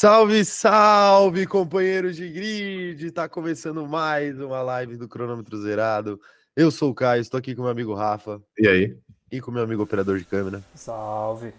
Salve, 0.00 0.44
salve, 0.44 1.44
companheiros 1.44 2.14
de 2.14 2.28
grid! 2.28 3.10
Tá 3.10 3.28
começando 3.28 3.84
mais 3.84 4.38
uma 4.38 4.62
live 4.62 4.96
do 4.96 5.08
Cronômetro 5.08 5.60
Zerado. 5.60 6.20
Eu 6.54 6.70
sou 6.70 6.92
o 6.92 6.94
Caio, 6.94 7.20
estou 7.20 7.36
aqui 7.36 7.52
com 7.52 7.62
meu 7.62 7.70
amigo 7.72 7.92
Rafa. 7.94 8.40
E 8.56 8.68
aí? 8.68 8.96
E 9.28 9.40
com 9.40 9.50
meu 9.50 9.64
amigo 9.64 9.82
operador 9.82 10.16
de 10.16 10.24
câmera. 10.24 10.62
Salve! 10.72 11.52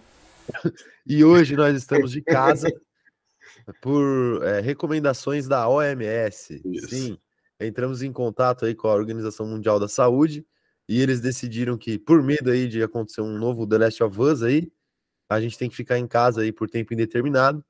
E 1.05 1.21
hoje 1.21 1.57
nós 1.57 1.75
estamos 1.75 2.11
de 2.11 2.21
casa 2.21 2.71
por 3.81 4.41
é, 4.45 4.61
recomendações 4.61 5.45
da 5.45 5.67
OMS. 5.67 6.61
Isso. 6.63 6.87
Sim, 6.87 7.17
entramos 7.59 8.01
em 8.01 8.13
contato 8.13 8.63
aí 8.63 8.73
com 8.73 8.87
a 8.87 8.93
Organização 8.93 9.45
Mundial 9.47 9.81
da 9.81 9.89
Saúde 9.89 10.45
e 10.87 11.01
eles 11.01 11.19
decidiram 11.19 11.77
que, 11.77 11.99
por 11.99 12.23
medo 12.23 12.51
aí 12.51 12.69
de 12.69 12.81
acontecer 12.81 13.19
um 13.19 13.37
novo 13.37 13.67
The 13.67 13.79
Last 13.79 14.01
of 14.01 14.21
Us 14.21 14.43
aí, 14.43 14.71
a 15.27 15.41
gente 15.41 15.57
tem 15.57 15.69
que 15.69 15.75
ficar 15.75 15.99
em 15.99 16.07
casa 16.07 16.39
aí 16.39 16.53
por 16.53 16.69
tempo 16.69 16.93
indeterminado 16.93 17.61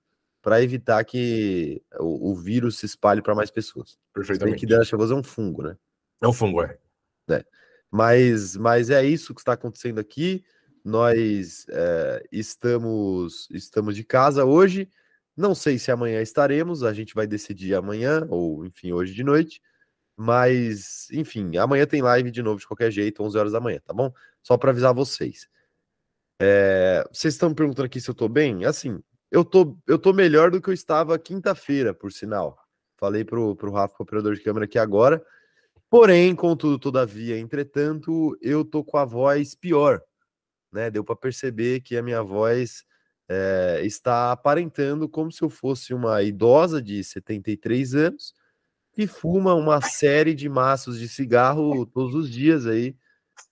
para 0.41 0.61
evitar 0.61 1.03
que 1.03 1.81
o, 1.99 2.31
o, 2.31 2.35
vírus 2.35 2.77
se 2.77 2.85
espalhe 2.85 3.21
para 3.21 3.35
mais 3.35 3.51
pessoas. 3.51 3.97
Perfeitamente. 4.13 4.65
que 4.65 4.73
of 4.73 4.95
Us 4.95 5.11
é 5.11 5.15
um 5.15 5.23
fungo, 5.23 5.63
né? 5.63 5.77
É 6.21 6.27
um 6.27 6.33
fungo, 6.33 6.63
é. 6.63 6.77
é. 7.29 7.43
Mas, 7.91 8.55
mas 8.55 8.89
é 8.89 9.03
isso 9.03 9.33
que 9.33 9.41
está 9.41 9.53
acontecendo 9.53 9.99
aqui. 9.99 10.43
Nós 10.83 11.65
é, 11.69 12.23
estamos, 12.31 13.49
estamos 13.51 13.95
de 13.95 14.03
casa 14.03 14.45
hoje. 14.45 14.89
Não 15.35 15.53
sei 15.53 15.77
se 15.77 15.91
amanhã 15.91 16.21
estaremos, 16.21 16.83
a 16.83 16.93
gente 16.93 17.13
vai 17.13 17.25
decidir 17.25 17.73
amanhã, 17.73 18.25
ou 18.29 18.65
enfim, 18.65 18.91
hoje 18.91 19.13
de 19.13 19.23
noite. 19.23 19.61
Mas, 20.15 21.09
enfim, 21.11 21.55
amanhã 21.57 21.85
tem 21.85 22.01
live 22.01 22.29
de 22.29 22.43
novo 22.43 22.59
de 22.59 22.67
qualquer 22.67 22.91
jeito, 22.91 23.23
11 23.23 23.37
horas 23.37 23.51
da 23.53 23.61
manhã, 23.61 23.79
tá 23.85 23.93
bom? 23.93 24.13
Só 24.43 24.57
para 24.57 24.71
avisar 24.71 24.93
vocês. 24.93 25.47
É, 26.41 27.05
vocês 27.11 27.33
estão 27.33 27.49
me 27.49 27.55
perguntando 27.55 27.85
aqui 27.85 28.01
se 28.01 28.09
eu 28.09 28.13
tô 28.13 28.27
bem? 28.27 28.65
Assim, 28.65 29.01
eu 29.31 29.43
tô, 29.45 29.77
eu 29.87 29.99
tô 29.99 30.13
melhor 30.13 30.51
do 30.51 30.61
que 30.61 30.69
eu 30.69 30.73
estava 30.73 31.17
quinta-feira, 31.19 31.93
por 31.93 32.11
sinal. 32.11 32.57
Falei 32.97 33.23
pro, 33.23 33.55
pro 33.55 33.71
Rafa, 33.71 33.95
o 33.99 34.03
operador 34.03 34.35
de 34.35 34.41
câmera 34.41 34.65
aqui 34.65 34.77
agora. 34.77 35.23
Porém, 35.89 36.35
contudo, 36.35 36.77
todavia, 36.77 37.39
entretanto, 37.39 38.37
eu 38.41 38.63
tô 38.63 38.83
com 38.83 38.97
a 38.97 39.05
voz 39.05 39.55
pior, 39.55 40.01
né? 40.71 40.91
Deu 40.91 41.03
para 41.03 41.15
perceber 41.15 41.81
que 41.81 41.97
a 41.97 42.03
minha 42.03 42.21
voz 42.21 42.83
é, 43.27 43.81
está 43.83 44.31
aparentando 44.31 45.07
como 45.07 45.31
se 45.31 45.41
eu 45.41 45.49
fosse 45.49 45.93
uma 45.93 46.21
idosa 46.21 46.81
de 46.81 47.03
73 47.03 47.95
anos 47.95 48.33
que 48.91 49.07
fuma 49.07 49.53
uma 49.53 49.81
série 49.81 50.33
de 50.33 50.49
maços 50.49 50.99
de 50.99 51.07
cigarro 51.07 51.85
todos 51.85 52.13
os 52.15 52.29
dias 52.29 52.65
aí, 52.65 52.95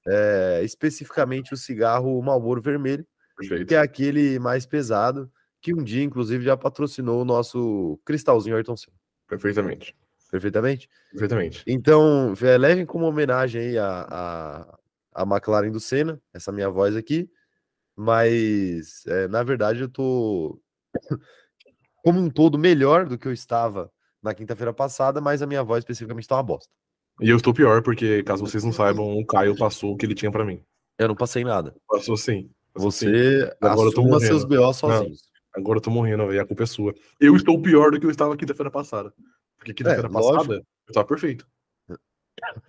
é, 0.06 0.62
especificamente 0.64 1.54
o 1.54 1.58
cigarro 1.58 2.22
Marlboro 2.22 2.62
Vermelho, 2.62 3.08
Perfeito. 3.38 3.66
que 3.66 3.76
é 3.76 3.80
aquele 3.80 4.40
mais 4.40 4.66
pesado, 4.66 5.32
que 5.62 5.74
um 5.74 5.84
dia, 5.84 6.04
inclusive, 6.04 6.44
já 6.44 6.56
patrocinou 6.56 7.22
o 7.22 7.26
nosso 7.26 8.00
cristalzinho 8.06 8.56
Ayrton 8.56 8.78
Senna. 8.78 8.98
Perfeitamente. 9.28 9.96
Perfeitamente? 10.32 10.90
Perfeitamente. 11.12 11.64
Então, 11.66 12.34
é, 12.42 12.58
levem 12.58 12.86
como 12.86 13.06
homenagem 13.06 13.62
aí 13.62 13.78
a, 13.78 14.08
a, 14.10 14.80
a 15.14 15.24
McLaren 15.24 15.72
do 15.72 15.80
Senna, 15.80 16.22
essa 16.34 16.52
minha 16.52 16.70
voz 16.70 16.96
aqui, 16.96 17.30
mas, 17.96 19.06
é, 19.08 19.28
na 19.28 19.42
verdade, 19.44 19.82
eu 19.82 19.90
tô 19.90 20.60
como 22.04 22.20
um 22.20 22.30
todo 22.30 22.58
melhor 22.58 23.08
do 23.08 23.18
que 23.18 23.28
eu 23.28 23.34
estava 23.34 23.92
na 24.22 24.34
quinta-feira 24.34 24.74
passada, 24.74 25.22
mas 25.22 25.42
a 25.42 25.48
minha 25.48 25.64
voz 25.64 25.80
especificamente 25.80 26.28
tá 26.28 26.36
uma 26.36 26.44
bosta. 26.44 26.72
E 27.20 27.30
eu 27.30 27.38
estou 27.38 27.54
pior, 27.54 27.82
porque, 27.82 28.22
caso 28.24 28.46
vocês 28.46 28.64
não 28.64 28.72
saibam, 28.72 29.18
o 29.18 29.26
Caio 29.26 29.58
passou 29.58 29.94
o 29.94 29.98
que 29.98 30.06
ele 30.06 30.14
tinha 30.14 30.32
para 30.32 30.46
mim. 30.46 30.62
Eu 31.00 31.08
não 31.08 31.16
passei 31.16 31.44
nada. 31.44 31.76
Passou 31.88 32.18
sim. 32.18 32.50
Passou 32.74 32.92
Você 32.92 33.46
sim. 33.46 33.52
agora 33.62 33.90
assuma 33.90 34.20
seus 34.20 34.44
BO 34.44 34.72
sozinho. 34.74 35.16
Agora 35.58 35.78
eu 35.78 35.82
tô 35.82 35.90
morrendo, 35.90 36.34
e 36.34 36.40
a 36.40 36.46
culpa 36.46 36.64
é 36.64 36.66
sua. 36.66 36.94
Eu 37.20 37.36
estou 37.36 37.62
pior 37.62 37.92
do 37.92 38.00
que 38.00 38.06
eu 38.06 38.12
estava 38.12 38.38
quinta-feira 38.38 38.72
passada. 38.72 39.14
Porque 39.58 39.74
quinta-feira 39.74 40.08
é, 40.08 40.12
passada 40.12 40.36
lógico. 40.36 40.68
eu 40.88 40.94
tava 40.94 41.08
perfeito. 41.08 41.48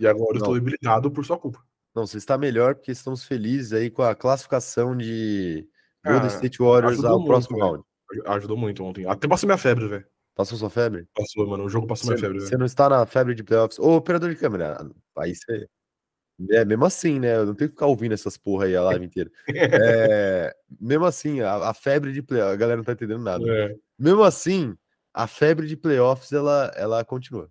E 0.00 0.06
agora 0.06 0.32
eu 0.32 0.38
estou 0.38 0.54
debilitado 0.54 1.10
por 1.10 1.24
sua 1.24 1.38
culpa. 1.38 1.62
Não, 1.94 2.06
você 2.06 2.16
está 2.18 2.38
melhor 2.38 2.74
porque 2.74 2.92
estamos 2.92 3.24
felizes 3.24 3.72
aí 3.72 3.90
com 3.90 4.02
a 4.02 4.14
classificação 4.14 4.96
de 4.96 5.68
Golden 6.04 6.24
ah, 6.24 6.34
State 6.34 6.58
Warriors 6.58 7.04
ao 7.04 7.16
muito, 7.16 7.28
próximo 7.28 7.58
round. 7.58 7.84
Ajudou 8.26 8.56
muito 8.56 8.82
ontem. 8.84 9.06
Até 9.06 9.28
passou 9.28 9.46
minha 9.46 9.58
febre, 9.58 9.86
velho. 9.88 10.06
Passou 10.34 10.56
sua 10.56 10.70
febre? 10.70 11.06
Passou, 11.14 11.46
mano. 11.46 11.64
O 11.64 11.68
jogo 11.68 11.86
passou 11.86 12.06
você, 12.06 12.14
minha 12.14 12.20
febre. 12.20 12.40
Você 12.40 12.56
não 12.56 12.64
está 12.64 12.88
na 12.88 13.04
febre 13.04 13.34
de 13.34 13.42
playoffs. 13.42 13.78
Ô, 13.78 13.96
operador 13.96 14.30
de 14.30 14.36
câmera, 14.36 14.78
aí 15.18 15.34
você. 15.34 15.68
É, 16.50 16.64
mesmo 16.64 16.84
assim, 16.84 17.18
né? 17.18 17.36
Eu 17.36 17.46
não 17.46 17.54
tenho 17.54 17.68
que 17.68 17.74
ficar 17.74 17.86
ouvindo 17.86 18.12
essas 18.12 18.36
porra 18.36 18.66
aí 18.66 18.76
a 18.76 18.82
live 18.82 19.04
inteira. 19.04 19.30
É, 19.48 20.54
mesmo 20.80 21.04
assim, 21.04 21.40
a, 21.40 21.70
a, 21.70 21.74
febre 21.74 22.12
de 22.12 22.22
playoffs, 22.22 22.54
a 22.54 22.56
galera 22.56 22.76
não 22.76 22.84
tá 22.84 22.92
entendendo 22.92 23.22
nada. 23.22 23.44
É. 23.50 23.74
Mesmo 23.98 24.22
assim, 24.22 24.76
a 25.12 25.26
febre 25.26 25.66
de 25.66 25.76
playoffs, 25.76 26.32
ela, 26.32 26.72
ela 26.76 27.04
continua. 27.04 27.50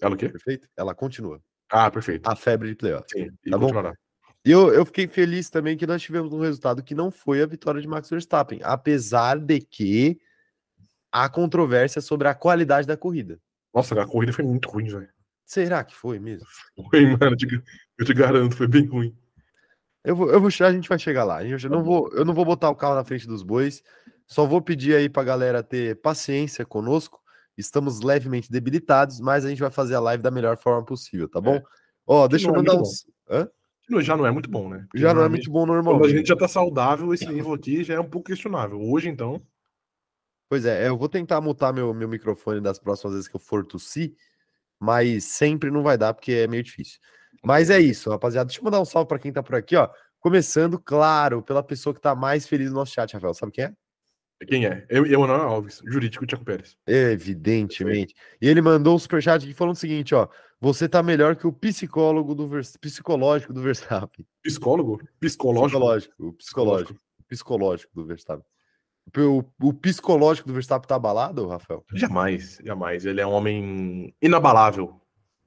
Ela 0.00 0.14
o 0.14 0.18
quê? 0.18 0.28
Perfeito? 0.28 0.68
Ela 0.76 0.94
continua. 0.94 1.40
Ah, 1.70 1.90
perfeito. 1.90 2.26
A 2.28 2.34
febre 2.34 2.70
de 2.70 2.74
playoffs. 2.74 3.12
Sim, 3.12 3.30
tá 3.48 3.58
bom? 3.58 3.70
E 4.44 4.50
eu, 4.50 4.72
eu 4.72 4.84
fiquei 4.84 5.06
feliz 5.06 5.50
também 5.50 5.76
que 5.76 5.86
nós 5.86 6.00
tivemos 6.00 6.32
um 6.32 6.40
resultado 6.40 6.82
que 6.82 6.94
não 6.94 7.10
foi 7.10 7.42
a 7.42 7.46
vitória 7.46 7.80
de 7.80 7.86
Max 7.86 8.08
Verstappen, 8.08 8.60
apesar 8.62 9.38
de 9.38 9.60
que 9.60 10.18
há 11.12 11.28
controvérsia 11.28 12.00
sobre 12.00 12.28
a 12.28 12.34
qualidade 12.34 12.86
da 12.86 12.96
corrida. 12.96 13.38
Nossa, 13.74 14.00
a 14.00 14.06
corrida 14.06 14.32
foi 14.32 14.44
muito 14.44 14.68
ruim, 14.68 14.88
velho. 14.88 15.08
Será 15.48 15.82
que 15.82 15.96
foi 15.96 16.18
mesmo? 16.18 16.46
Foi, 16.90 17.06
mano, 17.06 17.34
eu 17.98 18.04
te 18.04 18.12
garanto, 18.12 18.54
foi 18.54 18.68
bem 18.68 18.84
ruim. 18.84 19.16
Eu 20.04 20.14
vou, 20.14 20.30
eu 20.30 20.38
vou, 20.38 20.48
a 20.48 20.72
gente 20.72 20.90
vai 20.90 20.98
chegar 20.98 21.24
lá. 21.24 21.42
Eu 21.42 21.58
não 21.70 21.82
vou, 21.82 22.12
eu 22.12 22.22
não 22.22 22.34
vou 22.34 22.44
botar 22.44 22.68
o 22.68 22.76
carro 22.76 22.94
na 22.94 23.04
frente 23.04 23.26
dos 23.26 23.42
bois. 23.42 23.82
Só 24.26 24.44
vou 24.44 24.60
pedir 24.60 24.94
aí 24.94 25.08
pra 25.08 25.24
galera 25.24 25.62
ter 25.62 25.98
paciência 26.02 26.66
conosco. 26.66 27.18
Estamos 27.56 28.02
levemente 28.02 28.52
debilitados, 28.52 29.20
mas 29.20 29.46
a 29.46 29.48
gente 29.48 29.62
vai 29.62 29.70
fazer 29.70 29.94
a 29.94 30.00
live 30.00 30.22
da 30.22 30.30
melhor 30.30 30.58
forma 30.58 30.84
possível, 30.84 31.26
tá 31.26 31.40
bom? 31.40 31.54
É. 31.54 31.62
Ó, 32.06 32.28
deixa 32.28 32.46
eu 32.46 32.52
é 32.52 32.56
mandar 32.58 32.74
é 32.74 32.76
uns. 32.76 33.06
Hã? 33.30 33.48
Já 34.00 34.18
não 34.18 34.26
é 34.26 34.30
muito 34.30 34.50
bom, 34.50 34.68
né? 34.68 34.84
Porque 34.90 34.98
já 34.98 35.14
não 35.14 35.22
é 35.22 35.30
muito 35.30 35.50
bom 35.50 35.64
normal. 35.64 35.94
Quando 35.94 36.10
a 36.10 36.14
gente 36.14 36.28
já 36.28 36.36
tá 36.36 36.46
saudável, 36.46 37.14
esse 37.14 37.26
nível 37.26 37.54
aqui 37.54 37.82
já 37.82 37.94
é 37.94 38.00
um 38.00 38.08
pouco 38.08 38.26
questionável. 38.26 38.78
Hoje, 38.78 39.08
então. 39.08 39.42
Pois 40.50 40.66
é, 40.66 40.86
eu 40.86 40.98
vou 40.98 41.08
tentar 41.08 41.40
mutar 41.40 41.72
meu, 41.72 41.94
meu 41.94 42.06
microfone 42.08 42.60
das 42.60 42.78
próximas 42.78 43.14
vezes 43.14 43.28
que 43.28 43.36
eu 43.36 43.40
for 43.40 43.64
tossir, 43.64 44.14
mas 44.80 45.24
sempre 45.24 45.70
não 45.70 45.82
vai 45.82 45.98
dar 45.98 46.14
porque 46.14 46.32
é 46.32 46.46
meio 46.46 46.62
difícil. 46.62 46.98
Mas 47.44 47.70
é 47.70 47.80
isso, 47.80 48.10
rapaziada. 48.10 48.46
Deixa 48.46 48.60
eu 48.60 48.64
mandar 48.64 48.80
um 48.80 48.84
salve 48.84 49.08
para 49.08 49.18
quem 49.18 49.32
tá 49.32 49.42
por 49.42 49.54
aqui, 49.54 49.76
ó. 49.76 49.88
Começando, 50.20 50.78
claro, 50.78 51.42
pela 51.42 51.62
pessoa 51.62 51.94
que 51.94 52.00
tá 52.00 52.14
mais 52.14 52.46
feliz 52.46 52.70
no 52.70 52.76
nosso 52.76 52.92
chat, 52.92 53.12
Rafael. 53.12 53.34
Sabe 53.34 53.52
quem 53.52 53.64
é? 53.64 53.72
Quem 54.46 54.66
é? 54.66 54.86
Eu, 54.88 55.04
Emanuel 55.04 55.42
Alves, 55.42 55.80
jurídico 55.84 56.24
Tiago 56.26 56.44
Pérez. 56.44 56.76
Evidentemente. 56.86 58.14
E 58.40 58.48
ele 58.48 58.60
mandou 58.60 58.94
um 58.94 58.98
superchat 58.98 59.44
aqui 59.44 59.52
falando 59.52 59.74
o 59.74 59.78
seguinte, 59.78 60.14
ó. 60.14 60.28
Você 60.60 60.88
tá 60.88 61.02
melhor 61.02 61.36
que 61.36 61.46
o 61.46 61.52
psicólogo 61.52 62.34
do 62.34 62.48
Vers... 62.48 62.76
psicológico 62.76 63.52
do 63.52 63.62
Verstappen. 63.62 64.26
Psicólogo? 64.42 65.00
Psicológico? 65.20 65.78
Psicológico. 65.78 66.36
Psicológico. 66.36 67.00
Psicológico 67.28 67.92
do 67.94 68.04
Verstappen. 68.04 68.44
O, 69.16 69.44
o 69.60 69.72
psicológico 69.72 70.48
do 70.48 70.54
Verstappen 70.54 70.88
tá 70.88 70.96
abalado, 70.96 71.46
Rafael? 71.46 71.84
Jamais, 71.94 72.58
jamais. 72.64 73.06
Ele 73.06 73.20
é 73.20 73.26
um 73.26 73.32
homem 73.32 74.14
inabalável. 74.20 75.00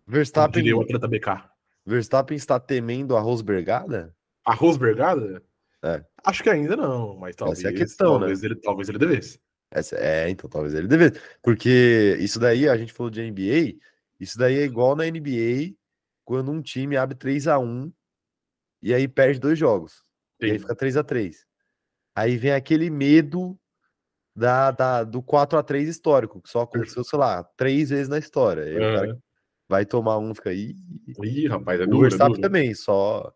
Verstappen. 0.07 0.63
Diria 0.63 0.77
o 0.77 0.81
atleta 0.81 1.07
BK. 1.07 1.49
Verstappen 1.85 2.35
está 2.35 2.59
temendo 2.59 3.15
a 3.15 3.19
Rosbergada? 3.19 4.15
A 4.45 4.53
Rosbergada? 4.53 5.43
É. 5.83 6.03
Acho 6.23 6.43
que 6.43 6.49
ainda 6.49 6.75
não, 6.75 7.17
mas 7.17 7.35
talvez, 7.35 7.59
Essa 7.59 7.69
é 7.69 7.71
a 7.71 7.75
questão, 7.75 8.19
talvez, 8.19 8.41
né? 8.41 8.47
ele, 8.47 8.55
talvez 8.55 8.89
ele 8.89 8.99
devesse. 8.99 9.39
Essa, 9.71 9.95
é, 9.97 10.29
então 10.29 10.49
talvez 10.49 10.73
ele 10.73 10.87
devesse. 10.87 11.19
Porque 11.41 12.17
isso 12.19 12.39
daí, 12.39 12.69
a 12.69 12.77
gente 12.77 12.93
falou 12.93 13.09
de 13.09 13.21
NBA, 13.21 13.79
isso 14.19 14.37
daí 14.37 14.59
é 14.59 14.63
igual 14.63 14.95
na 14.95 15.05
NBA, 15.05 15.75
quando 16.23 16.51
um 16.51 16.61
time 16.61 16.97
abre 16.97 17.15
3 17.15 17.47
a 17.47 17.57
1 17.57 17.91
e 18.81 18.93
aí 18.93 19.07
perde 19.07 19.39
dois 19.39 19.57
jogos. 19.57 20.03
Sim. 20.39 20.47
E 20.47 20.51
aí 20.51 20.59
fica 20.59 20.75
3 20.75 20.97
a 20.97 21.03
3 21.03 21.50
Aí 22.15 22.37
vem 22.37 22.51
aquele 22.51 22.89
medo 22.89 23.57
da, 24.35 24.71
da, 24.71 25.03
do 25.03 25.21
4 25.21 25.57
a 25.57 25.63
3 25.63 25.87
histórico, 25.87 26.41
que 26.41 26.49
só 26.49 26.61
aconteceu, 26.61 27.03
sei 27.03 27.19
lá, 27.19 27.43
três 27.57 27.89
vezes 27.89 28.09
na 28.09 28.17
história. 28.17 28.63
Aí 28.63 28.75
o 28.75 28.79
cara 28.79 29.17
vai 29.69 29.85
tomar 29.85 30.17
um, 30.17 30.33
fica 30.35 30.49
aí. 30.49 30.75
Ih, 31.23 31.47
rapaz, 31.47 31.79
é 31.79 31.85
duro. 31.85 31.97
O 31.97 32.01
Verstappen 32.01 32.37
é 32.37 32.41
também, 32.41 32.73
só 32.73 33.31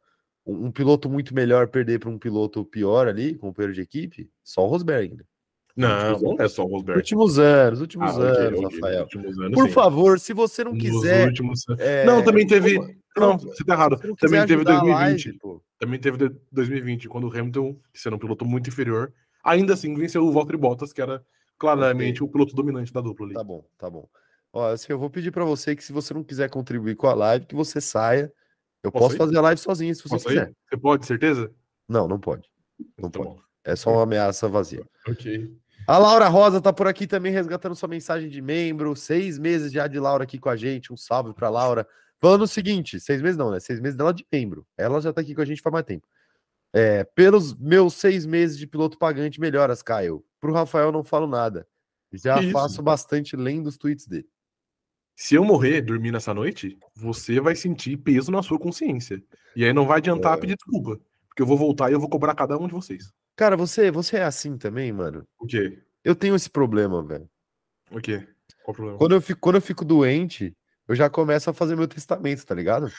um, 0.45 0.65
um, 0.65 0.71
piloto 0.71 1.09
muito 1.09 1.33
melhor 1.33 1.67
perder 1.67 1.99
para 1.99 2.09
um 2.09 2.19
piloto 2.19 2.63
pior 2.65 3.07
ali, 3.07 3.35
companheiro 3.35 3.73
de 3.73 3.81
equipe, 3.81 4.29
só 4.43 4.65
o 4.65 4.67
Rosberg. 4.67 5.15
Né? 5.15 5.87
Não, 5.87 6.19
não 6.19 6.35
é 6.39 6.47
só 6.47 6.63
o 6.63 6.67
Rosberg. 6.67 6.99
Últimos 6.99 7.39
anos, 7.39 7.81
últimos 7.81 8.17
ah, 8.17 8.21
anos, 8.21 8.59
okay, 8.59 8.75
Rafael. 8.75 9.03
Últimos 9.03 9.39
anos, 9.39 9.51
Por 9.53 9.67
sim. 9.67 9.73
favor, 9.73 10.19
se 10.19 10.33
você 10.33 10.63
não 10.63 10.77
quiser. 10.77 11.27
Últimos... 11.27 11.65
É... 11.79 12.05
Não, 12.05 12.23
também 12.23 12.45
teve. 12.45 12.77
Não, 13.17 13.37
você 13.37 13.63
tá 13.63 13.73
errado. 13.73 13.97
Também 14.17 14.45
teve 14.45 14.63
2020. 14.63 15.27
Live, 15.27 15.39
também 15.79 15.99
teve 15.99 16.29
2020, 16.51 17.09
quando 17.09 17.27
o 17.27 17.31
Hamilton, 17.31 17.75
que 17.93 17.99
sendo 17.99 18.15
um 18.15 18.19
piloto 18.19 18.45
muito 18.45 18.69
inferior, 18.69 19.13
ainda 19.43 19.73
assim 19.73 19.93
venceu 19.93 20.25
o 20.25 20.31
Valtteri 20.31 20.57
Bottas, 20.57 20.93
que 20.93 21.01
era 21.01 21.23
claramente 21.57 22.23
okay. 22.23 22.27
o 22.27 22.31
piloto 22.31 22.55
dominante 22.55 22.93
da 22.93 23.01
dupla 23.01 23.25
ali. 23.25 23.35
Tá 23.35 23.43
bom, 23.43 23.65
tá 23.77 23.89
bom. 23.89 24.07
Ó, 24.53 24.71
assim, 24.71 24.87
eu 24.89 24.99
vou 24.99 25.09
pedir 25.09 25.31
para 25.31 25.43
você 25.43 25.75
que 25.75 25.83
se 25.83 25.91
você 25.91 26.13
não 26.13 26.23
quiser 26.23 26.49
contribuir 26.49 26.95
com 26.95 27.07
a 27.07 27.13
live, 27.13 27.45
que 27.45 27.55
você 27.55 27.81
saia. 27.81 28.31
Eu 28.81 28.91
posso, 28.91 29.07
posso 29.07 29.17
fazer 29.17 29.37
a 29.37 29.41
live 29.41 29.59
sozinho 29.59 29.93
se 29.93 30.03
você 30.03 30.15
posso 30.15 30.27
quiser. 30.27 30.53
Você 30.69 30.77
pode, 30.77 31.05
certeza? 31.05 31.51
Não, 31.89 32.07
não 32.07 32.19
pode. 32.19 32.49
Não 32.97 33.09
tá 33.09 33.19
pode. 33.19 33.35
Bom. 33.35 33.39
É 33.65 33.75
só 33.75 33.91
uma 33.91 34.03
ameaça 34.03 34.47
vazia. 34.47 34.85
Ok. 35.07 35.53
A 35.87 35.97
Laura 35.97 36.27
Rosa 36.27 36.61
tá 36.61 36.71
por 36.71 36.87
aqui 36.87 37.05
também 37.05 37.31
resgatando 37.31 37.75
sua 37.75 37.89
mensagem 37.89 38.29
de 38.29 38.41
membro. 38.41 38.95
Seis 38.95 39.37
meses 39.37 39.71
já 39.71 39.87
de 39.87 39.99
Laura 39.99 40.23
aqui 40.23 40.39
com 40.39 40.49
a 40.49 40.55
gente. 40.55 40.93
Um 40.93 40.97
salve 40.97 41.33
pra 41.33 41.49
Laura. 41.49 41.87
Falando 42.21 42.43
o 42.43 42.47
seguinte: 42.47 42.99
seis 42.99 43.21
meses 43.21 43.37
não, 43.37 43.51
né? 43.51 43.59
Seis 43.59 43.79
meses 43.79 43.97
dela 43.97 44.13
de 44.13 44.25
membro. 44.31 44.65
Ela 44.77 45.01
já 45.01 45.11
tá 45.13 45.21
aqui 45.21 45.35
com 45.35 45.41
a 45.41 45.45
gente 45.45 45.61
faz 45.61 45.73
mais 45.73 45.85
tempo. 45.85 46.07
É, 46.73 47.03
pelos 47.03 47.55
meus 47.55 47.93
seis 47.93 48.25
meses 48.25 48.57
de 48.57 48.67
piloto 48.67 48.97
pagante, 48.97 49.39
melhoras, 49.39 49.81
Caio. 49.81 50.23
Pro 50.39 50.53
Rafael 50.53 50.91
não 50.91 51.03
falo 51.03 51.27
nada. 51.27 51.67
Já 52.11 52.41
faço 52.51 52.81
bastante 52.81 53.35
lendo 53.35 53.67
os 53.67 53.77
tweets 53.77 54.07
dele. 54.07 54.27
Se 55.15 55.35
eu 55.35 55.45
morrer 55.45 55.81
dormir 55.81 56.11
nessa 56.11 56.33
noite, 56.33 56.77
você 56.93 57.39
vai 57.39 57.55
sentir 57.55 57.95
peso 57.97 58.31
na 58.31 58.43
sua 58.43 58.59
consciência. 58.59 59.23
E 59.55 59.63
aí 59.63 59.71
não 59.71 59.87
vai 59.87 59.97
adiantar 59.97 60.37
é. 60.37 60.41
pedir 60.41 60.55
desculpa. 60.55 60.99
Porque 61.29 61.41
eu 61.41 61.45
vou 61.45 61.57
voltar 61.57 61.89
e 61.89 61.93
eu 61.93 61.99
vou 61.99 62.09
cobrar 62.09 62.35
cada 62.35 62.57
um 62.57 62.67
de 62.67 62.73
vocês. 62.73 63.13
Cara, 63.35 63.55
você, 63.55 63.91
você 63.91 64.17
é 64.17 64.23
assim 64.23 64.57
também, 64.57 64.91
mano? 64.91 65.25
O 65.39 65.45
quê? 65.45 65.81
Eu 66.03 66.15
tenho 66.15 66.35
esse 66.35 66.49
problema, 66.49 67.01
velho. 67.03 67.29
O 67.91 67.99
quê? 67.99 68.27
Qual 68.63 68.73
o 68.73 68.73
problema? 68.73 68.97
Quando 68.97 69.15
eu 69.15 69.21
fico, 69.21 69.39
quando 69.39 69.55
eu 69.55 69.61
fico 69.61 69.85
doente, 69.85 70.55
eu 70.87 70.95
já 70.95 71.09
começo 71.09 71.49
a 71.49 71.53
fazer 71.53 71.75
meu 71.75 71.87
testamento, 71.87 72.45
tá 72.45 72.55
ligado? 72.55 72.91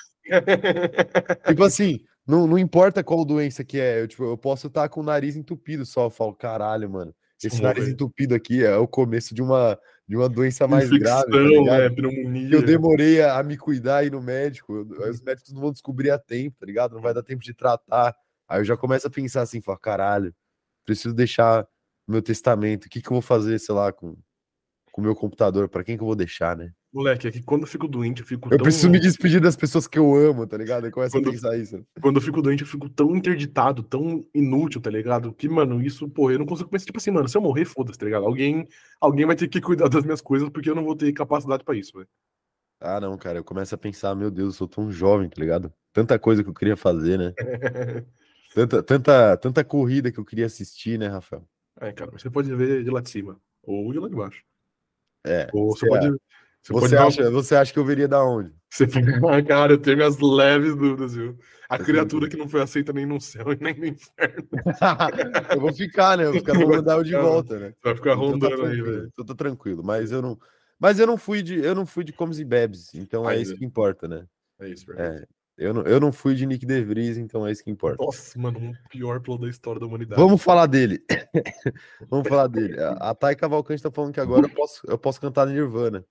tipo 1.47 1.62
assim, 1.65 2.00
não, 2.27 2.47
não 2.47 2.59
importa 2.59 3.05
qual 3.05 3.25
doença 3.25 3.65
que 3.65 3.79
é, 3.79 4.03
eu, 4.03 4.09
tipo, 4.09 4.25
eu 4.25 4.37
posso 4.37 4.67
estar 4.67 4.88
com 4.88 5.00
o 5.00 5.05
nariz 5.05 5.37
entupido 5.37 5.87
só, 5.87 6.06
eu 6.06 6.11
falo, 6.11 6.35
caralho, 6.35 6.91
mano, 6.91 7.15
esse 7.43 7.61
nariz 7.61 7.87
entupido 7.87 8.35
aqui 8.35 8.65
é 8.65 8.77
o 8.77 8.88
começo 8.88 9.35
de 9.35 9.43
uma, 9.43 9.79
de 10.09 10.17
uma 10.17 10.29
doença 10.29 10.67
mais 10.67 10.91
Infecção, 10.91 11.27
grave. 11.29 11.65
Tá 11.67 11.75
é, 11.75 11.91
pneumonia. 11.91 12.55
Eu 12.55 12.62
demorei 12.62 13.21
a, 13.21 13.38
a, 13.38 13.43
me 13.43 13.59
cuidar 13.59 14.03
e 14.03 14.06
ir 14.06 14.12
no 14.12 14.23
médico. 14.23 14.73
Os 15.09 15.21
médicos 15.21 15.53
não 15.53 15.61
vão 15.61 15.73
descobrir 15.73 16.11
a 16.11 16.19
tempo, 16.19 16.56
tá 16.59 16.65
ligado? 16.65 16.94
Não 16.94 17.03
vai 17.03 17.12
dar 17.12 17.23
tempo 17.23 17.43
de 17.43 17.53
tratar. 17.53 18.17
Aí 18.49 18.61
eu 18.61 18.65
já 18.65 18.77
começo 18.77 19.06
a 19.06 19.11
pensar 19.11 19.43
assim, 19.43 19.61
falar, 19.61 19.79
caralho, 19.79 20.35
preciso 20.85 21.15
deixar 21.15 21.67
meu 22.09 22.23
testamento. 22.23 22.87
O 22.87 22.88
que, 22.88 23.03
que 23.03 23.09
eu 23.09 23.15
vou 23.15 23.23
fazer, 23.23 23.59
sei 23.59 23.75
lá, 23.75 23.93
com 23.93 24.17
o 24.97 25.00
meu 25.00 25.15
computador? 25.15 25.69
Para 25.69 25.85
quem 25.85 25.97
que 25.97 26.03
eu 26.03 26.06
vou 26.06 26.17
deixar, 26.17 26.56
né? 26.56 26.73
Moleque, 26.96 27.28
é 27.28 27.31
que 27.31 27.43
quando 27.43 27.62
eu 27.62 27.66
fico 27.66 27.87
doente, 27.87 28.22
eu 28.22 28.26
fico. 28.26 28.48
Eu 28.50 28.56
tão... 28.56 28.64
preciso 28.64 28.88
me 28.88 28.98
despedir 28.98 29.38
das 29.38 29.54
pessoas 29.54 29.87
que 29.87 29.98
eu 29.98 30.14
amo, 30.14 30.46
tá 30.46 30.56
ligado? 30.56 30.87
Eu 30.87 30.90
começo 30.90 31.12
quando, 31.12 31.28
a 31.28 31.31
pensar 31.31 31.54
isso. 31.58 31.84
Quando 32.00 32.16
eu 32.16 32.22
fico 32.22 32.40
doente, 32.40 32.62
eu 32.62 32.66
fico 32.66 32.88
tão 32.88 33.14
interditado, 33.14 33.82
tão 33.82 34.25
inútil, 34.34 34.81
tá 34.81 34.88
ligado? 34.88 35.31
Que, 35.34 35.46
mano, 35.46 35.82
isso, 35.82 36.08
pô, 36.08 36.31
eu 36.31 36.38
não 36.38 36.46
consigo 36.46 36.70
pensar, 36.70 36.87
tipo 36.87 36.96
assim, 36.96 37.10
mano, 37.10 37.28
se 37.28 37.37
eu 37.37 37.43
morrer, 37.43 37.66
foda-se, 37.66 37.98
tá 37.98 38.06
ligado? 38.06 38.25
Alguém, 38.25 38.66
alguém 38.98 39.26
vai 39.26 39.37
ter 39.37 39.46
que 39.46 39.60
cuidar 39.60 39.90
das 39.90 40.04
minhas 40.04 40.22
coisas 40.22 40.48
porque 40.48 40.70
eu 40.70 40.75
não 40.75 40.84
vou 40.84 40.96
ter 40.96 41.12
capacidade 41.12 41.62
para 41.64 41.76
isso, 41.76 41.93
velho. 41.98 42.08
Ah, 42.81 42.99
não, 42.99 43.14
cara, 43.19 43.40
eu 43.40 43.44
começo 43.44 43.75
a 43.75 43.78
pensar, 43.78 44.14
meu 44.14 44.31
Deus, 44.31 44.54
eu 44.54 44.58
sou 44.58 44.69
tão 44.69 44.90
jovem, 44.90 45.28
tá 45.28 45.38
ligado? 45.38 45.70
Tanta 45.92 46.19
coisa 46.19 46.42
que 46.42 46.49
eu 46.49 46.54
queria 46.54 46.78
fazer, 46.78 47.19
né? 47.19 47.34
tanta, 48.54 48.82
tanta, 48.82 49.37
tanta 49.37 49.62
corrida 49.62 50.10
que 50.10 50.19
eu 50.19 50.25
queria 50.25 50.46
assistir, 50.46 50.99
né, 50.99 51.08
Rafael? 51.08 51.46
É, 51.78 51.92
cara, 51.92 52.10
você 52.10 52.31
pode 52.31 52.54
ver 52.54 52.82
de 52.82 52.90
lá 52.90 53.02
de 53.02 53.10
cima, 53.10 53.38
ou 53.62 53.92
de 53.92 53.99
lá 53.99 54.08
de 54.08 54.16
baixo. 54.16 54.42
É. 55.26 55.49
Ou 55.52 55.76
você 55.76 55.87
pode. 55.87 56.16
Você, 56.72 56.88
você 56.88 56.96
acha, 56.96 57.30
você 57.30 57.54
acha 57.54 57.72
que 57.72 57.78
eu 57.78 57.84
viria 57.84 58.08
da 58.08 58.24
onde? 58.24 58.52
Você 58.68 58.88
fica, 58.88 59.20
cara, 59.46 59.72
eu 59.74 59.78
tenho 59.78 59.96
minhas 59.96 60.18
leves 60.18 60.74
dúvidas, 60.74 61.14
viu? 61.14 61.38
A 61.68 61.78
criatura 61.78 62.28
que 62.28 62.36
não 62.36 62.48
foi 62.48 62.62
aceita 62.62 62.92
nem 62.92 63.06
no 63.06 63.20
céu 63.20 63.46
e 63.52 63.62
nem 63.62 63.74
no 63.74 63.86
inferno. 63.86 64.48
eu 65.54 65.60
vou 65.60 65.72
ficar, 65.72 66.18
né? 66.18 66.28
Os 66.28 66.42
caras 66.42 66.60
vão 66.60 66.70
mandar 66.70 66.96
eu 66.96 67.04
de 67.04 67.12
volta, 67.12 67.58
né? 67.58 67.74
Vai 67.82 67.94
ficar 67.94 68.12
então 68.12 68.38
tá 68.38 68.48
rondando 68.48 68.66
aí, 68.66 68.82
velho. 68.82 69.10
Tô, 69.14 69.24
tô 69.24 69.34
tranquilo, 69.34 69.82
mas 69.84 70.10
eu 70.10 70.20
não. 70.20 70.38
Mas 70.78 70.98
eu 70.98 71.06
não 71.06 71.16
fui 71.16 71.42
de, 71.42 71.58
eu 71.58 71.74
não 71.74 71.86
fui 71.86 72.04
de 72.04 72.12
comes 72.12 72.38
e 72.38 72.44
bebes, 72.44 72.94
então 72.94 73.28
é 73.28 73.40
isso 73.40 73.56
que 73.56 73.64
importa, 73.64 74.06
né? 74.06 74.26
É 74.60 74.68
isso, 74.68 74.86
verdade. 74.86 75.22
É, 75.22 75.26
eu 75.56 75.72
não, 75.72 75.82
eu 75.82 75.98
não 75.98 76.12
fui 76.12 76.34
de 76.34 76.44
Nick 76.44 76.66
DeVries, 76.66 77.16
então 77.16 77.46
é 77.46 77.52
isso 77.52 77.64
que 77.64 77.70
importa. 77.70 78.04
Nossa, 78.04 78.38
mano, 78.38 78.58
um 78.58 78.74
pior 78.90 79.20
plano 79.20 79.42
da 79.42 79.48
história 79.48 79.80
da 79.80 79.86
humanidade. 79.86 80.20
Vamos 80.20 80.42
falar 80.42 80.66
dele. 80.66 81.02
Vamos 82.10 82.28
falar 82.28 82.46
dele. 82.48 82.78
A, 82.78 83.10
a 83.10 83.14
Thay 83.14 83.34
Cavalcante 83.34 83.82
tá 83.82 83.90
falando 83.90 84.12
que 84.12 84.20
agora 84.20 84.44
eu 84.44 84.50
posso, 84.50 84.82
eu 84.86 84.98
posso 84.98 85.18
cantar 85.18 85.46
Nirvana. 85.46 86.04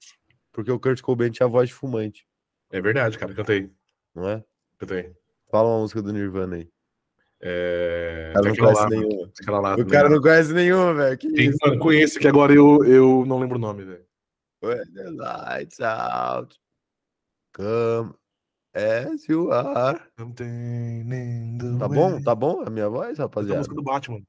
Porque 0.55 0.71
o 0.71 0.79
Kurt 0.79 1.01
Cobain 1.01 1.29
tinha 1.31 1.49
voz 1.49 1.67
de 1.67 1.75
fumante. 1.75 2.25
É 2.71 2.79
verdade, 2.79 3.19
cara, 3.19 3.33
cantei. 3.33 3.69
Não 4.15 4.29
é? 4.29 4.41
Cantei. 4.77 5.13
Fala 5.51 5.67
uma 5.67 5.81
música 5.81 6.01
do 6.01 6.13
Nirvana 6.13 6.55
aí. 6.55 6.69
É... 7.41 8.31
O 8.31 8.41
cara 8.41 8.47
não 8.47 8.55
conhece 8.55 8.87
nenhuma. 8.87 9.75
o 9.77 9.85
cara 9.85 10.09
não 10.09 10.21
conhece 10.21 10.53
nenhuma, 10.53 10.93
velho. 10.93 11.19
Eu 11.61 11.79
conheço 11.79 12.17
que 12.17 12.27
agora 12.29 12.53
eu, 12.53 12.85
eu 12.85 13.25
não 13.25 13.37
lembro 13.37 13.57
o 13.57 13.59
nome, 13.59 13.83
velho. 13.83 14.05
the 14.61 15.11
lights 15.11 15.81
out, 15.81 16.57
come 17.53 18.13
as 18.73 19.27
you 19.27 19.51
are. 19.51 19.99
Tá 21.77 21.87
bom? 21.89 22.21
Tá 22.21 22.33
bom 22.33 22.63
a 22.65 22.69
minha 22.69 22.87
voz, 22.87 23.17
rapaziada? 23.17 23.59
Canta 23.59 23.73
a 23.73 23.73
música 23.73 23.75
do 23.75 23.83
Batman. 23.83 24.21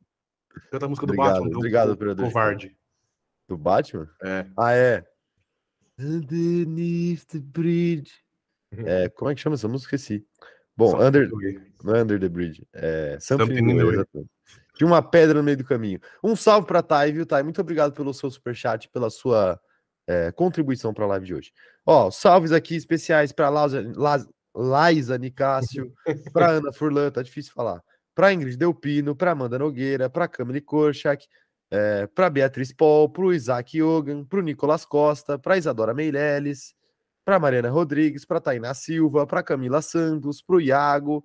Canta 0.73 0.87
a 0.87 0.89
música 0.89 1.05
obrigado, 1.05 1.35
do 1.35 1.41
Batman. 1.43 1.57
Obrigado, 1.57 1.93
obrigado, 1.93 2.23
Covarde. 2.25 2.77
Do 3.49 3.57
Batman? 3.57 4.11
É. 4.25 4.47
Ah, 4.59 4.73
é. 4.73 5.07
Underneath 5.99 7.27
the 7.27 7.39
Bridge. 7.39 8.13
Uhum. 8.73 8.87
É, 8.87 9.09
como 9.09 9.31
é 9.31 9.35
que 9.35 9.41
chama 9.41 9.55
essa 9.55 9.69
música? 9.69 9.95
Esqueci. 9.97 10.27
Bom, 10.77 11.01
under, 11.01 11.29
não 11.83 11.95
é 11.95 12.03
Under 12.03 12.21
the 12.21 12.29
Bridge. 12.29 12.67
É 12.75 13.19
Something, 13.19 13.59
Something 13.59 13.83
Way. 13.83 14.27
De 14.77 14.85
uma 14.85 15.03
pedra 15.03 15.39
no 15.39 15.43
meio 15.43 15.57
do 15.57 15.65
caminho. 15.65 15.99
Um 16.23 16.37
salve 16.37 16.67
para 16.67 16.83
Thay, 16.83 17.13
viu, 17.13 17.25
Thay? 17.25 17.43
Muito 17.43 17.61
obrigado 17.61 17.95
pelo 17.95 18.13
seu 18.13 18.31
superchat, 18.31 18.91
pela 18.91 19.09
sua 19.09 19.59
é, 20.07 20.31
contribuição 20.33 20.93
para 20.93 21.05
a 21.05 21.09
live 21.09 21.27
de 21.27 21.35
hoje. 21.35 21.53
Ó, 21.85 22.11
salves 22.11 22.53
aqui 22.53 22.77
especiais 22.77 23.33
para 23.33 23.49
Laisa 24.55 25.17
Nicásio, 25.17 25.93
para 26.33 26.51
Ana 26.51 26.73
Furlan, 26.73 27.11
tá 27.11 27.23
difícil 27.23 27.53
falar. 27.53 27.83
Para 28.15 28.33
Ingrid 28.33 28.57
Delpino, 28.57 29.17
para 29.17 29.33
Amanda 29.33 29.59
Nogueira, 29.59 30.11
para 30.11 30.29
Camille 30.29 30.61
Korchak, 30.61 31.27
é, 31.71 32.07
para 32.07 32.31
Beatriz 32.31 32.73
Paul, 32.73 33.09
para 33.09 33.25
o 33.25 33.33
Isaac 33.33 33.79
Yogan, 33.79 34.25
para 34.25 34.39
o 34.39 34.43
Nicolas 34.43 34.85
Costa, 34.85 35.39
para 35.39 35.59
Isadora 35.59 35.95
Meirelles, 35.95 36.75
para 37.25 37.41
Mariana 37.41 37.71
Rodrigues, 37.71 38.25
para 38.25 38.41
Tainá 38.41 38.73
Silva, 38.75 39.27
para 39.27 39.43
Camila 39.43 39.83
Santos, 39.83 40.41
para 40.41 40.57
o 40.57 40.61
Iago, 40.61 41.25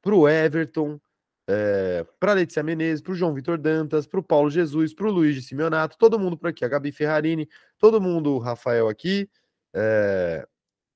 para 0.00 0.14
o 0.14 0.28
Everton, 0.28 0.98
é, 1.46 2.06
para 2.18 2.32
Letícia 2.32 2.62
Menezes, 2.62 3.02
para 3.02 3.12
o 3.12 3.14
João 3.14 3.34
Vitor 3.34 3.58
Dantas, 3.58 4.06
para 4.06 4.20
o 4.20 4.22
Paulo 4.22 4.50
Jesus, 4.50 4.94
para 4.94 5.06
o 5.06 5.12
Luiz 5.12 5.34
de 5.34 5.42
Simeonato, 5.42 5.98
todo 5.98 6.18
mundo 6.18 6.38
por 6.38 6.48
aqui, 6.48 6.64
a 6.64 6.68
Gabi 6.68 6.92
Ferrarini, 6.92 7.48
todo 7.78 8.00
mundo, 8.00 8.34
o 8.34 8.38
Rafael 8.38 8.88
aqui. 8.88 9.28
É... 9.74 10.46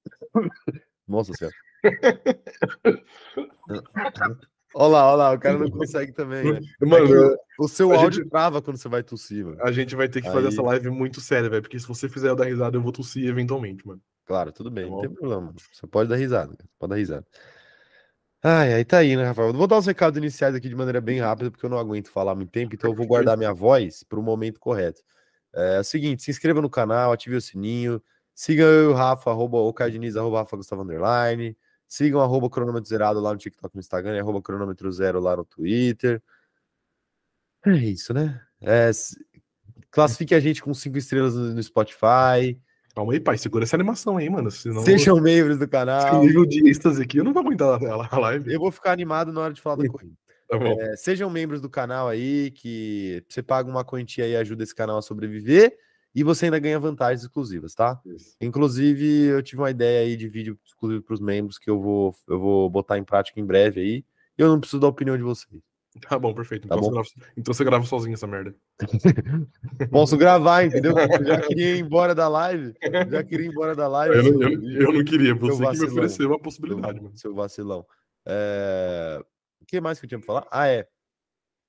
Nossa 1.07 1.33
Senhora. 1.35 1.55
Olha 4.79 4.93
lá, 4.93 5.07
olha 5.07 5.17
lá, 5.17 5.33
o 5.33 5.39
cara 5.39 5.59
não 5.59 5.71
consegue 5.71 6.13
também, 6.13 6.53
né? 6.53 6.61
Mano, 6.83 7.33
é 7.33 7.37
o 7.59 7.67
seu 7.67 7.91
áudio 7.95 8.21
gente... 8.21 8.29
trava 8.29 8.61
quando 8.61 8.77
você 8.77 8.91
vai 8.91 9.03
tossir, 9.03 9.43
mano. 9.43 9.57
A 9.63 9.73
gente 9.73 9.97
vai 9.97 10.07
ter 10.07 10.21
que 10.21 10.29
Aí... 10.29 10.35
fazer 10.35 10.49
essa 10.49 10.61
live 10.61 10.91
muito 10.91 11.19
séria, 11.19 11.49
velho, 11.49 11.63
porque 11.63 11.81
se 11.81 11.89
você 11.89 12.11
fizer 12.11 12.29
eu 12.29 12.37
dar 12.37 12.45
risada, 12.45 12.77
eu 12.77 12.83
vou 12.83 12.93
tossir 12.93 13.27
eventualmente, 13.27 13.87
mano. 13.87 14.03
Claro, 14.27 14.53
tudo 14.53 14.71
bem, 14.71 14.85
tá 14.85 14.91
não 14.91 15.01
tem 15.01 15.11
problema. 15.11 15.55
Você 15.73 15.87
pode 15.87 16.11
dar 16.11 16.17
risada, 16.17 16.55
pode 16.79 16.91
dar 16.91 16.97
risada. 16.97 17.27
Ai, 18.43 18.75
aí 18.75 18.85
tá 18.85 18.99
aí, 18.99 19.17
né, 19.17 19.25
Rafael? 19.25 19.51
vou 19.55 19.67
dar 19.67 19.79
os 19.79 19.87
recados 19.87 20.19
iniciais 20.19 20.55
aqui 20.55 20.69
de 20.69 20.75
maneira 20.75 21.01
bem 21.01 21.21
rápida, 21.21 21.51
porque 21.51 21.65
eu 21.65 21.71
não 21.71 21.79
aguento 21.79 22.11
falar 22.11 22.35
muito 22.35 22.51
tempo, 22.51 22.75
então 22.75 22.91
eu 22.91 22.95
vou 22.95 23.07
guardar 23.07 23.35
minha 23.39 23.55
voz 23.55 24.05
para 24.05 24.21
o 24.21 24.23
momento 24.23 24.61
correto. 24.61 25.01
É, 25.55 25.77
é, 25.77 25.81
o 25.81 25.85
seguinte, 25.85 26.23
se 26.23 26.31
inscreva 26.31 26.61
no 26.61 26.69
canal, 26.69 27.13
ative 27.13 27.37
o 27.37 27.41
sininho, 27.41 28.03
siga 28.35 28.65
eu 28.65 28.91
e 28.91 28.93
o 28.93 28.93
Rafa, 28.93 29.31
arroba 29.31 29.57
o 29.57 29.73
Cardiniz, 29.73 30.17
arroba 30.17 30.41
Rafa 30.41 30.55
Gustavo 30.55 30.83
Underline, 30.83 31.57
Sigam 31.89 32.21
arroba 32.21 32.51
cronômetro 32.51 32.89
zerado 32.89 33.21
lá 33.21 33.33
no 33.33 33.39
TikTok, 33.39 33.75
no 33.75 33.81
Instagram, 33.81 34.17
e 34.17 34.21
arroba 34.21 34.43
cronômetro 34.43 34.91
zero 34.91 35.21
lá 35.21 35.37
no 35.37 35.45
Twitter. 35.45 36.23
É 37.65 37.77
isso, 37.77 38.13
né? 38.13 38.41
É, 38.61 38.91
classifique 39.91 40.35
a 40.35 40.41
gente 40.41 40.63
com 40.63 40.73
cinco 40.75 40.99
estrelas 40.99 41.35
no, 41.35 41.55
no 41.55 41.63
Spotify. 41.63 42.61
Calma 42.95 43.13
aí, 43.13 43.21
pai, 43.21 43.37
segura 43.37 43.65
essa 43.65 43.77
animação 43.77 44.17
aí, 44.17 44.29
mano. 44.31 44.51
Senão... 44.51 44.83
Sejam 44.83 45.21
membros 45.21 45.59
do 45.59 45.69
canal. 45.69 46.07
Esse 46.07 46.27
nível 46.27 46.47
de 46.47 46.69
êxtase 46.69 47.03
aqui, 47.03 47.19
eu 47.19 47.25
não 47.25 47.33
vou 47.33 47.43
aguentar 47.43 47.79
a 47.83 48.19
live. 48.19 48.53
Eu 48.53 48.59
vou 48.59 48.73
ficar 48.73 48.93
animado 48.93 49.33
na 49.33 49.41
hora 49.43 49.53
de 49.53 49.61
falar 49.61 49.77
da 49.77 49.89
corrida. 49.89 50.15
Tá 50.49 50.59
é, 50.59 50.97
sejam 50.97 51.29
membros 51.29 51.61
do 51.61 51.69
canal 51.69 52.07
aí, 52.07 52.53
que 52.53 53.21
você 53.29 53.43
paga 53.43 53.69
uma 53.69 53.85
quantia 53.85 54.29
e 54.29 54.37
ajuda 54.37 54.63
esse 54.63 54.73
canal 54.73 54.97
a 54.97 55.03
sobreviver. 55.03 55.77
E 56.17 56.25
você 56.25 56.47
ainda 56.47 56.59
ganha 56.59 56.81
vantagens 56.81 57.23
exclusivas, 57.23 57.75
tá? 57.75 58.01
Isso. 58.07 58.35
Inclusive, 58.41 59.27
eu 59.27 59.43
tive 59.43 59.61
uma 59.61 59.71
ideia 59.71 60.01
aí 60.07 60.17
de 60.17 60.27
vídeo 60.27 60.59
exclusivo 60.65 61.03
para 61.03 61.13
os 61.13 61.21
membros 61.21 61.59
que 61.59 61.69
eu 61.69 61.79
vou, 61.79 62.15
eu 62.27 62.41
vou 62.41 62.71
botar 62.71 62.97
em 62.97 63.05
prática 63.05 63.39
em 63.39 63.45
breve 63.45 63.83
aí. 63.83 64.05
E 64.39 64.41
eu 64.41 64.49
não 64.49 64.59
preciso 64.59 64.81
da 64.81 64.89
opinião 64.89 65.15
de 65.15 65.23
vocês. 65.23 65.61
Tá 66.09 66.19
bom, 66.19 66.33
perfeito. 66.33 66.67
Tá 66.67 66.75
então, 66.75 66.91
bom? 66.91 67.03
Você 67.05 67.15
grava, 67.15 67.33
então 67.37 67.53
você 67.55 67.65
grava 67.65 67.85
sozinho 67.85 68.15
essa 68.15 68.27
merda. 68.27 68.55
Posso 69.93 70.17
gravar, 70.17 70.65
entendeu? 70.67 70.95
Eu 70.97 71.27
já 71.27 71.41
queria 71.43 71.77
ir 71.77 71.81
embora 71.81 72.15
da 72.15 72.29
live. 72.29 72.73
Já 73.11 73.23
queria 73.23 73.47
ir 73.47 73.51
embora 73.51 73.77
da 73.77 73.87
live. 73.87 74.17
Eu 74.17 74.23
não, 74.33 74.43
eu, 74.43 74.83
eu 74.83 74.93
não 74.95 75.05
queria. 75.05 75.35
Você 75.35 75.63
que 75.63 75.79
me 75.79 75.85
ofereceu 75.87 76.33
a 76.33 76.39
possibilidade, 76.39 76.99
mano. 76.99 77.15
Seu 77.19 77.35
vacilão. 77.35 77.87
É... 78.27 79.23
O 79.61 79.67
que 79.67 79.83
mais 79.83 80.01
que 80.01 80.07
eu 80.07 80.09
tinha 80.09 80.19
pra 80.19 80.27
falar? 80.27 80.47
Ah, 80.51 80.67
é. 80.67 80.89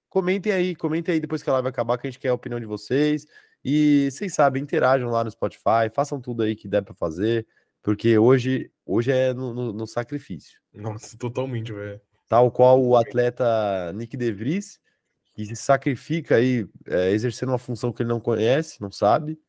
Comentem 0.08 0.54
aí, 0.54 0.74
comentem 0.74 1.16
aí 1.16 1.20
depois 1.20 1.44
que 1.44 1.50
a 1.50 1.54
live 1.54 1.68
acabar, 1.68 1.98
que 1.98 2.08
a 2.08 2.10
gente 2.10 2.20
quer 2.20 2.30
a 2.30 2.34
opinião 2.34 2.62
de 2.62 2.66
vocês. 2.66 3.25
E 3.64 4.10
vocês 4.12 4.34
sabem, 4.34 4.64
interajam 4.64 5.10
lá 5.10 5.24
no 5.24 5.32
Spotify, 5.32 5.90
façam 5.94 6.22
tudo 6.22 6.44
aí 6.44 6.56
que 6.56 6.68
der 6.68 6.84
para 6.84 6.94
fazer, 6.94 7.46
porque 7.82 8.18
hoje, 8.18 8.72
hoje 8.86 9.12
é 9.12 9.34
no, 9.34 9.54
no, 9.54 9.74
no 9.74 9.88
sacrifício. 9.88 10.60
Nossa, 10.74 11.18
totalmente, 11.18 11.74
velho. 11.74 12.00
Tal 12.28 12.52
qual 12.52 12.84
o 12.84 12.96
atleta 12.96 13.92
Nick 13.94 14.18
DeVries, 14.18 14.80
que 15.34 15.46
se 15.46 15.56
sacrifica 15.56 16.36
aí, 16.36 16.68
é, 16.86 17.12
exercendo 17.12 17.50
uma 17.50 17.58
função 17.58 17.92
que 17.92 18.02
ele 18.02 18.10
não 18.10 18.20
conhece, 18.20 18.82
não 18.82 18.92
sabe. 18.92 19.40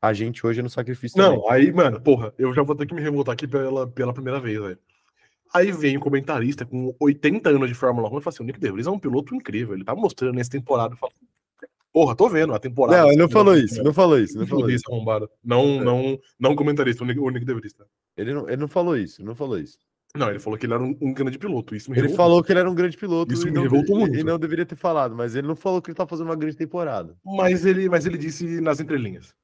A 0.00 0.12
gente 0.12 0.44
hoje 0.44 0.60
é 0.60 0.62
no 0.62 0.70
sacrifício 0.70 1.16
Não, 1.16 1.42
também. 1.42 1.52
aí, 1.52 1.72
mano, 1.72 2.00
porra, 2.00 2.34
eu 2.36 2.52
já 2.52 2.62
vou 2.62 2.74
ter 2.74 2.86
que 2.86 2.94
me 2.94 3.00
revoltar 3.00 3.34
aqui 3.34 3.46
pela, 3.46 3.86
pela 3.86 4.12
primeira 4.12 4.40
vez, 4.40 4.60
velho. 4.60 4.78
Aí 5.54 5.70
vem 5.70 5.96
o 5.96 6.00
um 6.00 6.02
comentarista 6.02 6.64
com 6.64 6.94
80 6.98 7.50
anos 7.50 7.68
de 7.68 7.74
Fórmula 7.74 8.08
1 8.08 8.18
e 8.18 8.22
fala 8.22 8.34
assim: 8.34 8.42
o 8.42 8.46
Nick 8.46 8.58
DeVries 8.58 8.86
é 8.86 8.90
um 8.90 8.98
piloto 8.98 9.34
incrível. 9.34 9.74
Ele 9.74 9.84
tá 9.84 9.94
mostrando 9.94 10.34
nessa 10.34 10.50
temporada. 10.50 10.96
Falo, 10.96 11.12
Porra, 11.92 12.16
tô 12.16 12.28
vendo 12.28 12.54
a 12.54 12.58
temporada. 12.58 13.02
Não, 13.02 13.08
ele 13.08 13.18
não 13.18 13.28
falou 13.28 13.56
isso, 13.56 13.82
não 13.82 13.92
falou 13.92 14.18
isso. 14.18 14.38
Não, 14.38 14.46
falou 14.46 14.70
isso. 14.70 14.84
não, 15.44 15.80
é. 15.80 15.84
não, 15.84 16.18
não 16.40 16.56
comentarista, 16.56 17.04
o 17.04 17.06
Nick, 17.06 17.20
o 17.20 17.28
Nick 17.28 17.44
DeVries. 17.44 17.74
Tá? 17.74 17.84
Ele 18.16 18.32
não, 18.32 18.48
ele 18.48 18.56
não 18.56 18.68
falou 18.68 18.96
isso, 18.96 19.22
não 19.22 19.34
falou 19.34 19.58
isso. 19.58 19.78
Não, 20.14 20.28
ele 20.28 20.38
falou 20.38 20.58
que 20.58 20.66
ele 20.66 20.74
era 20.74 20.82
um, 20.82 20.96
um 21.00 21.12
grande 21.12 21.38
piloto. 21.38 21.74
Isso 21.74 21.90
ele 21.90 22.02
revoltou. 22.02 22.16
falou 22.16 22.44
que 22.44 22.52
ele 22.52 22.60
era 22.60 22.70
um 22.70 22.74
grande 22.74 22.96
piloto. 22.96 23.32
Isso 23.32 23.46
me 23.46 23.50
não, 23.50 23.62
revoltou 23.62 23.98
muito. 23.98 24.14
E 24.14 24.22
não 24.22 24.38
deveria 24.38 24.66
ter 24.66 24.76
falado, 24.76 25.14
mas 25.14 25.34
ele 25.34 25.46
não 25.46 25.56
falou 25.56 25.80
que 25.80 25.90
ele 25.90 25.96
tá 25.96 26.06
fazendo 26.06 26.26
uma 26.26 26.36
grande 26.36 26.56
temporada. 26.56 27.16
Mas 27.24 27.64
ele, 27.64 27.88
mas 27.88 28.04
ele 28.04 28.18
disse 28.18 28.60
nas 28.60 28.78
entrelinhas. 28.78 29.34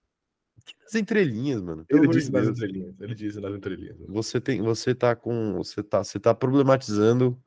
Nas 0.84 0.94
entrelinhas, 0.94 1.62
mano. 1.62 1.86
Ele 1.88 2.06
disse 2.08 2.30
nas 2.30 2.46
entrelinhas. 2.48 2.94
Ele 3.00 3.14
disse 3.14 3.40
nas 3.40 3.54
entrelinhas. 3.54 3.96
Você 4.08 4.40
tem, 4.40 4.60
você 4.60 4.94
tá 4.94 5.16
com, 5.16 5.54
você 5.54 5.82
tá, 5.82 6.04
você 6.04 6.18
tá 6.18 6.34
problematizando. 6.34 7.38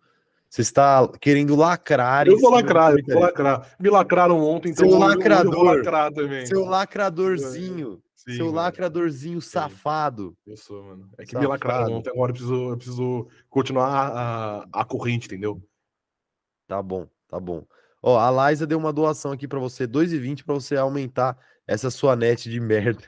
Você 0.52 0.64
está 0.64 1.08
querendo 1.22 1.56
lacrar. 1.56 2.28
Eu 2.28 2.38
vou 2.38 2.52
lacrar, 2.52 2.92
eu 2.92 3.06
vou 3.08 3.22
lacrar. 3.22 3.74
Me 3.80 3.90
lacraram 3.90 4.38
ontem, 4.44 4.72
então 4.72 4.90
seu 4.90 5.00
lacrador, 5.00 5.54
eu 5.54 5.58
vou 5.58 5.64
lacrar 5.64 6.12
também. 6.12 6.46
Seu 6.46 6.66
lacradorzinho. 6.66 8.04
Sim, 8.14 8.34
seu 8.34 8.46
mano. 8.48 8.58
lacradorzinho 8.58 9.40
safado. 9.42 10.36
Eu 10.46 10.58
sou, 10.58 10.84
mano. 10.84 11.10
É 11.18 11.24
que 11.24 11.32
safado. 11.32 11.40
me 11.40 11.48
lacraram 11.48 11.94
ontem, 11.94 12.10
agora 12.10 12.32
eu 12.32 12.34
preciso, 12.34 12.70
eu 12.70 12.76
preciso 12.76 13.28
continuar 13.50 13.88
a, 13.88 14.58
a, 14.58 14.82
a 14.82 14.86
corrente, 14.86 15.28
entendeu? 15.28 15.64
Tá 16.68 16.84
bom, 16.84 17.08
tá 17.30 17.40
bom. 17.40 17.66
Ó, 18.04 18.20
a 18.20 18.50
Liza 18.50 18.68
deu 18.68 18.78
uma 18.78 18.92
doação 18.92 19.32
aqui 19.32 19.48
para 19.48 19.60
você, 19.60 19.88
2,20 19.88 20.44
para 20.44 20.56
você 20.56 20.76
aumentar 20.76 21.38
essa 21.66 21.90
sua 21.90 22.14
net 22.14 22.50
de 22.50 22.60
merda. 22.60 23.08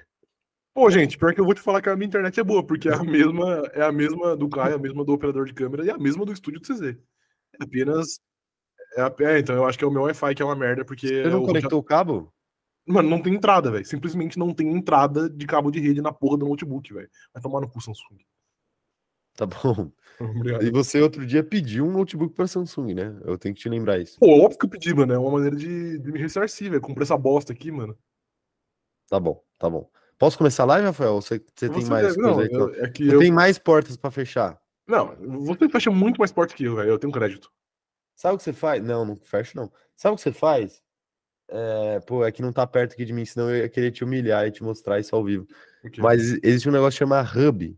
Pô, 0.74 0.90
gente, 0.90 1.18
pior 1.18 1.34
que 1.34 1.42
eu 1.42 1.46
vou 1.46 1.54
te 1.54 1.62
falar 1.62 1.82
que 1.82 1.90
a 1.90 1.96
minha 1.96 2.08
internet 2.08 2.40
é 2.40 2.44
boa, 2.44 2.66
porque 2.66 2.88
é 2.88 2.94
a 2.94 3.04
mesma, 3.04 3.70
é 3.74 3.82
a 3.82 3.92
mesma 3.92 4.34
do 4.38 4.48
Caio, 4.48 4.76
a 4.76 4.80
mesma 4.80 5.04
do 5.04 5.12
operador 5.12 5.46
de 5.46 5.54
câmera 5.54 5.84
e 5.84 5.90
a 5.90 5.98
mesma 5.98 6.26
do 6.26 6.32
estúdio 6.32 6.62
do 6.62 6.66
CZ. 6.66 6.98
Apenas. 7.60 8.20
É, 8.96 9.40
então 9.40 9.56
eu 9.56 9.66
acho 9.66 9.78
que 9.78 9.84
é 9.84 9.88
o 9.88 9.92
meu 9.92 10.04
Wi-Fi 10.04 10.36
que 10.36 10.42
é 10.42 10.46
uma 10.46 10.56
merda, 10.56 10.86
porque. 10.86 11.08
Você 11.08 11.30
não 11.30 11.46
conectou 11.46 11.78
já... 11.78 11.78
o 11.78 11.84
cabo? 11.84 12.34
Mano, 12.86 13.10
não 13.10 13.22
tem 13.22 13.34
entrada, 13.34 13.72
velho. 13.72 13.86
Simplesmente 13.86 14.38
não 14.38 14.54
tem 14.54 14.68
entrada 14.70 15.30
de 15.30 15.46
cabo 15.48 15.72
de 15.72 15.80
rede 15.80 16.02
na 16.02 16.12
porra 16.12 16.38
do 16.38 16.48
notebook, 16.48 16.94
velho. 16.94 17.10
Vai 17.34 17.42
tomar 17.42 17.62
no 17.62 17.70
cu, 17.70 17.82
Samsung. 17.82 18.18
Tá 19.36 19.46
bom. 19.46 19.92
Obrigado. 20.20 20.64
E 20.64 20.70
você 20.70 21.02
outro 21.02 21.26
dia 21.26 21.44
pediu 21.44 21.86
um 21.86 21.92
notebook 21.92 22.36
pra 22.36 22.46
Samsung, 22.46 22.94
né? 22.94 23.18
Eu 23.24 23.38
tenho 23.38 23.56
que 23.56 23.62
te 23.62 23.70
lembrar 23.70 24.00
isso. 24.00 24.20
Pô, 24.20 24.44
óbvio 24.44 24.60
que 24.60 24.66
eu 24.66 24.70
pedi, 24.70 24.94
mano. 24.94 25.14
É 25.14 25.18
uma 25.18 25.32
maneira 25.32 25.56
de, 25.56 25.98
de 25.98 26.12
me 26.12 26.20
ressarcir, 26.20 26.70
velho. 26.70 26.82
Comprei 26.82 27.04
essa 27.04 27.18
bosta 27.18 27.54
aqui, 27.54 27.72
mano. 27.72 27.98
Tá 29.10 29.20
bom, 29.20 29.42
tá 29.58 29.70
bom. 29.70 29.90
Posso 30.18 30.38
começar 30.38 30.66
lá, 30.66 30.78
Rafael? 30.78 31.16
Você, 31.22 31.42
você, 31.56 31.70
tem 31.70 31.86
mais 31.86 32.16
não, 32.16 32.36
coisa 32.36 32.50
aí? 32.50 32.56
Eu, 32.56 32.74
é 32.76 32.92
eu... 33.00 33.20
tem 33.20 33.32
mais 33.32 33.58
portas 33.58 33.98
para 33.98 34.12
fechar. 34.12 34.62
Não, 34.88 35.16
você 35.46 35.70
fecha 35.70 35.90
muito 35.90 36.18
mais 36.18 36.32
portas 36.32 36.56
que 36.56 36.66
eu, 36.66 36.76
velho. 36.76 36.90
Eu 36.90 37.00
tenho 37.00 37.14
crédito. 37.14 37.52
Sabe 38.16 38.36
o 38.36 38.38
que 38.38 38.44
você 38.44 38.54
faz? 38.54 38.84
Não, 38.84 39.06
não 39.06 39.16
fecha, 39.16 39.52
não. 39.56 39.72
Sabe 39.96 40.14
o 40.14 40.18
que 40.18 40.24
você 40.24 40.32
faz? 40.32 40.84
É, 41.50 42.00
pô, 42.02 42.26
é 42.26 42.32
que 42.32 42.42
não 42.42 42.54
tá 42.54 42.66
perto 42.66 42.94
aqui 42.94 43.06
de 43.06 43.14
mim, 43.14 43.26
senão 43.26 43.50
eu 43.50 43.58
ia 43.58 43.70
querer 43.70 43.92
te 43.92 44.04
humilhar 44.04 44.48
e 44.48 44.52
te 44.52 44.64
mostrar 44.64 45.00
isso 45.00 45.16
ao 45.16 45.24
vivo. 45.24 45.48
Okay. 45.86 46.02
Mas 46.02 46.22
existe 46.44 46.70
um 46.70 46.72
negócio 46.72 46.98
chamado 46.98 47.28
Hub, 47.38 47.78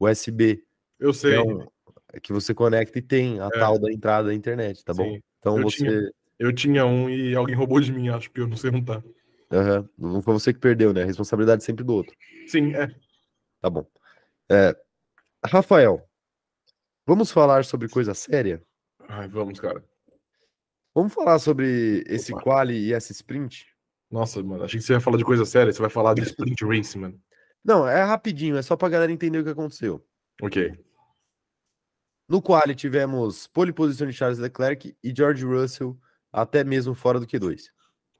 USB. 0.00 0.62
Eu 0.98 1.12
sei. 1.12 1.32
Que, 1.32 1.36
é 1.36 1.42
um, 1.42 1.66
que 2.22 2.32
você 2.32 2.54
conecta 2.54 2.98
e 2.98 3.02
tem 3.02 3.40
a 3.40 3.46
é. 3.46 3.58
tal 3.58 3.78
da 3.78 3.92
entrada 3.92 4.28
da 4.28 4.34
internet, 4.34 4.84
tá 4.84 4.94
Sim. 4.94 5.02
bom? 5.02 5.18
Então 5.38 5.58
eu 5.58 5.64
você. 5.64 5.78
Tinha, 5.78 6.10
eu 6.38 6.52
tinha 6.52 6.86
um 6.86 7.08
e 7.08 7.34
alguém 7.34 7.54
roubou 7.54 7.80
de 7.80 7.92
mim, 7.92 8.08
acho 8.08 8.30
que 8.30 8.40
eu 8.40 8.46
não 8.46 8.56
sei 8.56 8.70
onde 8.70 8.84
tá. 8.84 9.02
Uhum. 9.50 9.88
Não 10.14 10.22
foi 10.22 10.34
você 10.34 10.52
que 10.52 10.58
perdeu, 10.58 10.92
né? 10.92 11.02
A 11.02 11.06
responsabilidade 11.06 11.62
sempre 11.64 11.84
do 11.84 11.94
outro. 11.94 12.14
Sim, 12.46 12.74
é. 12.74 12.88
Tá 13.60 13.70
bom. 13.70 13.86
É, 14.50 14.76
Rafael, 15.44 16.04
vamos 17.06 17.30
falar 17.30 17.64
sobre 17.64 17.88
coisa 17.88 18.14
séria? 18.14 18.62
Ai, 19.08 19.28
vamos, 19.28 19.60
cara. 19.60 19.84
Vamos 20.94 21.12
falar 21.12 21.38
sobre 21.38 22.02
esse 22.08 22.32
Opa. 22.32 22.42
quali 22.42 22.86
e 22.86 22.92
essa 22.92 23.12
sprint? 23.12 23.66
Nossa, 24.10 24.42
mano, 24.42 24.64
achei 24.64 24.80
que 24.80 24.86
você 24.86 24.94
ia 24.94 25.00
falar 25.00 25.18
de 25.18 25.24
coisa 25.24 25.44
séria. 25.44 25.72
Você 25.72 25.80
vai 25.80 25.90
falar 25.90 26.14
de 26.14 26.22
sprint 26.24 26.64
race, 26.64 26.98
mano. 26.98 27.20
Não, 27.64 27.86
é 27.86 28.02
rapidinho, 28.02 28.56
é 28.56 28.62
só 28.62 28.76
pra 28.76 28.88
galera 28.88 29.12
entender 29.12 29.38
o 29.38 29.44
que 29.44 29.50
aconteceu. 29.50 30.04
Ok. 30.40 30.72
No 32.28 32.42
quali 32.42 32.74
tivemos 32.74 33.46
pole 33.46 33.72
position 33.72 34.06
de 34.06 34.12
Charles 34.12 34.38
Leclerc 34.38 34.96
e 35.02 35.14
George 35.14 35.44
Russell 35.44 35.96
até 36.32 36.64
mesmo 36.64 36.94
fora 36.94 37.20
do 37.20 37.26
Q2. 37.26 37.64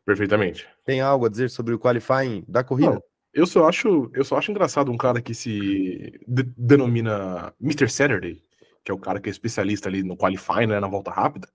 Perfeitamente. 0.04 0.68
Tem 0.84 1.00
algo 1.00 1.26
a 1.26 1.28
dizer 1.28 1.50
sobre 1.50 1.74
o 1.74 1.78
qualifying 1.78 2.44
da 2.46 2.62
corrida? 2.62 2.92
Não, 2.92 3.02
eu 3.32 3.46
só 3.46 3.68
acho, 3.68 4.10
eu 4.14 4.24
só 4.24 4.38
acho 4.38 4.50
engraçado 4.50 4.90
um 4.90 4.96
cara 4.96 5.20
que 5.20 5.34
se 5.34 6.20
de 6.26 6.42
denomina 6.56 7.52
Mr. 7.60 7.88
Saturday, 7.88 8.42
que 8.86 8.92
é 8.92 8.94
o 8.94 8.98
cara 8.98 9.20
que 9.20 9.28
é 9.28 9.32
especialista 9.32 9.88
ali 9.88 10.04
no 10.04 10.16
qualifying, 10.16 10.68
né, 10.68 10.78
na 10.78 10.86
volta 10.86 11.10
rápida, 11.10 11.48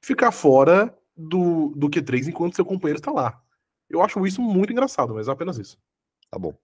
ficar 0.00 0.32
fora 0.32 0.96
do, 1.14 1.74
do 1.76 1.90
Q3 1.90 2.28
enquanto 2.28 2.56
seu 2.56 2.64
companheiro 2.64 2.98
está 2.98 3.12
lá. 3.12 3.38
Eu 3.88 4.00
acho 4.00 4.26
isso 4.26 4.40
muito 4.40 4.72
engraçado, 4.72 5.12
mas 5.12 5.28
é 5.28 5.30
apenas 5.30 5.58
isso. 5.58 5.78
Tá 6.30 6.38
bom. 6.38 6.56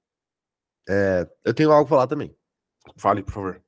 É, 0.88 1.28
eu 1.45 1.52
tenho 1.52 1.71
algo 1.71 1.85
a 1.85 1.88
falar 1.88 2.07
também. 2.07 2.35
Fale, 2.97 3.23
por 3.23 3.35
favor. 3.35 3.62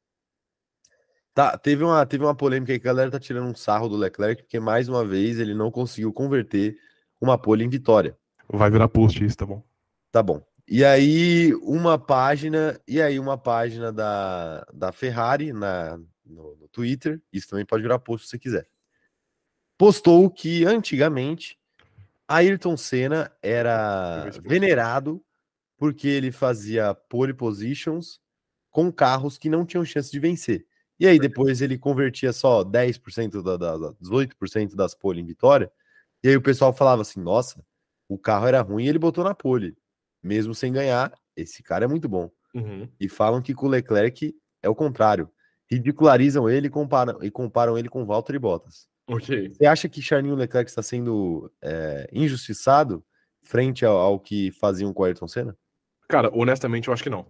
Tá, 1.34 1.58
teve 1.58 1.84
uma, 1.84 2.06
teve 2.06 2.24
uma 2.24 2.34
polêmica 2.34 2.72
aí 2.72 2.80
que 2.80 2.88
a 2.88 2.92
galera 2.92 3.10
tá 3.10 3.20
tirando 3.20 3.50
um 3.50 3.54
sarro 3.54 3.90
do 3.90 3.96
Leclerc, 3.98 4.42
porque 4.42 4.58
mais 4.58 4.88
uma 4.88 5.04
vez 5.04 5.38
ele 5.38 5.54
não 5.54 5.70
conseguiu 5.70 6.14
converter 6.14 6.78
uma 7.20 7.36
pole 7.36 7.62
em 7.62 7.68
vitória. 7.68 8.18
Vai 8.48 8.70
virar 8.70 8.88
post 8.88 9.22
isso, 9.22 9.36
tá 9.36 9.44
bom? 9.44 9.62
Tá 10.10 10.22
bom. 10.22 10.42
E 10.66 10.82
aí, 10.82 11.54
uma 11.56 11.98
página, 11.98 12.80
e 12.88 13.02
aí 13.02 13.18
uma 13.18 13.36
página 13.36 13.92
da, 13.92 14.66
da 14.72 14.92
Ferrari 14.92 15.52
na, 15.52 15.98
no, 16.32 16.56
no 16.56 16.68
Twitter, 16.68 17.20
isso 17.32 17.48
também 17.48 17.64
pode 17.64 17.82
virar 17.82 17.98
post 17.98 18.26
se 18.26 18.30
você 18.30 18.38
quiser. 18.38 18.66
Postou 19.76 20.30
que 20.30 20.64
antigamente 20.64 21.58
Ayrton 22.26 22.76
Senna 22.76 23.30
era 23.42 24.30
venerado 24.42 25.22
porque 25.76 26.08
ele 26.08 26.30
fazia 26.30 26.94
pole 26.94 27.34
positions 27.34 28.20
com 28.70 28.90
carros 28.92 29.36
que 29.36 29.50
não 29.50 29.66
tinham 29.66 29.84
chance 29.84 30.10
de 30.10 30.18
vencer. 30.20 30.66
E 30.98 31.06
aí 31.06 31.18
depois 31.18 31.60
ele 31.60 31.76
convertia 31.76 32.32
só 32.32 32.64
10% 32.64 33.42
da, 33.42 33.56
da, 33.56 33.76
da 33.76 33.92
18% 33.94 34.74
das 34.74 34.94
pole 34.94 35.20
em 35.20 35.26
vitória 35.26 35.70
e 36.22 36.28
aí 36.28 36.36
o 36.36 36.42
pessoal 36.42 36.72
falava 36.72 37.02
assim: 37.02 37.20
nossa, 37.20 37.64
o 38.08 38.16
carro 38.16 38.46
era 38.46 38.62
ruim 38.62 38.84
e 38.84 38.88
ele 38.88 38.98
botou 38.98 39.24
na 39.24 39.34
pole. 39.34 39.76
Mesmo 40.22 40.54
sem 40.54 40.72
ganhar, 40.72 41.12
esse 41.36 41.62
cara 41.62 41.84
é 41.84 41.88
muito 41.88 42.08
bom. 42.08 42.30
Uhum. 42.54 42.88
E 43.00 43.08
falam 43.08 43.42
que 43.42 43.54
com 43.54 43.66
o 43.66 43.68
Leclerc 43.68 44.34
é 44.62 44.68
o 44.68 44.74
contrário. 44.74 45.28
Ridicularizam 45.74 46.48
ele 46.50 46.66
e 46.66 46.70
comparam, 46.70 47.18
e 47.22 47.30
comparam 47.30 47.78
ele 47.78 47.88
com 47.88 48.04
Valtteri 48.04 48.38
Bottas. 48.38 48.86
Okay. 49.06 49.50
Você 49.50 49.66
acha 49.66 49.88
que 49.88 50.02
Charlinho 50.02 50.34
Leclerc 50.34 50.70
está 50.70 50.82
sendo 50.82 51.50
é, 51.62 52.08
injustiçado 52.12 53.04
frente 53.42 53.84
ao, 53.84 53.96
ao, 53.96 54.20
que 54.20 54.52
faziam 54.52 54.92
com 54.92 55.02
o 55.02 55.04
Ayrton 55.04 55.26
Senna? 55.26 55.56
Cara, 56.08 56.30
honestamente, 56.32 56.88
eu 56.88 56.94
acho 56.94 57.02
que 57.02 57.10
não. 57.10 57.26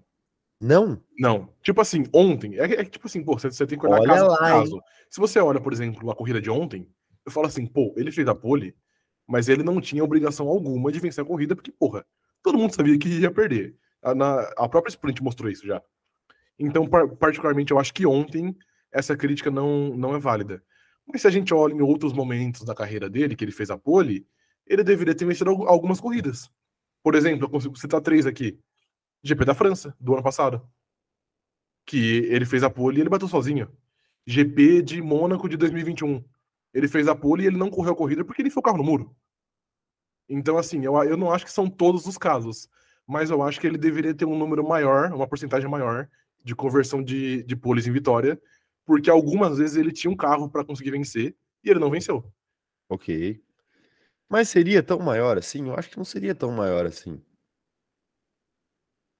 Não? 0.61 1.02
Não. 1.18 1.49
Tipo 1.62 1.80
assim, 1.80 2.04
ontem. 2.12 2.56
É, 2.58 2.80
é 2.80 2.84
tipo 2.84 3.06
assim, 3.06 3.22
pô, 3.25 3.38
você, 3.38 3.50
você 3.50 3.66
tem 3.66 3.78
que 3.78 3.87
olhar 3.87 4.00
olha 4.00 4.08
caso 4.08 4.26
lá, 4.26 4.38
caso. 4.38 4.82
Se 5.08 5.20
você 5.20 5.40
olha, 5.40 5.61
por 5.61 5.72
exemplo, 5.72 6.11
a 6.11 6.14
corrida 6.14 6.40
de 6.40 6.50
ontem, 6.50 6.88
eu 7.25 7.32
falo 7.32 7.46
assim, 7.46 7.66
pô, 7.66 7.94
ele 7.96 8.12
fez 8.12 8.28
a 8.28 8.34
pole, 8.34 8.76
mas 9.26 9.49
ele 9.49 9.62
não 9.62 9.80
tinha 9.80 10.04
obrigação 10.04 10.49
alguma 10.49 10.92
de 10.92 11.00
vencer 11.00 11.22
a 11.22 11.26
corrida, 11.26 11.54
porque, 11.54 11.72
porra, 11.72 12.04
todo 12.42 12.58
mundo 12.58 12.75
sabia 12.75 12.99
que 12.99 13.08
ia 13.08 13.30
perder. 13.30 13.76
A, 14.02 14.14
na, 14.14 14.40
a 14.56 14.68
própria 14.68 14.90
sprint 14.90 15.22
mostrou 15.22 15.50
isso 15.50 15.66
já. 15.66 15.82
Então, 16.59 16.87
par, 16.87 17.09
particularmente, 17.09 17.73
eu 17.73 17.78
acho 17.78 17.92
que 17.92 18.06
ontem 18.06 18.56
essa 18.90 19.16
crítica 19.16 19.50
não, 19.50 19.97
não 19.97 20.14
é 20.14 20.18
válida. 20.18 20.62
Mas 21.06 21.23
se 21.23 21.26
a 21.26 21.30
gente 21.30 21.52
olha 21.52 21.73
em 21.73 21.80
outros 21.80 22.12
momentos 22.12 22.62
da 22.62 22.75
carreira 22.75 23.09
dele, 23.09 23.35
que 23.35 23.44
ele 23.44 23.52
fez 23.52 23.71
a 23.71 23.78
pole, 23.78 24.26
ele 24.66 24.85
deveria 24.85 25.14
ter 25.14 25.25
vencido 25.25 25.50
algumas 25.50 26.00
corridas. 26.00 26.50
Por 27.02 27.14
exemplo, 27.14 27.47
eu 27.47 27.50
consigo 27.50 27.76
citar 27.76 28.00
três 28.00 28.26
aqui. 28.26 28.59
GP 29.23 29.44
da 29.44 29.54
França, 29.54 29.97
do 29.99 30.12
ano 30.14 30.23
passado. 30.23 30.62
Que 31.85 32.26
ele 32.28 32.44
fez 32.44 32.62
a 32.62 32.71
pole 32.71 32.99
e 32.99 33.00
ele 33.00 33.11
bateu 33.11 33.26
sozinho. 33.26 33.68
GP 34.26 34.82
de 34.82 35.02
Mônaco 35.02 35.49
de 35.49 35.56
2021 35.56 36.23
ele 36.73 36.88
fez 36.88 37.06
a 37.06 37.14
pole 37.14 37.44
e 37.44 37.47
ele 37.47 37.56
não 37.56 37.71
correu 37.71 37.92
a 37.92 37.97
corrida 37.97 38.25
porque 38.25 38.40
ele 38.40 38.50
foi 38.50 38.61
o 38.61 38.64
carro 38.64 38.78
no 38.78 38.85
muro. 38.85 39.14
Então, 40.28 40.56
assim, 40.56 40.85
eu, 40.85 40.94
eu 41.04 41.16
não 41.16 41.30
acho 41.30 41.44
que 41.44 41.52
são 41.52 41.68
todos 41.68 42.06
os 42.06 42.16
casos, 42.16 42.68
mas 43.06 43.30
eu 43.30 43.42
acho 43.42 43.61
que 43.61 43.66
ele 43.66 43.76
deveria 43.76 44.14
ter 44.14 44.25
um 44.25 44.38
número 44.38 44.66
maior, 44.66 45.12
uma 45.12 45.26
porcentagem 45.26 45.68
maior 45.68 46.09
de 46.42 46.54
conversão 46.54 47.02
de, 47.02 47.42
de 47.42 47.56
poles 47.56 47.87
em 47.87 47.92
vitória, 47.92 48.40
porque 48.84 49.11
algumas 49.11 49.58
vezes 49.58 49.76
ele 49.76 49.92
tinha 49.92 50.11
um 50.11 50.16
carro 50.16 50.50
para 50.50 50.64
conseguir 50.64 50.90
vencer 50.90 51.37
e 51.64 51.70
ele 51.70 51.80
não 51.80 51.90
venceu. 51.90 52.25
Ok. 52.88 53.40
Mas 54.28 54.49
seria 54.49 54.82
tão 54.82 54.99
maior 54.99 55.38
assim? 55.38 55.68
Eu 55.68 55.75
acho 55.75 55.90
que 55.90 55.96
não 55.96 56.04
seria 56.04 56.34
tão 56.34 56.50
maior 56.50 56.87
assim. 56.87 57.22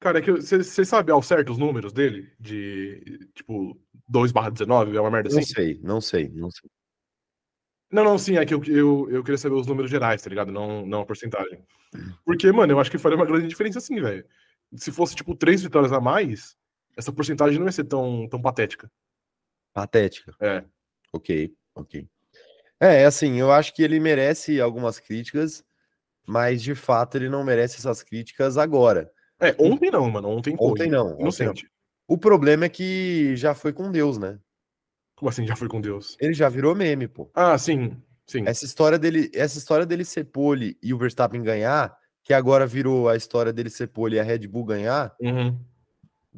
Cara, 0.01 0.19
é 0.19 0.23
que 0.23 0.33
você 0.33 0.85
sabe 0.85 1.13
ao 1.13 1.23
certo 1.23 1.53
os 1.53 1.59
números 1.59 1.93
dele? 1.93 2.33
De 2.41 3.29
tipo 3.35 3.81
2/19, 4.11 4.97
é 4.97 5.01
uma 5.01 5.11
merda 5.11 5.29
assim? 5.29 5.39
Não 5.39 5.45
sei, 5.45 5.81
não 5.81 6.01
sei, 6.01 6.29
não 6.31 6.51
sei. 6.51 6.69
Não, 7.93 8.03
não, 8.03 8.19
sim, 8.19 8.37
é 8.37 8.47
que 8.47 8.55
eu, 8.55 8.65
eu, 8.65 9.11
eu 9.11 9.23
queria 9.23 9.37
saber 9.37 9.55
os 9.55 9.67
números 9.67 9.91
gerais, 9.91 10.23
tá 10.23 10.31
ligado? 10.31 10.51
Não, 10.51 10.87
não 10.87 11.03
a 11.03 11.07
porcentagem. 11.07 11.63
Porque, 12.25 12.51
mano, 12.51 12.73
eu 12.73 12.81
acho 12.81 12.91
que 12.91 12.97
faria 12.97 13.17
uma 13.17 13.27
grande 13.27 13.47
diferença 13.47 13.79
assim, 13.79 14.01
velho. 14.01 14.25
Se 14.75 14.91
fosse, 14.91 15.15
tipo, 15.15 15.37
três 15.37 15.63
vitórias 15.63 15.93
a 15.93 16.01
mais, 16.01 16.57
essa 16.97 17.13
porcentagem 17.13 17.59
não 17.59 17.67
ia 17.67 17.73
ser 17.73 17.85
tão, 17.85 18.29
tão 18.29 18.41
patética. 18.41 18.91
Patética. 19.73 20.35
É. 20.41 20.65
Ok, 21.13 21.55
ok. 21.75 22.09
É, 22.81 23.05
assim, 23.05 23.39
eu 23.39 23.53
acho 23.53 23.75
que 23.75 23.83
ele 23.83 24.01
merece 24.01 24.61
algumas 24.61 24.99
críticas, 24.99 25.65
mas 26.27 26.63
de 26.63 26.75
fato 26.75 27.17
ele 27.17 27.29
não 27.29 27.45
merece 27.45 27.77
essas 27.77 28.03
críticas 28.03 28.57
agora. 28.57 29.11
É, 29.39 29.55
ontem 29.59 29.91
não, 29.91 30.11
mano. 30.11 30.29
Ontem, 30.29 30.57
ontem 30.59 30.89
não. 30.89 31.19
Inocente. 31.21 31.51
Ontem 31.51 31.63
não. 31.65 31.73
O 32.09 32.19
problema 32.19 32.65
é 32.65 32.69
que 32.69 33.35
já 33.37 33.55
foi 33.55 33.73
com 33.73 33.91
Deus, 33.91 34.19
né? 34.19 34.39
Como 35.15 35.29
assim 35.29 35.47
já 35.47 35.55
foi 35.55 35.69
com 35.69 35.81
Deus? 35.81 36.17
Ele 36.21 36.35
já 36.35 36.49
virou 36.49 36.75
meme, 36.75 37.07
pô. 37.07 37.31
Ah, 37.35 37.57
sim. 37.57 37.97
Sim. 38.27 38.45
Essa 38.47 38.65
história 38.65 38.99
dele, 38.99 39.31
essa 39.35 39.59
história 39.59 39.87
dele 39.87 40.05
ser 40.05 40.25
pole 40.25 40.77
e 40.83 40.93
o 40.93 40.99
Verstappen 40.99 41.43
ganhar, 41.43 41.97
que 42.25 42.35
agora 42.35 42.67
virou 42.67 43.09
a 43.09 43.17
história 43.17 43.53
dele 43.53 43.71
ser 43.71 43.89
pole 43.89 44.17
e 44.17 44.21
a 44.21 44.23
Red 44.23 44.47
Bull 44.47 44.65
ganhar, 44.65 45.15
uhum. 45.21 45.59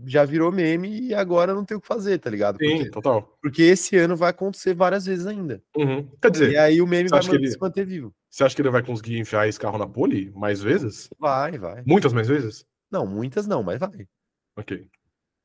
Já 0.06 0.24
virou 0.24 0.50
meme 0.50 1.08
e 1.08 1.14
agora 1.14 1.54
não 1.54 1.64
tem 1.64 1.76
o 1.76 1.80
que 1.80 1.86
fazer, 1.86 2.18
tá 2.18 2.28
ligado? 2.28 2.58
Sim, 2.58 2.76
porque, 2.76 2.90
total. 2.90 3.38
Porque 3.40 3.62
esse 3.62 3.96
ano 3.96 4.16
vai 4.16 4.30
acontecer 4.30 4.74
várias 4.74 5.06
vezes 5.06 5.26
ainda. 5.26 5.62
Uhum. 5.76 6.08
Quer 6.20 6.30
dizer, 6.30 6.50
e 6.52 6.56
aí 6.56 6.82
o 6.82 6.86
meme 6.86 7.08
vai 7.08 7.20
ele... 7.24 7.50
se 7.50 7.58
manter 7.58 7.86
vivo. 7.86 8.14
Você 8.28 8.44
acha 8.44 8.56
que 8.56 8.62
ele 8.62 8.70
vai 8.70 8.82
conseguir 8.82 9.18
enfiar 9.18 9.48
esse 9.48 9.60
carro 9.60 9.78
na 9.78 9.86
pole 9.86 10.32
mais 10.34 10.60
vezes? 10.60 11.08
Vai, 11.18 11.56
vai. 11.58 11.82
Muitas 11.86 12.12
mais 12.12 12.26
vezes? 12.26 12.66
Não, 12.90 13.06
muitas 13.06 13.46
não, 13.46 13.62
mas 13.62 13.78
vai. 13.78 14.08
Ok. 14.56 14.88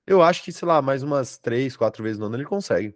Eu 0.07 0.23
acho 0.23 0.43
que, 0.43 0.51
sei 0.51 0.67
lá, 0.67 0.81
mais 0.81 1.03
umas 1.03 1.37
três, 1.37 1.77
quatro 1.77 2.01
vezes 2.01 2.17
no 2.17 2.25
ano 2.25 2.35
ele 2.35 2.45
consegue. 2.45 2.95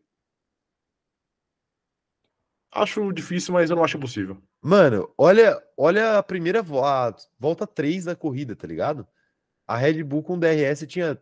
Acho 2.72 3.12
difícil, 3.12 3.54
mas 3.54 3.70
eu 3.70 3.76
não 3.76 3.84
acho 3.84 3.98
impossível. 3.98 4.42
Mano, 4.60 5.08
olha, 5.16 5.62
olha 5.78 6.18
a 6.18 6.24
primeira 6.24 6.62
a 6.62 7.16
volta 7.38 7.68
3 7.68 8.06
da 8.06 8.16
corrida, 8.16 8.56
tá 8.56 8.66
ligado? 8.66 9.08
A 9.68 9.78
Red 9.78 10.04
Bull 10.04 10.24
com 10.24 10.40
DRS 10.40 10.88
tinha 10.88 11.20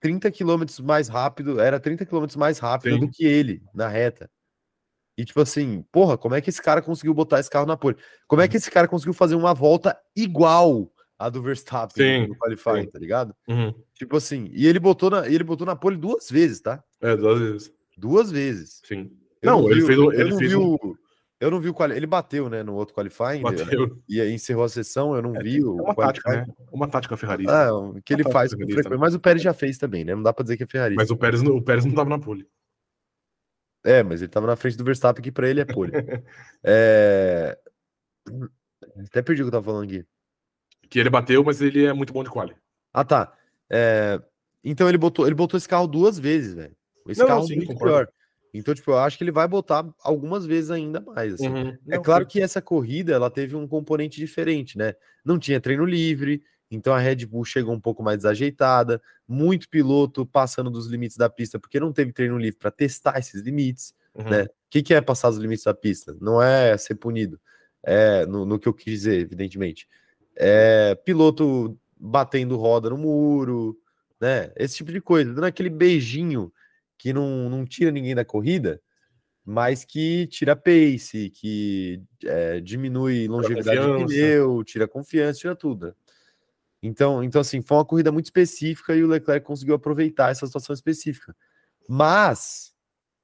30 0.00 0.30
km 0.30 0.64
mais 0.82 1.08
rápido, 1.08 1.60
era 1.60 1.80
30 1.80 2.06
km 2.06 2.26
mais 2.36 2.58
rápido 2.58 2.94
Sim. 2.94 3.00
do 3.00 3.10
que 3.10 3.24
ele 3.24 3.62
na 3.74 3.88
reta. 3.88 4.30
E 5.16 5.24
tipo 5.24 5.40
assim, 5.40 5.84
porra, 5.90 6.16
como 6.16 6.36
é 6.36 6.40
que 6.40 6.48
esse 6.48 6.62
cara 6.62 6.80
conseguiu 6.80 7.12
botar 7.12 7.40
esse 7.40 7.50
carro 7.50 7.66
na 7.66 7.76
pole? 7.76 7.96
Como 8.28 8.40
é 8.40 8.46
que 8.46 8.56
esse 8.56 8.70
cara 8.70 8.86
conseguiu 8.86 9.12
fazer 9.12 9.34
uma 9.34 9.52
volta 9.52 9.98
igual 10.14 10.92
a 11.18 11.28
do 11.28 11.42
Verstappen 11.42 12.22
sim, 12.22 12.28
no 12.28 12.36
qualifying, 12.36 12.84
sim. 12.84 12.90
tá 12.90 12.98
ligado? 13.00 13.34
Uhum. 13.48 13.74
Tipo 13.94 14.16
assim, 14.16 14.48
e 14.52 14.66
ele 14.66 14.78
botou 14.78 15.10
na, 15.10 15.26
ele 15.26 15.42
botou 15.42 15.66
na 15.66 15.74
pole 15.74 15.96
duas 15.96 16.30
vezes, 16.30 16.60
tá? 16.60 16.82
É, 17.00 17.16
duas 17.16 17.40
vezes. 17.40 17.72
Duas 17.96 18.30
vezes. 18.30 18.80
Sim. 18.84 19.10
Eu 19.42 19.52
não, 19.52 19.62
não 19.62 19.70
ele 19.72 19.80
vi, 19.80 19.86
fez, 19.86 19.98
ele 19.98 20.36
fez 20.36 20.54
um... 20.54 20.76
Eu 21.40 21.52
não 21.52 21.60
vi 21.60 21.68
o 21.68 21.74
qual 21.74 21.90
ele 21.90 22.06
bateu, 22.06 22.48
né, 22.48 22.64
no 22.64 22.74
outro 22.74 22.94
qualifying, 22.94 23.42
bateu. 23.42 24.02
e 24.08 24.20
aí 24.20 24.32
encerrou 24.32 24.64
a 24.64 24.68
sessão, 24.68 25.14
eu 25.14 25.22
não 25.22 25.36
é, 25.36 25.42
vi 25.42 25.62
o 25.62 25.76
uma 25.76 25.94
tática, 25.94 26.30
né? 26.32 26.46
Uma 26.72 26.88
tática 26.88 27.16
Ferrari. 27.16 27.44
Ah, 27.48 27.70
que 28.04 28.12
ele 28.12 28.24
faz 28.24 28.52
mas 28.98 29.14
o 29.14 29.20
Pérez 29.20 29.40
já 29.40 29.54
fez 29.54 29.78
também, 29.78 30.04
né? 30.04 30.16
Não 30.16 30.22
dá 30.22 30.32
para 30.32 30.42
dizer 30.42 30.56
que 30.56 30.64
é 30.64 30.66
Ferrari. 30.66 30.96
Mas 30.96 31.10
o 31.10 31.16
Pérez, 31.16 31.40
o 31.42 31.62
Pérez 31.62 31.84
não 31.84 31.94
tava 31.94 32.10
na 32.10 32.18
pole. 32.18 32.48
É, 33.84 34.02
mas 34.02 34.20
ele 34.20 34.28
tava 34.28 34.48
na 34.48 34.56
frente 34.56 34.76
do 34.76 34.84
Verstappen, 34.84 35.22
que 35.22 35.30
para 35.30 35.48
ele 35.48 35.60
é 35.60 35.64
pole. 35.64 35.92
é... 36.64 37.56
Até 39.06 39.22
perdi 39.22 39.42
o 39.42 39.44
que 39.44 39.48
eu 39.48 39.52
tava 39.52 39.64
falando 39.64 39.84
aqui. 39.84 40.04
Que 40.90 40.98
ele 40.98 41.10
bateu, 41.10 41.44
mas 41.44 41.60
ele 41.60 41.84
é 41.84 41.92
muito 41.92 42.12
bom 42.12 42.24
de 42.24 42.30
quali. 42.30 42.56
Ah, 42.92 43.04
tá. 43.04 43.32
É... 43.70 44.20
Então 44.64 44.88
ele 44.88 44.98
botou, 44.98 45.24
ele 45.24 45.36
botou 45.36 45.56
esse 45.56 45.68
carro 45.68 45.86
duas 45.86 46.18
vezes, 46.18 46.54
velho. 46.54 46.76
Esse 47.06 47.20
não, 47.20 47.28
carro 47.28 47.40
não, 47.40 47.46
sim, 47.46 47.56
muito 47.56 47.78
pior. 47.78 48.08
Então, 48.52 48.74
tipo, 48.74 48.90
eu 48.90 48.98
acho 48.98 49.18
que 49.18 49.24
ele 49.24 49.30
vai 49.30 49.46
botar 49.46 49.86
algumas 50.02 50.46
vezes 50.46 50.70
ainda 50.70 51.00
mais. 51.00 51.34
Assim. 51.34 51.48
Uhum. 51.48 51.68
É 51.88 51.96
não, 51.96 52.02
claro 52.02 52.26
que 52.26 52.40
essa 52.40 52.62
corrida 52.62 53.12
ela 53.12 53.30
teve 53.30 53.54
um 53.54 53.66
componente 53.66 54.18
diferente, 54.18 54.78
né? 54.78 54.94
Não 55.24 55.38
tinha 55.38 55.60
treino 55.60 55.84
livre, 55.84 56.42
então 56.70 56.94
a 56.94 56.98
Red 56.98 57.26
Bull 57.26 57.44
chegou 57.44 57.74
um 57.74 57.80
pouco 57.80 58.02
mais 58.02 58.18
desajeitada, 58.18 59.00
muito 59.26 59.68
piloto 59.68 60.26
passando 60.26 60.70
dos 60.70 60.86
limites 60.86 61.16
da 61.16 61.28
pista, 61.28 61.58
porque 61.58 61.80
não 61.80 61.92
teve 61.92 62.12
treino 62.12 62.38
livre 62.38 62.58
para 62.58 62.70
testar 62.70 63.18
esses 63.18 63.42
limites, 63.42 63.94
uhum. 64.14 64.28
né? 64.28 64.44
O 64.44 64.70
que, 64.70 64.82
que 64.82 64.94
é 64.94 65.00
passar 65.00 65.30
os 65.30 65.38
limites 65.38 65.64
da 65.64 65.74
pista? 65.74 66.16
Não 66.20 66.42
é 66.42 66.76
ser 66.76 66.94
punido, 66.94 67.40
é 67.82 68.26
no, 68.26 68.44
no 68.44 68.58
que 68.58 68.68
eu 68.68 68.74
quis 68.74 68.92
dizer, 68.92 69.20
evidentemente. 69.20 69.88
É 70.36 70.94
piloto 70.94 71.76
batendo 71.98 72.56
roda 72.56 72.90
no 72.90 72.98
muro, 72.98 73.78
né? 74.20 74.52
Esse 74.56 74.76
tipo 74.76 74.92
de 74.92 75.00
coisa, 75.00 75.32
dando 75.32 75.44
aquele 75.44 75.70
beijinho 75.70 76.52
que 76.98 77.12
não, 77.12 77.48
não 77.48 77.64
tira 77.64 77.90
ninguém 77.90 78.14
da 78.14 78.24
corrida, 78.24 78.80
mas 79.44 79.84
que 79.84 80.26
tira 80.26 80.54
pace, 80.54 81.30
que 81.30 82.02
é, 82.24 82.60
diminui 82.60 83.26
longevidade 83.28 83.80
do 83.80 84.06
pneu, 84.06 84.62
tira 84.64 84.86
confiança, 84.86 85.40
tira 85.40 85.56
tudo. 85.56 85.94
Então, 86.82 87.24
então, 87.24 87.40
assim, 87.40 87.62
foi 87.62 87.76
uma 87.78 87.84
corrida 87.84 88.12
muito 88.12 88.26
específica 88.26 88.94
e 88.94 89.02
o 89.02 89.08
Leclerc 89.08 89.46
conseguiu 89.46 89.74
aproveitar 89.74 90.30
essa 90.30 90.46
situação 90.46 90.74
específica. 90.74 91.34
Mas, 91.88 92.74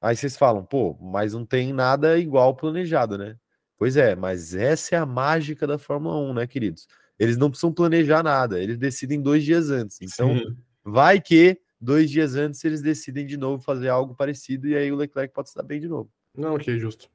aí 0.01 0.17
vocês 0.17 0.37
falam, 0.37 0.65
pô, 0.65 0.97
mas 1.01 1.35
não 1.35 1.45
tem 1.45 1.73
nada 1.73 2.19
igual 2.19 2.57
planejado, 2.57 3.19
né? 3.19 3.37
Pois 3.77 3.97
é, 3.97 4.17
mas 4.17 4.55
essa 4.55 4.97
é 4.97 4.99
a 4.99 5.07
mágica 5.07 5.67
da 5.67 5.77
Fórmula 5.77 6.17
1, 6.17 6.35
né, 6.35 6.47
queridos? 6.47 6.89
Eles 7.19 7.37
não 7.37 7.51
precisam 7.51 7.73
planejar 7.73 8.23
nada, 8.23 8.59
eles 8.61 8.79
decidem 8.79 9.21
dois 9.21 9.45
dias 9.45 9.71
antes. 9.71 9.99
Então, 10.01 10.37
Sim. 10.39 10.57
vai 10.83 11.21
que 11.21 11.61
dois 11.85 12.11
dias 12.11 12.35
antes 12.35 12.65
eles 12.65 12.83
decidem 12.83 13.27
de 13.27 13.37
novo 13.37 13.63
fazer 13.63 13.89
algo 13.89 14.15
parecido 14.15 14.67
e 14.67 14.77
aí 14.77 14.91
o 14.91 14.97
Leclerc 14.97 15.33
pode 15.33 15.49
estar 15.49 15.63
bem 15.63 15.81
de 15.81 15.89
novo. 15.89 16.11
Não, 16.37 16.55
ok, 16.55 16.79
justo. 16.79 17.09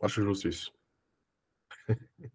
Acho 0.00 0.22
justo 0.22 0.48
isso. 0.48 0.72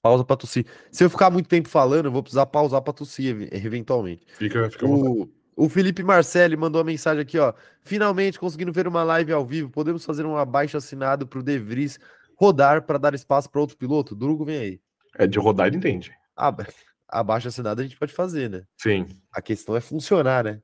Pausa 0.00 0.24
para 0.24 0.36
tossir. 0.36 0.64
Se 0.92 1.02
eu 1.02 1.10
ficar 1.10 1.30
muito 1.30 1.48
tempo 1.48 1.68
falando, 1.68 2.06
eu 2.06 2.12
vou 2.12 2.22
precisar 2.22 2.46
pausar 2.46 2.80
para 2.80 2.92
tossir 2.92 3.48
eventualmente. 3.52 4.24
Fica, 4.34 4.70
fica 4.70 4.86
o, 4.86 5.28
o 5.56 5.68
Felipe 5.68 6.02
Marcelli 6.02 6.56
mandou 6.56 6.80
uma 6.80 6.86
mensagem 6.86 7.22
aqui, 7.22 7.38
ó. 7.38 7.52
Finalmente 7.82 8.38
conseguindo 8.38 8.72
ver 8.72 8.86
uma 8.86 9.02
live 9.02 9.32
ao 9.32 9.44
vivo. 9.44 9.68
Podemos 9.68 10.04
fazer 10.04 10.24
um 10.24 10.36
abaixo 10.36 10.76
assinado 10.76 11.26
para 11.26 11.40
o 11.40 11.42
De 11.42 11.58
Vries 11.58 11.98
rodar 12.36 12.82
para 12.82 12.98
dar 12.98 13.14
espaço 13.14 13.50
para 13.50 13.60
outro 13.60 13.76
piloto? 13.76 14.14
Drugo, 14.14 14.44
vem 14.44 14.58
aí. 14.58 14.80
É 15.18 15.26
de 15.26 15.38
rodar, 15.38 15.66
ele 15.66 15.78
entende. 15.78 16.12
Ah, 16.36 16.54
abaixo 17.08 17.48
assinado 17.48 17.80
a 17.80 17.84
gente 17.84 17.98
pode 17.98 18.12
fazer, 18.12 18.50
né? 18.50 18.64
Sim. 18.76 19.06
A 19.32 19.40
questão 19.40 19.76
é 19.76 19.80
funcionar, 19.80 20.44
né? 20.44 20.60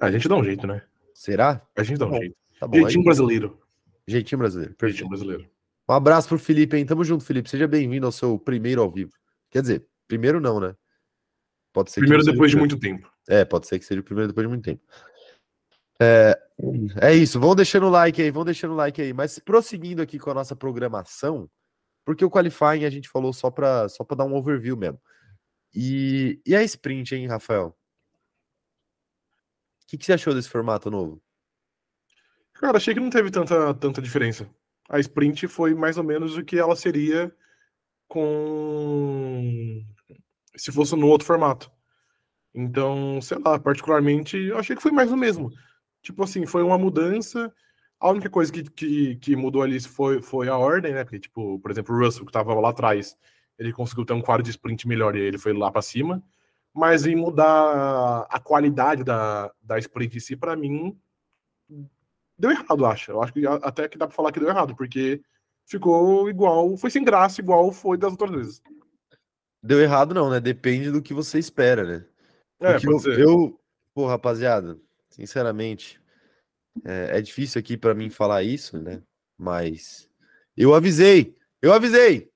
A 0.00 0.10
gente 0.10 0.28
dá 0.28 0.36
um 0.36 0.44
jeito, 0.44 0.66
né? 0.66 0.82
Será? 1.14 1.62
A 1.76 1.82
gente 1.82 1.98
dá 1.98 2.06
um 2.06 2.10
bom, 2.10 2.18
jeito. 2.18 2.36
Tá 2.58 2.66
bom, 2.66 2.76
Jeitinho 2.76 3.00
aí. 3.00 3.04
brasileiro. 3.04 3.60
Jeitinho 4.06 4.38
brasileiro. 4.38 4.74
Perfeito. 4.74 4.98
Jeitinho 4.98 5.08
brasileiro. 5.08 5.50
Um 5.88 5.92
abraço 5.92 6.28
pro 6.28 6.38
Felipe, 6.38 6.76
hein? 6.76 6.86
Tamo 6.86 7.04
junto, 7.04 7.24
Felipe. 7.24 7.48
Seja 7.48 7.68
bem-vindo 7.68 8.06
ao 8.06 8.12
seu 8.12 8.38
primeiro 8.38 8.82
ao 8.82 8.90
vivo. 8.90 9.12
Quer 9.50 9.62
dizer, 9.62 9.86
primeiro 10.08 10.40
não, 10.40 10.58
né? 10.58 10.74
Pode 11.72 11.90
ser 11.90 12.00
primeiro 12.00 12.24
depois 12.24 12.50
de 12.50 12.56
muito 12.56 12.78
tempo. 12.78 13.10
É, 13.28 13.44
pode 13.44 13.66
ser 13.66 13.78
que 13.78 13.84
seja 13.84 14.00
o 14.00 14.04
primeiro 14.04 14.28
depois 14.28 14.44
de 14.44 14.48
muito 14.48 14.64
tempo. 14.64 14.82
É, 16.00 16.38
é 17.00 17.14
isso. 17.14 17.38
Vão 17.38 17.54
deixando 17.54 17.86
o 17.86 17.90
like 17.90 18.20
aí, 18.20 18.30
vão 18.30 18.44
deixando 18.44 18.72
o 18.72 18.76
like 18.76 19.00
aí. 19.00 19.12
Mas 19.12 19.38
prosseguindo 19.38 20.00
aqui 20.00 20.18
com 20.18 20.30
a 20.30 20.34
nossa 20.34 20.54
programação, 20.54 21.48
porque 22.04 22.24
o 22.24 22.30
qualifying 22.30 22.84
a 22.84 22.90
gente 22.90 23.08
falou 23.08 23.32
só 23.32 23.50
para 23.50 23.88
só 23.88 24.04
para 24.04 24.18
dar 24.18 24.24
um 24.24 24.34
overview 24.34 24.76
mesmo. 24.76 25.00
E, 25.74 26.40
e 26.46 26.54
a 26.54 26.62
sprint, 26.62 27.14
hein, 27.14 27.26
Rafael? 27.26 27.76
O 29.82 29.86
que, 29.88 29.98
que 29.98 30.04
você 30.04 30.12
achou 30.12 30.34
desse 30.34 30.48
formato 30.48 30.90
novo? 30.90 31.20
Cara, 32.54 32.76
achei 32.76 32.94
que 32.94 33.00
não 33.00 33.10
teve 33.10 33.30
tanta, 33.30 33.74
tanta 33.74 34.00
diferença. 34.00 34.48
A 34.88 35.00
sprint 35.00 35.48
foi 35.48 35.74
mais 35.74 35.98
ou 35.98 36.04
menos 36.04 36.36
o 36.36 36.44
que 36.44 36.58
ela 36.58 36.76
seria 36.76 37.34
com. 38.06 39.82
se 40.56 40.70
fosse 40.70 40.94
no 40.94 41.08
outro 41.08 41.26
formato. 41.26 41.70
Então, 42.54 43.20
sei 43.20 43.38
lá, 43.44 43.58
particularmente, 43.58 44.36
eu 44.36 44.58
achei 44.58 44.76
que 44.76 44.82
foi 44.82 44.92
mais 44.92 45.10
o 45.10 45.16
mesmo. 45.16 45.50
Tipo 46.02 46.22
assim, 46.22 46.46
foi 46.46 46.62
uma 46.62 46.78
mudança. 46.78 47.52
A 47.98 48.10
única 48.10 48.30
coisa 48.30 48.52
que, 48.52 48.62
que, 48.70 49.16
que 49.16 49.36
mudou 49.36 49.62
ali 49.62 49.80
foi, 49.80 50.22
foi 50.22 50.48
a 50.48 50.56
ordem, 50.56 50.94
né? 50.94 51.04
Porque, 51.04 51.18
tipo, 51.18 51.58
por 51.60 51.70
exemplo, 51.70 51.94
o 51.94 51.98
Russell, 51.98 52.24
que 52.24 52.30
estava 52.30 52.54
lá 52.54 52.70
atrás, 52.70 53.16
ele 53.58 53.72
conseguiu 53.72 54.04
ter 54.04 54.12
um 54.12 54.22
quadro 54.22 54.42
de 54.42 54.50
sprint 54.50 54.86
melhor 54.86 55.16
e 55.16 55.20
ele 55.20 55.38
foi 55.38 55.52
lá 55.52 55.70
para 55.70 55.82
cima. 55.82 56.22
Mas 56.72 57.06
em 57.06 57.14
mudar 57.14 58.26
a 58.28 58.40
qualidade 58.40 59.04
da, 59.04 59.52
da 59.62 59.78
sprint 59.78 60.16
em 60.16 60.20
si, 60.20 60.36
para 60.36 60.56
mim, 60.56 60.98
deu 62.36 62.50
errado, 62.50 62.84
acho. 62.84 63.12
Eu 63.12 63.22
acho 63.22 63.32
que 63.32 63.46
até 63.46 63.88
que 63.88 63.96
dá 63.96 64.06
para 64.06 64.16
falar 64.16 64.32
que 64.32 64.40
deu 64.40 64.48
errado, 64.48 64.74
porque 64.74 65.22
ficou 65.66 66.28
igual, 66.28 66.76
foi 66.76 66.90
sem 66.90 67.04
graça, 67.04 67.40
igual 67.40 67.70
foi 67.70 67.96
das 67.96 68.10
outras 68.10 68.30
vezes. 68.30 68.62
Deu 69.62 69.80
errado, 69.80 70.12
não, 70.12 70.28
né? 70.28 70.40
Depende 70.40 70.90
do 70.90 71.00
que 71.00 71.14
você 71.14 71.38
espera, 71.38 71.84
né? 71.84 72.04
É, 72.60 72.76
eu, 72.76 73.18
eu, 73.18 73.60
pô, 73.94 74.06
rapaziada, 74.06 74.78
sinceramente, 75.08 76.00
é, 76.84 77.18
é 77.18 77.22
difícil 77.22 77.58
aqui 77.58 77.76
para 77.76 77.94
mim 77.94 78.10
falar 78.10 78.42
isso, 78.42 78.80
né? 78.80 79.02
Mas 79.38 80.10
eu 80.56 80.74
avisei, 80.74 81.36
eu 81.62 81.72
avisei, 81.72 82.30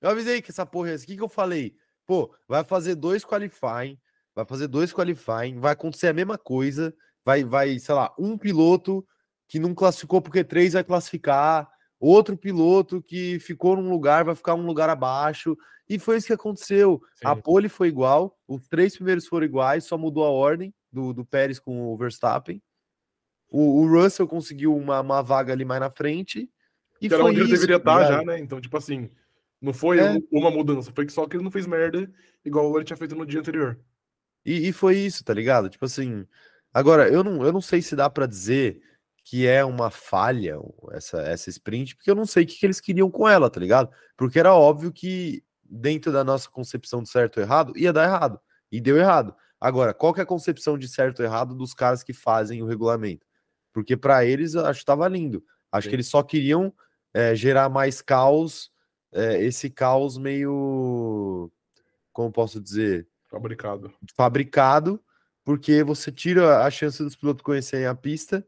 eu 0.00 0.10
avisei 0.10 0.42
que 0.42 0.50
essa 0.50 0.66
porra 0.66 0.90
é 0.90 0.94
assim. 0.94 1.04
O 1.04 1.06
que, 1.08 1.16
que 1.16 1.22
eu 1.22 1.28
falei? 1.28 1.74
Pô, 2.06 2.34
vai 2.46 2.62
fazer 2.64 2.94
dois 2.94 3.24
qualifying, 3.24 3.98
vai 4.34 4.44
fazer 4.44 4.68
dois 4.68 4.92
qualifying, 4.92 5.58
vai 5.58 5.72
acontecer 5.72 6.08
a 6.08 6.12
mesma 6.12 6.38
coisa, 6.38 6.94
vai, 7.24 7.42
vai, 7.42 7.78
sei 7.78 7.94
lá, 7.94 8.14
um 8.18 8.38
piloto 8.38 9.06
que 9.48 9.58
não 9.58 9.74
classificou 9.74 10.20
porque 10.20 10.44
três 10.44 10.74
vai 10.74 10.84
classificar, 10.84 11.68
outro 11.98 12.36
piloto 12.36 13.02
que 13.02 13.38
ficou 13.40 13.76
num 13.76 13.90
lugar 13.90 14.24
vai 14.24 14.34
ficar 14.34 14.54
um 14.54 14.66
lugar 14.66 14.88
abaixo. 14.88 15.56
E 15.88 15.98
foi 15.98 16.16
isso 16.16 16.26
que 16.26 16.32
aconteceu. 16.32 17.00
Sim. 17.14 17.28
A 17.28 17.36
pole 17.36 17.68
foi 17.68 17.88
igual, 17.88 18.36
os 18.46 18.66
três 18.68 18.96
primeiros 18.96 19.26
foram 19.26 19.46
iguais, 19.46 19.84
só 19.84 19.96
mudou 19.96 20.24
a 20.24 20.30
ordem 20.30 20.74
do, 20.92 21.12
do 21.12 21.24
Pérez 21.24 21.58
com 21.58 21.92
o 21.92 21.96
Verstappen. 21.96 22.60
O, 23.48 23.82
o 23.82 23.88
Russell 23.88 24.26
conseguiu 24.26 24.76
uma, 24.76 25.00
uma 25.00 25.22
vaga 25.22 25.52
ali 25.52 25.64
mais 25.64 25.80
na 25.80 25.90
frente. 25.90 26.50
E 27.00 27.06
Era 27.06 27.18
foi 27.18 27.30
onde 27.30 27.40
isso, 27.40 27.48
ele 27.48 27.54
deveria 27.54 27.76
estar 27.76 27.98
tá 28.00 28.04
já, 28.04 28.22
né? 28.22 28.38
Então, 28.38 28.60
tipo 28.60 28.76
assim, 28.76 29.10
não 29.60 29.72
foi 29.72 29.98
é. 30.00 30.18
uma 30.30 30.50
mudança, 30.50 30.92
foi 30.94 31.08
só 31.08 31.26
que 31.26 31.36
ele 31.36 31.44
não 31.44 31.50
fez 31.50 31.66
merda 31.66 32.10
igual 32.44 32.74
ele 32.76 32.84
tinha 32.84 32.96
feito 32.96 33.14
no 33.14 33.26
dia 33.26 33.40
anterior. 33.40 33.78
E, 34.44 34.68
e 34.68 34.72
foi 34.72 34.96
isso, 34.96 35.24
tá 35.24 35.34
ligado? 35.34 35.68
Tipo 35.68 35.84
assim. 35.84 36.26
Agora, 36.72 37.08
eu 37.08 37.24
não, 37.24 37.44
eu 37.44 37.52
não 37.52 37.60
sei 37.60 37.82
se 37.82 37.96
dá 37.96 38.08
para 38.08 38.26
dizer 38.26 38.80
que 39.24 39.46
é 39.46 39.64
uma 39.64 39.90
falha 39.90 40.56
essa, 40.92 41.20
essa 41.22 41.50
sprint, 41.50 41.96
porque 41.96 42.10
eu 42.10 42.14
não 42.14 42.24
sei 42.24 42.44
o 42.44 42.46
que, 42.46 42.56
que 42.56 42.64
eles 42.64 42.80
queriam 42.80 43.10
com 43.10 43.28
ela, 43.28 43.50
tá 43.50 43.58
ligado? 43.58 43.90
Porque 44.16 44.38
era 44.38 44.54
óbvio 44.54 44.92
que 44.92 45.42
dentro 45.64 46.12
da 46.12 46.22
nossa 46.22 46.48
concepção 46.48 47.02
de 47.02 47.08
certo 47.08 47.38
ou 47.38 47.42
errado, 47.42 47.72
ia 47.76 47.92
dar 47.92 48.04
errado. 48.04 48.38
E 48.70 48.80
deu 48.80 48.96
errado. 48.96 49.34
Agora, 49.60 49.92
qual 49.92 50.14
que 50.14 50.20
é 50.20 50.22
a 50.22 50.26
concepção 50.26 50.78
de 50.78 50.86
certo 50.86 51.20
ou 51.20 51.24
errado 51.24 51.54
dos 51.54 51.74
caras 51.74 52.04
que 52.04 52.12
fazem 52.12 52.62
o 52.62 52.66
regulamento? 52.66 53.26
Porque 53.72 53.96
para 53.96 54.24
eles, 54.24 54.54
eu 54.54 54.64
acho 54.64 54.78
que 54.78 54.84
estava 54.84 55.08
lindo. 55.08 55.42
Acho 55.72 55.86
Sim. 55.86 55.90
que 55.90 55.96
eles 55.96 56.08
só 56.08 56.22
queriam 56.22 56.72
é, 57.12 57.34
gerar 57.34 57.68
mais 57.68 58.00
caos, 58.00 58.70
é, 59.12 59.42
esse 59.42 59.70
caos 59.70 60.18
meio. 60.18 61.50
Como 62.12 62.32
posso 62.32 62.60
dizer? 62.60 63.06
Fabricado. 63.28 63.92
Fabricado, 64.16 65.02
porque 65.44 65.82
você 65.82 66.10
tira 66.10 66.64
a 66.64 66.70
chance 66.70 67.02
dos 67.02 67.16
pilotos 67.16 67.42
conhecerem 67.42 67.86
a 67.86 67.94
pista 67.94 68.46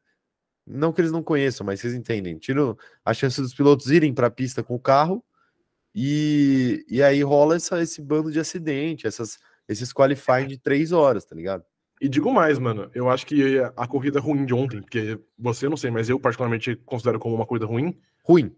não 0.69 0.93
que 0.93 1.01
eles 1.01 1.13
não 1.13 1.23
conheçam, 1.23 1.65
mas 1.65 1.81
vocês 1.81 1.95
entendem. 1.95 2.37
Tira 2.37 2.77
a 3.05 3.15
chance 3.15 3.41
dos 3.41 3.55
pilotos 3.55 3.91
irem 3.91 4.13
para 4.13 4.27
a 4.27 4.31
pista 4.31 4.63
com 4.63 4.75
o 4.75 4.81
carro 4.81 5.25
e, 5.95 6.85
e 6.89 7.03
aí 7.03 7.23
rola 7.23 7.57
essa, 7.57 7.81
esse 7.81 8.03
bando 8.03 8.31
de 8.31 8.39
acidente, 8.39 9.07
essas, 9.07 9.39
esses 9.67 9.93
qualifying 9.93 10.47
de 10.47 10.59
três 10.59 10.93
horas, 10.93 11.25
tá 11.25 11.35
ligado? 11.35 11.65
E 12.01 12.09
digo 12.09 12.33
mais, 12.33 12.59
mano, 12.59 12.91
eu 12.95 13.09
acho 13.09 13.27
que 13.27 13.59
a 13.77 13.87
corrida 13.87 14.21
ruim 14.21 14.45
de 14.45 14.55
ontem, 14.55 14.81
porque 14.81 15.19
você 15.37 15.69
não 15.69 15.77
sei, 15.77 15.91
mas 15.91 16.09
eu 16.09 16.21
particularmente 16.21 16.77
considero 16.77 17.19
como 17.19 17.35
uma 17.35 17.47
corrida 17.47 17.67
ruim. 17.67 17.99
Ruim. 18.23 18.55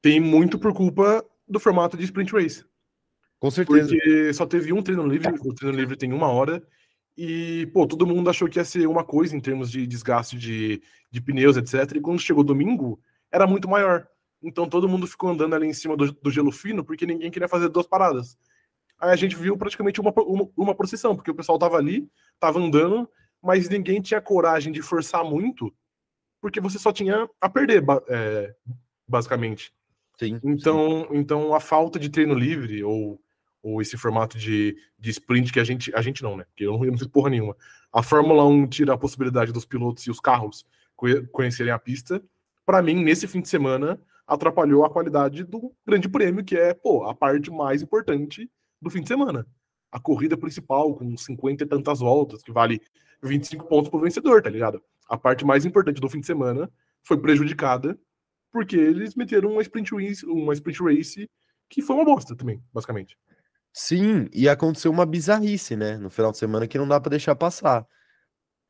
Tem 0.00 0.20
muito 0.20 0.58
por 0.58 0.72
culpa 0.74 1.24
do 1.46 1.60
formato 1.60 1.96
de 1.96 2.04
sprint 2.04 2.32
race. 2.32 2.64
Com 3.38 3.50
certeza. 3.50 3.88
Porque 3.88 4.32
só 4.32 4.46
teve 4.46 4.72
um 4.72 4.82
treino 4.82 5.06
livre, 5.06 5.34
o 5.44 5.54
treino 5.54 5.76
livre 5.76 5.96
tem 5.96 6.12
uma 6.12 6.28
hora, 6.28 6.62
e, 7.16 7.66
pô, 7.72 7.86
todo 7.86 8.06
mundo 8.06 8.28
achou 8.28 8.48
que 8.48 8.58
ia 8.58 8.64
ser 8.64 8.86
uma 8.86 9.04
coisa 9.04 9.36
em 9.36 9.40
termos 9.40 9.70
de 9.70 9.86
desgaste 9.86 10.36
de, 10.36 10.82
de 11.10 11.20
pneus, 11.20 11.56
etc. 11.56 11.96
E 11.96 12.00
quando 12.00 12.18
chegou 12.18 12.42
domingo, 12.42 13.00
era 13.30 13.46
muito 13.46 13.68
maior. 13.68 14.06
Então 14.42 14.68
todo 14.68 14.88
mundo 14.88 15.06
ficou 15.06 15.30
andando 15.30 15.54
ali 15.54 15.66
em 15.66 15.72
cima 15.72 15.96
do, 15.96 16.12
do 16.12 16.30
gelo 16.30 16.50
fino, 16.50 16.84
porque 16.84 17.06
ninguém 17.06 17.30
queria 17.30 17.48
fazer 17.48 17.68
duas 17.68 17.86
paradas. 17.86 18.36
Aí 18.98 19.10
a 19.10 19.16
gente 19.16 19.36
viu 19.36 19.56
praticamente 19.56 20.00
uma, 20.00 20.12
uma, 20.16 20.50
uma 20.56 20.74
procissão, 20.74 21.14
porque 21.14 21.30
o 21.30 21.34
pessoal 21.34 21.58
tava 21.58 21.76
ali, 21.76 22.08
tava 22.38 22.58
andando, 22.58 23.08
mas 23.42 23.68
ninguém 23.68 24.00
tinha 24.00 24.20
coragem 24.20 24.72
de 24.72 24.82
forçar 24.82 25.24
muito, 25.24 25.74
porque 26.40 26.60
você 26.60 26.78
só 26.78 26.92
tinha 26.92 27.28
a 27.40 27.48
perder, 27.48 27.82
é, 28.08 28.54
basicamente. 29.08 29.72
Sim, 30.18 30.38
então, 30.44 31.08
sim. 31.10 31.16
então 31.16 31.54
a 31.54 31.60
falta 31.60 31.98
de 31.98 32.08
treino 32.08 32.34
livre, 32.34 32.82
ou 32.84 33.20
ou 33.64 33.80
esse 33.80 33.96
formato 33.96 34.36
de, 34.36 34.76
de 34.98 35.10
sprint 35.10 35.50
que 35.50 35.58
a 35.58 35.64
gente. 35.64 35.90
A 35.96 36.02
gente 36.02 36.22
não, 36.22 36.36
né? 36.36 36.44
Porque 36.44 36.66
eu 36.66 36.72
não, 36.72 36.84
eu 36.84 36.90
não 36.92 36.98
fiz 36.98 37.08
porra 37.08 37.30
nenhuma. 37.30 37.56
A 37.90 38.02
Fórmula 38.02 38.44
1 38.44 38.66
tira 38.66 38.92
a 38.92 38.98
possibilidade 38.98 39.52
dos 39.52 39.64
pilotos 39.64 40.06
e 40.06 40.10
os 40.10 40.20
carros 40.20 40.66
conhecerem 41.32 41.72
a 41.72 41.78
pista. 41.78 42.22
Para 42.66 42.82
mim, 42.82 43.02
nesse 43.02 43.26
fim 43.26 43.40
de 43.40 43.48
semana, 43.48 43.98
atrapalhou 44.26 44.84
a 44.84 44.90
qualidade 44.90 45.44
do 45.44 45.72
grande 45.86 46.08
prêmio, 46.08 46.44
que 46.44 46.56
é, 46.56 46.74
pô, 46.74 47.04
a 47.04 47.14
parte 47.14 47.50
mais 47.50 47.80
importante 47.80 48.50
do 48.80 48.90
fim 48.90 49.00
de 49.00 49.08
semana. 49.08 49.46
A 49.90 49.98
corrida 49.98 50.36
principal, 50.36 50.94
com 50.94 51.16
50 51.16 51.64
e 51.64 51.66
tantas 51.66 52.00
voltas, 52.00 52.42
que 52.42 52.52
vale 52.52 52.80
25 53.22 53.66
pontos 53.66 53.88
pro 53.88 54.00
vencedor, 54.00 54.42
tá 54.42 54.50
ligado? 54.50 54.82
A 55.08 55.16
parte 55.16 55.44
mais 55.44 55.64
importante 55.64 56.00
do 56.00 56.08
fim 56.08 56.20
de 56.20 56.26
semana 56.26 56.70
foi 57.02 57.16
prejudicada 57.16 57.98
porque 58.54 58.76
eles 58.76 59.16
meteram 59.16 59.50
uma 59.50 59.62
sprint 59.62 59.92
race, 59.92 60.24
uma 60.24 60.52
sprint 60.52 60.80
race 60.80 61.28
que 61.68 61.82
foi 61.82 61.96
uma 61.96 62.04
bosta 62.04 62.36
também, 62.36 62.62
basicamente. 62.72 63.18
Sim, 63.72 64.28
e 64.32 64.48
aconteceu 64.48 64.92
uma 64.92 65.04
bizarrice, 65.04 65.74
né, 65.74 65.96
no 65.96 66.08
final 66.08 66.30
de 66.30 66.38
semana 66.38 66.68
que 66.68 66.78
não 66.78 66.86
dá 66.86 67.00
para 67.00 67.10
deixar 67.10 67.34
passar. 67.34 67.84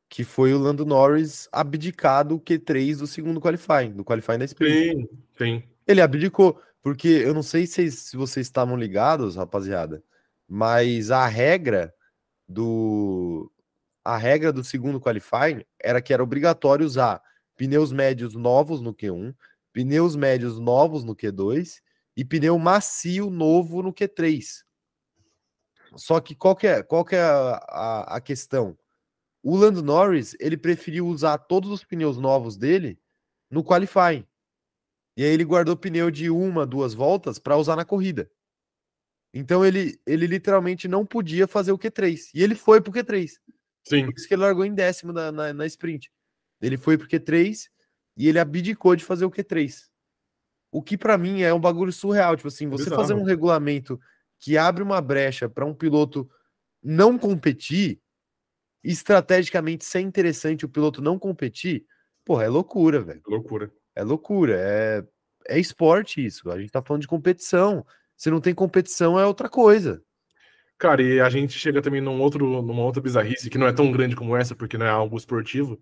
Que 0.09 0.23
foi 0.23 0.55
o 0.55 0.57
Lando 0.57 0.87
Norris 0.87 1.47
abdicar 1.51 2.25
do 2.25 2.39
Q3 2.39 2.97
do 2.97 3.05
segundo 3.05 3.39
qualifying, 3.39 3.91
do 3.91 4.03
qualifying 4.03 4.39
da 4.39 4.45
sprint. 4.45 4.73
Sim, 4.73 5.09
sim. 5.37 5.63
Ele 5.85 6.01
abdicou, 6.01 6.59
porque 6.81 7.07
eu 7.07 7.35
não 7.35 7.43
sei 7.43 7.67
se, 7.67 7.91
se 7.91 8.17
vocês 8.17 8.47
estavam 8.47 8.75
ligados, 8.75 9.35
rapaziada, 9.35 10.03
mas 10.47 11.11
a 11.11 11.27
regra 11.27 11.93
do 12.49 13.51
a 14.03 14.17
regra 14.17 14.51
do 14.51 14.63
segundo 14.63 14.99
qualifying 14.99 15.63
era 15.79 16.01
que 16.01 16.11
era 16.11 16.23
obrigatório 16.23 16.85
usar 16.85 17.21
pneus 17.55 17.91
médios 17.91 18.33
novos 18.33 18.81
no 18.81 18.95
Q1, 18.95 19.35
pneus 19.75 20.15
médios 20.15 20.57
novos 20.57 21.03
no 21.03 21.13
Q2 21.13 21.81
e 22.15 22.23
pneu 22.23 22.57
macio 22.57 23.29
novo 23.29 23.83
no 23.83 23.93
Q3. 23.93 24.63
Só 25.97 26.21
que 26.21 26.33
qual 26.33 26.55
que 26.55 26.65
é, 26.65 26.81
qual 26.81 27.03
que 27.03 27.13
é 27.13 27.21
a, 27.21 27.55
a, 27.67 28.15
a 28.15 28.21
questão? 28.21 28.77
O 29.43 29.57
Lando 29.57 29.83
Norris, 29.83 30.33
ele 30.39 30.55
preferiu 30.55 31.05
usar 31.05 31.37
todos 31.39 31.69
os 31.69 31.83
pneus 31.83 32.17
novos 32.17 32.55
dele 32.55 32.97
no 33.51 33.65
qualifying. 33.65 34.25
E 35.17 35.25
aí 35.25 35.29
ele 35.29 35.43
guardou 35.43 35.75
pneu 35.75 36.09
de 36.09 36.29
uma, 36.29 36.65
duas 36.65 36.93
voltas 36.93 37.37
para 37.37 37.57
usar 37.57 37.75
na 37.75 37.83
corrida. 37.83 38.31
Então 39.33 39.65
ele, 39.65 39.99
ele 40.05 40.25
literalmente 40.25 40.87
não 40.87 41.05
podia 41.05 41.47
fazer 41.47 41.73
o 41.73 41.77
Q3. 41.77 42.29
E 42.33 42.41
ele 42.41 42.55
foi 42.55 42.79
pro 42.79 42.93
Q3. 42.93 43.29
Sim. 43.85 44.05
Por 44.05 44.13
isso 44.15 44.25
que 44.25 44.35
ele 44.35 44.41
largou 44.41 44.63
em 44.63 44.73
décimo 44.73 45.11
na, 45.11 45.33
na, 45.33 45.53
na 45.53 45.65
sprint. 45.65 46.09
Ele 46.61 46.77
foi 46.77 46.97
pro 46.97 47.09
Q3 47.09 47.69
e 48.17 48.27
ele 48.27 48.39
abdicou 48.39 48.95
de 48.95 49.03
fazer 49.03 49.25
o 49.25 49.31
Q3. 49.31 49.87
O 50.71 50.81
que 50.81 50.97
para 50.97 51.17
mim 51.17 51.41
é 51.41 51.53
um 51.53 51.59
bagulho 51.59 51.91
surreal. 51.91 52.35
Tipo 52.35 52.47
assim, 52.47 52.67
você 52.67 52.89
fazer 52.89 53.13
um 53.13 53.23
regulamento 53.23 53.99
que 54.39 54.57
abre 54.57 54.83
uma 54.83 55.01
brecha 55.01 55.49
para 55.49 55.65
um 55.65 55.73
piloto 55.73 56.29
não 56.83 57.17
competir, 57.17 57.99
estrategicamente 58.83 59.85
ser 59.85 60.01
interessante 60.01 60.65
o 60.65 60.69
piloto 60.69 61.01
não 61.01 61.17
competir, 61.17 61.85
porra, 62.23 62.43
é 62.43 62.49
loucura, 62.49 63.01
velho. 63.01 63.21
É 63.25 63.31
loucura. 63.31 63.71
É 63.95 64.03
loucura. 64.03 64.55
É, 64.57 65.03
é 65.47 65.59
esporte 65.59 66.23
isso. 66.23 66.49
A 66.51 66.59
gente 66.59 66.71
tá 66.71 66.81
falando 66.81 67.01
de 67.01 67.07
competição. 67.07 67.85
Se 68.15 68.29
não 68.29 68.39
tem 68.39 68.53
competição, 68.53 69.19
é 69.19 69.25
outra 69.25 69.49
coisa. 69.49 70.01
Cara, 70.77 71.01
e 71.01 71.21
a 71.21 71.29
gente 71.29 71.57
chega 71.57 71.81
também 71.81 72.01
num 72.01 72.19
outro, 72.21 72.61
numa 72.61 72.83
outra 72.83 73.01
bizarrice 73.01 73.49
que 73.49 73.57
não 73.57 73.67
é 73.67 73.73
tão 73.73 73.91
grande 73.91 74.15
como 74.15 74.35
essa, 74.35 74.53
porque 74.53 74.77
não 74.77 74.85
é 74.85 74.89
algo 74.89 75.17
esportivo. 75.17 75.79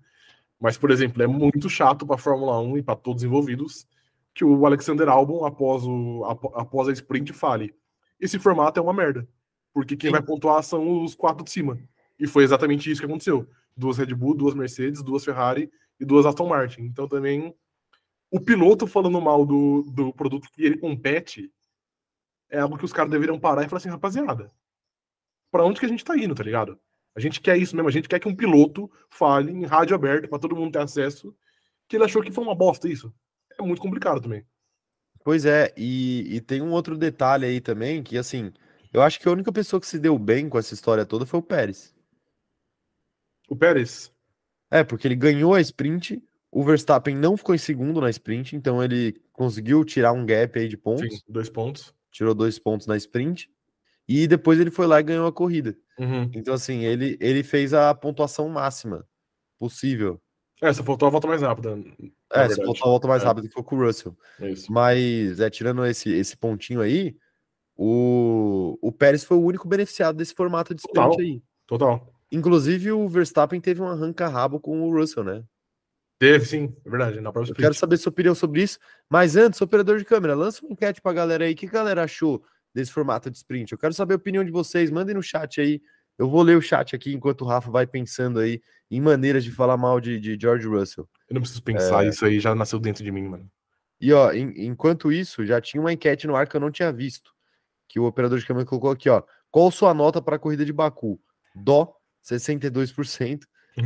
Mas, 0.59 0.77
por 0.77 0.91
exemplo, 0.91 1.21
é 1.21 1.27
muito 1.27 1.69
chato 1.69 2.05
para 2.05 2.15
a 2.15 2.19
Fórmula 2.19 2.59
1 2.59 2.77
e 2.77 2.83
para 2.83 2.95
todos 2.95 3.23
os 3.23 3.27
envolvidos 3.27 3.87
que 4.33 4.43
o 4.43 4.65
Alexander 4.65 5.07
Albon, 5.09 5.45
após, 5.45 5.83
o, 5.85 6.23
após 6.55 6.87
a 6.87 6.91
sprint, 6.93 7.33
fale: 7.33 7.75
esse 8.19 8.39
formato 8.39 8.79
é 8.79 8.83
uma 8.83 8.93
merda. 8.93 9.27
Porque 9.73 9.97
quem 9.97 10.09
Sim. 10.09 10.13
vai 10.13 10.21
pontuar 10.21 10.63
são 10.63 11.03
os 11.03 11.15
quatro 11.15 11.43
de 11.43 11.51
cima. 11.51 11.79
E 12.19 12.27
foi 12.27 12.43
exatamente 12.43 12.89
isso 12.89 13.01
que 13.01 13.05
aconteceu. 13.05 13.47
Duas 13.75 13.97
Red 13.97 14.13
Bull, 14.13 14.35
duas 14.35 14.53
Mercedes, 14.53 15.01
duas 15.01 15.25
Ferrari 15.25 15.71
e 15.99 16.05
duas 16.05 16.25
Aston 16.25 16.47
Martin. 16.47 16.81
Então 16.81 17.07
também 17.07 17.55
o 18.31 18.39
piloto 18.39 18.87
falando 18.87 19.19
mal 19.19 19.45
do, 19.45 19.83
do 19.83 20.13
produto 20.13 20.49
que 20.51 20.63
ele 20.63 20.77
compete 20.77 21.51
é 22.49 22.59
algo 22.59 22.77
que 22.77 22.85
os 22.85 22.93
caras 22.93 23.11
deveriam 23.11 23.39
parar 23.39 23.63
e 23.63 23.67
falar 23.67 23.77
assim, 23.77 23.89
rapaziada, 23.89 24.51
para 25.51 25.63
onde 25.63 25.79
que 25.79 25.85
a 25.85 25.89
gente 25.89 26.05
tá 26.05 26.15
indo, 26.17 26.35
tá 26.35 26.43
ligado? 26.43 26.79
A 27.15 27.19
gente 27.19 27.39
quer 27.41 27.57
isso 27.57 27.75
mesmo, 27.75 27.89
a 27.89 27.91
gente 27.91 28.09
quer 28.09 28.19
que 28.19 28.27
um 28.27 28.35
piloto 28.35 28.91
fale 29.09 29.51
em 29.51 29.65
rádio 29.65 29.95
aberta 29.95 30.27
para 30.27 30.39
todo 30.39 30.55
mundo 30.55 30.71
ter 30.71 30.79
acesso 30.79 31.35
que 31.87 31.97
ele 31.97 32.05
achou 32.05 32.21
que 32.21 32.31
foi 32.31 32.43
uma 32.43 32.55
bosta 32.55 32.87
isso. 32.87 33.13
É 33.59 33.61
muito 33.61 33.81
complicado 33.81 34.21
também. 34.21 34.45
Pois 35.23 35.45
é, 35.45 35.73
e, 35.77 36.35
e 36.35 36.41
tem 36.41 36.61
um 36.61 36.71
outro 36.71 36.97
detalhe 36.97 37.45
aí 37.45 37.61
também, 37.61 38.03
que 38.03 38.17
assim, 38.17 38.51
eu 38.91 39.01
acho 39.01 39.19
que 39.19 39.27
a 39.27 39.31
única 39.31 39.51
pessoa 39.51 39.79
que 39.79 39.87
se 39.87 39.99
deu 39.99 40.17
bem 40.17 40.49
com 40.49 40.57
essa 40.57 40.73
história 40.73 41.05
toda 41.05 41.25
foi 41.25 41.39
o 41.39 41.43
Pérez. 41.43 41.93
O 43.47 43.55
Pérez? 43.55 44.11
É, 44.69 44.83
porque 44.83 45.07
ele 45.07 45.15
ganhou 45.15 45.53
a 45.53 45.61
sprint, 45.61 46.21
o 46.51 46.63
Verstappen 46.63 47.15
não 47.15 47.37
ficou 47.37 47.55
em 47.55 47.59
segundo 47.59 48.01
na 48.01 48.09
sprint, 48.09 48.55
então 48.55 48.83
ele 48.83 49.21
conseguiu 49.31 49.85
tirar 49.85 50.13
um 50.13 50.25
gap 50.25 50.57
aí 50.59 50.67
de 50.67 50.77
pontos. 50.77 51.19
Sim, 51.19 51.21
dois 51.27 51.49
pontos. 51.49 51.93
Tirou 52.11 52.33
dois 52.35 52.59
pontos 52.59 52.87
na 52.87 52.97
sprint. 52.97 53.49
E 54.07 54.27
depois 54.27 54.59
ele 54.59 54.69
foi 54.71 54.85
lá 54.85 54.99
e 54.99 55.03
ganhou 55.03 55.27
a 55.27 55.31
corrida. 55.31 55.77
Uhum. 55.99 56.29
Então, 56.33 56.53
assim, 56.53 56.79
ele, 56.83 57.17
ele 57.19 57.43
fez 57.43 57.73
a 57.73 57.93
pontuação 57.93 58.49
máxima 58.49 59.05
possível. 59.59 60.21
É, 60.61 60.71
só 60.71 60.83
faltou 60.83 61.07
a 61.07 61.11
volta 61.11 61.27
mais 61.27 61.41
rápida. 61.41 61.77
É, 62.31 62.49
só 62.49 62.63
faltou 62.63 62.83
a 62.83 62.89
volta 62.89 63.07
mais 63.07 63.23
é. 63.23 63.25
rápida 63.25 63.47
que 63.47 63.53
foi 63.53 63.63
com 63.63 63.75
o 63.75 63.85
Russell. 63.85 64.17
É 64.39 64.49
isso. 64.49 64.71
Mas, 64.71 65.39
é, 65.39 65.49
tirando 65.49 65.85
esse, 65.85 66.11
esse 66.11 66.37
pontinho 66.37 66.81
aí, 66.81 67.15
o, 67.75 68.77
o 68.81 68.91
Pérez 68.91 69.23
foi 69.23 69.37
o 69.37 69.43
único 69.43 69.67
beneficiado 69.67 70.15
desse 70.15 70.33
formato 70.33 70.73
de 70.73 70.81
sprint 70.81 71.09
Total. 71.09 71.19
aí. 71.19 71.43
Total. 71.67 72.13
Inclusive, 72.31 72.91
o 72.91 73.07
Verstappen 73.07 73.59
teve 73.59 73.81
um 73.81 73.87
arranca-rabo 73.87 74.59
com 74.59 74.81
o 74.81 74.91
Russell, 74.91 75.23
né? 75.23 75.43
Teve, 76.17 76.45
sim, 76.45 76.75
é 76.85 76.89
verdade. 76.89 77.19
Na 77.19 77.31
própria 77.31 77.51
Eu 77.51 77.55
quero 77.55 77.73
saber 77.73 77.97
sua 77.97 78.09
opinião 78.09 78.33
sobre 78.33 78.63
isso. 78.63 78.79
Mas 79.09 79.35
antes, 79.35 79.61
operador 79.61 79.97
de 79.97 80.05
câmera, 80.05 80.35
lança 80.35 80.63
uma 80.63 80.71
enquete 80.71 81.01
pra 81.01 81.13
galera 81.13 81.43
aí. 81.45 81.53
O 81.53 81.55
que 81.55 81.65
a 81.65 81.69
galera 81.69 82.03
achou 82.03 82.41
desse 82.73 82.91
formato 82.91 83.29
de 83.29 83.37
sprint? 83.37 83.71
Eu 83.71 83.77
quero 83.77 83.93
saber 83.93 84.13
a 84.13 84.17
opinião 84.17 84.43
de 84.43 84.51
vocês. 84.51 84.89
Mandem 84.89 85.15
no 85.15 85.23
chat 85.23 85.61
aí. 85.61 85.81
Eu 86.17 86.29
vou 86.29 86.41
ler 86.41 86.57
o 86.57 86.61
chat 86.61 86.95
aqui 86.95 87.13
enquanto 87.13 87.41
o 87.41 87.45
Rafa 87.45 87.71
vai 87.71 87.87
pensando 87.87 88.39
aí 88.39 88.61
em 88.89 89.01
maneiras 89.01 89.43
de 89.43 89.51
falar 89.51 89.77
mal 89.77 89.99
de, 89.99 90.19
de 90.19 90.37
George 90.39 90.67
Russell. 90.67 91.09
Eu 91.29 91.33
não 91.35 91.41
preciso 91.41 91.63
pensar, 91.63 92.05
é... 92.05 92.09
isso 92.09 92.25
aí 92.25 92.39
já 92.39 92.53
nasceu 92.53 92.79
dentro 92.79 93.03
de 93.03 93.11
mim, 93.11 93.27
mano. 93.27 93.49
E 93.99 94.13
ó, 94.13 94.31
em, 94.31 94.67
enquanto 94.67 95.11
isso, 95.11 95.45
já 95.45 95.59
tinha 95.59 95.81
uma 95.81 95.93
enquete 95.93 96.27
no 96.27 96.35
ar 96.35 96.47
que 96.47 96.55
eu 96.55 96.61
não 96.61 96.71
tinha 96.71 96.91
visto. 96.91 97.31
Que 97.87 97.99
o 97.99 98.05
operador 98.05 98.37
de 98.37 98.45
câmera 98.45 98.65
colocou 98.65 98.91
aqui, 98.91 99.09
ó. 99.09 99.23
Qual 99.49 99.71
sua 99.71 99.93
nota 99.93 100.21
para 100.21 100.35
a 100.35 100.39
corrida 100.39 100.65
de 100.65 100.73
Baku? 100.73 101.19
Dó, 101.55 101.95
62%. 102.23 103.41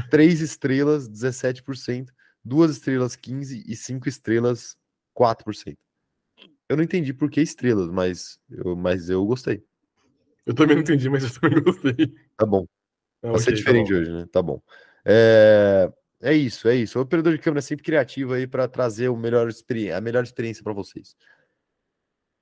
3 0.09 0.41
estrelas, 0.41 1.09
17% 1.09 2.07
duas 2.47 2.71
estrelas 2.71 3.15
15 3.15 3.63
e 3.67 3.75
cinco 3.75 4.07
estrelas 4.07 4.77
4%. 5.17 5.75
Eu 6.69 6.77
não 6.77 6.83
entendi 6.83 7.13
por 7.13 7.29
que 7.29 7.41
estrelas, 7.41 7.89
mas 7.89 8.39
eu, 8.49 8.75
mas 8.75 9.09
eu 9.09 9.25
gostei. 9.25 9.63
Eu 10.45 10.53
também 10.53 10.75
não 10.75 10.83
entendi, 10.83 11.09
mas 11.09 11.23
eu 11.23 11.41
também 11.41 11.61
gostei. 11.61 12.13
Tá 12.37 12.45
bom. 12.45 12.65
Ah, 13.23 13.31
Vai 13.31 13.39
ser 13.39 13.51
tá 13.51 13.57
diferente 13.57 13.91
tá 13.91 13.97
hoje, 13.97 14.11
né? 14.11 14.25
Tá 14.31 14.41
bom. 14.41 14.61
É, 15.05 15.91
é 16.21 16.33
isso, 16.33 16.67
é 16.67 16.75
isso. 16.75 16.99
O 16.99 17.01
operador 17.01 17.33
de 17.33 17.39
câmera 17.39 17.59
é 17.59 17.61
sempre 17.61 17.83
criativo 17.83 18.33
aí 18.33 18.47
para 18.47 18.67
trazer 18.67 19.09
o 19.09 19.15
melhor 19.15 19.49
a 19.93 20.01
melhor 20.01 20.23
experiência 20.23 20.63
para 20.63 20.73
vocês. 20.73 21.15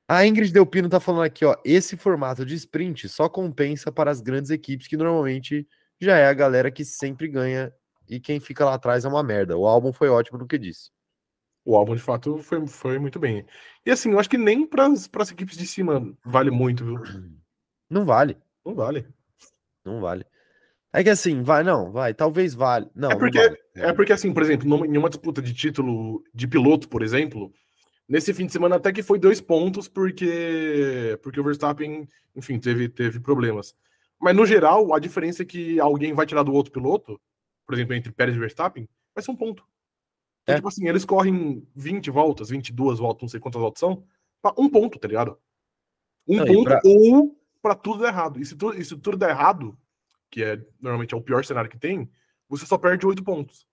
A 0.07 0.25
Ingrid 0.25 0.53
Delpino 0.53 0.87
tá 0.87 0.99
falando 0.99 1.23
aqui, 1.23 1.43
ó, 1.43 1.55
esse 1.65 1.97
formato 1.97 2.45
de 2.45 2.53
sprint 2.53 3.09
só 3.09 3.27
compensa 3.27 3.91
para 3.91 4.11
as 4.11 4.21
grandes 4.21 4.51
equipes 4.51 4.87
que 4.87 4.95
normalmente 4.95 5.67
já 5.99 6.15
é 6.15 6.27
a 6.27 6.33
galera 6.33 6.69
que 6.69 6.85
sempre 6.85 7.27
ganha 7.27 7.73
e 8.07 8.19
quem 8.19 8.39
fica 8.39 8.63
lá 8.63 8.75
atrás 8.75 9.03
é 9.03 9.07
uma 9.07 9.23
merda. 9.23 9.57
O 9.57 9.65
álbum 9.65 9.91
foi 9.91 10.09
ótimo 10.09 10.37
no 10.37 10.47
que 10.47 10.59
disse. 10.59 10.91
O 11.65 11.75
álbum, 11.75 11.95
de 11.95 12.01
fato, 12.01 12.37
foi, 12.37 12.65
foi 12.67 12.99
muito 12.99 13.19
bem. 13.19 13.45
E 13.85 13.91
assim, 13.91 14.11
eu 14.11 14.19
acho 14.19 14.29
que 14.29 14.37
nem 14.37 14.65
para 14.65 14.85
as 14.87 15.31
equipes 15.31 15.57
de 15.57 15.65
cima 15.65 16.15
vale 16.23 16.51
muito, 16.51 16.85
viu? 16.85 17.01
Não 17.89 18.05
vale. 18.05 18.37
Não 18.63 18.75
vale. 18.75 19.07
Não 19.83 19.99
vale. 19.99 20.25
É 20.93 21.03
que 21.03 21.09
assim, 21.09 21.43
vai, 21.43 21.63
não, 21.63 21.91
vai, 21.91 22.13
talvez 22.13 22.53
vale. 22.53 22.87
Não, 22.95 23.11
é 23.11 23.15
porque, 23.15 23.37
vale. 23.37 23.57
é 23.75 23.93
porque 23.93 24.13
assim, 24.13 24.33
por 24.33 24.43
exemplo, 24.43 24.85
em 24.85 24.97
uma 24.97 25.09
disputa 25.09 25.41
de 25.41 25.53
título 25.53 26.23
de 26.33 26.47
piloto, 26.47 26.87
por 26.87 27.01
exemplo, 27.01 27.51
nesse 28.07 28.33
fim 28.33 28.45
de 28.45 28.53
semana 28.53 28.77
até 28.77 28.93
que 28.93 29.03
foi 29.03 29.19
dois 29.19 29.41
pontos, 29.41 29.87
porque, 29.87 31.19
porque 31.21 31.39
o 31.39 31.43
Verstappen, 31.43 32.07
enfim, 32.35 32.59
teve, 32.59 32.87
teve 32.87 33.19
problemas. 33.19 33.75
Mas 34.21 34.35
no 34.35 34.45
geral, 34.45 34.93
a 34.93 34.99
diferença 34.99 35.41
é 35.41 35.45
que 35.45 35.79
alguém 35.79 36.13
vai 36.13 36.25
tirar 36.25 36.43
do 36.43 36.53
outro 36.53 36.71
piloto 36.71 37.19
por 37.65 37.73
exemplo, 37.73 37.95
entre 37.95 38.11
Pérez 38.11 38.35
e 38.35 38.39
Verstappen, 38.39 38.87
vai 39.13 39.23
ser 39.23 39.31
um 39.31 39.35
ponto. 39.35 39.65
Então, 40.45 40.53
é. 40.53 40.57
tipo 40.57 40.67
assim, 40.67 40.87
eles 40.87 41.03
correm 41.03 41.67
20 41.75 42.11
voltas, 42.11 42.49
22 42.49 42.99
voltas, 42.99 43.23
não 43.23 43.29
sei 43.29 43.39
quantas 43.39 43.59
voltas 43.59 43.79
são, 43.79 44.03
pra 44.41 44.53
um 44.57 44.69
ponto, 44.69 44.99
tá 44.99 45.07
ligado? 45.07 45.39
Um 46.27 46.37
não, 46.37 46.45
ponto 46.45 46.63
pra... 46.65 46.81
ou 46.85 47.39
pra 47.61 47.73
tudo 47.73 48.03
dar 48.03 48.09
errado. 48.09 48.39
E 48.39 48.45
se, 48.45 48.55
tu, 48.55 48.71
e 48.73 48.85
se 48.85 48.95
tudo 48.95 49.17
der 49.17 49.31
errado, 49.31 49.75
que 50.29 50.43
é 50.43 50.63
normalmente 50.79 51.15
é 51.15 51.17
o 51.17 51.21
pior 51.21 51.43
cenário 51.43 51.69
que 51.69 51.79
tem, 51.79 52.07
você 52.47 52.63
só 52.63 52.77
perde 52.77 53.07
8 53.07 53.23
pontos. 53.23 53.67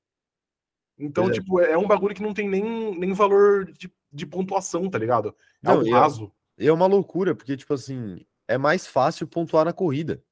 Então, 0.99 1.29
é. 1.29 1.33
tipo, 1.33 1.61
é 1.61 1.77
um 1.77 1.87
bagulho 1.87 2.15
que 2.15 2.23
não 2.23 2.33
tem 2.33 2.49
nem, 2.49 2.99
nem 2.99 3.13
valor 3.13 3.71
de, 3.73 3.93
de 4.11 4.27
pontuação, 4.27 4.89
tá 4.89 4.99
ligado? 4.99 5.37
É 5.63 5.69
não, 5.69 5.87
é 5.87 5.91
raso. 5.91 6.33
É, 6.57 6.67
é 6.67 6.73
uma 6.73 6.87
loucura, 6.87 7.35
porque, 7.35 7.55
tipo 7.55 7.75
assim, 7.75 8.25
é 8.49 8.57
mais 8.57 8.87
fácil 8.87 9.27
pontuar 9.27 9.67
na 9.67 9.75
corrida. 9.75 10.23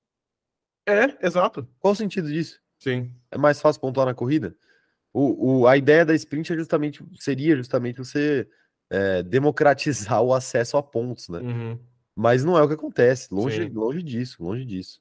É, 0.88 1.26
exato. 1.26 1.68
Qual 1.78 1.92
o 1.92 1.96
sentido 1.96 2.28
disso? 2.28 2.60
Sim. 2.78 3.14
É 3.30 3.36
mais 3.36 3.60
fácil 3.60 3.80
pontuar 3.80 4.06
na 4.06 4.14
corrida. 4.14 4.56
O, 5.12 5.60
o, 5.60 5.66
a 5.66 5.76
ideia 5.76 6.04
da 6.04 6.14
sprint 6.14 6.52
é 6.52 6.56
justamente, 6.56 7.04
seria 7.18 7.56
justamente 7.56 7.98
você 7.98 8.48
é, 8.88 9.22
democratizar 9.22 10.22
o 10.22 10.32
acesso 10.32 10.76
a 10.76 10.82
pontos, 10.82 11.28
né? 11.28 11.40
Uhum. 11.40 11.78
Mas 12.14 12.44
não 12.44 12.58
é 12.58 12.62
o 12.62 12.68
que 12.68 12.74
acontece. 12.74 13.32
Longe, 13.32 13.68
longe 13.68 14.02
disso, 14.02 14.42
longe 14.42 14.64
disso. 14.64 15.00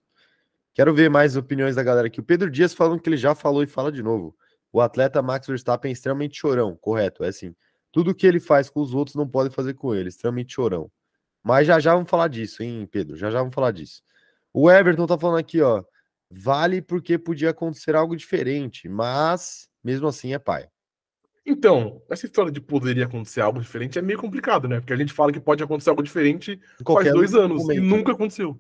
Quero 0.74 0.94
ver 0.94 1.10
mais 1.10 1.36
opiniões 1.36 1.76
da 1.76 1.84
galera 1.84 2.08
aqui. 2.08 2.20
O 2.20 2.24
Pedro 2.24 2.50
Dias 2.50 2.74
falando 2.74 3.02
que 3.02 3.10
ele 3.10 3.18
já 3.18 3.36
falou 3.36 3.62
e 3.62 3.68
fala 3.68 3.92
de 3.92 4.02
novo. 4.02 4.36
O 4.72 4.80
atleta 4.80 5.22
Max 5.22 5.48
Verstappen 5.48 5.90
é 5.90 5.94
extremamente 5.94 6.38
chorão, 6.38 6.76
correto? 6.76 7.24
É 7.24 7.28
assim. 7.28 7.56
Tudo 7.92 8.14
que 8.14 8.26
ele 8.26 8.40
faz 8.40 8.70
com 8.70 8.80
os 8.80 8.94
outros 8.94 9.16
não 9.16 9.28
pode 9.28 9.54
fazer 9.54 9.74
com 9.74 9.94
ele, 9.94 10.10
extremamente 10.10 10.54
chorão. 10.54 10.92
Mas 11.44 11.66
já 11.66 11.80
já 11.80 11.94
vamos 11.94 12.10
falar 12.10 12.28
disso, 12.28 12.62
hein, 12.62 12.88
Pedro? 12.90 13.18
Já 13.18 13.32
já 13.32 13.40
vamos 13.40 13.56
falar 13.56 13.72
disso. 13.72 14.04
O 14.54 14.70
Everton 14.70 15.08
tá 15.08 15.18
falando 15.18 15.40
aqui, 15.40 15.62
ó. 15.62 15.84
Vale 16.30 16.82
porque 16.82 17.18
podia 17.18 17.50
acontecer 17.50 17.96
algo 17.96 18.16
diferente, 18.16 18.88
mas 18.88 19.69
mesmo 19.84 20.08
assim 20.08 20.34
é 20.34 20.40
pai. 20.40 20.68
Então, 21.46 22.02
essa 22.10 22.26
história 22.26 22.52
de 22.52 22.62
poderia 22.62 23.06
acontecer 23.06 23.42
algo 23.42 23.60
diferente 23.60 23.98
é 23.98 24.02
meio 24.02 24.20
complicado, 24.20 24.68
né? 24.68 24.80
Porque 24.80 24.94
a 24.94 24.98
gente 24.98 25.14
fala 25.14 25.32
que 25.32 25.40
pode 25.40 25.64
acontecer 25.64 25.90
algo 25.90 26.04
diferente 26.04 26.60
faz 26.86 27.12
dois 27.12 27.34
anos 27.34 27.64
momento. 27.64 27.78
e 27.78 27.82
nunca 27.82 28.12
aconteceu. 28.12 28.60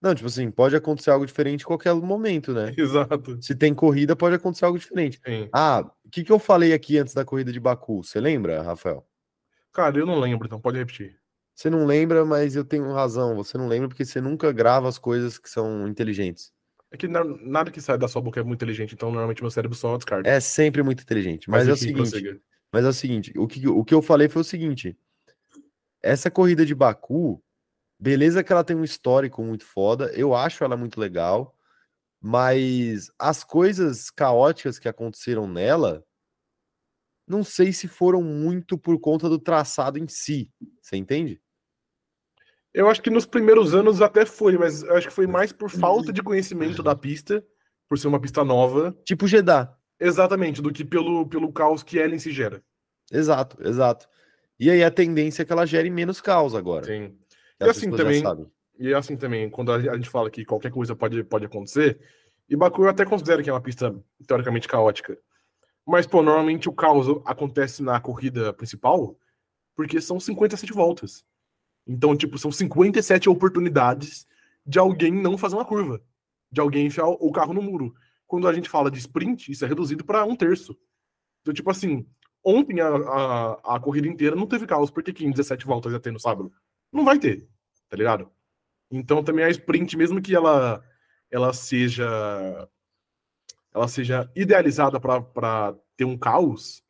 Não, 0.00 0.14
tipo 0.14 0.26
assim, 0.26 0.50
pode 0.50 0.74
acontecer 0.74 1.10
algo 1.10 1.24
diferente 1.24 1.62
em 1.62 1.66
qualquer 1.66 1.94
momento, 1.94 2.52
né? 2.52 2.74
Exato. 2.76 3.40
Se 3.40 3.54
tem 3.54 3.72
corrida, 3.72 4.16
pode 4.16 4.34
acontecer 4.34 4.64
algo 4.64 4.78
diferente. 4.78 5.20
Sim. 5.24 5.48
Ah, 5.52 5.88
o 6.04 6.10
que, 6.10 6.24
que 6.24 6.32
eu 6.32 6.38
falei 6.38 6.72
aqui 6.72 6.98
antes 6.98 7.14
da 7.14 7.24
corrida 7.24 7.52
de 7.52 7.60
Baku? 7.60 8.02
Você 8.02 8.18
lembra, 8.18 8.62
Rafael? 8.62 9.06
Cara, 9.72 9.96
eu 9.96 10.06
não 10.06 10.18
lembro, 10.18 10.46
então 10.46 10.60
pode 10.60 10.78
repetir. 10.78 11.16
Você 11.54 11.70
não 11.70 11.86
lembra, 11.86 12.24
mas 12.24 12.56
eu 12.56 12.64
tenho 12.64 12.92
razão. 12.92 13.36
Você 13.36 13.56
não 13.56 13.68
lembra 13.68 13.88
porque 13.88 14.04
você 14.04 14.20
nunca 14.20 14.50
grava 14.50 14.88
as 14.88 14.98
coisas 14.98 15.38
que 15.38 15.48
são 15.48 15.86
inteligentes. 15.86 16.52
É 16.92 16.96
que 16.96 17.08
nada 17.08 17.70
que 17.70 17.80
sai 17.80 17.96
da 17.96 18.06
sua 18.06 18.20
boca 18.20 18.38
é 18.38 18.42
muito 18.42 18.58
inteligente, 18.58 18.94
então 18.94 19.10
normalmente 19.10 19.42
meu 19.42 19.50
cérebro 19.50 19.76
só 19.76 19.96
descarta. 19.96 20.28
É 20.28 20.38
sempre 20.40 20.82
muito 20.82 21.02
inteligente. 21.02 21.48
Mas, 21.48 21.66
mas 21.66 21.68
é 21.68 21.72
o 21.72 21.76
seguinte. 21.76 22.42
Mas 22.70 22.84
é 22.84 22.88
o 22.88 22.92
seguinte: 22.92 23.32
o 23.36 23.48
que, 23.48 23.66
o 23.66 23.82
que 23.82 23.94
eu 23.94 24.02
falei 24.02 24.28
foi 24.28 24.42
o 24.42 24.44
seguinte. 24.44 24.96
Essa 26.02 26.30
corrida 26.30 26.66
de 26.66 26.74
Baku, 26.74 27.42
beleza 27.98 28.44
que 28.44 28.52
ela 28.52 28.62
tem 28.62 28.76
um 28.76 28.84
histórico 28.84 29.42
muito 29.42 29.64
foda, 29.64 30.12
eu 30.14 30.34
acho 30.34 30.64
ela 30.64 30.76
muito 30.76 31.00
legal, 31.00 31.56
mas 32.20 33.10
as 33.18 33.42
coisas 33.42 34.10
caóticas 34.10 34.78
que 34.78 34.88
aconteceram 34.88 35.48
nela, 35.48 36.04
não 37.26 37.42
sei 37.42 37.72
se 37.72 37.88
foram 37.88 38.22
muito 38.22 38.76
por 38.76 39.00
conta 39.00 39.30
do 39.30 39.38
traçado 39.38 39.98
em 39.98 40.08
si. 40.08 40.50
Você 40.82 40.96
entende? 40.96 41.40
Eu 42.74 42.88
acho 42.88 43.02
que 43.02 43.10
nos 43.10 43.26
primeiros 43.26 43.74
anos 43.74 44.00
até 44.00 44.24
foi, 44.24 44.56
mas 44.56 44.82
eu 44.82 44.96
acho 44.96 45.08
que 45.08 45.12
foi 45.12 45.26
mais 45.26 45.52
por 45.52 45.70
falta 45.70 46.12
de 46.12 46.22
conhecimento 46.22 46.82
da 46.82 46.94
pista, 46.94 47.44
por 47.88 47.98
ser 47.98 48.08
uma 48.08 48.20
pista 48.20 48.42
nova. 48.44 48.96
Tipo 49.04 49.26
Jeddah. 49.26 49.76
Exatamente, 50.00 50.62
do 50.62 50.72
que 50.72 50.84
pelo, 50.84 51.26
pelo 51.26 51.52
caos 51.52 51.82
que 51.82 51.98
ela 51.98 52.14
em 52.14 52.18
si 52.18 52.32
gera. 52.32 52.62
Exato, 53.12 53.56
exato. 53.66 54.08
E 54.58 54.70
aí 54.70 54.82
a 54.82 54.90
tendência 54.90 55.42
é 55.42 55.44
que 55.44 55.52
ela 55.52 55.66
gere 55.66 55.90
menos 55.90 56.20
caos 56.20 56.54
agora. 56.54 56.86
Sim. 56.86 57.16
E 57.60 57.64
assim 57.68 57.90
também. 57.90 58.22
E 58.78 58.94
assim 58.94 59.16
também, 59.16 59.50
quando 59.50 59.70
a 59.70 59.96
gente 59.96 60.08
fala 60.08 60.30
que 60.30 60.44
qualquer 60.44 60.72
coisa 60.72 60.96
pode, 60.96 61.22
pode 61.24 61.44
acontecer, 61.44 62.00
e 62.48 62.56
Baku 62.56 62.84
eu 62.84 62.88
até 62.88 63.04
considero 63.04 63.42
que 63.42 63.50
é 63.50 63.52
uma 63.52 63.60
pista 63.60 63.94
teoricamente 64.26 64.66
caótica. 64.66 65.16
Mas, 65.86 66.06
pô, 66.06 66.22
normalmente 66.22 66.68
o 66.68 66.72
caos 66.72 67.06
acontece 67.24 67.82
na 67.82 68.00
corrida 68.00 68.52
principal 68.52 69.16
porque 69.74 70.00
são 70.00 70.20
57 70.20 70.72
voltas. 70.72 71.24
Então, 71.86 72.16
tipo, 72.16 72.38
são 72.38 72.52
57 72.52 73.28
oportunidades 73.28 74.26
de 74.64 74.78
alguém 74.78 75.12
não 75.12 75.36
fazer 75.36 75.56
uma 75.56 75.64
curva, 75.64 76.00
de 76.50 76.60
alguém 76.60 76.86
enfiar 76.86 77.06
o 77.06 77.32
carro 77.32 77.52
no 77.52 77.62
muro. 77.62 77.94
Quando 78.26 78.46
a 78.46 78.52
gente 78.52 78.68
fala 78.68 78.90
de 78.90 78.98
sprint, 78.98 79.50
isso 79.50 79.64
é 79.64 79.68
reduzido 79.68 80.04
para 80.04 80.24
um 80.24 80.36
terço. 80.36 80.76
Então, 81.40 81.52
tipo 81.52 81.70
assim, 81.70 82.06
ontem 82.44 82.80
a, 82.80 82.88
a, 82.88 83.76
a, 83.76 83.80
corrida 83.80 84.06
inteira 84.06 84.36
não 84.36 84.46
teve 84.46 84.66
caos, 84.66 84.90
porque 84.90 85.10
aqui 85.10 85.24
em 85.24 85.30
17 85.30 85.66
voltas 85.66 85.92
ia 85.92 86.00
ter 86.00 86.12
no 86.12 86.20
sábado. 86.20 86.52
Não 86.92 87.04
vai 87.04 87.18
ter, 87.18 87.48
tá 87.88 87.96
ligado? 87.96 88.30
Então 88.90 89.24
também 89.24 89.44
a 89.44 89.50
sprint, 89.50 89.96
mesmo 89.96 90.22
que 90.22 90.34
ela, 90.34 90.84
ela 91.30 91.52
seja 91.52 92.68
ela 93.74 93.88
seja 93.88 94.30
idealizada 94.36 95.00
para 95.00 95.74
ter 95.96 96.04
um 96.04 96.16
caos, 96.16 96.82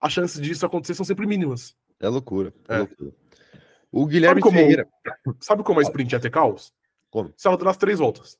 as 0.00 0.12
chances 0.12 0.40
disso 0.40 0.64
acontecer 0.64 0.94
são 0.94 1.04
sempre 1.04 1.26
mínimas. 1.26 1.76
É 1.98 2.08
loucura. 2.08 2.54
É, 2.68 2.76
é 2.76 2.78
loucura. 2.78 3.12
O 3.96 4.06
Guilherme 4.06 4.40
sabe 4.40 4.42
como, 4.42 4.58
Ferreira. 4.58 4.88
Sabe 5.40 5.62
como 5.62 5.78
a 5.78 5.82
sprint 5.84 6.12
ia 6.12 6.20
ter 6.20 6.28
caos? 6.28 6.72
Como? 7.10 7.32
Se 7.36 7.46
ela 7.46 7.56
durasse 7.56 7.78
três 7.78 8.00
voltas. 8.00 8.36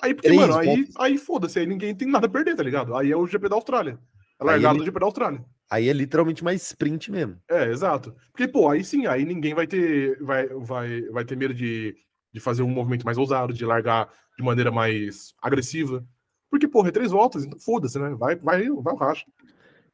Aí, 0.00 0.14
porque, 0.14 0.28
três 0.28 0.40
mano, 0.40 0.56
aí, 0.56 0.88
aí 0.98 1.18
foda-se, 1.18 1.58
aí 1.58 1.66
ninguém 1.66 1.92
tem 1.96 2.06
nada 2.06 2.26
a 2.26 2.30
perder, 2.30 2.54
tá 2.54 2.62
ligado? 2.62 2.96
Aí 2.96 3.10
é 3.10 3.16
o 3.16 3.26
GP 3.26 3.48
da 3.48 3.56
Austrália. 3.56 3.98
É 4.40 4.44
largada 4.44 4.78
do 4.78 4.84
GP 4.84 5.00
da 5.00 5.06
Austrália. 5.06 5.44
Aí 5.68 5.88
é 5.88 5.92
literalmente 5.92 6.44
mais 6.44 6.62
sprint 6.62 7.10
mesmo. 7.10 7.40
É, 7.50 7.72
exato. 7.72 8.14
Porque, 8.30 8.46
pô, 8.46 8.70
aí 8.70 8.84
sim, 8.84 9.04
aí 9.06 9.24
ninguém 9.24 9.52
vai 9.52 9.66
ter, 9.66 10.16
vai, 10.22 10.46
vai, 10.46 11.02
vai 11.10 11.24
ter 11.24 11.36
medo 11.36 11.52
de, 11.52 11.96
de 12.32 12.38
fazer 12.38 12.62
um 12.62 12.70
movimento 12.70 13.04
mais 13.04 13.18
ousado, 13.18 13.52
de 13.52 13.66
largar 13.66 14.08
de 14.38 14.44
maneira 14.44 14.70
mais 14.70 15.34
agressiva. 15.42 16.06
Porque, 16.48 16.68
porra, 16.68 16.90
é 16.90 16.92
três 16.92 17.10
voltas, 17.10 17.44
então 17.44 17.58
foda-se, 17.58 17.98
né? 17.98 18.10
Vai, 18.10 18.36
vai, 18.36 18.70
vai 18.70 18.94
o 18.94 18.96
racha. 18.96 19.26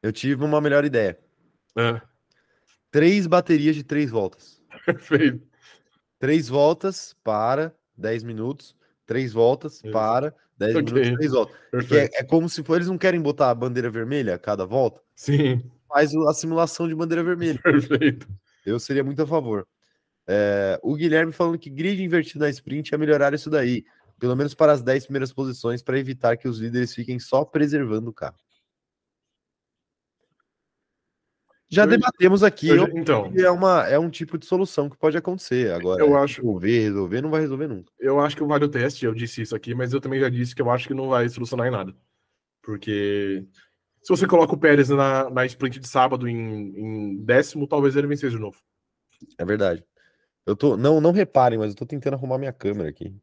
Eu 0.01 0.13
tive 0.13 0.45
uma 0.45 0.61
melhor 0.61 0.85
ideia. 0.85 1.17
É 1.75 1.99
três 2.91 3.27
baterias 3.27 3.75
de 3.75 3.83
três 3.83 4.09
voltas. 4.09 4.61
Perfeito. 4.85 5.41
Três 6.19 6.47
voltas 6.47 7.15
para 7.23 7.75
10 7.97 8.23
minutos, 8.23 8.75
três 9.05 9.33
voltas 9.33 9.75
Isso. 9.75 9.91
para 9.91 10.33
10 10.57 10.75
okay. 10.75 10.93
minutos, 10.93 11.17
3 11.17 11.31
voltas. 11.31 11.55
É, 11.91 12.19
é, 12.19 12.23
como 12.23 12.49
se 12.49 12.63
for, 12.63 12.75
eles 12.75 12.87
não 12.87 12.97
querem 12.97 13.21
botar 13.21 13.49
a 13.49 13.55
bandeira 13.55 13.89
vermelha 13.89 14.35
a 14.35 14.39
cada 14.39 14.65
volta. 14.65 15.01
Sim. 15.15 15.63
Faz 15.87 16.13
a 16.15 16.33
simulação 16.33 16.87
de 16.87 16.95
bandeira 16.95 17.23
vermelha. 17.23 17.59
Perfeito. 17.61 18.27
Eu 18.65 18.79
seria 18.79 19.03
muito 19.03 19.21
a 19.21 19.27
favor. 19.27 19.67
É, 20.27 20.79
o 20.83 20.95
Guilherme 20.95 21.31
falando 21.31 21.57
que 21.57 21.69
grid 21.69 22.03
invertido 22.03 22.39
na 22.39 22.49
sprint 22.49 22.93
é 22.93 22.97
melhorar 22.97 23.33
isso 23.33 23.49
daí. 23.49 23.85
Pelo 24.19 24.35
menos 24.35 24.53
para 24.53 24.73
as 24.73 24.81
10 24.81 25.05
primeiras 25.05 25.31
posições, 25.31 25.83
para 25.83 25.99
evitar 25.99 26.35
que 26.35 26.47
os 26.47 26.59
líderes 26.59 26.93
fiquem 26.93 27.19
só 27.19 27.45
preservando 27.45 28.09
o 28.09 28.13
carro. 28.13 28.35
Já 31.69 31.83
eu, 31.83 31.87
debatemos 31.87 32.43
aqui. 32.43 32.69
Eu, 32.69 32.87
então, 32.95 33.31
é, 33.35 33.51
uma, 33.51 33.85
é 33.87 33.99
um 33.99 34.09
tipo 34.09 34.37
de 34.37 34.45
solução 34.45 34.89
que 34.89 34.97
pode 34.97 35.17
acontecer. 35.17 35.71
Agora, 35.73 36.01
eu 36.01 36.17
acho 36.17 36.41
resolver, 36.41 36.79
resolver, 36.79 37.21
não 37.21 37.29
vai 37.29 37.41
resolver 37.41 37.67
nunca. 37.67 37.91
Eu 37.99 38.19
acho 38.19 38.37
que 38.37 38.43
vale 38.43 38.65
o 38.65 38.69
teste, 38.69 39.05
eu 39.05 39.13
disse 39.13 39.41
isso 39.41 39.55
aqui, 39.55 39.75
mas 39.75 39.91
eu 39.91 39.99
também 39.99 40.19
já 40.19 40.29
disse 40.29 40.55
que 40.55 40.61
eu 40.61 40.69
acho 40.69 40.87
que 40.87 40.93
não 40.93 41.09
vai 41.09 41.27
solucionar 41.27 41.67
em 41.67 41.71
nada. 41.71 41.93
Porque 42.61 43.45
se 44.01 44.09
você 44.09 44.25
coloca 44.25 44.53
o 44.53 44.57
Pérez 44.57 44.87
na, 44.89 45.29
na 45.29 45.45
sprint 45.45 45.79
de 45.79 45.87
sábado 45.87 46.27
em, 46.27 46.37
em 46.37 47.17
décimo, 47.17 47.67
talvez 47.67 47.95
ele 47.95 48.07
vencesse 48.07 48.35
de 48.35 48.41
novo. 48.41 48.57
É 49.37 49.43
verdade. 49.43 49.83
Eu 50.45 50.55
tô. 50.55 50.77
Não, 50.77 51.01
não 51.01 51.11
reparem, 51.11 51.59
mas 51.59 51.71
eu 51.71 51.75
tô 51.75 51.85
tentando 51.85 52.13
arrumar 52.13 52.37
minha 52.37 52.53
câmera 52.53 52.89
aqui. 52.89 53.13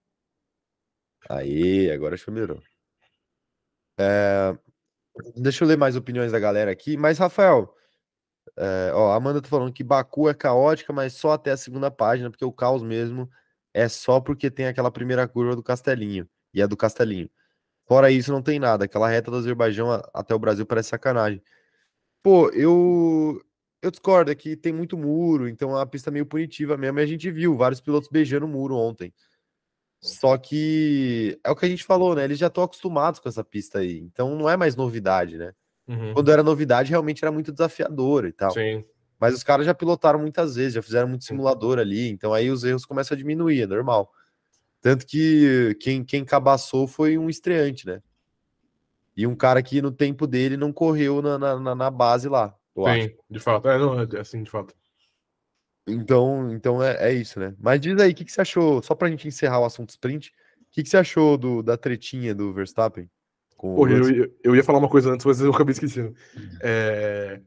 Aí, 1.29 1.91
agora 1.91 2.15
acho 2.15 2.27
que 2.27 2.31
melhorou. 2.31 2.63
É... 3.99 4.55
Deixa 5.37 5.65
eu 5.65 5.69
ler 5.69 5.79
mais 5.79 5.97
opiniões 5.97 6.33
da 6.33 6.39
galera 6.39 6.71
aqui. 6.71 6.97
Mas, 6.99 7.17
Rafael, 7.17 7.75
é, 8.57 8.93
ó, 8.95 9.13
Amanda 9.13 9.43
tá 9.43 9.49
falando 9.49 9.73
que 9.73 9.85
Baku 9.85 10.29
é 10.29 10.35
caótica, 10.35 10.93
mas 10.93 11.15
só 11.15 11.33
até 11.33 11.53
a 11.53 11.57
segunda 11.57 11.91
página, 11.91 12.31
porque 12.31 12.45
o 12.45 12.53
caos 12.53 12.83
mesmo 12.83 13.29
é 13.73 13.89
só 13.89 14.21
porque 14.21 14.51
tem 14.51 14.67
aquela 14.67 14.91
primeira 14.91 15.27
curva 15.29 15.57
do 15.57 15.63
Castelinho, 15.63 16.29
e 16.53 16.63
é 16.63 16.67
do 16.67 16.77
Castelinho. 16.77 17.29
Fora 17.87 18.11
isso, 18.11 18.33
não 18.33 18.43
tem 18.43 18.59
nada. 18.59 18.85
Aquela 18.87 19.09
reta 19.09 19.31
do 19.31 19.37
Azerbaijão 19.39 19.91
até 20.15 20.35
o 20.35 20.39
Brasil 20.39 20.67
parece 20.67 20.91
sacanagem. 20.91 21.43
Pô, 22.23 22.51
eu 22.51 23.41
eu 23.83 23.91
discordo, 23.91 24.31
é 24.31 24.35
que 24.35 24.57
tem 24.57 24.73
muito 24.73 24.97
muro, 24.97 25.47
então 25.49 25.77
a 25.77 25.87
pista 25.87 26.11
é 26.11 26.13
meio 26.13 26.27
punitiva 26.27 26.77
mesmo, 26.77 26.99
e 27.01 27.03
a 27.03 27.07
gente 27.07 27.31
viu 27.31 27.55
vários 27.57 27.81
pilotos 27.83 28.09
beijando 28.09 28.47
o 28.47 28.49
muro 28.49 28.77
ontem. 28.77 29.13
Só 30.01 30.39
que 30.39 31.39
é 31.45 31.51
o 31.51 31.57
que 31.57 31.67
a 31.67 31.69
gente 31.69 31.85
falou, 31.85 32.15
né? 32.15 32.25
Eles 32.25 32.39
já 32.39 32.49
estão 32.49 32.65
acostumados 32.65 33.21
com 33.21 33.29
essa 33.29 33.45
pista 33.45 33.81
aí, 33.81 33.99
então 34.01 34.37
não 34.37 34.49
é 34.49 34.57
mais 34.57 34.77
novidade, 34.77 35.39
né? 35.39 35.55
Uhum. 35.87 36.15
Quando 36.15 36.31
era 36.31 36.43
novidade, 36.43 36.91
realmente 36.91 37.25
era 37.25 37.33
muito 37.33 37.53
desafiador 37.53 38.25
e 38.25 38.33
tal. 38.33 38.51
Sim. 38.53 38.85
Mas 39.21 39.35
os 39.35 39.43
caras 39.43 39.67
já 39.67 39.75
pilotaram 39.75 40.19
muitas 40.19 40.57
vezes, 40.57 40.75
já 40.75 40.83
fizeram 40.83 41.09
muito 41.09 41.25
simulador 41.25 41.79
ali, 41.79 42.09
então 42.09 42.33
aí 42.33 42.51
os 42.51 42.65
erros 42.65 42.85
começam 42.85 43.15
a 43.15 43.19
diminuir, 43.19 43.63
é 43.63 43.67
normal. 43.67 44.13
Tanto 44.81 45.07
que 45.07 45.77
quem, 45.81 46.05
quem 46.05 46.25
cabaçou 46.25 46.87
foi 46.87 47.17
um 47.17 47.31
estreante, 47.31 47.87
né? 47.87 48.03
E 49.17 49.27
um 49.27 49.35
cara 49.35 49.63
que 49.63 49.81
no 49.81 49.93
tempo 49.93 50.27
dele 50.27 50.57
não 50.57 50.73
correu 50.73 51.23
na, 51.23 51.39
na, 51.39 51.75
na 51.75 51.91
base 51.91 52.29
lá. 52.29 52.55
Sim, 52.77 52.83
acho. 52.85 53.15
de 53.31 53.39
fato. 53.39 53.69
É, 53.69 53.79
não, 53.79 54.01
é 54.01 54.21
assim, 54.21 54.43
de 54.43 54.51
fato. 54.51 54.75
Então, 55.87 56.53
então 56.53 56.83
é, 56.83 57.11
é 57.11 57.13
isso, 57.13 57.39
né? 57.39 57.55
Mas 57.59 57.81
diz 57.81 57.99
aí, 58.01 58.11
o 58.11 58.15
que, 58.15 58.25
que 58.25 58.33
você 58.33 58.41
achou, 58.41 58.83
só 58.83 58.95
pra 58.95 59.09
gente 59.09 59.29
encerrar 59.29 59.61
o 59.61 59.65
assunto 59.65 59.91
sprint, 59.91 60.31
o 60.31 60.33
que, 60.71 60.83
que 60.83 60.89
você 60.89 60.97
achou 60.97 61.39
do, 61.39 61.63
da 61.63 61.77
tretinha 61.77 62.35
do 62.35 62.53
Verstappen? 62.53 63.09
Com 63.65 63.89
eu, 63.89 64.31
eu, 64.43 64.55
ia 64.55 64.63
falar 64.63 64.79
uma 64.79 64.91
coisa 64.91 65.11
antes, 65.11 65.25
mas 65.25 65.41
eu 65.41 65.51
acabei 65.51 65.73
esquecendo. 65.73 66.15
É... 66.61 67.41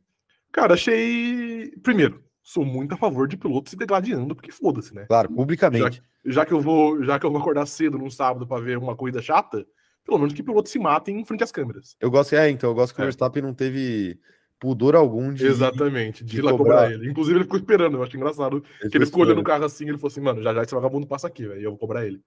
Cara, 0.52 0.74
achei. 0.74 1.72
Primeiro, 1.84 2.24
sou 2.42 2.66
muito 2.66 2.96
a 2.96 2.98
favor 2.98 3.28
de 3.28 3.38
pilotos 3.38 3.70
se 3.70 3.78
degladiando, 3.78 4.36
porque 4.36 4.52
foda-se, 4.52 4.96
né? 4.96 5.06
Claro, 5.06 5.32
publicamente. 5.32 6.02
Já, 6.26 6.32
já, 6.32 6.46
que 6.46 6.54
eu 6.54 6.60
vou, 6.60 7.04
já 7.04 7.20
que 7.20 7.26
eu 7.28 7.32
vou 7.32 7.40
acordar 7.40 7.68
cedo 7.68 8.00
num 8.00 8.10
sábado 8.10 8.48
para 8.48 8.64
ver 8.64 8.80
uma 8.80 8.96
corrida 8.96 9.22
chata, 9.22 9.64
pelo 10.04 10.18
menos 10.18 10.34
que 10.34 10.42
pilotos 10.42 10.72
se 10.72 10.80
matem 10.80 11.20
em 11.20 11.26
frente 11.26 11.44
às 11.44 11.52
câmeras. 11.52 11.96
Eu 12.02 12.10
gosto, 12.10 12.34
é, 12.34 12.50
então, 12.50 12.72
eu 12.72 12.74
gosto 12.74 12.96
que 12.96 13.00
o 13.00 13.04
é. 13.04 13.06
Verstappen 13.06 13.44
não 13.44 13.54
teve 13.54 14.20
pudor 14.60 14.96
algum 14.96 15.32
de. 15.32 15.46
Exatamente, 15.46 16.24
de, 16.24 16.32
de 16.32 16.38
ir 16.40 16.42
lá 16.42 16.50
cobrar. 16.52 16.86
cobrar. 16.86 16.94
ele. 16.94 17.12
Inclusive, 17.12 17.38
ele 17.38 17.44
ficou 17.44 17.60
esperando, 17.60 17.98
eu 17.98 18.04
acho 18.04 18.18
engraçado. 18.18 18.64
Ele 18.82 18.90
que 18.90 18.98
ele 18.98 19.06
ficou 19.06 19.22
olhando 19.22 19.42
o 19.42 19.44
carro 19.44 19.66
assim, 19.66 19.88
ele 19.88 20.00
falou 20.00 20.08
assim, 20.08 20.22
mano, 20.22 20.42
já 20.42 20.52
já 20.52 20.64
esse 20.64 20.74
vagabundo 20.74 21.06
passa 21.06 21.28
aqui, 21.28 21.46
velho, 21.46 21.62
e 21.62 21.64
eu 21.64 21.70
vou 21.70 21.78
cobrar 21.78 22.08
ele. 22.08 22.20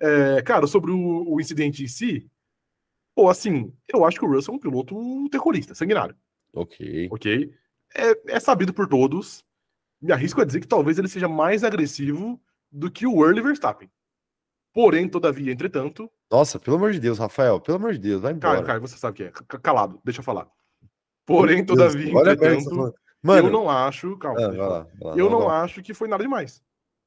É, 0.00 0.40
cara, 0.40 0.66
sobre 0.66 0.90
o, 0.90 1.34
o 1.34 1.38
incidente 1.38 1.84
em 1.84 1.88
si, 1.88 2.26
Pô, 3.20 3.28
assim, 3.28 3.70
eu 3.92 4.02
acho 4.06 4.18
que 4.18 4.24
o 4.24 4.32
Russell 4.32 4.54
é 4.54 4.56
um 4.56 4.58
piloto 4.58 5.28
terrorista, 5.28 5.74
sanguinário. 5.74 6.16
Ok. 6.54 7.06
Ok? 7.12 7.54
É, 7.94 8.36
é 8.36 8.40
sabido 8.40 8.72
por 8.72 8.88
todos. 8.88 9.44
Me 10.00 10.10
arrisco 10.10 10.40
a 10.40 10.44
dizer 10.46 10.58
que 10.58 10.66
talvez 10.66 10.98
ele 10.98 11.06
seja 11.06 11.28
mais 11.28 11.62
agressivo 11.62 12.40
do 12.72 12.90
que 12.90 13.06
o 13.06 13.22
Early 13.22 13.42
Verstappen. 13.42 13.90
Porém, 14.72 15.06
todavia, 15.06 15.52
entretanto. 15.52 16.10
Nossa, 16.30 16.58
pelo 16.58 16.76
amor 16.76 16.92
de 16.92 16.98
Deus, 16.98 17.18
Rafael, 17.18 17.60
pelo 17.60 17.76
amor 17.76 17.92
de 17.92 17.98
Deus, 17.98 18.22
vai 18.22 18.32
embora. 18.32 18.54
Caio, 18.54 18.66
Caio, 18.66 18.80
você 18.80 18.96
sabe 18.96 19.12
o 19.12 19.16
que 19.16 19.24
é. 19.24 19.58
Calado, 19.62 20.00
deixa 20.02 20.20
eu 20.20 20.24
falar. 20.24 20.48
Porém, 21.26 21.62
todavia, 21.62 22.16
Olha 22.16 22.32
entretanto, 22.32 22.94
Mano, 23.22 23.48
eu 23.48 23.52
não 23.52 23.68
acho. 23.68 24.16
Calma. 24.16 24.40
Ah, 24.40 24.48
vai 24.48 24.56
lá, 24.56 24.68
vai 24.98 25.10
lá, 25.10 25.16
eu 25.18 25.28
não 25.28 25.50
acho 25.50 25.82
que 25.82 25.92
foi 25.92 26.08
nada 26.08 26.22
demais. 26.22 26.62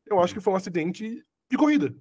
Eu 0.06 0.21
acho 0.21 0.32
que 0.32 0.39
foi 0.39 0.54
um 0.54 0.58
acidente 0.58 1.26
de 1.49 1.58
corrida. 1.58 1.91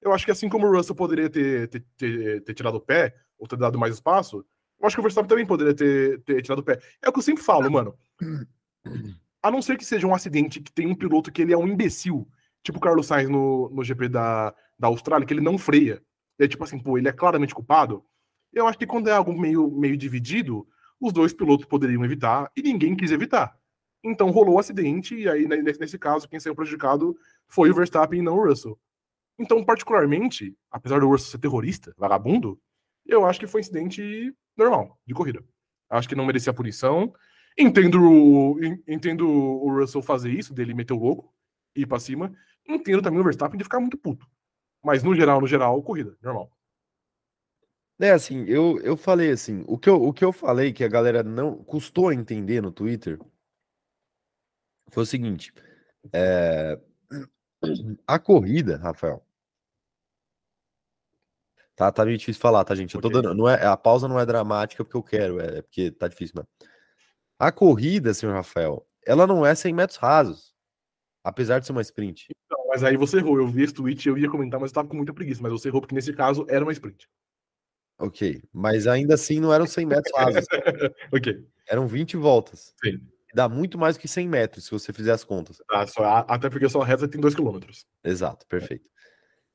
Eu 0.00 0.12
acho 0.12 0.24
que 0.24 0.30
assim 0.30 0.48
como 0.48 0.66
o 0.66 0.76
Russell 0.76 0.94
poderia 0.94 1.28
ter, 1.28 1.68
ter, 1.68 1.84
ter, 1.96 2.42
ter 2.42 2.54
tirado 2.54 2.76
o 2.76 2.80
pé, 2.80 3.14
ou 3.38 3.46
ter 3.46 3.56
dado 3.56 3.78
mais 3.78 3.94
espaço, 3.94 4.44
eu 4.80 4.86
acho 4.86 4.96
que 4.96 5.00
o 5.00 5.02
Verstappen 5.02 5.28
também 5.28 5.46
poderia 5.46 5.74
ter, 5.74 6.20
ter 6.22 6.42
tirado 6.42 6.60
o 6.60 6.62
pé. 6.62 6.80
É 7.02 7.08
o 7.08 7.12
que 7.12 7.18
eu 7.18 7.22
sempre 7.22 7.42
falo, 7.42 7.70
mano. 7.70 7.94
A 9.42 9.50
não 9.50 9.60
ser 9.60 9.76
que 9.76 9.84
seja 9.84 10.06
um 10.06 10.14
acidente 10.14 10.60
que 10.60 10.72
tem 10.72 10.86
um 10.86 10.94
piloto 10.94 11.30
que 11.30 11.42
ele 11.42 11.52
é 11.52 11.56
um 11.56 11.66
imbecil, 11.66 12.26
tipo 12.62 12.78
o 12.78 12.80
Carlos 12.80 13.06
Sainz 13.06 13.28
no, 13.28 13.70
no 13.70 13.84
GP 13.84 14.08
da, 14.08 14.54
da 14.78 14.88
Austrália, 14.88 15.26
que 15.26 15.34
ele 15.34 15.40
não 15.40 15.58
freia. 15.58 16.02
É 16.38 16.48
tipo 16.48 16.64
assim, 16.64 16.78
pô, 16.78 16.96
ele 16.96 17.08
é 17.08 17.12
claramente 17.12 17.54
culpado. 17.54 18.04
Eu 18.52 18.66
acho 18.66 18.78
que 18.78 18.86
quando 18.86 19.08
é 19.08 19.12
algo 19.12 19.38
meio, 19.38 19.70
meio 19.70 19.96
dividido, 19.96 20.66
os 20.98 21.12
dois 21.12 21.32
pilotos 21.32 21.66
poderiam 21.66 22.04
evitar 22.04 22.50
e 22.56 22.62
ninguém 22.62 22.96
quis 22.96 23.10
evitar. 23.10 23.54
Então 24.02 24.30
rolou 24.30 24.54
o 24.54 24.58
acidente, 24.58 25.14
e 25.14 25.28
aí, 25.28 25.46
nesse 25.46 25.98
caso, 25.98 26.26
quem 26.26 26.40
saiu 26.40 26.54
prejudicado 26.54 27.14
foi 27.46 27.70
o 27.70 27.74
Verstappen 27.74 28.20
e 28.20 28.22
não 28.22 28.36
o 28.36 28.46
Russell. 28.46 28.78
Então, 29.40 29.64
particularmente, 29.64 30.54
apesar 30.70 31.00
do 31.00 31.08
Russell 31.08 31.30
ser 31.30 31.38
terrorista, 31.38 31.94
vagabundo, 31.96 32.60
eu 33.06 33.24
acho 33.24 33.40
que 33.40 33.46
foi 33.46 33.60
um 33.60 33.62
incidente 33.62 34.36
normal, 34.54 35.00
de 35.06 35.14
corrida. 35.14 35.42
Acho 35.88 36.06
que 36.06 36.14
não 36.14 36.26
merecia 36.26 36.52
punição. 36.52 37.10
Entendo, 37.58 38.58
entendo 38.86 39.26
o 39.26 39.74
Russell 39.74 40.02
fazer 40.02 40.30
isso, 40.30 40.52
dele 40.52 40.74
meter 40.74 40.92
o 40.92 40.98
louco 40.98 41.34
e 41.74 41.80
ir 41.80 41.86
pra 41.86 41.98
cima. 41.98 42.30
Entendo 42.68 43.00
também 43.00 43.18
o 43.18 43.24
Verstappen 43.24 43.56
de 43.56 43.64
ficar 43.64 43.80
muito 43.80 43.96
puto. 43.96 44.26
Mas 44.84 45.02
no 45.02 45.14
geral, 45.14 45.40
no 45.40 45.46
geral, 45.46 45.82
corrida, 45.82 46.14
normal. 46.22 46.52
É 47.98 48.10
assim, 48.10 48.44
eu, 48.44 48.78
eu 48.82 48.94
falei 48.94 49.30
assim, 49.30 49.64
o 49.66 49.78
que 49.78 49.88
eu, 49.88 50.02
o 50.02 50.12
que 50.12 50.24
eu 50.24 50.32
falei 50.32 50.70
que 50.70 50.84
a 50.84 50.88
galera 50.88 51.22
não 51.22 51.64
custou 51.64 52.08
a 52.08 52.14
entender 52.14 52.60
no 52.60 52.70
Twitter 52.70 53.18
foi 54.90 55.02
o 55.02 55.06
seguinte: 55.06 55.50
é, 56.12 56.78
a 58.06 58.18
corrida, 58.18 58.76
Rafael, 58.78 59.24
Tá, 61.80 61.90
tá 61.90 62.04
meio 62.04 62.18
difícil 62.18 62.42
falar, 62.42 62.62
tá, 62.62 62.74
gente? 62.74 62.94
Eu 62.94 63.00
tô 63.00 63.08
okay. 63.08 63.22
dando. 63.22 63.34
Não 63.34 63.48
é, 63.48 63.64
a 63.64 63.74
pausa 63.74 64.06
não 64.06 64.20
é 64.20 64.26
dramática 64.26 64.84
porque 64.84 64.98
eu 64.98 65.02
quero, 65.02 65.40
é, 65.40 65.60
é 65.60 65.62
porque 65.62 65.90
tá 65.90 66.08
difícil 66.08 66.34
mesmo. 66.36 66.48
A 67.38 67.50
corrida, 67.50 68.12
senhor 68.12 68.34
Rafael, 68.34 68.86
ela 69.06 69.26
não 69.26 69.46
é 69.46 69.54
100 69.54 69.72
metros 69.72 69.98
rasos. 69.98 70.52
Apesar 71.24 71.58
de 71.58 71.64
ser 71.64 71.72
uma 71.72 71.80
sprint. 71.80 72.26
Não, 72.50 72.68
mas 72.68 72.84
aí 72.84 72.98
você 72.98 73.16
errou. 73.16 73.38
Eu 73.38 73.48
vi 73.48 73.62
esse 73.62 73.72
tweet 73.72 74.06
eu 74.06 74.18
ia 74.18 74.28
comentar, 74.28 74.60
mas 74.60 74.72
eu 74.72 74.74
tava 74.74 74.88
com 74.88 74.96
muita 74.96 75.14
preguiça. 75.14 75.40
Mas 75.42 75.52
você 75.52 75.68
errou 75.68 75.80
porque 75.80 75.94
nesse 75.94 76.12
caso 76.12 76.44
era 76.50 76.62
uma 76.62 76.72
sprint. 76.72 77.08
Ok. 77.98 78.42
Mas 78.52 78.86
ainda 78.86 79.14
assim 79.14 79.40
não 79.40 79.50
eram 79.50 79.66
100 79.66 79.86
metros 79.86 80.14
rasos. 80.14 80.44
ok. 81.10 81.42
Eram 81.66 81.86
20 81.86 82.14
voltas. 82.18 82.74
Sim. 82.84 83.00
Dá 83.34 83.48
muito 83.48 83.78
mais 83.78 83.96
que 83.96 84.06
100 84.06 84.28
metros 84.28 84.66
se 84.66 84.70
você 84.70 84.92
fizer 84.92 85.12
as 85.12 85.24
contas. 85.24 85.62
Ah, 85.70 85.86
só, 85.86 86.26
até 86.28 86.50
porque 86.50 86.68
só 86.68 86.82
a 86.82 86.84
reta 86.84 87.08
tem 87.08 87.18
2 87.18 87.34
km. 87.34 87.58
Exato, 88.04 88.46
perfeito. 88.46 88.90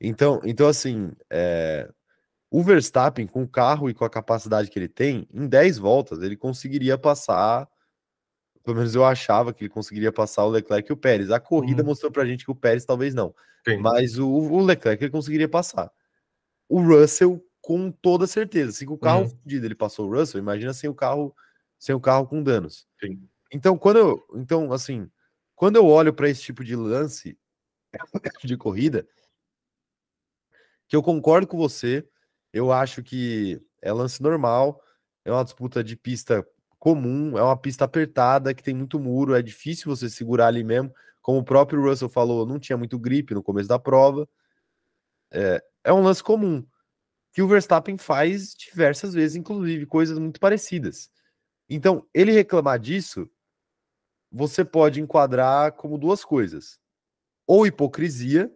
Então, 0.00 0.40
então 0.44 0.68
assim, 0.68 1.12
é, 1.30 1.88
o 2.50 2.62
Verstappen, 2.62 3.26
com 3.26 3.42
o 3.42 3.48
carro 3.48 3.90
e 3.90 3.94
com 3.94 4.04
a 4.04 4.10
capacidade 4.10 4.70
que 4.70 4.78
ele 4.78 4.88
tem, 4.88 5.28
em 5.32 5.46
10 5.46 5.78
voltas 5.78 6.22
ele 6.22 6.36
conseguiria 6.36 6.96
passar. 6.96 7.68
Pelo 8.62 8.76
menos 8.78 8.94
eu 8.94 9.04
achava 9.04 9.52
que 9.52 9.64
ele 9.64 9.68
conseguiria 9.68 10.12
passar 10.12 10.44
o 10.44 10.50
Leclerc 10.50 10.90
e 10.90 10.92
o 10.92 10.96
Pérez. 10.96 11.30
A 11.30 11.40
corrida 11.40 11.82
uhum. 11.82 11.88
mostrou 11.88 12.10
pra 12.10 12.24
gente 12.24 12.44
que 12.44 12.50
o 12.50 12.54
Pérez 12.54 12.84
talvez 12.84 13.14
não. 13.14 13.34
Sim. 13.66 13.78
Mas 13.78 14.18
o, 14.18 14.28
o, 14.28 14.64
Leclerc 14.64 15.02
ele 15.02 15.10
conseguiria 15.10 15.48
passar. 15.48 15.90
O 16.68 16.80
Russell, 16.80 17.44
com 17.60 17.90
toda 17.90 18.26
certeza. 18.26 18.72
Se 18.72 18.86
com 18.86 18.94
o 18.94 18.98
carro 18.98 19.22
uhum. 19.22 19.28
fundido 19.28 19.66
ele 19.66 19.74
passou 19.74 20.08
o 20.08 20.12
Russell, 20.12 20.40
imagina 20.40 20.72
sem 20.72 20.88
o 20.88 20.94
carro, 20.94 21.34
sem 21.78 21.94
o 21.94 22.00
carro 22.00 22.26
com 22.26 22.42
danos. 22.42 22.86
Sim. 23.00 23.28
Então, 23.52 23.76
quando 23.78 23.98
eu. 23.98 24.26
Então, 24.34 24.72
assim, 24.72 25.10
quando 25.54 25.76
eu 25.76 25.86
olho 25.86 26.12
para 26.12 26.28
esse 26.28 26.42
tipo 26.42 26.64
de 26.64 26.74
lance 26.74 27.38
de 28.44 28.56
corrida, 28.56 29.06
que 30.88 30.94
eu 30.94 31.02
concordo 31.02 31.46
com 31.46 31.56
você 31.56 32.06
eu 32.52 32.72
acho 32.72 33.02
que 33.02 33.60
é 33.82 33.92
lance 33.92 34.22
normal, 34.22 34.80
é 35.24 35.32
uma 35.32 35.44
disputa 35.44 35.82
de 35.82 35.96
pista 35.96 36.46
comum, 36.78 37.36
é 37.36 37.42
uma 37.42 37.56
pista 37.56 37.84
apertada, 37.84 38.54
que 38.54 38.62
tem 38.62 38.74
muito 38.74 38.98
muro, 39.00 39.34
é 39.34 39.42
difícil 39.42 39.94
você 39.94 40.08
segurar 40.08 40.48
ali 40.48 40.62
mesmo. 40.62 40.92
Como 41.20 41.38
o 41.38 41.44
próprio 41.44 41.82
Russell 41.82 42.08
falou, 42.08 42.46
não 42.46 42.58
tinha 42.58 42.76
muito 42.78 42.98
grip 42.98 43.34
no 43.34 43.42
começo 43.42 43.68
da 43.68 43.78
prova. 43.78 44.28
É, 45.32 45.62
é 45.84 45.92
um 45.92 46.02
lance 46.02 46.22
comum. 46.22 46.64
que 47.32 47.42
o 47.42 47.48
Verstappen 47.48 47.98
faz 47.98 48.54
diversas 48.54 49.14
vezes, 49.14 49.36
inclusive 49.36 49.86
coisas 49.86 50.18
muito 50.18 50.40
parecidas. 50.40 51.10
Então, 51.68 52.06
ele 52.14 52.32
reclamar 52.32 52.78
disso, 52.78 53.28
você 54.30 54.64
pode 54.64 55.00
enquadrar 55.00 55.72
como 55.72 55.98
duas 55.98 56.24
coisas: 56.24 56.78
ou 57.46 57.66
hipocrisia, 57.66 58.50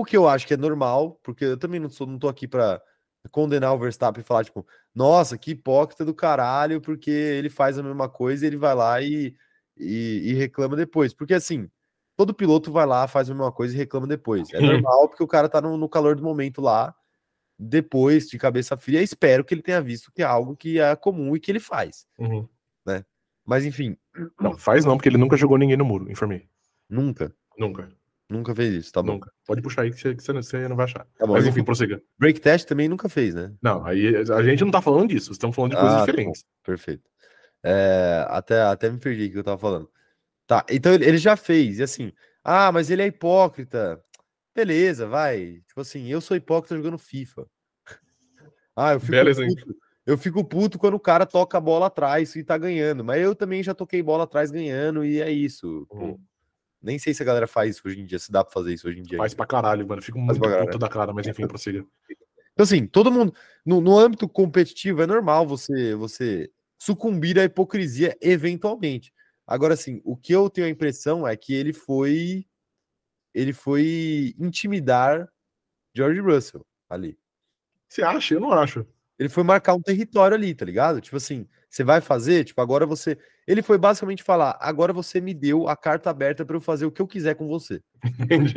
o 0.00 0.04
que 0.04 0.16
eu 0.16 0.28
acho 0.28 0.46
que 0.46 0.54
é 0.54 0.56
normal, 0.56 1.18
porque 1.22 1.44
eu 1.44 1.58
também 1.58 1.80
não 1.80 1.90
sou, 1.90 2.06
não 2.06 2.18
tô 2.18 2.28
aqui 2.28 2.48
para 2.48 2.82
condenar 3.30 3.74
o 3.74 3.78
Verstappen 3.78 4.22
e 4.22 4.24
falar 4.24 4.44
tipo, 4.44 4.66
nossa, 4.94 5.36
que 5.36 5.52
hipócrita 5.52 6.04
do 6.04 6.14
caralho, 6.14 6.80
porque 6.80 7.10
ele 7.10 7.50
faz 7.50 7.78
a 7.78 7.82
mesma 7.82 8.08
coisa 8.08 8.44
e 8.44 8.48
ele 8.48 8.56
vai 8.56 8.74
lá 8.74 9.00
e, 9.00 9.34
e, 9.76 10.30
e 10.30 10.34
reclama 10.34 10.74
depois, 10.74 11.12
porque 11.12 11.34
assim, 11.34 11.68
todo 12.16 12.34
piloto 12.34 12.72
vai 12.72 12.86
lá, 12.86 13.06
faz 13.06 13.28
a 13.30 13.34
mesma 13.34 13.52
coisa 13.52 13.74
e 13.74 13.78
reclama 13.78 14.06
depois. 14.06 14.52
É 14.52 14.60
normal 14.60 15.08
porque 15.08 15.22
o 15.22 15.28
cara 15.28 15.48
tá 15.48 15.60
no, 15.60 15.76
no 15.76 15.88
calor 15.88 16.16
do 16.16 16.22
momento 16.22 16.60
lá 16.60 16.94
depois 17.62 18.26
de 18.26 18.38
cabeça 18.38 18.74
fria, 18.74 19.02
espero 19.02 19.44
que 19.44 19.52
ele 19.52 19.60
tenha 19.60 19.82
visto 19.82 20.10
que 20.10 20.22
é 20.22 20.24
algo 20.24 20.56
que 20.56 20.80
é 20.80 20.96
comum 20.96 21.36
e 21.36 21.40
que 21.40 21.52
ele 21.52 21.60
faz, 21.60 22.06
uhum. 22.18 22.48
né? 22.86 23.04
Mas 23.44 23.66
enfim. 23.66 23.98
Não, 24.40 24.56
faz 24.56 24.84
não, 24.86 24.96
porque 24.96 25.10
ele 25.10 25.18
nunca 25.18 25.36
jogou 25.36 25.58
ninguém 25.58 25.76
no 25.76 25.84
muro, 25.84 26.10
informei. 26.10 26.48
Nunca? 26.88 27.34
Nunca. 27.58 27.92
Nunca 28.30 28.54
fez 28.54 28.72
isso, 28.72 28.92
tá 28.92 29.02
bom. 29.02 29.14
Nunca. 29.14 29.32
Pode 29.44 29.60
puxar 29.60 29.82
aí 29.82 29.90
que 29.90 30.00
você, 30.00 30.14
que 30.14 30.22
você 30.22 30.68
não 30.68 30.76
vai 30.76 30.84
achar. 30.84 31.04
Tá 31.18 31.26
bom, 31.26 31.32
Mas 31.32 31.44
enfim, 31.48 31.64
prossiga. 31.64 32.00
Break 32.16 32.40
test 32.40 32.64
também 32.64 32.88
nunca 32.88 33.08
fez, 33.08 33.34
né? 33.34 33.52
Não, 33.60 33.84
aí 33.84 34.14
a 34.16 34.42
gente 34.42 34.64
não 34.64 34.70
tá 34.70 34.80
falando 34.80 35.08
disso, 35.08 35.32
estamos 35.32 35.56
falando 35.56 35.72
de 35.72 35.76
coisas 35.76 35.96
ah, 35.96 35.98
tá 35.98 36.06
diferentes. 36.06 36.42
Tá 36.42 36.48
perfeito. 36.64 37.10
É, 37.64 38.24
até, 38.28 38.62
até 38.62 38.88
me 38.88 38.98
perdi 38.98 39.26
o 39.26 39.32
que 39.32 39.38
eu 39.38 39.44
tava 39.44 39.58
falando. 39.58 39.90
Tá, 40.46 40.64
então 40.70 40.94
ele, 40.94 41.06
ele 41.06 41.18
já 41.18 41.36
fez, 41.36 41.80
e 41.80 41.82
assim, 41.82 42.12
ah, 42.44 42.70
mas 42.70 42.88
ele 42.88 43.02
é 43.02 43.06
hipócrita. 43.06 44.00
Beleza, 44.54 45.08
vai. 45.08 45.62
Tipo 45.66 45.80
assim, 45.80 46.06
eu 46.06 46.20
sou 46.20 46.36
hipócrita 46.36 46.76
jogando 46.76 46.98
FIFA. 46.98 47.46
Ah, 48.76 48.92
eu 48.94 49.00
fico, 49.00 49.44
puto, 49.44 49.76
eu 50.06 50.16
fico 50.16 50.44
puto 50.44 50.78
quando 50.78 50.94
o 50.94 51.00
cara 51.00 51.26
toca 51.26 51.58
a 51.58 51.60
bola 51.60 51.88
atrás 51.88 52.34
e 52.36 52.42
tá 52.42 52.56
ganhando. 52.56 53.04
Mas 53.04 53.20
eu 53.20 53.34
também 53.34 53.62
já 53.62 53.74
toquei 53.74 54.02
bola 54.02 54.24
atrás 54.24 54.50
ganhando 54.50 55.04
e 55.04 55.20
é 55.20 55.30
isso. 55.30 55.86
Uhum. 55.90 56.18
Nem 56.82 56.98
sei 56.98 57.12
se 57.12 57.22
a 57.22 57.26
galera 57.26 57.46
faz 57.46 57.76
isso 57.76 57.86
hoje 57.86 58.00
em 58.00 58.06
dia, 58.06 58.18
se 58.18 58.32
dá 58.32 58.42
pra 58.42 58.52
fazer 58.52 58.72
isso 58.72 58.88
hoje 58.88 59.00
em 59.00 59.02
dia. 59.02 59.18
Faz 59.18 59.34
pra 59.34 59.46
caralho, 59.46 59.86
mano. 59.86 60.00
Fico 60.00 60.18
muito 60.18 60.40
puto 60.40 60.78
da 60.78 60.88
cara, 60.88 61.12
mas 61.12 61.26
enfim, 61.26 61.46
prossiga. 61.46 61.84
Então, 62.52 62.64
assim, 62.64 62.86
todo 62.86 63.10
mundo. 63.10 63.34
No, 63.64 63.80
no 63.80 63.98
âmbito 63.98 64.28
competitivo, 64.28 65.02
é 65.02 65.06
normal 65.06 65.46
você, 65.46 65.94
você 65.94 66.50
sucumbir 66.78 67.38
à 67.38 67.44
hipocrisia 67.44 68.16
eventualmente. 68.20 69.12
Agora, 69.46 69.74
assim, 69.74 70.00
o 70.04 70.16
que 70.16 70.32
eu 70.32 70.48
tenho 70.48 70.66
a 70.66 70.70
impressão 70.70 71.26
é 71.26 71.36
que 71.36 71.52
ele 71.52 71.72
foi 71.72 72.46
ele 73.34 73.52
foi 73.52 74.34
intimidar 74.38 75.28
George 75.94 76.20
Russell 76.20 76.66
ali. 76.88 77.18
Você 77.88 78.02
acha? 78.02 78.34
Eu 78.34 78.40
não 78.40 78.52
acho. 78.52 78.86
Ele 79.18 79.28
foi 79.28 79.42
marcar 79.42 79.74
um 79.74 79.82
território 79.82 80.36
ali, 80.36 80.54
tá 80.54 80.64
ligado? 80.64 81.00
Tipo 81.00 81.16
assim, 81.16 81.46
você 81.68 81.84
vai 81.84 82.00
fazer, 82.00 82.44
tipo, 82.44 82.60
agora 82.60 82.86
você. 82.86 83.18
Ele 83.50 83.62
foi 83.62 83.78
basicamente 83.78 84.22
falar: 84.22 84.56
agora 84.60 84.92
você 84.92 85.20
me 85.20 85.34
deu 85.34 85.68
a 85.68 85.76
carta 85.76 86.10
aberta 86.10 86.44
para 86.44 86.56
eu 86.56 86.60
fazer 86.60 86.86
o 86.86 86.92
que 86.92 87.02
eu 87.02 87.06
quiser 87.06 87.34
com 87.34 87.48
você. 87.48 87.82
Entendi. 88.20 88.54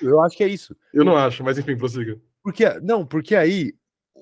Eu 0.00 0.20
acho 0.20 0.36
que 0.36 0.44
é 0.44 0.48
isso. 0.48 0.76
Eu 0.94 1.04
não 1.04 1.16
acho, 1.16 1.42
mas 1.42 1.58
enfim, 1.58 1.76
prossiga. 1.76 2.20
Porque, 2.42 2.68
não, 2.80 3.04
porque 3.04 3.34
aí, 3.34 3.74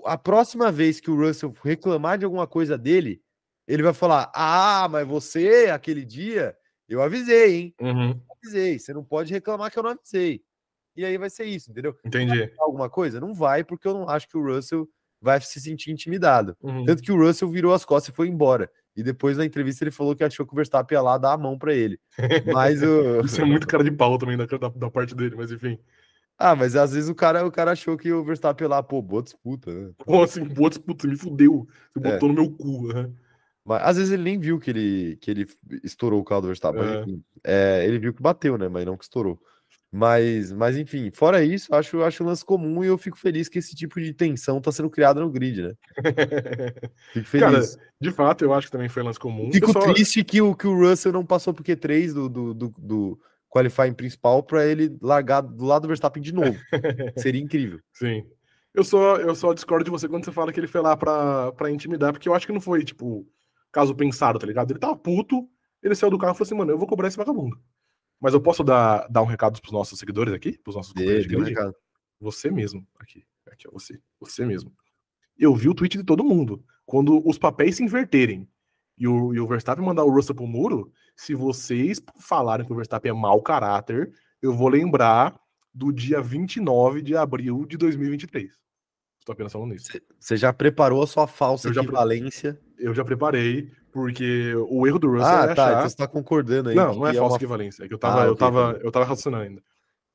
a 0.04 0.16
próxima 0.16 0.72
vez 0.72 1.00
que 1.00 1.10
o 1.10 1.16
Russell 1.16 1.54
reclamar 1.62 2.18
de 2.18 2.24
alguma 2.24 2.46
coisa 2.46 2.78
dele, 2.78 3.20
ele 3.66 3.82
vai 3.82 3.92
falar: 3.92 4.30
ah, 4.34 4.88
mas 4.90 5.06
você, 5.06 5.68
aquele 5.72 6.04
dia, 6.04 6.56
eu 6.88 7.02
avisei, 7.02 7.54
hein? 7.54 7.74
Uhum 7.80 8.20
avisei. 8.42 8.78
Você 8.78 8.92
não 8.92 9.04
pode 9.04 9.32
reclamar 9.32 9.70
que 9.70 9.78
eu 9.78 9.82
não 9.82 9.90
avisei. 9.90 10.42
E 10.96 11.04
aí 11.04 11.16
vai 11.16 11.30
ser 11.30 11.44
isso, 11.44 11.70
entendeu? 11.70 11.96
Entendi. 12.04 12.52
alguma 12.58 12.90
coisa? 12.90 13.20
Não 13.20 13.32
vai, 13.32 13.62
porque 13.62 13.86
eu 13.86 13.94
não 13.94 14.08
acho 14.08 14.28
que 14.28 14.36
o 14.36 14.44
Russell 14.44 14.88
vai 15.20 15.40
se 15.40 15.60
sentir 15.60 15.92
intimidado. 15.92 16.56
Uhum. 16.60 16.84
Tanto 16.84 17.02
que 17.02 17.12
o 17.12 17.18
Russell 17.18 17.50
virou 17.50 17.72
as 17.72 17.84
costas 17.84 18.12
e 18.12 18.16
foi 18.16 18.28
embora. 18.28 18.70
E 18.98 19.02
depois 19.04 19.36
na 19.36 19.44
entrevista 19.44 19.84
ele 19.84 19.92
falou 19.92 20.16
que 20.16 20.24
achou 20.24 20.44
que 20.44 20.52
o 20.52 20.56
Verstappen 20.56 20.96
ia 20.96 21.00
lá 21.00 21.16
dar 21.16 21.34
a 21.34 21.38
mão 21.38 21.56
para 21.56 21.72
ele. 21.72 22.00
Mas 22.52 22.82
o. 22.82 23.20
Isso 23.24 23.40
é 23.40 23.44
muito 23.44 23.64
cara 23.64 23.84
de 23.84 23.92
pau 23.92 24.18
também 24.18 24.36
da, 24.36 24.44
da, 24.44 24.68
da, 24.68 24.90
parte 24.90 25.14
dele, 25.14 25.36
mas 25.36 25.52
enfim. 25.52 25.78
Ah, 26.36 26.56
mas 26.56 26.74
às 26.74 26.92
vezes 26.92 27.08
o 27.08 27.14
cara, 27.14 27.46
o 27.46 27.52
cara 27.52 27.70
achou 27.70 27.96
que 27.96 28.12
o 28.12 28.24
Verstappen 28.24 28.64
ia 28.64 28.68
lá, 28.68 28.82
pô, 28.82 29.00
boa 29.00 29.22
disputa, 29.22 29.72
né? 29.72 29.92
Pô, 30.04 30.24
assim, 30.24 30.42
boa 30.42 30.68
disputa, 30.68 31.06
me 31.06 31.16
fudeu. 31.16 31.64
Você 31.94 32.08
é. 32.08 32.12
botou 32.12 32.28
no 32.28 32.34
meu 32.34 32.50
cu, 32.50 32.92
né? 32.92 33.08
Mas 33.64 33.82
às 33.84 33.96
vezes 33.98 34.12
ele 34.12 34.24
nem 34.24 34.36
viu 34.36 34.58
que 34.58 34.68
ele, 34.68 35.16
que 35.20 35.30
ele 35.30 35.46
estourou 35.84 36.20
o 36.20 36.24
carro 36.24 36.40
do 36.40 36.46
Verstappen. 36.48 36.82
É. 36.82 37.00
Enfim, 37.00 37.24
é, 37.44 37.86
ele 37.86 38.00
viu 38.00 38.12
que 38.12 38.20
bateu, 38.20 38.58
né? 38.58 38.68
Mas 38.68 38.84
não 38.84 38.96
que 38.96 39.04
estourou. 39.04 39.40
Mas, 39.90 40.52
mas 40.52 40.76
enfim, 40.76 41.10
fora 41.10 41.42
isso, 41.42 41.74
acho, 41.74 42.02
acho 42.02 42.22
um 42.22 42.26
lance 42.26 42.44
comum 42.44 42.84
e 42.84 42.88
eu 42.88 42.98
fico 42.98 43.18
feliz 43.18 43.48
que 43.48 43.58
esse 43.58 43.74
tipo 43.74 43.98
de 43.98 44.12
tensão 44.12 44.60
tá 44.60 44.70
sendo 44.70 44.90
criada 44.90 45.20
no 45.20 45.30
grid, 45.30 45.62
né? 45.62 45.74
Fico 47.14 47.26
feliz. 47.26 47.76
Cara, 47.76 47.88
de 47.98 48.10
fato, 48.10 48.44
eu 48.44 48.52
acho 48.52 48.66
que 48.66 48.72
também 48.72 48.90
foi 48.90 49.02
lance 49.02 49.18
comum. 49.18 49.50
Fico 49.50 49.72
só... 49.72 49.80
triste 49.92 50.22
que 50.22 50.42
o, 50.42 50.54
que 50.54 50.66
o 50.66 50.78
Russell 50.78 51.12
não 51.12 51.24
passou 51.24 51.54
pro 51.54 51.64
Q3 51.64 52.12
do, 52.12 52.28
do, 52.28 52.54
do, 52.54 52.74
do 52.78 53.20
qualifying 53.48 53.94
principal 53.94 54.42
para 54.42 54.66
ele 54.66 54.94
largar 55.00 55.40
do 55.40 55.64
lado 55.64 55.82
do 55.82 55.88
Verstappen 55.88 56.22
de 56.22 56.34
novo. 56.34 56.58
Seria 57.16 57.40
incrível. 57.40 57.80
Sim. 57.94 58.26
Eu 58.74 58.84
só, 58.84 59.16
eu 59.16 59.34
só 59.34 59.54
discordo 59.54 59.84
de 59.84 59.90
você 59.90 60.06
quando 60.06 60.24
você 60.24 60.32
fala 60.32 60.52
que 60.52 60.60
ele 60.60 60.66
foi 60.66 60.82
lá 60.82 60.96
pra, 60.96 61.50
pra 61.52 61.70
intimidar, 61.70 62.12
porque 62.12 62.28
eu 62.28 62.34
acho 62.34 62.46
que 62.46 62.52
não 62.52 62.60
foi, 62.60 62.84
tipo, 62.84 63.26
caso 63.72 63.94
pensado, 63.94 64.38
tá 64.38 64.46
ligado? 64.46 64.70
Ele 64.70 64.78
tava 64.78 64.94
puto, 64.94 65.48
ele 65.82 65.94
saiu 65.94 66.10
do 66.10 66.18
carro 66.18 66.32
e 66.32 66.36
falou 66.36 66.46
assim, 66.46 66.54
mano, 66.54 66.72
eu 66.72 66.78
vou 66.78 66.86
cobrar 66.86 67.08
esse 67.08 67.16
vagabundo. 67.16 67.58
Mas 68.20 68.34
eu 68.34 68.40
posso 68.40 68.64
dar, 68.64 69.06
dar 69.08 69.22
um 69.22 69.26
recado 69.26 69.60
pros 69.60 69.72
nossos 69.72 69.98
seguidores 69.98 70.32
aqui? 70.32 70.58
Pros 70.58 70.76
nossos 70.76 70.92
de, 70.92 71.26
de 71.26 71.36
um 71.36 71.72
Você 72.20 72.50
mesmo, 72.50 72.86
aqui. 72.98 73.24
Aqui, 73.46 73.68
ó, 73.68 73.72
você. 73.72 74.00
Você 74.20 74.44
mesmo. 74.44 74.72
Eu 75.38 75.54
vi 75.54 75.68
o 75.68 75.74
tweet 75.74 75.96
de 75.96 76.04
todo 76.04 76.24
mundo. 76.24 76.64
Quando 76.84 77.26
os 77.26 77.38
papéis 77.38 77.76
se 77.76 77.84
inverterem 77.84 78.48
e 78.96 79.06
o, 79.06 79.32
e 79.32 79.40
o 79.40 79.46
Verstappen 79.46 79.84
mandar 79.84 80.04
o 80.04 80.10
Russell 80.10 80.34
pro 80.34 80.46
muro, 80.46 80.92
se 81.14 81.34
vocês 81.34 82.02
falarem 82.18 82.66
que 82.66 82.72
o 82.72 82.76
Verstappen 82.76 83.10
é 83.10 83.14
mau 83.14 83.40
caráter, 83.40 84.12
eu 84.42 84.52
vou 84.52 84.68
lembrar 84.68 85.38
do 85.72 85.92
dia 85.92 86.20
29 86.20 87.02
de 87.02 87.16
abril 87.16 87.64
de 87.66 87.76
2023. 87.76 88.50
Estou 89.20 89.32
apenas 89.32 89.52
falando 89.52 89.72
nisso. 89.72 89.90
Você 90.18 90.36
já 90.36 90.52
preparou 90.52 91.02
a 91.02 91.06
sua 91.06 91.26
falsa 91.26 91.68
eu 91.68 91.72
equivalência? 91.72 92.58
Eu 92.78 92.94
já 92.94 93.04
preparei, 93.04 93.70
porque 93.92 94.54
o 94.68 94.86
erro 94.86 94.98
do 94.98 95.10
Russell 95.10 95.26
ah, 95.26 95.44
é 95.44 95.54
tá, 95.54 95.64
achar... 95.64 95.78
então 95.78 95.88
você 95.90 95.96
tá 95.96 96.06
concordando 96.06 96.70
aí. 96.70 96.74
Não, 96.76 96.94
não 96.94 97.06
é, 97.06 97.10
é 97.10 97.14
falsa 97.14 97.32
uma... 97.32 97.36
equivalência. 97.36 97.84
É 97.84 97.88
que 97.88 97.94
eu 97.94 97.98
tava, 97.98 98.22
ah, 98.22 98.26
eu, 98.26 98.36
tava, 98.36 98.78
eu 98.82 98.90
tava 98.90 99.04
raciocinando 99.04 99.44
ainda. 99.44 99.62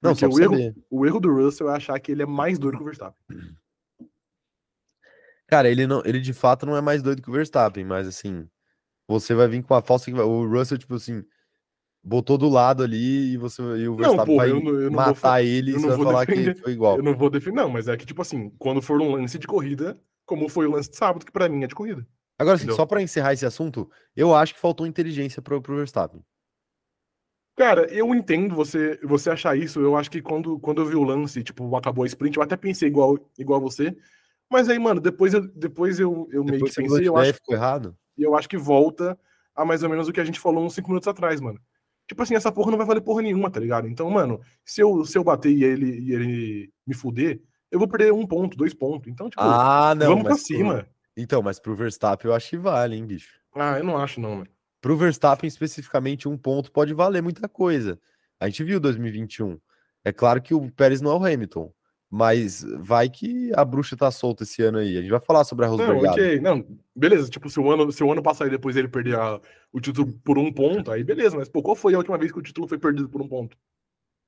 Não, 0.01 0.13
só 0.13 0.27
o 0.27 0.39
erro, 0.39 0.75
o 0.89 1.05
erro 1.05 1.19
do 1.19 1.33
Russell 1.33 1.69
é 1.69 1.75
achar 1.75 1.97
que 1.99 2.11
ele 2.11 2.23
é 2.23 2.25
mais 2.25 2.59
doido 2.59 2.77
que 2.77 2.83
o 2.83 2.85
Verstappen. 2.85 3.15
Cara, 5.47 5.69
ele, 5.69 5.87
não, 5.87 6.01
ele 6.03 6.19
de 6.19 6.33
fato 6.33 6.65
não 6.65 6.75
é 6.75 6.81
mais 6.81 7.01
doido 7.01 7.21
que 7.21 7.29
o 7.29 7.33
Verstappen, 7.33 7.85
mas 7.85 8.07
assim, 8.07 8.47
você 9.07 9.33
vai 9.33 9.47
vir 9.47 9.63
com 9.63 9.73
a 9.73 9.81
falsa 9.81 10.11
O 10.11 10.45
Russell, 10.45 10.77
tipo 10.77 10.95
assim, 10.95 11.23
botou 12.03 12.37
do 12.37 12.49
lado 12.49 12.83
ali 12.83 13.33
e 13.33 13.37
você 13.37 13.61
e 13.61 13.87
o 13.87 13.95
Verstappen 13.95 14.35
vai 14.35 14.49
eu 14.49 14.61
não, 14.61 14.73
eu 14.73 14.89
não 14.89 14.97
matar 14.97 15.41
vou, 15.41 15.47
ele 15.47 15.71
e 15.71 15.73
você 15.73 15.87
vai 15.87 15.97
falar 15.97 16.25
defender, 16.25 16.55
que 16.55 16.61
foi 16.61 16.73
igual. 16.73 16.97
Eu 16.97 17.03
não 17.03 17.15
vou 17.15 17.29
defender, 17.29 17.55
não, 17.55 17.69
mas 17.69 17.87
é 17.87 17.95
que, 17.95 18.05
tipo 18.05 18.21
assim, 18.21 18.49
quando 18.59 18.81
for 18.81 19.01
um 19.01 19.11
lance 19.11 19.39
de 19.39 19.47
corrida, 19.47 19.97
como 20.25 20.49
foi 20.49 20.67
o 20.67 20.71
lance 20.71 20.89
de 20.89 20.97
sábado, 20.97 21.25
que 21.25 21.31
para 21.31 21.47
mim 21.47 21.63
é 21.63 21.67
de 21.67 21.75
corrida. 21.75 22.05
Agora, 22.37 22.55
assim, 22.55 22.71
só 22.71 22.85
para 22.85 23.01
encerrar 23.01 23.33
esse 23.33 23.45
assunto, 23.45 23.89
eu 24.15 24.35
acho 24.35 24.53
que 24.53 24.59
faltou 24.59 24.87
inteligência 24.87 25.41
pro, 25.41 25.61
pro 25.61 25.75
Verstappen. 25.75 26.23
Cara, 27.55 27.85
eu 27.93 28.13
entendo 28.15 28.55
você 28.55 28.99
você 29.03 29.29
achar 29.29 29.55
isso. 29.55 29.79
Eu 29.79 29.95
acho 29.95 30.09
que 30.09 30.21
quando, 30.21 30.59
quando 30.59 30.81
eu 30.81 30.85
vi 30.85 30.95
o 30.95 31.03
lance, 31.03 31.43
tipo, 31.43 31.75
acabou 31.75 32.03
a 32.03 32.07
sprint, 32.07 32.37
eu 32.37 32.43
até 32.43 32.57
pensei 32.57 32.87
igual, 32.87 33.17
igual 33.37 33.59
a 33.59 33.63
você. 33.63 33.95
Mas 34.49 34.69
aí, 34.69 34.79
mano, 34.79 34.99
depois 34.99 35.33
eu, 35.33 35.41
depois 35.41 35.99
eu, 35.99 36.27
eu 36.31 36.43
depois 36.43 36.61
meio 36.61 36.65
que 36.65 36.81
pensei, 36.81 37.07
eu 37.07 37.17
acho, 37.17 37.33
ficou 37.33 37.55
errado. 37.55 37.95
E 38.17 38.23
eu 38.23 38.35
acho 38.35 38.49
que 38.49 38.57
volta 38.57 39.17
a 39.55 39.63
mais 39.63 39.83
ou 39.83 39.89
menos 39.89 40.07
o 40.07 40.11
que 40.11 40.19
a 40.19 40.25
gente 40.25 40.39
falou 40.39 40.65
uns 40.65 40.73
5 40.73 40.87
minutos 40.87 41.07
atrás, 41.07 41.39
mano. 41.39 41.59
Tipo 42.07 42.23
assim, 42.23 42.35
essa 42.35 42.51
porra 42.51 42.71
não 42.71 42.77
vai 42.77 42.87
valer 42.87 43.01
porra 43.01 43.21
nenhuma, 43.21 43.49
tá 43.49 43.59
ligado? 43.59 43.87
Então, 43.87 44.09
mano, 44.09 44.41
se 44.65 44.81
eu, 44.81 45.05
se 45.05 45.17
eu 45.17 45.23
bater 45.23 45.51
e 45.51 45.63
ele, 45.63 45.99
e 45.99 46.13
ele 46.13 46.73
me 46.85 46.93
fuder, 46.93 47.41
eu 47.71 47.79
vou 47.79 47.87
perder 47.87 48.11
um 48.11 48.25
ponto, 48.27 48.57
dois 48.57 48.73
pontos. 48.73 49.07
Então, 49.07 49.29
tipo, 49.29 49.41
ah, 49.41 49.95
não, 49.95 50.07
vamos 50.07 50.23
pra 50.23 50.37
cima. 50.37 50.87
Então, 51.15 51.41
mas 51.41 51.59
pro 51.59 51.75
Verstappen 51.75 52.29
eu 52.29 52.35
acho 52.35 52.49
que 52.49 52.57
vale, 52.57 52.95
hein, 52.95 53.05
bicho? 53.05 53.39
Ah, 53.55 53.77
eu 53.77 53.83
não 53.83 53.97
acho, 53.97 54.19
não, 54.19 54.37
mano. 54.37 54.47
Pro 54.81 54.97
Verstappen, 54.97 55.47
especificamente, 55.47 56.27
um 56.27 56.37
ponto 56.37 56.71
pode 56.71 56.93
valer 56.93 57.21
muita 57.21 57.47
coisa. 57.47 57.99
A 58.39 58.49
gente 58.49 58.63
viu 58.63 58.79
2021. 58.79 59.59
É 60.03 60.11
claro 60.11 60.41
que 60.41 60.53
o 60.53 60.71
Pérez 60.71 61.01
não 61.01 61.11
é 61.11 61.15
o 61.15 61.25
Hamilton. 61.25 61.71
Mas 62.15 62.63
vai 62.77 63.09
que 63.09 63.51
a 63.55 63.65
bruxa 63.65 63.97
tá 63.97 64.11
solta 64.11 64.43
esse 64.43 64.61
ano 64.61 64.77
aí. 64.77 64.97
A 64.99 65.01
gente 65.01 65.09
vai 65.09 65.19
falar 65.19 65.43
sobre 65.43 65.65
a 65.65 65.67
Rosberg. 65.67 65.99
Não, 65.99 66.11
ok. 66.11 66.39
Não, 66.39 66.63
beleza. 66.95 67.27
Tipo, 67.27 67.49
se 67.49 67.59
o 67.59 67.71
ano, 67.71 67.91
se 67.91 68.03
o 68.03 68.11
ano 68.11 68.21
passar 68.21 68.45
e 68.45 68.51
depois 68.51 68.75
ele 68.75 68.87
perder 68.87 69.17
a, 69.17 69.41
o 69.71 69.81
título 69.81 70.13
por 70.23 70.37
um 70.37 70.53
ponto, 70.53 70.91
aí 70.91 71.03
beleza. 71.03 71.35
Mas, 71.35 71.49
pô, 71.49 71.63
qual 71.63 71.75
foi 71.75 71.95
a 71.95 71.97
última 71.97 72.15
vez 72.15 72.31
que 72.31 72.37
o 72.37 72.43
título 72.43 72.67
foi 72.67 72.77
perdido 72.77 73.09
por 73.09 73.19
um 73.19 73.27
ponto? 73.27 73.57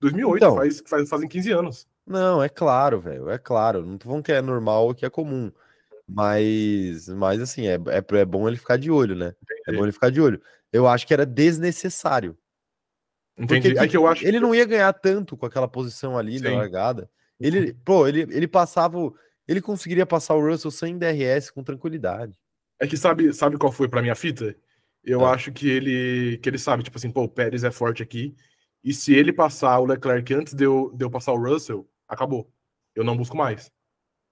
2008, 0.01 0.37
então, 0.37 0.55
faz, 0.55 0.83
faz, 0.87 1.07
fazem 1.07 1.29
15 1.29 1.51
anos. 1.51 1.87
Não, 2.07 2.41
é 2.41 2.49
claro, 2.49 2.99
velho. 2.99 3.29
É 3.29 3.37
claro. 3.37 3.85
Não 3.85 3.99
tô 3.99 4.07
falando 4.07 4.23
que 4.23 4.31
é 4.31 4.41
normal 4.41 4.95
que 4.95 5.05
é 5.05 5.09
comum. 5.09 5.51
Mas, 6.07 7.07
mas 7.09 7.41
assim, 7.41 7.67
é, 7.67 7.75
é, 7.75 8.17
é 8.17 8.25
bom 8.25 8.47
ele 8.47 8.57
ficar 8.57 8.77
de 8.77 8.91
olho, 8.91 9.15
né? 9.15 9.33
Entendi. 9.41 9.61
É 9.67 9.71
bom 9.73 9.83
ele 9.83 9.91
ficar 9.91 10.11
de 10.11 10.21
olho. 10.21 10.41
Eu 10.71 10.87
acho 10.87 11.07
que 11.07 11.13
era 11.13 11.25
desnecessário. 11.25 12.37
Entendi. 13.37 13.69
Porque, 13.69 13.83
é 13.83 13.87
que 13.87 13.97
eu 13.97 14.07
acho... 14.07 14.25
ele 14.25 14.39
não 14.39 14.53
ia 14.53 14.65
ganhar 14.65 14.93
tanto 14.93 15.35
com 15.35 15.45
aquela 15.45 15.67
posição 15.67 16.17
ali 16.17 16.37
Sim. 16.37 16.45
na 16.45 16.57
largada. 16.57 17.09
Ele, 17.39 17.73
pô, 17.73 18.07
ele, 18.07 18.21
ele 18.21 18.47
passava. 18.47 18.97
Ele 19.47 19.61
conseguiria 19.61 20.05
passar 20.05 20.35
o 20.35 20.45
Russell 20.45 20.71
sem 20.71 20.97
DRS 20.97 21.51
com 21.51 21.63
tranquilidade. 21.63 22.33
É 22.79 22.87
que 22.87 22.97
sabe, 22.97 23.33
sabe 23.33 23.57
qual 23.57 23.71
foi 23.71 23.87
para 23.87 24.01
minha 24.01 24.15
fita? 24.15 24.55
Eu 25.03 25.25
ah. 25.25 25.31
acho 25.31 25.51
que 25.51 25.69
ele 25.69 26.37
que 26.37 26.49
ele 26.49 26.57
sabe, 26.57 26.83
tipo 26.83 26.97
assim, 26.97 27.11
pô, 27.11 27.23
o 27.23 27.29
Pérez 27.29 27.63
é 27.63 27.71
forte 27.71 28.01
aqui. 28.01 28.35
E 28.83 28.93
se 28.93 29.13
ele 29.13 29.33
passar 29.33 29.79
o 29.79 29.85
Leclerc 29.85 30.33
antes 30.33 30.53
de 30.53 30.63
eu, 30.63 30.91
de 30.95 31.03
eu 31.03 31.09
passar 31.09 31.33
o 31.33 31.41
Russell, 31.41 31.87
acabou. 32.07 32.51
Eu 32.95 33.03
não 33.03 33.17
busco 33.17 33.35
mais. 33.35 33.71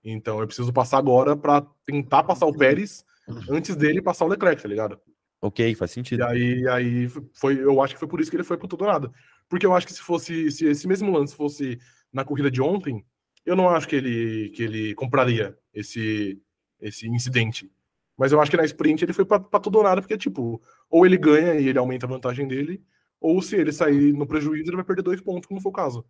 Então 0.04 0.40
eu 0.40 0.48
preciso 0.48 0.74
passar 0.74 0.98
agora 0.98 1.36
para 1.36 1.62
tentar 1.86 2.24
passar 2.24 2.46
o 2.46 2.56
Pérez 2.56 3.06
antes 3.50 3.76
dele 3.76 4.02
passar 4.02 4.26
o 4.26 4.28
Leclerc, 4.28 4.62
tá 4.62 4.68
ligado? 4.68 5.00
Ok, 5.42 5.76
faz 5.76 5.92
sentido. 5.92 6.22
E 6.22 6.24
aí, 6.24 6.68
aí 6.68 7.08
foi, 7.34 7.62
eu 7.62 7.82
acho 7.82 7.94
que 7.94 8.00
foi 8.00 8.08
por 8.08 8.22
isso 8.22 8.30
que 8.32 8.38
ele 8.38 8.44
foi 8.44 8.58
pro 8.58 8.68
tudo 8.68 8.86
nada. 8.86 9.12
Porque 9.50 9.66
eu 9.66 9.74
acho 9.74 9.86
que 9.86 9.94
se 9.94 10.02
fosse, 10.02 10.50
se 10.52 10.66
esse 10.66 10.88
mesmo 10.88 11.12
lance 11.12 11.36
fosse 11.36 11.80
na 12.12 12.24
corrida 12.24 12.50
de 12.50 12.62
ontem, 12.62 13.06
eu 13.46 13.56
não 13.56 13.70
acho 13.70 13.88
que 13.88 13.96
ele, 13.96 14.50
que 14.52 14.64
ele 14.64 14.96
compraria 14.96 15.58
esse, 15.74 16.42
esse 16.80 17.08
incidente. 17.08 17.70
Mas 18.18 18.32
eu 18.32 18.40
acho 18.40 18.52
que 18.52 18.58
na 18.58 18.64
sprint 18.64 19.04
ele 19.04 19.14
foi 19.14 19.26
pra, 19.26 19.40
pra 19.40 19.60
tudo 19.60 19.80
ou 19.80 19.84
nada, 19.84 20.02
porque, 20.02 20.18
tipo, 20.18 20.62
ou 20.90 21.06
ele 21.06 21.18
ganha 21.18 21.56
e 21.56 21.68
ele 21.68 21.78
aumenta 21.80 22.06
a 22.06 22.10
vantagem 22.10 22.48
dele, 22.48 22.82
ou 23.20 23.42
se 23.42 23.56
ele 23.56 23.72
sair 23.72 24.14
no 24.14 24.28
prejuízo, 24.28 24.70
ele 24.70 24.76
vai 24.78 24.86
perder 24.86 25.02
dois 25.02 25.20
pontos, 25.20 25.48
como 25.48 25.60
foi 25.60 25.70
o 25.70 25.74
caso. 25.74 26.06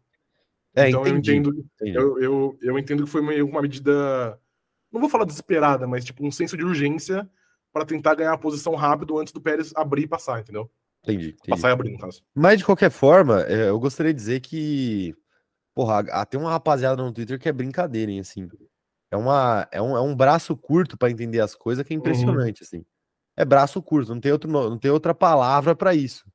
É, 0.75 0.89
então 0.89 1.05
entendi, 1.05 1.31
eu 1.31 1.35
entendo. 1.35 1.65
Eu, 1.81 2.19
eu, 2.19 2.57
eu, 2.61 2.79
entendo 2.79 3.03
que 3.03 3.09
foi 3.09 3.21
meio 3.21 3.47
uma 3.47 3.61
medida. 3.61 4.39
Não 4.91 4.99
vou 4.99 5.09
falar 5.09 5.25
desesperada, 5.25 5.87
mas 5.87 6.03
tipo 6.03 6.25
um 6.25 6.31
senso 6.31 6.57
de 6.57 6.63
urgência 6.63 7.29
para 7.71 7.85
tentar 7.85 8.15
ganhar 8.15 8.33
a 8.33 8.37
posição 8.37 8.75
rápido 8.75 9.17
antes 9.17 9.33
do 9.33 9.41
Pérez 9.41 9.71
abrir 9.75 10.03
e 10.03 10.07
passar, 10.07 10.39
entendeu? 10.39 10.69
Entendi. 11.03 11.29
entendi. 11.29 11.49
Passar 11.49 11.69
e 11.69 11.71
abrir, 11.71 11.91
no 11.91 11.97
caso. 11.97 12.23
Mas 12.33 12.59
de 12.59 12.65
qualquer 12.65 12.89
forma, 12.89 13.41
é, 13.43 13.69
eu 13.69 13.79
gostaria 13.79 14.13
de 14.13 14.19
dizer 14.19 14.39
que. 14.39 15.15
Porra, 15.75 16.25
tem 16.25 16.39
uma 16.39 16.51
rapaziada 16.51 17.01
no 17.01 17.11
Twitter 17.11 17.39
que 17.39 17.49
é 17.49 17.53
brincadeira, 17.53 18.11
hein, 18.11 18.19
assim. 18.19 18.47
É, 19.11 19.17
uma, 19.17 19.67
é, 19.71 19.81
um, 19.81 19.97
é 19.97 20.01
um 20.01 20.15
braço 20.15 20.55
curto 20.55 20.97
para 20.97 21.09
entender 21.09 21.39
as 21.39 21.55
coisas 21.55 21.85
que 21.85 21.93
é 21.93 21.95
uhum. 21.95 21.99
impressionante, 21.99 22.61
uhum. 22.61 22.65
assim. 22.65 22.85
É 23.35 23.43
braço 23.43 23.81
curto, 23.81 24.13
não 24.13 24.21
tem, 24.21 24.31
outro, 24.31 24.49
não 24.49 24.77
tem 24.77 24.91
outra 24.91 25.13
palavra 25.13 25.75
para 25.75 25.93
isso. 25.93 26.25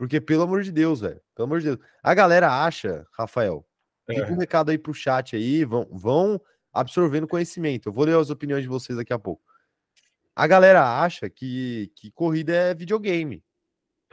Porque, 0.00 0.18
pelo 0.18 0.44
amor 0.44 0.62
de 0.62 0.72
Deus, 0.72 1.00
velho. 1.00 1.20
Pelo 1.34 1.44
amor 1.44 1.58
de 1.58 1.66
Deus. 1.66 1.78
A 2.02 2.14
galera 2.14 2.64
acha, 2.64 3.06
Rafael, 3.12 3.66
fica 4.08 4.22
é. 4.22 4.32
um 4.32 4.38
recado 4.38 4.70
aí 4.70 4.78
pro 4.78 4.94
chat 4.94 5.36
aí, 5.36 5.62
vão, 5.62 5.86
vão 5.92 6.40
absorvendo 6.72 7.28
conhecimento. 7.28 7.90
Eu 7.90 7.92
vou 7.92 8.06
ler 8.06 8.16
as 8.16 8.30
opiniões 8.30 8.62
de 8.62 8.68
vocês 8.68 8.96
daqui 8.96 9.12
a 9.12 9.18
pouco. 9.18 9.42
A 10.34 10.46
galera 10.46 11.02
acha 11.02 11.28
que, 11.28 11.92
que 11.94 12.10
corrida 12.12 12.54
é 12.54 12.74
videogame. 12.74 13.44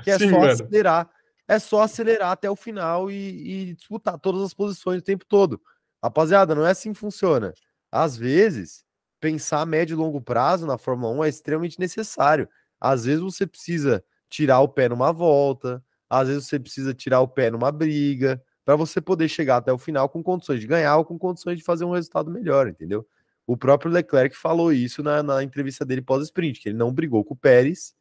Que 0.04 0.12
é 0.12 0.20
Sim, 0.20 0.30
só 0.30 0.40
mano. 0.40 0.52
acelerar. 0.52 1.10
É 1.48 1.58
só 1.58 1.82
acelerar 1.84 2.32
até 2.32 2.52
o 2.52 2.56
final 2.58 3.10
e, 3.10 3.70
e 3.70 3.74
disputar 3.76 4.20
todas 4.20 4.42
as 4.42 4.54
posições 4.54 5.00
o 5.00 5.06
tempo 5.06 5.24
todo. 5.26 5.62
Rapaziada, 6.04 6.54
não 6.54 6.68
é 6.68 6.72
assim 6.72 6.92
que 6.92 7.00
funciona 7.00 7.54
às 7.90 8.18
vezes, 8.18 8.84
pensar 9.20 9.62
a 9.62 9.66
médio 9.66 9.94
e 9.94 9.98
longo 9.98 10.22
prazo 10.22 10.68
na 10.68 10.78
Fórmula 10.78 11.14
1 11.14 11.24
é 11.24 11.30
extremamente 11.30 11.80
necessário. 11.80 12.50
Às 12.78 13.06
vezes 13.06 13.22
você 13.22 13.48
precisa 13.48 14.04
tirar 14.30 14.60
o 14.62 14.68
pé 14.68 14.90
numa 14.90 15.12
volta, 15.12 15.84
às 16.10 16.28
vezes 16.28 16.46
você 16.48 16.60
precisa 16.60 16.94
tirar 16.94 17.22
o 17.22 17.28
pé 17.28 17.52
numa 17.52 17.72
briga, 17.72 18.42
para 18.66 18.76
você 18.76 19.00
poder 19.00 19.30
chegar 19.30 19.58
até 19.58 19.72
o 19.72 19.78
final 19.78 20.10
com 20.10 20.22
condições 20.22 20.60
de 20.60 20.68
ganhar 20.68 20.98
ou 20.98 21.06
com 21.06 21.18
condições 21.18 21.58
de 21.58 21.64
fazer 21.64 21.86
um 21.86 21.92
resultado 21.92 22.30
melhor, 22.30 22.68
entendeu? 22.68 23.08
O 23.46 23.56
próprio 23.56 23.90
Leclerc 23.90 24.36
falou 24.36 24.74
isso 24.74 25.02
na, 25.02 25.24
na 25.24 25.42
entrevista 25.42 25.86
dele 25.86 26.02
pós-sprint, 26.02 26.60
que 26.60 26.70
ele 26.70 26.78
não 26.78 26.94
brigou 26.94 27.24
com 27.24 27.34
o 27.34 27.38
Pérez, 27.38 27.96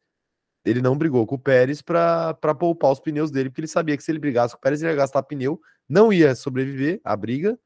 ele 0.64 0.82
não 0.82 0.98
brigou 0.98 1.24
com 1.24 1.36
o 1.36 1.38
Pérez 1.38 1.80
para 1.80 2.34
poupar 2.58 2.90
os 2.90 2.98
pneus 2.98 3.30
dele, 3.30 3.48
porque 3.48 3.60
ele 3.60 3.68
sabia 3.68 3.96
que 3.96 4.02
se 4.02 4.10
ele 4.10 4.18
brigasse 4.18 4.54
com 4.54 4.58
o 4.58 4.60
Pérez, 4.60 4.82
ele 4.82 4.90
ia 4.90 4.96
gastar 4.96 5.22
pneu, 5.22 5.60
não 5.88 6.12
ia 6.12 6.34
sobreviver 6.34 7.00
à 7.04 7.16
briga, 7.16 7.56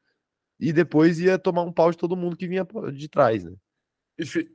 e 0.61 0.71
depois 0.71 1.19
ia 1.19 1.39
tomar 1.39 1.63
um 1.63 1.73
pau 1.73 1.91
de 1.91 1.97
todo 1.97 2.15
mundo 2.15 2.37
que 2.37 2.47
vinha 2.47 2.67
de 2.93 3.09
trás, 3.09 3.45
né? 3.45 3.55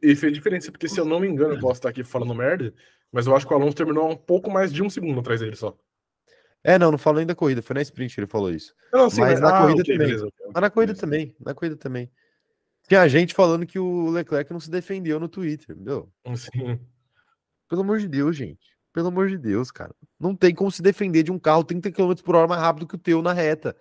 E 0.04 0.16
fez 0.16 0.32
diferença, 0.32 0.72
porque 0.72 0.88
se 0.88 1.00
eu 1.00 1.06
não 1.06 1.20
me 1.20 1.28
engano, 1.28 1.56
eu 1.56 1.60
posso 1.60 1.80
estar 1.80 1.90
aqui 1.90 2.04
falando 2.04 2.36
merda, 2.36 2.72
mas 3.12 3.28
eu 3.28 3.36
acho 3.36 3.48
que 3.48 3.54
o 3.54 3.56
Alonso 3.56 3.76
terminou 3.76 4.10
um 4.10 4.16
pouco 4.16 4.50
mais 4.52 4.72
de 4.72 4.84
um 4.84 4.90
segundo 4.90 5.20
atrás 5.20 5.40
dele 5.40 5.56
só. 5.56 5.78
É, 6.64 6.80
não, 6.80 6.92
não 6.92 6.98
falou 6.98 7.20
ainda 7.20 7.34
da 7.34 7.38
corrida, 7.38 7.62
foi 7.62 7.76
na 7.76 7.82
sprint 7.82 8.16
que 8.16 8.20
ele 8.22 8.28
falou 8.28 8.52
isso. 8.52 8.74
Não, 8.92 9.10
sim, 9.10 9.22
mas, 9.22 9.34
mas 9.34 9.42
na 9.42 9.58
ah, 9.58 9.62
corrida 9.62 9.82
okay, 9.82 9.94
também. 9.94 10.08
Beleza, 10.08 10.30
mas 10.54 10.62
na 10.62 10.70
corrida 10.70 10.96
também, 10.96 11.36
na 11.40 11.54
corrida 11.54 11.78
também. 11.78 12.12
Tinha 12.88 13.08
gente 13.08 13.34
falando 13.34 13.66
que 13.66 13.80
o 13.80 14.10
Leclerc 14.10 14.52
não 14.52 14.60
se 14.60 14.70
defendeu 14.70 15.20
no 15.20 15.28
Twitter, 15.28 15.76
entendeu? 15.76 16.12
Sim. 16.36 16.80
Pelo 17.68 17.82
amor 17.82 18.00
de 18.00 18.08
Deus, 18.08 18.36
gente. 18.36 18.76
Pelo 18.94 19.08
amor 19.08 19.28
de 19.28 19.38
Deus, 19.38 19.72
cara. 19.72 19.94
Não 20.20 20.36
tem 20.36 20.54
como 20.54 20.72
se 20.72 20.82
defender 20.82 21.24
de 21.24 21.32
um 21.32 21.40
carro 21.40 21.64
30 21.64 21.92
km 21.92 22.14
por 22.24 22.36
hora 22.36 22.48
mais 22.48 22.62
rápido 22.62 22.88
que 22.88 22.96
o 22.96 23.00
teu 23.00 23.22
na 23.22 23.34
reta. 23.34 23.76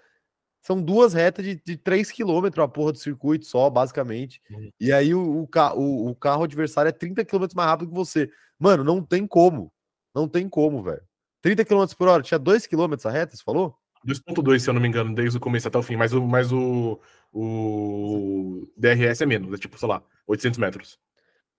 São 0.65 0.81
duas 0.83 1.13
retas 1.13 1.45
de, 1.45 1.61
de 1.63 1.77
3 1.77 2.11
km 2.11 2.63
a 2.63 2.67
porra 2.67 2.93
do 2.93 2.99
circuito 2.99 3.45
só, 3.45 3.69
basicamente. 3.69 4.41
Uhum. 4.51 4.71
E 4.81 4.91
aí 4.91 5.15
o, 5.15 5.43
o, 5.43 5.49
o, 5.77 6.11
o, 6.11 6.15
carro 6.15 6.45
adversário 6.45 6.89
é 6.89 6.93
30 6.93 7.23
km 7.23 7.47
mais 7.55 7.69
rápido 7.69 7.91
que 7.91 7.95
você. 7.95 8.31
Mano, 8.59 8.83
não 8.83 9.03
tem 9.03 9.27
como. 9.27 9.71
Não 10.15 10.27
tem 10.27 10.49
como, 10.49 10.83
velho. 10.83 11.03
30 11.43 11.67
km 11.67 11.85
por 11.99 12.09
hora, 12.09 12.23
tinha 12.23 12.39
2 12.39 12.67
km 12.67 12.95
a 13.05 13.11
reta, 13.11 13.37
você 13.37 13.43
falou? 13.45 13.77
2.2, 14.07 14.61
se 14.61 14.71
eu 14.71 14.75
não 14.75 14.81
me 14.81 14.89
engano, 14.89 15.15
desde 15.15 15.37
o 15.37 15.41
começo 15.41 15.69
até 15.69 15.77
o 15.77 15.83
fim, 15.83 15.97
mas 15.97 16.15
o, 16.15 16.27
mas 16.27 16.51
o, 16.51 16.99
o 17.31 18.67
DRS 18.75 19.21
é 19.21 19.27
menos, 19.27 19.53
é 19.53 19.59
tipo, 19.59 19.79
sei 19.79 19.89
lá, 19.89 20.03
800 20.27 20.59
metros. 20.59 20.99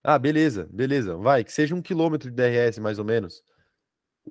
Ah, 0.04 0.18
beleza, 0.18 0.68
beleza. 0.72 1.16
Vai, 1.16 1.44
que 1.44 1.52
seja 1.52 1.76
um 1.76 1.82
quilômetro 1.82 2.32
de 2.32 2.36
DRS, 2.36 2.80
mais 2.80 2.98
ou 2.98 3.06
menos 3.06 3.44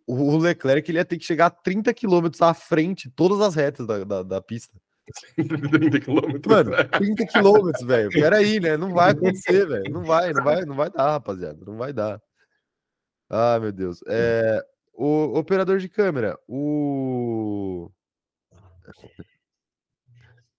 o 0.07 0.37
Leclerc 0.37 0.91
ele 0.91 0.99
ia 0.99 1.05
ter 1.05 1.19
que 1.19 1.25
chegar 1.25 1.47
a 1.47 1.51
30 1.51 1.93
km 1.95 2.29
à 2.41 2.55
frente, 2.55 3.11
todas 3.11 3.41
as 3.41 3.55
retas 3.55 3.87
da, 3.87 4.05
da, 4.05 4.23
da 4.23 4.43
pista. 4.43 4.79
30 5.37 6.01
km. 6.01 6.49
Mano, 6.49 6.71
30 6.99 7.27
km, 7.27 7.87
velho. 7.87 8.11
Peraí, 8.11 8.61
né? 8.61 8.77
Não 8.77 8.93
vai 8.93 9.11
acontecer, 9.13 9.67
velho. 9.67 9.93
Não 9.93 10.05
vai, 10.05 10.33
não 10.33 10.45
vai, 10.45 10.65
não 10.65 10.75
vai 10.75 10.91
dar, 10.91 11.13
rapaziada. 11.13 11.65
Não 11.65 11.77
vai 11.77 11.93
dar. 11.93 12.21
Ah, 13.29 13.59
meu 13.61 13.73
Deus. 13.73 14.01
É, 14.07 14.65
o 14.93 15.39
operador 15.39 15.79
de 15.79 15.89
câmera, 15.89 16.39
o. 16.49 17.91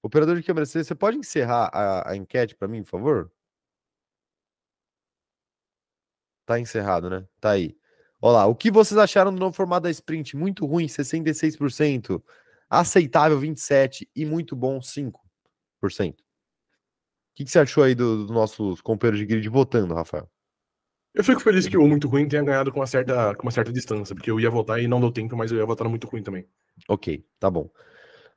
Operador 0.01 0.35
de 0.35 0.43
câmera, 0.43 0.65
você, 0.65 0.83
você 0.83 0.93
pode 0.93 1.17
encerrar 1.17 1.69
a, 1.73 2.11
a 2.11 2.15
enquete 2.15 2.55
para 2.55 2.67
mim, 2.67 2.83
por 2.83 2.89
favor? 2.91 3.31
Tá 6.45 6.59
encerrado, 6.59 7.09
né? 7.09 7.27
Tá 7.39 7.51
aí. 7.51 7.75
Olá, 8.21 8.45
o 8.45 8.55
que 8.55 8.71
vocês 8.71 8.97
acharam 8.97 9.33
do 9.33 9.39
novo 9.39 9.55
formato 9.55 9.83
da 9.83 9.91
sprint? 9.91 10.35
Muito 10.35 10.65
ruim, 10.65 10.87
66%. 10.87 12.23
Aceitável, 12.69 13.39
27%. 13.39 14.07
E 14.15 14.25
muito 14.25 14.55
bom, 14.55 14.79
5%. 14.79 15.13
O 16.11 16.15
que, 17.35 17.43
que 17.43 17.51
você 17.51 17.59
achou 17.59 17.83
aí 17.83 17.93
dos 17.93 18.27
do 18.27 18.33
nossos 18.33 18.81
companheiros 18.81 19.19
de 19.19 19.25
grid 19.25 19.49
votando, 19.49 19.93
Rafael? 19.93 20.29
Eu 21.13 21.23
fico 21.23 21.39
feliz 21.39 21.67
que 21.67 21.77
o 21.77 21.87
muito 21.87 22.07
ruim 22.07 22.27
tenha 22.27 22.43
ganhado 22.43 22.71
com 22.71 22.79
uma 22.79 22.87
certa, 22.87 23.35
com 23.35 23.43
uma 23.43 23.51
certa 23.51 23.71
distância, 23.71 24.15
porque 24.15 24.31
eu 24.31 24.39
ia 24.39 24.49
votar 24.49 24.81
e 24.81 24.87
não 24.87 24.99
deu 24.99 25.11
tempo, 25.11 25.35
mas 25.35 25.51
eu 25.51 25.57
ia 25.57 25.65
votar 25.65 25.83
no 25.85 25.89
muito 25.89 26.07
ruim 26.07 26.23
também. 26.23 26.45
Ok, 26.89 27.25
tá 27.39 27.49
bom. 27.49 27.69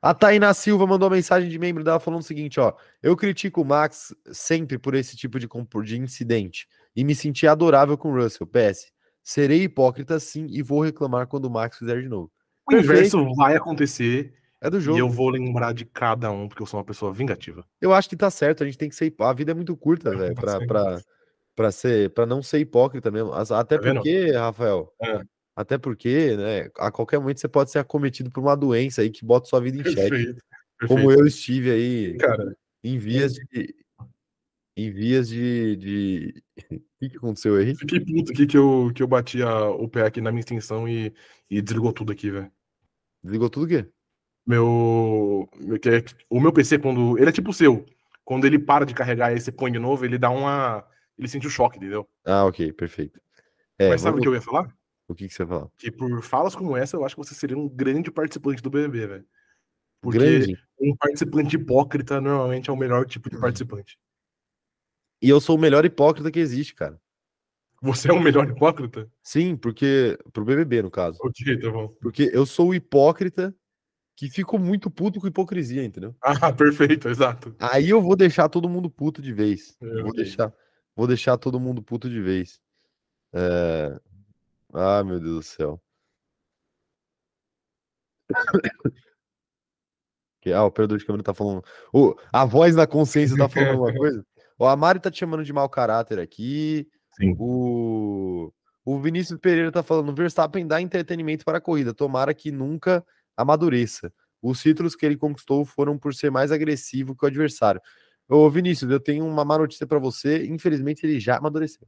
A 0.00 0.14
Tainá 0.14 0.54
Silva 0.54 0.86
mandou 0.86 1.08
uma 1.08 1.16
mensagem 1.16 1.48
de 1.48 1.58
membro 1.58 1.82
dela 1.82 1.98
falando 1.98 2.20
o 2.20 2.24
seguinte, 2.24 2.60
ó. 2.60 2.72
Eu 3.02 3.16
critico 3.16 3.62
o 3.62 3.64
Max 3.64 4.14
sempre 4.32 4.78
por 4.78 4.94
esse 4.94 5.16
tipo 5.16 5.40
de, 5.40 5.48
de 5.84 5.98
incidente 5.98 6.68
e 6.94 7.02
me 7.02 7.14
senti 7.14 7.48
adorável 7.48 7.98
com 7.98 8.12
o 8.12 8.14
Russell. 8.14 8.46
PS, 8.46 8.92
Serei 9.28 9.64
hipócrita 9.64 10.18
sim 10.18 10.46
e 10.48 10.62
vou 10.62 10.80
reclamar 10.80 11.26
quando 11.26 11.44
o 11.44 11.50
Max 11.50 11.76
fizer 11.76 12.00
de 12.00 12.08
novo. 12.08 12.32
O 12.66 12.74
inverso 12.74 13.34
vai 13.34 13.54
acontecer. 13.54 14.32
É 14.58 14.70
do 14.70 14.80
jogo. 14.80 14.96
E 14.96 15.00
eu 15.00 15.10
vou 15.10 15.28
lembrar 15.28 15.74
de 15.74 15.84
cada 15.84 16.30
um, 16.30 16.48
porque 16.48 16.62
eu 16.62 16.66
sou 16.66 16.80
uma 16.80 16.86
pessoa 16.86 17.12
vingativa. 17.12 17.62
Eu 17.78 17.92
acho 17.92 18.08
que 18.08 18.16
tá 18.16 18.30
certo, 18.30 18.62
a 18.62 18.66
gente 18.66 18.78
tem 18.78 18.88
que 18.88 18.96
ser. 18.96 19.14
A 19.20 19.32
vida 19.34 19.50
é 19.50 19.54
muito 19.54 19.76
curta, 19.76 20.10
velho, 20.16 20.34
pra, 20.34 20.66
pra, 20.66 20.98
pra, 21.54 21.70
ser, 21.70 22.08
pra 22.14 22.24
não 22.24 22.42
ser 22.42 22.60
hipócrita 22.60 23.10
mesmo. 23.10 23.30
Até 23.34 23.76
tá 23.76 23.92
porque, 23.92 24.30
Rafael, 24.30 24.90
é. 25.02 25.20
até 25.54 25.76
porque, 25.76 26.34
né, 26.34 26.70
a 26.78 26.90
qualquer 26.90 27.18
momento 27.18 27.38
você 27.38 27.48
pode 27.48 27.70
ser 27.70 27.80
acometido 27.80 28.30
por 28.30 28.40
uma 28.40 28.56
doença 28.56 29.02
aí 29.02 29.10
que 29.10 29.26
bota 29.26 29.46
sua 29.46 29.60
vida 29.60 29.76
em 29.76 29.92
xeque. 29.92 30.38
Como 30.86 31.12
eu 31.12 31.26
estive 31.26 31.70
aí 31.70 32.16
Cara, 32.16 32.56
em 32.82 32.96
vias 32.96 33.34
de, 33.34 33.74
em 34.78 34.92
vias 34.92 35.28
de. 35.28 35.76
de... 35.76 36.42
o 36.56 36.56
que, 37.00 37.08
que 37.10 37.16
aconteceu 37.16 37.56
aí? 37.56 37.74
Fiquei 37.74 37.98
puto 37.98 38.30
aqui 38.30 38.46
que 38.46 38.56
eu, 38.56 38.92
que 38.94 39.02
eu 39.02 39.08
bati 39.08 39.42
a, 39.42 39.68
o 39.70 39.88
pé 39.88 40.06
aqui 40.06 40.20
na 40.20 40.30
minha 40.30 40.40
extensão 40.40 40.88
e, 40.88 41.12
e 41.50 41.60
desligou 41.60 41.92
tudo 41.92 42.12
aqui, 42.12 42.30
velho. 42.30 42.50
Desligou 43.22 43.50
tudo 43.50 43.66
o 43.66 43.68
quê? 43.68 43.88
Meu, 44.46 45.48
meu. 45.58 45.78
O 46.30 46.40
meu 46.40 46.52
PC, 46.52 46.78
quando. 46.78 47.18
Ele 47.18 47.28
é 47.28 47.32
tipo 47.32 47.50
o 47.50 47.54
seu. 47.54 47.84
Quando 48.24 48.46
ele 48.46 48.58
para 48.58 48.86
de 48.86 48.94
carregar 48.94 49.34
e 49.34 49.40
você 49.40 49.50
põe 49.50 49.72
de 49.72 49.80
novo, 49.80 50.04
ele 50.04 50.16
dá 50.16 50.30
uma. 50.30 50.86
Ele 51.18 51.26
sente 51.26 51.48
o 51.48 51.50
choque, 51.50 51.78
entendeu? 51.78 52.08
Ah, 52.24 52.44
ok, 52.44 52.72
perfeito. 52.72 53.20
É, 53.76 53.88
Mas 53.88 54.00
sabe 54.00 54.12
vamos... 54.12 54.20
o 54.20 54.22
que 54.22 54.28
eu 54.28 54.34
ia 54.34 54.40
falar? 54.40 54.72
O 55.08 55.14
que, 55.14 55.26
que 55.26 55.34
você 55.34 55.42
ia 55.42 55.48
falar? 55.48 55.68
Que 55.76 55.90
por 55.90 56.22
falas 56.22 56.54
como 56.54 56.76
essa, 56.76 56.96
eu 56.96 57.04
acho 57.04 57.16
que 57.16 57.24
você 57.24 57.34
seria 57.34 57.58
um 57.58 57.68
grande 57.68 58.12
participante 58.12 58.62
do 58.62 58.70
BBB, 58.70 59.06
velho. 59.08 59.24
Porque 60.00 60.18
grande. 60.18 60.56
um 60.80 60.94
participante 60.96 61.56
hipócrita 61.56 62.20
normalmente 62.20 62.70
é 62.70 62.72
o 62.72 62.76
melhor 62.76 63.04
tipo 63.06 63.28
de 63.28 63.34
uhum. 63.34 63.42
participante. 63.42 63.98
E 65.20 65.28
eu 65.28 65.40
sou 65.40 65.56
o 65.56 65.60
melhor 65.60 65.84
hipócrita 65.84 66.30
que 66.30 66.38
existe, 66.38 66.74
cara. 66.74 67.00
Você 67.80 68.10
é 68.10 68.12
o 68.12 68.20
melhor 68.20 68.48
hipócrita? 68.48 69.08
Sim, 69.22 69.56
porque. 69.56 70.18
Pro 70.32 70.44
BBB, 70.44 70.82
no 70.82 70.90
caso. 70.90 71.18
Ok, 71.22 71.60
tá 71.60 71.70
bom. 71.70 71.88
Porque 72.00 72.30
eu 72.32 72.44
sou 72.44 72.68
o 72.68 72.74
hipócrita 72.74 73.54
que 74.16 74.28
ficou 74.28 74.58
muito 74.58 74.90
puto 74.90 75.20
com 75.20 75.28
hipocrisia, 75.28 75.84
entendeu? 75.84 76.14
Ah, 76.22 76.52
perfeito, 76.52 77.08
exato. 77.08 77.54
Aí 77.60 77.88
eu 77.88 78.02
vou 78.02 78.16
deixar 78.16 78.48
todo 78.48 78.68
mundo 78.68 78.90
puto 78.90 79.22
de 79.22 79.32
vez. 79.32 79.76
É, 79.80 80.02
vou, 80.02 80.12
deixar, 80.12 80.52
vou 80.96 81.06
deixar 81.06 81.38
todo 81.38 81.60
mundo 81.60 81.80
puto 81.80 82.10
de 82.10 82.20
vez. 82.20 82.60
É... 83.32 83.96
Ah, 84.74 85.04
meu 85.04 85.20
Deus 85.20 85.36
do 85.36 85.42
céu. 85.42 85.82
Ah, 90.50 90.64
o 90.64 90.68
operador 90.68 90.96
de 90.96 91.04
câmera 91.04 91.22
tá 91.22 91.34
falando. 91.34 91.62
Oh, 91.92 92.14
a 92.32 92.46
voz 92.46 92.74
da 92.74 92.86
consciência 92.86 93.36
tá 93.36 93.50
falando 93.50 93.72
alguma 93.72 93.92
coisa? 93.94 94.24
O 94.58 94.66
Amari 94.66 94.98
tá 94.98 95.10
te 95.10 95.18
chamando 95.18 95.44
de 95.44 95.52
mau 95.52 95.68
caráter 95.68 96.18
aqui. 96.18 96.88
Sim. 97.16 97.34
O, 97.38 98.52
o 98.84 99.00
Vinícius 99.00 99.38
Pereira 99.38 99.70
tá 99.70 99.82
falando: 99.82 100.14
Verstappen 100.14 100.66
dá 100.66 100.80
entretenimento 100.80 101.44
para 101.44 101.58
a 101.58 101.60
corrida. 101.60 101.94
Tomara 101.94 102.34
que 102.34 102.50
nunca 102.50 103.04
amadureça. 103.36 104.12
Os 104.42 104.60
títulos 104.60 104.96
que 104.96 105.06
ele 105.06 105.16
conquistou 105.16 105.64
foram 105.64 105.96
por 105.98 106.14
ser 106.14 106.30
mais 106.30 106.50
agressivo 106.50 107.14
que 107.14 107.24
o 107.24 107.28
adversário. 107.28 107.80
Ô, 108.28 108.48
Vinícius, 108.50 108.90
eu 108.90 109.00
tenho 109.00 109.26
uma 109.26 109.44
má 109.44 109.56
notícia 109.58 109.86
para 109.86 109.98
você. 109.98 110.44
Infelizmente, 110.46 111.04
ele 111.04 111.18
já 111.18 111.36
amadureceu. 111.36 111.86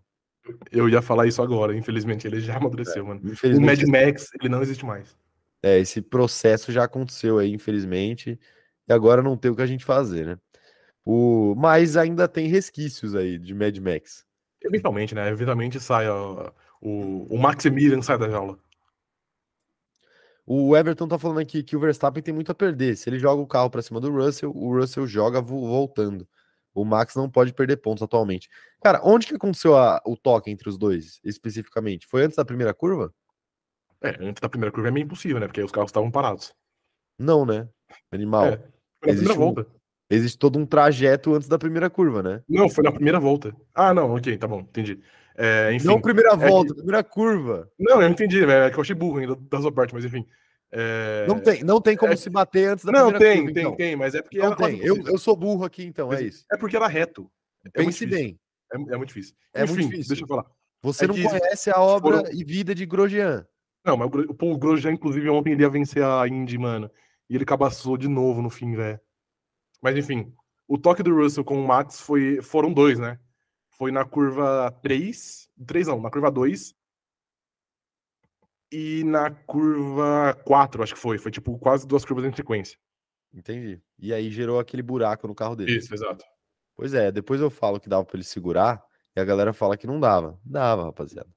Eu 0.73 0.89
ia 0.89 1.03
falar 1.03 1.27
isso 1.27 1.43
agora. 1.43 1.77
Infelizmente, 1.77 2.27
ele 2.27 2.41
já 2.41 2.57
amadureceu, 2.57 3.05
é, 3.05 3.09
mano. 3.09 3.21
O 3.21 3.61
Mad 3.61 3.83
Max, 3.83 4.31
ele 4.41 4.49
não 4.49 4.63
existe 4.63 4.85
mais. 4.85 5.17
É, 5.63 5.79
esse 5.79 6.01
processo 6.01 6.73
já 6.73 6.85
aconteceu 6.85 7.39
aí, 7.39 7.53
infelizmente, 7.53 8.39
e 8.89 8.93
agora 8.93 9.23
não 9.23 9.37
tem 9.37 9.51
o 9.51 9.57
que 9.57 9.61
a 9.61 9.67
gente 9.67 9.85
fazer, 9.85 10.25
né? 10.25 10.39
O... 11.05 11.55
Mas 11.57 11.97
ainda 11.97 12.29
tem 12.29 12.47
resquícios 12.49 13.15
aí 13.15 13.39
de 13.39 13.55
Mad 13.55 13.77
Max. 13.79 14.25
Eventualmente, 14.63 15.15
né? 15.15 15.29
Eventualmente 15.29 15.81
sai 15.81 16.09
ó, 16.09 16.53
o, 16.81 17.35
o 17.35 17.39
Maximilian 17.39 18.03
sai 18.03 18.19
da 18.19 18.29
jaula. 18.29 18.59
O 20.47 20.77
Everton 20.77 21.07
tá 21.07 21.19
falando 21.19 21.39
aqui 21.39 21.63
que 21.63 21.77
o 21.77 21.81
Verstappen 21.81 22.23
tem 22.23 22.35
muito 22.35 22.51
a 22.51 22.55
perder. 22.55 22.97
Se 22.97 23.09
ele 23.09 23.19
joga 23.19 23.41
o 23.41 23.47
carro 23.47 23.71
para 23.71 23.83
cima 23.83 24.01
do 24.01 24.11
Russell, 24.11 24.51
o 24.55 24.77
Russell 24.77 25.07
joga 25.07 25.41
voltando. 25.41 26.27
O 26.75 26.85
Max 26.85 27.15
não 27.15 27.29
pode 27.31 27.53
perder 27.53 27.77
pontos 27.77 28.03
atualmente. 28.03 28.49
Cara, 28.83 29.01
onde 29.05 29.27
que 29.27 29.35
aconteceu 29.35 29.77
a, 29.77 30.01
o 30.05 30.17
toque 30.17 30.51
entre 30.51 30.69
os 30.69 30.79
dois, 30.79 31.21
especificamente? 31.25 32.07
Foi 32.07 32.25
antes 32.25 32.37
da 32.37 32.45
primeira 32.45 32.75
curva? 32.75 33.13
É, 34.03 34.11
antes 34.21 34.41
da 34.41 34.49
primeira 34.49 34.73
curva 34.73 34.89
é 34.89 34.91
meio 34.91 35.05
impossível, 35.05 35.39
né? 35.39 35.47
Porque 35.47 35.63
os 35.63 35.71
carros 35.71 35.91
estavam 35.91 36.11
parados. 36.11 36.55
Não, 37.19 37.45
né? 37.45 37.69
Animal. 38.11 38.47
É, 38.47 38.57
foi 38.57 39.13
na 39.13 39.19
primeira 39.19 39.35
um, 39.35 39.37
volta. 39.37 39.67
Existe 40.11 40.37
todo 40.37 40.59
um 40.59 40.67
trajeto 40.67 41.35
antes 41.35 41.49
da 41.49 41.57
primeira 41.57 41.89
curva, 41.89 42.23
né? 42.23 42.43
Não, 42.49 42.69
foi 42.69 42.83
na 42.83 42.91
primeira 42.91 43.21
volta. 43.21 43.55
Ah, 43.73 43.95
não, 43.95 44.13
ok, 44.17 44.37
tá 44.37 44.49
bom, 44.49 44.61
entendi. 44.61 44.99
É, 45.39 45.73
enfim, 45.73 45.87
não 45.87 46.01
primeira 46.01 46.35
volta, 46.35 46.73
é 46.73 46.75
que... 46.75 46.83
primeira 46.83 47.05
curva. 47.05 47.71
Não, 47.79 48.03
eu 48.03 48.09
entendi, 48.09 48.43
é 48.45 48.71
que 48.71 48.77
eu 48.77 48.81
achei 48.81 48.95
burro 48.95 49.19
ainda 49.19 49.37
da 49.37 49.61
sua 49.61 49.71
parte, 49.71 49.95
mas 49.95 50.05
enfim. 50.05 50.27
É... 50.73 51.27
Não 51.29 51.39
tem, 51.39 51.63
não 51.63 51.81
tem 51.81 51.97
como 51.97 52.13
é... 52.13 52.17
se 52.17 52.29
bater 52.29 52.71
antes 52.71 52.85
da 52.85 52.93
não, 52.93 53.11
primeira 53.11 53.19
tem, 53.19 53.45
curva. 53.45 53.47
Não, 53.47 53.55
tem, 53.55 53.63
então. 53.63 53.77
tem, 53.77 53.97
mas 53.97 54.15
é 54.15 54.23
porque. 54.23 54.39
Não 54.39 54.57
tem, 54.57 54.81
eu, 54.81 54.97
eu 55.07 55.17
sou 55.17 55.37
burro 55.37 55.65
aqui, 55.65 55.85
então, 55.85 56.13
é 56.13 56.23
isso. 56.23 56.45
É 56.53 56.57
porque 56.57 56.77
era 56.77 56.89
reto. 56.89 57.31
É 57.65 57.71
Pense 57.71 58.05
bem. 58.05 58.39
É, 58.73 58.77
é, 58.77 58.97
muito 58.97 59.09
difícil. 59.09 59.35
É 59.55 59.63
enfim, 59.63 59.75
muito 59.75 59.91
difícil. 59.91 60.09
Deixa 60.09 60.25
eu 60.25 60.29
falar. 60.29 60.47
Você 60.83 61.05
é 61.05 61.09
não 61.09 61.15
conhece 61.15 61.71
a 61.71 61.81
obra 61.81 62.19
foram... 62.19 62.33
e 62.33 62.45
vida 62.45 62.75
de 62.75 62.85
Grosjean. 62.85 63.47
Não, 63.85 63.97
mas 63.97 64.11
o 64.29 64.35
Paul 64.35 64.59
Grosjean, 64.59 64.93
inclusive, 64.93 65.29
ontem 65.29 65.53
ele 65.53 65.63
ia 65.63 65.69
vencer 65.69 66.03
a 66.03 66.27
Indy, 66.27 66.59
mano. 66.59 66.91
E 67.29 67.37
ele 67.37 67.45
cabaçou 67.45 67.97
de 67.97 68.09
novo 68.09 68.43
no 68.43 68.51
fim, 68.51 68.75
velho. 68.75 69.01
Mas 69.81 69.97
enfim, 69.97 70.33
o 70.69 70.79
toque 70.79 71.03
do 71.03 71.15
Russell 71.15 71.45
com 71.45 71.59
o 71.59 71.67
Max 71.67 72.01
foi, 72.01 72.41
foram 72.43 72.73
dois, 72.73 72.99
né? 72.99 73.19
Foi 73.71 73.91
na 73.91 74.05
curva 74.05 74.71
3. 74.83 75.49
3 75.67 75.87
não, 75.89 76.01
na 76.01 76.11
curva 76.11 76.31
2. 76.31 76.75
E 78.73 79.03
na 79.05 79.31
curva 79.31 80.39
4, 80.45 80.83
acho 80.83 80.95
que 80.95 81.01
foi. 81.01 81.19
Foi 81.19 81.31
tipo 81.31 81.59
quase 81.59 81.87
duas 81.87 82.05
curvas 82.05 82.25
em 82.25 82.35
sequência. 82.35 82.79
Entendi. 83.33 83.81
E 83.99 84.13
aí 84.13 84.31
gerou 84.31 84.61
aquele 84.61 84.83
buraco 84.83 85.27
no 85.27 85.35
carro 85.35 85.57
dele. 85.57 85.77
Isso, 85.77 85.93
exato. 85.93 86.25
Pois 86.77 86.95
é, 86.95 87.11
depois 87.11 87.41
eu 87.41 87.51
falo 87.51 87.81
que 87.81 87.89
dava 87.89 88.05
para 88.05 88.17
ele 88.17 88.25
segurar 88.25 88.83
e 89.17 89.21
a 89.21 89.25
galera 89.25 89.53
fala 89.53 89.77
que 89.77 89.87
não 89.87 89.99
dava. 89.99 90.39
Dava, 90.45 90.85
rapaziada. 90.85 91.29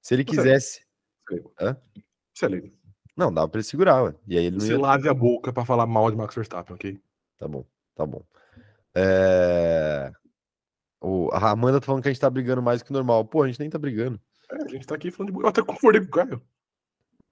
Se 0.00 0.14
ele 0.14 0.24
quisesse. 0.24 0.86
Hã? 1.60 1.76
Isso 2.32 2.44
é 2.44 2.48
lindo. 2.48 2.72
Não, 3.16 3.32
dava 3.32 3.48
pra 3.48 3.58
ele 3.58 3.66
segurar, 3.66 4.02
ué. 4.04 4.14
E 4.26 4.38
aí 4.38 4.44
ele 4.44 4.56
não 4.56 4.64
Você 4.64 4.72
ia... 4.72 4.78
lave 4.78 5.08
a 5.08 5.14
boca 5.14 5.52
pra 5.52 5.64
falar 5.64 5.86
mal 5.86 6.10
de 6.10 6.16
Max 6.16 6.34
Verstappen, 6.34 6.74
ok? 6.74 7.00
Tá 7.38 7.48
bom, 7.48 7.66
tá 7.96 8.06
bom. 8.06 8.22
É... 8.94 10.12
O... 11.00 11.28
A 11.32 11.50
Amanda 11.50 11.80
tá 11.80 11.86
falando 11.86 12.02
que 12.02 12.08
a 12.08 12.12
gente 12.12 12.20
tá 12.20 12.30
brigando 12.30 12.62
mais 12.62 12.82
que 12.82 12.92
normal. 12.92 13.24
Pô, 13.24 13.42
a 13.42 13.48
gente 13.48 13.58
nem 13.58 13.68
tá 13.68 13.78
brigando. 13.78 14.20
É, 14.52 14.64
a 14.64 14.68
gente 14.68 14.86
tá 14.86 14.94
aqui 14.94 15.10
falando 15.10 15.32
de. 15.32 15.40
Eu 15.40 15.48
até 15.48 15.62
concordei 15.62 16.00
com 16.00 16.06
o 16.06 16.10
Caio. 16.10 16.42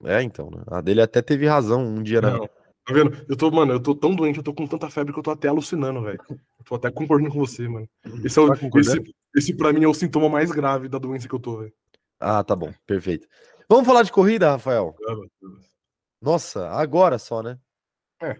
É, 0.03 0.21
então, 0.21 0.49
né? 0.51 0.61
A 0.67 0.81
dele 0.81 1.01
até 1.01 1.21
teve 1.21 1.47
razão 1.47 1.81
um 1.81 2.03
dia, 2.03 2.19
né? 2.19 2.31
Não, 2.31 2.47
tá 2.47 2.93
vendo? 2.93 3.25
Eu 3.29 3.37
tô, 3.37 3.49
mano, 3.49 3.73
eu 3.73 3.79
tô 3.81 3.95
tão 3.95 4.13
doente, 4.13 4.37
eu 4.37 4.43
tô 4.43 4.53
com 4.53 4.67
tanta 4.67 4.89
febre 4.89 5.13
que 5.13 5.19
eu 5.19 5.23
tô 5.23 5.31
até 5.31 5.47
alucinando, 5.47 6.01
velho. 6.01 6.19
Tô 6.65 6.75
até 6.75 6.91
concordando 6.91 7.31
com 7.31 7.39
você, 7.39 7.67
mano. 7.67 7.87
Esse, 8.23 8.37
é 8.37 8.41
o, 8.41 8.47
tá 8.47 8.79
esse, 8.79 9.15
esse 9.35 9.55
pra 9.55 9.71
mim 9.71 9.83
é 9.83 9.87
o 9.87 9.93
sintoma 9.93 10.27
mais 10.27 10.51
grave 10.51 10.89
da 10.89 10.97
doença 10.97 11.27
que 11.27 11.33
eu 11.33 11.39
tô, 11.39 11.59
velho. 11.59 11.73
Ah, 12.19 12.43
tá 12.43 12.55
bom, 12.55 12.73
perfeito. 12.85 13.27
Vamos 13.69 13.85
falar 13.85 14.03
de 14.03 14.11
corrida, 14.11 14.51
Rafael? 14.51 14.95
Nossa, 16.21 16.69
agora 16.69 17.17
só, 17.17 17.41
né? 17.41 17.57
É. 18.21 18.37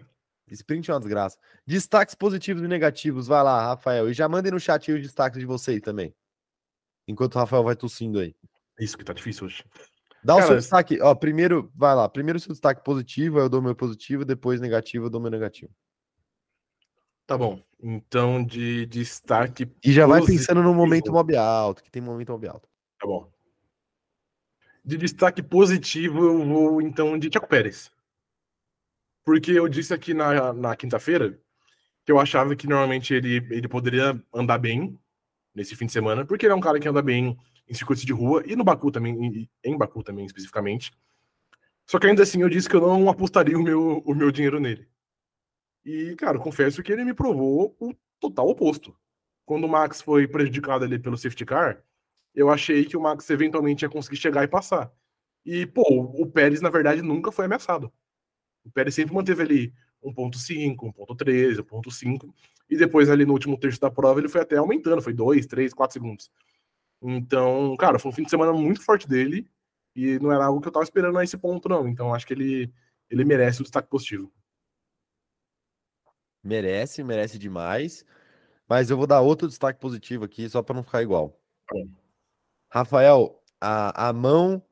Sprint 0.54 0.90
é 0.90 0.94
uma 0.94 1.00
desgraça. 1.00 1.38
Destaques 1.66 2.14
positivos 2.14 2.62
e 2.62 2.68
negativos. 2.68 3.26
Vai 3.26 3.42
lá, 3.42 3.66
Rafael. 3.66 4.08
E 4.08 4.14
já 4.14 4.28
mandem 4.28 4.52
no 4.52 4.60
chat 4.60 4.90
aí 4.90 4.96
os 4.96 5.02
destaques 5.02 5.38
de 5.38 5.46
vocês 5.46 5.80
também. 5.80 6.14
Enquanto 7.08 7.34
o 7.34 7.38
Rafael 7.38 7.64
vai 7.64 7.74
tossindo 7.74 8.20
aí. 8.20 8.34
Isso 8.78 8.96
que 8.96 9.04
tá 9.04 9.12
difícil 9.12 9.46
hoje. 9.46 9.64
Dá 10.22 10.34
Cara, 10.34 10.44
o 10.44 10.48
seu 10.48 10.56
destaque. 10.56 11.00
Ó, 11.00 11.14
primeiro, 11.14 11.70
vai 11.74 11.94
lá. 11.94 12.08
Primeiro 12.08 12.36
o 12.36 12.40
seu 12.40 12.52
destaque 12.52 12.84
positivo, 12.84 13.38
aí 13.38 13.44
eu 13.44 13.48
dou 13.48 13.62
meu 13.62 13.74
positivo, 13.74 14.24
depois 14.24 14.60
negativo, 14.60 15.06
eu 15.06 15.10
dou 15.10 15.20
meu 15.20 15.30
negativo. 15.30 15.72
Tá 17.26 17.36
bom. 17.36 17.60
Então, 17.80 18.44
de 18.44 18.86
destaque. 18.86 19.68
E 19.84 19.92
já 19.92 20.06
vai 20.06 20.24
pensando 20.24 20.62
no 20.62 20.72
momento 20.72 21.12
mob 21.12 21.36
alto, 21.36 21.82
que 21.82 21.90
tem 21.90 22.00
momento 22.00 22.32
mob 22.32 22.46
alto. 22.46 22.68
Tá 23.00 23.06
bom. 23.06 23.30
De 24.84 24.96
destaque 24.96 25.42
positivo, 25.42 26.24
eu 26.24 26.46
vou 26.46 26.80
então 26.80 27.18
de 27.18 27.28
Tiago 27.28 27.48
Pérez. 27.48 27.90
Porque 29.26 29.50
eu 29.50 29.68
disse 29.68 29.92
aqui 29.92 30.14
na, 30.14 30.52
na 30.52 30.76
quinta-feira 30.76 31.36
que 32.04 32.12
eu 32.12 32.20
achava 32.20 32.54
que 32.54 32.68
normalmente 32.68 33.12
ele, 33.12 33.44
ele 33.50 33.66
poderia 33.66 34.22
andar 34.32 34.56
bem 34.56 34.96
nesse 35.52 35.74
fim 35.74 35.86
de 35.86 35.92
semana, 35.92 36.24
porque 36.24 36.46
ele 36.46 36.52
é 36.52 36.56
um 36.56 36.60
cara 36.60 36.78
que 36.78 36.86
anda 36.86 37.02
bem 37.02 37.36
em 37.68 37.74
circuitos 37.74 38.04
de 38.04 38.12
rua 38.12 38.44
e 38.46 38.54
no 38.54 38.62
Baku 38.62 38.92
também, 38.92 39.48
em 39.64 39.76
Baku 39.76 40.04
também 40.04 40.24
especificamente. 40.26 40.92
Só 41.84 41.98
que 41.98 42.06
ainda 42.06 42.22
assim 42.22 42.40
eu 42.40 42.48
disse 42.48 42.68
que 42.68 42.76
eu 42.76 42.80
não 42.80 43.08
apostaria 43.08 43.58
o 43.58 43.62
meu, 43.62 43.98
o 44.06 44.14
meu 44.14 44.30
dinheiro 44.30 44.60
nele. 44.60 44.88
E, 45.84 46.14
cara, 46.14 46.38
confesso 46.38 46.80
que 46.80 46.92
ele 46.92 47.04
me 47.04 47.12
provou 47.12 47.76
o 47.80 47.92
total 48.20 48.48
oposto. 48.48 48.96
Quando 49.44 49.64
o 49.64 49.68
Max 49.68 50.00
foi 50.00 50.28
prejudicado 50.28 50.84
ali 50.84 51.00
pelo 51.00 51.16
safety 51.16 51.44
car, 51.44 51.82
eu 52.32 52.48
achei 52.48 52.84
que 52.84 52.96
o 52.96 53.00
Max 53.00 53.28
eventualmente 53.30 53.84
ia 53.84 53.88
conseguir 53.88 54.16
chegar 54.16 54.44
e 54.44 54.48
passar. 54.48 54.92
E, 55.44 55.66
pô, 55.66 55.82
o 56.14 56.26
Pérez, 56.30 56.60
na 56.60 56.70
verdade, 56.70 57.02
nunca 57.02 57.32
foi 57.32 57.46
ameaçado. 57.46 57.92
O 58.66 58.70
Pérez 58.70 58.94
sempre 58.94 59.14
manteve 59.14 59.42
ali 59.42 59.74
1.5, 60.02 60.76
1.3, 60.76 61.62
1.5, 61.62 62.34
e 62.68 62.76
depois 62.76 63.08
ali 63.08 63.24
no 63.24 63.32
último 63.32 63.56
terço 63.58 63.80
da 63.80 63.90
prova 63.90 64.18
ele 64.18 64.28
foi 64.28 64.40
até 64.40 64.56
aumentando, 64.56 65.00
foi 65.00 65.12
2, 65.12 65.46
3, 65.46 65.72
4 65.72 65.94
segundos. 65.94 66.30
Então, 67.00 67.76
cara, 67.76 67.98
foi 67.98 68.10
um 68.10 68.14
fim 68.14 68.24
de 68.24 68.30
semana 68.30 68.52
muito 68.52 68.82
forte 68.82 69.08
dele, 69.08 69.48
e 69.94 70.18
não 70.18 70.32
era 70.32 70.44
algo 70.44 70.60
que 70.60 70.68
eu 70.68 70.72
tava 70.72 70.84
esperando 70.84 71.16
a 71.16 71.24
esse 71.24 71.38
ponto, 71.38 71.68
não. 71.68 71.88
Então, 71.88 72.12
acho 72.12 72.26
que 72.26 72.34
ele, 72.34 72.72
ele 73.08 73.24
merece 73.24 73.60
o 73.60 73.62
destaque 73.62 73.88
positivo. 73.88 74.32
Merece, 76.42 77.02
merece 77.02 77.38
demais. 77.38 78.04
Mas 78.68 78.90
eu 78.90 78.96
vou 78.96 79.06
dar 79.06 79.20
outro 79.20 79.46
destaque 79.46 79.80
positivo 79.80 80.24
aqui, 80.24 80.48
só 80.48 80.62
para 80.62 80.74
não 80.74 80.82
ficar 80.82 81.02
igual. 81.02 81.40
Rafael, 82.70 83.42
a, 83.60 84.08
a 84.08 84.12
mão 84.12 84.62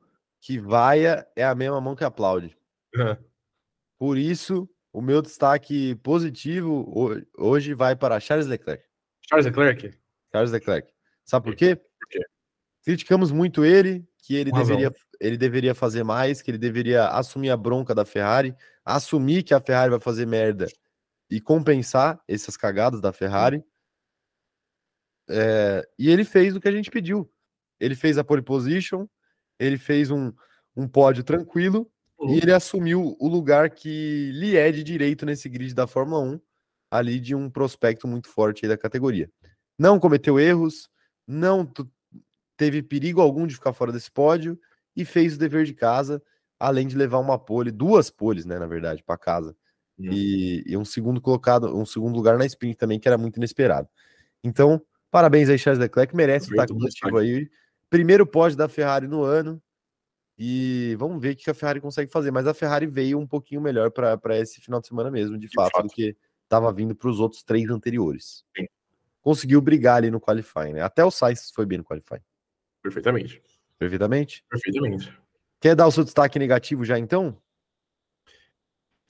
que 0.41 0.59
vaia 0.59 1.27
é 1.35 1.43
a 1.43 1.55
mesma 1.55 1.79
mão 1.81 1.95
que 1.95 2.03
aplaude. 2.03 2.55
Uhum. 2.93 3.17
Por 3.97 4.17
isso, 4.17 4.69
o 4.91 5.01
meu 5.01 5.21
destaque 5.21 5.95
positivo 5.95 7.21
hoje 7.37 7.73
vai 7.73 7.95
para 7.95 8.19
Charles 8.19 8.47
Leclerc. 8.47 8.83
Charles 9.27 9.45
Leclerc? 9.45 9.97
Charles 10.31 10.51
Leclerc. 10.51 10.93
Sabe 11.23 11.45
por 11.45 11.55
quê? 11.55 11.75
Por 11.75 12.07
quê? 12.09 12.19
Criticamos 12.83 13.31
muito 13.31 13.65
ele, 13.65 14.07
que 14.19 14.35
ele 14.35 14.51
deveria, 14.51 14.93
ele 15.19 15.37
deveria 15.37 15.73
fazer 15.73 16.03
mais, 16.03 16.41
que 16.41 16.51
ele 16.51 16.57
deveria 16.57 17.07
assumir 17.07 17.49
a 17.49 17.57
bronca 17.57 17.95
da 17.95 18.05
Ferrari, 18.05 18.55
assumir 18.83 19.43
que 19.43 19.53
a 19.53 19.59
Ferrari 19.59 19.89
vai 19.89 19.99
fazer 19.99 20.25
merda 20.25 20.67
e 21.29 21.41
compensar 21.41 22.21
essas 22.27 22.55
cagadas 22.55 23.01
da 23.01 23.11
Ferrari. 23.11 23.63
É, 25.29 25.87
e 25.97 26.09
ele 26.09 26.23
fez 26.23 26.55
o 26.55 26.59
que 26.59 26.67
a 26.67 26.71
gente 26.71 26.91
pediu. 26.91 27.31
Ele 27.79 27.95
fez 27.95 28.17
a 28.17 28.23
pole 28.23 28.41
position, 28.41 29.07
ele 29.59 29.77
fez 29.77 30.11
um, 30.11 30.31
um 30.75 30.87
pódio 30.87 31.23
tranquilo. 31.23 31.91
E 32.29 32.37
ele 32.37 32.51
assumiu 32.51 33.15
o 33.19 33.27
lugar 33.27 33.69
que 33.69 34.31
lhe 34.33 34.55
é 34.55 34.71
de 34.71 34.83
direito 34.83 35.25
nesse 35.25 35.49
grid 35.49 35.73
da 35.73 35.87
Fórmula 35.87 36.21
1, 36.21 36.39
ali 36.91 37.19
de 37.19 37.35
um 37.35 37.49
prospecto 37.49 38.07
muito 38.07 38.27
forte 38.29 38.67
da 38.67 38.77
categoria. 38.77 39.29
Não 39.77 39.99
cometeu 39.99 40.39
erros, 40.39 40.89
não 41.27 41.69
teve 42.55 42.81
perigo 42.81 43.21
algum 43.21 43.45
de 43.45 43.55
ficar 43.55 43.73
fora 43.73 43.91
desse 43.91 44.09
pódio 44.09 44.59
e 44.95 45.03
fez 45.03 45.35
o 45.35 45.39
dever 45.39 45.65
de 45.65 45.73
casa, 45.73 46.21
além 46.59 46.87
de 46.87 46.95
levar 46.95 47.19
uma 47.19 47.37
pole, 47.37 47.71
duas 47.71 48.09
poles, 48.09 48.45
né, 48.45 48.57
na 48.57 48.67
verdade, 48.67 49.03
para 49.03 49.17
casa. 49.17 49.55
E, 49.97 50.63
e, 50.67 50.75
um 50.75 50.83
segundo 50.83 51.21
colocado, 51.21 51.73
um 51.75 51.85
segundo 51.85 52.15
lugar 52.15 52.37
na 52.37 52.45
sprint 52.45 52.75
também, 52.75 52.99
que 52.99 53.07
era 53.07 53.17
muito 53.17 53.37
inesperado. 53.37 53.87
Então, 54.43 54.81
parabéns 55.09 55.49
aí, 55.49 55.57
Charles 55.57 55.79
Leclerc, 55.79 56.15
merece 56.15 56.49
estar 56.49 56.67
positivo 56.67 57.17
aí. 57.17 57.49
Primeiro 57.89 58.25
pódio 58.25 58.57
da 58.57 58.67
Ferrari 58.67 59.07
no 59.07 59.23
ano. 59.23 59.61
E 60.37 60.95
vamos 60.97 61.21
ver 61.21 61.33
o 61.33 61.35
que 61.35 61.49
a 61.49 61.53
Ferrari 61.53 61.79
consegue 61.79 62.11
fazer. 62.11 62.31
Mas 62.31 62.45
a 62.45 62.53
Ferrari 62.53 62.85
veio 62.85 63.17
um 63.17 63.27
pouquinho 63.27 63.61
melhor 63.61 63.89
para 63.91 64.37
esse 64.37 64.59
final 64.59 64.81
de 64.81 64.87
semana 64.87 65.09
mesmo, 65.09 65.37
de, 65.37 65.47
de 65.47 65.53
fato, 65.53 65.71
fato, 65.71 65.87
do 65.87 65.93
que 65.93 66.15
estava 66.43 66.71
vindo 66.73 66.95
para 66.95 67.09
os 67.09 67.19
outros 67.19 67.43
três 67.43 67.69
anteriores. 67.69 68.43
Sim. 68.57 68.65
Conseguiu 69.21 69.61
brigar 69.61 69.97
ali 69.97 70.11
no 70.11 70.19
qualifying, 70.19 70.73
né? 70.73 70.81
Até 70.81 71.03
o 71.03 71.09
Sainz 71.09 71.51
foi 71.51 71.65
bem 71.65 71.79
no 71.79 71.83
qualifying. 71.83 72.21
Perfeitamente. 72.81 73.41
Perfeitamente? 73.79 74.45
Perfeitamente. 74.49 75.17
Quer 75.59 75.75
dar 75.75 75.87
o 75.87 75.91
seu 75.91 76.03
destaque 76.03 76.37
negativo 76.37 76.85
já 76.85 76.99
então? 76.99 77.35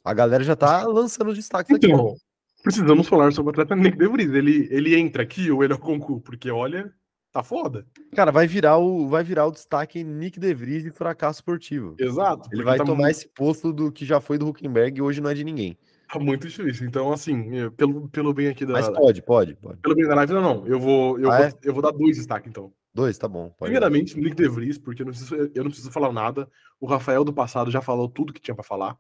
A 0.04 0.14
galera 0.14 0.44
já 0.44 0.56
tá 0.56 0.84
lançando 0.86 1.32
os 1.32 1.36
destaques 1.36 1.76
então, 1.76 2.10
aqui. 2.12 2.22
Precisamos 2.64 3.08
falar 3.08 3.32
sobre 3.34 3.50
o 3.50 3.52
atleta 3.52 3.76
Nick 3.76 3.98
De 3.98 4.08
Vries. 4.08 4.32
Ele, 4.32 4.68
ele 4.72 4.96
entra 4.96 5.24
aqui 5.24 5.52
ou 5.52 5.64
ele 5.64 5.74
é 5.74 5.76
o 5.76 5.80
concurso? 5.80 6.22
Porque 6.22 6.50
olha, 6.50 6.94
tá 7.36 7.44
foda. 7.44 7.86
Cara, 8.16 8.32
vai 8.32 8.48
virar 8.48 8.78
o, 8.78 9.10
vai 9.10 9.22
virar 9.22 9.46
o 9.46 9.52
destaque 9.52 10.06
Nick 10.06 10.40
De 10.40 10.54
Vries 10.54 10.84
de 10.84 10.90
fracasso 10.90 11.40
esportivo. 11.40 11.94
Exato. 12.00 12.48
Ele 12.54 12.64
vai 12.64 12.78
tá 12.78 12.86
tomar 12.86 13.04
muito... 13.04 13.12
esse 13.12 13.28
posto 13.28 13.74
do 13.74 13.92
que 13.92 14.06
já 14.06 14.22
foi 14.22 14.38
do 14.38 14.48
Huckenberg 14.48 14.98
e 14.98 15.02
hoje 15.02 15.20
não 15.20 15.30
é 15.30 15.34
de 15.34 15.44
ninguém. 15.44 15.78
Tá 16.08 16.18
muito 16.18 16.48
difícil. 16.48 16.88
Então, 16.88 17.12
assim, 17.12 17.70
pelo, 17.72 18.08
pelo 18.08 18.34
bem 18.34 18.48
aqui 18.48 18.66
da. 18.66 18.72
Mas 18.72 18.88
pode, 18.88 19.22
pode, 19.22 19.56
pode. 19.56 19.82
Pelo 19.82 19.96
bem 19.96 20.08
da 20.08 20.16
live, 20.16 20.32
não, 20.32 20.42
não. 20.42 20.68
Eu 20.68 20.80
vou, 20.80 21.20
eu, 21.20 21.30
ah, 21.30 21.38
vou, 21.38 21.46
é? 21.46 21.54
eu 21.62 21.74
vou 21.74 21.82
dar 21.82 21.92
dois 21.92 22.16
destaques, 22.16 22.50
então. 22.50 22.72
Dois, 22.94 23.18
tá 23.18 23.28
bom. 23.28 23.54
Primeiramente, 23.60 24.18
Nick 24.18 24.34
De 24.34 24.48
Vries, 24.48 24.78
porque 24.78 25.02
eu 25.02 25.06
não, 25.06 25.12
preciso, 25.12 25.36
eu 25.36 25.64
não 25.64 25.72
preciso 25.72 25.92
falar 25.92 26.14
nada. 26.14 26.50
O 26.80 26.86
Rafael 26.86 27.26
do 27.26 27.34
passado 27.34 27.70
já 27.70 27.82
falou 27.82 28.08
tudo 28.08 28.32
que 28.32 28.40
tinha 28.40 28.56
para 28.56 28.64
falar. 28.64 28.98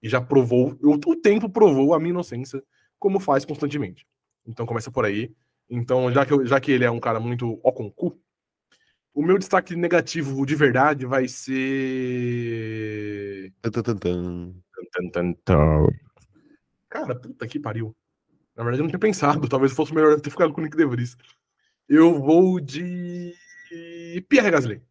E 0.00 0.08
já 0.08 0.20
provou, 0.20 0.78
o, 0.80 0.92
o 0.92 1.16
tempo 1.16 1.48
provou 1.48 1.94
a 1.94 1.98
minha 1.98 2.10
inocência, 2.10 2.62
como 2.96 3.18
faz 3.18 3.44
constantemente. 3.44 4.06
Então 4.46 4.66
começa 4.66 4.90
por 4.90 5.04
aí. 5.04 5.32
Então, 5.74 6.12
já 6.12 6.26
que, 6.26 6.34
eu, 6.34 6.44
já 6.44 6.60
que 6.60 6.70
ele 6.70 6.84
é 6.84 6.90
um 6.90 7.00
cara 7.00 7.18
muito 7.18 7.58
ó 7.64 7.72
com 7.72 7.90
cu, 7.90 8.20
o 9.14 9.22
meu 9.22 9.38
destaque 9.38 9.74
negativo 9.74 10.44
de 10.44 10.54
verdade 10.54 11.06
vai 11.06 11.26
ser. 11.26 11.54
Cara, 16.90 17.14
puta 17.14 17.46
que 17.46 17.58
pariu. 17.58 17.96
Na 18.54 18.62
verdade, 18.64 18.80
eu 18.80 18.82
não 18.82 18.90
tinha 18.90 18.98
pensado. 18.98 19.48
Talvez 19.48 19.72
fosse 19.72 19.94
melhor 19.94 20.20
ter 20.20 20.28
ficado 20.28 20.52
com 20.52 20.60
o 20.60 20.64
Nick 20.64 20.76
De 20.76 20.84
Vries. 20.84 21.16
Eu 21.88 22.20
vou 22.20 22.60
de 22.60 23.34
Pierre 24.28 24.50
Gasly. 24.50 24.82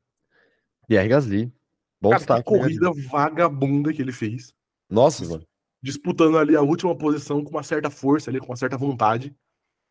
Pierre 0.88 1.10
Gasly. 1.10 1.54
Bom 2.02 2.10
Cara, 2.10 2.22
destaque, 2.22 2.44
que 2.44 2.52
né, 2.54 2.60
corrida 2.60 2.92
vagabunda 3.08 3.94
que 3.94 4.02
ele 4.02 4.12
fez. 4.12 4.52
Nossa, 4.90 5.24
mano. 5.26 5.46
Disputando 5.80 6.40
ali 6.40 6.56
a 6.56 6.62
última 6.62 6.98
posição 6.98 7.44
com 7.44 7.52
uma 7.52 7.62
certa 7.62 7.92
força 7.92 8.32
ali, 8.32 8.40
com 8.40 8.48
uma 8.48 8.56
certa 8.56 8.76
vontade. 8.78 9.36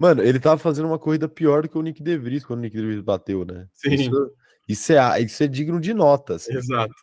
Mano, 0.01 0.22
ele 0.22 0.40
tava 0.40 0.57
fazendo 0.57 0.86
uma 0.86 0.98
corrida 0.98 1.28
pior 1.28 1.62
do 1.62 1.68
que 1.68 1.76
o 1.76 1.82
Nick 1.82 2.03
De 2.03 2.16
Vries 2.16 2.42
quando 2.42 2.61
o 2.61 2.62
Nick 2.62 2.74
De 2.74 2.82
Vries 2.82 3.03
bateu, 3.03 3.44
né? 3.44 3.68
Sim. 3.74 3.92
Isso, 3.92 4.32
isso, 4.66 4.92
é, 4.94 5.20
isso 5.20 5.42
é 5.42 5.46
digno 5.46 5.78
de 5.78 5.92
nota. 5.92 6.36
Assim. 6.36 6.55
Exato. 6.55 6.94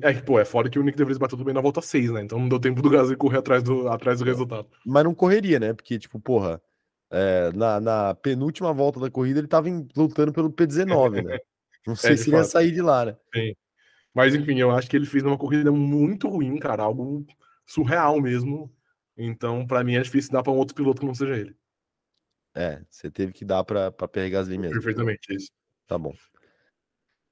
É 0.00 0.14
que, 0.14 0.22
pô, 0.22 0.40
é 0.40 0.44
fora 0.46 0.70
que 0.70 0.78
o 0.78 0.82
Nick 0.82 0.96
De 0.96 1.04
Vries 1.04 1.18
bateu 1.18 1.36
também 1.36 1.52
na 1.52 1.60
volta 1.60 1.82
6, 1.82 2.12
né? 2.12 2.22
Então 2.22 2.38
não 2.38 2.48
deu 2.48 2.58
tempo 2.58 2.80
do 2.80 2.88
Gasly 2.88 3.14
correr 3.14 3.36
atrás 3.36 3.62
do, 3.62 3.88
atrás 3.88 4.20
do 4.20 4.24
resultado. 4.24 4.66
Mas 4.86 5.04
não 5.04 5.14
correria, 5.14 5.60
né? 5.60 5.74
Porque, 5.74 5.98
tipo, 5.98 6.18
porra, 6.18 6.62
é, 7.10 7.52
na, 7.52 7.78
na, 7.78 8.14
penúltima 8.14 8.72
volta 8.72 8.98
da 8.98 9.10
corrida, 9.10 9.40
ele 9.40 9.46
estava 9.46 9.68
lutando 9.94 10.32
pelo 10.32 10.50
P19, 10.50 11.22
né? 11.22 11.38
Não 11.86 11.94
sei 11.94 12.14
é, 12.14 12.16
se 12.16 12.30
ele 12.30 12.36
ia 12.38 12.44
sair 12.44 12.72
de 12.72 12.80
lá, 12.80 13.04
né? 13.04 13.16
Sim. 13.34 13.54
Mas 14.14 14.34
enfim, 14.34 14.58
eu 14.58 14.70
acho 14.70 14.88
que 14.88 14.96
ele 14.96 15.04
fez 15.04 15.22
uma 15.22 15.36
corrida 15.36 15.70
muito 15.70 16.26
ruim, 16.26 16.56
cara, 16.58 16.84
algo 16.84 17.26
surreal 17.66 18.18
mesmo. 18.22 18.72
Então, 19.14 19.66
para 19.66 19.84
mim 19.84 19.96
é 19.96 20.00
difícil 20.00 20.32
dar 20.32 20.42
para 20.42 20.50
um 20.50 20.56
outro 20.56 20.74
piloto 20.74 21.00
que 21.00 21.06
não 21.06 21.14
seja 21.14 21.36
ele. 21.36 21.54
É, 22.54 22.80
você 22.88 23.10
teve 23.10 23.32
que 23.32 23.44
dar 23.44 23.64
para 23.64 23.90
Pierre 24.08 24.30
Gasly 24.30 24.58
mesmo. 24.58 24.74
Perfeitamente 24.74 25.34
isso. 25.34 25.50
Tá 25.86 25.98
bom. 25.98 26.14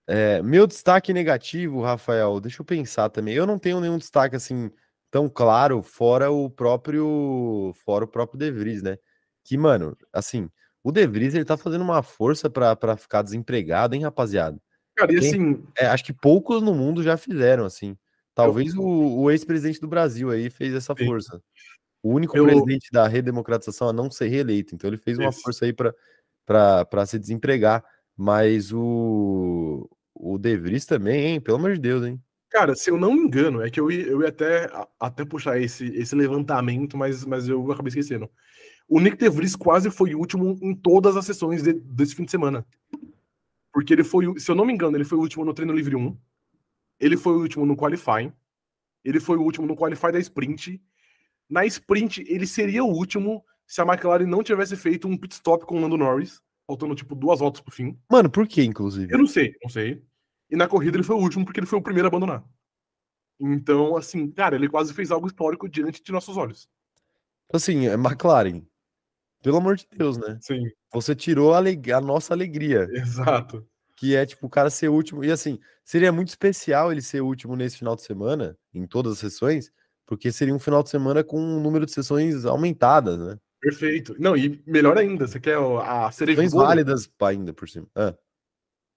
É, 0.07 0.43
meu 0.43 0.67
destaque 0.67 1.13
negativo, 1.13 1.81
Rafael, 1.81 2.41
deixa 2.41 2.61
eu 2.61 2.67
pensar 2.67 3.09
também. 3.09 3.35
Eu 3.35 3.47
não 3.47 3.59
tenho 3.59 3.81
nenhum 3.81 3.99
destaque 3.99 4.35
assim 4.35 4.71
tão 5.11 5.29
claro 5.29 5.83
fora 5.83 6.31
o 6.31 6.51
próprio 6.51 7.73
fora 7.85 8.05
o 8.05 8.09
próprio 8.09 8.39
De 8.39 8.51
Vries, 8.51 8.83
né? 8.83 8.99
que, 9.45 9.57
mano, 9.57 9.97
assim, 10.13 10.49
o 10.83 10.93
De 10.93 11.07
Vries, 11.07 11.35
ele 11.35 11.45
tá 11.45 11.57
fazendo 11.57 11.83
uma 11.83 12.03
força 12.03 12.49
para 12.49 12.97
ficar 12.97 13.23
desempregado, 13.23 13.95
hein, 13.95 14.03
rapaziada? 14.03 14.59
Cara, 14.97 15.13
e 15.13 15.19
assim. 15.19 15.63
É, 15.77 15.87
acho 15.87 16.05
que 16.05 16.13
poucos 16.13 16.63
no 16.63 16.75
mundo 16.75 17.03
já 17.03 17.17
fizeram, 17.17 17.65
assim. 17.65 17.97
Talvez 18.35 18.75
eu... 18.75 18.81
o, 18.81 19.23
o 19.23 19.31
ex-presidente 19.31 19.81
do 19.81 19.89
Brasil 19.89 20.31
aí 20.31 20.49
fez 20.49 20.75
essa 20.75 20.95
Sim. 20.97 21.07
força. 21.07 21.43
O 22.03 22.13
único 22.13 22.37
eu... 22.37 22.45
presidente 22.45 22.91
da 22.93 23.07
redemocratização 23.07 23.89
a 23.89 23.93
não 23.93 24.11
ser 24.11 24.29
reeleito. 24.29 24.75
Então 24.75 24.89
ele 24.89 24.97
fez 24.97 25.19
uma 25.19 25.31
Isso. 25.31 25.41
força 25.41 25.65
aí 25.65 25.73
para 25.73 27.07
se 27.07 27.19
desempregar. 27.19 27.85
Mas 28.17 28.73
o, 28.73 29.89
o 30.15 30.39
De 30.39 30.57
Vries 30.57 30.85
também, 30.85 31.27
hein? 31.27 31.41
Pelo 31.41 31.59
amor 31.59 31.75
de 31.75 31.81
Deus, 31.81 32.05
hein? 32.05 32.21
Cara, 32.51 32.75
se 32.75 32.91
eu 32.91 32.99
não 32.99 33.15
me 33.15 33.21
engano, 33.21 33.63
é 33.63 33.71
que 33.71 33.81
eu 33.81 33.91
ia, 33.91 34.07
eu 34.07 34.21
ia 34.21 34.29
até, 34.29 34.71
até 35.01 35.25
puxar 35.25 35.59
esse, 35.59 35.87
esse 35.97 36.15
levantamento, 36.15 36.99
mas, 36.99 37.25
mas 37.25 37.49
eu 37.49 37.73
acabei 37.73 37.89
esquecendo. 37.89 38.29
O 38.87 39.01
Nick 39.01 39.17
DeVries 39.17 39.57
quase 39.57 39.91
foi 39.91 40.15
último 40.15 40.59
em 40.61 40.75
todas 40.75 41.17
as 41.17 41.25
sessões 41.25 41.63
de, 41.63 41.73
desse 41.73 42.15
fim 42.15 42.25
de 42.25 42.31
semana. 42.31 42.67
Porque 43.73 43.95
ele 43.95 44.05
foi, 44.05 44.39
se 44.39 44.51
eu 44.51 44.55
não 44.55 44.67
me 44.67 44.73
engano, 44.75 44.99
ele 44.99 45.05
foi 45.05 45.17
o 45.17 45.23
último 45.23 45.47
no 45.47 45.55
treino 45.55 45.73
livre 45.73 45.97
1. 45.97 46.15
Ele 47.01 47.17
foi 47.17 47.33
o 47.33 47.41
último 47.41 47.65
no 47.65 47.75
qualifying. 47.75 48.31
Ele 49.03 49.19
foi 49.19 49.39
o 49.39 49.43
último 49.43 49.67
no 49.67 49.75
qualify 49.75 50.13
da 50.13 50.19
sprint. 50.19 50.79
Na 51.49 51.65
sprint, 51.67 52.25
ele 52.29 52.47
seria 52.47 52.85
o 52.85 52.89
último 52.89 53.45
se 53.67 53.81
a 53.81 53.85
McLaren 53.85 54.27
não 54.27 54.43
tivesse 54.43 54.77
feito 54.77 55.09
um 55.09 55.17
pit 55.17 55.35
stop 55.35 55.65
com 55.65 55.79
o 55.79 55.81
Lando 55.81 55.97
Norris, 55.97 56.41
faltando 56.67 56.95
tipo 56.95 57.15
duas 57.15 57.41
voltas 57.41 57.61
pro 57.61 57.75
fim. 57.75 57.99
Mano, 58.11 58.31
por 58.31 58.47
que, 58.47 58.63
inclusive? 58.63 59.13
Eu 59.13 59.19
não 59.19 59.27
sei, 59.27 59.55
não 59.63 59.71
sei. 59.71 60.03
E 60.51 60.57
na 60.57 60.69
corrida 60.69 60.97
ele 60.97 61.05
foi 61.05 61.17
o 61.17 61.21
último 61.21 61.45
porque 61.45 61.61
ele 61.61 61.67
foi 61.67 61.79
o 61.79 61.83
primeiro 61.83 62.07
a 62.07 62.11
abandonar. 62.11 62.45
Então, 63.41 63.97
assim, 63.97 64.31
cara, 64.31 64.55
ele 64.55 64.69
quase 64.69 64.93
fez 64.93 65.11
algo 65.11 65.27
histórico 65.27 65.69
diante 65.69 66.03
de 66.03 66.13
nossos 66.13 66.37
olhos. 66.37 66.69
Assim, 67.53 67.87
é 67.87 67.95
McLaren. 67.95 68.63
Pelo 69.43 69.57
amor 69.57 69.77
de 69.77 69.87
Deus, 69.91 70.17
né? 70.17 70.39
Sim. 70.41 70.63
Você 70.93 71.17
tirou 71.17 71.53
a, 71.53 71.59
a, 71.59 72.01
nossa 72.01 72.33
alegria. 72.33 72.87
Exato. 72.93 73.67
Que 73.97 74.15
é, 74.15 74.25
tipo, 74.25 74.47
o 74.47 74.51
cara 74.51 74.71
ser 74.71 74.89
último. 74.89 75.25
E 75.25 75.33
assim, 75.33 75.59
seria 75.85 76.13
muito 76.13 76.29
especial 76.29 76.93
ele 76.93 77.03
ser 77.03 77.21
último 77.21 77.57
nesse 77.57 77.79
final 77.79 77.97
de 77.97 78.03
semana, 78.03 78.57
em 78.73 78.87
todas 78.87 79.15
as 79.15 79.19
sessões, 79.19 79.73
porque 80.13 80.31
seria 80.31 80.55
um 80.55 80.59
final 80.59 80.83
de 80.83 80.91
semana 80.91 81.25
com 81.25 81.41
um 81.41 81.59
número 81.59 81.87
de 81.87 81.93
sessões 81.93 82.45
aumentadas, 82.45 83.19
né? 83.19 83.39
Perfeito. 83.59 84.15
Não, 84.19 84.37
e 84.37 84.63
melhor 84.67 84.99
ainda, 84.99 85.27
você 85.27 85.41
quer 85.41 85.57
a 85.57 86.13
cereja 86.13 86.43
Sessões 86.43 86.53
válidas 86.53 87.11
ainda 87.23 87.55
por 87.55 87.67
cima. 87.67 87.87
Ah. 87.95 88.15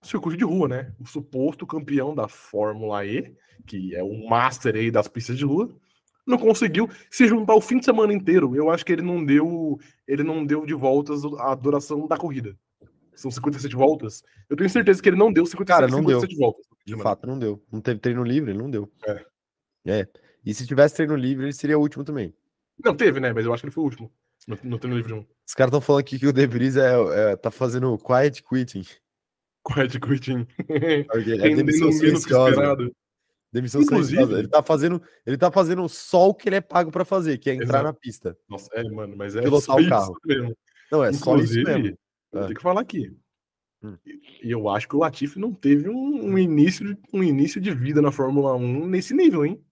Circuito 0.02 0.38
de 0.38 0.44
rua, 0.44 0.68
né? 0.68 0.94
O 1.00 1.08
suposto 1.08 1.66
campeão 1.66 2.14
da 2.14 2.28
Fórmula 2.28 3.06
E, 3.06 3.34
que 3.66 3.96
é 3.96 4.04
o 4.04 4.28
master 4.28 4.76
aí 4.76 4.92
das 4.92 5.08
pistas 5.08 5.38
de 5.38 5.46
rua, 5.46 5.74
não 6.28 6.38
conseguiu 6.38 6.90
se 7.10 7.26
juntar 7.28 7.56
o 7.56 7.62
fim 7.62 7.80
de 7.80 7.86
semana 7.86 8.12
inteiro. 8.12 8.54
Eu 8.54 8.70
acho 8.70 8.86
que 8.86 8.92
ele 8.92 9.02
não 9.02 9.24
deu, 9.24 9.80
ele 10.06 10.22
não 10.22 10.46
deu 10.46 10.66
de 10.66 10.74
voltas 10.74 11.22
a 11.40 11.56
duração 11.56 12.08
da 12.08 12.18
corrida. 12.18 12.58
São 13.14 13.32
57 13.32 13.74
voltas. 13.74 14.22
Eu 14.50 14.58
tenho 14.58 14.70
certeza 14.70 15.02
que 15.02 15.08
ele 15.08 15.16
não 15.16 15.32
deu 15.32 15.46
57, 15.46 15.66
Cara, 15.66 15.90
não 15.90 16.00
57 16.00 16.36
deu. 16.36 16.46
voltas. 16.46 16.66
De 16.86 16.98
fato, 17.02 17.26
não 17.26 17.40
deu. 17.40 17.64
Não 17.72 17.80
teve 17.80 18.02
treino 18.02 18.22
livre, 18.22 18.54
não 18.54 18.70
deu. 18.70 18.92
É. 19.08 19.26
É. 19.86 20.08
E 20.46 20.54
se 20.54 20.68
tivesse 20.68 20.96
treino 20.96 21.16
livre, 21.16 21.46
ele 21.46 21.54
seria 21.54 21.78
o 21.78 21.82
último 21.82 22.04
também. 22.04 22.34
Não, 22.84 22.96
teve, 22.96 23.20
né? 23.20 23.34
Mas 23.34 23.46
eu 23.46 23.54
acho 23.54 23.62
que 23.62 23.68
ele 23.68 23.74
foi 23.74 23.84
o 23.84 23.86
último. 23.86 24.12
No, 24.48 24.58
no 24.64 24.78
treino 24.78 24.98
livre 24.98 25.14
1. 25.14 25.26
Os 25.48 25.54
caras 25.54 25.70
estão 25.70 25.82
falando 25.82 26.02
aqui 26.02 26.20
que 26.20 26.28
o 26.28 26.34
De 26.34 26.46
Vries 26.46 26.78
é, 26.78 27.32
é, 27.32 27.36
tá 27.36 27.50
fazendo 27.50 27.98
quiet 27.98 28.44
quitting. 28.44 28.86
Quiet 29.66 30.00
quitting. 30.00 30.48
É 31.42 31.56
demissão 31.56 31.92
silenciosa. 31.92 32.92
Demissão 33.52 33.82
Inclusive, 33.82 34.22
Ele 34.22 34.50
tá 34.50 34.62
fazendo, 34.62 35.02
ele 35.26 35.38
tá 35.38 35.50
fazendo 35.50 35.88
só 35.88 36.28
o 36.28 36.34
que 36.34 36.50
ele 36.50 36.58
é 36.58 36.62
pago 36.62 36.92
para 36.92 37.06
fazer, 37.06 37.38
que 37.38 37.50
é 37.50 37.54
entrar 37.54 37.80
exato. 37.80 37.84
na 37.86 37.94
pista. 37.94 38.38
Nossa, 38.50 38.70
é, 38.74 38.84
mano, 38.84 39.16
mas 39.16 39.34
é 39.34 39.42
pilotar 39.42 39.78
o 39.78 39.90
carro. 39.90 40.20
Mesmo. 40.26 40.58
Não, 40.92 41.04
é 41.04 41.10
Inclusive, 41.10 41.18
só 41.24 41.38
isso 41.38 41.82
mesmo. 41.82 41.98
Vou 42.34 42.48
ter 42.48 42.54
que 42.54 42.62
falar 42.62 42.82
aqui. 42.82 43.16
Hum. 43.82 43.98
E 44.44 44.52
eu 44.52 44.68
acho 44.68 44.90
que 44.90 44.96
o 44.96 45.00
Latifi 45.00 45.40
não 45.40 45.54
teve 45.54 45.90
um, 45.90 46.34
um, 46.34 46.38
início 46.38 46.86
de, 46.86 47.02
um 47.14 47.24
início 47.24 47.62
de 47.62 47.72
vida 47.72 48.02
na 48.02 48.12
Fórmula 48.12 48.56
1 48.56 48.88
nesse 48.88 49.14
nível, 49.14 49.46
hein? 49.46 49.64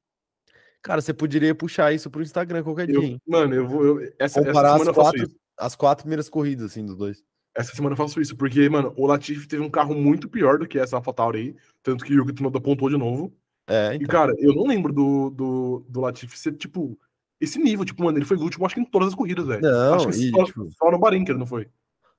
Cara, 0.84 1.02
você 1.02 1.14
poderia 1.14 1.56
puxar 1.56 1.94
isso 1.94 2.10
pro 2.10 2.22
Instagram 2.22 2.62
qualquer 2.62 2.90
eu, 2.90 3.00
dia. 3.00 3.10
Hein? 3.12 3.22
Mano, 3.26 3.56
eu 3.56 3.66
vou. 3.66 3.86
Eu, 3.86 4.14
essa, 4.20 4.44
Comparar 4.44 4.76
essa 4.76 4.92
as, 4.92 4.96
quatro, 4.96 5.32
as 5.58 5.76
quatro 5.76 6.04
primeiras 6.04 6.30
corridas, 6.30 6.72
assim, 6.72 6.86
dos 6.86 6.98
dois. 6.98 7.24
Essa 7.56 7.74
semana 7.74 7.94
eu 7.94 7.98
faço 7.98 8.20
isso, 8.20 8.36
porque, 8.36 8.68
mano, 8.68 8.94
o 8.98 9.08
Latifi 9.08 9.48
teve 9.48 9.64
um 9.64 9.70
carro 9.70 9.96
muito 9.96 10.28
pior 10.28 10.60
do 10.60 10.68
que 10.68 10.78
essa 10.78 10.98
AlphaTauri 10.98 11.40
aí, 11.40 11.56
tanto 11.82 12.04
que 12.04 12.14
o 12.14 12.18
Yuki 12.18 12.34
Tsunoda 12.34 12.60
pontuou 12.60 12.90
de 12.90 12.98
novo. 12.98 13.34
É, 13.66 13.96
então. 13.96 14.02
E, 14.02 14.08
cara, 14.08 14.34
eu 14.40 14.54
não 14.54 14.66
lembro 14.66 14.92
do, 14.92 15.30
do, 15.30 15.86
do 15.88 16.02
Latifi 16.02 16.38
ser, 16.38 16.52
tipo, 16.54 17.00
esse 17.40 17.58
nível. 17.60 17.86
Tipo, 17.86 18.04
mano, 18.04 18.18
ele 18.18 18.26
foi 18.26 18.36
o 18.36 18.42
último, 18.42 18.66
acho 18.66 18.76
que 18.76 18.82
em 18.82 18.86
todas 18.86 19.10
as 19.10 19.16
corridas, 19.16 19.46
velho. 19.46 19.62
Não, 19.62 19.94
acho 19.94 20.10
que 20.10 20.16
e, 20.16 20.32
só, 20.32 20.44
tipo... 20.44 20.70
só 20.72 20.92
no 20.92 21.00
Bahrein 21.00 21.24
que 21.24 21.32
ele 21.32 21.40
não 21.40 21.48
foi. 21.48 21.70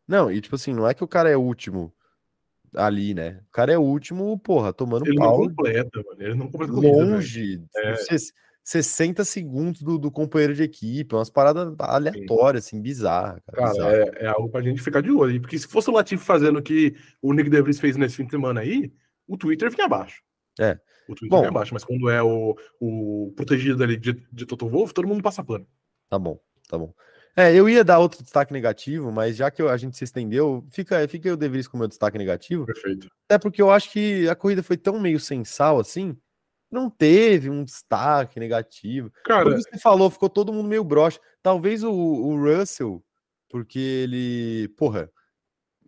Não, 0.08 0.30
e 0.30 0.40
tipo 0.40 0.54
assim, 0.54 0.72
não 0.72 0.88
é 0.88 0.94
que 0.94 1.04
o 1.04 1.08
cara 1.08 1.28
é 1.28 1.36
o 1.36 1.42
último 1.42 1.92
ali, 2.74 3.12
né? 3.12 3.40
O 3.48 3.52
cara 3.52 3.72
é 3.72 3.78
o 3.78 3.82
último, 3.82 4.38
porra, 4.38 4.72
tomando 4.72 5.06
ele 5.06 5.16
pau. 5.16 5.38
Não 5.38 5.48
completa, 5.48 6.02
mano. 6.02 6.22
Ele 6.22 6.34
não 6.34 6.50
completa 6.50 6.72
Longe. 6.72 7.62
é. 7.76 7.94
Você, 8.64 8.82
60 8.82 9.24
segundos 9.24 9.82
do, 9.82 9.98
do 9.98 10.10
companheiro 10.10 10.54
de 10.54 10.62
equipe, 10.62 11.14
umas 11.14 11.28
paradas 11.28 11.74
aleatórias, 11.78 12.66
assim, 12.66 12.80
bizarras. 12.80 13.42
Cara, 13.52 13.74
cara 13.74 13.96
é, 13.96 14.24
é, 14.24 14.26
algo 14.26 14.48
pra 14.48 14.62
gente 14.62 14.80
ficar 14.80 15.02
de 15.02 15.10
olho. 15.10 15.40
Porque 15.40 15.58
se 15.58 15.68
fosse 15.68 15.90
o 15.90 15.92
Latifi 15.92 16.24
fazendo 16.24 16.58
o 16.58 16.62
que 16.62 16.96
o 17.20 17.34
Nick 17.34 17.50
DeVries 17.50 17.78
fez 17.78 17.96
nesse 17.96 18.16
fim 18.16 18.24
de 18.24 18.30
semana 18.30 18.62
aí, 18.62 18.90
o 19.28 19.36
Twitter 19.36 19.70
fica 19.70 19.84
abaixo. 19.84 20.22
É. 20.58 20.78
O 21.06 21.14
Twitter 21.14 21.28
Bom, 21.28 21.38
fica 21.38 21.50
abaixo, 21.50 21.74
mas 21.74 21.84
quando 21.84 22.08
é 22.08 22.22
o, 22.22 22.56
o 22.80 23.32
protegido 23.36 23.84
ali 23.84 23.98
de, 23.98 24.14
de 24.32 24.46
Toto 24.46 24.66
Wolff, 24.66 24.94
todo 24.94 25.06
mundo 25.06 25.22
passa 25.22 25.44
pano. 25.44 25.66
Tá 26.08 26.18
bom, 26.18 26.40
tá 26.66 26.78
bom. 26.78 26.94
É, 27.36 27.52
eu 27.52 27.68
ia 27.68 27.82
dar 27.82 27.98
outro 27.98 28.22
destaque 28.22 28.52
negativo, 28.52 29.10
mas 29.10 29.36
já 29.36 29.50
que 29.50 29.60
a 29.60 29.76
gente 29.76 29.96
se 29.96 30.04
estendeu, 30.04 30.64
fica, 30.70 31.06
fica 31.08 31.28
eu 31.28 31.36
deveria 31.36 31.68
com 31.68 31.76
o 31.76 31.80
meu 31.80 31.88
destaque 31.88 32.16
negativo. 32.16 32.64
Perfeito. 32.64 33.10
Até 33.28 33.38
porque 33.38 33.60
eu 33.60 33.70
acho 33.70 33.90
que 33.90 34.28
a 34.28 34.36
corrida 34.36 34.62
foi 34.62 34.76
tão 34.76 35.00
meio 35.00 35.18
sem 35.18 35.44
sal 35.44 35.80
assim, 35.80 36.16
não 36.74 36.90
teve 36.90 37.48
um 37.48 37.64
destaque 37.64 38.40
negativo. 38.40 39.10
Cara, 39.24 39.44
Como 39.44 39.56
você 39.56 39.78
falou, 39.78 40.10
ficou 40.10 40.28
todo 40.28 40.52
mundo 40.52 40.68
meio 40.68 40.84
broxa. 40.84 41.20
Talvez 41.42 41.84
o, 41.84 41.92
o, 41.92 42.36
Russell, 42.36 43.02
porque 43.48 43.78
ele, 43.78 44.68
porra, 44.76 45.10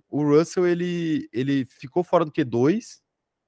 o 0.08 0.22
Russell 0.22 0.66
ele, 0.66 1.28
ele 1.32 1.64
ficou 1.64 2.04
fora 2.04 2.24
do 2.24 2.30
Q2. 2.30 3.00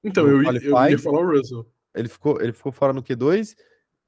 Então, 0.03 0.27
eu, 0.27 0.43
eu 0.43 0.89
ia 0.89 0.99
falar 0.99 1.21
o 1.21 1.37
Russell. 1.37 1.65
Ele 1.95 2.09
ficou, 2.09 2.41
ele 2.41 2.53
ficou 2.53 2.71
fora 2.71 2.93
no 2.93 3.01
Q2 3.01 3.55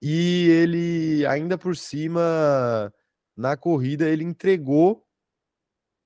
e 0.01 0.47
ele 0.49 1.25
ainda 1.25 1.57
por 1.57 1.75
cima 1.75 2.93
na 3.35 3.55
corrida 3.55 4.07
ele 4.07 4.23
entregou 4.23 5.05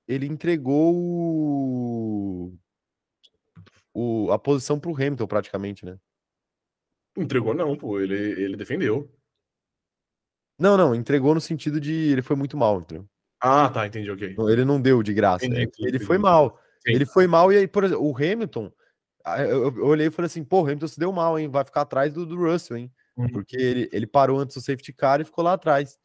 ele 0.06 0.26
entregou 0.26 0.94
o, 0.94 2.58
o 3.92 4.30
a 4.32 4.38
posição 4.38 4.78
para 4.78 4.90
o 4.90 4.94
Hamilton 4.94 5.26
praticamente, 5.26 5.84
né? 5.84 5.98
Entregou 7.16 7.54
não, 7.54 7.76
pô, 7.76 8.00
ele, 8.00 8.14
ele 8.14 8.56
defendeu. 8.56 9.10
Não, 10.58 10.76
não, 10.76 10.94
entregou 10.94 11.34
no 11.34 11.40
sentido 11.40 11.80
de 11.80 11.92
ele 11.92 12.22
foi 12.22 12.36
muito 12.36 12.56
mal, 12.56 12.80
entendeu? 12.80 13.06
Ah, 13.40 13.68
tá, 13.68 13.86
entendi, 13.86 14.10
ok. 14.10 14.34
Ele 14.48 14.64
não 14.64 14.80
deu 14.80 15.02
de 15.02 15.12
graça. 15.12 15.44
Entendi, 15.44 15.62
entendi, 15.62 15.88
ele 15.88 15.98
foi 15.98 16.18
mal. 16.18 16.58
Sim. 16.86 16.92
Ele 16.92 17.04
foi 17.04 17.26
mal 17.26 17.52
e 17.52 17.58
aí, 17.58 17.68
por 17.68 17.84
exemplo, 17.84 18.04
o 18.04 18.16
Hamilton, 18.16 18.72
eu, 19.38 19.76
eu 19.76 19.86
olhei 19.86 20.06
e 20.06 20.10
falei 20.10 20.26
assim, 20.26 20.44
pô, 20.44 20.62
o 20.62 20.64
Hamilton 20.64 20.88
se 20.88 20.98
deu 20.98 21.12
mal, 21.12 21.38
hein? 21.38 21.48
Vai 21.48 21.64
ficar 21.64 21.82
atrás 21.82 22.12
do, 22.12 22.24
do 22.24 22.36
Russell, 22.36 22.76
hein? 22.76 22.92
Uhum. 23.16 23.28
Porque 23.28 23.56
ele, 23.56 23.88
ele 23.92 24.06
parou 24.06 24.38
antes 24.38 24.56
do 24.56 24.62
safety 24.62 24.92
car 24.92 25.20
e 25.20 25.24
ficou 25.24 25.44
lá 25.44 25.54
atrás. 25.54 25.98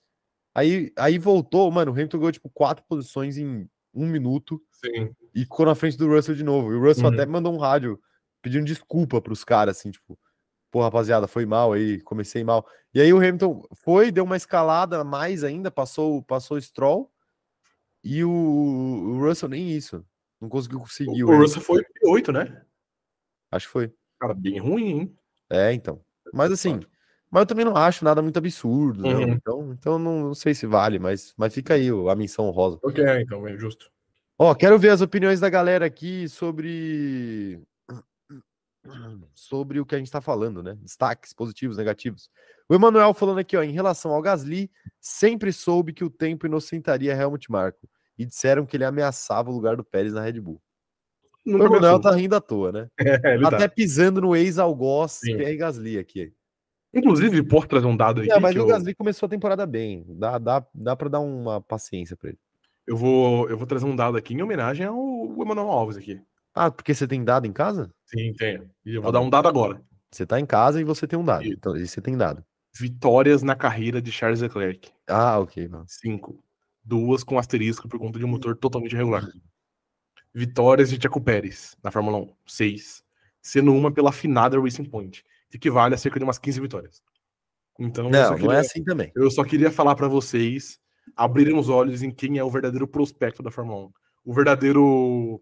Aí, 0.53 0.91
aí 0.97 1.17
voltou, 1.17 1.69
mano, 1.71 1.91
o 1.91 1.93
Hamilton 1.93 2.17
ganhou 2.17 2.31
tipo 2.31 2.49
quatro 2.49 2.83
posições 2.87 3.37
em 3.37 3.69
um 3.93 4.07
minuto 4.07 4.61
Sim. 4.71 5.13
e 5.33 5.41
ficou 5.41 5.65
na 5.65 5.75
frente 5.75 5.97
do 5.97 6.07
Russell 6.07 6.35
de 6.35 6.43
novo. 6.43 6.71
E 6.71 6.75
o 6.75 6.81
Russell 6.81 7.05
uhum. 7.05 7.13
até 7.13 7.25
mandou 7.25 7.53
um 7.53 7.57
rádio 7.57 7.99
pedindo 8.41 8.65
desculpa 8.65 9.21
pros 9.21 9.43
caras, 9.43 9.77
assim, 9.77 9.91
tipo, 9.91 10.17
pô, 10.71 10.81
rapaziada, 10.81 11.27
foi 11.27 11.45
mal 11.45 11.73
aí, 11.73 11.99
comecei 12.01 12.43
mal. 12.43 12.65
E 12.93 13.01
aí 13.01 13.13
o 13.13 13.17
Hamilton 13.17 13.63
foi, 13.73 14.11
deu 14.11 14.23
uma 14.23 14.37
escalada 14.37 15.03
mais 15.03 15.43
ainda, 15.43 15.69
passou, 15.69 16.23
passou 16.23 16.57
o 16.57 16.61
Stroll 16.61 17.11
e 18.03 18.23
o, 18.23 18.31
o 18.31 19.19
Russell 19.19 19.49
nem 19.49 19.69
isso. 19.69 20.03
Não 20.39 20.49
conseguiu 20.49 20.79
conseguir. 20.79 21.23
O, 21.23 21.29
o 21.29 21.37
Russell 21.37 21.61
foi 21.61 21.83
oito, 22.05 22.31
né? 22.31 22.63
Acho 23.51 23.67
que 23.67 23.73
foi. 23.73 23.93
Cara, 24.19 24.33
bem 24.33 24.57
ruim, 24.57 24.87
hein? 24.89 25.15
É, 25.49 25.73
então. 25.73 26.01
Mas 26.33 26.51
assim, 26.51 26.79
mas 27.29 27.41
eu 27.41 27.45
também 27.45 27.65
não 27.65 27.75
acho 27.75 28.03
nada 28.03 28.21
muito 28.21 28.37
absurdo, 28.37 29.05
uhum. 29.05 29.33
Então, 29.33 29.73
então 29.73 29.99
não, 29.99 30.19
não, 30.27 30.35
sei 30.35 30.53
se 30.53 30.65
vale, 30.65 30.99
mas, 30.99 31.33
mas 31.37 31.53
fica 31.53 31.73
aí 31.73 31.89
a 31.89 32.15
menção 32.15 32.49
rosa. 32.49 32.79
Ok, 32.83 33.03
então, 33.21 33.47
é 33.47 33.57
justo. 33.57 33.91
Ó, 34.37 34.55
quero 34.55 34.79
ver 34.79 34.89
as 34.89 35.01
opiniões 35.01 35.39
da 35.39 35.49
galera 35.49 35.85
aqui 35.85 36.27
sobre 36.27 37.61
sobre 39.33 39.79
o 39.79 39.85
que 39.85 39.95
a 39.95 39.97
gente 39.97 40.07
está 40.07 40.21
falando, 40.21 40.63
né? 40.63 40.75
Destaques 40.81 41.33
positivos, 41.33 41.77
negativos. 41.77 42.29
O 42.69 42.73
Emanuel 42.73 43.13
falando 43.13 43.39
aqui, 43.39 43.57
ó, 43.57 43.63
em 43.63 43.71
relação 43.71 44.11
ao 44.11 44.21
Gasly, 44.21 44.71
sempre 44.99 45.51
soube 45.51 45.93
que 45.93 46.03
o 46.03 46.09
tempo 46.09 46.45
inocentaria 46.45 47.13
Helmut 47.13 47.51
Marko 47.51 47.87
e 48.17 48.25
disseram 48.25 48.65
que 48.65 48.77
ele 48.77 48.85
ameaçava 48.85 49.49
o 49.49 49.53
lugar 49.53 49.75
do 49.75 49.83
Pérez 49.83 50.13
na 50.13 50.21
Red 50.21 50.39
Bull. 50.39 50.61
o 51.45 51.49
Emanuel 51.49 51.99
tá 51.99 52.11
rindo 52.11 52.35
à 52.35 52.41
toa, 52.41 52.71
né? 52.71 52.87
É, 53.25 53.35
Até 53.45 53.67
tá. 53.67 53.69
pisando 53.69 54.21
no 54.21 54.35
ex-algoz 54.35 55.19
Pierre 55.21 55.57
Gasly 55.57 55.97
aqui. 55.97 56.33
Inclusive, 56.93 57.41
posso 57.43 57.67
trazer 57.67 57.87
um 57.87 57.95
dado 57.95 58.21
aqui. 58.21 58.31
É, 58.31 58.39
mas 58.39 58.55
o 58.55 58.59
eu... 58.59 58.67
Gasly 58.67 58.93
começou 58.93 59.27
a 59.27 59.29
temporada 59.29 59.65
bem. 59.65 60.05
Dá, 60.09 60.37
dá, 60.37 60.65
dá 60.73 60.95
para 60.95 61.09
dar 61.09 61.19
uma 61.19 61.61
paciência 61.61 62.15
para 62.17 62.29
ele. 62.29 62.39
Eu 62.85 62.97
vou, 62.97 63.49
eu 63.49 63.57
vou 63.57 63.65
trazer 63.65 63.85
um 63.85 63.95
dado 63.95 64.17
aqui 64.17 64.33
em 64.33 64.41
homenagem 64.41 64.85
ao 64.85 64.97
Emanuel 65.39 65.69
Alves 65.69 65.97
aqui. 65.97 66.21
Ah, 66.53 66.69
porque 66.69 66.93
você 66.93 67.07
tem 67.07 67.23
dado 67.23 67.47
em 67.47 67.53
casa? 67.53 67.89
Sim, 68.11 68.33
tenho. 68.33 68.69
E 68.85 68.95
eu 68.95 69.01
vou 69.01 69.11
dar 69.11 69.21
um 69.21 69.29
dado 69.29 69.47
agora. 69.47 69.81
Você 70.11 70.25
tá 70.25 70.39
em 70.39 70.45
casa 70.45 70.81
e 70.81 70.83
você 70.83 71.07
tem 71.07 71.17
um 71.17 71.23
dado. 71.23 71.43
E... 71.45 71.53
Então, 71.53 71.75
e 71.75 71.87
você 71.87 72.01
tem 72.01 72.17
dado. 72.17 72.43
Vitórias 72.77 73.41
na 73.41 73.55
carreira 73.55 74.01
de 74.01 74.11
Charles 74.11 74.41
Leclerc. 74.41 74.91
Ah, 75.07 75.39
ok. 75.39 75.67
Mano. 75.67 75.85
Cinco. 75.87 76.43
Duas 76.83 77.23
com 77.23 77.37
asterisco 77.37 77.87
por 77.87 77.99
conta 77.99 78.19
de 78.19 78.25
um 78.25 78.29
motor 78.29 78.55
totalmente 78.55 78.93
irregular. 78.93 79.27
Vitórias 80.33 80.89
de 80.89 81.01
Checo 81.01 81.21
Pérez 81.21 81.75
na 81.83 81.91
Fórmula 81.91 82.17
1. 82.17 82.33
Seis. 82.45 83.03
Sendo 83.41 83.73
uma 83.73 83.91
pela 83.91 84.11
finada 84.11 84.59
Racing 84.59 84.85
Point 84.85 85.23
equivale 85.53 85.93
a 85.93 85.97
cerca 85.97 86.19
de 86.19 86.23
umas 86.23 86.37
15 86.37 86.61
vitórias. 86.61 87.03
Então, 87.79 88.09
não, 88.09 88.33
queria, 88.33 88.47
não 88.47 88.53
é 88.53 88.59
assim 88.59 88.83
também. 88.83 89.11
Eu 89.15 89.29
só 89.31 89.43
queria 89.43 89.71
falar 89.71 89.95
para 89.95 90.07
vocês 90.07 90.79
abrirem 91.15 91.57
os 91.57 91.67
olhos 91.67 92.03
em 92.03 92.11
quem 92.11 92.37
é 92.37 92.43
o 92.43 92.49
verdadeiro 92.49 92.87
prospecto 92.87 93.41
da 93.43 93.51
Fórmula 93.51 93.87
1. 93.87 93.91
O 94.25 94.33
verdadeiro 94.33 95.41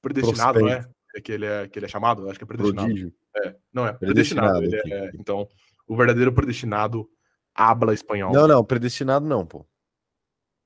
predestinado, 0.00 0.64
né? 0.64 0.84
É 1.14 1.20
que 1.20 1.32
ele 1.32 1.46
é, 1.46 1.68
que 1.68 1.78
ele 1.78 1.86
é 1.86 1.88
chamado? 1.88 2.28
Acho 2.28 2.38
que 2.38 2.44
é 2.44 2.46
predestinado. 2.46 3.12
É, 3.44 3.56
não 3.72 3.86
é, 3.86 3.92
predestinado. 3.92 4.58
predestinado 4.58 5.04
é, 5.04 5.10
então, 5.14 5.48
o 5.86 5.96
verdadeiro 5.96 6.32
predestinado 6.32 7.08
habla 7.54 7.92
espanhol. 7.92 8.32
Não, 8.32 8.46
não, 8.46 8.64
predestinado 8.64 9.26
não, 9.26 9.44
pô. 9.44 9.66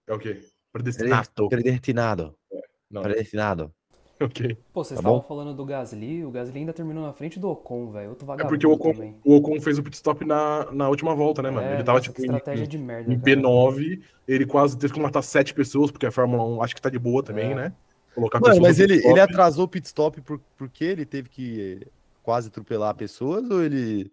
É 0.07 0.13
o 0.13 0.19
quê? 0.19 0.41
Predestinado. 0.73 1.49
Predestinado. 1.49 2.37
É, 2.53 3.01
predestinado. 3.03 3.75
Ok. 4.21 4.57
Pô, 4.73 4.85
vocês 4.85 5.01
tá 5.01 5.03
estavam 5.03 5.23
falando 5.23 5.55
do 5.55 5.65
Gasly, 5.65 6.25
o 6.25 6.31
Gasly 6.31 6.61
ainda 6.61 6.73
terminou 6.73 7.05
na 7.05 7.13
frente 7.13 7.39
do 7.39 7.49
Ocon, 7.49 7.91
velho. 7.91 8.11
Outro 8.11 8.25
vagabundo. 8.25 8.47
É 8.47 8.49
porque 8.49 8.67
o 8.67 8.73
Ocon, 8.73 9.15
o 9.25 9.37
Ocon 9.37 9.61
fez 9.61 9.77
o 9.77 9.83
pit 9.83 9.97
stop 9.97 10.25
na, 10.25 10.71
na 10.71 10.89
última 10.89 11.15
volta, 11.15 11.43
né, 11.43 11.51
mano? 11.51 11.67
É, 11.67 11.75
ele 11.75 11.85
tava 11.85 12.01
tipo 12.01 12.21
estratégia 12.21 12.65
em, 12.65 12.69
de 12.69 12.79
merda, 12.79 13.13
em 13.13 13.19
P9, 13.19 14.03
ele 14.27 14.47
quase 14.47 14.79
teve 14.79 14.93
que 14.93 15.01
matar 15.01 15.21
sete 15.21 15.53
pessoas, 15.53 15.91
porque 15.91 16.07
a 16.07 16.13
Fórmula 16.13 16.45
1 16.45 16.63
acho 16.63 16.75
que 16.77 16.81
tá 16.81 16.89
de 16.89 16.99
boa 16.99 17.23
também, 17.23 17.53
é. 17.53 17.55
né? 17.55 17.73
Colocar 18.15 18.41
mano, 18.41 18.61
mas 18.61 18.79
ele, 18.79 19.05
ele 19.07 19.21
atrasou 19.21 19.65
o 19.65 19.69
pit 19.69 19.87
stop 19.87 20.21
por, 20.21 20.41
porque 20.57 20.85
ele 20.85 21.05
teve 21.05 21.29
que 21.29 21.87
quase 22.23 22.49
atropelar 22.49 22.95
pessoas 22.95 23.51
ou 23.51 23.63
ele 23.63 24.11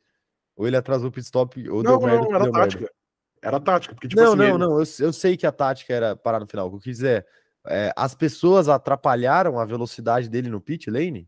ou 0.56 0.68
ele 0.68 0.76
atrasou 0.76 1.10
o 1.10 1.12
pit 1.12 1.26
stop 1.26 1.70
ou 1.70 1.84
não, 1.84 1.99
deu 1.99 2.08
merda? 2.08 2.28
Não, 2.28 2.36
era 2.36 2.52
tática. 2.52 2.82
Merda? 2.82 2.95
Era 3.43 3.60
tática, 3.60 3.95
porque 3.95 4.08
tipo 4.08 4.22
Não, 4.22 4.30
assim, 4.30 4.38
não, 4.38 4.45
ele... 4.45 4.58
não, 4.58 4.80
eu, 4.80 4.86
eu 4.99 5.14
sei 5.14 5.36
que 5.36 5.47
a 5.47 5.52
tática 5.52 5.93
era 5.93 6.16
parar 6.16 6.39
no 6.39 6.47
final. 6.47 6.68
O 6.68 6.72
que 6.72 6.76
eu 6.78 6.82
quis 6.82 6.97
dizer 6.97 7.26
é, 7.68 7.91
as 7.95 8.16
pessoas 8.16 8.68
atrapalharam 8.70 9.60
a 9.60 9.66
velocidade 9.66 10.30
dele 10.30 10.49
no 10.49 10.62
pit 10.62 10.89
lane? 10.89 11.28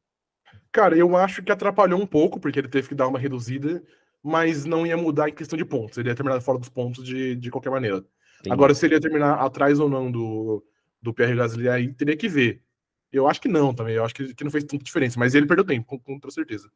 Cara, 0.72 0.98
eu 0.98 1.16
acho 1.16 1.44
que 1.44 1.52
atrapalhou 1.52 2.00
um 2.00 2.06
pouco, 2.06 2.40
porque 2.40 2.60
ele 2.60 2.68
teve 2.68 2.90
que 2.90 2.96
dar 2.96 3.08
uma 3.08 3.20
reduzida, 3.20 3.84
mas 4.22 4.66
não 4.66 4.86
ia 4.86 4.98
mudar 4.98 5.30
em 5.30 5.34
questão 5.34 5.58
de 5.58 5.66
pontos. 5.66 5.98
Ele 5.98 6.10
ia 6.10 6.16
terminar 6.16 6.42
fora 6.42 6.58
dos 6.58 6.70
pontos 6.70 7.04
de, 7.06 7.36
de 7.36 7.52
qualquer 7.52 7.70
maneira. 7.70 7.98
Entendi. 8.40 8.52
Agora, 8.52 8.74
se 8.74 8.86
ele 8.86 8.96
ia 8.96 9.02
terminar 9.02 9.36
atrás 9.36 9.80
ou 9.80 9.88
não 9.88 10.12
do, 10.12 10.64
do 11.04 11.14
Pierre 11.14 11.36
Gasly, 11.36 11.70
aí 11.70 11.94
teria 11.94 12.16
que 12.16 12.30
ver. 12.30 12.64
Eu 13.12 13.28
acho 13.28 13.42
que 13.42 13.48
não 13.48 13.74
também. 13.74 13.96
Eu 13.96 14.06
acho 14.06 14.16
que, 14.16 14.34
que 14.34 14.44
não 14.44 14.50
fez 14.50 14.64
tanta 14.64 14.84
diferença, 14.84 15.20
mas 15.20 15.36
ele 15.36 15.46
perdeu 15.46 15.66
tempo, 15.66 15.86
com, 15.86 16.00
com 16.00 16.20
toda 16.20 16.34
certeza. 16.34 16.72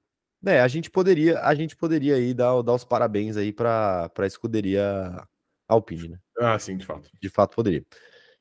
É, 0.45 0.61
a 0.61 0.67
gente 0.67 0.91
poderia, 0.91 1.39
a 1.39 1.55
gente 1.55 1.75
poderia 1.75 2.15
aí 2.15 2.33
dar, 2.33 2.61
dar 2.61 2.73
os 2.73 2.83
parabéns 2.83 3.37
aí 3.37 3.51
para 3.51 4.11
a 4.15 4.27
escuderia 4.27 5.25
Alpine, 5.67 6.09
né? 6.09 6.19
Ah, 6.37 6.59
sim, 6.59 6.77
de 6.77 6.85
fato. 6.85 7.09
De 7.19 7.29
fato 7.29 7.55
poderia. 7.55 7.83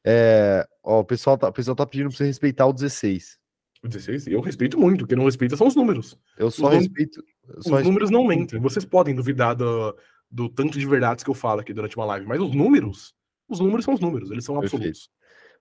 É, 0.04 0.66
ó, 0.82 1.00
o, 1.00 1.04
pessoal 1.04 1.38
tá, 1.38 1.48
o 1.48 1.52
pessoal 1.52 1.74
tá 1.74 1.86
pedindo 1.86 2.08
pra 2.08 2.18
você 2.18 2.26
respeitar 2.26 2.66
o 2.66 2.72
16. 2.72 3.38
O 3.82 3.88
16? 3.88 4.26
Eu 4.26 4.40
respeito 4.40 4.78
muito. 4.78 5.04
O 5.04 5.06
que 5.06 5.16
não 5.16 5.24
respeita 5.24 5.56
são 5.56 5.66
os 5.66 5.74
números. 5.74 6.18
Eu 6.36 6.50
só 6.50 6.68
os 6.68 6.74
respeito. 6.74 7.22
Eu 7.48 7.62
só 7.62 7.76
os 7.76 7.84
números 7.84 8.10
não 8.10 8.26
mentem. 8.26 8.60
Vocês 8.60 8.84
podem 8.84 9.14
duvidar 9.14 9.54
do, 9.54 9.96
do 10.30 10.48
tanto 10.48 10.78
de 10.78 10.86
verdades 10.86 11.24
que 11.24 11.30
eu 11.30 11.34
falo 11.34 11.60
aqui 11.60 11.72
durante 11.72 11.96
uma 11.96 12.04
live, 12.04 12.26
mas 12.26 12.40
os 12.40 12.54
números, 12.54 13.14
os 13.48 13.58
números 13.58 13.84
são 13.84 13.94
os 13.94 14.00
números, 14.00 14.30
eles 14.30 14.44
são 14.44 14.58
absolutos. 14.58 15.10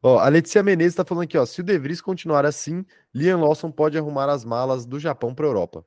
Ó, 0.08 0.20
a 0.20 0.30
Letícia 0.30 0.62
Menezes 0.62 0.94
tá 0.94 1.04
falando 1.04 1.24
aqui, 1.24 1.36
ó. 1.36 1.44
Se 1.48 1.62
o 1.62 1.64
De 1.64 1.80
Vries 1.80 2.00
continuar 2.00 2.46
assim, 2.46 2.86
Liam 3.12 3.42
Lawson 3.42 3.72
pode 3.72 3.98
arrumar 3.98 4.30
as 4.30 4.46
malas 4.46 4.86
do 4.86 5.00
Japão 5.00 5.34
pra 5.34 5.48
Europa. 5.48 5.84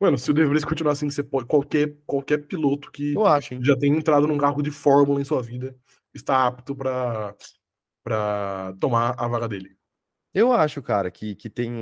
Mano, 0.00 0.18
se 0.18 0.28
o 0.28 0.34
De 0.34 0.44
Vries 0.44 0.64
continuar 0.64 0.90
assim, 0.90 1.08
você 1.08 1.22
pode. 1.22 1.46
Qualquer, 1.46 1.96
qualquer 2.04 2.38
piloto 2.48 2.90
que 2.90 3.14
eu 3.14 3.24
acho, 3.24 3.56
já 3.62 3.76
tenha 3.76 3.96
entrado 3.96 4.26
num 4.26 4.36
carro 4.36 4.60
de 4.60 4.72
Fórmula 4.72 5.20
em 5.20 5.24
sua 5.24 5.40
vida 5.40 5.72
está 6.12 6.48
apto 6.48 6.74
para 6.74 7.36
para 8.02 8.74
tomar 8.80 9.14
a 9.16 9.28
vaga 9.28 9.48
dele. 9.48 9.78
Eu 10.34 10.52
acho, 10.52 10.82
cara, 10.82 11.08
que, 11.08 11.36
que 11.36 11.48
tem 11.48 11.72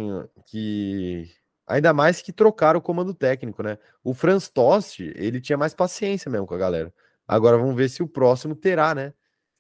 que 0.45 1.25
ainda 1.67 1.95
mais 1.95 2.21
que 2.21 2.35
trocar 2.35 2.77
o 2.77 2.83
comando 2.83 3.15
técnico, 3.15 3.63
né? 3.63 3.79
O 4.05 4.13
Franz 4.13 4.47
Tost, 4.47 5.01
ele 5.01 5.41
tinha 5.41 5.57
mais 5.57 5.73
paciência 5.73 6.31
mesmo 6.31 6.47
com 6.47 6.55
a 6.55 6.59
galera. 6.59 6.93
Agora 7.27 7.57
vamos 7.57 7.75
ver 7.75 7.89
se 7.89 8.03
o 8.03 8.07
próximo 8.07 8.55
terá, 8.55 8.95
né? 8.95 9.15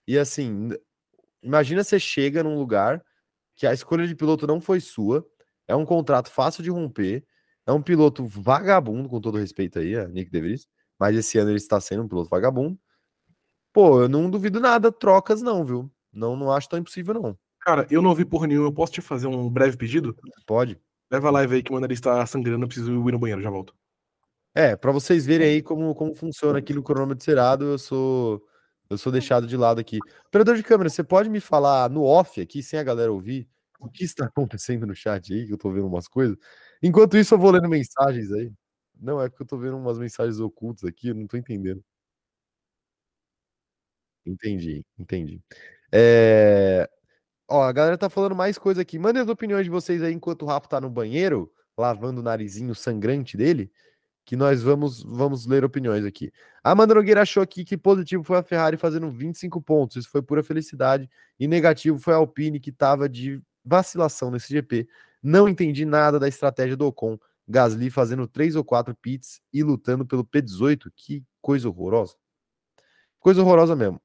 E 0.06 0.18
assim, 0.18 0.68
imagina 1.42 1.82
você 1.84 1.98
chega 1.98 2.42
num 2.42 2.58
lugar 2.58 3.02
que 3.56 3.66
a 3.66 3.72
escolha 3.72 4.06
de 4.06 4.14
piloto 4.14 4.46
não 4.46 4.60
foi 4.60 4.80
sua, 4.80 5.26
é 5.68 5.74
um 5.74 5.84
contrato 5.84 6.30
fácil 6.30 6.62
de 6.62 6.70
romper, 6.70 7.24
é 7.66 7.72
um 7.72 7.82
piloto 7.82 8.24
vagabundo, 8.26 9.08
com 9.08 9.20
todo 9.20 9.38
respeito 9.38 9.78
aí, 9.78 9.96
a 9.96 10.08
Nick 10.08 10.30
DeVries, 10.30 10.66
mas 10.98 11.16
esse 11.16 11.38
ano 11.38 11.50
ele 11.50 11.58
está 11.58 11.80
sendo 11.80 12.02
um 12.02 12.08
piloto 12.08 12.28
vagabundo. 12.28 12.78
Pô, 13.72 14.02
eu 14.02 14.08
não 14.08 14.30
duvido 14.30 14.60
nada, 14.60 14.92
trocas 14.92 15.40
não, 15.40 15.64
viu? 15.64 15.90
Não, 16.12 16.36
não 16.36 16.52
acho 16.52 16.68
tão 16.68 16.78
impossível, 16.78 17.14
não. 17.14 17.38
Cara, 17.60 17.86
eu 17.90 18.02
não 18.02 18.14
vi 18.14 18.24
porra 18.24 18.46
nenhuma. 18.46 18.68
Eu 18.68 18.72
posso 18.72 18.92
te 18.92 19.00
fazer 19.00 19.28
um 19.28 19.48
breve 19.48 19.76
pedido? 19.76 20.16
Pode. 20.46 20.78
Leva 21.10 21.28
a 21.28 21.30
live 21.30 21.54
aí 21.54 21.62
que 21.62 21.70
o 21.70 21.74
meu 21.74 21.80
nariz 21.80 22.00
tá 22.00 22.24
sangrando, 22.26 22.64
eu 22.64 22.68
preciso 22.68 22.90
ir 23.08 23.12
no 23.12 23.18
banheiro, 23.18 23.40
já 23.40 23.50
volto. 23.50 23.74
É, 24.54 24.76
para 24.76 24.92
vocês 24.92 25.24
verem 25.24 25.48
aí 25.48 25.62
como, 25.62 25.94
como 25.94 26.14
funciona 26.14 26.58
aqui 26.58 26.74
no 26.74 26.82
cronômetro 26.82 27.24
zerado, 27.24 27.64
eu 27.64 27.78
sou 27.78 28.42
eu 28.94 28.98
sou 28.98 29.12
deixado 29.12 29.46
de 29.46 29.56
lado 29.56 29.80
aqui. 29.80 29.98
Operador 30.26 30.56
de 30.56 30.62
câmera, 30.62 30.90
você 30.90 31.02
pode 31.04 31.28
me 31.28 31.40
falar 31.40 31.90
no 31.90 32.04
off 32.04 32.40
aqui, 32.40 32.62
sem 32.62 32.78
a 32.78 32.82
galera 32.82 33.12
ouvir, 33.12 33.48
o 33.80 33.88
que 33.90 34.04
está 34.04 34.24
acontecendo 34.32 34.86
no 34.86 34.94
chat 34.94 35.32
aí, 35.32 35.46
que 35.46 35.52
eu 35.52 35.58
tô 35.58 35.70
vendo 35.70 35.86
umas 35.86 36.08
coisas. 36.08 36.36
Enquanto 36.82 37.16
isso, 37.16 37.34
eu 37.34 37.38
vou 37.38 37.50
lendo 37.50 37.68
mensagens 37.68 38.30
aí. 38.32 38.52
Não, 39.00 39.20
é 39.20 39.28
porque 39.28 39.42
eu 39.42 39.46
tô 39.46 39.58
vendo 39.58 39.76
umas 39.76 39.98
mensagens 39.98 40.38
ocultas 40.40 40.84
aqui, 40.84 41.08
eu 41.08 41.14
não 41.14 41.26
tô 41.26 41.36
entendendo. 41.36 41.82
Entendi, 44.24 44.84
entendi. 44.98 45.40
É... 45.92 46.88
Ó, 47.48 47.62
a 47.62 47.72
galera 47.72 47.98
tá 47.98 48.08
falando 48.08 48.34
mais 48.34 48.56
coisa 48.58 48.82
aqui. 48.82 48.98
Mandem 48.98 49.22
as 49.22 49.28
opiniões 49.28 49.64
de 49.64 49.70
vocês 49.70 50.02
aí 50.02 50.12
enquanto 50.14 50.42
o 50.42 50.46
Rafa 50.46 50.68
tá 50.68 50.80
no 50.80 50.88
banheiro, 50.88 51.52
lavando 51.76 52.20
o 52.20 52.24
narizinho 52.24 52.74
sangrante 52.74 53.36
dele, 53.36 53.70
que 54.24 54.36
nós 54.36 54.62
vamos 54.62 55.02
vamos 55.02 55.46
ler 55.46 55.64
opiniões 55.64 56.04
aqui. 56.04 56.32
A 56.62 56.70
Amanda 56.72 56.94
Nogueira 56.94 57.22
achou 57.22 57.42
aqui 57.42 57.64
que 57.64 57.76
positivo 57.76 58.22
foi 58.22 58.38
a 58.38 58.42
Ferrari 58.42 58.76
fazendo 58.76 59.10
25 59.10 59.60
pontos, 59.60 59.96
isso 59.96 60.10
foi 60.10 60.22
pura 60.22 60.42
felicidade, 60.42 61.08
e 61.38 61.48
negativo 61.48 61.98
foi 61.98 62.14
a 62.14 62.16
Alpine 62.16 62.60
que 62.60 62.72
tava 62.72 63.08
de 63.08 63.40
vacilação 63.64 64.30
nesse 64.30 64.52
GP. 64.52 64.88
Não 65.22 65.48
entendi 65.48 65.84
nada 65.84 66.18
da 66.18 66.28
estratégia 66.28 66.76
do 66.76 66.86
Ocon. 66.86 67.18
Gasly 67.46 67.90
fazendo 67.90 68.26
três 68.26 68.56
ou 68.56 68.64
quatro 68.64 68.94
pits 68.94 69.40
e 69.52 69.62
lutando 69.62 70.06
pelo 70.06 70.24
P18. 70.24 70.90
Que 70.94 71.24
coisa 71.40 71.68
horrorosa. 71.68 72.14
Coisa 73.20 73.42
horrorosa 73.42 73.76
mesmo. 73.76 74.00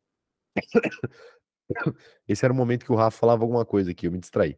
Esse 2.27 2.45
era 2.45 2.53
o 2.53 2.55
momento 2.55 2.85
que 2.85 2.91
o 2.91 2.95
Rafa 2.95 3.17
falava 3.17 3.43
alguma 3.43 3.65
coisa 3.65 3.91
aqui, 3.91 4.07
eu 4.07 4.11
me 4.11 4.19
distraí. 4.19 4.57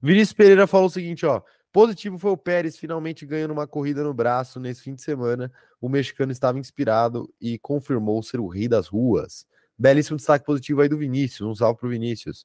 Vinícius 0.00 0.32
Pereira 0.32 0.66
falou 0.66 0.86
o 0.86 0.90
seguinte, 0.90 1.26
ó. 1.26 1.42
Positivo 1.72 2.18
foi 2.18 2.32
o 2.32 2.36
Pérez 2.36 2.76
finalmente 2.76 3.24
ganhando 3.24 3.52
uma 3.52 3.66
corrida 3.66 4.02
no 4.02 4.12
braço 4.12 4.58
nesse 4.58 4.82
fim 4.82 4.94
de 4.94 5.02
semana. 5.02 5.52
O 5.80 5.88
mexicano 5.88 6.32
estava 6.32 6.58
inspirado 6.58 7.32
e 7.40 7.58
confirmou 7.58 8.22
ser 8.22 8.40
o 8.40 8.48
rei 8.48 8.66
das 8.66 8.88
ruas. 8.88 9.46
Belíssimo 9.78 10.16
destaque 10.16 10.44
positivo 10.44 10.80
aí 10.80 10.88
do 10.88 10.98
Vinícius. 10.98 11.48
Um 11.48 11.54
salve 11.54 11.78
pro 11.78 11.88
Vinícius. 11.88 12.44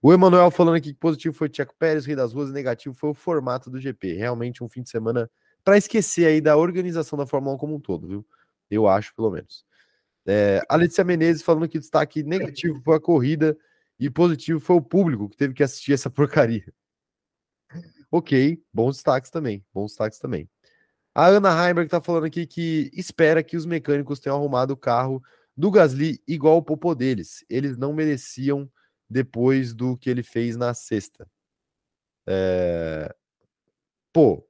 O 0.00 0.12
Emanuel 0.12 0.50
falando 0.50 0.76
aqui 0.76 0.92
que 0.92 0.98
positivo 0.98 1.34
foi 1.34 1.48
o 1.48 1.50
Tcheco 1.50 1.74
Pérez, 1.78 2.06
rei 2.06 2.16
das 2.16 2.32
ruas, 2.32 2.48
e 2.48 2.52
negativo 2.52 2.94
foi 2.94 3.10
o 3.10 3.14
formato 3.14 3.68
do 3.68 3.80
GP. 3.80 4.14
Realmente 4.14 4.62
um 4.64 4.68
fim 4.68 4.82
de 4.82 4.88
semana 4.88 5.28
para 5.64 5.76
esquecer 5.76 6.26
aí 6.26 6.40
da 6.40 6.56
organização 6.56 7.18
da 7.18 7.26
Fórmula 7.26 7.56
1 7.56 7.58
como 7.58 7.74
um 7.74 7.80
todo, 7.80 8.06
viu? 8.06 8.26
Eu 8.70 8.88
acho, 8.88 9.14
pelo 9.14 9.30
menos. 9.30 9.64
É, 10.24 10.62
a 10.68 10.76
Letícia 10.76 11.02
Menezes 11.02 11.42
falando 11.42 11.68
que 11.68 11.78
destaque 11.78 12.22
negativo 12.22 12.80
foi 12.82 12.96
a 12.96 13.00
corrida 13.00 13.58
e 13.98 14.08
positivo 14.08 14.60
foi 14.60 14.76
o 14.76 14.82
público 14.82 15.28
que 15.28 15.36
teve 15.36 15.52
que 15.52 15.62
assistir 15.62 15.92
essa 15.92 16.08
porcaria. 16.08 16.72
Ok, 18.10 18.62
bons 18.72 18.96
destaques 18.96 19.30
também, 19.30 19.64
bons 19.72 19.88
destaques 19.92 20.18
também. 20.18 20.48
A 21.14 21.26
Ana 21.28 21.50
Heimberg 21.50 21.90
tá 21.90 22.00
falando 22.00 22.26
aqui 22.26 22.46
que 22.46 22.90
espera 22.94 23.42
que 23.42 23.56
os 23.56 23.66
mecânicos 23.66 24.20
tenham 24.20 24.36
arrumado 24.36 24.72
o 24.72 24.76
carro 24.76 25.22
do 25.56 25.70
Gasly 25.70 26.22
igual 26.26 26.58
o 26.58 26.62
popô 26.62 26.94
deles. 26.94 27.44
Eles 27.50 27.76
não 27.76 27.92
mereciam 27.92 28.70
depois 29.08 29.74
do 29.74 29.96
que 29.96 30.08
ele 30.08 30.22
fez 30.22 30.56
na 30.56 30.72
sexta. 30.74 31.28
É... 32.26 33.14
Pô, 34.12 34.44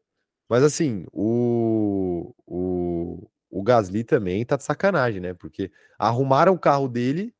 mas 0.48 0.62
assim, 0.62 1.06
o, 1.12 2.34
o, 2.46 3.28
o 3.50 3.62
Gasly 3.62 4.04
também 4.04 4.44
tá 4.44 4.56
de 4.56 4.64
sacanagem, 4.64 5.20
né? 5.20 5.34
Porque 5.34 5.70
arrumaram 5.98 6.54
o 6.54 6.58
carro 6.58 6.88
dele 6.88 7.34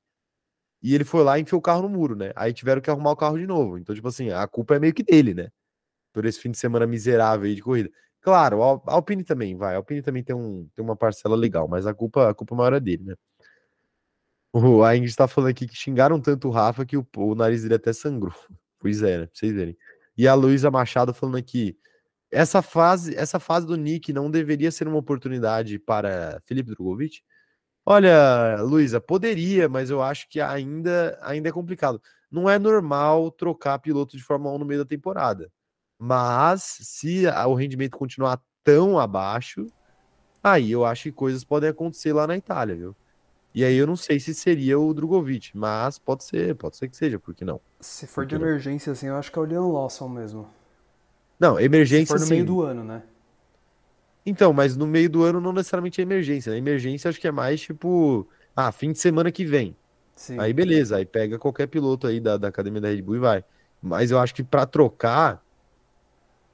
e 0.83 0.95
ele 0.95 1.05
foi 1.05 1.23
lá 1.25 1.39
e 1.39 1.43
enfiou 1.43 1.59
o 1.61 1.63
carro 1.63 1.83
no 1.83 1.89
muro, 1.89 2.17
né? 2.17 2.33
Aí 2.37 2.53
tiveram 2.53 2.81
que 2.81 2.91
arrumar 2.91 3.13
o 3.13 3.17
carro 3.17 3.39
de 3.39 3.47
novo. 3.47 3.79
Então, 3.79 3.95
tipo 3.95 4.09
assim, 4.09 4.31
a 4.31 4.47
culpa 4.49 4.77
é 4.77 4.79
meio 4.81 4.95
que 4.95 5.03
dele, 5.03 5.35
né? 5.35 5.51
Por 6.13 6.25
esse 6.25 6.41
fim 6.41 6.51
de 6.51 6.59
semana 6.59 6.87
miserável 6.87 7.53
de 7.55 7.63
corrida. 7.63 7.91
Claro, 8.21 8.63
a 8.63 8.81
Alpine 8.87 9.25
também 9.25 9.57
vai. 9.57 9.75
A 9.75 9.79
Alpine 9.79 10.03
também 10.03 10.23
tem, 10.23 10.35
um, 10.37 10.69
tem 10.75 10.85
uma 10.85 10.97
parcela 10.97 11.37
legal, 11.37 11.67
mas 11.69 11.87
a 11.87 11.95
culpa, 11.95 12.31
a 12.31 12.35
culpa 12.35 12.55
maior 12.55 12.75
é 12.75 12.81
dele, 12.81 13.05
né? 13.05 13.15
O, 14.53 14.83
a 14.83 14.97
Ingrid 14.97 15.15
tá 15.15 15.29
falando 15.29 15.51
aqui 15.51 15.67
que 15.67 15.77
xingaram 15.77 16.21
tanto 16.21 16.49
o 16.49 16.51
Rafa 16.51 16.85
que 16.85 16.97
o, 16.97 17.07
o 17.17 17.35
nariz 17.35 17.63
dele 17.63 17.75
até 17.75 17.93
sangrou. 17.93 18.35
Pois 18.83 19.03
é, 19.03 19.19
né? 19.19 19.27
Pra 19.27 19.35
vocês 19.35 19.53
verem. 19.53 19.77
E 20.17 20.27
a 20.27 20.33
Luísa 20.35 20.71
Machado 20.71 21.13
falando 21.13 21.37
aqui. 21.37 21.77
Essa 22.31 22.63
fase, 22.63 23.15
essa 23.15 23.39
fase 23.39 23.67
do 23.67 23.77
Nick 23.77 24.11
não 24.13 24.31
deveria 24.31 24.71
ser 24.71 24.89
uma 24.89 24.97
oportunidade 24.97 25.79
para 25.79 26.41
Felipe 26.47 26.71
Drogovic? 26.71 27.21
Olha, 27.85 28.57
Luísa, 28.63 29.01
poderia, 29.01 29.69
mas 29.69 29.91
eu 29.91 30.03
acho 30.03 30.29
que 30.31 30.41
ainda, 30.41 31.19
ainda 31.23 31.49
é 31.51 31.53
complicado. 31.53 32.01
Não 32.31 32.49
é 32.49 32.59
normal 32.59 33.31
trocar 33.33 33.79
piloto 33.81 34.17
de 34.17 34.23
Fórmula 34.23 34.55
1 34.55 34.59
no 34.59 34.65
meio 34.65 34.81
da 34.81 34.87
temporada. 34.87 35.51
Mas 36.03 36.79
se 36.81 37.25
o 37.47 37.55
rendimento 37.55 37.99
continuar 37.99 38.41
tão 38.65 38.99
abaixo, 38.99 39.67
aí 40.43 40.73
eu 40.73 40.83
acho 40.83 41.05
que 41.05 41.13
coisas 41.13 41.45
podem 41.45 41.69
acontecer 41.69 42.15
lá 42.15 42.27
na 42.27 42.39
Itália, 42.39 42.75
viu? 42.75 42.97
E 43.55 43.63
aí 43.63 43.77
eu 43.77 43.87
não 43.87 43.97
sei 43.97 44.19
se 44.19 44.33
seria 44.33 44.79
o 44.79 44.95
Drogovic, 44.95 45.51
mas 45.55 45.99
pode 45.99 46.25
ser, 46.25 46.55
pode 46.55 46.79
ser 46.79 46.89
que 46.89 46.97
seja, 46.97 47.19
por 47.19 47.35
que 47.35 47.45
não? 47.45 47.61
Se 47.81 48.07
for 48.07 48.25
de 48.25 48.35
emergência, 48.35 48.93
assim, 48.93 49.09
eu 49.09 49.17
acho 49.17 49.31
que 49.31 49.39
é 49.39 49.43
o 49.43 49.45
Leon 49.45 49.71
Lawson 49.71 50.09
mesmo. 50.09 50.49
Não, 51.39 51.61
emergência 51.61 52.17
Se 52.17 52.25
for 52.25 52.31
no 52.31 52.31
meio 52.31 52.47
do 52.47 52.63
ano, 52.63 52.83
né? 52.83 53.03
Então, 54.25 54.55
mas 54.55 54.77
no 54.77 54.87
meio 54.87 55.11
do 55.11 55.23
ano 55.23 55.39
não 55.39 55.53
necessariamente 55.53 56.01
é 56.01 56.03
emergência. 56.03 56.51
Né? 56.51 56.59
Emergência 56.59 57.11
acho 57.11 57.21
que 57.21 57.29
é 57.29 57.33
mais 57.33 57.61
tipo, 57.61 58.27
ah, 58.57 58.73
fim 58.73 58.93
de 58.93 58.99
semana 58.99 59.31
que 59.31 59.45
vem. 59.45 59.77
Sim. 60.15 60.39
Aí 60.39 60.53
beleza, 60.53 60.97
aí 60.97 61.05
pega 61.05 61.39
qualquer 61.39 61.67
piloto 61.67 62.07
aí 62.07 62.21
da, 62.21 62.39
da 62.39 62.49
academia 62.49 62.81
da 62.81 62.89
Red 62.89 63.03
Bull 63.03 63.17
e 63.17 63.19
vai. 63.19 63.45
Mas 63.83 64.11
eu 64.11 64.19
acho 64.19 64.35
que 64.35 64.45
para 64.45 64.65
trocar, 64.65 65.43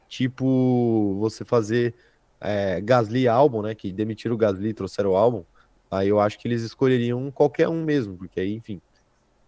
tipo, 0.08 1.16
você 1.20 1.44
fazer 1.44 1.94
é, 2.40 2.80
Gasly 2.80 3.28
álbum, 3.28 3.62
né? 3.62 3.74
Que 3.74 3.92
demitiram 3.92 4.34
o 4.34 4.38
Gasly 4.38 4.70
e 4.70 4.74
trouxeram 4.74 5.10
o 5.10 5.16
álbum 5.16 5.44
Aí 5.90 6.08
eu 6.08 6.20
acho 6.20 6.38
que 6.38 6.48
eles 6.48 6.62
escolheriam 6.62 7.30
qualquer 7.30 7.68
um 7.68 7.84
mesmo, 7.84 8.16
porque 8.16 8.40
aí, 8.40 8.54
enfim. 8.54 8.80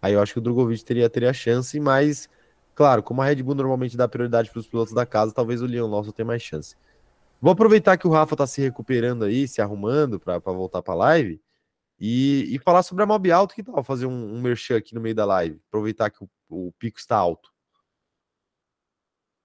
Aí 0.01 0.13
eu 0.13 0.21
acho 0.21 0.33
que 0.33 0.39
o 0.39 0.41
Drogovic 0.41 0.83
teria, 0.83 1.09
teria 1.09 1.33
chance, 1.33 1.77
mas, 1.79 2.29
claro, 2.73 3.03
como 3.03 3.21
a 3.21 3.25
Red 3.25 3.43
Bull 3.43 3.55
normalmente 3.55 3.97
dá 3.97 4.07
prioridade 4.07 4.49
para 4.49 4.59
os 4.59 4.67
pilotos 4.67 4.93
da 4.93 5.05
casa, 5.05 5.33
talvez 5.33 5.61
o 5.61 5.65
Leon 5.65 5.87
Lawson 5.87 6.11
tenha 6.11 6.25
mais 6.25 6.41
chance. 6.41 6.75
Vou 7.41 7.51
aproveitar 7.51 7.97
que 7.97 8.07
o 8.07 8.11
Rafa 8.11 8.35
tá 8.35 8.47
se 8.47 8.61
recuperando 8.61 9.25
aí, 9.25 9.47
se 9.47 9.61
arrumando 9.61 10.19
para 10.19 10.39
voltar 10.39 10.81
para 10.81 10.93
a 10.93 10.97
live 10.97 11.41
e, 11.99 12.55
e, 12.55 12.59
falar 12.59 12.83
sobre 12.83 13.03
a 13.03 13.07
Mob 13.07 13.31
Alto, 13.31 13.55
que 13.55 13.63
tal 13.63 13.83
fazer 13.83 14.05
um, 14.05 14.35
um 14.35 14.41
merchan 14.41 14.77
aqui 14.77 14.95
no 14.95 15.01
meio 15.01 15.15
da 15.15 15.25
live, 15.25 15.59
aproveitar 15.67 16.09
que 16.09 16.23
o, 16.23 16.29
o 16.49 16.71
pico 16.79 16.99
está 16.99 17.17
alto. 17.17 17.51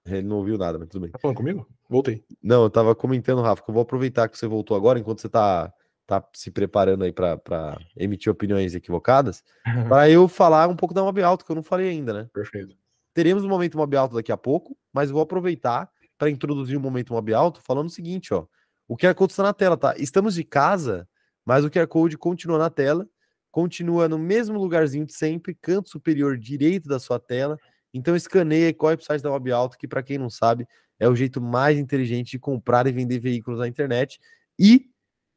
Ele 0.07 0.23
não 0.23 0.37
ouviu 0.37 0.59
nada, 0.59 0.79
mas 0.79 0.89
tudo 0.89 1.03
bem. 1.03 1.11
Tá 1.11 1.19
falando 1.19 1.37
comigo? 1.37 1.67
Voltei. 1.89 2.25
Não, 2.43 2.65
eu 2.65 2.71
tava 2.71 2.95
comentando, 2.95 3.41
Rafa, 3.41 3.63
que 3.63 3.71
eu 3.71 3.75
vou 3.75 3.83
aproveitar 3.83 4.29
que 4.29 4.37
você 4.37 4.47
voltou 4.47 4.77
agora, 4.77 4.99
enquanto 4.99 5.21
você 5.21 5.29
tá 5.29 5.73
tá 6.07 6.23
se 6.35 6.51
preparando 6.51 7.05
aí 7.05 7.13
para 7.13 7.79
emitir 7.97 8.31
opiniões 8.31 8.75
equivocadas, 8.75 9.43
para 9.89 10.11
eu 10.11 10.29
falar 10.29 10.69
um 10.69 10.77
pouco 10.77 10.95
da 10.95 11.03
Mob 11.03 11.23
Alto, 11.23 11.45
que 11.45 11.51
eu 11.51 11.57
não 11.57 11.63
falei 11.63 11.89
ainda, 11.89 12.13
né? 12.13 12.29
Perfeito. 12.33 12.77
Teremos 13.15 13.45
um 13.45 13.49
momento 13.49 13.79
Mob 13.79 13.97
Alto 13.97 14.15
daqui 14.15 14.33
a 14.33 14.37
pouco, 14.37 14.77
mas 14.93 15.11
vou 15.11 15.23
aproveitar 15.23 15.89
para 16.19 16.31
introduzir 16.31 16.77
o 16.77 16.81
um 16.81 16.83
momento 16.83 17.13
Mob 17.13 17.33
Alto 17.33 17.61
falando 17.61 17.87
o 17.87 17.91
seguinte, 17.91 18.35
ó. 18.35 18.47
O 18.87 18.97
QR 18.97 19.15
Code 19.15 19.33
está 19.33 19.43
na 19.43 19.55
tela, 19.55 19.77
tá? 19.77 19.95
Estamos 19.97 20.35
de 20.35 20.45
casa, 20.45 21.09
mas 21.45 21.65
o 21.65 21.71
QR 21.71 21.87
Code 21.87 22.19
continua 22.19 22.59
na 22.59 22.69
tela, 22.69 23.09
continua 23.51 24.09
no 24.09 24.19
mesmo 24.19 24.59
lugarzinho 24.59 25.07
de 25.07 25.15
sempre, 25.15 25.55
canto 25.55 25.89
superior 25.89 26.37
direito 26.37 26.89
da 26.89 26.99
sua 26.99 27.19
tela. 27.19 27.57
Então 27.95 28.17
escaneia 28.17 28.69
e 28.69 28.75
corre 28.75 28.97
para 28.97 29.05
o 29.05 29.07
site 29.07 29.23
da 29.23 29.31
Mob 29.31 29.53
Alto, 29.53 29.79
que 29.79 29.87
para 29.87 30.03
quem 30.03 30.19
não 30.19 30.29
sabe, 30.29 30.67
é 30.99 31.09
o 31.09 31.15
jeito 31.15 31.41
mais 31.41 31.79
inteligente 31.79 32.33
de 32.33 32.39
comprar 32.41 32.87
e 32.89 32.93
vender 32.93 33.21
veículos 33.21 33.61
na 33.61 33.69
internet. 33.69 34.19
E 34.59 34.91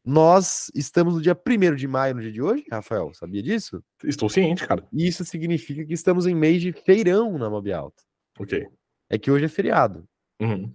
nós 0.04 0.72
estamos 0.74 1.16
no 1.16 1.22
dia 1.22 1.36
1 1.36 1.76
de 1.76 1.88
maio, 1.88 2.16
no 2.16 2.22
dia 2.22 2.32
de 2.32 2.42
hoje, 2.42 2.66
Rafael, 2.72 3.14
sabia 3.14 3.44
disso? 3.44 3.84
Estou 4.04 4.30
ciente, 4.30 4.66
cara. 4.66 4.84
Isso 4.92 5.24
significa 5.24 5.86
que 5.86 5.94
estamos 5.94 6.26
em 6.26 6.34
mês 6.34 6.62
de 6.62 6.72
feirão 6.72 7.38
na 7.38 7.50
Mob 7.50 7.72
Alto. 7.72 8.04
Ok. 8.40 8.68
É 9.10 9.18
que 9.18 9.30
hoje 9.30 9.46
é 9.46 9.50
feriado. 9.50 10.08
Uhum. 10.42 10.74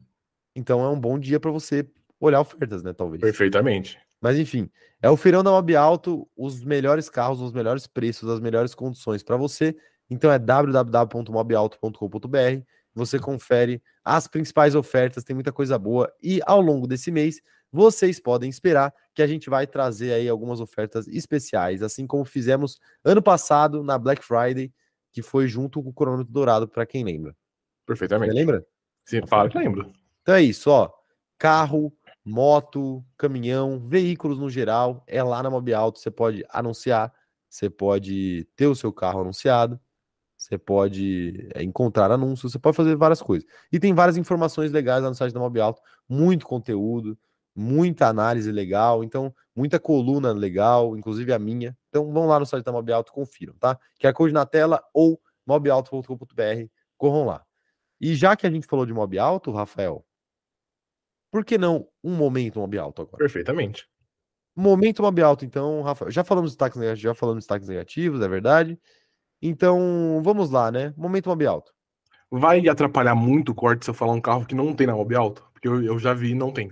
Então 0.54 0.84
é 0.84 0.88
um 0.88 1.00
bom 1.00 1.18
dia 1.18 1.40
para 1.40 1.50
você 1.50 1.88
olhar 2.20 2.40
ofertas, 2.40 2.82
né? 2.82 2.92
Talvez. 2.92 3.20
Perfeitamente. 3.20 3.98
Mas 4.20 4.38
enfim, 4.38 4.70
é 5.00 5.10
o 5.10 5.16
feirão 5.16 5.42
da 5.42 5.50
Mob 5.50 5.74
Alto, 5.74 6.28
os 6.36 6.62
melhores 6.62 7.08
carros, 7.08 7.40
os 7.40 7.52
melhores 7.52 7.86
preços, 7.86 8.28
as 8.28 8.38
melhores 8.38 8.74
condições 8.74 9.22
para 9.22 9.36
você. 9.36 9.74
Então 10.12 10.30
é 10.30 10.38
www.mobalto.com.br. 10.38 12.62
Você 12.94 13.18
confere 13.18 13.82
as 14.04 14.26
principais 14.26 14.74
ofertas, 14.74 15.24
tem 15.24 15.32
muita 15.34 15.50
coisa 15.50 15.78
boa. 15.78 16.12
E 16.22 16.42
ao 16.44 16.60
longo 16.60 16.86
desse 16.86 17.10
mês, 17.10 17.40
vocês 17.70 18.20
podem 18.20 18.50
esperar 18.50 18.92
que 19.14 19.22
a 19.22 19.26
gente 19.26 19.48
vai 19.48 19.66
trazer 19.66 20.12
aí 20.12 20.28
algumas 20.28 20.60
ofertas 20.60 21.08
especiais, 21.08 21.82
assim 21.82 22.06
como 22.06 22.26
fizemos 22.26 22.78
ano 23.02 23.22
passado 23.22 23.82
na 23.82 23.96
Black 23.96 24.22
Friday, 24.22 24.70
que 25.10 25.22
foi 25.22 25.48
junto 25.48 25.82
com 25.82 25.88
o 25.88 25.94
cronômetro 25.94 26.30
dourado, 26.30 26.68
para 26.68 26.84
quem 26.84 27.02
lembra. 27.02 27.34
Perfeitamente. 27.86 28.32
Você 28.32 28.38
lembra? 28.38 28.66
Sim, 29.04 29.26
fala 29.26 29.48
que 29.48 29.58
lembro. 29.58 29.90
Então 30.20 30.34
é 30.34 30.42
isso, 30.42 30.70
ó. 30.70 30.92
Carro 31.38 31.90
moto, 32.24 33.04
caminhão, 33.16 33.80
veículos 33.80 34.38
no 34.38 34.48
geral, 34.48 35.02
é 35.06 35.22
lá 35.22 35.42
na 35.42 35.50
Mob 35.50 35.72
Alto. 35.72 35.98
Você 35.98 36.10
pode 36.10 36.44
anunciar, 36.50 37.12
você 37.48 37.68
pode 37.68 38.46
ter 38.54 38.66
o 38.66 38.74
seu 38.74 38.92
carro 38.92 39.22
anunciado, 39.22 39.80
você 40.42 40.58
pode 40.58 41.48
é, 41.54 41.62
encontrar 41.62 42.10
anúncios, 42.10 42.52
você 42.52 42.58
pode 42.58 42.76
fazer 42.76 42.96
várias 42.96 43.22
coisas. 43.22 43.48
E 43.70 43.78
tem 43.78 43.94
várias 43.94 44.16
informações 44.16 44.72
legais 44.72 45.02
lá 45.02 45.08
no 45.08 45.14
site 45.14 45.32
da 45.32 45.38
Mob 45.38 45.60
Alto, 45.60 45.80
muito 46.08 46.46
conteúdo, 46.46 47.16
muita 47.54 48.08
análise 48.08 48.50
legal, 48.50 49.04
então 49.04 49.32
muita 49.54 49.78
coluna 49.78 50.32
legal, 50.32 50.96
inclusive 50.96 51.32
a 51.32 51.38
minha. 51.38 51.76
Então 51.88 52.12
vão 52.12 52.26
lá 52.26 52.40
no 52.40 52.46
site 52.46 52.64
da 52.64 52.72
Mob 52.72 52.92
Alto, 52.92 53.12
confiram, 53.12 53.54
tá? 53.54 53.78
QR 54.00 54.12
Code 54.12 54.34
na 54.34 54.44
tela 54.44 54.82
ou 54.92 55.20
mobalto.com.br, 55.46 56.66
corram 56.96 57.24
lá. 57.24 57.44
E 58.00 58.16
já 58.16 58.34
que 58.34 58.44
a 58.44 58.50
gente 58.50 58.66
falou 58.66 58.84
de 58.84 58.92
Mob 58.92 59.16
Alto, 59.16 59.52
Rafael, 59.52 60.04
por 61.30 61.44
que 61.44 61.56
não 61.56 61.88
um 62.02 62.14
momento 62.14 62.58
mob 62.58 62.76
alto 62.78 63.02
agora? 63.02 63.18
Perfeitamente. 63.18 63.88
Momento 64.54 65.02
mob 65.02 65.22
alto, 65.22 65.44
então, 65.46 65.80
Rafa, 65.80 66.10
já 66.10 66.22
falamos 66.22 66.50
de 66.50 66.56
destaques 66.56 66.78
negativos, 66.78 67.02
já 67.02 67.14
falamos 67.14 67.38
de 67.38 67.44
destaques 67.44 67.68
negativos, 67.68 68.20
é 68.20 68.28
verdade. 68.28 68.78
Então, 69.42 70.22
vamos 70.22 70.50
lá, 70.50 70.70
né? 70.70 70.94
Momento 70.96 71.28
mob 71.28 71.44
alto. 71.44 71.72
Vai 72.30 72.66
atrapalhar 72.68 73.16
muito 73.16 73.50
o 73.50 73.54
corte 73.54 73.84
se 73.84 73.90
eu 73.90 73.94
falar 73.94 74.12
um 74.12 74.20
carro 74.20 74.46
que 74.46 74.54
não 74.54 74.72
tem 74.72 74.86
na 74.86 74.94
mob 74.94 75.14
alto? 75.14 75.44
Porque 75.52 75.66
eu, 75.66 75.82
eu 75.82 75.98
já 75.98 76.14
vi 76.14 76.30
e 76.30 76.34
não 76.34 76.52
tem. 76.52 76.70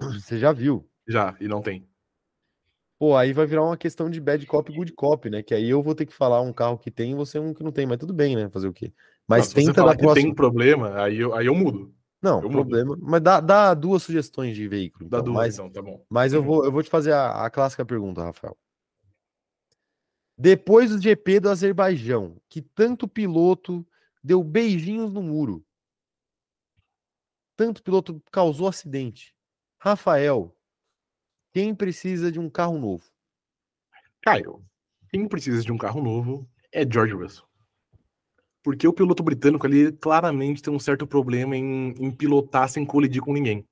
Você 0.00 0.38
já 0.38 0.52
viu? 0.52 0.86
Já, 1.08 1.34
e 1.40 1.48
não 1.48 1.62
tem. 1.62 1.88
Pô, 2.98 3.16
aí 3.16 3.32
vai 3.32 3.46
virar 3.46 3.62
uma 3.62 3.76
questão 3.76 4.08
de 4.10 4.20
bad 4.20 4.44
cop 4.46 4.70
e 4.70 4.76
good 4.76 4.92
cop, 4.92 5.28
né? 5.28 5.42
Que 5.42 5.54
aí 5.54 5.68
eu 5.68 5.82
vou 5.82 5.94
ter 5.94 6.06
que 6.06 6.14
falar 6.14 6.40
um 6.40 6.52
carro 6.52 6.78
que 6.78 6.90
tem 6.90 7.12
e 7.12 7.14
você 7.14 7.38
um 7.38 7.52
que 7.52 7.62
não 7.62 7.72
tem, 7.72 7.86
mas 7.86 7.98
tudo 7.98 8.12
bem, 8.12 8.36
né? 8.36 8.48
Fazer 8.50 8.68
o 8.68 8.72
quê? 8.72 8.92
Mas 9.26 9.52
Não, 9.52 9.62
tenta 9.62 9.84
dar 9.84 9.96
próxima... 9.96 10.14
tem 10.14 10.34
problema, 10.34 11.02
aí 11.02 11.18
eu, 11.18 11.34
aí 11.34 11.46
eu 11.46 11.54
mudo. 11.54 11.94
Não, 12.22 12.42
eu 12.42 12.48
problema. 12.48 12.90
Mudo. 12.90 13.04
Mas 13.06 13.20
dá, 13.20 13.40
dá 13.40 13.74
duas 13.74 14.02
sugestões 14.02 14.56
de 14.56 14.66
veículo. 14.66 15.08
Dá 15.10 15.18
então, 15.18 15.32
duas, 15.32 15.36
mas, 15.36 15.54
então, 15.54 15.70
tá 15.70 15.82
bom. 15.82 16.04
Mas 16.08 16.32
eu 16.32 16.42
vou, 16.42 16.64
eu 16.64 16.72
vou 16.72 16.82
te 16.82 16.88
fazer 16.88 17.12
a, 17.12 17.44
a 17.44 17.50
clássica 17.50 17.84
pergunta, 17.84 18.22
Rafael. 18.22 18.56
Depois 20.38 20.90
do 20.90 21.00
GP 21.00 21.40
do 21.40 21.48
Azerbaijão, 21.48 22.40
que 22.48 22.60
tanto 22.60 23.08
piloto 23.08 23.86
deu 24.22 24.42
beijinhos 24.44 25.12
no 25.12 25.22
muro, 25.22 25.64
tanto 27.56 27.82
piloto 27.82 28.22
causou 28.30 28.68
acidente. 28.68 29.34
Rafael, 29.78 30.54
quem 31.52 31.74
precisa 31.74 32.30
de 32.30 32.38
um 32.38 32.50
carro 32.50 32.78
novo? 32.78 33.04
Caio, 34.20 34.62
quem 35.08 35.26
precisa 35.26 35.62
de 35.62 35.72
um 35.72 35.78
carro 35.78 36.02
novo 36.02 36.46
é 36.70 36.84
George 36.86 37.14
Russell. 37.14 37.46
Porque 38.62 38.86
o 38.86 38.92
piloto 38.92 39.22
britânico 39.22 39.66
ali 39.66 39.90
claramente 39.92 40.60
tem 40.60 40.74
um 40.74 40.78
certo 40.78 41.06
problema 41.06 41.56
em, 41.56 41.94
em 41.98 42.10
pilotar 42.10 42.68
sem 42.68 42.84
colidir 42.84 43.22
com 43.22 43.32
ninguém. 43.32 43.66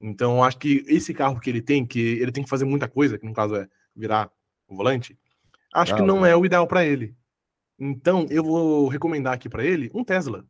Então, 0.00 0.42
acho 0.42 0.58
que 0.58 0.84
esse 0.86 1.12
carro 1.12 1.40
que 1.40 1.50
ele 1.50 1.60
tem, 1.60 1.84
que 1.84 1.98
ele 1.98 2.30
tem 2.30 2.44
que 2.44 2.48
fazer 2.48 2.64
muita 2.64 2.88
coisa, 2.88 3.18
que 3.18 3.26
no 3.26 3.34
caso 3.34 3.56
é 3.56 3.68
virar 3.94 4.30
o 4.68 4.76
volante, 4.76 5.18
acho 5.74 5.94
que 5.94 6.02
não 6.02 6.24
é 6.24 6.36
o 6.36 6.44
ideal 6.44 6.66
para 6.66 6.84
ele. 6.84 7.16
Então, 7.78 8.26
eu 8.30 8.42
vou 8.42 8.88
recomendar 8.88 9.34
aqui 9.34 9.48
para 9.48 9.64
ele 9.64 9.90
um 9.94 10.02
Tesla. 10.02 10.44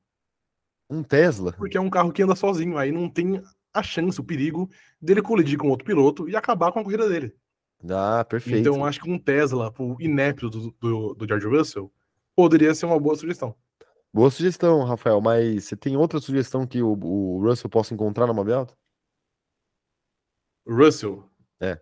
Um 0.89 1.03
Tesla? 1.03 1.53
Porque 1.53 1.77
é 1.77 1.81
um 1.81 1.91
carro 1.91 2.13
que 2.13 2.23
anda 2.23 2.35
sozinho, 2.35 2.79
aí 2.79 2.91
não 2.91 3.09
tem 3.09 3.43
a 3.73 3.83
chance, 3.83 4.21
o 4.21 4.25
perigo 4.25 4.71
dele 5.01 5.21
colidir 5.21 5.59
com 5.59 5.69
outro 5.69 5.85
piloto 5.85 6.29
e 6.29 6.35
acabar 6.35 6.73
com 6.73 6.81
a 6.81 6.85
corrida 6.85 7.09
dele. 7.09 7.35
Ah, 7.91 8.25
perfeito. 8.25 8.61
Então, 8.61 8.85
acho 8.85 9.01
que 9.01 9.11
um 9.11 9.19
Tesla, 9.19 9.73
o 9.79 10.01
inépito 10.01 10.51
do, 10.51 10.75
do, 10.81 11.15
do 11.15 11.29
George 11.29 11.47
Russell, 11.47 11.93
poderia 12.35 12.75
ser 12.75 12.87
uma 12.87 12.99
boa 12.99 13.15
sugestão. 13.15 13.55
Boa 14.13 14.31
sugestão, 14.31 14.85
Rafael, 14.85 15.21
mas 15.21 15.65
você 15.65 15.77
tem 15.77 15.97
outra 15.97 16.19
sugestão 16.19 16.67
que 16.67 16.83
o, 16.83 16.93
o 16.93 17.43
Russell 17.43 17.69
possa 17.69 17.93
encontrar 17.93 18.27
na 18.27 18.33
Mob 18.33 18.51
Alto? 18.53 18.77
Russell? 20.67 21.31
É. 21.61 21.79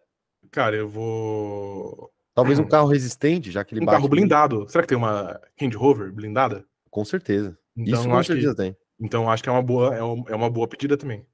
Cara, 0.51 0.76
eu 0.76 0.89
vou. 0.89 2.12
Talvez 2.37 2.59
um 2.59 2.68
carro 2.68 2.87
resistente, 2.89 3.51
já 3.51 3.64
que 3.64 3.74
ele 3.74 3.82
Um 3.82 3.87
carro 3.87 4.09
blindado. 4.09 4.68
Será 4.68 4.82
que 4.82 4.89
tem 4.89 4.99
uma 4.99 5.41
Range 5.61 5.74
Rover 5.76 6.12
blindada? 6.12 6.64
Com 6.91 7.03
certeza. 7.05 7.59
Então, 7.74 7.95
Isso 8.01 8.09
com 8.09 8.16
acho 8.16 8.26
certeza 8.28 8.51
que... 8.55 8.62
tem. 8.62 8.76
Então 9.01 9.30
acho 9.30 9.43
que 9.43 9.49
é 9.49 9.53
uma 9.53 9.62
boa, 9.62 9.95
é 9.97 10.03
uma, 10.03 10.30
é 10.30 10.34
uma 10.34 10.51
boa 10.51 10.68
pedida 10.68 10.97
também. 10.97 11.26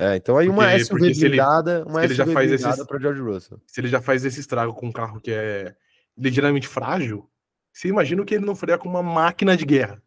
É, 0.00 0.16
então 0.16 0.36
aí 0.36 0.48
uma 0.48 0.64
Porque- 0.64 0.84
SUV 0.84 0.98
porque 0.98 1.14
se 1.14 1.20
ele- 1.20 1.28
blindada, 1.36 1.84
uma 1.86 2.00
se 2.00 2.06
ele 2.06 2.14
já 2.14 2.24
SUV 2.24 2.34
faz 2.34 2.50
blindada 2.50 2.86
para 2.86 2.98
George 3.00 3.20
Russell. 3.20 3.60
Se 3.68 3.80
ele 3.80 3.88
já 3.88 4.00
faz 4.00 4.24
esse 4.24 4.40
estrago 4.40 4.74
com 4.74 4.86
um 4.88 4.92
carro 4.92 5.20
que 5.20 5.30
é 5.30 5.76
ligeiramente 6.18 6.66
frágil, 6.66 7.30
você 7.72 7.86
imagina 7.88 8.20
o 8.20 8.24
que 8.24 8.34
ele 8.34 8.44
não 8.44 8.56
faria 8.56 8.76
com 8.78 8.88
uma 8.88 9.02
máquina 9.02 9.56
de 9.56 9.64
guerra. 9.64 10.02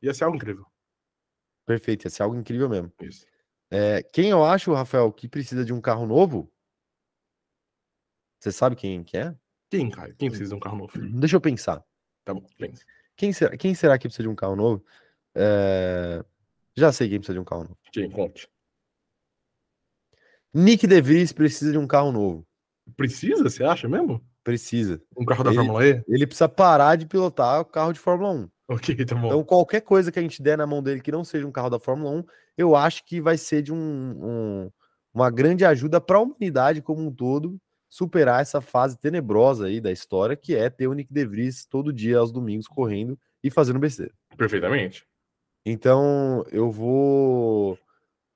Ia 0.00 0.14
ser 0.14 0.24
algo 0.24 0.36
incrível. 0.36 0.64
Perfeito, 1.66 2.04
ia 2.04 2.10
ser 2.10 2.22
algo 2.22 2.36
incrível 2.36 2.68
mesmo. 2.68 2.92
Isso. 3.00 3.24
É, 3.70 4.02
quem 4.02 4.30
eu 4.30 4.44
acho, 4.44 4.72
Rafael, 4.72 5.10
que 5.12 5.26
precisa 5.28 5.64
de 5.64 5.72
um 5.72 5.80
carro 5.80 6.06
novo? 6.06 6.51
Você 8.42 8.50
sabe 8.50 8.74
quem 8.74 9.04
que 9.04 9.16
é? 9.16 9.32
Quem? 9.70 9.88
Quem 10.18 10.28
precisa 10.28 10.48
de 10.50 10.54
um 10.56 10.58
carro 10.58 10.76
novo? 10.76 10.92
Deixa 10.98 11.36
eu 11.36 11.40
pensar. 11.40 11.80
Tá 12.24 12.34
bom, 12.34 12.44
pensa. 12.58 12.84
Quem 13.16 13.32
será, 13.32 13.56
quem 13.56 13.72
será 13.72 13.96
que 13.96 14.08
precisa 14.08 14.24
de 14.24 14.28
um 14.28 14.34
carro 14.34 14.56
novo? 14.56 14.84
É, 15.32 16.24
Já 16.76 16.90
sei 16.90 17.08
quem 17.08 17.18
precisa 17.20 17.34
de 17.34 17.38
um 17.40 17.44
carro 17.44 17.62
novo. 17.62 17.78
Quem? 17.92 18.10
Conte. 18.10 18.48
Nick 20.52 20.88
DeVries 20.88 21.30
precisa 21.32 21.70
de 21.70 21.78
um 21.78 21.86
carro 21.86 22.10
novo. 22.10 22.44
Precisa, 22.96 23.44
você 23.44 23.62
acha 23.62 23.88
mesmo? 23.88 24.20
Precisa. 24.42 25.00
Um 25.16 25.24
carro 25.24 25.44
da 25.44 25.50
Ele- 25.50 25.58
Fórmula 25.58 25.86
E? 25.86 26.04
Ele 26.08 26.26
precisa 26.26 26.48
parar 26.48 26.96
de 26.96 27.06
pilotar 27.06 27.60
o 27.60 27.64
carro 27.64 27.92
de 27.92 28.00
Fórmula 28.00 28.32
1. 28.32 28.48
Ok, 28.70 28.96
tá 29.06 29.14
bom. 29.14 29.26
Então, 29.28 29.44
qualquer 29.44 29.82
coisa 29.82 30.10
que 30.10 30.18
a 30.18 30.22
gente 30.22 30.42
der 30.42 30.58
na 30.58 30.66
mão 30.66 30.82
dele 30.82 31.00
que 31.00 31.12
não 31.12 31.22
seja 31.22 31.46
um 31.46 31.52
carro 31.52 31.70
da 31.70 31.78
Fórmula 31.78 32.10
1, 32.10 32.24
eu 32.58 32.74
acho 32.74 33.04
que 33.04 33.20
vai 33.20 33.38
ser 33.38 33.62
de 33.62 33.72
um, 33.72 33.76
um- 33.78 34.70
uma 35.14 35.30
grande 35.30 35.64
ajuda 35.64 36.00
para 36.00 36.16
a 36.18 36.22
humanidade 36.22 36.82
como 36.82 37.06
um 37.06 37.14
todo 37.14 37.56
superar 37.92 38.40
essa 38.40 38.62
fase 38.62 38.96
tenebrosa 38.96 39.66
aí 39.66 39.78
da 39.78 39.92
história, 39.92 40.34
que 40.34 40.56
é 40.56 40.70
ter 40.70 40.86
o 40.86 40.94
Nick 40.94 41.12
DeVries 41.12 41.66
todo 41.66 41.92
dia 41.92 42.16
aos 42.16 42.32
domingos 42.32 42.66
correndo 42.66 43.18
e 43.44 43.50
fazendo 43.50 43.78
besteira. 43.78 44.14
Perfeitamente. 44.34 45.06
Então, 45.62 46.42
eu 46.50 46.70
vou 46.70 47.78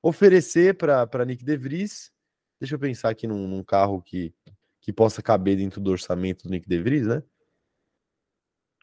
oferecer 0.02 0.76
para 0.76 1.24
Nick 1.24 1.42
DeVries. 1.42 2.12
Deixa 2.60 2.74
eu 2.74 2.78
pensar 2.78 3.08
aqui 3.08 3.26
num, 3.26 3.48
num 3.48 3.64
carro 3.64 4.02
que, 4.02 4.30
que 4.78 4.92
possa 4.92 5.22
caber 5.22 5.56
dentro 5.56 5.80
do 5.80 5.90
orçamento 5.90 6.44
do 6.44 6.50
Nick 6.50 6.68
DeVries, 6.68 7.06
né? 7.06 7.22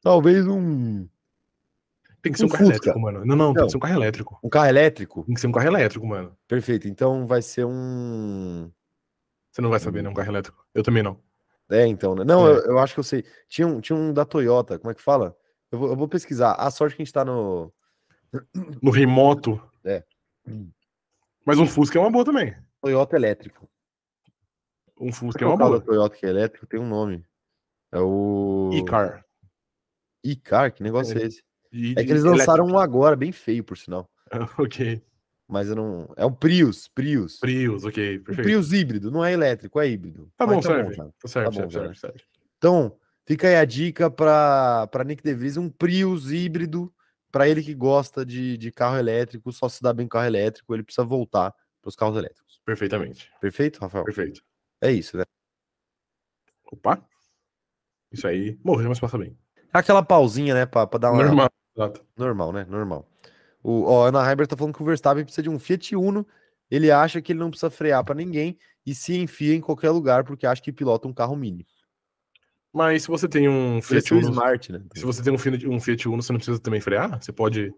Talvez 0.02 0.48
um, 0.48 1.08
Tem 2.24 2.32
que 2.34 2.40
ser 2.40 2.46
um, 2.46 2.48
Um 2.48 2.50
carro 2.50 2.64
Fusca. 2.66 2.74
elétrico, 2.78 3.00
mano. 3.00 3.24
Não, 3.24 3.36
não, 3.36 3.54
tem 3.54 3.62
Não. 3.62 3.68
que 3.68 3.72
ser 3.72 3.78
um 3.78 3.80
carro 3.80 3.94
elétrico. 3.96 4.40
um 4.44 4.50
carro 4.50 4.68
elétrico. 4.70 5.24
Tem 5.26 5.36
que 5.36 5.40
ser 5.42 5.48
um 5.48 5.52
carro 5.52 5.68
elétrico, 5.68 6.08
mano. 6.08 6.36
Perfeito. 6.48 6.88
Então 6.88 7.28
vai 7.28 7.44
ser 7.44 7.64
um. 7.64 8.72
Você 9.54 9.62
não 9.62 9.70
vai 9.70 9.80
saber, 9.80 10.02
né? 10.02 10.10
Um 10.10 10.14
carro 10.16 10.32
elétrico. 10.32 10.66
Eu 10.74 10.82
também 10.84 11.04
não. 11.04 11.18
É, 11.70 11.86
então, 11.88 12.16
né? 12.16 12.24
Não, 12.24 12.48
É. 12.48 12.52
eu, 12.52 12.56
eu 12.72 12.80
acho 12.80 12.94
que 12.96 13.00
eu 13.00 13.04
sei. 13.04 13.24
Tinha 13.48 13.68
um, 13.68 13.80
tinha 13.80 13.96
um 13.96 14.12
da 14.12 14.26
Toyota, 14.26 14.80
como 14.80 14.92
é 14.92 14.96
que 14.96 15.02
fala? 15.02 15.38
Eu 15.72 15.78
vou, 15.80 15.90
eu 15.90 15.96
vou 15.96 16.08
pesquisar. 16.08 16.54
A 16.54 16.70
sorte 16.72 16.96
que 16.96 17.02
a 17.04 17.06
gente 17.06 17.14
tá 17.14 17.24
no. 17.24 17.72
No 18.82 18.90
remoto. 18.92 19.62
É. 19.86 20.04
Mas 21.46 21.60
um 21.60 21.68
Fusca 21.68 21.98
é 22.00 22.02
uma 22.02 22.10
boa 22.12 22.26
também. 22.26 22.56
Toyota 22.82 23.16
elétrico. 23.16 23.70
Um 25.00 25.14
Fusca 25.14 25.44
é 25.46 25.48
uma 25.48 25.56
boa. 25.58 25.80
Toyota 25.80 26.16
que 26.18 26.26
é 26.26 26.30
elétrico 26.30 26.66
tem 26.66 26.80
um 26.80 26.88
nome. 26.90 27.24
É 27.92 28.00
o. 28.00 28.72
E-car. 28.74 29.24
E-Car, 30.24 30.74
que 30.74 30.82
negócio 30.82 31.16
é, 31.18 31.22
É. 31.22 31.26
esse? 31.28 31.44
E- 31.72 31.94
É 31.98 32.04
que 32.04 32.12
eles 32.12 32.24
lançaram 32.24 32.64
um 32.66 32.70
elétrico. 32.70 32.84
agora, 32.84 33.16
bem 33.16 33.32
feio, 33.32 33.64
por 33.64 33.78
sinal. 33.78 34.10
ok. 34.58 35.02
Mas 35.54 35.70
eu 35.70 35.76
não. 35.76 36.12
É 36.18 36.26
um 36.26 36.34
Prius, 36.34 36.88
Prius. 36.88 37.38
Prius, 37.38 37.86
ok. 37.86 38.18
Um 38.18 38.24
Perfeito. 38.24 38.48
Prius 38.48 38.74
híbrido, 38.74 39.12
não 39.12 39.24
é 39.24 39.32
elétrico, 39.32 39.80
é 39.80 39.88
híbrido. 39.88 40.32
Tá 40.36 40.48
Mas 40.48 40.56
bom, 40.56 40.62
serve. 40.64 40.94
já. 40.96 41.06
Tá 41.06 41.28
serve, 41.28 41.46
Tá 41.46 41.52
bom, 41.52 41.70
serve, 41.70 41.74
já. 41.74 41.80
serve, 41.80 42.00
serve. 42.00 42.24
Então, 42.58 42.98
fica 43.24 43.48
aí 43.48 43.56
a 43.56 43.64
dica 43.64 44.10
para 44.10 45.04
Nick 45.06 45.22
DeVries, 45.22 45.56
um 45.56 45.70
Prius 45.70 46.32
híbrido, 46.32 46.92
para 47.32 47.48
ele 47.48 47.62
que 47.62 47.76
gosta 47.76 48.26
de, 48.26 48.58
de 48.58 48.72
carro 48.72 48.98
elétrico, 48.98 49.52
só 49.52 49.70
se 49.70 49.80
dá 49.80 49.94
bem 49.94 50.08
com 50.08 50.14
carro 50.14 50.26
elétrico, 50.26 50.74
ele 50.74 50.82
precisa 50.82 51.06
voltar 51.06 51.54
para 51.80 51.90
os 51.90 51.96
carros 51.96 52.18
elétricos. 52.18 52.60
Perfeitamente. 52.66 53.32
Perfeito, 53.40 53.80
Rafael? 53.80 54.06
Perfeito. 54.06 54.42
É 54.82 54.92
isso, 54.92 55.18
né? 55.18 55.24
Opa. 56.72 57.00
Isso 58.12 58.28
aí. 58.28 58.58
Morreu, 58.64 58.90
mas 58.90 59.00
passa 59.00 59.20
bem. 59.20 59.38
Aquela 59.72 60.02
pausinha, 60.02 60.56
né, 60.56 60.66
para 60.66 60.98
dar 60.98 61.12
uma... 61.12 61.24
Normal. 61.24 61.50
Exato. 61.76 62.04
Normal, 62.18 62.52
né? 62.54 62.66
Normal. 62.68 63.08
O, 63.64 63.86
ó, 63.86 64.08
Ana 64.08 64.30
Heiber 64.30 64.46
tá 64.46 64.58
falando 64.58 64.76
que 64.76 64.82
o 64.82 64.86
Verstappen 64.86 65.24
precisa 65.24 65.42
de 65.42 65.50
um 65.50 65.58
Fiat 65.58 65.96
Uno, 65.96 66.28
ele 66.70 66.92
acha 66.92 67.22
que 67.22 67.32
ele 67.32 67.40
não 67.40 67.50
precisa 67.50 67.70
frear 67.70 68.04
para 68.04 68.14
ninguém 68.14 68.58
e 68.86 68.94
se 68.94 69.18
enfia 69.18 69.56
em 69.56 69.62
qualquer 69.62 69.90
lugar 69.90 70.24
porque 70.26 70.46
acha 70.46 70.62
que 70.62 70.72
pilota 70.72 71.08
um 71.08 71.14
carro 71.14 71.36
mini. 71.36 71.66
Mas 72.74 73.04
se 73.04 73.08
você 73.08 73.28
tem 73.28 73.48
um 73.48 73.82
Fiat 73.82 74.14
Uno, 74.14 74.30
Smart, 74.30 74.72
né? 74.72 74.84
se 74.96 75.06
você 75.06 75.24
tem 75.24 75.32
um 75.32 75.38
Fiat, 75.38 75.68
um 75.68 75.80
Fiat 75.80 76.10
Uno, 76.10 76.22
você 76.22 76.34
não 76.34 76.40
precisa 76.40 76.60
também 76.60 76.82
frear? 76.82 77.22
Você 77.22 77.32
pode, 77.32 77.74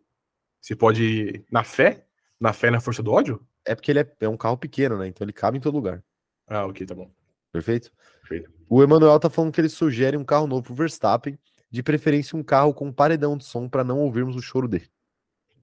você 0.61 0.75
pode 0.75 1.03
ir 1.03 1.45
na 1.51 1.63
fé, 1.63 2.05
na 2.39 2.53
fé 2.53 2.69
e 2.69 2.71
na 2.71 2.79
força 2.79 3.03
do 3.03 3.11
ódio? 3.11 3.45
É 3.65 3.75
porque 3.75 3.91
ele 3.91 3.99
é, 3.99 4.15
é 4.21 4.29
um 4.29 4.37
carro 4.37 4.57
pequeno, 4.57 4.97
né? 4.97 5.07
Então 5.07 5.25
ele 5.25 5.33
cabe 5.33 5.57
em 5.57 5.61
todo 5.61 5.75
lugar. 5.75 6.03
Ah, 6.47 6.65
ok, 6.65 6.85
tá 6.85 6.95
bom. 6.95 7.11
Perfeito? 7.51 7.91
Perfeito. 8.21 8.49
O 8.69 8.81
Emanuel 8.81 9.19
tá 9.19 9.29
falando 9.29 9.51
que 9.51 9.59
ele 9.59 9.69
sugere 9.69 10.17
um 10.17 10.23
carro 10.23 10.47
novo 10.47 10.63
pro 10.63 10.73
Verstappen, 10.73 11.37
de 11.69 11.83
preferência 11.83 12.37
um 12.37 12.43
carro 12.43 12.73
com 12.73 12.91
paredão 12.91 13.37
de 13.37 13.43
som 13.43 13.67
para 13.67 13.83
não 13.83 13.99
ouvirmos 13.99 14.35
o 14.35 14.41
choro 14.41 14.67
dele. 14.67 14.89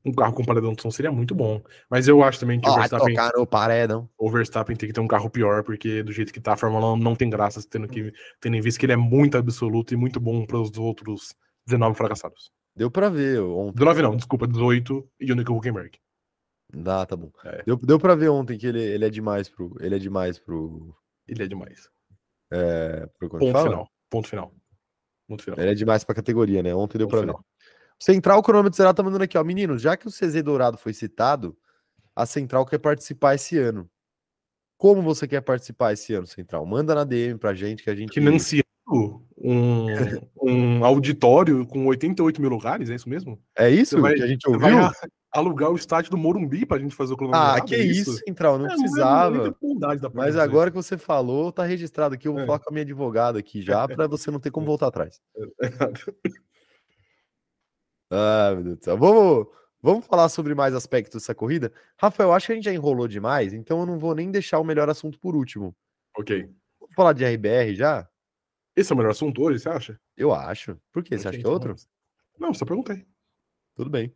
Um 0.04 0.12
carro 0.12 0.32
com 0.32 0.44
paredão 0.44 0.72
de 0.72 0.82
som 0.82 0.90
seria 0.90 1.12
muito 1.12 1.34
bom. 1.34 1.62
Mas 1.88 2.08
eu 2.08 2.22
acho 2.22 2.40
também 2.40 2.60
que 2.60 2.68
oh, 2.68 2.72
o 2.72 2.76
Verstappen. 2.76 3.14
Tocar 3.14 3.32
no 3.36 3.46
paredão. 3.46 4.08
O 4.18 4.30
Verstappen 4.30 4.76
tem 4.76 4.88
que 4.88 4.94
ter 4.94 5.00
um 5.00 5.06
carro 5.06 5.30
pior, 5.30 5.62
porque 5.62 6.02
do 6.02 6.12
jeito 6.12 6.32
que 6.32 6.40
tá, 6.40 6.54
a 6.54 6.56
Fórmula 6.56 6.92
1 6.94 6.96
não 6.96 7.14
tem 7.14 7.30
graça, 7.30 7.60
tendo, 7.68 7.86
que, 7.86 8.12
tendo 8.40 8.56
em 8.56 8.60
vista 8.60 8.80
que 8.80 8.86
ele 8.86 8.92
é 8.92 8.96
muito 8.96 9.38
absoluto 9.38 9.94
e 9.94 9.96
muito 9.96 10.18
bom 10.18 10.44
para 10.44 10.58
os 10.58 10.76
outros 10.76 11.34
19 11.66 11.96
fracassados. 11.96 12.50
Deu 12.74 12.90
pra 12.90 13.08
ver 13.08 13.40
ontem. 13.40 13.78
19 13.78 14.02
não, 14.02 14.16
desculpa, 14.16 14.46
18 14.46 15.08
e 15.20 15.32
o 15.32 15.36
Nico 15.36 15.52
Huckenberg. 15.52 15.98
Ah, 16.86 17.04
tá 17.04 17.14
bom. 17.14 17.30
É. 17.44 17.62
Deu, 17.64 17.76
deu 17.76 17.98
pra 17.98 18.14
ver 18.14 18.30
ontem 18.30 18.56
que 18.56 18.66
ele, 18.66 18.80
ele 18.80 19.04
é 19.04 19.10
demais 19.10 19.48
pro. 19.48 19.76
Ele 19.78 19.94
é 19.94 19.98
demais 19.98 20.38
pro. 20.38 20.94
Ele 21.28 21.42
é 21.42 21.46
demais. 21.46 21.88
É, 22.50 23.06
pro 23.18 23.28
Ponto 23.28 23.52
fala? 23.52 23.70
final. 23.70 23.88
Ponto 24.10 24.28
final. 24.28 24.54
Ponto 25.28 25.42
final. 25.42 25.58
Ele 25.60 25.70
é 25.70 25.74
demais 25.74 26.02
pra 26.02 26.14
categoria, 26.14 26.62
né? 26.62 26.74
Ontem 26.74 26.98
deu 26.98 27.06
Ponto 27.06 27.18
pra 27.18 27.20
final. 27.20 27.38
ver. 27.38 27.51
Central 28.02 28.42
Cronômetro 28.42 28.76
Zerado 28.76 28.96
tá 28.96 29.02
mandando 29.04 29.22
aqui, 29.22 29.38
ó. 29.38 29.44
Menino, 29.44 29.78
já 29.78 29.96
que 29.96 30.08
o 30.08 30.10
CZ 30.10 30.42
Dourado 30.42 30.76
foi 30.76 30.92
citado, 30.92 31.56
a 32.16 32.26
Central 32.26 32.66
quer 32.66 32.78
participar 32.78 33.36
esse 33.36 33.56
ano. 33.56 33.88
Como 34.76 35.00
você 35.00 35.28
quer 35.28 35.40
participar 35.40 35.92
esse 35.92 36.12
ano, 36.12 36.26
Central? 36.26 36.66
Manda 36.66 36.96
na 36.96 37.04
DM 37.04 37.38
pra 37.38 37.54
gente 37.54 37.84
que 37.84 37.88
a 37.88 37.94
gente. 37.94 38.12
Financiando 38.12 38.64
um, 39.38 39.86
um 40.42 40.84
auditório 40.84 41.64
com 41.64 41.86
88 41.86 42.40
mil 42.40 42.50
lugares, 42.50 42.90
é 42.90 42.96
isso 42.96 43.08
mesmo? 43.08 43.40
É 43.56 43.70
isso 43.70 44.00
vai, 44.00 44.14
que 44.14 44.22
a 44.24 44.26
gente 44.26 44.48
ouviu? 44.48 44.90
alugar 45.30 45.70
o 45.70 45.76
estádio 45.76 46.10
do 46.10 46.18
Morumbi 46.18 46.66
pra 46.66 46.80
gente 46.80 46.96
fazer 46.96 47.14
o 47.14 47.16
cronômetro. 47.16 47.54
Ah, 47.56 47.60
que 47.60 47.76
é 47.76 47.84
isso, 47.84 48.14
Central, 48.14 48.58
não 48.58 48.66
é, 48.66 48.68
precisava. 48.70 49.56
Não 49.62 50.10
Mas 50.12 50.36
agora 50.36 50.72
que 50.72 50.76
você 50.76 50.98
falou, 50.98 51.52
tá 51.52 51.62
registrado 51.62 52.16
aqui. 52.16 52.26
Eu 52.26 52.32
vou 52.32 52.42
é. 52.42 52.46
falar 52.46 52.58
com 52.58 52.68
a 52.68 52.72
minha 52.72 52.82
advogada 52.82 53.38
aqui 53.38 53.62
já, 53.62 53.86
para 53.86 54.08
você 54.08 54.28
não 54.28 54.40
ter 54.40 54.50
como 54.50 54.66
voltar 54.66 54.88
atrás. 54.88 55.20
Ah, 58.12 58.52
meu 58.54 58.64
Deus 58.64 58.78
do 58.78 58.84
céu. 58.84 58.98
Vamos, 58.98 59.46
vamos 59.80 60.06
falar 60.06 60.28
sobre 60.28 60.54
mais 60.54 60.74
aspectos 60.74 61.22
dessa 61.22 61.34
corrida? 61.34 61.72
Rafael, 61.96 62.32
acho 62.32 62.46
que 62.46 62.52
a 62.52 62.54
gente 62.56 62.64
já 62.64 62.72
enrolou 62.72 63.08
demais, 63.08 63.52
então 63.52 63.80
eu 63.80 63.86
não 63.86 63.98
vou 63.98 64.14
nem 64.14 64.30
deixar 64.30 64.58
o 64.58 64.64
melhor 64.64 64.90
assunto 64.90 65.18
por 65.18 65.34
último. 65.34 65.74
Ok. 66.16 66.42
Vamos 66.78 66.94
falar 66.94 67.14
de 67.14 67.24
RBR 67.24 67.74
já? 67.74 68.06
Esse 68.76 68.92
é 68.92 68.94
o 68.94 68.96
melhor 68.98 69.12
assunto 69.12 69.42
hoje, 69.42 69.60
você 69.60 69.68
acha? 69.68 70.00
Eu 70.16 70.32
acho. 70.32 70.78
Por 70.92 71.02
quê? 71.02 71.18
Você 71.18 71.28
acha 71.28 71.38
que 71.38 71.46
é 71.46 71.48
outro? 71.48 71.74
Não, 72.38 72.52
só 72.52 72.64
perguntei. 72.64 73.06
Tudo 73.74 73.90
bem. 73.90 74.14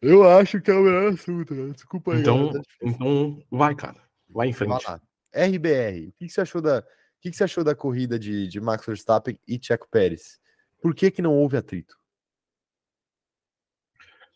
Eu 0.00 0.28
acho 0.28 0.60
que 0.60 0.70
é 0.70 0.74
o 0.74 0.82
melhor 0.82 1.12
assunto, 1.12 1.54
né? 1.54 1.72
Desculpa 1.72 2.14
aí. 2.14 2.20
Então, 2.20 2.50
então 2.82 3.42
vai, 3.50 3.74
cara. 3.74 4.02
Vai 4.28 4.48
em 4.48 4.52
frente. 4.52 4.84
Vai 4.84 5.00
RBR, 5.34 6.08
o 6.08 6.12
que, 6.12 6.28
você 6.28 6.40
achou 6.42 6.60
da, 6.60 6.80
o 6.80 6.84
que, 7.20 7.32
você 7.32 7.44
achou 7.44 7.64
da 7.64 7.74
corrida 7.74 8.18
de, 8.18 8.46
de 8.48 8.60
Max 8.60 8.84
Verstappen 8.84 9.38
e 9.46 9.58
Checo 9.60 9.88
Pérez? 9.88 10.38
Por 10.80 10.94
que, 10.94 11.10
que 11.10 11.22
não 11.22 11.34
houve 11.34 11.56
atrito? 11.56 11.96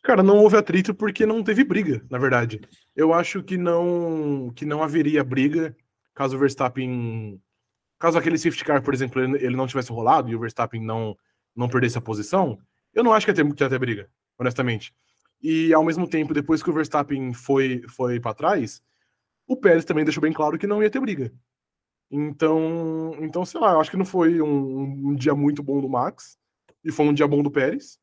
Cara, 0.06 0.22
não 0.22 0.38
houve 0.38 0.56
atrito 0.56 0.94
porque 0.94 1.26
não 1.26 1.42
teve 1.42 1.64
briga, 1.64 2.00
na 2.08 2.16
verdade. 2.16 2.60
Eu 2.94 3.12
acho 3.12 3.42
que 3.42 3.58
não 3.58 4.52
que 4.54 4.64
não 4.64 4.80
haveria 4.80 5.24
briga 5.24 5.76
caso 6.14 6.36
o 6.36 6.38
Verstappen. 6.38 7.42
Caso 7.98 8.16
aquele 8.16 8.38
safety 8.38 8.64
car, 8.64 8.80
por 8.84 8.94
exemplo, 8.94 9.20
ele 9.20 9.56
não 9.56 9.66
tivesse 9.66 9.90
rolado 9.90 10.30
e 10.30 10.36
o 10.36 10.38
Verstappen 10.38 10.80
não, 10.80 11.16
não 11.56 11.68
perdesse 11.68 11.98
a 11.98 12.00
posição, 12.00 12.56
eu 12.94 13.02
não 13.02 13.12
acho 13.12 13.26
que 13.26 13.32
ia 13.32 13.34
ter, 13.34 13.52
que 13.52 13.64
ia 13.64 13.68
ter 13.68 13.80
briga, 13.80 14.08
honestamente. 14.38 14.94
E 15.42 15.74
ao 15.74 15.82
mesmo 15.84 16.08
tempo, 16.08 16.32
depois 16.32 16.62
que 16.62 16.70
o 16.70 16.72
Verstappen 16.72 17.32
foi, 17.32 17.82
foi 17.88 18.20
para 18.20 18.32
trás, 18.32 18.80
o 19.44 19.56
Pérez 19.56 19.84
também 19.84 20.04
deixou 20.04 20.22
bem 20.22 20.32
claro 20.32 20.56
que 20.56 20.68
não 20.68 20.84
ia 20.84 20.90
ter 20.90 21.00
briga. 21.00 21.32
Então, 22.08 23.16
então 23.18 23.44
sei 23.44 23.60
lá, 23.60 23.72
eu 23.72 23.80
acho 23.80 23.90
que 23.90 23.96
não 23.96 24.04
foi 24.04 24.40
um, 24.40 25.08
um 25.08 25.14
dia 25.16 25.34
muito 25.34 25.64
bom 25.64 25.80
do 25.80 25.88
Max, 25.88 26.38
e 26.84 26.92
foi 26.92 27.06
um 27.06 27.12
dia 27.12 27.26
bom 27.26 27.42
do 27.42 27.50
Pérez. 27.50 27.98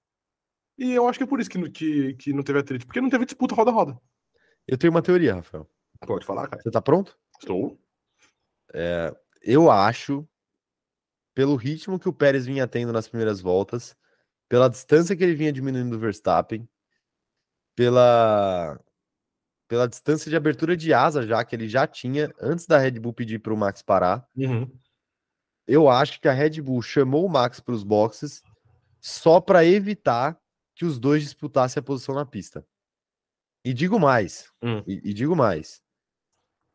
E 0.77 0.91
eu 0.91 1.07
acho 1.07 1.19
que 1.19 1.23
é 1.23 1.27
por 1.27 1.39
isso 1.39 1.49
que, 1.49 1.69
que, 1.69 2.13
que 2.15 2.33
não 2.33 2.43
teve 2.43 2.59
atrito, 2.59 2.85
porque 2.85 3.01
não 3.01 3.09
teve 3.09 3.25
disputa 3.25 3.55
roda-roda. 3.55 3.97
Eu 4.67 4.77
tenho 4.77 4.91
uma 4.91 5.01
teoria, 5.01 5.35
Rafael. 5.35 5.69
Pode 6.05 6.25
falar, 6.25 6.47
cara. 6.47 6.61
Você 6.61 6.71
tá 6.71 6.81
pronto? 6.81 7.17
Estou. 7.39 7.79
É, 8.73 9.15
eu 9.41 9.69
acho, 9.69 10.27
pelo 11.33 11.55
ritmo 11.55 11.99
que 11.99 12.09
o 12.09 12.13
Pérez 12.13 12.45
vinha 12.45 12.67
tendo 12.67 12.91
nas 12.91 13.07
primeiras 13.07 13.39
voltas, 13.39 13.95
pela 14.49 14.69
distância 14.69 15.15
que 15.15 15.23
ele 15.23 15.35
vinha 15.35 15.51
diminuindo 15.51 15.91
do 15.91 15.99
Verstappen, 15.99 16.67
pela 17.75 18.79
pela 19.67 19.87
distância 19.87 20.29
de 20.29 20.35
abertura 20.35 20.77
de 20.77 20.93
asa 20.93 21.25
já 21.25 21.43
que 21.43 21.55
ele 21.55 21.67
já 21.67 21.87
tinha 21.87 22.31
antes 22.39 22.67
da 22.67 22.77
Red 22.77 22.99
Bull 22.99 23.13
pedir 23.13 23.39
para 23.39 23.53
o 23.53 23.57
Max 23.57 23.81
parar. 23.81 24.23
Uhum. 24.35 24.69
Eu 25.65 25.89
acho 25.89 26.21
que 26.21 26.27
a 26.27 26.33
Red 26.33 26.61
Bull 26.61 26.81
chamou 26.81 27.25
o 27.25 27.29
Max 27.29 27.59
para 27.59 27.73
os 27.73 27.83
boxes 27.83 28.43
só 29.01 29.41
para 29.41 29.65
evitar 29.65 30.37
que 30.75 30.85
os 30.85 30.99
dois 30.99 31.23
disputassem 31.23 31.79
a 31.79 31.83
posição 31.83 32.15
na 32.15 32.25
pista. 32.25 32.65
E 33.63 33.73
digo 33.73 33.99
mais, 33.99 34.51
uhum. 34.61 34.83
e, 34.85 35.01
e 35.05 35.13
digo 35.13 35.35
mais. 35.35 35.81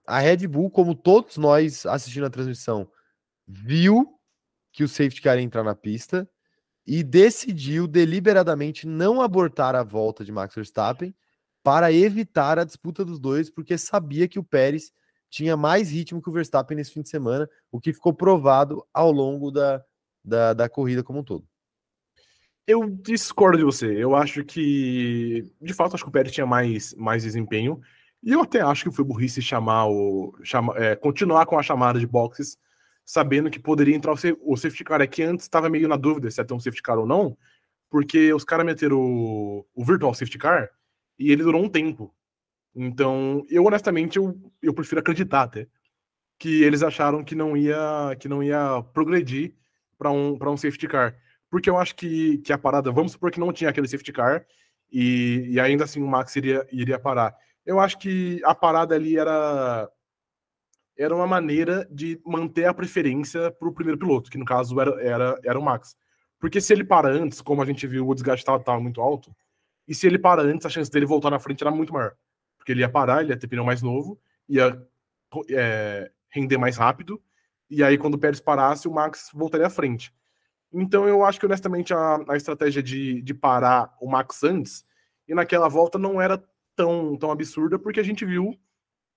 A 0.07 0.21
Red 0.21 0.47
Bull, 0.47 0.71
como 0.71 0.95
todos 0.95 1.37
nós 1.37 1.85
assistindo 1.85 2.27
a 2.27 2.31
transmissão, 2.31 2.91
viu 3.47 4.19
que 4.73 4.85
o 4.85 4.89
safety 4.89 5.21
car 5.21 5.37
ia 5.37 5.43
entrar 5.43 5.65
na 5.65 5.75
pista 5.75 6.29
e 6.87 7.03
decidiu 7.03 7.87
deliberadamente 7.87 8.87
não 8.87 9.21
abortar 9.21 9.75
a 9.75 9.83
volta 9.83 10.25
de 10.25 10.33
Max 10.33 10.55
Verstappen 10.55 11.15
para 11.63 11.93
evitar 11.93 12.59
a 12.59 12.65
disputa 12.65 13.05
dos 13.05 13.19
dois, 13.19 13.51
porque 13.51 13.77
sabia 13.77 14.27
que 14.27 14.39
o 14.39 14.45
Pérez 14.45 14.93
tinha 15.29 15.57
mais 15.57 15.91
ritmo 15.91 16.23
que 16.23 16.31
o 16.31 16.33
Verstappen 16.33 16.77
nesse 16.77 16.93
fim 16.93 17.03
de 17.03 17.11
semana, 17.11 17.49
o 17.71 17.81
que 17.81 17.93
ficou 17.93 18.15
provado 18.15 18.87
ao 18.93 19.13
longo 19.13 19.51
da, 19.51 19.85
da, 20.25 20.55
da 20.55 20.69
corrida 20.69 21.03
como 21.03 21.21
um 21.21 21.25
todo. 21.25 21.47
Eu 22.69 22.87
discordo 22.87 23.57
de 23.57 23.65
você. 23.65 23.87
Eu 23.87 24.15
acho 24.15 24.45
que, 24.45 25.51
de 25.59 25.73
fato, 25.73 25.95
acho 25.95 26.05
que 26.05 26.11
o 26.11 26.13
Pérez 26.13 26.35
tinha 26.35 26.45
mais, 26.45 26.93
mais 26.95 27.23
desempenho. 27.23 27.81
E 28.23 28.31
eu 28.31 28.43
até 28.43 28.61
acho 28.61 28.85
que 28.85 28.95
foi 28.95 29.07
burrice 29.07 29.41
chamar 29.41 29.87
o. 29.87 30.37
Chama, 30.43 30.75
é, 30.77 30.95
continuar 30.95 31.47
com 31.47 31.59
a 31.59 31.63
chamada 31.63 31.99
de 31.99 32.07
boxes 32.07 32.59
sabendo 33.07 33.49
que 33.51 33.59
poderia 33.59 33.97
entrar 33.97 34.13
o, 34.13 34.57
safety 34.57 34.85
car. 34.85 35.01
É 35.01 35.07
que 35.07 35.23
antes 35.23 35.47
estava 35.47 35.71
meio 35.71 35.89
na 35.89 35.97
dúvida 35.97 36.31
se 36.31 36.39
ia 36.39 36.45
ter 36.45 36.53
um 36.53 36.61
safety 36.61 36.83
car 36.83 36.99
ou 36.99 37.07
não, 37.07 37.39
porque 37.89 38.35
os 38.35 38.45
caras 38.45 38.67
meteram 38.67 39.01
o, 39.01 39.67
o 39.75 39.83
virtual 39.83 40.13
safety 40.13 40.37
car 40.37 40.69
e 41.19 41.33
ele 41.33 41.43
durou 41.43 41.65
um 41.65 41.71
tempo. 41.71 42.15
Então, 42.75 43.47
eu 43.49 43.65
honestamente, 43.65 44.19
eu, 44.19 44.39
eu 44.63 44.75
prefiro 44.75 45.01
acreditar 45.01 45.45
até 45.45 45.67
que 46.39 46.63
eles 46.63 46.83
acharam 46.83 47.25
que 47.25 47.35
não 47.35 47.57
ia 47.57 48.15
que 48.21 48.29
não 48.29 48.43
ia 48.43 48.83
progredir 48.93 49.55
para 49.97 50.11
um, 50.13 50.39
um 50.39 50.57
safety 50.59 50.87
car. 50.87 51.17
Porque 51.51 51.71
eu 51.71 51.79
acho 51.79 51.95
que, 51.95 52.39
que 52.39 52.53
a 52.53 52.59
parada, 52.59 52.93
vamos 52.93 53.13
supor 53.13 53.31
que 53.31 53.41
não 53.41 53.53
tinha 53.53 53.71
aquele 53.71 53.89
safety 53.89 54.13
car 54.13 54.47
e, 54.93 55.47
e 55.51 55.61
ainda 55.61 55.85
assim 55.85 56.03
o 56.03 56.07
Max 56.07 56.35
iria, 56.37 56.67
iria 56.71 56.99
parar. 56.99 57.35
Eu 57.65 57.81
acho 57.81 57.99
que 57.99 58.41
a 58.45 58.55
parada 58.55 58.95
ali 58.95 59.19
era 59.19 59.91
era 60.99 61.15
uma 61.15 61.29
maneira 61.29 61.87
de 61.93 62.21
manter 62.27 62.65
a 62.65 62.75
preferência 62.75 63.53
para 63.53 63.69
o 63.69 63.73
primeiro 63.73 63.99
piloto, 63.99 64.29
que 64.29 64.37
no 64.37 64.45
caso 64.45 64.81
era, 64.81 65.01
era, 65.01 65.41
era 65.45 65.59
o 65.59 65.63
Max. 65.63 65.97
Porque 66.41 66.61
se 66.61 66.73
ele 66.73 66.83
para 66.85 67.09
antes, 67.09 67.41
como 67.41 67.63
a 67.63 67.65
gente 67.65 67.87
viu, 67.87 68.09
o 68.09 68.15
desgaste 68.15 68.43
estava 68.43 68.81
muito 68.81 69.01
alto, 69.01 69.35
e 69.87 69.95
se 69.95 70.09
ele 70.09 70.19
para 70.19 70.43
antes, 70.43 70.67
a 70.67 70.69
chance 70.69 70.91
dele 70.91 71.07
voltar 71.07 71.31
na 71.31 71.39
frente 71.39 71.63
era 71.63 71.71
muito 71.71 71.93
maior. 71.93 72.15
Porque 72.57 72.73
ele 72.73 72.81
ia 72.81 72.89
parar, 72.89 73.23
ele 73.23 73.31
ia 73.31 73.39
ter 73.39 73.47
pneu 73.47 73.65
mais 73.65 73.81
novo, 73.81 74.21
ia 74.49 74.77
é, 75.51 76.11
render 76.31 76.59
mais 76.59 76.77
rápido, 76.77 77.23
e 77.71 77.83
aí 77.83 77.97
quando 77.97 78.15
o 78.15 78.19
Pérez 78.19 78.41
parasse, 78.41 78.89
o 78.89 78.93
Max 78.93 79.31
voltaria 79.33 79.69
à 79.69 79.71
frente. 79.71 80.13
Então 80.73 81.09
eu 81.09 81.25
acho 81.25 81.41
que 81.41 81.47
honestamente 81.47 81.95
a, 81.95 82.19
a 82.29 82.37
estratégia 82.37 82.83
de, 82.83 83.23
de 83.23 83.35
parar 83.35 83.97
o 84.01 84.09
Max 84.09 84.43
antes, 84.45 84.87
e 85.27 85.35
naquela 85.35 85.69
volta 85.69 85.99
não 85.99 86.21
era 86.21 86.43
tão, 86.75 87.17
tão 87.17 87.31
absurda, 87.31 87.79
porque 87.79 88.01
a 88.01 88.03
gente 88.03 88.25
viu 88.25 88.59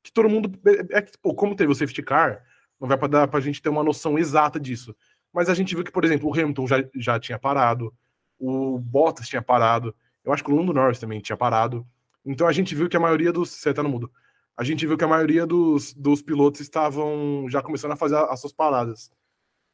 que 0.03 0.11
todo 0.11 0.30
mundo. 0.30 0.52
É, 0.65 0.99
é 0.99 1.06
pô, 1.22 1.34
como 1.34 1.56
teve 1.56 1.72
o 1.72 1.76
safety 1.76 2.02
car, 2.02 2.44
não 2.80 2.88
vai 2.88 2.98
para 2.98 3.07
dar 3.07 3.28
pra 3.28 3.40
gente 3.40 3.61
ter 3.61 3.69
uma 3.69 3.84
noção 3.84 4.18
exata 4.18 4.60
disso. 4.60 4.95
Mas 5.34 5.49
a 5.49 5.53
gente 5.53 5.76
viu 5.76 5.84
que, 5.84 5.91
por 5.91 6.03
exemplo, 6.03 6.30
o 6.30 6.34
Hamilton 6.34 6.68
já, 6.68 6.84
já 6.95 7.19
tinha 7.19 7.40
parado, 7.40 7.94
o 8.38 8.78
Bottas 8.80 9.28
tinha 9.28 9.41
parado, 9.41 9.95
eu 10.23 10.34
acho 10.34 10.44
que 10.44 10.52
o 10.52 10.56
Lando 10.56 10.73
Norris 10.73 10.99
também 10.99 11.22
tinha 11.22 11.38
parado. 11.38 11.86
Então 12.26 12.48
a 12.48 12.52
gente 12.52 12.76
viu 12.76 12.90
que 12.90 12.98
a 12.98 12.99
maioria 12.99 13.32
dos. 13.32 13.49
Você 13.52 13.73
tá 13.73 13.82
no 13.82 13.90
mudo. 13.90 14.11
A 14.57 14.64
gente 14.64 14.86
viu 14.86 14.98
que 14.98 15.03
a 15.03 15.07
maioria 15.07 15.45
dos, 15.45 15.94
dos 15.94 16.22
pilotos 16.22 16.61
estavam 16.61 17.45
já 17.49 17.61
começando 17.61 17.94
a 17.94 17.95
fazer 17.95 18.18
as 18.18 18.40
suas 18.40 18.53
paradas. 18.53 19.11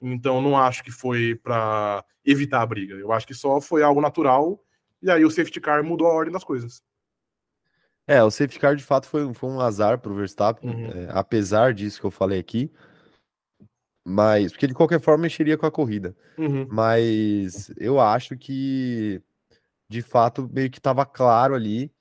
Então 0.01 0.41
não 0.41 0.57
acho 0.57 0.83
que 0.83 0.91
foi 0.91 1.35
para 1.35 2.03
evitar 2.23 2.61
a 2.61 2.65
briga. 2.65 2.95
Eu 2.95 3.11
acho 3.11 3.25
que 3.25 3.33
só 3.33 3.59
foi 3.59 3.83
algo 3.83 4.01
natural. 4.01 4.61
E 5.01 5.09
aí 5.09 5.23
o 5.23 5.31
safety 5.31 5.59
car 5.59 5.83
mudou 5.83 6.07
a 6.07 6.13
ordem 6.13 6.33
das 6.33 6.43
coisas. 6.43 6.81
É, 8.05 8.23
o 8.23 8.31
safety 8.31 8.59
car 8.59 8.75
de 8.75 8.83
fato 8.83 9.07
foi, 9.07 9.33
foi 9.33 9.49
um 9.49 9.59
azar 9.59 9.99
para 9.99 10.11
o 10.11 10.15
Verstappen, 10.15 10.69
uhum. 10.69 10.91
é, 10.91 11.09
apesar 11.11 11.73
disso 11.73 11.99
que 11.99 12.05
eu 12.05 12.11
falei 12.11 12.39
aqui. 12.39 12.71
Mas, 14.05 14.53
porque 14.53 14.67
de 14.67 14.73
qualquer 14.73 15.01
forma 15.01 15.23
mexeria 15.23 15.57
com 15.57 15.65
a 15.65 15.71
corrida. 15.71 16.15
Uhum. 16.37 16.65
Mas 16.71 17.69
eu 17.75 17.99
acho 17.99 18.37
que 18.37 19.21
de 19.89 20.01
fato 20.01 20.49
meio 20.51 20.69
que 20.69 20.79
estava 20.79 21.05
claro 21.05 21.53
ali 21.53 21.91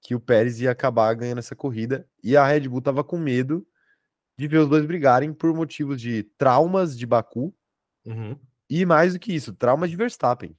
que 0.00 0.14
o 0.14 0.20
Pérez 0.20 0.60
ia 0.60 0.70
acabar 0.70 1.14
ganhando 1.14 1.38
essa 1.38 1.54
corrida 1.54 2.06
e 2.22 2.36
a 2.36 2.46
Red 2.46 2.68
Bull 2.68 2.78
estava 2.78 3.04
com 3.04 3.18
medo 3.18 3.66
de 4.36 4.48
ver 4.48 4.58
os 4.58 4.68
dois 4.68 4.84
brigarem 4.84 5.32
por 5.32 5.54
motivos 5.54 6.00
de 6.00 6.24
traumas 6.36 6.96
de 6.96 7.06
Baku 7.06 7.54
uhum. 8.04 8.38
e 8.68 8.84
mais 8.84 9.12
do 9.12 9.18
que 9.18 9.34
isso, 9.34 9.52
traumas 9.52 9.90
de 9.90 9.96
Verstappen. 9.96 10.56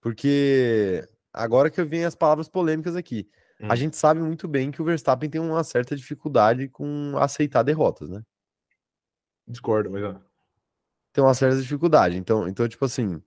Porque 0.00 1.08
agora 1.32 1.70
que 1.70 1.80
eu 1.80 1.86
venho 1.86 2.06
as 2.06 2.14
palavras 2.14 2.48
polêmicas 2.48 2.96
aqui. 2.96 3.30
Hum. 3.60 3.68
A 3.70 3.76
gente 3.76 3.96
sabe 3.96 4.20
muito 4.20 4.48
bem 4.48 4.70
que 4.70 4.82
o 4.82 4.84
Verstappen 4.84 5.30
tem 5.30 5.40
uma 5.40 5.62
certa 5.62 5.94
dificuldade 5.94 6.68
com 6.68 7.16
aceitar 7.16 7.62
derrotas, 7.62 8.10
né? 8.10 8.22
Discordo, 9.46 9.90
mas. 9.90 10.02
Tem 11.12 11.22
uma 11.22 11.34
certa 11.34 11.60
dificuldade. 11.60 12.16
Então, 12.16 12.48
então, 12.48 12.66
tipo 12.68 12.84
assim, 12.84 13.22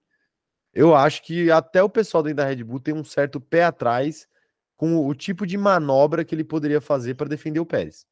eu 0.73 0.93
acho 0.93 1.23
que 1.23 1.49
até 1.49 1.81
o 1.81 1.89
pessoal 1.89 2.21
dentro 2.21 2.37
da 2.37 2.45
Red 2.45 2.63
Bull 2.63 2.79
tem 2.79 2.93
um 2.93 3.03
certo 3.03 3.39
pé 3.39 3.63
atrás 3.63 4.27
com 4.75 5.07
o 5.07 5.15
tipo 5.15 5.45
de 5.45 5.57
manobra 5.57 6.25
que 6.25 6.35
ele 6.35 6.43
poderia 6.43 6.81
fazer 6.81 7.15
para 7.15 7.29
defender 7.29 7.59
o 7.59 7.65
Pérez. 7.65 8.05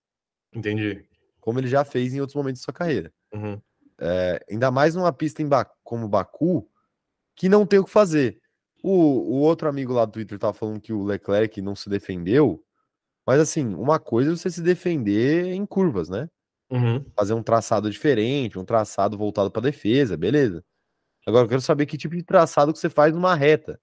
Entendi. 0.53 1.05
Como 1.39 1.59
ele 1.59 1.67
já 1.67 1.83
fez 1.83 2.13
em 2.13 2.19
outros 2.19 2.35
momentos 2.35 2.61
de 2.61 2.65
sua 2.65 2.73
carreira. 2.73 3.11
Uhum. 3.33 3.59
É, 3.99 4.43
ainda 4.49 4.71
mais 4.71 4.95
numa 4.95 5.13
pista 5.13 5.41
em 5.41 5.47
ba 5.47 5.65
como 5.83 6.07
Baku, 6.07 6.67
que 7.35 7.49
não 7.49 7.65
tem 7.65 7.79
o 7.79 7.85
que 7.85 7.91
fazer. 7.91 8.39
O, 8.81 8.91
o 8.91 9.39
outro 9.39 9.69
amigo 9.69 9.93
lá 9.93 10.05
do 10.05 10.11
Twitter 10.11 10.37
tava 10.37 10.53
falando 10.53 10.81
que 10.81 10.91
o 10.91 11.03
Leclerc 11.03 11.61
não 11.61 11.75
se 11.75 11.89
defendeu, 11.89 12.63
mas 13.25 13.39
assim, 13.39 13.73
uma 13.75 13.99
coisa 13.99 14.31
é 14.31 14.35
você 14.35 14.49
se 14.49 14.61
defender 14.61 15.53
em 15.53 15.65
curvas, 15.65 16.09
né? 16.09 16.29
Uhum. 16.69 17.05
Fazer 17.15 17.33
um 17.33 17.43
traçado 17.43 17.89
diferente, 17.89 18.59
um 18.59 18.65
traçado 18.65 19.17
voltado 19.17 19.49
para 19.51 19.61
defesa, 19.61 20.17
beleza. 20.17 20.63
Agora 21.25 21.45
eu 21.45 21.49
quero 21.49 21.61
saber 21.61 21.85
que 21.85 21.97
tipo 21.97 22.15
de 22.15 22.23
traçado 22.23 22.73
que 22.73 22.79
você 22.79 22.89
faz 22.89 23.13
numa 23.13 23.35
reta. 23.35 23.79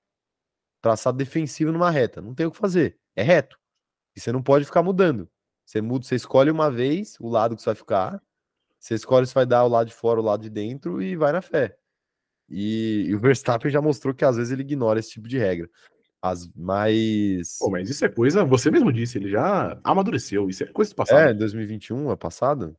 Traçado 0.83 1.17
defensivo 1.17 1.73
numa 1.73 1.91
reta. 1.91 2.21
Não 2.21 2.35
tem 2.35 2.47
o 2.47 2.51
que 2.51 2.57
fazer. 2.57 2.99
É 3.17 3.23
reto. 3.23 3.57
E 4.15 4.21
você 4.21 4.33
não 4.33 4.43
pode 4.43 4.65
ficar 4.65 4.83
mudando. 4.83 5.31
Você 5.71 5.81
muda, 5.81 6.05
você 6.05 6.17
escolhe 6.17 6.51
uma 6.51 6.69
vez 6.69 7.17
o 7.21 7.29
lado 7.29 7.55
que 7.55 7.63
você 7.63 7.67
vai 7.67 7.77
ficar. 7.77 8.21
Você 8.77 8.97
escolhe 8.97 9.25
se 9.25 9.33
vai 9.33 9.47
dar 9.47 9.63
o 9.63 9.69
lado 9.69 9.87
de 9.87 9.95
fora, 9.95 10.19
o 10.19 10.25
lado 10.25 10.43
de 10.43 10.51
dentro 10.51 11.01
e 11.01 11.15
vai 11.15 11.31
na 11.31 11.41
fé. 11.41 11.77
E, 12.49 13.05
e, 13.07 13.15
o 13.15 13.21
Verstappen 13.21 13.71
já 13.71 13.81
mostrou 13.81 14.13
que 14.13 14.25
às 14.25 14.37
vezes 14.37 14.53
ele 14.53 14.63
ignora 14.63 14.99
esse 14.99 15.11
tipo 15.11 15.29
de 15.29 15.39
regra. 15.39 15.71
As 16.21 16.53
mais. 16.55 17.57
Pô, 17.61 17.71
mas 17.71 17.89
isso 17.89 18.05
é 18.05 18.09
coisa, 18.09 18.45
você 18.45 18.69
mesmo 18.69 18.93
disse, 18.93 19.17
ele 19.17 19.31
já 19.31 19.79
amadureceu, 19.85 20.51
isso 20.51 20.65
é 20.65 20.67
coisa 20.67 20.91
do 20.91 20.97
passado. 20.97 21.21
É, 21.21 21.35
2021 21.35 22.11
é 22.11 22.17
passado? 22.17 22.77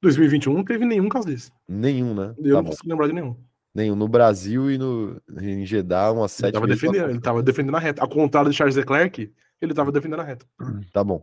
2021 0.00 0.54
não 0.54 0.64
teve 0.64 0.86
nenhum 0.86 1.10
caso 1.10 1.26
desse. 1.26 1.52
Nenhum, 1.68 2.14
né? 2.14 2.34
Eu 2.38 2.56
tá 2.56 2.62
não 2.62 2.70
consigo 2.70 2.88
lembrar 2.88 3.08
de 3.08 3.12
nenhum. 3.12 3.36
Nenhum. 3.74 3.96
No 3.96 4.08
Brasil 4.08 4.70
e 4.70 4.78
no, 4.78 5.20
em 5.42 5.66
Jeddah, 5.66 6.12
umas 6.12 6.32
sete 6.32 6.46
ele 6.46 6.52
tava 6.54 6.66
defendendo, 6.66 7.10
Ele 7.10 7.20
tava 7.20 7.42
defendendo 7.42 7.76
a 7.76 7.80
reta. 7.80 8.00
Ao 8.00 8.08
contrário 8.08 8.50
de 8.50 8.56
Charles 8.56 8.76
Leclerc, 8.76 9.30
ele 9.60 9.74
tava 9.74 9.92
defendendo 9.92 10.20
a 10.20 10.24
reta. 10.24 10.46
Tá 10.90 11.04
bom. 11.04 11.22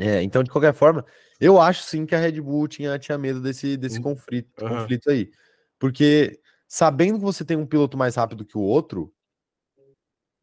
É, 0.00 0.22
então, 0.22 0.42
de 0.42 0.50
qualquer 0.50 0.72
forma, 0.72 1.04
eu 1.38 1.60
acho 1.60 1.82
sim 1.82 2.06
que 2.06 2.14
a 2.14 2.18
Red 2.18 2.40
Bull 2.40 2.66
tinha, 2.66 2.98
tinha 2.98 3.18
medo 3.18 3.40
desse, 3.40 3.76
desse 3.76 3.98
hum. 3.98 4.02
conflito, 4.02 4.48
uhum. 4.62 4.68
conflito 4.70 5.10
aí. 5.10 5.30
Porque 5.78 6.40
sabendo 6.66 7.18
que 7.18 7.24
você 7.24 7.44
tem 7.44 7.56
um 7.56 7.66
piloto 7.66 7.98
mais 7.98 8.14
rápido 8.14 8.44
que 8.44 8.56
o 8.56 8.62
outro, 8.62 9.12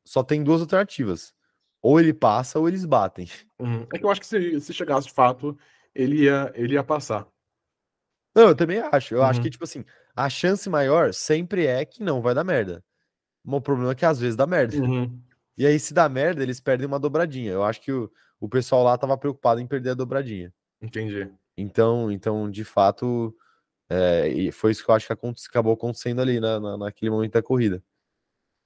só 0.05 0.23
tem 0.23 0.43
duas 0.43 0.61
alternativas. 0.61 1.33
Ou 1.81 1.99
ele 1.99 2.13
passa 2.13 2.59
ou 2.59 2.67
eles 2.67 2.85
batem. 2.85 3.27
Uhum. 3.59 3.87
É 3.93 3.97
que 3.97 4.05
eu 4.05 4.09
acho 4.09 4.21
que 4.21 4.27
se, 4.27 4.61
se 4.61 4.73
chegasse 4.73 5.07
de 5.07 5.13
fato, 5.13 5.57
ele 5.93 6.23
ia, 6.23 6.51
ele 6.55 6.73
ia 6.73 6.83
passar. 6.83 7.27
Não, 8.35 8.49
eu 8.49 8.55
também 8.55 8.79
acho. 8.79 9.15
Eu 9.15 9.19
uhum. 9.19 9.25
acho 9.25 9.41
que, 9.41 9.49
tipo 9.49 9.63
assim, 9.63 9.83
a 10.15 10.29
chance 10.29 10.69
maior 10.69 11.13
sempre 11.13 11.65
é 11.65 11.83
que 11.83 12.03
não 12.03 12.21
vai 12.21 12.35
dar 12.35 12.43
merda. 12.43 12.83
O 13.43 13.61
problema 13.61 13.91
é 13.91 13.95
que 13.95 14.05
às 14.05 14.19
vezes 14.19 14.35
dá 14.35 14.45
merda. 14.45 14.77
Uhum. 14.77 15.19
E 15.57 15.65
aí, 15.65 15.79
se 15.79 15.93
dá 15.93 16.07
merda, 16.07 16.43
eles 16.43 16.59
perdem 16.59 16.85
uma 16.85 16.99
dobradinha. 16.99 17.51
Eu 17.51 17.63
acho 17.63 17.81
que 17.81 17.91
o, 17.91 18.11
o 18.39 18.47
pessoal 18.47 18.83
lá 18.83 18.97
tava 18.97 19.17
preocupado 19.17 19.59
em 19.59 19.67
perder 19.67 19.91
a 19.91 19.95
dobradinha. 19.95 20.53
Entendi. 20.81 21.29
Então, 21.57 22.11
então 22.11 22.49
de 22.49 22.63
fato, 22.63 23.35
é, 23.89 24.51
foi 24.51 24.71
isso 24.71 24.83
que 24.83 24.91
eu 24.91 24.95
acho 24.95 25.07
que 25.07 25.13
acabou 25.49 25.73
acontecendo 25.73 26.21
ali 26.21 26.39
na, 26.39 26.59
na, 26.59 26.77
naquele 26.77 27.09
momento 27.09 27.33
da 27.33 27.41
corrida. 27.41 27.83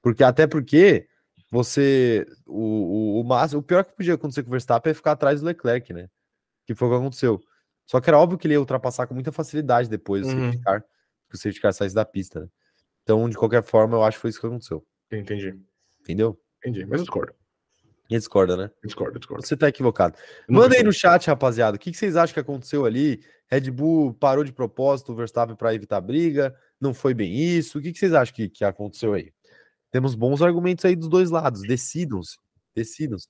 Porque 0.02 0.24
até 0.24 0.48
porque 0.48 1.08
você. 1.52 2.26
O, 2.46 3.18
o, 3.18 3.22
o, 3.22 3.24
máximo, 3.24 3.62
o 3.62 3.64
pior 3.64 3.86
que 3.86 3.96
podia 3.96 4.16
acontecer 4.16 4.44
com 4.44 4.50
o 4.50 4.52
Verstappen 4.52 4.92
é 4.92 4.94
ficar 4.94 5.12
atrás 5.12 5.42
do 5.42 5.48
Leclerc, 5.48 5.94
né? 5.94 6.10
Que 6.66 6.74
foi 6.74 6.88
o 6.88 6.92
que 6.92 6.98
aconteceu. 6.98 7.42
Só 7.86 8.00
que 8.00 8.10
era 8.10 8.18
óbvio 8.18 8.38
que 8.38 8.48
ele 8.48 8.56
ia 8.56 8.60
ultrapassar 8.60 9.06
com 9.06 9.14
muita 9.14 9.32
facilidade 9.32 9.90
depois 9.90 10.26
do 10.26 10.34
uhum. 10.34 10.46
safety 10.46 10.64
car, 10.64 10.82
que 11.30 11.36
o 11.36 11.38
safety 11.38 11.62
car 11.62 11.74
saísse 11.74 11.96
da 11.96 12.06
pista, 12.06 12.42
né? 12.42 12.48
Então, 13.04 13.30
de 13.30 13.38
qualquer 13.38 13.64
forma, 13.64 13.98
eu 13.98 14.04
acho 14.04 14.18
que 14.18 14.22
foi 14.22 14.30
isso 14.30 14.40
que 14.40 14.48
aconteceu. 14.48 14.86
Entendi. 15.12 15.60
Entendeu? 16.00 16.40
Entendi, 16.64 16.86
mas 16.86 17.00
eu 17.00 17.06
discordo. 17.06 17.34
E 18.10 18.18
discorda, 18.18 18.58
né? 18.58 18.72
Discordo, 18.84 19.18
discordo. 19.18 19.48
Você 19.48 19.56
tá 19.56 19.70
equivocado. 19.70 20.18
Manda 20.48 20.76
aí 20.76 20.84
no 20.84 20.92
chat, 20.92 21.28
rapaziada. 21.28 21.78
O 21.78 21.80
que, 21.80 21.92
que 21.92 21.98
vocês 21.98 22.18
acham 22.18 22.34
que 22.34 22.40
aconteceu 22.42 22.86
ali? 22.86 23.24
Red 23.48 23.72
Bull 23.72 24.14
parou 24.14 24.44
de 24.44 24.52
propósito 24.52 25.14
o 25.14 25.16
Verstappen 25.16 25.56
para 25.56 25.74
evitar 25.74 26.02
briga? 26.02 26.54
Não 26.80 26.94
foi 26.94 27.14
bem 27.14 27.34
isso? 27.34 27.80
O 27.80 27.82
que, 27.82 27.94
que 27.94 27.98
vocês 27.98 28.14
acham 28.14 28.36
que, 28.36 28.50
que 28.50 28.66
aconteceu 28.66 29.14
aí? 29.14 29.32
Temos 29.92 30.14
bons 30.14 30.42
argumentos 30.42 30.84
aí 30.84 30.96
dos 30.96 31.08
dois 31.08 31.30
lados. 31.30 31.62
Decidam-se. 31.62 32.38
Decidam-se. 32.76 33.28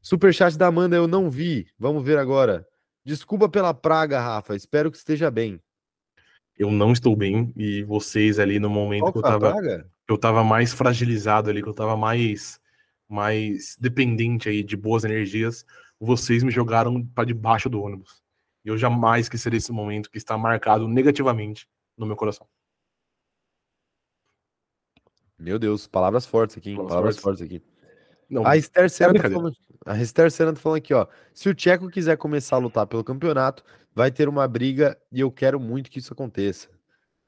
Superchat 0.00 0.56
da 0.56 0.68
Amanda 0.68 0.96
eu 0.96 1.08
não 1.08 1.28
vi. 1.28 1.66
Vamos 1.78 2.04
ver 2.04 2.18
agora. 2.18 2.66
Desculpa 3.04 3.48
pela 3.48 3.74
praga, 3.74 4.20
Rafa. 4.20 4.54
Espero 4.54 4.90
que 4.90 4.96
esteja 4.96 5.30
bem. 5.32 5.60
Eu 6.56 6.70
não 6.70 6.92
estou 6.92 7.16
bem 7.16 7.52
e 7.56 7.82
vocês 7.82 8.38
ali 8.38 8.60
no 8.60 8.70
momento 8.70 9.02
Qual 9.02 9.12
que 9.12 9.18
eu 9.18 9.22
tava. 9.22 9.52
Praga? 9.52 9.90
Eu 10.12 10.18
tava 10.18 10.44
mais 10.44 10.72
fragilizado 10.72 11.50
ali, 11.50 11.62
que 11.62 11.68
eu 11.68 11.74
tava 11.74 11.96
mais, 11.96 12.60
mais 13.08 13.76
dependente 13.80 14.48
aí 14.48 14.62
de 14.62 14.76
boas 14.76 15.04
energias, 15.04 15.64
vocês 15.98 16.42
me 16.42 16.50
jogaram 16.50 17.04
para 17.04 17.24
debaixo 17.24 17.68
do 17.68 17.82
ônibus. 17.82 18.22
E 18.64 18.68
eu 18.68 18.78
jamais 18.78 19.26
esquecerei 19.26 19.58
esse 19.58 19.72
momento 19.72 20.10
que 20.10 20.18
está 20.18 20.36
marcado 20.38 20.86
negativamente 20.86 21.68
no 21.96 22.06
meu 22.06 22.16
coração. 22.16 22.46
Meu 25.38 25.58
Deus, 25.58 25.88
palavras 25.88 26.24
fortes 26.24 26.56
aqui, 26.56 26.70
hein? 26.70 26.76
Palavras, 26.76 26.94
palavras 26.94 27.18
fortes. 27.18 27.40
fortes. 27.40 27.56
aqui. 27.56 27.72
Não, 28.30 28.46
a 28.46 28.56
Esther 28.56 28.88
Senna 28.88 29.18
é 29.18 29.20
tá 29.20 29.30
falando, 29.30 29.56
a 29.84 29.98
Esther 30.00 30.30
Senna 30.30 30.52
tá 30.54 30.60
falando 30.60 30.78
aqui, 30.78 30.94
ó. 30.94 31.06
Se 31.34 31.48
o 31.48 31.54
Tcheco 31.54 31.90
quiser 31.90 32.16
começar 32.16 32.56
a 32.56 32.58
lutar 32.58 32.86
pelo 32.86 33.04
campeonato, 33.04 33.62
vai 33.94 34.10
ter 34.10 34.28
uma 34.28 34.46
briga 34.48 34.96
e 35.10 35.20
eu 35.20 35.30
quero 35.30 35.60
muito 35.60 35.90
que 35.90 35.98
isso 35.98 36.12
aconteça. 36.12 36.68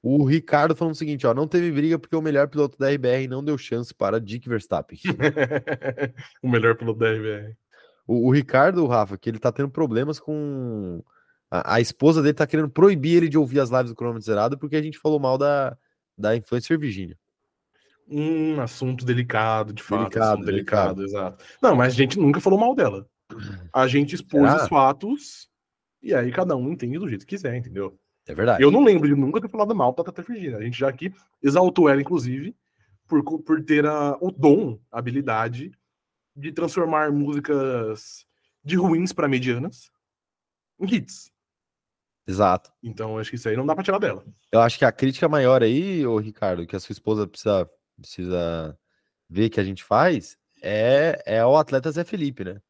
O 0.07 0.23
Ricardo 0.23 0.77
falando 0.77 0.93
o 0.93 0.99
seguinte, 0.99 1.27
ó, 1.27 1.33
não 1.33 1.49
teve 1.49 1.73
briga 1.73 1.99
porque 1.99 2.15
o 2.15 2.21
melhor 2.21 2.47
piloto 2.47 2.77
da 2.77 2.91
RBR 2.91 3.27
não 3.27 3.43
deu 3.43 3.57
chance 3.57 3.95
para 3.95 4.21
Dick 4.21 4.47
Verstappen. 4.47 4.99
o 6.43 6.49
melhor 6.51 6.77
piloto 6.77 6.99
da 6.99 7.11
RBR. 7.11 7.57
O, 8.07 8.29
o, 8.29 8.31
Ricardo, 8.31 8.87
Rafa, 8.87 9.17
que 9.17 9.31
ele 9.31 9.39
tá 9.39 9.51
tendo 9.51 9.71
problemas 9.71 10.21
com 10.21 11.03
a, 11.51 11.77
a, 11.77 11.81
esposa 11.81 12.21
dele 12.21 12.35
tá 12.35 12.47
querendo 12.47 12.69
proibir 12.69 13.17
ele 13.17 13.31
de 13.31 13.39
ouvir 13.39 13.61
as 13.61 13.71
lives 13.71 13.89
do 13.89 13.97
cronômetro 13.97 14.27
zerado 14.27 14.59
porque 14.59 14.77
a 14.77 14.83
gente 14.83 14.99
falou 14.99 15.19
mal 15.19 15.39
da 15.39 15.75
da 16.19 16.37
influencer 16.37 16.79
Virginia. 16.79 17.19
Um 18.07 18.61
assunto 18.61 19.07
delicado, 19.07 19.73
de 19.73 19.83
fato, 19.83 20.11
delicado, 20.11 20.45
delicado, 20.45 20.97
delicado, 20.97 21.03
exato. 21.03 21.45
Não, 21.63 21.75
mas 21.75 21.95
a 21.95 21.97
gente 21.97 22.19
nunca 22.19 22.43
falou 22.43 22.59
mal 22.59 22.75
dela. 22.75 23.09
A 23.73 23.89
gente 23.89 24.15
expôs 24.15 24.51
Será? 24.51 24.63
os 24.65 24.69
fatos 24.69 25.49
e 26.03 26.13
aí 26.13 26.31
cada 26.31 26.55
um 26.55 26.71
entende 26.71 26.99
do 26.99 27.09
jeito 27.09 27.25
que 27.25 27.35
quiser, 27.37 27.57
entendeu? 27.57 27.99
É 28.27 28.35
verdade. 28.35 28.63
Eu 28.63 28.71
não 28.71 28.83
lembro 28.83 29.09
de 29.09 29.15
nunca 29.15 29.41
ter 29.41 29.49
falado 29.49 29.75
mal 29.75 29.93
da 29.95 30.05
Tata 30.05 30.23
Virginia. 30.23 30.57
A 30.57 30.63
gente 30.63 30.79
já 30.79 30.89
aqui 30.89 31.13
exaltou 31.43 31.89
ela, 31.89 32.01
inclusive, 32.01 32.57
por, 33.07 33.23
por 33.43 33.63
ter 33.63 33.87
a, 33.87 34.17
o 34.21 34.31
dom, 34.31 34.79
a 34.91 34.99
habilidade 34.99 35.73
de 36.35 36.53
transformar 36.53 37.13
músicas 37.13 38.27
de 38.65 38.77
ruins 38.77 39.13
para 39.13 39.29
medianas 39.29 39.91
em 40.81 40.95
hits. 40.95 41.31
Exato. 42.27 42.73
Então, 42.83 43.19
acho 43.19 43.31
que 43.31 43.37
isso 43.37 43.49
aí 43.49 43.57
não 43.57 43.67
dá 43.67 43.75
para 43.75 43.85
tirar 43.85 43.99
dela. 43.99 44.25
Eu 44.51 44.61
acho 44.61 44.79
que 44.79 44.85
a 44.85 44.93
crítica 44.93 45.29
maior 45.29 45.63
aí, 45.63 46.07
ô 46.07 46.19
Ricardo, 46.19 46.67
que 46.67 46.75
a 46.75 46.81
sua 46.81 46.95
esposa 46.95 47.27
precisa, 47.27 47.71
precisa 47.97 48.79
ver 49.29 49.51
que 49.51 49.61
a 49.61 49.65
gente 49.65 49.85
faz, 49.85 50.39
é, 50.63 51.23
é 51.27 51.45
o 51.45 51.57
atleta 51.57 51.93
Zé 51.93 52.03
Felipe, 52.05 52.45
né? 52.45 52.61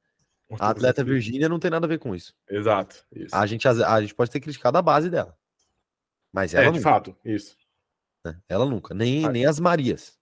A 0.59 0.71
atleta 0.71 1.03
Virgínia 1.03 1.49
não 1.49 1.59
tem 1.59 1.71
nada 1.71 1.87
a 1.87 1.89
ver 1.89 1.99
com 1.99 2.15
isso. 2.15 2.35
Exato. 2.49 3.05
Isso. 3.13 3.35
A, 3.35 3.47
gente, 3.47 3.67
a, 3.67 3.95
a 3.95 4.01
gente 4.01 4.15
pode 4.15 4.31
ter 4.31 4.41
criticado 4.41 4.77
a 4.77 4.83
base 4.83 5.09
dela. 5.09 5.37
Mas 6.35 6.53
ela 6.53 6.65
é, 6.65 6.67
nunca. 6.67 6.79
de 6.79 6.83
fato, 6.83 7.17
isso. 7.25 7.57
Né? 8.25 8.37
Ela 8.49 8.67
nunca. 8.67 8.93
Nem, 8.93 9.25
ah. 9.25 9.31
nem 9.31 9.47
as 9.47 9.61
Marias. 9.61 10.19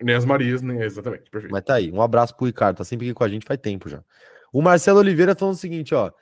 Nem 0.00 0.14
as 0.14 0.24
Marias, 0.24 0.62
nem 0.62 0.80
exatamente. 0.80 1.28
Perfeito. 1.28 1.50
Mas 1.50 1.64
tá 1.64 1.74
aí. 1.74 1.90
Um 1.90 2.00
abraço 2.00 2.36
pro 2.36 2.46
Ricardo. 2.46 2.76
Tá 2.76 2.84
sempre 2.84 3.08
aqui 3.08 3.14
com 3.14 3.24
a 3.24 3.28
gente 3.28 3.44
faz 3.44 3.58
tempo 3.60 3.88
já. 3.88 4.00
O 4.52 4.62
Marcelo 4.62 5.00
Oliveira 5.00 5.34
falando 5.34 5.56
o 5.56 5.58
seguinte, 5.58 5.92
ó. 5.92 6.12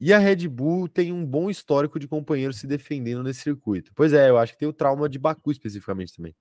E 0.00 0.12
a 0.12 0.18
Red 0.18 0.48
Bull 0.48 0.88
tem 0.88 1.12
um 1.12 1.24
bom 1.24 1.48
histórico 1.48 2.00
de 2.00 2.08
companheiros 2.08 2.58
se 2.58 2.66
defendendo 2.66 3.22
nesse 3.22 3.42
circuito. 3.42 3.92
Pois 3.94 4.12
é, 4.12 4.28
eu 4.28 4.36
acho 4.36 4.54
que 4.54 4.58
tem 4.58 4.68
o 4.68 4.72
trauma 4.72 5.08
de 5.08 5.20
Baku 5.20 5.52
especificamente 5.52 6.16
também. 6.16 6.34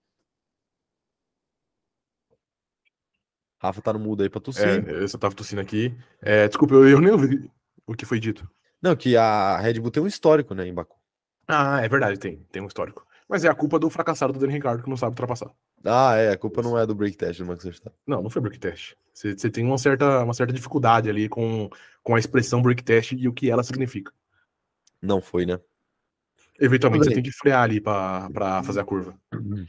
Rafa 3.62 3.80
tá 3.80 3.94
no 3.94 4.00
mudo 4.00 4.24
aí 4.24 4.30
pra 4.30 4.42
tossir. 4.42 4.68
É, 4.90 5.04
eu 5.04 5.08
só 5.08 5.20
tava 5.20 5.36
tossindo 5.36 5.62
aqui. 5.62 5.96
É, 6.20 6.48
desculpa, 6.48 6.74
eu, 6.74 6.90
eu 6.90 7.00
nem 7.00 7.12
ouvi 7.12 7.50
o 7.86 7.94
que 7.94 8.06
foi 8.06 8.20
dito. 8.20 8.50
Não, 8.82 8.96
que 8.96 9.16
a 9.16 9.60
Red 9.60 9.80
Bull 9.80 9.92
tem 9.92 10.02
um 10.02 10.08
histórico, 10.08 10.56
né, 10.56 10.68
em 10.68 10.74
Baku. 10.74 11.03
Ah, 11.48 11.82
é 11.82 11.88
verdade, 11.88 12.20
tem. 12.20 12.38
Tem 12.52 12.62
um 12.62 12.68
histórico. 12.68 13.06
Mas 13.28 13.44
é 13.44 13.50
a 13.50 13.56
culpa 13.56 13.80
do 13.80 13.90
fracassado 13.90 14.34
do 14.34 14.40
Daniel 14.40 14.58
Ricardo 14.58 14.84
que 14.84 14.90
não 14.90 14.98
sabe 14.98 15.12
ultrapassar. 15.12 15.52
Ah, 15.84 16.16
é. 16.16 16.32
A 16.32 16.38
culpa 16.38 16.62
não 16.62 16.78
é 16.78 16.86
do 16.86 16.96
break 16.96 17.18
test 17.18 17.40
do 17.40 17.46
Max 17.46 17.64
Verstappen. 17.64 17.98
Não, 18.06 18.22
não 18.22 18.30
foi 18.30 18.42
break 18.42 18.60
test. 18.60 18.96
Você, 19.14 19.38
você 19.38 19.50
tem 19.50 19.66
uma 19.66 19.78
certa, 19.78 20.24
uma 20.24 20.34
certa 20.34 20.54
dificuldade 20.54 21.10
ali 21.10 21.28
com, 21.30 21.70
com 22.02 22.16
a 22.16 22.20
expressão 22.20 22.62
break 22.62 22.84
test 22.84 23.14
e 23.14 23.28
o 23.28 23.34
que 23.34 23.50
ela 23.50 23.64
significa. 23.64 24.12
Não 25.02 25.22
foi, 25.22 25.46
né? 25.46 25.60
Eventualmente 26.60 27.06
você 27.06 27.14
tem 27.14 27.24
que 27.24 27.32
frear 27.32 27.64
ali 27.64 27.82
para 27.82 28.30
fazer 28.64 28.80
a 28.80 28.86
curva. 28.86 29.16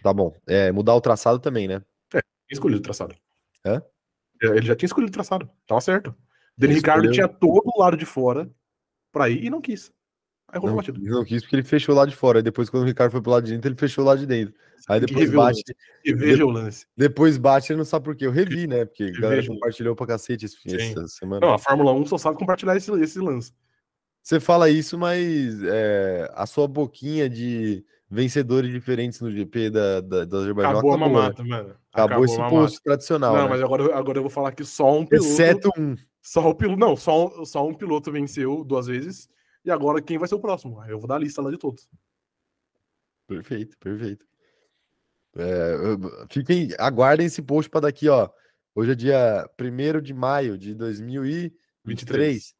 Tá 0.02 0.12
bom. 0.12 0.34
É, 0.46 0.70
mudar 0.70 0.94
o 0.94 1.00
traçado 1.00 1.38
também, 1.38 1.66
né? 1.66 1.82
É, 2.14 2.20
escolhido 2.50 2.80
o 2.80 2.82
traçado. 2.82 3.14
Hã? 3.64 3.82
É, 4.42 4.46
ele 4.46 4.66
já 4.66 4.76
tinha 4.76 4.86
escolhido 4.86 5.10
o 5.10 5.14
traçado. 5.14 5.50
Tava 5.66 5.80
certo. 5.80 6.14
Dele 6.56 6.74
Ricardo 6.74 7.10
tinha 7.10 7.26
todo 7.26 7.70
o 7.74 7.80
lado 7.80 7.96
de 7.96 8.04
fora 8.04 8.48
para 9.10 9.28
ir 9.28 9.44
e 9.44 9.50
não 9.50 9.60
quis. 9.60 9.92
Aí 10.54 10.60
rolou 10.60 10.76
não, 10.76 10.76
batido. 10.76 11.00
Não 11.02 11.24
quis 11.24 11.42
porque 11.42 11.56
ele 11.56 11.64
fechou 11.64 11.94
lá 11.94 12.06
de 12.06 12.14
fora. 12.14 12.40
Depois, 12.40 12.70
quando 12.70 12.84
o 12.84 12.86
Ricardo 12.86 13.10
foi 13.10 13.20
pro 13.20 13.32
lado 13.32 13.44
de 13.44 13.52
dentro, 13.52 13.68
ele 13.68 13.76
fechou 13.76 14.04
lá 14.04 14.14
de 14.14 14.24
dentro. 14.24 14.54
Aí 14.88 15.00
depois 15.00 15.30
bate. 15.32 15.64
E 16.04 16.14
veja 16.14 16.44
o 16.44 16.50
lance. 16.50 16.86
Depois 16.96 17.36
bate, 17.36 17.72
ele 17.72 17.78
não 17.78 17.84
sabe 17.84 18.04
por 18.04 18.14
quê. 18.14 18.26
Eu 18.26 18.30
revi, 18.30 18.68
né? 18.68 18.84
Porque 18.84 19.04
a 19.16 19.20
galera 19.20 19.44
compartilhou 19.44 19.96
pra 19.96 20.06
cacete 20.06 20.46
esse, 20.46 20.56
essa 20.76 21.08
semana. 21.08 21.44
Não, 21.44 21.54
a 21.54 21.58
Fórmula 21.58 21.92
1 21.92 22.06
só 22.06 22.18
sabe 22.18 22.38
compartilhar 22.38 22.76
esse, 22.76 22.92
esse 23.02 23.18
lance. 23.18 23.52
Você 24.22 24.38
fala 24.38 24.70
isso, 24.70 24.96
mas 24.96 25.60
é, 25.64 26.30
a 26.34 26.46
sua 26.46 26.68
boquinha 26.68 27.28
de 27.28 27.84
vencedores 28.08 28.70
diferentes 28.70 29.20
no 29.20 29.30
GP 29.30 29.70
da, 29.70 30.00
da, 30.00 30.24
da 30.24 30.36
Azerbaijão 30.38 30.70
acabou, 30.70 30.92
acabou 30.92 30.94
a 30.94 30.96
né? 30.96 31.14
mamata, 31.14 31.44
mano. 31.44 31.74
Acabou, 31.92 32.04
acabou 32.04 32.24
esse 32.24 32.48
post 32.48 32.82
tradicional. 32.82 33.34
Não, 33.34 33.42
né? 33.44 33.48
mas 33.50 33.62
agora, 33.62 33.98
agora 33.98 34.18
eu 34.18 34.22
vou 34.22 34.30
falar 34.30 34.52
que 34.52 34.64
só 34.64 34.98
um 34.98 35.04
piloto. 35.04 35.28
Exceto 35.28 35.70
um. 35.76 35.96
Só 36.22 36.48
o 36.48 36.54
piloto. 36.54 36.78
Não, 36.78 36.96
só, 36.96 37.44
só 37.44 37.66
um 37.66 37.74
piloto 37.74 38.12
venceu 38.12 38.64
duas 38.64 38.86
vezes. 38.86 39.28
E 39.64 39.70
agora 39.70 40.02
quem 40.02 40.18
vai 40.18 40.28
ser 40.28 40.34
o 40.34 40.40
próximo? 40.40 40.82
Eu 40.84 40.98
vou 40.98 41.08
dar 41.08 41.16
a 41.16 41.18
lista 41.18 41.40
lá 41.40 41.50
de 41.50 41.58
todos. 41.58 41.88
Perfeito, 43.26 43.78
perfeito. 43.78 44.26
É, 45.36 45.74
fiquem, 46.30 46.68
aguardem 46.78 47.26
esse 47.26 47.42
post 47.42 47.70
para 47.70 47.82
daqui, 47.82 48.08
ó. 48.08 48.28
Hoje 48.74 48.92
é 48.92 48.94
dia 48.94 49.50
1 49.58 50.00
de 50.02 50.12
maio 50.12 50.58
de 50.58 50.74
2023. 50.74 51.54
23. 51.84 52.54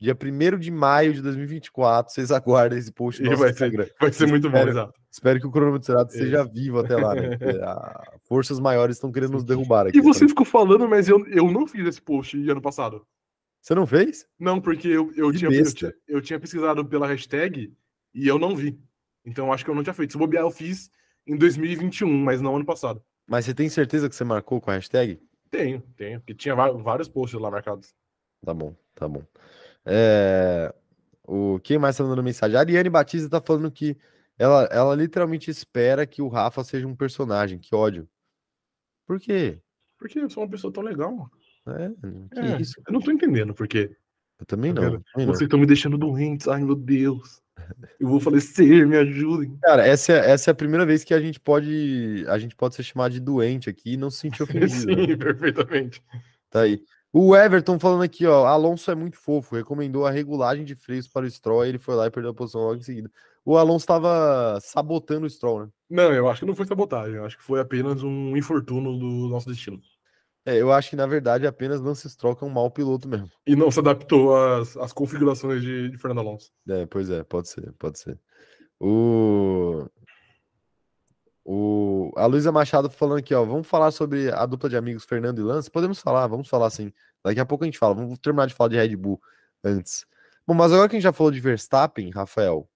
Dia 0.00 0.16
1 0.16 0.58
de 0.58 0.70
maio 0.70 1.12
de 1.12 1.20
2024, 1.20 2.10
vocês 2.12 2.30
aguardem 2.30 2.78
esse 2.78 2.90
post 2.90 3.22
no 3.22 3.36
vai 3.36 3.50
Instagram. 3.50 3.84
Ser, 3.84 3.94
vai 4.00 4.12
ser 4.12 4.26
muito 4.26 4.46
espero, 4.46 4.64
bom, 4.64 4.70
exato. 4.70 5.00
Espero 5.10 5.40
que 5.40 5.46
o 5.46 5.50
cronômetro 5.50 5.86
Cerado 5.86 6.10
seja 6.10 6.42
vivo 6.42 6.80
até 6.80 6.96
lá, 6.96 7.14
né? 7.14 7.36
A, 7.62 8.14
forças 8.22 8.58
maiores 8.58 8.96
estão 8.96 9.12
querendo 9.12 9.32
nos 9.32 9.44
derrubar 9.44 9.86
aqui. 9.86 9.98
E 9.98 10.00
você 10.00 10.26
ficou 10.26 10.46
falando, 10.46 10.88
mas 10.88 11.06
eu, 11.06 11.26
eu 11.26 11.50
não 11.50 11.66
fiz 11.66 11.86
esse 11.86 12.00
post 12.00 12.34
ano 12.48 12.62
passado. 12.62 13.06
Você 13.60 13.74
não 13.74 13.86
fez? 13.86 14.26
Não, 14.38 14.60
porque 14.60 14.88
eu, 14.88 15.12
eu, 15.14 15.32
tinha, 15.32 15.50
eu, 15.50 15.74
tinha, 15.74 15.94
eu 16.08 16.20
tinha 16.20 16.40
pesquisado 16.40 16.84
pela 16.84 17.06
hashtag 17.06 17.72
e 18.14 18.26
eu 18.26 18.38
não 18.38 18.56
vi. 18.56 18.80
Então 19.24 19.52
acho 19.52 19.64
que 19.64 19.70
eu 19.70 19.74
não 19.74 19.82
tinha 19.82 19.94
feito. 19.94 20.12
Se 20.12 20.18
bobear, 20.18 20.44
eu 20.44 20.50
fiz 20.50 20.90
em 21.26 21.36
2021, 21.36 22.08
mas 22.08 22.40
não 22.40 22.56
ano 22.56 22.64
passado. 22.64 23.04
Mas 23.26 23.44
você 23.44 23.54
tem 23.54 23.68
certeza 23.68 24.08
que 24.08 24.14
você 24.14 24.24
marcou 24.24 24.60
com 24.60 24.70
a 24.70 24.74
hashtag? 24.74 25.20
Tenho, 25.50 25.82
tenho. 25.96 26.20
Porque 26.20 26.34
tinha 26.34 26.54
vários 26.54 27.08
posts 27.08 27.38
lá 27.38 27.50
marcados. 27.50 27.94
Tá 28.44 28.54
bom, 28.54 28.74
tá 28.94 29.06
bom. 29.06 29.22
É... 29.84 30.74
O... 31.26 31.60
Quem 31.60 31.78
mais 31.78 31.96
tá 31.96 32.02
mandando 32.02 32.22
mensagem? 32.22 32.56
A 32.56 32.60
Ariane 32.60 32.88
Batista 32.88 33.28
tá 33.28 33.40
falando 33.40 33.70
que 33.70 33.96
ela, 34.38 34.64
ela 34.72 34.94
literalmente 34.94 35.50
espera 35.50 36.06
que 36.06 36.22
o 36.22 36.28
Rafa 36.28 36.64
seja 36.64 36.86
um 36.86 36.96
personagem. 36.96 37.58
Que 37.58 37.74
ódio. 37.74 38.08
Por 39.06 39.20
quê? 39.20 39.60
Porque 39.98 40.18
eu 40.18 40.30
sou 40.30 40.42
uma 40.42 40.50
pessoa 40.50 40.72
tão 40.72 40.82
legal. 40.82 41.30
É, 41.66 41.90
que 42.32 42.40
é, 42.40 42.60
isso? 42.60 42.80
Eu 42.86 42.92
não 42.92 43.00
tô 43.00 43.10
entendendo 43.10 43.54
porque. 43.54 43.90
Eu 44.38 44.46
também 44.46 44.72
não. 44.72 44.82
Também 44.82 45.26
Vocês 45.26 45.42
estão 45.42 45.58
me 45.58 45.66
deixando 45.66 45.98
doentes. 45.98 46.48
Ai, 46.48 46.64
meu 46.64 46.74
Deus. 46.74 47.42
Eu 47.98 48.08
vou 48.08 48.18
falecer, 48.20 48.86
me 48.86 48.96
ajudem. 48.96 49.56
Cara, 49.62 49.86
essa 49.86 50.12
é, 50.12 50.30
essa 50.30 50.50
é 50.50 50.52
a 50.52 50.54
primeira 50.54 50.86
vez 50.86 51.04
que 51.04 51.12
a 51.12 51.20
gente 51.20 51.38
pode 51.38 52.24
a 52.28 52.38
gente 52.38 52.56
pode 52.56 52.74
ser 52.74 52.82
chamado 52.82 53.12
de 53.12 53.20
doente 53.20 53.68
aqui 53.68 53.92
e 53.92 53.96
não 53.96 54.10
se 54.10 54.18
sentir 54.18 54.42
ofendido. 54.44 54.70
Sim, 54.70 55.06
né? 55.06 55.16
perfeitamente. 55.16 56.02
Tá 56.48 56.62
aí. 56.62 56.82
O 57.12 57.34
Everton 57.34 57.78
falando 57.78 58.02
aqui, 58.02 58.24
ó, 58.24 58.46
Alonso 58.46 58.88
é 58.88 58.94
muito 58.94 59.16
fofo, 59.16 59.56
recomendou 59.56 60.06
a 60.06 60.12
regulagem 60.12 60.64
de 60.64 60.76
freios 60.76 61.08
para 61.08 61.26
o 61.26 61.30
Stroll, 61.30 61.66
ele 61.66 61.78
foi 61.78 61.96
lá 61.96 62.06
e 62.06 62.10
perdeu 62.10 62.30
a 62.30 62.34
posição 62.34 62.60
logo 62.60 62.76
em 62.76 62.82
seguida. 62.82 63.10
O 63.44 63.56
Alonso 63.56 63.82
estava 63.82 64.60
sabotando 64.60 65.26
o 65.26 65.30
Stroll, 65.30 65.64
né? 65.64 65.68
Não, 65.90 66.12
eu 66.12 66.28
acho 66.28 66.40
que 66.40 66.46
não 66.46 66.54
foi 66.54 66.66
sabotagem, 66.66 67.16
eu 67.16 67.24
acho 67.24 67.36
que 67.36 67.42
foi 67.42 67.58
apenas 67.58 68.04
um 68.04 68.36
infortúnio 68.36 68.96
do 68.96 69.28
nosso 69.28 69.48
destino. 69.48 69.80
É, 70.44 70.56
eu 70.56 70.72
acho 70.72 70.90
que 70.90 70.96
na 70.96 71.06
verdade 71.06 71.46
apenas 71.46 71.80
Lance 71.80 72.08
Stroll 72.08 72.38
é 72.40 72.44
um 72.44 72.50
mau 72.50 72.70
piloto 72.70 73.08
mesmo. 73.08 73.30
E 73.46 73.54
não 73.54 73.70
se 73.70 73.78
adaptou 73.78 74.34
às, 74.34 74.76
às 74.76 74.92
configurações 74.92 75.62
de, 75.62 75.90
de 75.90 75.98
Fernando 75.98 76.20
Alonso. 76.20 76.50
É, 76.68 76.86
pois 76.86 77.10
é, 77.10 77.22
pode 77.22 77.48
ser, 77.48 77.72
pode 77.78 77.98
ser. 77.98 78.18
O... 78.78 79.86
O... 81.44 82.12
A 82.16 82.26
Luísa 82.26 82.52
Machado 82.52 82.88
falando 82.88 83.18
aqui, 83.18 83.34
ó. 83.34 83.44
Vamos 83.44 83.66
falar 83.66 83.90
sobre 83.90 84.30
a 84.32 84.46
dupla 84.46 84.70
de 84.70 84.76
amigos 84.76 85.04
Fernando 85.04 85.40
e 85.40 85.42
Lance? 85.42 85.70
Podemos 85.70 86.00
falar, 86.00 86.26
vamos 86.26 86.48
falar 86.48 86.70
sim. 86.70 86.92
Daqui 87.24 87.40
a 87.40 87.46
pouco 87.46 87.64
a 87.64 87.66
gente 87.66 87.78
fala. 87.78 87.94
Vamos 87.94 88.18
terminar 88.18 88.46
de 88.46 88.54
falar 88.54 88.68
de 88.68 88.76
Red 88.76 88.96
Bull 88.96 89.20
antes. 89.64 90.06
Bom, 90.46 90.54
mas 90.54 90.72
agora 90.72 90.88
que 90.88 90.96
a 90.96 90.98
gente 90.98 91.04
já 91.04 91.12
falou 91.12 91.30
de 91.30 91.40
Verstappen, 91.40 92.10
Rafael, 92.10 92.68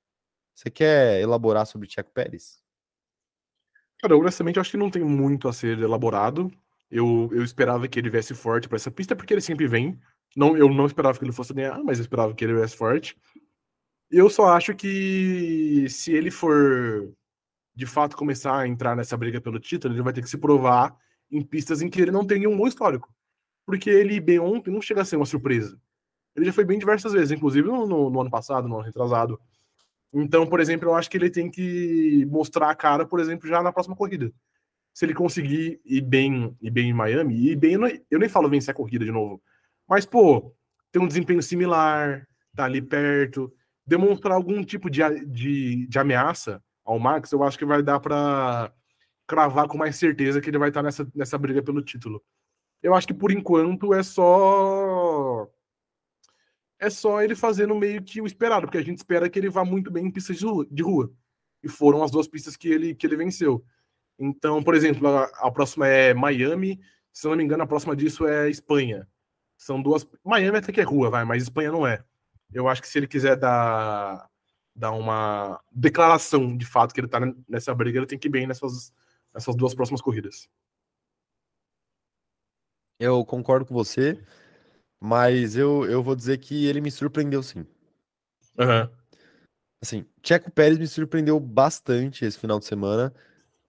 você 0.55 0.71
quer 0.71 1.21
elaborar 1.21 1.67
sobre 1.67 1.91
Checo 1.91 2.11
Pérez? 2.13 2.63
Cara, 4.01 4.17
honestamente, 4.17 4.61
acho 4.61 4.71
que 4.71 4.77
não 4.77 4.91
tem 4.91 5.03
muito 5.03 5.49
a 5.49 5.53
ser 5.53 5.79
elaborado. 5.79 6.51
Eu, 6.95 7.29
eu 7.33 7.43
esperava 7.43 7.89
que 7.89 7.99
ele 7.99 8.09
viesse 8.09 8.35
forte 8.37 8.69
para 8.69 8.77
essa 8.77 8.89
pista, 8.89 9.17
porque 9.17 9.35
ele 9.35 9.41
sempre 9.41 9.67
vem. 9.67 9.99
Não, 10.37 10.57
eu 10.57 10.69
não 10.69 10.87
esperava 10.87 11.19
que 11.19 11.25
ele 11.25 11.33
fosse 11.33 11.53
ganhar, 11.53 11.83
mas 11.83 11.99
eu 11.99 12.03
esperava 12.03 12.33
que 12.33 12.45
ele 12.45 12.55
viesse 12.55 12.77
forte. 12.77 13.19
Eu 14.09 14.31
só 14.31 14.47
acho 14.51 14.77
que 14.77 15.89
se 15.89 16.13
ele 16.13 16.31
for 16.31 17.13
de 17.75 17.85
fato 17.85 18.17
começar 18.17 18.57
a 18.57 18.69
entrar 18.69 18.95
nessa 18.95 19.17
briga 19.17 19.41
pelo 19.41 19.59
título, 19.59 19.93
ele 19.93 20.05
vai 20.05 20.13
ter 20.13 20.23
que 20.23 20.31
se 20.31 20.39
provar 20.39 20.97
em 21.33 21.43
pistas 21.43 21.83
em 21.83 21.91
que 21.91 22.01
ele 22.01 22.13
não 22.13 22.25
tem 22.25 22.39
nenhum 22.39 22.57
bom 22.57 22.69
histórico. 22.69 23.13
Porque 23.67 23.91
ele, 23.91 24.21
bem 24.21 24.39
ontem, 24.39 24.71
não 24.71 24.81
chega 24.81 25.03
a 25.03 25.05
ser 25.05 25.17
uma 25.17 25.27
surpresa. 25.27 25.77
Ele 26.37 26.47
já 26.47 26.53
foi 26.53 26.65
bem 26.65 26.79
diversas 26.79 27.13
vezes, 27.13 27.33
inclusive 27.33 27.67
no, 27.67 27.89
no, 27.89 28.09
no 28.09 28.21
ano 28.21 28.31
passado, 28.31 28.69
no 28.69 28.77
ano 28.77 28.85
retrasado. 28.85 29.41
Então, 30.13 30.47
por 30.47 30.61
exemplo, 30.61 30.89
eu 30.91 30.95
acho 30.95 31.11
que 31.11 31.17
ele 31.17 31.29
tem 31.29 31.51
que 31.51 32.25
mostrar 32.31 32.71
a 32.71 32.75
cara, 32.77 33.05
por 33.05 33.19
exemplo, 33.19 33.49
já 33.49 33.61
na 33.61 33.73
próxima 33.73 33.97
corrida 33.97 34.33
se 34.95 35.05
ele 35.05 35.13
conseguir 35.13 35.81
ir 35.85 36.01
bem, 36.01 36.57
ir 36.63 36.71
bem 36.71 36.91
em 36.91 36.95
Miami, 36.95 37.51
e 37.51 37.57
bem, 37.57 37.75
eu 38.09 38.19
nem 38.19 38.29
falo 38.29 38.49
vencer 38.49 38.71
a 38.71 38.75
corrida 38.75 39.05
de 39.05 39.11
novo, 39.11 39.43
mas, 39.89 40.07
pô, 40.07 40.55
ter 40.93 41.01
um 41.01 41.09
desempenho 41.09 41.43
similar, 41.43 42.27
tá 42.55 42.65
ali 42.65 42.81
perto, 42.81 43.53
demonstrar 43.85 44.37
algum 44.37 44.63
tipo 44.65 44.89
de, 44.89 45.03
de, 45.27 45.89
de 45.89 45.99
ameaça 45.99 46.63
ao 46.85 46.99
Max, 46.99 47.33
eu 47.33 47.43
acho 47.43 47.59
que 47.59 47.65
vai 47.65 47.83
dar 47.83 47.99
para 47.99 48.73
cravar 49.27 49.67
com 49.67 49.77
mais 49.77 49.97
certeza 49.97 50.41
que 50.41 50.49
ele 50.49 50.59
vai 50.59 50.69
estar 50.69 50.81
tá 50.81 50.85
nessa, 50.85 51.11
nessa 51.15 51.37
briga 51.37 51.63
pelo 51.63 51.83
título. 51.83 52.23
Eu 52.81 52.95
acho 52.95 53.07
que 53.07 53.15
por 53.15 53.33
enquanto 53.33 53.93
é 53.93 54.03
só 54.03 55.49
é 56.79 56.91
só 56.91 57.23
ele 57.23 57.35
fazendo 57.35 57.75
meio 57.75 58.03
que 58.03 58.21
o 58.21 58.27
esperado, 58.27 58.67
porque 58.67 58.79
a 58.79 58.83
gente 58.83 58.99
espera 58.99 59.29
que 59.29 59.39
ele 59.39 59.49
vá 59.49 59.65
muito 59.65 59.91
bem 59.91 60.07
em 60.07 60.11
pistas 60.11 60.37
de 60.37 60.83
rua. 60.83 61.11
E 61.63 61.69
foram 61.69 62.03
as 62.03 62.11
duas 62.11 62.29
pistas 62.29 62.57
que 62.57 62.69
ele, 62.69 62.95
que 62.95 63.07
ele 63.07 63.17
venceu. 63.17 63.65
Então, 64.19 64.63
por 64.63 64.75
exemplo, 64.75 65.09
a, 65.09 65.25
a, 65.25 65.51
próxima 65.51 65.89
é 65.89 66.15
Miami, 66.15 66.81
se 67.13 67.27
não 67.27 67.37
me 67.37 67.43
engano, 67.43 67.63
a 67.63 67.67
próxima 67.67 67.97
disso 67.97 68.27
é 68.27 68.49
Espanha. 68.49 69.09
São 69.57 69.81
duas. 69.81 70.09
Miami 70.25 70.59
até 70.59 70.73
que 70.73 70.81
é 70.81 70.85
rua, 70.85 71.11
vai, 71.11 71.25
mas 71.25 71.43
Espanha 71.43 71.73
não 71.73 71.87
é. 71.87 72.05
Eu 72.53 72.69
acho 72.69 72.81
que 72.81 72.89
se 72.89 72.99
ele 72.99 73.07
quiser 73.07 73.37
dar, 73.37 74.29
dar 74.75 74.93
uma 74.93 75.61
declaração 75.73 76.57
de 76.57 76.65
fato 76.65 76.93
que 76.95 77.01
ele 77.01 77.09
tá 77.09 77.19
nessa 77.49 77.75
briga, 77.75 77.99
ele 77.99 78.07
tem 78.07 78.19
que 78.19 78.29
ir 78.29 78.31
bem 78.31 78.47
nessas, 78.47 78.95
nessas 79.33 79.57
duas 79.57 79.75
próximas 79.75 80.01
corridas. 80.01 80.49
Eu 83.01 83.25
concordo 83.25 83.67
com 83.67 83.75
você, 83.75 84.23
mas 85.01 85.57
eu, 85.57 85.85
eu 85.91 86.03
vou 86.03 86.15
dizer 86.15 86.39
que 86.39 86.67
ele 86.67 86.81
me 86.81 86.91
surpreendeu 86.91 87.43
sim. 87.43 87.67
Uhum. 88.57 88.89
Assim, 89.83 90.07
Checo 90.23 90.51
Pérez 90.51 90.79
me 90.79 90.87
surpreendeu 90.87 91.39
bastante 91.41 92.25
esse 92.25 92.39
final 92.39 92.59
de 92.59 92.65
semana 92.65 93.13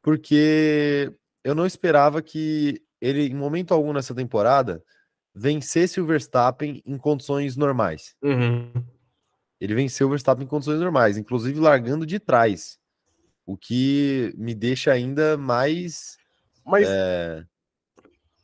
porque 0.06 1.12
eu 1.44 1.56
não 1.56 1.66
esperava 1.66 2.22
que 2.22 2.80
ele, 3.02 3.26
em 3.26 3.34
momento 3.34 3.74
algum 3.74 3.92
nessa 3.92 4.14
temporada, 4.14 4.84
vencesse 5.34 6.00
o 6.00 6.06
Verstappen 6.06 6.80
em 6.86 6.96
condições 6.96 7.58
normais. 7.58 8.16
Uhum. 8.22 8.72
Ele 9.60 9.74
venceu 9.74 10.06
o 10.06 10.12
Verstappen 10.12 10.46
em 10.46 10.48
condições 10.48 10.80
normais, 10.80 11.18
inclusive 11.18 11.60
largando 11.60 12.06
de 12.06 12.20
trás, 12.20 12.78
o 13.48 13.58
que 13.58 14.32
me 14.38 14.54
deixa 14.54 14.92
ainda 14.92 15.36
mais. 15.38 16.18
Mas... 16.64 16.88
É, 16.88 17.44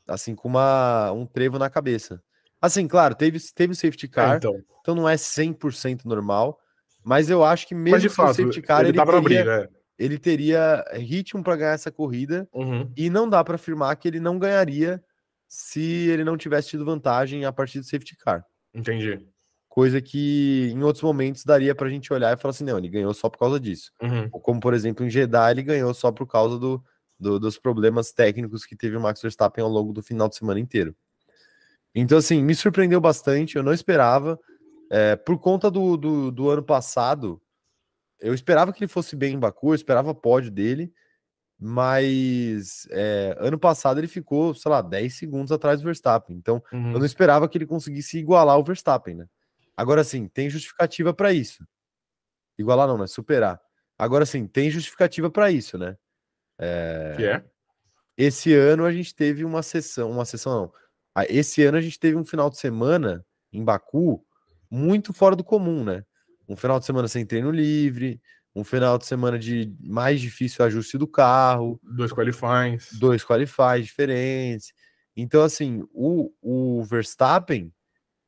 assim, 0.08 0.34
com 0.34 0.48
uma, 0.48 1.12
um 1.12 1.28
trevo 1.28 1.60
na 1.60 1.70
cabeça. 1.70 2.24
Assim, 2.60 2.88
claro, 2.88 3.14
teve, 3.14 3.38
teve 3.54 3.74
o 3.74 3.76
safety 3.76 4.08
é, 4.08 4.10
car, 4.10 4.34
é, 4.34 4.38
então. 4.38 4.60
então 4.80 4.96
não 4.96 5.08
é 5.08 5.14
100% 5.14 6.06
normal, 6.06 6.60
mas 7.04 7.30
eu 7.30 7.44
acho 7.44 7.68
que 7.68 7.76
mesmo 7.76 8.10
com 8.16 8.24
o 8.24 8.34
safety 8.34 8.64
car, 8.64 8.80
ele, 8.80 8.90
ele 8.90 9.06
teria, 9.06 9.22
briga, 9.22 9.70
é 9.72 9.81
ele 10.02 10.18
teria 10.18 10.84
ritmo 10.94 11.44
para 11.44 11.56
ganhar 11.56 11.74
essa 11.74 11.92
corrida 11.92 12.50
uhum. 12.52 12.92
e 12.98 13.10
não 13.10 13.30
dá 13.30 13.44
para 13.44 13.56
afirmar 13.56 13.96
que 13.96 14.08
ele 14.08 14.20
não 14.20 14.40
ganharia 14.40 15.04
se 15.48 16.10
ele 16.10 16.24
não 16.24 16.36
tivesse 16.36 16.70
tido 16.70 16.84
vantagem 16.84 17.46
a 17.46 17.52
partir 17.52 17.80
do 17.80 17.86
safety 17.86 18.18
car. 18.18 18.44
Entendi. 18.74 19.28
Coisa 19.70 20.02
que 20.02 20.72
em 20.74 20.82
outros 20.84 21.04
momentos 21.04 21.46
daria 21.46 21.76
para 21.76 21.88
a 21.88 21.90
gente 21.90 22.12
olhar 22.12 22.36
e 22.36 22.40
falar 22.40 22.50
assim: 22.50 22.64
não, 22.64 22.78
ele 22.78 22.90
ganhou 22.90 23.14
só 23.14 23.30
por 23.30 23.38
causa 23.38 23.60
disso. 23.60 23.92
Uhum. 24.02 24.28
Ou 24.32 24.40
como, 24.40 24.60
por 24.60 24.74
exemplo, 24.74 25.06
em 25.06 25.10
Jeddah, 25.10 25.52
ele 25.52 25.62
ganhou 25.62 25.94
só 25.94 26.12
por 26.12 26.26
causa 26.28 26.58
do, 26.58 26.84
do, 27.20 27.40
dos 27.40 27.60
problemas 27.60 28.12
técnicos 28.12 28.66
que 28.66 28.76
teve 28.76 28.98
o 28.98 29.02
Max 29.02 29.22
Verstappen 29.22 29.64
ao 29.64 29.70
longo 29.70 29.94
do 29.94 30.02
final 30.02 30.28
de 30.28 30.36
semana 30.36 30.60
inteiro. 30.60 30.96
Então, 31.94 32.18
assim, 32.18 32.42
me 32.42 32.56
surpreendeu 32.56 33.00
bastante, 33.00 33.56
eu 33.56 33.64
não 33.64 33.74
esperava. 33.74 34.40
É, 34.90 35.16
por 35.16 35.38
conta 35.38 35.70
do, 35.70 35.96
do, 35.96 36.32
do 36.32 36.50
ano 36.50 36.64
passado, 36.64 37.42
eu 38.22 38.34
esperava 38.34 38.72
que 38.72 38.84
ele 38.84 38.88
fosse 38.88 39.16
bem 39.16 39.34
em 39.34 39.40
Baku, 39.40 39.72
eu 39.72 39.76
esperava 39.76 40.14
pódio 40.14 40.52
dele, 40.52 40.94
mas 41.60 42.88
é, 42.92 43.36
ano 43.40 43.60
passado 43.60 44.00
ele 44.00 44.08
ficou, 44.08 44.54
sei 44.54 44.72
lá, 44.72 44.82
10 44.82 45.14
segundos 45.14 45.52
atrás 45.52 45.80
do 45.80 45.86
Verstappen. 45.86 46.36
Então, 46.36 46.64
uhum. 46.72 46.80
eu 46.80 46.92
não 46.94 47.00
uhum. 47.00 47.06
esperava 47.06 47.50
que 47.50 47.58
ele 47.58 47.66
conseguisse 47.66 48.18
igualar 48.18 48.58
o 48.58 48.64
Verstappen, 48.64 49.16
né? 49.16 49.28
Agora 49.76 50.04
sim, 50.04 50.28
tem 50.28 50.50
justificativa 50.50 51.14
para 51.14 51.34
isso. 51.34 51.66
Igualar 52.58 52.88
não, 52.88 52.98
né? 52.98 53.08
Superar. 53.08 53.60
Agora 53.98 54.26
sim, 54.26 54.48
tem 54.48 54.70
justificativa 54.70 55.30
para 55.30 55.52
isso, 55.52 55.78
né? 55.78 55.98
É... 56.60 57.14
Que 57.16 57.26
é? 57.26 57.44
Esse 58.18 58.54
ano 58.54 58.86
a 58.86 58.92
gente 58.92 59.16
teve 59.16 59.44
uma 59.44 59.64
sessão, 59.64 60.12
uma 60.12 60.26
sessão 60.26 60.54
não. 60.54 60.74
Ah, 61.16 61.26
esse 61.28 61.64
ano 61.64 61.78
a 61.78 61.82
gente 61.82 62.00
teve 62.00 62.16
um 62.16 62.26
final 62.26 62.50
de 62.50 62.58
semana 62.58 63.26
em 63.52 63.64
Baku 63.64 64.24
muito 64.70 65.14
fora 65.14 65.36
do 65.36 65.44
comum, 65.44 65.84
né? 65.84 66.06
Um 66.52 66.56
final 66.58 66.80
de 66.82 66.86
semana 66.86 67.08
sem 67.08 67.26
treino 67.26 67.50
livre, 67.50 68.22
um 68.54 68.62
final 68.62 68.98
de 68.98 69.06
semana 69.06 69.40
de 69.40 69.74
mais 69.80 70.20
difícil 70.20 70.66
ajuste 70.66 70.98
do 70.98 71.08
carro. 71.08 71.80
Dois 71.82 72.12
qualifies. 72.12 72.90
Dois 73.00 73.24
qualifies 73.24 73.86
diferentes. 73.86 74.74
Então, 75.16 75.44
assim, 75.44 75.82
o, 75.94 76.30
o 76.42 76.84
Verstappen, 76.84 77.74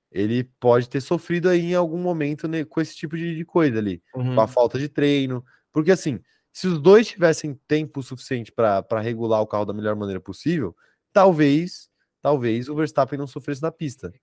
ele 0.09 0.45
pode 0.57 0.87
ter 0.87 1.01
sofrido 1.01 1.49
aí 1.49 1.71
em 1.71 1.75
algum 1.75 1.97
momento 1.97 2.47
né, 2.47 2.63
com 2.63 2.79
esse 2.79 2.95
tipo 2.95 3.17
de, 3.17 3.35
de 3.35 3.43
coisa 3.43 3.79
ali, 3.79 4.01
uhum. 4.15 4.35
com 4.35 4.41
a 4.41 4.47
falta 4.47 4.79
de 4.79 4.87
treino. 4.87 5.43
Porque, 5.73 5.91
assim, 5.91 6.21
se 6.53 6.65
os 6.65 6.79
dois 6.79 7.07
tivessem 7.07 7.59
tempo 7.67 8.01
suficiente 8.01 8.53
para 8.53 9.01
regular 9.01 9.41
o 9.41 9.47
carro 9.47 9.65
da 9.65 9.73
melhor 9.73 9.97
maneira 9.97 10.21
possível, 10.21 10.73
talvez, 11.11 11.89
talvez 12.21 12.69
o 12.69 12.75
Verstappen 12.75 13.19
não 13.19 13.27
sofresse 13.27 13.61
na 13.61 13.71
pista. 13.71 14.13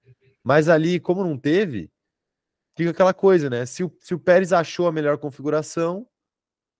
Mas 0.42 0.70
ali, 0.70 0.98
como 0.98 1.22
não 1.22 1.36
teve, 1.36 1.90
fica 2.80 2.90
aquela 2.90 3.12
coisa, 3.12 3.50
né? 3.50 3.66
Se 3.66 3.84
o, 3.84 3.94
se 4.00 4.14
o 4.14 4.18
Pérez 4.18 4.52
achou 4.52 4.86
a 4.86 4.92
melhor 4.92 5.18
configuração, 5.18 6.06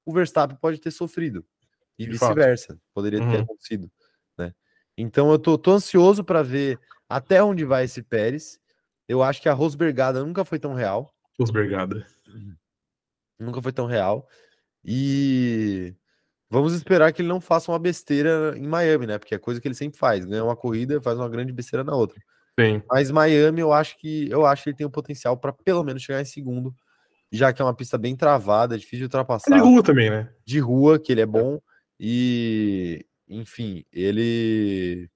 o 0.05 0.13
Verstappen 0.13 0.57
pode 0.57 0.81
ter 0.81 0.91
sofrido. 0.91 1.45
E 1.99 2.07
vice-versa. 2.07 2.81
Poderia 2.95 3.21
uhum. 3.21 3.31
ter 3.31 3.41
acontecido. 3.41 3.91
Né? 4.39 4.55
Então 4.97 5.31
eu 5.31 5.39
tô, 5.39 5.59
tô 5.59 5.73
ansioso 5.73 6.25
para 6.25 6.43
ver 6.43 6.79
até 7.09 7.43
onde 7.43 7.65
vai 7.65 7.85
esse 7.85 8.03
Pérez. 8.03 8.59
Eu 9.07 9.23
acho 9.23 9.43
que 9.43 9.49
a 9.49 9.53
Rosbergada 9.53 10.25
nunca 10.25 10.45
foi 10.45 10.59
tão 10.59 10.73
real. 10.73 11.15
Rosbergada. 11.39 12.07
Nunca 13.39 13.61
foi 13.61 13.73
tão 13.73 13.87
real. 13.87 14.27
E 14.85 15.95
vamos 16.49 16.73
esperar 16.73 17.13
que 17.13 17.21
ele 17.21 17.29
não 17.29 17.41
faça 17.41 17.71
uma 17.71 17.79
besteira 17.79 18.55
em 18.57 18.67
Miami, 18.67 19.07
né? 19.07 19.19
Porque 19.19 19.35
é 19.35 19.39
coisa 19.39 19.61
que 19.61 19.69
ele 19.69 19.75
sempre 19.75 19.99
faz. 19.99 20.25
Ganha 20.25 20.45
uma 20.45 20.57
corrida, 20.57 21.03
faz 21.03 21.19
uma 21.19 21.29
grande 21.29 21.53
besteira 21.53 21.85
na 21.85 21.95
outra. 21.95 22.19
Sim. 22.61 22.83
Mas 22.91 23.11
Miami, 23.11 23.61
eu 23.61 23.73
acho 23.73 23.97
que 23.99 24.29
eu 24.31 24.45
acho 24.45 24.65
que 24.65 24.71
ele 24.71 24.77
tem 24.77 24.87
o 24.87 24.91
potencial 24.91 25.37
para 25.37 25.53
pelo 25.53 25.83
menos 25.83 26.03
chegar 26.03 26.21
em 26.21 26.27
segundo, 26.27 26.75
já 27.33 27.53
que 27.53 27.63
é 27.63 27.65
uma 27.65 27.75
pista 27.75 27.97
bem 27.97 28.15
travada, 28.15 28.79
difícil 28.79 28.99
de 28.99 29.05
ultrapassar. 29.05 29.55
De 29.55 29.61
rua 29.61 29.83
também, 29.83 30.11
né? 30.11 30.33
De 30.45 30.59
rua, 30.59 30.99
que 30.99 31.11
ele 31.13 31.21
é 31.21 31.27
bom 31.27 31.61
e 31.99 33.07
enfim, 33.29 33.85
ele 33.93 35.09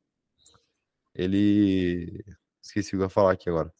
ele 1.15 2.25
esqueci 2.63 2.91
o 2.95 2.99
que 2.99 3.03
eu 3.03 3.07
ia 3.07 3.11
falar 3.11 3.33
aqui 3.33 3.49
agora. 3.49 3.73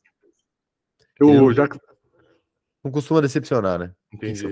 Eu 1.19 1.47
ele 1.47 1.55
já 1.55 1.69
não 2.83 2.91
costuma 2.91 3.21
decepcionar, 3.21 3.79
né? 3.79 3.95
Entendi. 4.13 4.43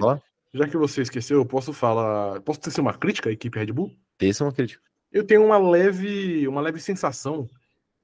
Já 0.55 0.69
que 0.69 0.77
você 0.77 1.03
esqueceu, 1.03 1.39
eu 1.39 1.47
posso 1.47 1.73
falar, 1.73 2.41
posso 2.43 2.61
ter 2.61 2.81
uma 2.81 2.95
crítica 2.95 3.31
à 3.31 3.33
equipe 3.33 3.59
Red 3.59 3.73
Bull? 3.73 3.91
Ter 4.19 4.35
uma 4.41 4.53
crítica. 4.53 4.83
Eu 5.11 5.27
tenho 5.27 5.45
uma 5.45 5.59
leve, 5.59 6.47
uma 6.47 6.61
leve 6.61 6.81
sensação 6.81 7.49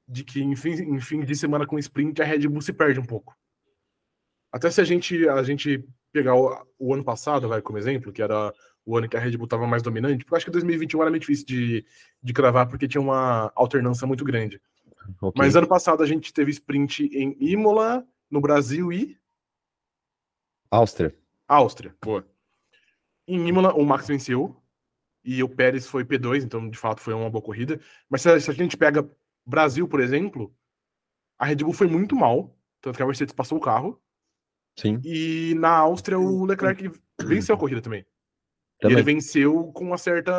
de 0.08 0.24
que 0.24 0.40
em 0.40 0.56
fim, 0.56 0.70
em 0.70 1.00
fim 1.00 1.20
de 1.20 1.36
semana 1.36 1.66
com 1.66 1.78
sprint 1.78 2.22
a 2.22 2.24
Red 2.24 2.48
Bull 2.48 2.62
se 2.62 2.72
perde 2.72 2.98
um 2.98 3.04
pouco. 3.04 3.36
Até 4.50 4.70
se 4.70 4.80
a 4.80 4.84
gente, 4.84 5.28
a 5.28 5.42
gente 5.42 5.84
pegar 6.10 6.34
o, 6.34 6.66
o 6.78 6.94
ano 6.94 7.04
passado, 7.04 7.48
vai 7.48 7.60
como 7.60 7.78
exemplo, 7.78 8.12
que 8.12 8.22
era 8.22 8.52
o 8.86 8.96
ano 8.96 9.08
que 9.08 9.16
a 9.16 9.20
Red 9.20 9.36
Bull 9.36 9.44
estava 9.44 9.66
mais 9.66 9.82
dominante, 9.82 10.24
porque 10.24 10.32
eu 10.32 10.36
acho 10.38 10.46
que 10.46 10.52
2021 10.52 11.02
era 11.02 11.10
meio 11.10 11.20
difícil 11.20 11.46
de, 11.46 11.84
de 12.22 12.32
cravar 12.32 12.66
porque 12.66 12.88
tinha 12.88 13.00
uma 13.00 13.52
alternância 13.54 14.06
muito 14.06 14.24
grande. 14.24 14.60
Okay. 15.20 15.32
Mas 15.36 15.56
ano 15.56 15.68
passado 15.68 16.02
a 16.02 16.06
gente 16.06 16.32
teve 16.32 16.50
sprint 16.50 17.04
em 17.04 17.36
Imola, 17.38 18.06
no 18.30 18.40
Brasil 18.40 18.90
e. 18.90 19.18
Áustria. 20.70 21.14
Áustria, 21.46 21.94
boa. 22.02 22.26
Em 23.26 23.46
Imola, 23.46 23.74
o 23.74 23.84
Max 23.84 24.06
venceu 24.06 24.56
e 25.22 25.42
o 25.42 25.48
Pérez 25.48 25.86
foi 25.86 26.04
P2, 26.04 26.44
então 26.44 26.68
de 26.68 26.78
fato 26.78 27.02
foi 27.02 27.12
uma 27.12 27.28
boa 27.28 27.42
corrida. 27.42 27.78
Mas 28.08 28.22
se 28.22 28.30
a 28.30 28.38
gente 28.38 28.76
pega 28.76 29.06
Brasil, 29.48 29.88
por 29.88 30.00
exemplo, 30.00 30.54
a 31.38 31.46
Red 31.46 31.56
Bull 31.56 31.72
foi 31.72 31.86
muito 31.86 32.14
mal, 32.14 32.54
tanto 32.82 32.96
que 32.96 33.02
a 33.02 33.06
Mercedes 33.06 33.34
passou 33.34 33.56
o 33.56 33.60
carro. 33.60 33.98
Sim. 34.78 35.00
E 35.02 35.54
na 35.56 35.70
Áustria 35.70 36.18
o 36.18 36.44
Leclerc 36.44 36.90
venceu 37.20 37.54
a 37.54 37.58
corrida 37.58 37.80
também. 37.80 38.04
também. 38.78 38.96
ele 38.96 39.02
venceu 39.02 39.72
com 39.72 39.84
uma 39.84 39.96
certa 39.96 40.32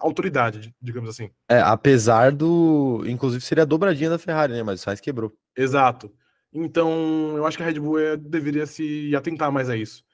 autoridade, 0.00 0.74
digamos 0.80 1.10
assim. 1.10 1.30
É, 1.50 1.60
apesar 1.60 2.30
do. 2.30 3.02
Inclusive 3.06 3.44
seria 3.44 3.62
a 3.62 3.66
dobradinha 3.66 4.08
da 4.08 4.18
Ferrari, 4.18 4.52
né? 4.52 4.62
Mas 4.62 4.80
o 4.80 4.84
Sainz 4.84 5.00
quebrou. 5.00 5.32
Exato. 5.56 6.14
Então, 6.52 7.36
eu 7.36 7.44
acho 7.44 7.56
que 7.56 7.62
a 7.64 7.66
Red 7.66 7.80
Bull 7.80 7.98
é, 7.98 8.16
deveria 8.16 8.64
se 8.66 9.14
atentar 9.16 9.50
mais 9.50 9.68
a 9.68 9.76
isso. 9.76 10.04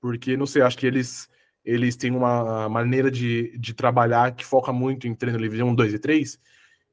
Porque, 0.00 0.38
não 0.38 0.46
sei, 0.46 0.62
acho 0.62 0.78
que 0.78 0.86
eles, 0.86 1.28
eles 1.62 1.94
têm 1.96 2.10
uma 2.12 2.66
maneira 2.70 3.10
de, 3.10 3.56
de 3.58 3.74
trabalhar 3.74 4.34
que 4.34 4.46
foca 4.46 4.72
muito 4.72 5.06
em 5.06 5.14
treino 5.14 5.38
livre 5.38 5.62
1, 5.62 5.74
2 5.74 5.92
e 5.92 5.98
3, 5.98 6.40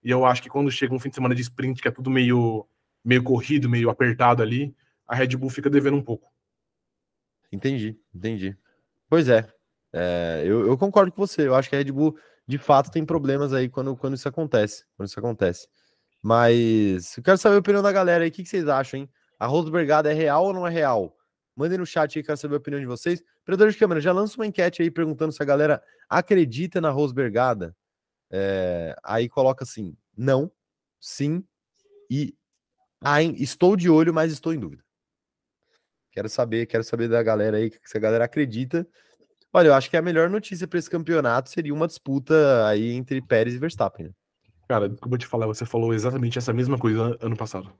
e 0.07 0.09
eu 0.09 0.23
acho 0.23 0.41
que 0.41 0.47
quando 0.47 0.71
chega 0.71 0.95
um 0.95 0.99
fim 0.99 1.09
de 1.09 1.15
semana 1.15 1.35
de 1.35 1.41
sprint, 1.41 1.81
que 1.81 1.87
é 1.89 1.91
tudo 1.91 2.09
meio, 2.09 2.65
meio 3.03 3.21
corrido, 3.21 3.67
meio 3.67 3.89
apertado 3.89 4.41
ali, 4.41 4.73
a 5.05 5.13
Red 5.13 5.35
Bull 5.35 5.49
fica 5.49 5.69
devendo 5.69 5.97
um 5.97 6.01
pouco. 6.01 6.31
Entendi, 7.51 7.99
entendi. 8.15 8.57
Pois 9.09 9.27
é, 9.27 9.45
é 9.91 10.43
eu, 10.45 10.65
eu, 10.65 10.77
concordo 10.77 11.11
com 11.11 11.27
você. 11.27 11.45
Eu 11.45 11.55
acho 11.55 11.69
que 11.69 11.75
a 11.75 11.79
Red 11.79 11.91
Bull, 11.91 12.17
de 12.47 12.57
fato, 12.57 12.89
tem 12.89 13.05
problemas 13.05 13.51
aí 13.51 13.67
quando, 13.67 13.97
quando 13.97 14.13
isso 14.13 14.29
acontece. 14.29 14.85
Quando 14.95 15.09
isso 15.09 15.19
acontece. 15.19 15.67
Mas 16.21 17.17
eu 17.17 17.23
quero 17.23 17.37
saber 17.37 17.57
a 17.57 17.59
opinião 17.59 17.83
da 17.83 17.91
galera 17.91 18.23
aí. 18.23 18.29
O 18.29 18.31
que, 18.31 18.43
que 18.43 18.49
vocês 18.49 18.65
acham, 18.65 19.01
hein? 19.01 19.09
A 19.37 19.45
Rosbergada 19.45 20.09
é 20.09 20.13
real 20.13 20.45
ou 20.45 20.53
não 20.53 20.65
é 20.65 20.69
real? 20.69 21.17
Mandem 21.53 21.79
no 21.79 21.85
chat 21.85 22.17
aí, 22.17 22.23
quero 22.23 22.37
saber 22.37 22.53
a 22.53 22.59
opinião 22.59 22.79
de 22.79 22.87
vocês. 22.87 23.21
Operador 23.41 23.69
de 23.69 23.77
câmera, 23.77 23.99
já 23.99 24.13
lança 24.13 24.37
uma 24.37 24.47
enquete 24.47 24.81
aí 24.81 24.89
perguntando 24.89 25.33
se 25.33 25.43
a 25.43 25.45
galera 25.45 25.83
acredita 26.07 26.79
na 26.79 26.91
Rosbergada. 26.91 27.75
É, 28.31 28.95
aí 29.03 29.29
coloca 29.29 29.63
assim: 29.63 29.95
não, 30.15 30.51
sim 30.99 31.43
e 32.09 32.35
estou 33.37 33.75
de 33.75 33.89
olho, 33.89 34.13
mas 34.13 34.31
estou 34.31 34.53
em 34.53 34.59
dúvida. 34.59 34.83
Quero 36.11 36.29
saber, 36.29 36.65
quero 36.65 36.83
saber 36.83 37.07
da 37.07 37.21
galera 37.21 37.57
aí 37.57 37.71
se 37.83 37.97
a 37.97 37.99
galera 37.99 38.25
acredita. 38.25 38.87
Olha, 39.53 39.67
eu 39.67 39.73
acho 39.73 39.89
que 39.89 39.97
a 39.97 40.01
melhor 40.01 40.29
notícia 40.29 40.67
para 40.67 40.79
esse 40.79 40.89
campeonato 40.89 41.49
seria 41.49 41.73
uma 41.73 41.87
disputa 41.87 42.67
aí 42.67 42.91
entre 42.91 43.21
Pérez 43.21 43.55
e 43.55 43.59
Verstappen. 43.59 44.07
Né? 44.07 44.11
Cara, 44.67 44.89
como 44.89 45.15
eu 45.15 45.19
te 45.19 45.27
falar, 45.27 45.45
você 45.45 45.65
falou 45.65 45.93
exatamente 45.93 46.37
essa 46.37 46.51
mesma 46.51 46.77
coisa 46.77 47.17
ano 47.21 47.37
passado. 47.37 47.71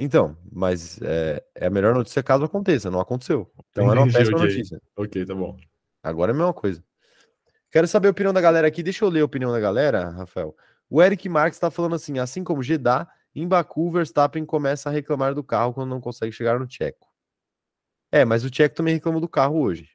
Então, 0.00 0.36
mas 0.52 1.00
é, 1.02 1.42
é 1.54 1.66
a 1.66 1.70
melhor 1.70 1.94
notícia 1.94 2.22
caso 2.22 2.44
aconteça, 2.44 2.90
não 2.90 3.00
aconteceu. 3.00 3.50
Então 3.70 3.90
era 3.90 4.00
uma 4.00 4.12
péssima 4.12 4.36
okay. 4.36 4.48
notícia. 4.48 4.82
Ok, 4.96 5.24
tá 5.24 5.34
bom. 5.34 5.56
Agora 6.02 6.32
é 6.32 6.34
a 6.34 6.36
mesma 6.36 6.54
coisa. 6.54 6.84
Quero 7.70 7.86
saber 7.86 8.08
a 8.08 8.10
opinião 8.10 8.32
da 8.32 8.40
galera 8.40 8.66
aqui. 8.66 8.82
Deixa 8.82 9.04
eu 9.04 9.08
ler 9.08 9.20
a 9.20 9.24
opinião 9.24 9.52
da 9.52 9.60
galera, 9.60 10.10
Rafael. 10.10 10.56
O 10.88 11.02
Eric 11.02 11.28
Marques 11.28 11.56
está 11.56 11.70
falando 11.70 11.94
assim: 11.94 12.18
assim 12.18 12.42
como 12.42 12.62
Jeddah, 12.62 13.06
em 13.34 13.46
Baku, 13.46 13.90
Verstappen 13.90 14.44
começa 14.44 14.88
a 14.88 14.92
reclamar 14.92 15.34
do 15.34 15.44
carro 15.44 15.74
quando 15.74 15.90
não 15.90 16.00
consegue 16.00 16.32
chegar 16.32 16.58
no 16.58 16.66
Tcheco. 16.66 17.06
É, 18.10 18.24
mas 18.24 18.44
o 18.44 18.50
Tcheco 18.50 18.74
também 18.74 18.94
reclamou 18.94 19.20
do 19.20 19.28
carro 19.28 19.60
hoje. 19.60 19.90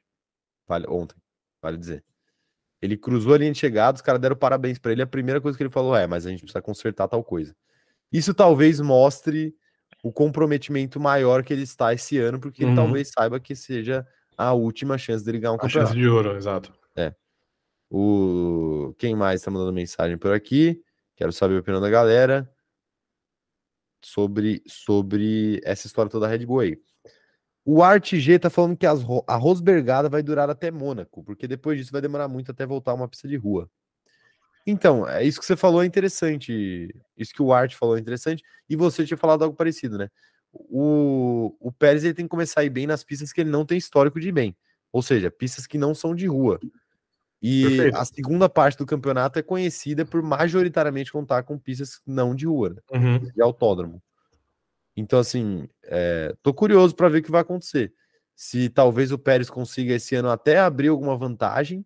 Vale, 0.66 0.86
ontem, 0.88 1.16
vale 1.60 1.76
dizer. 1.76 2.04
Ele 2.80 2.96
cruzou 2.96 3.34
a 3.34 3.38
linha 3.38 3.52
de 3.52 3.58
chegada, 3.58 3.96
os 3.96 4.02
caras 4.02 4.20
deram 4.20 4.36
parabéns 4.36 4.78
para 4.78 4.92
ele. 4.92 5.02
A 5.02 5.06
primeira 5.06 5.40
coisa 5.40 5.56
que 5.56 5.64
ele 5.64 5.70
falou 5.70 5.96
é: 5.96 6.06
mas 6.06 6.26
a 6.26 6.30
gente 6.30 6.40
precisa 6.40 6.62
consertar 6.62 7.08
tal 7.08 7.24
coisa. 7.24 7.54
Isso 8.12 8.32
talvez 8.32 8.80
mostre 8.80 9.54
o 10.02 10.12
comprometimento 10.12 11.00
maior 11.00 11.42
que 11.42 11.52
ele 11.52 11.62
está 11.62 11.92
esse 11.92 12.18
ano, 12.18 12.38
porque 12.38 12.62
uhum. 12.62 12.70
ele 12.70 12.76
talvez 12.76 13.10
saiba 13.10 13.40
que 13.40 13.56
seja 13.56 14.06
a 14.36 14.52
última 14.52 14.98
chance 14.98 15.24
dele 15.24 15.38
ganhar 15.38 15.52
um 15.52 15.56
a 15.56 15.58
campeonato. 15.58 15.88
chance 15.88 16.00
de 16.00 16.08
ouro, 16.08 16.36
exato. 16.36 16.72
O 17.90 18.94
quem 18.98 19.14
mais 19.14 19.40
está 19.40 19.50
mandando 19.50 19.72
mensagem 19.72 20.18
por 20.18 20.32
aqui? 20.32 20.82
Quero 21.16 21.32
saber 21.32 21.56
a 21.56 21.60
opinião 21.60 21.80
da 21.80 21.90
galera 21.90 22.50
sobre 24.02 24.62
sobre 24.66 25.60
essa 25.64 25.86
história 25.86 26.10
toda 26.10 26.26
da 26.26 26.32
Red 26.32 26.46
Bull 26.46 26.60
aí. 26.60 26.78
O 27.64 27.82
Art 27.82 28.14
G 28.14 28.38
tá 28.38 28.50
falando 28.50 28.76
que 28.76 28.86
as, 28.86 29.00
a 29.26 29.36
Rosbergada 29.36 30.08
vai 30.08 30.22
durar 30.22 30.50
até 30.50 30.70
Mônaco, 30.70 31.24
porque 31.24 31.48
depois 31.48 31.78
disso 31.78 31.92
vai 31.92 32.02
demorar 32.02 32.28
muito 32.28 32.50
até 32.50 32.66
voltar 32.66 32.92
uma 32.92 33.08
pista 33.08 33.26
de 33.26 33.36
rua. 33.36 33.70
Então, 34.66 35.08
é 35.08 35.24
isso 35.24 35.40
que 35.40 35.46
você 35.46 35.56
falou 35.56 35.82
é 35.82 35.86
interessante. 35.86 36.94
Isso 37.16 37.32
que 37.34 37.42
o 37.42 37.52
Art 37.52 37.74
falou 37.74 37.96
é 37.96 38.00
interessante. 38.00 38.42
E 38.68 38.76
você 38.76 39.04
tinha 39.04 39.16
falado 39.16 39.44
algo 39.44 39.56
parecido, 39.56 39.98
né? 39.98 40.08
O, 40.52 41.54
o 41.60 41.72
Pérez 41.72 42.04
ele 42.04 42.14
tem 42.14 42.24
que 42.24 42.30
começar 42.30 42.60
a 42.60 42.64
ir 42.64 42.70
bem 42.70 42.86
nas 42.86 43.04
pistas 43.04 43.32
que 43.32 43.40
ele 43.40 43.50
não 43.50 43.66
tem 43.66 43.76
histórico 43.76 44.20
de 44.20 44.28
ir 44.28 44.32
bem. 44.32 44.56
Ou 44.92 45.02
seja, 45.02 45.30
pistas 45.30 45.66
que 45.66 45.76
não 45.76 45.94
são 45.94 46.14
de 46.14 46.26
rua. 46.26 46.58
E 47.46 47.62
Perfeito. 47.62 47.98
a 47.98 48.04
segunda 48.06 48.48
parte 48.48 48.78
do 48.78 48.86
campeonato 48.86 49.38
é 49.38 49.42
conhecida 49.42 50.06
por 50.06 50.22
majoritariamente 50.22 51.12
contar 51.12 51.42
com 51.42 51.58
pistas 51.58 52.00
não 52.06 52.34
de 52.34 52.46
rua, 52.46 52.70
né? 52.70 52.80
uhum. 52.90 53.18
de 53.18 53.42
autódromo. 53.42 54.02
Então, 54.96 55.18
assim, 55.18 55.68
é, 55.82 56.34
tô 56.42 56.54
curioso 56.54 56.96
para 56.96 57.10
ver 57.10 57.18
o 57.18 57.22
que 57.22 57.30
vai 57.30 57.42
acontecer. 57.42 57.92
se 58.34 58.70
talvez 58.70 59.12
o 59.12 59.18
Pérez 59.18 59.50
consiga 59.50 59.92
esse 59.92 60.14
ano 60.14 60.30
até 60.30 60.58
abrir 60.58 60.88
alguma 60.88 61.18
vantagem 61.18 61.84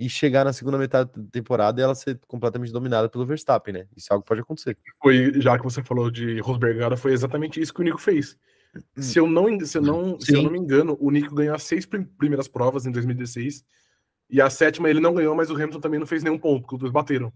e 0.00 0.10
chegar 0.10 0.44
na 0.44 0.52
segunda 0.52 0.76
metade 0.76 1.12
da 1.14 1.30
temporada 1.30 1.80
e 1.80 1.84
ela 1.84 1.94
ser 1.94 2.18
completamente 2.26 2.72
dominada 2.72 3.08
pelo 3.08 3.24
Verstappen, 3.24 3.74
né? 3.74 3.86
Isso 3.96 4.08
é 4.10 4.14
algo 4.14 4.24
que 4.24 4.28
pode 4.28 4.40
acontecer. 4.40 4.76
Foi, 5.00 5.40
já 5.40 5.56
que 5.56 5.62
você 5.62 5.80
falou 5.80 6.10
de 6.10 6.40
Rosbergada, 6.40 6.96
foi 6.96 7.12
exatamente 7.12 7.60
isso 7.60 7.72
que 7.72 7.82
o 7.82 7.84
Nico 7.84 7.98
fez. 8.00 8.36
Hum. 8.74 9.00
Se 9.00 9.20
eu 9.20 9.28
não, 9.28 9.60
se 9.64 9.78
eu 9.78 9.82
não, 9.82 10.18
se 10.18 10.34
eu 10.34 10.42
não 10.42 10.50
me 10.50 10.58
engano, 10.58 10.96
o 10.98 11.08
Nico 11.08 11.36
ganhou 11.36 11.54
as 11.54 11.62
seis 11.62 11.86
primeiras 11.86 12.48
provas 12.48 12.84
em 12.84 12.90
2016 12.90 13.64
e 14.30 14.40
a 14.40 14.50
sétima 14.50 14.90
ele 14.90 15.00
não 15.00 15.14
ganhou, 15.14 15.34
mas 15.34 15.50
o 15.50 15.54
Hamilton 15.54 15.80
também 15.80 16.00
não 16.00 16.06
fez 16.06 16.22
nenhum 16.22 16.38
ponto, 16.38 16.62
porque 16.62 16.74
os 16.74 16.80
dois 16.80 16.92
bateram. 16.92 17.32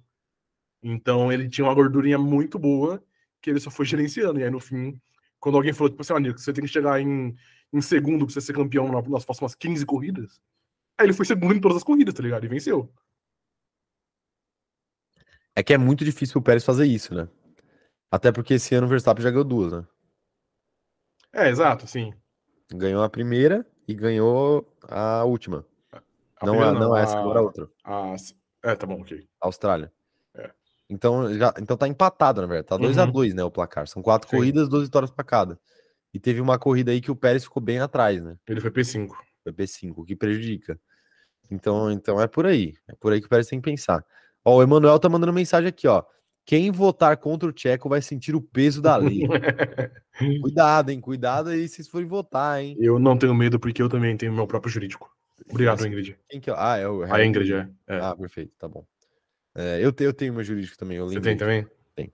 Então 0.82 1.32
ele 1.32 1.48
tinha 1.48 1.64
uma 1.64 1.74
gordurinha 1.74 2.18
muito 2.18 2.58
boa 2.58 3.02
que 3.40 3.50
ele 3.50 3.60
só 3.60 3.70
foi 3.70 3.86
gerenciando. 3.86 4.40
E 4.40 4.44
aí 4.44 4.50
no 4.50 4.60
fim, 4.60 5.00
quando 5.40 5.56
alguém 5.56 5.72
falou, 5.72 5.90
tipo 5.90 6.02
assim, 6.02 6.12
ah, 6.12 6.20
Nico, 6.20 6.38
você 6.38 6.52
tem 6.52 6.64
que 6.64 6.70
chegar 6.70 7.00
em, 7.00 7.34
em 7.72 7.80
segundo 7.80 8.26
pra 8.26 8.34
você 8.34 8.40
ser 8.40 8.52
campeão 8.52 8.88
nas 9.08 9.24
próximas 9.24 9.54
15 9.54 9.84
corridas, 9.86 10.40
Aí 10.98 11.06
ele 11.06 11.12
foi 11.12 11.26
segundo 11.26 11.54
em 11.54 11.60
todas 11.60 11.78
as 11.78 11.84
corridas, 11.84 12.14
tá 12.14 12.22
ligado? 12.22 12.44
E 12.44 12.48
venceu. 12.48 12.92
É 15.54 15.62
que 15.62 15.74
é 15.74 15.78
muito 15.78 16.04
difícil 16.04 16.40
o 16.40 16.44
Pérez 16.44 16.64
fazer 16.64 16.86
isso, 16.86 17.14
né? 17.14 17.28
Até 18.10 18.30
porque 18.30 18.54
esse 18.54 18.74
ano 18.74 18.86
o 18.86 18.90
Verstappen 18.90 19.22
já 19.22 19.30
ganhou 19.30 19.44
duas, 19.44 19.72
né? 19.72 19.86
É, 21.32 21.48
exato, 21.48 21.86
sim. 21.86 22.12
Ganhou 22.70 23.02
a 23.02 23.10
primeira 23.10 23.66
e 23.88 23.94
ganhou 23.94 24.70
a 24.82 25.24
última. 25.24 25.66
A 26.42 26.46
não, 26.46 26.60
a, 26.60 26.72
não, 26.72 26.80
não 26.80 26.96
essa, 26.96 27.16
agora 27.18 27.38
a 27.38 27.42
outra. 27.42 27.68
A... 27.84 28.16
É, 28.64 28.74
tá 28.74 28.84
bom, 28.84 29.00
ok. 29.00 29.24
Austrália. 29.40 29.92
É. 30.34 30.50
Então, 30.90 31.32
já, 31.34 31.54
então 31.58 31.76
tá 31.76 31.86
empatado, 31.86 32.40
na 32.40 32.48
verdade. 32.48 32.66
Tá 32.66 32.76
2x2, 32.76 33.30
uhum. 33.30 33.36
né, 33.36 33.44
o 33.44 33.50
placar. 33.50 33.86
São 33.86 34.02
quatro 34.02 34.28
sim. 34.28 34.36
corridas, 34.36 34.68
duas 34.68 34.82
vitórias 34.82 35.10
pra 35.10 35.24
cada. 35.24 35.58
E 36.12 36.18
teve 36.18 36.40
uma 36.40 36.58
corrida 36.58 36.90
aí 36.90 37.00
que 37.00 37.10
o 37.10 37.16
Pérez 37.16 37.44
ficou 37.44 37.62
bem 37.62 37.78
atrás, 37.78 38.22
né? 38.22 38.36
Ele 38.48 38.60
foi 38.60 38.70
P5. 38.70 39.08
Foi 39.44 39.52
P5, 39.52 39.92
o 39.96 40.04
que 40.04 40.16
prejudica. 40.16 40.78
Então, 41.50 41.90
então 41.90 42.20
é 42.20 42.26
por 42.26 42.44
aí. 42.44 42.74
É 42.88 42.94
por 42.96 43.12
aí 43.12 43.20
que 43.20 43.28
parece 43.28 43.50
tem 43.50 43.60
que 43.60 43.70
pensar. 43.70 44.04
Ó, 44.44 44.56
o 44.56 44.62
Emanuel 44.62 44.98
tá 44.98 45.08
mandando 45.08 45.32
mensagem 45.32 45.68
aqui, 45.68 45.86
ó. 45.86 46.02
Quem 46.44 46.72
votar 46.72 47.16
contra 47.18 47.48
o 47.48 47.52
Tcheco 47.52 47.88
vai 47.88 48.02
sentir 48.02 48.34
o 48.34 48.42
peso 48.42 48.82
da 48.82 48.96
lei. 48.96 49.20
Cuidado, 50.42 50.90
hein? 50.90 51.00
Cuidado 51.00 51.50
aí 51.50 51.68
se 51.68 51.88
forem 51.88 52.08
votar, 52.08 52.60
hein? 52.60 52.76
Eu 52.80 52.98
não 52.98 53.16
tenho 53.16 53.34
medo 53.34 53.60
porque 53.60 53.80
eu 53.80 53.88
também 53.88 54.16
tenho 54.16 54.32
meu 54.32 54.46
próprio 54.46 54.72
jurídico. 54.72 55.08
Obrigado, 55.50 55.86
Ingrid. 55.86 56.16
Que 56.28 56.50
é? 56.50 56.54
Ah, 56.56 56.76
é 56.76 56.88
o. 56.88 57.02
A 57.02 57.24
Ingrid, 57.24 57.54
é. 57.54 57.68
é. 57.86 57.98
Ah, 58.00 58.16
perfeito, 58.16 58.52
tá 58.58 58.68
bom. 58.68 58.86
É, 59.54 59.78
eu, 59.80 59.92
tenho, 59.92 60.08
eu 60.08 60.14
tenho 60.14 60.32
meu 60.32 60.44
jurídico 60.44 60.76
também. 60.78 60.98
Você 61.00 61.20
tem 61.20 61.36
também? 61.36 61.66
Tem. 61.94 62.12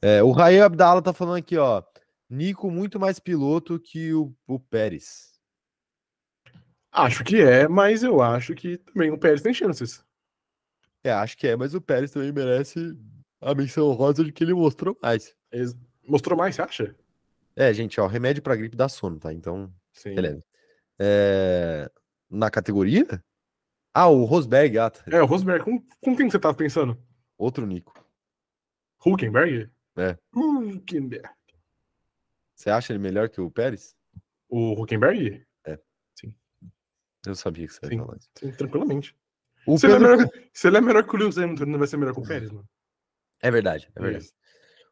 É, 0.00 0.22
o 0.22 0.30
Rael 0.30 0.64
Abdala 0.64 1.02
tá 1.02 1.12
falando 1.12 1.36
aqui, 1.36 1.56
ó. 1.56 1.82
Nico 2.28 2.70
muito 2.70 2.98
mais 2.98 3.18
piloto 3.18 3.78
que 3.78 4.14
o, 4.14 4.34
o 4.46 4.58
Pérez. 4.58 5.32
Acho 6.90 7.24
que 7.24 7.40
é, 7.40 7.68
mas 7.68 8.02
eu 8.02 8.20
acho 8.22 8.54
que 8.54 8.78
também 8.78 9.10
o 9.10 9.18
Pérez 9.18 9.42
tem 9.42 9.52
chances. 9.52 10.04
É, 11.04 11.10
acho 11.10 11.36
que 11.36 11.46
é, 11.46 11.56
mas 11.56 11.74
o 11.74 11.80
Pérez 11.80 12.10
também 12.10 12.32
merece 12.32 12.96
a 13.40 13.54
menção 13.54 13.90
rosa 13.92 14.24
de 14.24 14.32
que 14.32 14.44
ele 14.44 14.54
mostrou 14.54 14.96
mais. 15.02 15.34
Ele 15.50 15.72
mostrou 16.06 16.38
mais, 16.38 16.54
você 16.54 16.62
acha? 16.62 16.96
É, 17.56 17.72
gente, 17.72 18.00
ó, 18.00 18.06
remédio 18.06 18.42
pra 18.42 18.56
gripe 18.56 18.76
dá 18.76 18.88
sono, 18.88 19.18
tá? 19.18 19.32
Então, 19.32 19.72
Sim. 19.92 20.14
beleza. 20.14 20.42
É... 20.98 21.90
Na 22.32 22.50
categoria? 22.50 23.22
Ah, 23.94 24.08
o 24.08 24.24
Rosberg, 24.24 24.78
ah, 24.78 24.90
tá. 24.90 25.02
É, 25.06 25.22
o 25.22 25.26
Rosberg. 25.26 25.64
Com, 25.64 25.80
com 26.00 26.16
quem 26.16 26.30
você 26.30 26.38
tava 26.38 26.54
pensando? 26.54 26.96
Outro 27.36 27.66
Nico. 27.66 27.92
Huckenberg? 29.04 29.70
É. 29.96 30.16
Huckenberg. 30.34 31.28
Você 32.54 32.70
acha 32.70 32.92
ele 32.92 33.00
melhor 33.00 33.28
que 33.28 33.40
o 33.40 33.50
Pérez? 33.50 33.94
O 34.48 34.80
Huckenberg? 34.80 35.44
Eu 37.26 37.34
sabia 37.34 37.66
que 37.66 37.72
você 37.72 37.86
ia 37.86 37.98
falar 37.98 38.16
isso. 38.16 38.28
Sim, 38.36 38.52
tranquilamente. 38.52 39.16
O 39.66 39.78
se, 39.78 39.86
Pedro... 39.86 40.04
ele 40.04 40.06
é 40.06 40.16
melhor, 40.16 40.30
se 40.52 40.66
ele 40.66 40.76
é 40.76 40.80
melhor 40.80 41.06
que 41.06 41.14
o 41.14 41.18
Lewis 41.18 41.38
Hamilton, 41.38 41.66
não 41.66 41.78
vai 41.78 41.86
ser 41.86 41.96
melhor 41.96 42.14
que 42.14 42.20
o 42.20 42.26
Pérez, 42.26 42.50
mano. 42.50 42.68
É 43.40 43.50
verdade, 43.50 43.88
é 43.94 44.00
verdade. 44.00 44.24
Isso. 44.24 44.34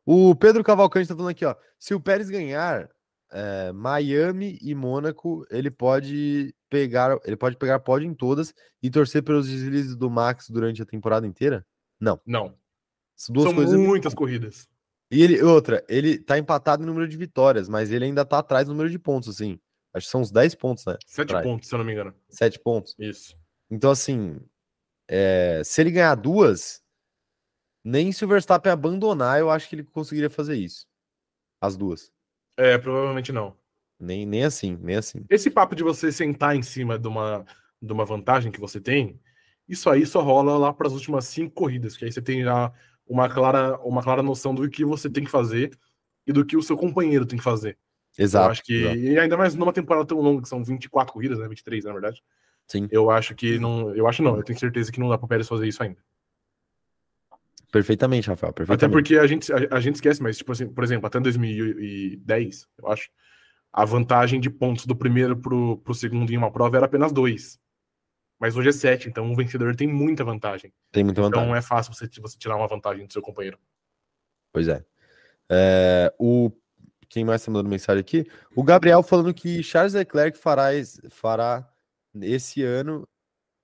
O 0.07 0.35
Pedro 0.37 0.63
Cavalcante 0.63 1.09
tá 1.09 1.15
falando 1.15 1.31
aqui, 1.31 1.45
ó. 1.45 1.57
Se 1.79 1.93
o 1.93 2.01
Pérez 2.01 2.31
ganhar 2.31 2.89
é, 3.33 3.73
Miami 3.73 4.59
e 4.61 4.75
Mônaco, 4.75 5.47
ele 5.51 5.71
pode 5.71 6.55
pegar, 6.69 7.19
ele 7.25 7.37
pode 7.37 7.57
pegar 7.57 7.81
pódio 7.81 8.09
em 8.09 8.15
todas 8.15 8.55
e 8.83 8.91
torcer 8.91 9.23
pelos 9.23 9.49
deslizes 9.49 9.97
do 9.97 10.11
Max 10.11 10.49
durante 10.49 10.83
a 10.83 10.87
temporada 10.87 11.27
inteira? 11.27 11.67
Não. 11.99 12.21
Não. 12.27 12.55
São 13.15 13.53
muitas 13.79 14.15
corridas. 14.15 14.69
E 15.11 15.23
ele, 15.23 15.43
outra, 15.43 15.85
ele 15.89 16.19
tá 16.19 16.39
empatado 16.39 16.83
no 16.83 16.93
número 16.93 17.09
de 17.09 17.17
vitórias, 17.17 17.69
mas 17.69 17.91
ele 17.91 18.05
ainda 18.05 18.25
tá 18.25 18.39
atrás 18.39 18.69
no 18.69 18.75
número 18.75 18.89
de 18.89 18.99
pontos, 18.99 19.29
assim. 19.29 19.59
Acho 19.93 20.07
que 20.07 20.11
são 20.11 20.21
uns 20.21 20.31
10 20.31 20.55
pontos, 20.55 20.85
né? 20.87 20.97
7 21.05 21.43
pontos, 21.43 21.69
se 21.69 21.75
eu 21.75 21.79
não 21.79 21.85
me 21.85 21.93
engano. 21.93 22.15
7 22.29 22.61
pontos. 22.61 22.95
Isso. 22.97 23.37
Então, 23.69 23.91
assim, 23.91 24.41
é, 25.09 25.63
se 25.65 25.81
ele 25.81 25.91
ganhar 25.91 26.15
duas, 26.15 26.81
nem 27.85 28.13
se 28.13 28.25
o 28.25 28.29
Verstappen 28.29 28.71
abandonar, 28.71 29.41
eu 29.41 29.51
acho 29.51 29.69
que 29.69 29.75
ele 29.75 29.85
conseguiria 29.85 30.31
fazer 30.31 30.57
isso. 30.57 30.87
As 31.61 31.77
duas. 31.77 32.13
É, 32.57 32.77
provavelmente 32.79 33.33
não. 33.33 33.57
Nem, 33.99 34.25
nem 34.25 34.45
assim, 34.45 34.79
nem 34.81 34.97
assim. 34.97 35.25
Esse 35.29 35.51
papo 35.51 35.75
de 35.75 35.83
você 35.83 36.11
sentar 36.11 36.57
em 36.57 36.63
cima 36.63 36.99
de 36.99 37.07
uma, 37.07 37.45
de 37.81 37.93
uma 37.93 38.05
vantagem 38.05 38.51
que 38.51 38.61
você 38.61 38.81
tem, 38.81 39.21
isso 39.69 39.89
aí 39.91 40.07
só 40.07 40.21
rola 40.23 40.57
lá 40.57 40.73
para 40.73 40.87
as 40.87 40.95
últimas 40.95 41.27
cinco 41.27 41.55
corridas, 41.55 41.97
que 41.97 42.05
aí 42.05 42.13
você 42.13 42.23
tem 42.23 42.43
já 42.43 42.73
uma 43.07 43.29
clara, 43.29 43.79
uma 43.81 44.03
clara 44.03 44.23
noção 44.23 44.55
do 44.55 44.69
que 44.69 44.85
você 44.85 45.11
tem 45.11 45.25
que 45.25 45.31
fazer 45.31 45.71
e 46.27 46.33
do 46.33 46.45
que 46.45 46.57
o 46.57 46.63
seu 46.63 46.77
companheiro 46.77 47.27
tem 47.27 47.39
que 47.39 47.45
fazer. 47.45 47.77
Exato. 48.19 48.47
Eu 48.47 48.51
acho 48.51 48.63
que, 48.63 48.75
exato. 48.75 48.97
e 48.97 49.19
ainda 49.19 49.37
mais 49.37 49.55
numa 49.55 49.73
temporada 49.73 50.07
tão 50.07 50.21
longa, 50.21 50.43
que 50.43 50.49
são 50.49 50.65
24 50.65 51.13
corridas, 51.13 51.39
né? 51.39 51.49
23, 51.49 51.85
na 51.85 51.93
verdade. 51.93 52.23
Sim. 52.67 52.89
Eu 52.91 53.11
acho 53.11 53.35
que 53.35 53.59
não. 53.59 53.95
Eu 53.95 54.07
acho 54.07 54.23
não, 54.23 54.37
eu 54.37 54.45
tenho 54.45 54.59
certeza 54.59 54.93
que 54.93 55.01
não 55.01 55.09
dá 55.09 55.19
para 55.19 55.27
Pérez 55.27 55.49
fazer 55.49 55.67
isso 55.67 55.83
ainda. 55.83 55.99
Perfeitamente, 57.71 58.29
Rafael. 58.29 58.53
Perfeitamente. 58.53 58.85
Até 58.85 58.93
porque 58.93 59.17
a 59.17 59.27
gente, 59.27 59.53
a, 59.53 59.77
a, 59.77 59.81
gente 59.81 59.97
esquece, 59.97 60.23
mas, 60.23 60.37
tipo 60.37 60.51
assim, 60.53 60.69
por 60.69 60.83
exemplo, 60.83 61.07
até 61.07 61.21
2010, 61.21 62.69
eu 62.79 62.89
acho, 62.89 63.09
a 63.73 63.85
vantagem 63.85 64.41
de 64.41 64.51
pontos 64.51 64.87
do 64.87 64.97
primeiro 64.97 65.37
pro, 65.37 65.79
pro 65.79 65.95
segundo 65.95 66.33
em 66.33 66.37
uma 66.37 66.51
prova 66.51 66.77
era 66.77 66.87
apenas 66.87 67.13
dois. 67.13 67.61
Mas 68.41 68.57
hoje 68.57 68.71
é 68.71 68.73
sete, 68.73 69.09
então 69.09 69.31
o 69.31 69.37
vencedor 69.37 69.77
tem 69.77 69.87
muita 69.87 70.25
vantagem. 70.25 70.73
Tem 70.91 71.05
muita 71.05 71.21
vantagem. 71.21 71.45
Então 71.45 71.57
é 71.57 71.63
fácil 71.63 71.93
você, 71.93 72.09
você 72.21 72.39
tirar 72.39 72.57
uma 72.57 72.67
vantagem 72.67 73.07
do 73.07 73.13
seu 73.13 73.23
companheiro. 73.23 73.59
Pois 74.53 74.67
é. 74.67 74.85
é 75.51 76.13
o 76.19 76.51
quem 77.09 77.25
mais 77.25 77.41
está 77.43 77.51
mandando 77.51 77.69
mensagem 77.69 78.01
aqui? 78.01 78.25
O 78.55 78.63
Gabriel 78.63 79.03
falando 79.03 79.35
que 79.35 79.65
Charles 79.65 79.95
Leclerc 79.95 80.39
fará, 80.39 80.69
fará 81.11 81.69
esse 82.23 82.63
ano 82.63 83.07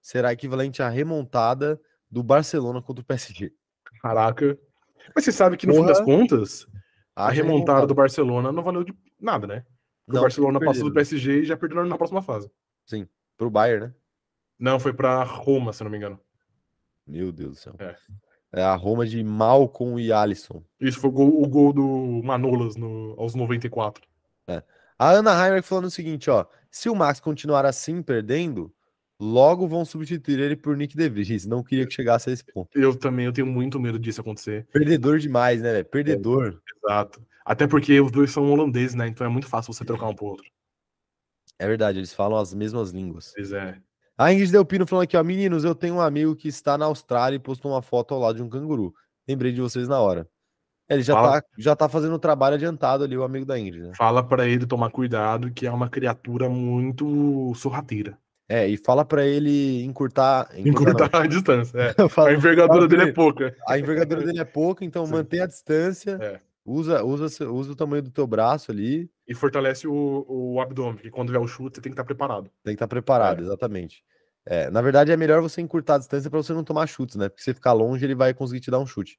será 0.03 0.33
equivalente 0.33 0.83
à 0.83 0.89
remontada 0.89 1.81
do 2.11 2.23
Barcelona 2.23 2.83
contra 2.83 3.03
o 3.03 3.07
PSG. 3.07 3.53
Caraca. 4.01 4.59
Mas 5.15 5.25
você 5.25 5.33
sabe 5.33 5.57
que 5.57 5.67
no 5.67 5.75
Porra, 5.75 5.87
fim 5.87 5.93
das 5.93 6.01
contas, 6.01 6.67
a 7.15 7.31
remontada, 7.31 7.87
do 7.87 7.95
Barcelona 7.95 8.53
não 8.53 8.63
valeu 8.63 8.85
de 8.85 8.95
nada, 9.21 9.47
né? 9.47 9.65
Não, 10.07 10.21
o 10.21 10.23
Barcelona 10.23 10.61
passou 10.61 10.85
do 10.85 10.93
PSG 10.93 11.41
e 11.41 11.45
já 11.45 11.57
perdeu 11.57 11.85
na 11.85 11.97
próxima 11.97 12.23
fase. 12.23 12.51
Sim, 12.85 13.09
pro 13.37 13.51
Bayern, 13.51 13.87
né? 13.87 13.95
Não, 14.59 14.79
foi 14.79 14.93
para 14.93 15.23
Roma, 15.23 15.73
se 15.73 15.83
não 15.83 15.91
me 15.91 15.97
engano. 15.97 16.21
Meu 17.07 17.31
Deus 17.31 17.53
do 17.53 17.57
céu. 17.57 17.75
É. 17.79 17.95
É 18.53 18.63
a 18.63 18.75
Roma 18.75 19.07
de 19.07 19.23
Malcolm 19.23 20.01
e 20.01 20.13
Alisson. 20.13 20.63
Isso 20.81 21.01
foi 21.01 21.11
o 21.11 21.13
gol, 21.13 21.43
o 21.43 21.47
gol 21.47 21.73
do 21.73 22.23
Manolas 22.25 22.77
no, 22.77 23.15
aos 23.19 23.35
94. 23.35 24.07
É. 24.49 24.63
A 24.99 25.11
Ana 25.11 25.33
Heinrich 25.33 25.67
falando 25.67 25.87
o 25.87 25.91
seguinte, 25.91 26.31
ó. 26.31 26.47
Se 26.71 26.89
o 26.89 26.95
Max 26.95 27.21
continuar 27.21 27.67
assim, 27.67 28.03
perdendo, 28.03 28.73
logo 29.19 29.67
vão 29.67 29.85
substituir 29.85 30.39
ele 30.39 30.57
por 30.57 30.77
Nick 30.77 30.97
DeVries. 30.97 31.47
Não 31.47 31.63
queria 31.63 31.87
que 31.87 31.95
chegasse 31.95 32.31
a 32.31 32.33
esse 32.33 32.45
ponto. 32.45 32.69
Eu 32.75 32.95
também, 32.95 33.27
eu 33.27 33.33
tenho 33.33 33.47
muito 33.47 33.81
medo 33.81 33.99
disso 33.99 34.21
acontecer. 34.21 34.67
Perdedor 34.73 35.19
demais, 35.19 35.63
né, 35.63 35.73
velho? 35.73 35.85
Perdedor. 35.85 36.61
É, 36.85 36.89
exato. 36.89 37.23
Até 37.45 37.67
porque 37.67 38.01
os 38.01 38.11
dois 38.11 38.31
são 38.31 38.51
holandeses, 38.51 38.95
né? 38.95 39.07
Então 39.07 39.27
é 39.27 39.31
muito 39.31 39.47
fácil 39.47 39.73
você 39.73 39.85
trocar 39.85 40.09
um 40.09 40.15
pro 40.15 40.27
outro. 40.27 40.51
É 41.59 41.67
verdade, 41.67 41.99
eles 41.99 42.13
falam 42.13 42.39
as 42.39 42.53
mesmas 42.53 42.91
línguas. 42.91 43.33
Pois 43.35 43.53
é. 43.53 43.79
A 44.19 44.33
Ingrid 44.33 44.51
Delpino 44.51 44.87
falando 44.87 45.05
aqui, 45.05 45.17
ó, 45.17 45.23
meninos, 45.23 45.65
eu 45.65 45.75
tenho 45.75 45.95
um 45.95 46.01
amigo 46.01 46.35
que 46.35 46.49
está 46.49 46.77
na 46.77 46.87
Austrália 46.87 47.37
e 47.37 47.41
postou 47.41 47.73
uma 47.73 47.83
foto 47.83 48.15
ao 48.15 48.21
lado 48.21 48.37
de 48.37 48.43
um 48.43 48.49
canguru. 48.49 48.95
Lembrei 49.29 49.53
de 49.53 49.61
vocês 49.61 49.89
na 49.89 50.01
hora. 50.01 50.29
Ele 50.89 51.03
já 51.03 51.15
Fala... 51.15 51.41
tá, 51.41 51.49
já 51.59 51.77
tá 51.77 51.89
fazendo 51.89 52.15
o 52.15 52.19
trabalho 52.19 52.55
adiantado 52.55 53.05
ali, 53.05 53.17
o 53.17 53.25
amigo 53.25 53.45
da 53.45 53.59
Ingrid. 53.59 53.89
Né? 53.89 53.93
Fala 53.97 54.23
para 54.23 54.47
ele 54.47 54.67
tomar 54.67 54.91
cuidado, 54.91 55.53
que 55.53 55.67
é 55.67 55.71
uma 55.71 55.89
criatura 55.89 56.49
muito 56.49 57.53
sorrateira. 57.55 58.19
É, 58.49 58.69
e 58.69 58.77
fala 58.77 59.05
para 59.05 59.27
ele 59.27 59.83
encurtar. 59.85 60.49
Encurtar, 60.57 60.91
encurtar 60.93 61.23
a 61.23 61.27
distância. 61.27 61.79
É. 61.79 61.95
fala, 62.09 62.31
a 62.31 62.35
envergadura 62.35 62.87
dele 62.87 63.03
é 63.03 63.13
pouca. 63.13 63.57
A 63.67 63.79
envergadura 63.79 64.25
dele 64.25 64.41
é 64.41 64.45
pouca, 64.45 64.85
então 64.85 65.05
Sim. 65.05 65.13
mantém 65.13 65.41
a 65.41 65.47
distância. 65.47 66.19
É. 66.21 66.41
Usa, 66.65 67.05
usa, 67.05 67.49
usa 67.51 67.73
o 67.73 67.77
tamanho 67.77 68.03
do 68.03 68.11
teu 68.11 68.27
braço 68.27 68.71
ali. 68.71 69.11
E 69.27 69.35
fortalece 69.35 69.87
o, 69.87 70.25
o 70.29 70.61
abdômen, 70.61 70.97
que 70.97 71.11
quando 71.11 71.31
vier 71.31 71.41
o 71.41 71.47
chute, 71.47 71.77
você 71.77 71.81
tem 71.81 71.91
que 71.91 71.95
estar 71.95 72.05
preparado. 72.05 72.51
Tem 72.63 72.73
que 72.73 72.77
estar 72.77 72.89
preparado, 72.89 73.41
é. 73.41 73.43
exatamente. 73.43 74.03
É, 74.45 74.71
na 74.71 74.81
verdade, 74.81 75.11
é 75.11 75.17
melhor 75.17 75.43
você 75.43 75.61
encurtar 75.61 75.97
a 75.97 75.99
distância 75.99 76.31
para 76.31 76.41
você 76.41 76.53
não 76.53 76.63
tomar 76.63 76.87
chutes, 76.87 77.17
né? 77.17 77.29
Porque 77.29 77.43
se 77.43 77.53
ficar 77.53 77.73
longe, 77.73 78.05
ele 78.05 78.15
vai 78.15 78.33
conseguir 78.33 78.61
te 78.61 78.71
dar 78.71 78.79
um 78.79 78.87
chute. 78.87 79.19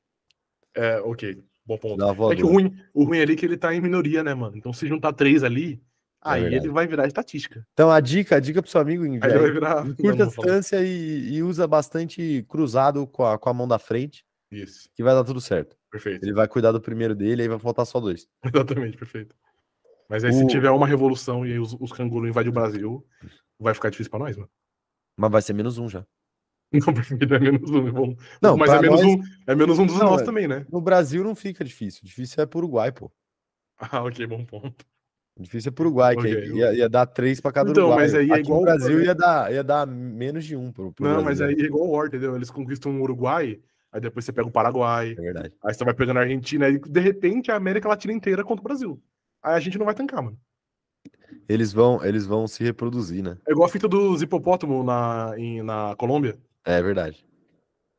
É, 0.73 0.99
ok. 1.01 1.43
Bom 1.65 1.77
ponto. 1.77 2.31
É 2.31 2.35
que 2.35 2.43
o 2.43 2.47
ruim, 2.47 2.73
o 2.93 3.03
ruim 3.03 3.19
ali 3.19 3.33
é 3.33 3.35
que 3.35 3.45
ele 3.45 3.57
tá 3.57 3.75
em 3.75 3.81
minoria, 3.81 4.23
né, 4.23 4.33
mano? 4.33 4.55
Então, 4.55 4.71
se 4.71 4.87
juntar 4.87 5.11
três 5.11 5.43
ali, 5.43 5.81
Aí 6.27 6.43
é 6.45 6.57
ele 6.57 6.69
vai 6.69 6.87
virar 6.87 7.07
estatística. 7.07 7.65
Então 7.73 7.89
a 7.89 7.99
dica, 7.99 8.35
a 8.35 8.39
dica 8.39 8.61
pro 8.61 8.69
seu 8.69 8.81
amigo 8.81 9.05
em, 9.05 9.19
vai 9.19 9.51
virar... 9.51 9.83
curta 9.95 10.27
distância 10.27 10.83
e, 10.83 11.33
e, 11.33 11.43
usa 11.43 11.67
bastante 11.67 12.45
cruzado 12.47 13.07
com 13.07 13.25
a, 13.25 13.37
com 13.37 13.49
a 13.49 13.53
mão 13.53 13.67
da 13.67 13.79
frente. 13.79 14.25
Isso. 14.51 14.89
Que 14.95 15.03
vai 15.03 15.13
dar 15.13 15.23
tudo 15.23 15.41
certo. 15.41 15.75
Perfeito. 15.91 16.23
Ele 16.23 16.33
vai 16.33 16.47
cuidar 16.47 16.71
do 16.71 16.81
primeiro 16.81 17.15
dele, 17.15 17.43
aí 17.43 17.47
vai 17.47 17.59
faltar 17.59 17.85
só 17.85 17.99
dois. 17.99 18.27
Exatamente, 18.43 18.97
perfeito. 18.97 19.35
Mas 20.09 20.23
aí, 20.23 20.31
o... 20.31 20.33
se 20.33 20.47
tiver 20.47 20.71
uma 20.71 20.87
revolução 20.87 21.45
e 21.45 21.59
os, 21.59 21.75
os 21.79 21.91
cangurus 21.91 22.29
invadem 22.29 22.49
o 22.49 22.53
Brasil, 22.53 23.05
vai 23.59 23.73
ficar 23.73 23.89
difícil 23.89 24.09
pra 24.09 24.19
nós, 24.19 24.37
mano. 24.37 24.49
Mas 25.17 25.31
vai 25.31 25.41
ser 25.41 25.53
menos 25.53 25.77
um 25.77 25.89
já. 25.89 26.05
Não, 26.71 26.93
perfeito, 26.93 27.33
é 27.33 27.39
menos 27.39 27.71
um. 27.71 27.91
Bom. 27.91 28.15
Não, 28.41 28.57
mas 28.57 28.69
é 28.69 28.81
menos, 28.81 29.01
nós... 29.01 29.09
um, 29.09 29.23
é 29.47 29.55
menos 29.55 29.79
um 29.79 29.85
dos 29.85 29.97
não, 29.97 30.07
nossos 30.07 30.25
também, 30.25 30.49
né? 30.49 30.65
No 30.69 30.81
Brasil 30.81 31.23
não 31.23 31.33
fica 31.33 31.63
difícil. 31.63 32.01
Difícil 32.03 32.43
é 32.43 32.45
pro 32.45 32.59
Uruguai, 32.59 32.91
pô. 32.91 33.11
Ah, 33.79 34.03
ok, 34.03 34.25
bom 34.25 34.43
ponto. 34.43 34.85
Difícil 35.39 35.69
é 35.69 35.71
pro 35.71 35.85
Uruguai, 35.85 36.15
que 36.15 36.27
ia, 36.27 36.73
ia, 36.73 36.89
dar 36.89 37.05
três 37.05 37.39
para 37.39 37.51
cada 37.51 37.69
então, 37.69 37.87
Uruguai. 37.87 38.05
Mas 38.05 38.15
aí 38.15 38.31
é 38.31 38.39
igual 38.39 38.59
no 38.59 38.65
Brasil 38.65 39.01
ia 39.01 39.13
dar, 39.13 39.53
ia 39.53 39.63
dar 39.63 39.85
menos 39.85 40.43
de 40.43 40.55
um 40.55 40.71
pro, 40.71 40.91
pro 40.91 41.05
Não, 41.05 41.23
Brasil. 41.23 41.25
mas 41.25 41.41
aí 41.41 41.63
é 41.63 41.65
igual 41.65 41.87
o 41.87 41.91
War, 41.91 42.07
entendeu? 42.07 42.35
Eles 42.35 42.49
conquistam 42.49 42.97
o 42.97 43.01
Uruguai, 43.01 43.59
aí 43.91 44.01
depois 44.01 44.25
você 44.25 44.33
pega 44.33 44.47
o 44.47 44.51
Paraguai. 44.51 45.11
É 45.11 45.21
verdade. 45.21 45.53
Aí 45.63 45.73
você 45.73 45.85
vai 45.85 45.93
pegando 45.93 46.17
a 46.17 46.21
Argentina, 46.21 46.67
e 46.69 46.79
de 46.79 46.99
repente 46.99 47.51
a 47.51 47.55
América 47.55 47.87
Latina 47.87 48.13
inteira 48.13 48.43
contra 48.43 48.61
o 48.61 48.63
Brasil. 48.63 48.99
Aí 49.43 49.53
a 49.53 49.59
gente 49.59 49.77
não 49.77 49.85
vai 49.85 49.93
tancar, 49.93 50.23
mano. 50.23 50.37
Eles 51.47 51.71
vão, 51.71 52.03
eles 52.03 52.25
vão 52.25 52.47
se 52.47 52.63
reproduzir, 52.63 53.23
né? 53.23 53.37
É 53.47 53.51
igual 53.51 53.67
a 53.67 53.71
fita 53.71 53.87
dos 53.87 54.21
hipopótamos 54.21 54.85
na, 54.85 55.33
em, 55.37 55.61
na 55.61 55.95
Colômbia. 55.97 56.37
É 56.65 56.81
verdade. 56.81 57.25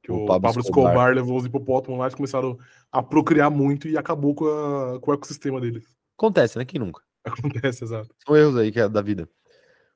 Que 0.02 0.10
o, 0.10 0.24
o 0.24 0.27
Pablo, 0.27 0.43
Pablo 0.43 0.60
Escobar. 0.60 0.93
Escobar 0.93 1.15
levou 1.15 1.39
os 1.39 1.47
hipopótamos 1.47 1.98
lá 1.98 2.09
e 2.09 2.16
começaram 2.16 2.59
a 2.90 3.02
procriar 3.02 3.51
muito 3.51 3.89
e 3.89 3.97
acabou 3.97 4.35
com, 4.35 4.47
a, 4.47 5.01
com 5.01 5.10
o 5.10 5.15
ecossistema 5.15 5.60
deles. 5.60 5.85
Acontece, 6.19 6.59
né? 6.59 6.65
Quem 6.65 6.81
nunca? 6.81 7.01
Acontece, 7.28 7.84
exato. 7.84 8.14
São 8.26 8.36
erros 8.36 8.56
aí 8.56 8.72
que 8.72 8.80
é 8.80 8.88
da 8.88 9.02
vida. 9.02 9.28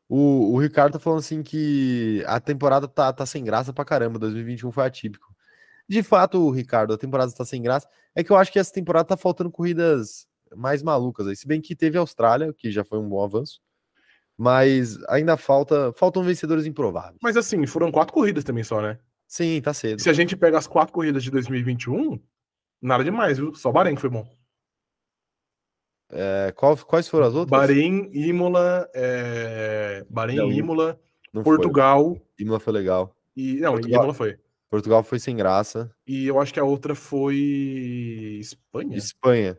O, 0.09 0.53
o 0.55 0.59
Ricardo 0.59 0.95
tá 0.95 0.99
falando 0.99 1.21
assim 1.21 1.43
que 1.43 2.23
a 2.27 2.39
temporada 2.39 2.87
tá, 2.87 3.13
tá 3.13 3.25
sem 3.25 3.43
graça 3.43 3.73
pra 3.73 3.85
caramba. 3.85 4.19
2021 4.19 4.71
foi 4.71 4.85
atípico. 4.85 5.35
De 5.89 6.03
fato, 6.03 6.51
Ricardo, 6.51 6.93
a 6.93 6.99
temporada 6.99 7.33
tá 7.33 7.45
sem 7.45 7.63
graça. 7.63 7.89
É 8.15 8.23
que 8.23 8.31
eu 8.31 8.37
acho 8.37 8.53
que 8.53 8.59
essa 8.59 8.73
temporada 8.73 9.07
tá 9.07 9.17
faltando 9.17 9.51
corridas 9.51 10.27
mais 10.55 10.83
malucas 10.83 11.27
aí. 11.27 11.37
Se 11.37 11.47
bem 11.47 11.61
que 11.61 11.75
teve 11.75 11.97
a 11.97 12.01
Austrália, 12.01 12.53
que 12.53 12.71
já 12.71 12.85
foi 12.85 12.99
um 12.99 13.09
bom 13.09 13.25
avanço. 13.25 13.61
Mas 14.37 14.99
ainda 15.09 15.37
falta, 15.37 15.93
faltam 15.97 16.23
vencedores 16.23 16.67
improváveis. 16.67 17.19
Mas 17.23 17.37
assim, 17.37 17.67
foram 17.67 17.93
quatro 17.93 18.13
corridas 18.13 18.45
também 18.45 18.65
só, 18.65 18.81
né? 18.81 18.99
Sim, 19.27 19.61
tá 19.63 19.73
cedo. 19.73 20.01
Se 20.01 20.11
a 20.11 20.13
gente 20.13 20.37
pega 20.37 20.59
as 20.59 20.67
quatro 20.67 20.93
corridas 20.93 21.23
de 21.23 21.31
2021, 21.31 22.21
nada 22.81 23.03
demais, 23.05 23.39
viu? 23.39 23.55
Só 23.55 23.73
Bahrein 23.73 23.95
que 23.95 24.01
foi 24.01 24.11
bom. 24.11 24.29
É, 26.15 26.53
qual, 26.55 26.77
quais 26.77 27.09
foram 27.09 27.27
as 27.27 27.35
outras? 27.35 27.51
Bahrein, 27.51 28.11
Imola, 28.13 28.87
é... 28.95 30.05
Bahrein, 30.11 30.37
não, 30.37 30.53
Imola, 30.53 31.01
Portugal. 31.43 32.15
Foi. 32.15 32.23
Imola 32.39 32.61
foi 32.61 32.73
legal. 32.75 33.17
E, 33.35 33.57
não, 33.57 33.73
Portugal, 33.73 34.01
Imola 34.01 34.15
foi. 34.15 34.39
Portugal 34.71 35.03
foi 35.03 35.19
sem 35.19 35.35
graça. 35.35 35.91
E 36.07 36.27
eu 36.27 36.39
acho 36.39 36.53
que 36.53 36.61
a 36.61 36.65
outra 36.65 36.95
foi 36.95 38.39
Espanha. 38.41 38.97
Espanha. 38.97 39.59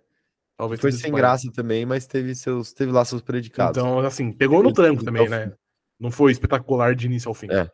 Talvez 0.55 0.79
foi 0.79 0.91
sem 0.91 0.99
Espanha. 0.99 1.15
graça 1.15 1.51
também, 1.51 1.85
mas 1.85 2.05
teve 2.05 2.35
seus, 2.35 2.71
teve 2.71 2.91
lá 2.91 3.03
seus 3.03 3.23
predicados. 3.23 3.77
Então, 3.77 3.99
assim, 3.99 4.31
pegou 4.31 4.61
no 4.61 4.71
tranco 4.71 5.03
também, 5.03 5.27
né? 5.27 5.51
Não 5.99 6.11
foi 6.11 6.31
espetacular 6.31 6.95
de 6.95 7.07
início 7.07 7.29
ao 7.29 7.33
fim. 7.33 7.47
É, 7.51 7.69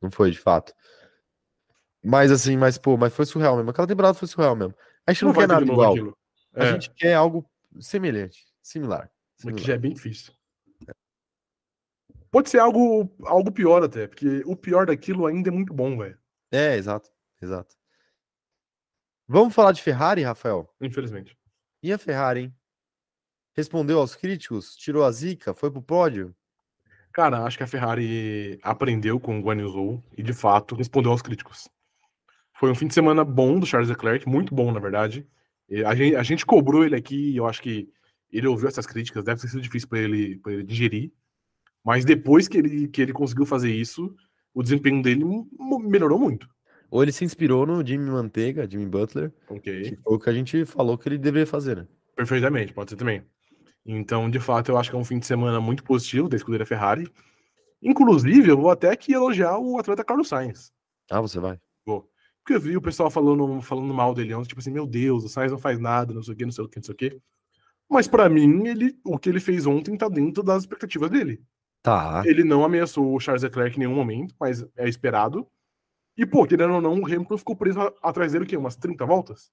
não 0.00 0.10
foi 0.10 0.30
de 0.30 0.38
fato. 0.38 0.72
Mas 2.02 2.30
assim, 2.30 2.56
mas 2.56 2.78
pô, 2.78 2.96
mas 2.96 3.12
foi 3.12 3.26
surreal 3.26 3.56
mesmo. 3.56 3.70
Aquela 3.70 3.88
temporada 3.88 4.14
foi 4.14 4.28
surreal 4.28 4.56
mesmo. 4.56 4.74
A 5.06 5.12
gente 5.12 5.24
não, 5.24 5.32
não 5.32 5.40
quer 5.40 5.48
nada 5.48 5.64
igual. 5.64 5.94
É. 6.54 6.62
A 6.62 6.72
gente 6.72 6.90
quer 6.94 7.14
algo 7.14 7.44
semelhante, 7.80 8.46
similar. 8.62 9.10
similar. 9.36 9.60
Que 9.60 9.66
já 9.66 9.74
é 9.74 9.78
bem 9.78 9.92
difícil. 9.92 10.32
É. 10.88 10.92
Pode 12.30 12.50
ser 12.50 12.58
algo, 12.58 13.10
algo 13.24 13.52
pior 13.52 13.82
até, 13.82 14.06
porque 14.06 14.42
o 14.46 14.56
pior 14.56 14.86
daquilo 14.86 15.26
ainda 15.26 15.48
é 15.48 15.52
muito 15.52 15.72
bom, 15.72 15.96
velho. 15.96 16.18
É, 16.50 16.76
exato, 16.76 17.10
exato. 17.40 17.74
Vamos 19.28 19.54
falar 19.54 19.72
de 19.72 19.82
Ferrari, 19.82 20.22
Rafael? 20.22 20.72
Infelizmente. 20.80 21.36
E 21.82 21.92
a 21.92 21.98
Ferrari, 21.98 22.40
hein? 22.40 22.56
Respondeu 23.54 23.98
aos 23.98 24.14
críticos, 24.14 24.76
tirou 24.76 25.04
a 25.04 25.10
zica, 25.10 25.54
foi 25.54 25.70
pro 25.70 25.82
pódio? 25.82 26.34
Cara, 27.12 27.44
acho 27.44 27.56
que 27.56 27.64
a 27.64 27.66
Ferrari 27.66 28.58
aprendeu 28.62 29.18
com 29.18 29.38
o 29.38 29.42
Guan 29.42 29.56
Yu 29.56 30.04
e 30.16 30.22
de 30.22 30.34
fato 30.34 30.74
respondeu 30.74 31.10
aos 31.10 31.22
críticos. 31.22 31.66
Foi 32.52 32.70
um 32.70 32.74
fim 32.74 32.86
de 32.86 32.94
semana 32.94 33.24
bom 33.24 33.58
do 33.58 33.66
Charles 33.66 33.88
Leclerc, 33.88 34.28
muito 34.28 34.54
bom, 34.54 34.70
na 34.70 34.78
verdade. 34.78 35.26
A 35.84 35.94
gente, 35.94 36.16
a 36.16 36.22
gente 36.22 36.46
cobrou 36.46 36.84
ele 36.84 36.94
aqui 36.94 37.36
eu 37.36 37.46
acho 37.46 37.60
que 37.60 37.88
ele 38.30 38.46
ouviu 38.46 38.68
essas 38.68 38.86
críticas, 38.86 39.24
deve 39.24 39.40
ter 39.40 39.48
sido 39.48 39.62
difícil 39.62 39.88
para 39.88 40.00
ele, 40.00 40.40
ele 40.46 40.62
digerir. 40.62 41.12
Mas 41.84 42.04
depois 42.04 42.48
que 42.48 42.58
ele, 42.58 42.88
que 42.88 43.00
ele 43.00 43.12
conseguiu 43.12 43.46
fazer 43.46 43.72
isso, 43.72 44.14
o 44.52 44.62
desempenho 44.62 45.02
dele 45.02 45.24
melhorou 45.84 46.18
muito. 46.18 46.48
Ou 46.90 47.02
ele 47.02 47.12
se 47.12 47.24
inspirou 47.24 47.66
no 47.66 47.84
Jimmy 47.84 48.10
Manteiga, 48.10 48.68
Jimmy 48.68 48.86
Butler, 48.86 49.32
okay. 49.48 49.82
que 49.82 49.96
foi 49.96 50.14
o 50.14 50.18
que 50.18 50.30
a 50.30 50.32
gente 50.32 50.64
falou 50.64 50.96
que 50.96 51.08
ele 51.08 51.18
deveria 51.18 51.46
fazer, 51.46 51.76
né? 51.76 51.86
Perfeitamente, 52.14 52.72
pode 52.72 52.90
ser 52.90 52.96
também. 52.96 53.22
Então, 53.84 54.28
de 54.28 54.40
fato, 54.40 54.70
eu 54.70 54.78
acho 54.78 54.90
que 54.90 54.96
é 54.96 54.98
um 54.98 55.04
fim 55.04 55.18
de 55.18 55.26
semana 55.26 55.60
muito 55.60 55.84
positivo 55.84 56.28
da 56.28 56.36
escudeira 56.36 56.66
Ferrari. 56.66 57.08
Inclusive, 57.82 58.48
eu 58.48 58.56
vou 58.56 58.70
até 58.70 58.90
aqui 58.90 59.12
elogiar 59.12 59.58
o 59.58 59.78
atleta 59.78 60.04
Carlos 60.04 60.28
Sainz. 60.28 60.72
Ah, 61.10 61.20
você 61.20 61.38
vai? 61.38 61.58
Porque 62.46 62.54
eu 62.54 62.60
vi 62.60 62.76
o 62.76 62.80
pessoal 62.80 63.10
falando, 63.10 63.60
falando 63.60 63.92
mal 63.92 64.14
dele 64.14 64.32
ontem, 64.32 64.46
tipo 64.46 64.60
assim, 64.60 64.70
meu 64.70 64.86
Deus, 64.86 65.24
o 65.24 65.28
Sainz 65.28 65.50
não 65.50 65.58
faz 65.58 65.80
nada, 65.80 66.14
não 66.14 66.22
sei 66.22 66.32
o 66.32 66.36
que, 66.36 66.44
não 66.44 66.52
sei 66.52 66.64
o 66.64 66.68
que, 66.68 66.78
não 66.78 66.84
sei 66.84 66.94
o 66.94 66.96
que. 66.96 67.20
Mas 67.90 68.06
para 68.06 68.28
mim, 68.28 68.68
ele, 68.68 68.96
o 69.04 69.18
que 69.18 69.28
ele 69.28 69.40
fez 69.40 69.66
ontem 69.66 69.96
tá 69.96 70.08
dentro 70.08 70.44
das 70.44 70.62
expectativas 70.62 71.10
dele. 71.10 71.42
Tá. 71.82 72.22
Ele 72.24 72.44
não 72.44 72.64
ameaçou 72.64 73.12
o 73.12 73.18
Charles 73.18 73.42
Leclerc 73.42 73.74
em 73.74 73.80
nenhum 73.80 73.96
momento, 73.96 74.32
mas 74.38 74.64
é 74.76 74.88
esperado. 74.88 75.44
E, 76.16 76.24
pô, 76.24 76.46
querendo 76.46 76.74
ou 76.74 76.80
não, 76.80 76.94
o 76.94 77.04
Hamilton 77.04 77.36
ficou 77.36 77.56
preso 77.56 77.80
atrás 78.00 78.30
dele 78.30 78.44
o 78.44 78.46
quê? 78.46 78.56
Umas 78.56 78.76
30 78.76 79.04
voltas? 79.04 79.50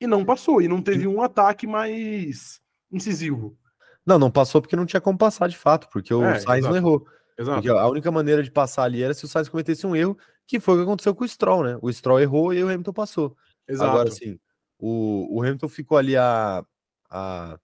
E 0.00 0.06
não 0.06 0.24
passou, 0.24 0.62
e 0.62 0.68
não 0.68 0.80
teve 0.80 1.08
um 1.08 1.20
ataque 1.20 1.66
mais 1.66 2.60
incisivo. 2.92 3.58
Não, 4.06 4.16
não 4.16 4.30
passou 4.30 4.62
porque 4.62 4.76
não 4.76 4.86
tinha 4.86 5.00
como 5.00 5.18
passar 5.18 5.48
de 5.48 5.58
fato, 5.58 5.88
porque 5.92 6.14
o 6.14 6.22
é, 6.22 6.38
Sainz 6.38 6.60
exato. 6.60 6.68
não 6.68 6.76
errou. 6.76 7.04
Exato. 7.36 7.62
Porque 7.62 7.68
a 7.68 7.88
única 7.88 8.12
maneira 8.12 8.44
de 8.44 8.50
passar 8.50 8.84
ali 8.84 9.02
era 9.02 9.12
se 9.12 9.24
o 9.24 9.28
Sainz 9.28 9.48
cometesse 9.48 9.84
um 9.84 9.96
erro, 9.96 10.16
que 10.50 10.58
foi 10.58 10.74
o 10.74 10.76
que 10.78 10.82
aconteceu 10.82 11.14
com 11.14 11.24
o 11.24 11.28
Stroll, 11.28 11.62
né? 11.62 11.78
O 11.80 11.92
Stroll 11.92 12.20
errou 12.20 12.52
e 12.52 12.62
o 12.62 12.68
Hamilton 12.68 12.92
passou. 12.92 13.36
Exato. 13.68 13.90
Agora, 13.90 14.10
sim, 14.10 14.36
o, 14.76 15.28
o 15.30 15.42
Hamilton 15.42 15.68
ficou 15.68 15.96
ali 15.96 16.16
a. 16.16 16.64
a... 17.08 17.58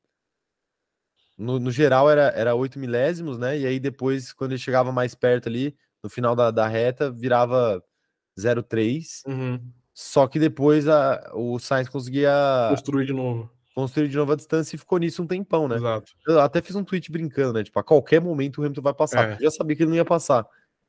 No, 1.36 1.58
no, 1.58 1.70
geral 1.70 2.08
era, 2.08 2.28
era 2.28 2.54
8 2.54 2.78
milésimos, 2.78 3.38
né? 3.38 3.58
E 3.58 3.66
aí 3.66 3.80
depois, 3.80 4.32
quando 4.32 4.52
ele 4.52 4.60
chegava 4.60 4.92
mais 4.92 5.14
perto 5.14 5.48
ali, 5.48 5.76
no 6.02 6.08
final 6.08 6.36
da, 6.36 6.50
da 6.50 6.66
reta, 6.66 7.10
virava 7.10 7.82
0,3. 8.38 9.22
Uhum. 9.26 9.60
Só 9.92 10.26
que 10.28 10.38
depois 10.38 10.86
a, 10.88 11.32
o 11.34 11.58
Sainz 11.58 11.88
conseguia. 11.88 12.68
Construir 12.70 13.06
de 13.06 13.12
novo 13.12 13.50
construir 13.74 14.08
de 14.08 14.16
novo 14.16 14.32
a 14.32 14.36
distância 14.36 14.74
e 14.74 14.78
ficou 14.78 14.96
nisso 14.96 15.22
um 15.22 15.26
tempão, 15.26 15.68
né? 15.68 15.76
Exato. 15.76 16.10
Eu 16.26 16.40
até 16.40 16.62
fiz 16.62 16.74
um 16.74 16.82
tweet 16.82 17.12
brincando, 17.12 17.52
né? 17.52 17.62
Tipo, 17.62 17.78
a 17.78 17.84
qualquer 17.84 18.22
momento 18.22 18.56
o 18.56 18.60
Hamilton 18.62 18.80
vai 18.80 18.94
passar. 18.94 19.32
É. 19.32 19.34
Eu 19.34 19.42
já 19.42 19.50
sabia 19.50 19.76
que 19.76 19.82
ele 19.82 19.90
não 19.90 19.96
ia 19.96 20.04
passar, 20.04 20.46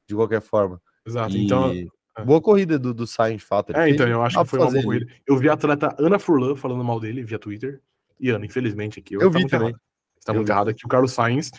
de 0.08 0.16
qualquer 0.16 0.40
forma. 0.40 0.82
Exato. 1.08 1.36
E... 1.36 1.46
Então. 1.46 1.72
É. 1.72 2.24
Boa 2.24 2.42
corrida 2.42 2.80
do, 2.80 2.94
do 2.94 3.06
Sainz, 3.06 3.42
de 3.42 3.48
fato. 3.48 3.76
é, 3.76 3.90
então, 3.90 4.08
eu 4.08 4.24
acho 4.24 4.40
que 4.40 4.46
foi 4.46 4.60
uma 4.60 4.72
boa 4.72 4.84
corrida. 4.84 5.08
Eu 5.26 5.38
vi 5.38 5.50
a 5.50 5.54
atleta 5.54 5.96
Ana 6.00 6.18
Furlan 6.18 6.56
falando 6.56 6.84
mal 6.84 7.00
dele 7.00 7.24
via 7.24 7.38
Twitter. 7.38 7.80
E 8.20 8.30
Ana, 8.32 8.46
infelizmente, 8.46 9.00
aqui. 9.00 9.14
Eu, 9.14 9.22
eu 9.22 9.32
vi 9.32 9.46
também. 9.46 9.76
Está 10.20 10.34
muito 10.34 10.50
errado 10.50 10.70
aqui. 10.70 10.84
O 10.84 10.90
Carlos 10.90 11.12
Sainz, 11.12 11.52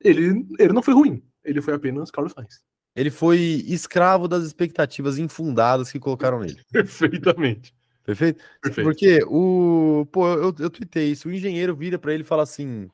ele, 0.00 0.46
ele 0.58 0.72
não 0.72 0.82
foi 0.82 0.94
ruim. 0.94 1.22
Ele 1.44 1.60
foi 1.60 1.74
apenas 1.74 2.10
Carlos 2.10 2.32
Sainz. 2.32 2.62
Ele 2.94 3.10
foi 3.10 3.38
escravo 3.66 4.28
das 4.28 4.44
expectativas 4.44 5.18
infundadas 5.18 5.90
que 5.90 5.98
colocaram 5.98 6.38
nele. 6.38 6.62
Perfeitamente. 6.70 7.74
Perfeito? 8.04 8.42
Perfeito? 8.62 8.86
Porque 8.86 9.24
o. 9.26 10.06
Pô, 10.12 10.28
eu, 10.28 10.54
eu 10.58 10.70
tuitei 10.70 11.10
isso. 11.10 11.28
O 11.28 11.32
engenheiro 11.32 11.74
vira 11.74 11.98
para 11.98 12.14
ele 12.14 12.22
e 12.22 12.26
fala 12.26 12.44
assim: 12.44 12.88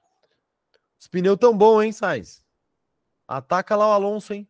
os 0.98 1.06
pneus 1.06 1.36
tão 1.36 1.56
bons, 1.56 1.82
hein, 1.82 1.92
Sainz? 1.92 2.42
Ataca 3.28 3.76
lá 3.76 3.88
o 3.88 3.92
Alonso, 3.92 4.32
hein? 4.32 4.48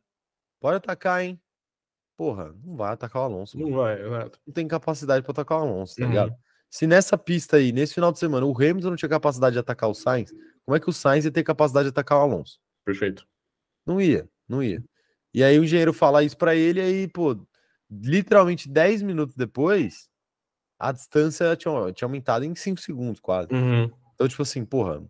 Pode 0.60 0.76
atacar, 0.76 1.24
hein? 1.24 1.40
Porra, 2.20 2.54
não 2.62 2.76
vai 2.76 2.92
atacar 2.92 3.22
o 3.22 3.24
Alonso. 3.24 3.58
Não 3.58 3.72
vai, 3.72 3.98
exato. 3.98 4.38
Não 4.46 4.52
tem 4.52 4.68
capacidade 4.68 5.22
para 5.22 5.32
atacar 5.32 5.58
o 5.58 5.62
Alonso, 5.62 5.96
tá 5.96 6.02
uhum. 6.02 6.10
ligado? 6.10 6.34
Se 6.68 6.86
nessa 6.86 7.16
pista 7.16 7.56
aí, 7.56 7.72
nesse 7.72 7.94
final 7.94 8.12
de 8.12 8.18
semana, 8.18 8.44
o 8.44 8.54
Hamilton 8.54 8.90
não 8.90 8.96
tinha 8.96 9.08
capacidade 9.08 9.54
de 9.54 9.58
atacar 9.58 9.88
o 9.88 9.94
Sainz, 9.94 10.30
como 10.62 10.76
é 10.76 10.80
que 10.80 10.90
o 10.90 10.92
Sainz 10.92 11.24
ia 11.24 11.30
ter 11.30 11.42
capacidade 11.42 11.84
de 11.84 11.92
atacar 11.92 12.18
o 12.18 12.20
Alonso? 12.20 12.60
Perfeito. 12.84 13.26
Não 13.86 13.98
ia, 13.98 14.28
não 14.46 14.62
ia. 14.62 14.84
E 15.32 15.42
aí 15.42 15.58
o 15.58 15.64
engenheiro 15.64 15.94
fala 15.94 16.22
isso 16.22 16.36
para 16.36 16.54
ele, 16.54 16.78
aí, 16.78 17.08
pô, 17.08 17.42
literalmente 17.90 18.68
10 18.68 19.00
minutos 19.00 19.34
depois, 19.34 20.06
a 20.78 20.92
distância 20.92 21.56
tinha, 21.56 21.90
tinha 21.90 22.06
aumentado 22.06 22.44
em 22.44 22.54
5 22.54 22.82
segundos, 22.82 23.18
quase. 23.18 23.48
Uhum. 23.50 23.90
Então, 24.14 24.28
tipo 24.28 24.42
assim, 24.42 24.62
porra, 24.62 25.02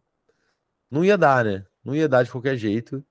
não 0.88 1.04
ia 1.04 1.18
dar, 1.18 1.44
né? 1.44 1.66
Não 1.84 1.92
ia 1.92 2.08
dar 2.08 2.22
de 2.22 2.30
qualquer 2.30 2.56
jeito. 2.56 3.04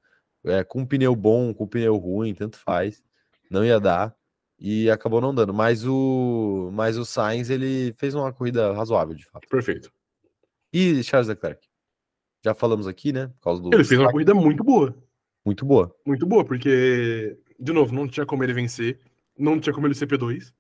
É, 0.46 0.64
com 0.64 0.80
um 0.80 0.86
pneu 0.86 1.14
bom, 1.18 1.54
com 1.54 1.66
um 1.66 1.68
pneu 1.68 1.98
ruim, 1.98 2.34
tanto 2.34 2.58
faz. 2.58 3.04
Não 3.50 3.66
ia 3.66 3.80
dar. 3.80 4.16
E 4.60 4.90
acabou 4.90 5.22
não 5.22 5.34
dando. 5.34 5.54
Mas 5.54 5.86
o, 5.86 6.70
mas 6.74 6.98
o 6.98 7.06
Sainz, 7.06 7.50
ele 7.50 7.94
fez 7.98 8.14
uma 8.14 8.32
corrida 8.34 8.74
razoável, 8.74 9.16
de 9.16 9.26
fato. 9.26 9.48
Perfeito. 9.48 9.92
E 10.72 11.02
Charles 11.04 11.30
Leclerc? 11.30 11.68
Já 12.44 12.54
falamos 12.54 12.88
aqui, 12.88 13.12
né? 13.12 13.28
Por 13.28 13.42
causa 13.42 13.62
do... 13.62 13.74
Ele 13.74 13.84
fez 13.84 14.00
uma 14.00 14.12
corrida 14.12 14.34
muito 14.34 14.64
boa. 14.64 14.96
Muito 15.46 15.66
boa. 15.66 15.96
Muito 16.06 16.26
boa, 16.26 16.46
porque, 16.46 17.38
de 17.60 17.74
novo, 17.74 17.94
não 17.94 18.08
tinha 18.08 18.26
como 18.26 18.44
ele 18.44 18.54
vencer, 18.54 19.00
não 19.38 19.60
tinha 19.60 19.74
como 19.74 19.88
ele 19.88 19.96
ser 19.96 20.08
P2. 20.08 20.54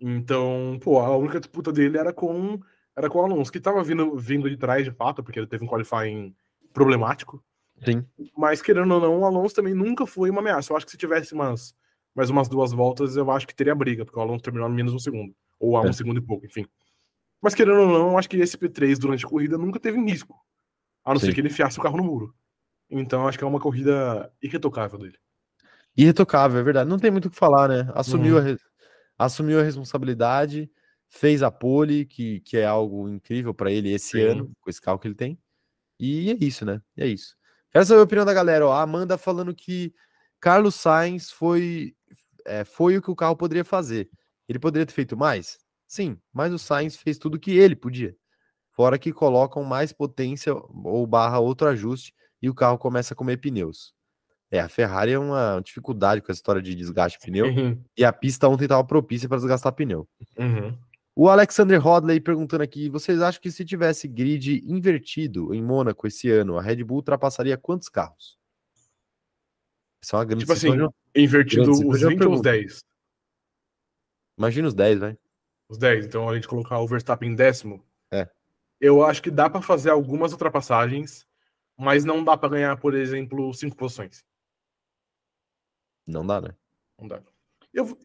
Então, 0.00 0.78
pô, 0.82 0.98
a 0.98 1.16
única 1.16 1.40
disputa 1.40 1.72
dele 1.72 1.96
era 1.96 2.12
com 2.12 2.60
era 2.94 3.08
com 3.08 3.20
o 3.20 3.22
Alonso, 3.22 3.50
que 3.50 3.60
tava 3.60 3.82
vindo, 3.82 4.16
vindo 4.16 4.50
de 4.50 4.56
trás 4.56 4.84
de 4.84 4.90
fato, 4.90 5.22
porque 5.22 5.38
ele 5.38 5.46
teve 5.46 5.64
um 5.64 5.68
qualifying 5.68 6.34
problemático. 6.72 7.42
Sim. 7.84 8.04
Mas, 8.36 8.60
querendo 8.60 8.92
ou 8.92 9.00
não, 9.00 9.20
o 9.20 9.24
Alonso 9.24 9.54
também 9.54 9.74
nunca 9.74 10.06
foi 10.06 10.28
uma 10.28 10.40
ameaça. 10.40 10.72
Eu 10.72 10.76
acho 10.76 10.84
que 10.86 10.92
se 10.92 10.98
tivesse 10.98 11.32
umas, 11.32 11.74
mais 12.14 12.30
umas 12.30 12.48
duas 12.48 12.72
voltas, 12.72 13.16
eu 13.16 13.30
acho 13.30 13.46
que 13.46 13.54
teria 13.54 13.74
briga, 13.74 14.04
porque 14.04 14.18
o 14.18 14.22
Alonso 14.22 14.42
terminou 14.42 14.68
no 14.68 14.74
menos 14.74 14.92
um 14.92 14.98
segundo. 14.98 15.34
Ou 15.58 15.76
a 15.78 15.84
é. 15.84 15.88
um 15.88 15.92
segundo 15.92 16.18
e 16.18 16.20
pouco, 16.20 16.46
enfim. 16.46 16.66
Mas, 17.40 17.54
querendo 17.54 17.80
ou 17.80 17.88
não, 17.88 18.10
eu 18.10 18.18
acho 18.18 18.28
que 18.28 18.36
esse 18.36 18.56
P3 18.56 18.98
durante 18.98 19.24
a 19.24 19.28
corrida 19.28 19.58
nunca 19.58 19.80
teve 19.80 19.98
risco. 20.00 20.36
A 21.04 21.12
não 21.12 21.20
Sim. 21.20 21.26
ser 21.26 21.34
que 21.34 21.40
ele 21.40 21.48
enfiasse 21.48 21.78
o 21.78 21.82
carro 21.82 21.96
no 21.96 22.04
muro. 22.04 22.34
Então, 22.88 23.26
acho 23.26 23.38
que 23.38 23.44
é 23.44 23.46
uma 23.46 23.58
corrida 23.58 24.32
irretocável 24.40 24.98
dele. 24.98 25.18
Irretocável, 25.96 26.60
é 26.60 26.62
verdade. 26.62 26.88
Não 26.88 26.98
tem 26.98 27.10
muito 27.10 27.26
o 27.26 27.30
que 27.30 27.36
falar, 27.36 27.68
né? 27.68 27.90
Assumiu, 27.94 28.38
uhum. 28.38 28.56
a, 29.18 29.24
assumiu 29.24 29.58
a 29.58 29.62
responsabilidade, 29.62 30.70
fez 31.08 31.42
a 31.42 31.50
pole, 31.50 32.04
que, 32.04 32.40
que 32.40 32.56
é 32.56 32.64
algo 32.64 33.08
incrível 33.08 33.52
para 33.52 33.72
ele 33.72 33.92
esse 33.92 34.12
Sim. 34.12 34.22
ano, 34.22 34.52
com 34.60 34.70
esse 34.70 34.80
carro 34.80 34.98
que 34.98 35.08
ele 35.08 35.14
tem. 35.14 35.38
E 35.98 36.30
é 36.30 36.36
isso, 36.40 36.64
né? 36.64 36.80
é 36.96 37.06
isso. 37.06 37.36
Essa 37.72 37.94
é 37.94 37.98
a 37.98 38.02
opinião 38.02 38.24
da 38.24 38.34
galera. 38.34 38.66
Ó. 38.66 38.72
A 38.72 38.82
Amanda 38.82 39.16
falando 39.16 39.54
que 39.54 39.94
Carlos 40.40 40.74
Sainz 40.74 41.30
foi, 41.30 41.94
é, 42.46 42.64
foi 42.64 42.96
o 42.96 43.02
que 43.02 43.10
o 43.10 43.16
carro 43.16 43.36
poderia 43.36 43.64
fazer. 43.64 44.10
Ele 44.48 44.58
poderia 44.58 44.86
ter 44.86 44.92
feito 44.92 45.16
mais? 45.16 45.58
Sim, 45.86 46.18
mas 46.32 46.52
o 46.52 46.58
Sainz 46.58 46.96
fez 46.96 47.18
tudo 47.18 47.38
que 47.38 47.52
ele 47.52 47.76
podia. 47.76 48.16
Fora 48.72 48.98
que 48.98 49.12
colocam 49.12 49.62
mais 49.62 49.92
potência 49.92 50.54
ou 50.54 51.06
barra 51.06 51.38
outro 51.38 51.68
ajuste 51.68 52.14
e 52.40 52.48
o 52.48 52.54
carro 52.54 52.78
começa 52.78 53.14
a 53.14 53.16
comer 53.16 53.36
pneus. 53.36 53.94
É, 54.50 54.60
a 54.60 54.68
Ferrari 54.68 55.12
é 55.12 55.18
uma 55.18 55.60
dificuldade 55.64 56.20
com 56.20 56.30
a 56.30 56.34
história 56.34 56.60
de 56.60 56.74
desgaste 56.74 57.18
de 57.18 57.24
pneu 57.24 57.46
uhum. 57.46 57.82
e 57.96 58.04
a 58.04 58.12
pista 58.12 58.48
ontem 58.48 58.64
estava 58.64 58.84
propícia 58.84 59.28
para 59.28 59.38
desgastar 59.38 59.72
pneu. 59.72 60.06
Uhum. 60.38 60.76
O 61.14 61.28
Alexander 61.28 61.80
Rodley 61.80 62.20
perguntando 62.20 62.62
aqui: 62.62 62.88
vocês 62.88 63.20
acham 63.20 63.40
que 63.40 63.50
se 63.50 63.64
tivesse 63.64 64.08
grid 64.08 64.62
invertido 64.66 65.54
em 65.54 65.62
Mônaco 65.62 66.06
esse 66.06 66.30
ano, 66.30 66.58
a 66.58 66.62
Red 66.62 66.84
Bull 66.84 66.98
ultrapassaria 66.98 67.56
quantos 67.56 67.88
carros? 67.88 68.38
Isso 70.02 70.16
é 70.16 70.18
uma 70.18 70.24
grande 70.24 70.40
Tipo 70.42 70.52
assim, 70.52 70.70
invertido 71.14 71.70
os 71.70 72.00
20 72.00 72.24
ou 72.24 72.34
os 72.34 72.42
10? 72.42 72.84
Imagina 74.36 74.68
os 74.68 74.74
10, 74.74 74.98
vai. 74.98 75.18
Os 75.68 75.78
10, 75.78 76.06
então 76.06 76.28
a 76.28 76.34
gente 76.34 76.48
colocar 76.48 76.78
o 76.80 76.86
Verstappen 76.86 77.30
em 77.30 77.34
décimo. 77.34 77.84
É. 78.12 78.28
Eu 78.80 79.04
acho 79.04 79.22
que 79.22 79.30
dá 79.30 79.48
para 79.48 79.62
fazer 79.62 79.90
algumas 79.90 80.32
ultrapassagens, 80.32 81.26
mas 81.78 82.04
não 82.04 82.24
dá 82.24 82.36
para 82.36 82.48
ganhar, 82.48 82.76
por 82.78 82.94
exemplo, 82.94 83.54
cinco 83.54 83.76
posições. 83.76 84.24
Não 86.06 86.26
dá, 86.26 86.40
né? 86.40 86.54
Não 86.98 87.06
dá. 87.06 87.22
Eu, 87.72 87.96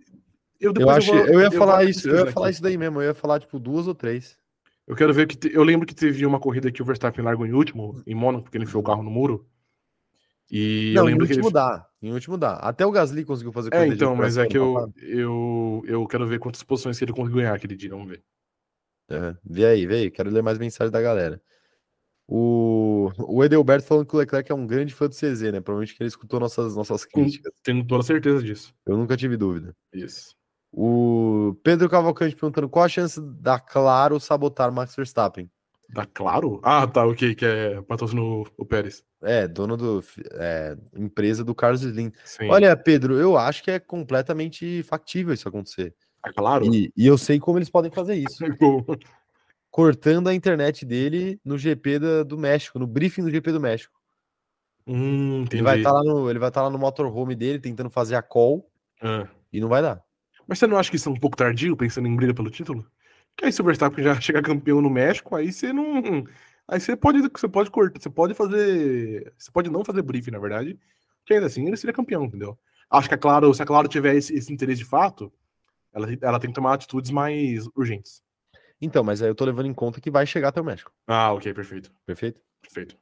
eu, 0.60 0.74
eu, 0.80 0.90
acho, 0.90 1.12
eu, 1.12 1.26
vou, 1.26 1.34
eu 1.34 1.42
ia 1.42 1.52
falar 1.52 1.84
isso, 1.84 2.08
eu 2.08 2.26
ia 2.26 2.32
falar 2.32 2.52
isso 2.52 2.62
daí 2.62 2.78
mesmo, 2.78 3.02
eu 3.02 3.08
ia 3.08 3.14
falar 3.14 3.40
tipo 3.40 3.60
duas 3.60 3.88
ou 3.88 3.96
três. 3.96 4.38
Eu 4.86 4.96
quero 4.96 5.14
ver 5.14 5.28
que 5.28 5.36
te, 5.36 5.54
eu 5.54 5.64
lembro 5.64 5.86
que 5.86 5.96
teve 5.96 6.26
uma 6.26 6.40
corrida 6.40 6.72
que 6.72 6.82
o 6.82 6.86
Verstappen 6.86 7.26
largou 7.26 7.46
em 7.46 7.54
último, 7.54 8.02
em 8.06 8.16
Mônaco, 8.16 8.44
porque 8.44 8.58
ele 8.58 8.64
enfiou 8.64 8.82
o 8.82 8.86
carro 8.86 9.04
no 9.04 9.10
muro. 9.10 9.46
E 10.50 10.94
não, 10.96 11.04
eu 11.04 11.06
lembro 11.08 11.26
em 11.26 11.30
último 11.30 11.48
ele... 11.48 11.54
dá, 11.54 11.88
em 12.02 12.14
último 12.14 12.38
dá. 12.38 12.54
Até 12.56 12.86
o 12.86 12.92
Gasly 12.92 13.26
conseguiu 13.26 13.52
fazer 13.52 13.74
É, 13.74 13.88
então, 13.88 14.16
mas 14.16 14.38
é 14.38 14.46
que 14.46 14.58
eu, 14.58 14.94
eu, 14.98 15.84
eu 15.86 16.08
quero 16.08 16.26
ver 16.26 16.40
quantas 16.40 16.64
posições 16.64 16.98
que 16.98 17.06
ele 17.06 17.14
conseguiu 17.14 17.38
ganhar 17.38 17.54
aquele 17.54 17.76
dia, 17.76 17.90
vamos 17.90 18.08
ver. 18.08 18.24
É, 19.10 19.36
vê 19.44 19.66
aí, 19.66 19.86
vê 19.86 19.96
aí, 19.96 20.12
quero 20.12 20.30
ler 20.30 20.42
mais 20.42 20.58
mensagens 20.58 20.92
da 20.92 21.02
galera. 21.02 21.42
O, 22.30 23.10
o 23.20 23.44
Edelberto 23.44 23.88
falando 23.88 24.06
que 24.06 24.14
o 24.14 24.20
Leclerc 24.20 24.52
é 24.52 24.56
um 24.56 24.68
grande 24.68 24.94
fã 24.94 25.08
do 25.08 25.16
CZ, 25.16 25.44
né? 25.44 25.62
Provavelmente 25.62 25.96
que 25.96 26.04
ele 26.04 26.10
escutou 26.10 26.40
nossas, 26.42 26.76
nossas 26.76 27.06
críticas. 27.06 27.54
Tenho 27.64 27.86
toda 27.88 28.04
certeza 28.04 28.44
disso. 28.44 28.74
Eu 28.86 28.98
nunca 28.98 29.16
tive 29.16 29.38
dúvida. 29.38 29.74
Isso. 29.94 30.36
O 30.72 31.56
Pedro 31.64 31.90
Cavalcante 31.90 32.36
perguntando 32.36 32.68
qual 32.68 32.84
a 32.84 32.90
chance 32.90 33.20
da 33.22 33.58
Claro 33.58 34.20
sabotar 34.20 34.72
Max 34.74 34.94
Verstappen. 34.94 35.50
Da 35.90 36.06
Claro? 36.06 36.60
Ah, 36.64 36.86
tá, 36.86 37.06
ok, 37.06 37.34
que 37.34 37.46
é 37.46 37.82
patrocínio 37.82 38.46
o 38.58 38.66
Pérez. 38.66 39.04
É, 39.22 39.48
dono 39.48 39.78
do 39.78 40.04
é, 40.34 40.78
empresa 40.96 41.44
do 41.44 41.56
Carlos 41.56 41.82
Slim. 41.82 42.12
Sim. 42.26 42.50
Olha, 42.50 42.76
Pedro, 42.76 43.16
eu 43.16 43.38
acho 43.38 43.64
que 43.64 43.72
é 43.72 43.80
completamente 43.80 44.84
factível 44.84 45.34
isso 45.34 45.48
acontecer. 45.48 45.96
É 46.26 46.32
claro. 46.32 46.66
E, 46.66 46.92
e 46.96 47.08
eu 47.08 47.18
sei 47.18 47.40
como 47.40 47.58
eles 47.58 47.70
podem 47.70 47.90
fazer 47.92 48.16
isso. 48.16 48.38
Cortando 49.72 50.28
a 50.28 50.34
internet 50.34 50.86
dele 50.86 51.40
no 51.44 51.58
GP 51.58 52.00
da, 52.00 52.24
do 52.24 52.38
México, 52.38 52.80
no 52.80 52.88
briefing 52.88 53.24
do 53.24 53.32
GP 53.32 53.52
do 53.52 53.62
México. 53.62 53.98
Hum, 54.86 55.46
ele 55.52 55.62
vai 55.62 55.78
estar 55.78 55.92
tá 55.92 55.96
lá 55.98 56.04
no, 56.04 56.30
ele 56.30 56.40
vai 56.40 56.50
estar 56.50 56.62
tá 56.62 56.66
lá 56.66 56.70
no 56.70 56.80
motorhome 56.80 57.36
dele 57.36 57.60
tentando 57.60 57.90
fazer 57.90 58.16
a 58.16 58.22
call 58.22 58.70
ah. 59.02 59.28
e 59.52 59.60
não 59.60 59.68
vai 59.68 59.82
dar. 59.82 60.02
Mas 60.48 60.60
você 60.60 60.68
não 60.68 60.78
acha 60.78 60.90
que 60.90 60.96
isso 60.96 61.10
é 61.10 61.12
um 61.12 61.20
pouco 61.20 61.36
tardio, 61.36 61.76
pensando 61.76 62.08
em 62.08 62.16
briga 62.16 62.34
pelo 62.34 62.50
título? 62.50 62.90
Que 63.38 63.46
aí 63.46 63.54
se 63.54 63.62
o 63.62 63.64
Verstappen 63.64 64.04
já 64.04 64.20
chegar 64.20 64.42
campeão 64.42 64.82
no 64.82 64.90
México, 64.90 65.36
aí 65.36 65.54
você 65.54 65.72
não. 65.72 66.26
Aí 66.68 66.82
você 66.82 66.98
pode, 66.98 67.22
você 67.22 67.48
pode 67.48 67.72
cortar, 67.72 68.02
você 68.02 68.10
pode 68.10 68.34
fazer. 68.34 69.32
Você 69.38 69.52
pode 69.52 69.70
não 69.70 69.86
fazer 69.86 70.02
briefing, 70.02 70.32
na 70.32 70.40
verdade. 70.40 70.78
Que 71.24 71.36
ainda 71.36 71.46
assim 71.46 71.66
ele 71.66 71.78
seria 71.78 71.94
campeão, 71.94 72.26
entendeu? 72.26 72.58
Acho 72.90 73.08
que 73.08 73.14
é 73.14 73.18
claro, 73.18 73.54
se 73.54 73.62
a 73.62 73.66
Claro 73.66 73.88
tiver 73.88 74.16
esse, 74.16 74.34
esse 74.34 74.52
interesse 74.52 74.80
de 74.80 74.86
fato, 74.86 75.32
ela, 75.94 76.08
ela 76.22 76.40
tem 76.40 76.50
que 76.50 76.56
tomar 76.56 76.74
atitudes 76.74 77.12
mais 77.12 77.68
urgentes. 77.76 78.22
Então, 78.82 79.04
mas 79.04 79.22
aí 79.22 79.30
eu 79.30 79.36
tô 79.36 79.44
levando 79.44 79.66
em 79.66 79.74
conta 79.74 80.00
que 80.00 80.10
vai 80.10 80.26
chegar 80.26 80.50
até 80.50 80.62
o 80.62 80.66
México. 80.66 80.92
Ah, 81.06 81.34
ok, 81.34 81.54
perfeito. 81.54 81.92
Perfeito? 82.06 82.40
Perfeito. 82.62 82.98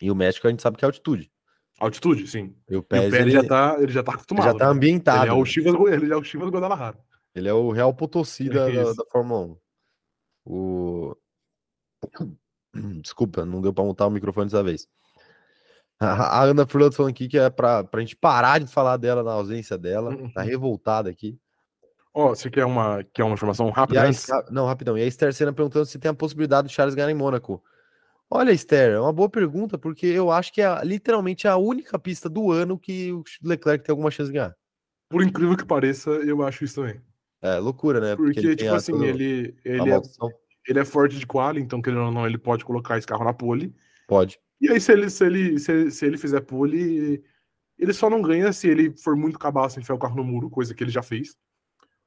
E 0.00 0.10
o 0.10 0.14
México 0.14 0.46
a 0.46 0.50
gente 0.50 0.62
sabe 0.62 0.76
que 0.76 0.84
é 0.84 0.86
altitude. 0.86 1.30
Altitude, 1.78 2.26
sim. 2.26 2.54
E 2.68 2.76
o 2.76 2.82
Pérez, 2.82 3.06
e 3.06 3.08
o 3.08 3.10
Pérez 3.10 3.34
ele, 3.34 3.42
já, 3.42 3.48
tá, 3.48 3.76
ele 3.78 3.92
já 3.92 4.02
tá 4.02 4.12
acostumado. 4.12 4.46
Ele 4.46 4.52
já 4.52 4.58
tá 4.58 4.64
né? 4.66 4.70
ambientado. 4.70 5.24
Ele 5.24 5.30
é 5.30 5.34
o 5.34 5.44
Chivas, 5.44 5.74
ele 5.92 6.12
é 6.12 6.16
o 6.16 6.24
Chivas 6.24 6.50
Guadalajara. 6.50 6.98
Ele 7.34 7.48
é 7.48 7.52
o 7.52 7.70
Real 7.70 7.94
Potosí 7.94 8.48
da, 8.48 8.68
da, 8.68 8.92
da, 8.92 9.04
Fórmula 9.10 9.46
1. 9.46 9.56
O... 10.46 11.16
Desculpa, 13.02 13.44
não 13.44 13.60
deu 13.60 13.72
pra 13.72 13.84
montar 13.84 14.06
o 14.06 14.10
microfone 14.10 14.46
dessa 14.46 14.62
vez. 14.62 14.88
A, 15.98 16.44
Ana 16.44 16.66
Furlan 16.66 16.90
falando 16.90 17.10
aqui 17.10 17.28
que 17.28 17.38
é 17.38 17.50
pra, 17.50 17.84
pra 17.84 18.00
gente 18.00 18.16
parar 18.16 18.58
de 18.58 18.66
falar 18.66 18.96
dela 18.96 19.22
na 19.22 19.32
ausência 19.32 19.76
dela. 19.76 20.10
Uhum. 20.10 20.32
Tá 20.32 20.42
revoltada 20.42 21.10
aqui. 21.10 21.38
Ó, 22.12 22.26
oh, 22.26 22.28
você 22.30 22.50
quer 22.50 22.64
uma, 22.64 23.04
quer 23.12 23.22
uma 23.22 23.34
informação 23.34 23.68
rápida? 23.70 24.02
Antes? 24.02 24.26
Não, 24.50 24.66
rapidão. 24.66 24.98
E 24.98 25.02
a 25.02 25.06
Esther 25.06 25.32
Senna 25.32 25.52
perguntando 25.52 25.86
se 25.86 25.98
tem 25.98 26.10
a 26.10 26.14
possibilidade 26.14 26.68
de 26.68 26.74
Charles 26.74 26.94
ganhar 26.94 27.10
em 27.10 27.14
Mônaco. 27.14 27.62
Olha, 28.28 28.50
Esther, 28.50 28.92
é 28.92 29.00
uma 29.00 29.12
boa 29.12 29.28
pergunta, 29.28 29.76
porque 29.76 30.06
eu 30.06 30.30
acho 30.30 30.52
que 30.52 30.62
é 30.62 30.84
literalmente 30.84 31.46
a 31.46 31.56
única 31.56 31.98
pista 31.98 32.28
do 32.28 32.50
ano 32.50 32.78
que 32.78 33.12
o 33.12 33.22
Leclerc 33.42 33.84
tem 33.84 33.92
alguma 33.92 34.10
chance 34.10 34.30
de 34.30 34.38
ganhar. 34.38 34.56
Por 35.08 35.22
incrível 35.22 35.56
que 35.56 35.64
pareça, 35.64 36.10
eu 36.10 36.42
acho 36.42 36.64
isso 36.64 36.76
também. 36.76 37.00
É, 37.42 37.58
loucura, 37.58 38.00
né? 38.00 38.16
Porque, 38.16 38.40
porque 38.40 38.56
tipo 38.56 38.74
assim, 38.74 39.02
ele, 39.04 39.56
ele, 39.64 39.90
é, 39.92 40.00
ele 40.68 40.78
é 40.78 40.84
forte 40.84 41.18
de 41.18 41.26
quali, 41.26 41.60
então, 41.60 41.80
querendo 41.80 42.04
ou 42.04 42.12
não, 42.12 42.26
ele 42.26 42.38
pode 42.38 42.64
colocar 42.64 42.98
esse 42.98 43.06
carro 43.06 43.24
na 43.24 43.32
pole. 43.32 43.74
Pode. 44.06 44.38
E 44.60 44.70
aí, 44.70 44.80
se 44.80 44.92
ele, 44.92 45.08
se 45.08 45.24
ele, 45.24 45.58
se, 45.58 45.90
se 45.90 46.06
ele 46.06 46.18
fizer 46.18 46.40
pole, 46.40 47.22
ele 47.78 47.92
só 47.92 48.10
não 48.10 48.20
ganha 48.20 48.52
se 48.52 48.68
ele 48.68 48.94
for 48.98 49.16
muito 49.16 49.38
cabaço 49.38 49.78
e 49.78 49.82
enfiar 49.82 49.94
o 49.94 49.98
carro 49.98 50.16
no 50.16 50.24
muro, 50.24 50.50
coisa 50.50 50.74
que 50.74 50.84
ele 50.84 50.90
já 50.90 51.02
fez. 51.02 51.34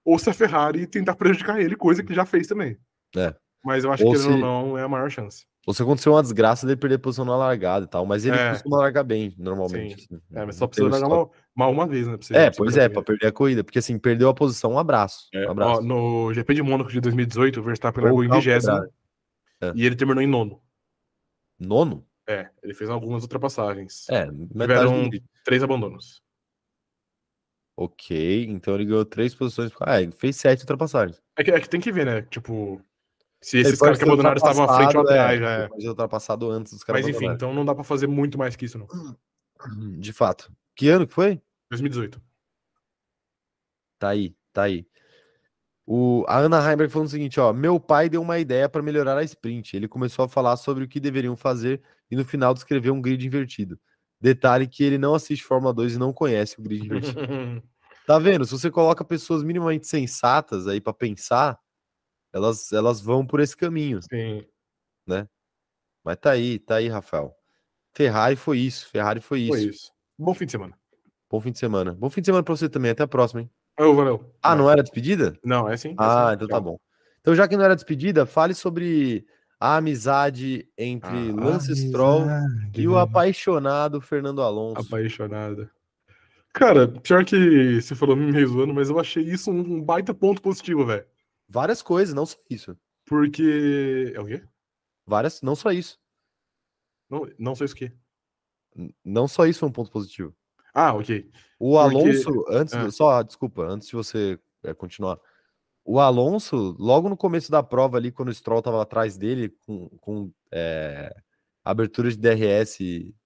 Ou 0.05 0.19
se 0.19 0.29
a 0.29 0.33
Ferrari 0.33 0.85
tentar 0.85 1.15
prejudicar 1.15 1.59
ele, 1.59 1.75
coisa 1.75 2.03
que 2.03 2.13
já 2.13 2.25
fez 2.25 2.45
também. 2.45 2.77
É. 3.15 3.33
Mas 3.63 3.83
eu 3.83 3.91
acho 3.91 4.05
ou 4.05 4.11
que, 4.11 4.19
se... 4.19 4.27
ou 4.27 4.37
não, 4.37 4.77
é 4.77 4.83
a 4.83 4.89
maior 4.89 5.09
chance. 5.09 5.45
Ou 5.65 5.73
se 5.73 5.81
acontecer 5.81 6.09
uma 6.09 6.21
desgraça 6.21 6.67
dele 6.67 6.79
perder 6.79 6.97
posição 6.97 7.23
na 7.23 7.37
largada 7.37 7.85
e 7.85 7.87
tal, 7.87 8.05
mas 8.05 8.25
ele 8.25 8.35
é. 8.35 8.51
costuma 8.51 8.77
largar 8.77 9.03
bem, 9.03 9.33
normalmente. 9.37 9.95
Assim. 9.95 10.21
É, 10.33 10.45
mas 10.45 10.57
só 10.57 10.67
precisa 10.67 10.89
largar 10.89 11.07
mal, 11.07 11.31
mal, 11.55 11.71
uma 11.71 11.87
vez, 11.87 12.07
né? 12.07 12.17
é, 12.31 12.51
pois 12.51 12.77
é, 12.77 12.89
para 12.89 13.01
perder 13.01 13.27
a 13.27 13.31
corrida, 13.31 13.63
porque 13.63 13.79
assim, 13.79 13.97
perdeu 13.97 14.29
a 14.29 14.33
posição, 14.33 14.73
um 14.73 14.79
abraço. 14.79 15.27
É, 15.33 15.47
um 15.47 15.51
abraço. 15.51 15.79
Ó, 15.79 15.83
no 15.83 16.33
GP 16.33 16.53
de 16.53 16.61
Mônaco 16.61 16.91
de 16.91 16.99
2018, 16.99 17.59
o 17.59 17.63
Verstappen 17.63 18.03
largou 18.03 18.23
em 18.23 18.29
vigésimo 18.29 18.77
é. 19.61 19.71
e 19.75 19.85
ele 19.85 19.95
terminou 19.95 20.21
em 20.21 20.27
nono. 20.27 20.61
Nono? 21.59 22.05
É, 22.27 22.49
ele 22.63 22.73
fez 22.73 22.89
algumas 22.89 23.23
ultrapassagens. 23.23 24.07
É, 24.09 24.25
tiveram 24.25 25.09
do... 25.09 25.21
três 25.43 25.61
abandonos. 25.61 26.21
Ok, 27.75 28.45
então 28.45 28.75
ele 28.75 28.85
ganhou 28.85 29.03
três 29.03 29.33
posições. 29.33 29.71
Ah, 29.81 30.01
ele 30.01 30.11
fez 30.11 30.35
sete 30.37 30.61
ultrapassagens. 30.61 31.21
É 31.35 31.43
que, 31.43 31.51
é 31.51 31.59
que 31.59 31.67
tem 31.67 31.81
que 31.81 31.91
ver, 31.91 32.05
né? 32.05 32.21
Tipo, 32.21 32.79
se 33.41 33.57
esses 33.57 33.79
caras 33.79 33.97
que 33.97 34.03
abandonaram 34.05 34.37
estavam 34.37 34.63
à 34.63 34.77
frente 34.77 34.95
ou 34.95 35.03
atrás, 35.03 35.37
é, 35.37 35.43
já 35.43 35.49
é. 35.49 35.67
Pode 35.67 35.87
ultrapassado 35.87 36.49
antes 36.49 36.71
dos 36.71 36.83
caras. 36.83 37.01
Mas 37.01 37.15
enfim, 37.15 37.25
então 37.25 37.53
não 37.53 37.65
dá 37.65 37.75
pra 37.75 37.83
fazer 37.83 38.07
muito 38.07 38.37
mais 38.37 38.55
que 38.55 38.65
isso, 38.65 38.77
não. 38.77 38.87
De 39.99 40.13
fato. 40.13 40.51
Que 40.75 40.89
ano 40.89 41.07
que 41.07 41.13
foi? 41.13 41.41
2018. 41.69 42.21
Tá 43.99 44.09
aí, 44.09 44.35
tá 44.51 44.63
aí. 44.63 44.85
O, 45.85 46.23
a 46.27 46.37
Ana 46.37 46.59
Heimberg 46.59 46.91
falando 46.91 47.07
o 47.07 47.11
seguinte, 47.11 47.39
ó, 47.39 47.51
meu 47.51 47.79
pai 47.79 48.09
deu 48.09 48.21
uma 48.21 48.39
ideia 48.39 48.69
para 48.69 48.81
melhorar 48.81 49.17
a 49.17 49.23
sprint. 49.23 49.75
Ele 49.75 49.87
começou 49.87 50.25
a 50.25 50.29
falar 50.29 50.55
sobre 50.55 50.83
o 50.83 50.87
que 50.87 50.99
deveriam 50.99 51.35
fazer 51.35 51.81
e 52.09 52.15
no 52.15 52.23
final 52.23 52.53
descreveu 52.53 52.93
um 52.93 53.01
grid 53.01 53.25
invertido. 53.25 53.79
Detalhe 54.19 54.67
que 54.67 54.83
ele 54.83 54.97
não 54.97 55.13
assiste 55.13 55.43
Fórmula 55.43 55.73
2 55.73 55.95
e 55.95 55.99
não 55.99 56.13
conhece 56.13 56.59
o 56.59 56.63
grid 56.63 56.85
invertido. 56.85 57.19
tá 58.07 58.17
vendo? 58.17 58.45
Se 58.45 58.51
você 58.51 58.71
coloca 58.71 59.03
pessoas 59.03 59.43
minimamente 59.43 59.87
sensatas 59.87 60.67
aí 60.67 60.79
para 60.79 60.93
pensar, 60.93 61.59
elas, 62.31 62.71
elas 62.71 63.01
vão 63.01 63.25
por 63.25 63.41
esse 63.41 63.55
caminho. 63.55 64.01
Sim. 64.01 64.45
Né? 65.05 65.27
Mas 66.03 66.17
tá 66.17 66.31
aí, 66.31 66.59
tá 66.59 66.75
aí, 66.75 66.87
Rafael. 66.87 67.35
Ferrari 67.93 68.35
foi 68.35 68.59
isso, 68.59 68.87
Ferrari 68.89 69.19
foi 69.19 69.41
isso. 69.41 69.51
Foi 69.51 69.61
isso. 69.61 69.92
Bom 70.17 70.33
fim 70.33 70.45
de 70.45 70.51
semana. 70.51 70.77
Bom 71.29 71.39
fim 71.39 71.51
de 71.51 71.59
semana. 71.59 71.93
Bom 71.93 72.09
fim 72.09 72.21
de 72.21 72.27
semana 72.27 72.43
pra 72.43 72.55
você 72.55 72.69
também. 72.69 72.91
Até 72.91 73.03
a 73.03 73.07
próxima, 73.07 73.41
hein? 73.41 73.49
Oh, 73.79 73.93
valeu. 73.93 74.31
Ah, 74.41 74.55
não 74.55 74.69
era 74.69 74.83
despedida? 74.83 75.37
Não, 75.43 75.67
é 75.67 75.75
sim. 75.75 75.91
É 75.91 75.95
ah, 75.97 76.27
sim. 76.29 76.35
então 76.35 76.47
tá 76.47 76.59
bom. 76.59 76.77
Então, 77.21 77.33
já 77.33 77.47
que 77.47 77.57
não 77.57 77.63
era 77.63 77.75
despedida, 77.75 78.25
fale 78.25 78.53
sobre 78.53 79.25
a 79.59 79.77
amizade 79.77 80.67
entre 80.77 81.09
ah, 81.09 81.35
Lance 81.35 81.71
amizade. 81.71 81.87
Stroll 81.87 82.25
e 82.75 82.87
o 82.87 82.97
apaixonado 82.97 84.01
Fernando 84.01 84.41
Alonso. 84.41 84.81
Apaixonado. 84.81 85.69
Cara, 86.53 86.87
pior 86.87 87.25
que 87.25 87.81
você 87.81 87.95
falou 87.95 88.15
meio 88.15 88.47
zoando, 88.47 88.73
mas 88.73 88.89
eu 88.89 88.99
achei 88.99 89.23
isso 89.23 89.49
um 89.49 89.81
baita 89.81 90.13
ponto 90.13 90.41
positivo, 90.41 90.85
velho. 90.85 91.05
Várias 91.49 91.81
coisas, 91.81 92.13
não 92.13 92.25
só 92.25 92.37
isso. 92.49 92.77
Porque. 93.05 94.13
É 94.15 94.19
o 94.19 94.25
quê? 94.25 94.43
Várias, 95.05 95.41
não 95.41 95.55
só 95.55 95.71
isso. 95.71 95.99
Não, 97.09 97.27
não 97.39 97.55
só 97.55 97.65
isso 97.65 97.75
que. 97.75 97.91
Não 99.03 99.27
só 99.27 99.45
isso 99.45 99.59
foi 99.59 99.69
um 99.69 99.71
ponto 99.71 99.91
positivo. 99.91 100.33
Ah, 100.73 100.93
ok. 100.93 101.29
O 101.59 101.77
Alonso, 101.77 102.33
Porque... 102.33 102.55
antes, 102.55 102.73
ah. 102.73 102.91
só 102.91 103.21
desculpa, 103.21 103.63
antes 103.63 103.87
de 103.87 103.95
você 103.95 104.39
é, 104.63 104.73
continuar. 104.73 105.19
O 105.85 105.99
Alonso, 105.99 106.75
logo 106.79 107.09
no 107.09 107.17
começo 107.17 107.51
da 107.51 107.61
prova 107.61 107.97
ali, 107.97 108.11
quando 108.11 108.29
o 108.29 108.33
Stroll 108.33 108.59
estava 108.59 108.81
atrás 108.81 109.17
dele, 109.17 109.49
com, 109.65 109.89
com 109.99 110.31
é, 110.51 111.13
abertura 111.63 112.09
de 112.09 112.17
DRS 112.17 112.79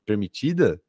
permitida, 0.05 0.81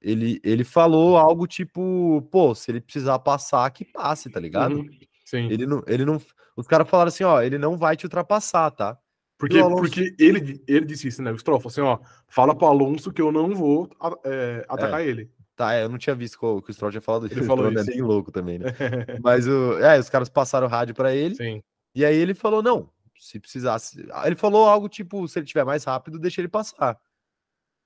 ele, 0.00 0.40
ele 0.42 0.64
falou 0.64 1.16
algo 1.16 1.46
tipo, 1.46 2.22
pô, 2.30 2.54
se 2.54 2.70
ele 2.70 2.80
precisar 2.80 3.18
passar, 3.18 3.70
que 3.70 3.84
passe, 3.84 4.30
tá 4.30 4.40
ligado? 4.40 4.76
Uhum, 4.76 4.88
sim. 5.24 5.48
Ele 5.50 5.66
não, 5.66 5.82
ele 5.86 6.04
não. 6.04 6.20
Os 6.56 6.66
caras 6.66 6.88
falaram 6.88 7.08
assim, 7.08 7.24
ó, 7.24 7.40
ele 7.42 7.58
não 7.58 7.76
vai 7.76 7.96
te 7.96 8.06
ultrapassar, 8.06 8.70
tá? 8.70 8.98
Porque, 9.38 9.58
Alonso... 9.58 9.82
porque 9.82 10.14
ele, 10.18 10.60
ele 10.66 10.84
disse 10.84 11.06
isso, 11.08 11.22
né? 11.22 11.30
O 11.30 11.38
Stroll 11.38 11.60
falou 11.60 11.70
assim, 11.70 11.80
ó, 11.80 11.98
fala 12.26 12.56
pro 12.56 12.66
Alonso 12.66 13.12
que 13.12 13.22
eu 13.22 13.30
não 13.30 13.54
vou 13.54 13.88
é, 14.24 14.66
atacar 14.68 15.00
é. 15.00 15.06
ele. 15.06 15.30
Tá, 15.54 15.74
é, 15.74 15.84
eu 15.84 15.88
não 15.88 15.98
tinha 15.98 16.14
visto 16.14 16.38
que 16.38 16.44
o, 16.44 16.60
que 16.60 16.70
o 16.70 16.74
Stroll 16.74 16.90
tinha 16.90 17.00
falado 17.00 17.26
isso. 17.26 17.38
Ele 17.38 17.46
falou 17.46 17.70
isso. 17.70 17.80
É 17.80 17.84
bem 17.84 18.02
louco 18.02 18.32
também, 18.32 18.58
né? 18.58 18.66
Mas 19.22 19.46
o, 19.46 19.78
é, 19.78 19.98
os 19.98 20.10
caras 20.10 20.28
passaram 20.28 20.66
o 20.66 20.70
rádio 20.70 20.94
para 20.94 21.14
ele. 21.14 21.36
Sim. 21.36 21.62
E 21.94 22.04
aí 22.04 22.16
ele 22.16 22.34
falou, 22.34 22.62
não, 22.62 22.90
se 23.16 23.38
precisasse... 23.38 24.04
Ele 24.24 24.36
falou 24.36 24.66
algo 24.66 24.88
tipo, 24.88 25.26
se 25.28 25.38
ele 25.38 25.46
tiver 25.46 25.64
mais 25.64 25.84
rápido, 25.84 26.18
deixa 26.18 26.40
ele 26.40 26.48
passar. 26.48 26.98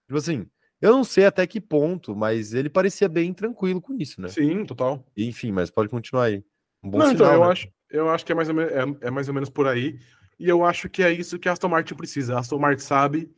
Tipo 0.06 0.18
assim, 0.18 0.46
eu 0.80 0.90
não 0.92 1.04
sei 1.04 1.26
até 1.26 1.46
que 1.46 1.60
ponto, 1.60 2.16
mas 2.16 2.54
ele 2.54 2.68
parecia 2.68 3.08
bem 3.08 3.32
tranquilo 3.32 3.80
com 3.80 3.94
isso, 3.94 4.20
né? 4.20 4.28
Sim, 4.28 4.64
total. 4.64 5.06
Enfim, 5.16 5.52
mas 5.52 5.70
pode 5.70 5.88
continuar 5.88 6.24
aí. 6.24 6.44
Um 6.82 6.90
bom 6.90 6.98
não, 6.98 7.12
então, 7.12 7.26
sinal, 7.26 7.30
então, 7.30 7.34
eu, 7.34 7.46
né? 7.46 7.52
acho, 7.52 7.68
eu 7.90 8.08
acho 8.10 8.26
que 8.26 8.32
é 8.32 8.34
mais, 8.34 8.48
ou 8.48 8.54
menos, 8.54 8.72
é, 8.72 9.06
é 9.06 9.10
mais 9.10 9.28
ou 9.28 9.34
menos 9.34 9.48
por 9.48 9.68
aí. 9.68 9.98
E 10.38 10.48
eu 10.48 10.64
acho 10.64 10.88
que 10.88 11.02
é 11.02 11.12
isso 11.12 11.38
que 11.38 11.48
a 11.48 11.52
Aston 11.52 11.68
Martin 11.68 11.94
precisa. 11.94 12.34
A 12.34 12.40
Aston 12.40 12.58
Martin 12.58 12.82
sabe 12.82 13.34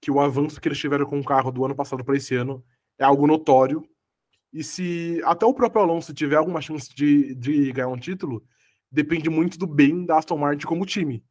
que 0.00 0.10
o 0.10 0.20
avanço 0.20 0.60
que 0.60 0.68
eles 0.68 0.78
tiveram 0.78 1.06
com 1.06 1.20
o 1.20 1.24
carro 1.24 1.52
do 1.52 1.64
ano 1.64 1.74
passado 1.74 2.04
para 2.04 2.16
esse 2.16 2.34
ano 2.34 2.64
é 2.98 3.04
algo 3.04 3.26
notório. 3.26 3.86
E 4.52 4.62
se 4.62 5.20
até 5.24 5.46
o 5.46 5.54
próprio 5.54 5.82
Alonso 5.82 6.12
tiver 6.12 6.36
alguma 6.36 6.60
chance 6.60 6.94
de, 6.94 7.34
de 7.34 7.72
ganhar 7.72 7.88
um 7.88 7.98
título, 7.98 8.44
depende 8.90 9.30
muito 9.30 9.58
do 9.58 9.66
bem 9.66 10.04
da 10.04 10.18
Aston 10.18 10.36
Martin 10.36 10.66
como 10.66 10.84
time. 10.84 11.24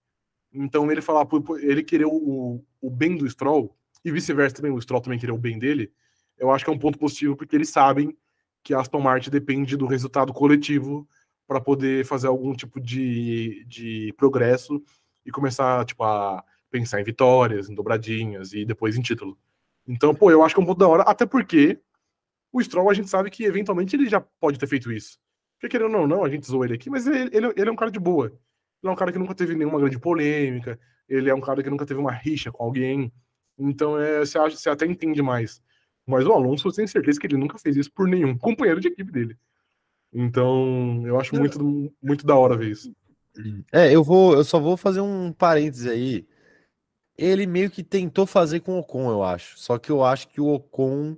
Então 0.53 0.91
ele 0.91 1.01
falar, 1.01 1.27
ele 1.59 1.83
querer 1.83 2.05
o, 2.05 2.63
o 2.81 2.89
bem 2.89 3.15
do 3.15 3.29
Stroll, 3.29 3.75
e 4.03 4.11
vice-versa 4.11 4.55
também, 4.55 4.71
o 4.71 4.81
Stroll 4.81 5.01
também 5.01 5.19
querer 5.19 5.31
o 5.31 5.37
bem 5.37 5.59
dele, 5.59 5.91
eu 6.37 6.49
acho 6.51 6.65
que 6.65 6.71
é 6.71 6.73
um 6.73 6.79
ponto 6.79 6.97
positivo, 6.97 7.35
porque 7.35 7.55
eles 7.55 7.69
sabem 7.69 8.17
que 8.63 8.73
a 8.73 8.79
Aston 8.79 8.99
Martin 8.99 9.29
depende 9.29 9.77
do 9.77 9.85
resultado 9.85 10.33
coletivo 10.33 11.07
para 11.51 11.59
poder 11.59 12.05
fazer 12.05 12.27
algum 12.27 12.53
tipo 12.53 12.79
de, 12.79 13.65
de 13.67 14.13
progresso 14.15 14.81
e 15.25 15.31
começar 15.31 15.83
tipo, 15.83 16.01
a 16.01 16.41
pensar 16.69 17.01
em 17.01 17.03
vitórias, 17.03 17.69
em 17.69 17.75
dobradinhas 17.75 18.53
e 18.53 18.63
depois 18.63 18.95
em 18.95 19.01
título. 19.01 19.37
Então, 19.85 20.15
pô, 20.15 20.31
eu 20.31 20.43
acho 20.43 20.55
que 20.55 20.61
é 20.61 20.63
um 20.63 20.65
ponto 20.65 20.77
da 20.77 20.87
hora, 20.87 21.03
até 21.03 21.25
porque 21.25 21.77
o 22.53 22.63
Stroll 22.63 22.89
a 22.89 22.93
gente 22.93 23.09
sabe 23.09 23.29
que 23.29 23.43
eventualmente 23.43 23.97
ele 23.97 24.07
já 24.07 24.21
pode 24.21 24.57
ter 24.57 24.65
feito 24.65 24.93
isso. 24.93 25.19
Porque 25.59 25.77
querendo 25.77 25.97
ou 25.97 26.07
não, 26.07 26.23
a 26.23 26.29
gente 26.29 26.47
zoou 26.47 26.63
ele 26.63 26.75
aqui, 26.75 26.89
mas 26.89 27.05
ele, 27.05 27.29
ele, 27.35 27.53
ele 27.57 27.69
é 27.69 27.71
um 27.71 27.75
cara 27.75 27.91
de 27.91 27.99
boa. 27.99 28.27
Ele 28.27 28.89
é 28.89 28.89
um 28.89 28.95
cara 28.95 29.11
que 29.11 29.19
nunca 29.19 29.35
teve 29.35 29.53
nenhuma 29.53 29.77
grande 29.77 29.99
polêmica, 29.99 30.79
ele 31.09 31.29
é 31.29 31.35
um 31.35 31.41
cara 31.41 31.61
que 31.61 31.69
nunca 31.69 31.85
teve 31.85 31.99
uma 31.99 32.13
rixa 32.13 32.49
com 32.49 32.63
alguém. 32.63 33.11
Então, 33.59 33.99
é, 33.99 34.19
você, 34.19 34.37
acha, 34.37 34.55
você 34.55 34.69
até 34.69 34.85
entende 34.85 35.21
mais. 35.21 35.61
Mas 36.07 36.25
o 36.25 36.31
Alonso, 36.31 36.69
eu 36.69 36.71
tenho 36.71 36.87
certeza 36.87 37.19
que 37.19 37.27
ele 37.27 37.35
nunca 37.35 37.57
fez 37.57 37.75
isso 37.75 37.91
por 37.91 38.07
nenhum 38.07 38.37
companheiro 38.37 38.79
de 38.79 38.87
equipe 38.87 39.11
dele. 39.11 39.37
Então, 40.13 41.01
eu 41.05 41.19
acho 41.19 41.35
muito, 41.35 41.93
muito 42.01 42.25
da 42.25 42.35
hora 42.35 42.57
ver 42.57 42.71
isso. 42.71 42.93
É, 43.71 43.93
eu 43.93 44.03
vou, 44.03 44.33
eu 44.33 44.43
só 44.43 44.59
vou 44.59 44.75
fazer 44.75 45.01
um 45.01 45.31
parêntese 45.31 45.89
aí. 45.89 46.27
Ele 47.17 47.45
meio 47.45 47.69
que 47.69 47.83
tentou 47.83 48.25
fazer 48.25 48.59
com 48.61 48.75
o 48.75 48.79
Ocon, 48.79 49.09
eu 49.09 49.23
acho. 49.23 49.57
Só 49.57 49.77
que 49.77 49.89
eu 49.89 50.03
acho 50.03 50.27
que 50.27 50.41
o 50.41 50.47
Ocon 50.47 51.15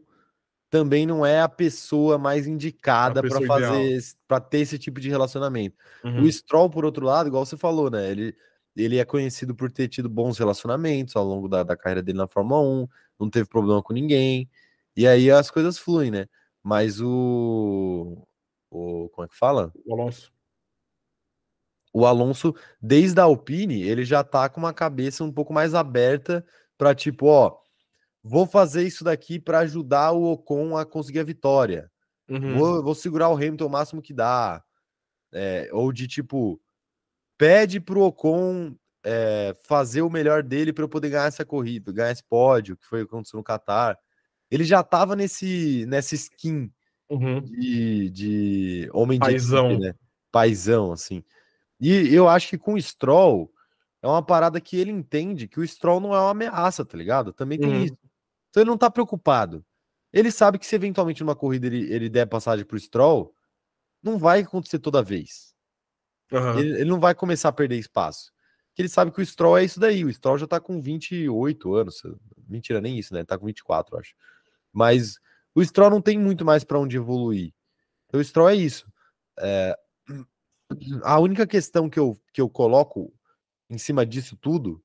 também 0.69 1.05
não 1.05 1.25
é 1.25 1.39
a 1.39 1.49
pessoa 1.49 2.17
mais 2.17 2.47
indicada 2.47 3.21
para 3.21 3.41
fazer 3.45 4.01
para 4.27 4.39
ter 4.39 4.59
esse 4.59 4.77
tipo 4.77 4.99
de 4.99 5.09
relacionamento. 5.09 5.75
Uhum. 6.03 6.23
O 6.23 6.31
Stroll, 6.31 6.69
por 6.69 6.83
outro 6.83 7.05
lado, 7.05 7.27
igual 7.27 7.45
você 7.45 7.55
falou, 7.55 7.89
né? 7.89 8.09
Ele, 8.09 8.35
ele 8.75 8.97
é 8.97 9.05
conhecido 9.05 9.55
por 9.55 9.71
ter 9.71 9.87
tido 9.87 10.09
bons 10.09 10.37
relacionamentos 10.37 11.15
ao 11.15 11.23
longo 11.23 11.47
da, 11.47 11.63
da 11.63 11.77
carreira 11.77 12.01
dele 12.01 12.17
na 12.17 12.27
Fórmula 12.27 12.61
1, 12.61 12.87
não 13.19 13.29
teve 13.29 13.47
problema 13.47 13.81
com 13.81 13.93
ninguém. 13.93 14.49
E 14.95 15.07
aí 15.07 15.31
as 15.31 15.49
coisas 15.49 15.77
fluem, 15.77 16.11
né? 16.11 16.27
Mas 16.63 16.99
o 16.99 18.25
o 18.73 19.09
como 19.09 19.25
é 19.25 19.27
que 19.29 19.37
fala? 19.37 19.71
O 19.85 19.93
Alonso. 19.93 20.33
O 21.93 22.05
Alonso, 22.07 22.55
desde 22.81 23.19
a 23.19 23.23
Alpine, 23.23 23.83
ele 23.83 24.03
já 24.03 24.23
tá 24.23 24.49
com 24.49 24.59
uma 24.59 24.73
cabeça 24.73 25.23
um 25.23 25.31
pouco 25.31 25.53
mais 25.53 25.75
aberta 25.75 26.43
para 26.75 26.95
tipo, 26.95 27.27
ó, 27.27 27.55
vou 28.23 28.47
fazer 28.47 28.83
isso 28.83 29.03
daqui 29.03 29.39
para 29.39 29.59
ajudar 29.59 30.11
o 30.11 30.23
Ocon 30.31 30.75
a 30.75 30.85
conseguir 30.85 31.19
a 31.19 31.23
vitória. 31.23 31.91
Uhum. 32.27 32.57
Vou, 32.57 32.83
vou, 32.83 32.95
segurar 32.95 33.29
o 33.29 33.35
Hamilton 33.35 33.67
o 33.67 33.69
máximo 33.69 34.01
que 34.01 34.13
dá. 34.13 34.63
É, 35.31 35.69
ou 35.71 35.91
de 35.91 36.07
tipo, 36.07 36.59
pede 37.37 37.79
pro 37.79 38.01
Ocon 38.01 38.75
é, 39.03 39.55
fazer 39.63 40.01
o 40.01 40.09
melhor 40.09 40.41
dele 40.41 40.73
para 40.73 40.83
eu 40.83 40.89
poder 40.89 41.09
ganhar 41.09 41.27
essa 41.27 41.45
corrida, 41.45 41.91
ganhar 41.91 42.11
esse 42.11 42.23
pódio, 42.23 42.75
que 42.75 42.87
foi 42.87 43.03
o 43.03 43.07
que 43.07 43.13
aconteceu 43.13 43.37
no 43.37 43.43
Qatar. 43.43 43.99
Ele 44.49 44.63
já 44.63 44.81
tava 44.81 45.15
nesse, 45.15 45.85
nessa 45.87 46.15
skin 46.15 46.71
uhum. 47.14 47.41
de, 47.41 48.10
de 48.10 48.90
homem 48.94 49.19
Paizão. 49.19 49.68
de 49.68 49.73
equipe, 49.73 49.88
né? 49.88 49.95
Paizão, 50.31 50.91
assim. 50.91 51.23
E 51.80 52.14
eu 52.14 52.27
acho 52.30 52.49
que 52.49 52.57
com 52.57 52.73
o 52.73 52.81
Stroll 52.81 53.52
é 54.02 54.07
uma 54.07 54.22
parada 54.22 54.60
que 54.60 54.77
ele 54.77 54.91
entende 54.91 55.48
que 55.48 55.60
o 55.60 55.68
Stroll 55.68 55.99
não 55.99 56.14
é 56.14 56.19
uma 56.19 56.31
ameaça, 56.31 56.85
tá 56.85 56.98
ligado? 56.98 57.31
Também 57.34 57.60
tem 57.60 57.69
uhum. 57.69 57.84
isso. 57.84 57.98
Então 58.49 58.61
ele 58.61 58.69
não 58.69 58.77
tá 58.77 58.90
preocupado. 58.90 59.65
Ele 60.11 60.30
sabe 60.30 60.60
que 60.60 60.65
se 60.65 60.76
eventualmente 60.76 61.22
numa 61.22 61.35
corrida 61.35 61.68
ele, 61.68 61.91
ele 61.91 62.10
der 62.10 62.27
passagem 62.27 62.65
pro 62.65 62.80
Stroll, 62.80 63.34
não 64.02 64.18
vai 64.18 64.41
acontecer 64.41 64.80
toda 64.80 65.02
vez. 65.02 65.56
Uhum. 66.31 66.60
Ele, 66.60 66.69
ele, 66.81 66.90
não 66.90 66.99
vai 66.99 67.15
começar 67.15 67.49
a 67.49 67.53
perder 67.53 67.77
espaço. 67.77 68.31
Porque 68.69 68.81
ele 68.81 68.90
sabe 68.90 69.11
que 69.11 69.22
o 69.22 69.26
Stroll 69.26 69.57
é 69.57 69.64
isso 69.64 69.80
daí. 69.80 70.03
O 70.03 70.14
Stroll 70.14 70.38
já 70.38 70.48
tá 70.48 70.60
com 70.60 70.81
28 70.81 71.73
anos. 71.76 72.02
Mentira, 72.48 72.81
nem 72.81 72.98
isso, 72.98 73.14
né? 73.14 73.23
Tá 73.23 73.38
com 73.38 73.45
24, 73.45 73.98
acho. 73.98 74.14
Mas 74.72 75.19
o 75.55 75.63
Stroll 75.63 75.89
não 75.89 76.01
tem 76.01 76.17
muito 76.17 76.43
mais 76.43 76.63
para 76.63 76.80
onde 76.80 76.97
evoluir. 76.97 77.53
Então, 78.07 78.19
o 78.19 78.23
Stroll 78.23 78.49
é 78.49 78.55
isso. 78.55 78.91
É... 79.39 79.75
A 81.03 81.19
única 81.19 81.45
questão 81.45 81.89
que 81.89 81.99
eu, 81.99 82.19
que 82.34 82.41
eu 82.41 82.49
coloco 82.49 83.13
em 83.69 83.77
cima 83.77 84.05
disso 84.05 84.35
tudo, 84.35 84.84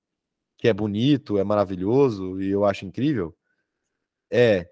que 0.56 0.68
é 0.68 0.72
bonito, 0.72 1.38
é 1.38 1.44
maravilhoso 1.44 2.40
e 2.40 2.50
eu 2.50 2.64
acho 2.64 2.84
incrível, 2.84 3.36
é 4.30 4.68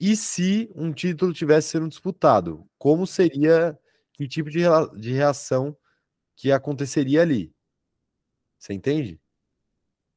e 0.00 0.16
se 0.16 0.70
um 0.74 0.92
título 0.92 1.32
tivesse 1.32 1.68
sendo 1.68 1.88
disputado? 1.88 2.68
Como 2.76 3.06
seria, 3.06 3.78
que 4.12 4.26
tipo 4.26 4.50
de, 4.50 4.60
de 4.98 5.12
reação 5.12 5.76
que 6.36 6.50
aconteceria 6.50 7.22
ali? 7.22 7.54
Você 8.58 8.72
entende? 8.74 9.20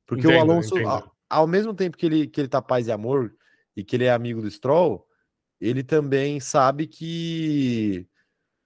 Porque 0.05 0.27
entendo, 0.27 0.37
o 0.37 0.41
Alonso, 0.41 0.77
ao, 0.87 1.15
ao 1.29 1.47
mesmo 1.47 1.73
tempo 1.73 1.97
que 1.97 2.05
ele, 2.05 2.27
que 2.27 2.41
ele 2.41 2.47
tá 2.47 2.61
paz 2.61 2.87
e 2.87 2.91
amor, 2.91 3.35
e 3.77 3.83
que 3.83 3.95
ele 3.95 4.05
é 4.05 4.11
amigo 4.11 4.41
do 4.41 4.49
Stroll, 4.49 5.07
ele 5.61 5.83
também 5.83 6.39
sabe 6.39 6.87
que 6.87 8.07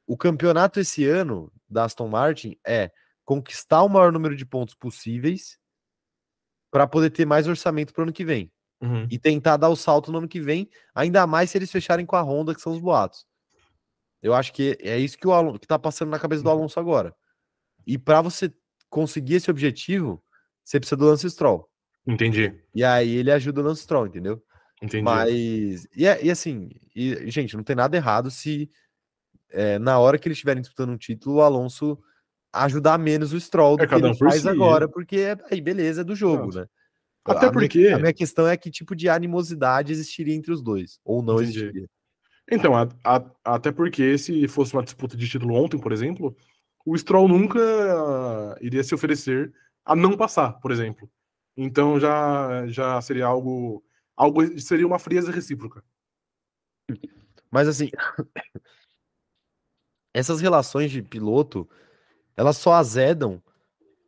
o 0.07 0.15
campeonato 0.15 0.79
esse 0.79 1.05
ano 1.05 1.51
da 1.69 1.83
Aston 1.83 2.07
Martin 2.07 2.57
é 2.65 2.91
conquistar 3.25 3.83
o 3.83 3.89
maior 3.89 4.11
número 4.13 4.37
de 4.37 4.45
pontos 4.45 4.73
possíveis 4.73 5.59
para 6.71 6.87
poder 6.87 7.09
ter 7.09 7.25
mais 7.25 7.45
orçamento 7.45 7.93
para 7.93 8.01
o 8.01 8.03
ano 8.03 8.13
que 8.13 8.23
vem. 8.23 8.49
Uhum. 8.81 9.05
E 9.11 9.19
tentar 9.19 9.57
dar 9.57 9.69
o 9.69 9.75
salto 9.75 10.11
no 10.11 10.19
ano 10.19 10.27
que 10.29 10.39
vem, 10.39 10.69
ainda 10.95 11.27
mais 11.27 11.51
se 11.51 11.57
eles 11.57 11.69
fecharem 11.69 12.05
com 12.05 12.15
a 12.15 12.21
Honda, 12.21 12.55
que 12.55 12.61
são 12.61 12.71
os 12.71 12.79
boatos. 12.79 13.25
Eu 14.23 14.33
acho 14.33 14.53
que 14.53 14.77
é 14.79 14.97
isso 14.97 15.17
que 15.17 15.27
o 15.27 15.33
Alonso, 15.33 15.59
que 15.59 15.67
tá 15.67 15.77
passando 15.77 16.09
na 16.09 16.19
cabeça 16.19 16.41
do 16.41 16.49
uhum. 16.49 16.55
Alonso 16.55 16.79
agora. 16.79 17.13
E 17.85 17.97
para 17.97 18.21
você 18.21 18.51
conseguir 18.89 19.35
esse 19.35 19.51
objetivo, 19.51 20.23
você 20.63 20.79
precisa 20.79 20.95
do 20.95 21.05
Lance 21.05 21.29
Stroll. 21.29 21.69
Entendi. 22.07 22.59
E 22.73 22.83
aí 22.83 23.09
ele 23.17 23.31
ajuda 23.31 23.61
o 23.61 23.63
Lance 23.63 23.83
Stroll, 23.83 24.07
entendeu? 24.07 24.41
Entendi. 24.81 25.03
Mas. 25.03 25.87
E, 25.95 26.07
é, 26.07 26.23
e 26.23 26.31
assim, 26.31 26.71
e, 26.95 27.29
gente, 27.29 27.55
não 27.55 27.63
tem 27.63 27.75
nada 27.75 27.95
errado 27.95 28.31
se 28.31 28.69
é, 29.49 29.77
na 29.77 29.99
hora 29.99 30.17
que 30.17 30.27
eles 30.27 30.37
estiverem 30.37 30.61
disputando 30.61 30.91
um 30.91 30.97
título, 30.97 31.35
o 31.35 31.41
Alonso 31.41 31.99
ajudar 32.53 32.97
menos 32.97 33.33
o 33.33 33.39
Stroll 33.39 33.77
do 33.77 33.83
é, 33.83 33.87
que 33.87 33.95
ele 33.95 34.07
um 34.07 34.15
faz 34.15 34.41
si, 34.41 34.49
agora, 34.49 34.87
porque 34.87 35.17
é, 35.17 35.37
aí 35.49 35.61
beleza, 35.61 36.01
é 36.01 36.03
do 36.03 36.15
jogo, 36.15 36.53
né? 36.53 36.65
Até 37.23 37.47
a 37.47 37.51
porque. 37.51 37.77
Minha, 37.77 37.95
a 37.95 37.99
minha 37.99 38.13
questão 38.13 38.47
é 38.47 38.57
que 38.57 38.71
tipo 38.71 38.95
de 38.95 39.07
animosidade 39.07 39.91
existiria 39.91 40.35
entre 40.35 40.51
os 40.51 40.61
dois, 40.61 40.99
ou 41.03 41.21
não 41.21 41.35
Entendi. 41.35 41.59
existiria. 41.59 41.87
Então, 42.51 42.75
a, 42.75 42.89
a, 43.05 43.23
até 43.45 43.71
porque 43.71 44.17
se 44.17 44.47
fosse 44.47 44.73
uma 44.73 44.83
disputa 44.83 45.15
de 45.15 45.29
título 45.29 45.55
ontem, 45.55 45.79
por 45.79 45.93
exemplo, 45.93 46.35
o 46.85 46.97
Stroll 46.97 47.27
nunca 47.27 47.59
iria 48.59 48.83
se 48.83 48.93
oferecer 48.93 49.53
a 49.85 49.95
não 49.95 50.17
passar, 50.17 50.53
por 50.59 50.71
exemplo. 50.71 51.09
Então 51.55 51.99
já, 51.99 52.65
já 52.67 52.99
seria 53.01 53.25
algo, 53.25 53.83
algo. 54.15 54.59
Seria 54.59 54.87
uma 54.87 54.99
frieza 54.99 55.31
recíproca. 55.31 55.83
Mas 57.49 57.67
assim. 57.67 57.89
essas 60.13 60.41
relações 60.41 60.91
de 60.91 61.01
piloto, 61.01 61.69
elas 62.35 62.57
só 62.57 62.73
azedam 62.73 63.41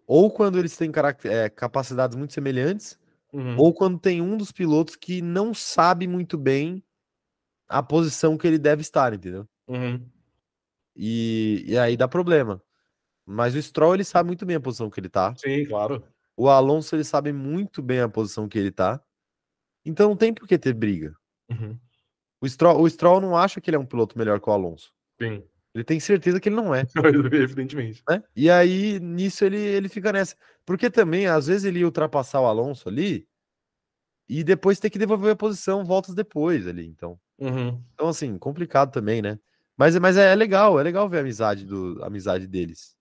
ou 0.06 0.30
quando 0.30 0.60
eles 0.60 0.76
têm 0.76 0.92
é, 1.24 1.50
capacidades 1.50 2.16
muito 2.16 2.34
semelhantes, 2.34 3.00
uhum. 3.32 3.56
ou 3.58 3.74
quando 3.74 3.98
tem 3.98 4.22
um 4.22 4.38
dos 4.38 4.52
pilotos 4.52 4.96
que 4.96 5.22
não 5.22 5.54
sabe 5.54 6.08
muito 6.08 6.38
bem 6.38 6.84
a 7.68 7.82
posição 7.82 8.38
que 8.38 8.46
ele 8.46 8.60
deve 8.60 8.82
estar, 8.82 9.14
entendeu? 9.14 9.48
Uhum. 9.68 10.06
E, 10.96 11.64
e 11.66 11.78
aí 11.78 11.98
dá 11.98 12.08
problema. 12.08 12.62
Mas 13.26 13.56
o 13.56 13.62
Stroll, 13.62 13.96
ele 13.96 14.04
sabe 14.04 14.28
muito 14.28 14.46
bem 14.46 14.58
a 14.58 14.60
posição 14.60 14.90
que 14.90 15.00
ele 15.00 15.10
tá. 15.10 15.34
Sim, 15.38 15.66
claro. 15.66 16.04
O 16.36 16.50
Alonso, 16.50 16.96
ele 16.96 17.06
sabe 17.06 17.32
muito 17.32 17.82
bem 17.82 18.02
a 18.02 18.10
posição 18.10 18.48
que 18.48 18.60
ele 18.60 18.72
tá. 18.72 19.02
Então 19.86 20.10
não 20.10 20.18
tem 20.18 20.34
por 20.34 20.48
que 20.48 20.58
ter 20.58 20.74
briga. 20.74 21.16
Uhum. 21.50 21.78
O, 22.42 22.48
Stroll, 22.48 22.82
o 22.82 22.90
Stroll 22.90 23.22
não 23.22 23.38
acha 23.38 23.62
que 23.62 23.70
ele 23.70 23.78
é 23.78 23.80
um 23.80 23.86
piloto 23.86 24.18
melhor 24.18 24.40
que 24.40 24.50
o 24.50 24.54
Alonso. 24.54 24.94
Sim. 25.22 25.44
Ele 25.74 25.84
tem 25.84 26.00
certeza 26.00 26.40
que 26.40 26.50
ele 26.50 26.56
não 26.56 26.74
é. 26.74 26.86
Evidentemente. 27.34 28.04
Né? 28.08 28.24
E 28.36 28.50
aí, 28.50 29.00
nisso, 29.00 29.44
ele, 29.44 29.58
ele 29.58 29.90
fica 29.90 30.12
nessa. 30.12 30.36
Porque 30.66 30.90
também, 30.90 31.26
às 31.28 31.48
vezes, 31.48 31.66
ele 31.66 31.80
ia 31.80 31.86
ultrapassar 31.86 32.42
o 32.42 32.46
Alonso 32.46 32.88
ali 32.88 33.28
e 34.30 34.44
depois 34.44 34.80
ter 34.80 34.90
que 34.90 35.00
devolver 35.00 35.34
a 35.34 35.36
posição 35.36 35.84
voltas 35.84 36.14
depois 36.14 36.68
ali. 36.68 36.86
Então, 36.86 37.20
uhum. 37.40 37.82
então 37.94 38.08
assim, 38.08 38.38
complicado 38.38 38.92
também, 38.92 39.22
né? 39.22 39.40
Mas, 39.76 39.98
mas 39.98 40.18
é, 40.18 40.32
é, 40.32 40.36
legal, 40.36 40.80
é 40.80 40.84
legal 40.84 41.10
ver 41.10 41.18
a 41.18 41.22
amizade, 41.22 41.66
do, 41.66 42.02
a 42.04 42.08
amizade 42.08 42.48
deles. 42.48 42.96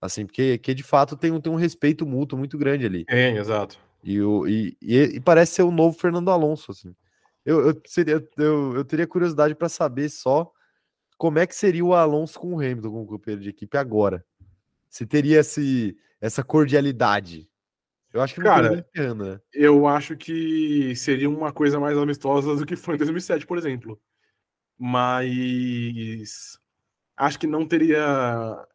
Assim, 0.00 0.26
porque 0.26 0.58
que 0.58 0.74
de 0.74 0.82
fato 0.82 1.16
tem, 1.16 1.38
tem 1.40 1.52
um 1.52 1.56
respeito 1.56 2.06
mútuo 2.06 2.38
muito 2.38 2.58
grande 2.58 2.84
ali. 2.84 3.04
É, 3.08 3.30
exato. 3.36 3.78
E, 4.04 4.20
o, 4.20 4.46
e, 4.46 4.76
e, 4.82 5.20
parece 5.20 5.54
ser 5.54 5.62
o 5.62 5.70
novo 5.70 5.98
Fernando 5.98 6.30
Alonso, 6.30 6.72
assim. 6.72 6.94
Eu, 7.44 7.68
eu, 7.68 7.82
seria, 7.86 8.22
eu, 8.36 8.76
eu 8.76 8.84
teria 8.84 9.06
curiosidade 9.06 9.54
para 9.54 9.68
saber 9.68 10.10
só 10.10 10.52
como 11.16 11.38
é 11.38 11.46
que 11.46 11.54
seria 11.54 11.84
o 11.84 11.94
Alonso 11.94 12.38
com 12.38 12.54
o 12.54 12.58
Hamilton 12.58 12.90
como 12.90 13.06
companheiro 13.06 13.42
de 13.42 13.48
equipe 13.48 13.76
agora? 13.78 14.24
Se 14.90 15.06
teria 15.06 15.40
esse, 15.40 15.96
essa 16.20 16.44
cordialidade? 16.44 17.48
Eu 18.12 18.20
acho 18.20 18.34
que 18.34 18.40
não 18.40 18.46
Cara, 18.46 18.86
né? 18.96 19.40
eu 19.52 19.88
acho 19.88 20.16
que 20.16 20.94
seria 20.94 21.28
uma 21.28 21.52
coisa 21.52 21.80
mais 21.80 21.98
amistosa 21.98 22.54
do 22.54 22.64
que 22.64 22.76
foi 22.76 22.94
em 22.94 22.98
2007, 22.98 23.46
por 23.46 23.58
exemplo. 23.58 24.00
Mas 24.78 26.58
acho 27.16 27.38
que 27.38 27.46
não 27.46 27.66
teria 27.66 28.66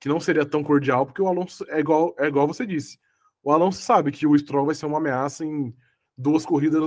que 0.00 0.08
não 0.08 0.20
seria 0.20 0.46
tão 0.46 0.62
cordial, 0.62 1.04
porque 1.04 1.20
o 1.20 1.28
Alonso 1.28 1.64
é 1.68 1.80
igual, 1.80 2.14
é 2.18 2.26
igual 2.26 2.46
você 2.46 2.64
disse. 2.64 2.98
O 3.46 3.52
Alonso 3.52 3.80
sabe 3.80 4.10
que 4.10 4.26
o 4.26 4.36
Stroll 4.36 4.66
vai 4.66 4.74
ser 4.74 4.86
uma 4.86 4.98
ameaça 4.98 5.44
em 5.44 5.72
duas 6.18 6.44
corridas 6.44 6.82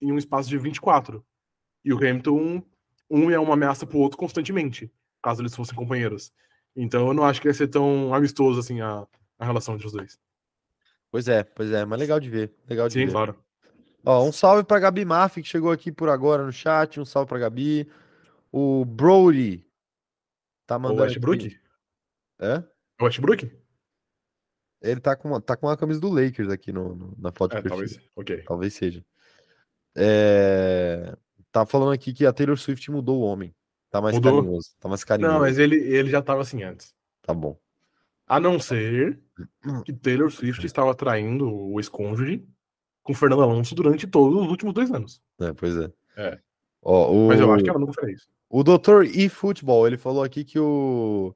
em 0.00 0.10
um 0.10 0.18
espaço 0.18 0.48
de 0.48 0.58
24. 0.58 1.24
E 1.84 1.92
o 1.92 1.96
Hamilton 1.96 2.60
um 3.08 3.30
é 3.30 3.38
uma 3.38 3.54
ameaça 3.54 3.86
pro 3.86 3.98
outro 3.98 4.18
constantemente, 4.18 4.92
caso 5.22 5.40
eles 5.40 5.54
fossem 5.54 5.76
companheiros. 5.76 6.32
Então 6.74 7.06
eu 7.06 7.14
não 7.14 7.22
acho 7.22 7.40
que 7.40 7.46
ia 7.46 7.54
ser 7.54 7.68
tão 7.68 8.12
amistoso 8.12 8.58
assim 8.58 8.80
a, 8.80 9.06
a 9.38 9.44
relação 9.44 9.76
entre 9.76 9.86
os 9.86 9.92
dois. 9.92 10.18
Pois 11.08 11.28
é, 11.28 11.44
pois 11.44 11.70
é, 11.70 11.84
mas 11.84 12.00
legal 12.00 12.18
de 12.18 12.28
ver. 12.28 12.52
Legal 12.68 12.88
de 12.88 12.94
Sim, 12.94 13.06
ver. 13.06 13.12
claro. 13.12 13.38
Ó, 14.04 14.24
um 14.24 14.32
salve 14.32 14.64
pra 14.64 14.80
Gabi 14.80 15.04
Maff, 15.04 15.40
que 15.40 15.48
chegou 15.48 15.70
aqui 15.70 15.92
por 15.92 16.08
agora 16.08 16.44
no 16.44 16.50
chat. 16.50 16.98
Um 16.98 17.04
salve 17.04 17.28
pra 17.28 17.38
Gabi. 17.38 17.88
O 18.50 18.84
Brody 18.84 19.64
tá 20.66 20.80
mandando. 20.80 21.02
O 21.02 21.04
Westbrook? 21.04 21.46
Aqui. 21.46 21.60
É? 22.40 22.64
O 23.00 23.04
Westbrook? 23.04 23.61
Ele 24.82 25.00
tá 25.00 25.14
com, 25.14 25.28
uma, 25.28 25.40
tá 25.40 25.56
com 25.56 25.66
uma 25.66 25.76
camisa 25.76 26.00
do 26.00 26.10
Lakers 26.10 26.50
aqui 26.50 26.72
no, 26.72 26.94
no 26.94 27.14
na 27.18 27.30
foto. 27.32 27.56
É, 27.56 27.62
talvez. 27.62 28.00
Ok. 28.16 28.42
Talvez 28.46 28.74
seja. 28.74 29.04
É... 29.94 31.16
Tá 31.50 31.64
falando 31.64 31.92
aqui 31.92 32.12
que 32.12 32.26
a 32.26 32.32
Taylor 32.32 32.56
Swift 32.56 32.90
mudou 32.90 33.20
o 33.20 33.24
homem. 33.24 33.54
Tá 33.90 34.00
mais 34.00 34.14
mudou? 34.16 34.40
carinhoso. 34.40 34.70
Tá 34.80 34.88
mais 34.88 35.04
carinhoso. 35.04 35.34
Não, 35.34 35.40
mas 35.40 35.58
ele, 35.58 35.76
ele 35.76 36.10
já 36.10 36.22
tava 36.22 36.40
assim 36.40 36.62
antes. 36.62 36.94
Tá 37.20 37.32
bom. 37.32 37.58
A 38.26 38.40
não 38.40 38.58
ser 38.58 39.20
que 39.84 39.92
Taylor 39.92 40.30
Swift 40.30 40.64
estava 40.64 40.94
traindo 40.94 41.48
o 41.48 41.78
ex-cônjuge 41.78 42.46
com 43.02 43.14
Fernando 43.14 43.42
Alonso 43.42 43.74
durante 43.74 44.06
todos 44.06 44.42
os 44.42 44.48
últimos 44.48 44.72
dois 44.72 44.90
anos. 44.90 45.20
É, 45.40 45.52
pois 45.52 45.76
é. 45.76 45.92
É. 46.16 46.38
Ó, 46.80 47.12
o... 47.12 47.28
Mas 47.28 47.40
eu 47.40 47.52
acho 47.52 47.64
que 47.64 47.70
ela 47.70 47.78
nunca 47.78 48.00
fez. 48.00 48.26
O 48.48 48.62
Dr. 48.62 49.04
E 49.04 49.28
Football, 49.28 49.86
ele 49.86 49.98
falou 49.98 50.22
aqui 50.22 50.44
que 50.44 50.58
o, 50.58 51.34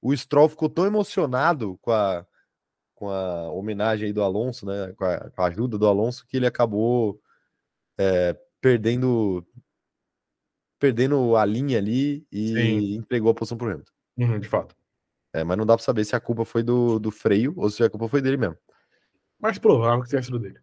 o 0.00 0.16
Stroll 0.16 0.48
ficou 0.48 0.68
tão 0.68 0.86
emocionado 0.86 1.78
com 1.80 1.92
a, 1.92 2.26
com 3.02 3.10
a 3.10 3.50
homenagem 3.50 4.06
aí 4.06 4.12
do 4.12 4.22
Alonso, 4.22 4.64
né? 4.64 4.92
Com 4.96 5.04
a, 5.04 5.28
com 5.28 5.42
a 5.42 5.46
ajuda 5.46 5.76
do 5.76 5.88
Alonso, 5.88 6.24
que 6.24 6.36
ele 6.36 6.46
acabou 6.46 7.20
é, 7.98 8.38
perdendo 8.60 9.44
perdendo 10.78 11.34
a 11.34 11.44
linha 11.44 11.78
ali 11.78 12.24
e 12.30 12.48
Sim. 12.48 12.94
entregou 12.94 13.32
a 13.32 13.34
posição 13.34 13.58
pro 13.58 13.66
Hamilton. 13.66 13.92
Uhum, 14.18 14.38
de 14.38 14.48
fato. 14.48 14.76
É, 15.32 15.42
mas 15.42 15.58
não 15.58 15.66
dá 15.66 15.76
para 15.76 15.84
saber 15.84 16.04
se 16.04 16.14
a 16.14 16.20
culpa 16.20 16.44
foi 16.44 16.62
do, 16.62 17.00
do 17.00 17.10
freio 17.10 17.52
ou 17.56 17.68
se 17.68 17.82
a 17.82 17.90
culpa 17.90 18.06
foi 18.06 18.22
dele 18.22 18.36
mesmo. 18.36 18.56
Mais 19.40 19.58
provável 19.58 20.04
que 20.04 20.10
tenha 20.10 20.22
sido 20.22 20.38
dele. 20.38 20.60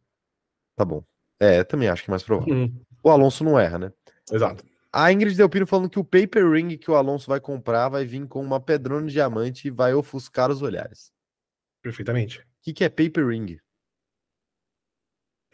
Tá 0.78 0.86
bom. 0.86 1.04
É, 1.42 1.66
também 1.66 1.90
acho 1.90 2.06
que 2.06 2.10
é 2.10 2.14
mais 2.14 2.24
provável. 2.24 2.54
Uhum. 2.54 2.82
O 3.04 3.10
Alonso 3.10 3.44
não 3.44 3.60
erra, 3.60 3.80
né? 3.80 3.94
Exato. 4.32 4.64
A 4.94 5.12
Ingrid 5.12 5.36
Delpino 5.36 5.68
falando 5.68 5.90
que 5.90 6.00
o 6.00 6.06
paper 6.06 6.50
ring 6.50 6.78
que 6.78 6.90
o 6.90 6.96
Alonso 6.96 7.28
vai 7.28 7.42
comprar 7.42 7.90
vai 7.90 8.06
vir 8.06 8.26
com 8.30 8.42
uma 8.42 8.62
pedrona 8.62 9.08
de 9.08 9.14
diamante 9.14 9.68
e 9.68 9.72
vai 9.72 9.94
ofuscar 9.94 10.50
os 10.50 10.62
olhares. 10.62 11.12
Perfeitamente. 11.82 12.40
O 12.40 12.44
que, 12.62 12.74
que 12.74 12.84
é 12.84 12.90
paper 12.90 13.28
ring? 13.28 13.60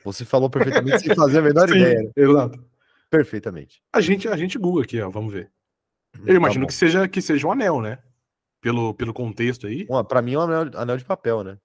Você 0.03 0.23
falou 0.23 0.49
perfeitamente 0.49 0.99
sem 0.99 1.15
fazer 1.15 1.39
a 1.39 1.41
menor 1.41 1.67
Sim, 1.69 1.77
ideia. 1.77 2.11
Exato. 2.15 2.63
Perfeitamente. 3.09 3.81
A 3.91 4.01
gente, 4.01 4.27
a 4.27 4.35
gente 4.35 4.57
Google 4.57 4.83
aqui, 4.83 5.01
ó, 5.01 5.09
vamos 5.09 5.33
ver. 5.33 5.51
Hum, 6.15 6.21
Eu 6.21 6.25
tá 6.27 6.33
imagino 6.33 6.67
que, 6.67 6.73
seja, 6.73 7.07
que 7.07 7.21
seja 7.21 7.47
um 7.47 7.51
anel, 7.51 7.81
né? 7.81 7.99
Pelo, 8.61 8.93
pelo 8.93 9.13
contexto 9.13 9.67
aí. 9.67 9.87
Para 10.07 10.21
mim 10.21 10.33
é 10.33 10.39
um 10.39 10.41
anel, 10.41 10.79
anel 10.79 10.97
de 10.97 11.05
papel, 11.05 11.43
né? 11.43 11.57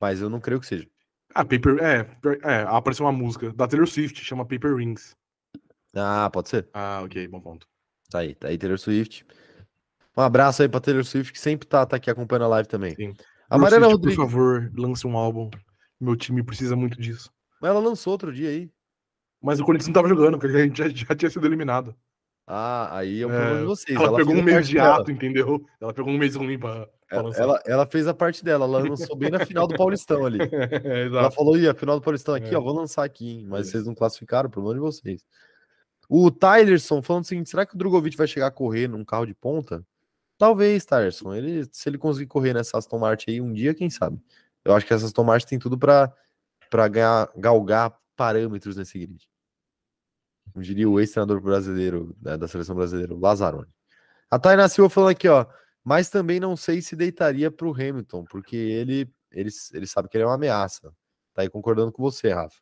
Mas 0.00 0.20
eu 0.20 0.28
não 0.30 0.40
creio 0.40 0.60
que 0.60 0.66
seja. 0.66 0.88
Ah, 1.34 1.44
Paper. 1.44 1.78
É, 1.82 2.06
é, 2.44 2.62
apareceu 2.68 3.04
uma 3.04 3.12
música 3.12 3.52
da 3.52 3.66
Taylor 3.66 3.86
Swift, 3.86 4.24
chama 4.24 4.46
Paper 4.46 4.76
Rings. 4.76 5.14
Ah, 5.94 6.30
pode 6.30 6.48
ser. 6.48 6.68
Ah, 6.72 7.02
ok, 7.04 7.26
bom 7.28 7.40
ponto. 7.40 7.66
Tá 8.10 8.20
aí, 8.20 8.34
tá 8.34 8.48
aí, 8.48 8.58
Taylor 8.58 8.78
Swift. 8.78 9.26
Um 10.16 10.22
abraço 10.22 10.62
aí 10.62 10.68
pra 10.68 10.80
Taylor 10.80 11.04
Swift, 11.04 11.32
que 11.32 11.40
sempre 11.40 11.66
tá, 11.66 11.84
tá 11.84 11.96
aqui 11.96 12.10
acompanhando 12.10 12.44
a 12.44 12.48
live 12.48 12.68
também. 12.68 12.94
Sim. 12.94 13.14
A 13.48 13.58
Mariana 13.58 13.86
Rodrigues. 13.86 14.16
Por 14.16 14.26
favor, 14.26 14.72
lance 14.76 15.06
um 15.06 15.16
álbum. 15.16 15.50
Meu 16.00 16.16
time 16.16 16.42
precisa 16.42 16.76
muito 16.76 17.00
disso. 17.00 17.30
Mas 17.60 17.70
ela 17.70 17.80
lançou 17.80 18.12
outro 18.12 18.32
dia 18.32 18.50
aí. 18.50 18.70
Mas 19.42 19.60
o 19.60 19.64
Corinthians 19.64 19.88
não 19.88 19.94
tava 19.94 20.08
jogando, 20.08 20.38
porque 20.38 20.56
a 20.56 20.64
gente 20.64 20.78
já, 20.78 20.88
já 20.88 21.14
tinha 21.14 21.30
sido 21.30 21.46
eliminado. 21.46 21.94
Ah, 22.46 22.98
aí 22.98 23.22
é 23.22 23.26
o 23.26 23.28
problema 23.28 23.56
é, 23.56 23.60
de 23.60 23.66
vocês. 23.66 23.96
Ela, 23.96 24.06
ela 24.08 24.16
pegou 24.16 24.34
um 24.34 24.42
mês 24.42 24.68
de 24.68 24.78
ato, 24.78 25.10
entendeu? 25.10 25.64
Ela 25.80 25.92
pegou 25.92 26.12
um 26.12 26.18
mês 26.18 26.36
ruim 26.36 26.58
pra, 26.58 26.86
pra 27.08 27.18
ela, 27.18 27.36
ela, 27.36 27.62
ela, 27.66 27.86
fez 27.86 28.06
a 28.06 28.14
parte 28.14 28.44
dela, 28.44 28.66
ela 28.66 28.78
lançou 28.78 29.16
bem 29.16 29.30
na 29.30 29.44
final 29.44 29.66
do 29.66 29.76
Paulistão 29.76 30.24
ali. 30.24 30.38
é, 30.40 31.06
ela 31.06 31.30
falou, 31.30 31.58
ia, 31.58 31.74
final 31.74 31.98
do 31.98 32.02
Paulistão 32.02 32.34
aqui, 32.34 32.54
é. 32.54 32.58
ó, 32.58 32.60
vou 32.60 32.72
lançar 32.72 33.04
aqui, 33.04 33.38
hein? 33.38 33.46
mas 33.48 33.68
vocês 33.68 33.84
não 33.84 33.96
classificaram, 33.96 34.48
problema 34.48 34.74
de 34.76 34.80
vocês. 34.80 35.24
O 36.08 36.30
Tylerson 36.30 37.02
falando 37.02 37.24
o 37.24 37.26
seguinte: 37.26 37.50
será 37.50 37.66
que 37.66 37.74
o 37.74 37.78
Drogovic 37.78 38.16
vai 38.16 38.28
chegar 38.28 38.46
a 38.46 38.52
correr 38.52 38.86
num 38.86 39.04
carro 39.04 39.26
de 39.26 39.34
ponta? 39.34 39.84
Talvez, 40.38 40.84
Tylerson. 40.84 41.34
Ele, 41.34 41.68
se 41.72 41.88
ele 41.88 41.98
conseguir 41.98 42.26
correr 42.26 42.54
nessa 42.54 42.78
Aston 42.78 42.98
Martin 42.98 43.30
aí 43.30 43.40
um 43.40 43.52
dia, 43.52 43.74
quem 43.74 43.88
sabe? 43.90 44.20
Eu 44.64 44.74
acho 44.74 44.86
que 44.86 44.92
essa 44.92 45.06
Aston 45.06 45.24
Martin 45.24 45.46
tem 45.46 45.58
tudo 45.58 45.78
para 45.78 46.88
ganhar, 46.88 47.30
galgar 47.36 47.96
parâmetros 48.16 48.76
nesse 48.76 48.98
grid 48.98 49.26
como 50.56 50.64
diria 50.64 50.88
o 50.88 50.98
ex-treinador 50.98 51.38
brasileiro 51.40 52.16
né, 52.20 52.34
da 52.36 52.48
seleção 52.48 52.74
brasileira, 52.74 53.14
Lazzaroni. 53.14 53.70
A 54.30 54.38
Tainá 54.38 54.66
Silva 54.68 54.88
falando 54.88 55.10
aqui, 55.10 55.28
ó, 55.28 55.44
mas 55.84 56.08
também 56.08 56.40
não 56.40 56.56
sei 56.56 56.80
se 56.80 56.96
deitaria 56.96 57.50
para 57.50 57.66
o 57.66 57.74
Hamilton, 57.74 58.24
porque 58.24 58.56
ele, 58.56 59.06
ele, 59.30 59.50
ele 59.74 59.86
sabe 59.86 60.08
que 60.08 60.16
ele 60.16 60.24
é 60.24 60.26
uma 60.26 60.34
ameaça. 60.34 60.90
Tá 61.34 61.42
aí 61.42 61.50
concordando 61.50 61.92
com 61.92 62.02
você, 62.02 62.32
Rafa. 62.32 62.56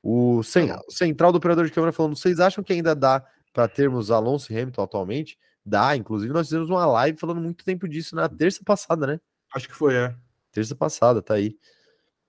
O 0.00 0.42
central 0.88 1.32
do 1.32 1.38
operador 1.38 1.64
de 1.64 1.72
câmera 1.72 1.92
falando: 1.92 2.16
vocês 2.16 2.38
acham 2.38 2.62
que 2.62 2.72
ainda 2.72 2.94
dá 2.94 3.24
para 3.52 3.66
termos 3.66 4.12
Alonso 4.12 4.52
e 4.52 4.56
Hamilton 4.58 4.82
atualmente? 4.82 5.38
Dá, 5.64 5.96
inclusive 5.96 6.32
nós 6.32 6.46
fizemos 6.46 6.68
uma 6.68 6.84
live 6.84 7.18
falando 7.18 7.40
muito 7.40 7.64
tempo 7.64 7.88
disso 7.88 8.14
na 8.14 8.28
terça 8.28 8.62
passada, 8.64 9.06
né? 9.06 9.20
Acho 9.54 9.68
que 9.68 9.74
foi, 9.74 9.94
é. 9.94 10.14
Terça 10.52 10.74
passada, 10.74 11.22
tá 11.22 11.34
aí. 11.34 11.56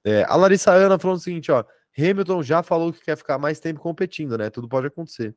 É, 0.04 0.24
a 0.24 0.36
Larissa 0.36 0.72
Ana 0.72 0.98
falando 0.98 1.18
o 1.18 1.22
seguinte, 1.22 1.52
ó. 1.52 1.66
Hamilton 1.98 2.44
já 2.44 2.62
falou 2.62 2.92
que 2.92 3.04
quer 3.04 3.18
ficar 3.18 3.38
mais 3.38 3.60
tempo 3.60 3.80
competindo, 3.80 4.38
né? 4.38 4.50
Tudo 4.50 4.68
pode 4.68 4.88
acontecer. 4.88 5.36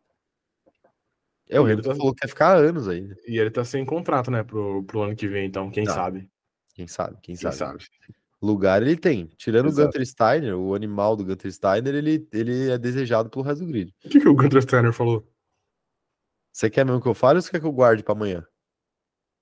É, 1.49 1.59
o 1.59 1.65
Hamilton 1.65 1.91
tá... 1.91 1.97
falou 1.97 2.15
que 2.15 2.21
quer 2.21 2.29
ficar 2.29 2.57
anos 2.57 2.89
aí. 2.89 3.09
E 3.27 3.39
ele 3.39 3.51
tá 3.51 3.65
sem 3.65 3.85
contrato, 3.85 4.31
né, 4.31 4.43
pro, 4.43 4.83
pro 4.85 5.03
ano 5.03 5.17
que 5.17 5.27
vem, 5.27 5.47
então, 5.47 5.71
quem 5.71 5.85
tá. 5.85 5.95
sabe? 5.95 6.29
Quem 6.75 6.87
sabe, 6.87 7.17
quem, 7.23 7.35
quem 7.35 7.37
sabe. 7.37 7.57
sabe. 7.57 7.85
Lugar 8.41 8.83
ele 8.83 8.97
tem. 8.97 9.27
Tirando 9.37 9.67
Exato. 9.67 9.83
o 9.83 9.85
Gunter 9.87 10.07
Steiner, 10.07 10.57
o 10.57 10.75
animal 10.75 11.17
do 11.17 11.25
Gunter 11.25 11.53
Steiner, 11.53 11.95
ele, 11.95 12.29
ele 12.33 12.71
é 12.71 12.79
desejado 12.79 13.29
pelo 13.29 13.45
resto 13.45 13.65
do 13.65 13.67
grid. 13.67 13.93
O 14.05 14.09
que, 14.09 14.21
que 14.21 14.29
o 14.29 14.35
Gunter 14.35 14.63
Steiner 14.63 14.93
falou? 14.93 15.27
Você 16.59 16.69
quer 16.69 16.85
mesmo 16.85 17.01
que 17.01 17.07
eu 17.07 17.15
fale 17.15 17.37
ou 17.37 17.43
você 17.43 17.53
quer 17.53 17.61
que 17.61 17.67
eu 17.67 17.73
guarde 17.73 18.03
para 18.03 18.15
amanhã? 18.15 18.45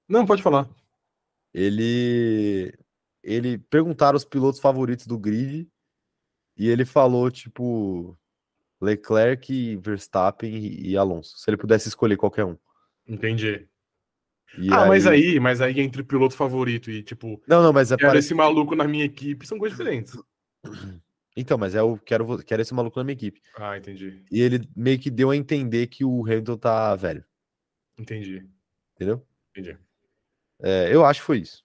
Não, 0.07 0.27
pode 0.27 0.43
falar. 0.43 0.69
Ele. 1.55 2.79
Ele 3.23 3.57
perguntaram 3.57 4.19
os 4.19 4.25
pilotos 4.25 4.61
favoritos 4.61 5.07
do 5.07 5.19
grid 5.19 5.67
e 6.59 6.69
ele 6.69 6.85
falou, 6.85 7.31
tipo, 7.31 8.19
Leclerc, 8.83 9.77
Verstappen 9.77 10.55
e 10.55 10.95
Alonso. 10.95 11.39
Se 11.39 11.49
ele 11.49 11.57
pudesse 11.57 11.89
escolher 11.89 12.19
qualquer 12.19 12.45
um. 12.45 12.59
Entendi. 13.09 13.67
E 14.59 14.71
ah, 14.71 14.83
aí... 14.83 14.89
mas 14.89 15.07
aí, 15.07 15.41
mas 15.41 15.63
aí 15.63 15.81
entre 15.81 16.03
piloto 16.03 16.37
favorito 16.37 16.91
e 16.91 17.03
tipo, 17.03 17.43
não, 17.49 17.63
não, 17.63 17.73
mas 17.73 17.91
é 17.91 17.97
quero 17.97 18.19
esse 18.19 18.35
maluco 18.35 18.77
na 18.77 18.87
minha 18.87 19.07
equipe 19.07 19.47
são 19.47 19.59
coisas 19.59 19.79
diferentes. 19.79 20.15
Então, 21.37 21.59
mas 21.59 21.75
é 21.75 21.83
o 21.83 21.99
quero 21.99 22.39
quero 22.39 22.63
esse 22.63 22.73
maluco 22.73 22.99
na 22.99 23.05
minha 23.05 23.13
equipe. 23.13 23.43
Ah, 23.57 23.77
entendi. 23.77 24.25
E 24.31 24.41
ele 24.41 24.67
meio 24.75 24.99
que 24.99 25.11
deu 25.11 25.31
a 25.31 25.37
entender 25.37 25.87
que 25.87 26.03
o 26.03 26.25
Hamilton 26.25 26.57
tá 26.57 26.97
velho. 26.97 27.23
Entendi. 27.99 28.49
Entendeu? 28.95 29.27
Entendi. 29.51 29.79
É, 30.63 30.95
eu 30.95 31.05
acho 31.05 31.21
que 31.21 31.27
foi 31.27 31.39
isso. 31.39 31.63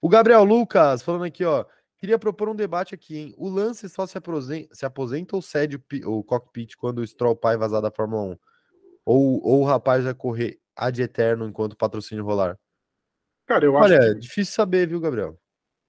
O 0.00 0.08
Gabriel 0.08 0.44
Lucas 0.44 1.02
falando 1.02 1.24
aqui, 1.24 1.44
ó. 1.44 1.64
Queria 1.98 2.18
propor 2.18 2.48
um 2.48 2.56
debate 2.56 2.96
aqui, 2.96 3.16
hein? 3.16 3.34
O 3.36 3.48
Lance 3.48 3.88
só 3.88 4.06
se 4.08 4.18
aposenta, 4.18 4.74
se 4.74 4.84
aposenta 4.84 5.36
ou 5.36 5.42
cede 5.42 5.76
o, 5.76 6.18
o 6.18 6.24
cockpit 6.24 6.74
quando 6.76 6.98
o 6.98 7.06
Stroll 7.06 7.36
pai 7.36 7.56
vazar 7.56 7.80
da 7.80 7.92
Fórmula 7.92 8.32
1? 8.32 8.38
Ou, 9.04 9.46
ou 9.46 9.60
o 9.60 9.64
rapaz 9.64 10.02
vai 10.02 10.12
correr 10.12 10.58
ad 10.74 11.00
eterno 11.00 11.46
enquanto 11.46 11.74
o 11.74 11.76
patrocínio 11.76 12.24
rolar? 12.24 12.58
Cara, 13.46 13.64
eu 13.64 13.76
acho. 13.76 13.84
Olha, 13.84 14.14
que... 14.14 14.20
difícil 14.20 14.52
saber, 14.52 14.88
viu, 14.88 14.98
Gabriel? 14.98 15.38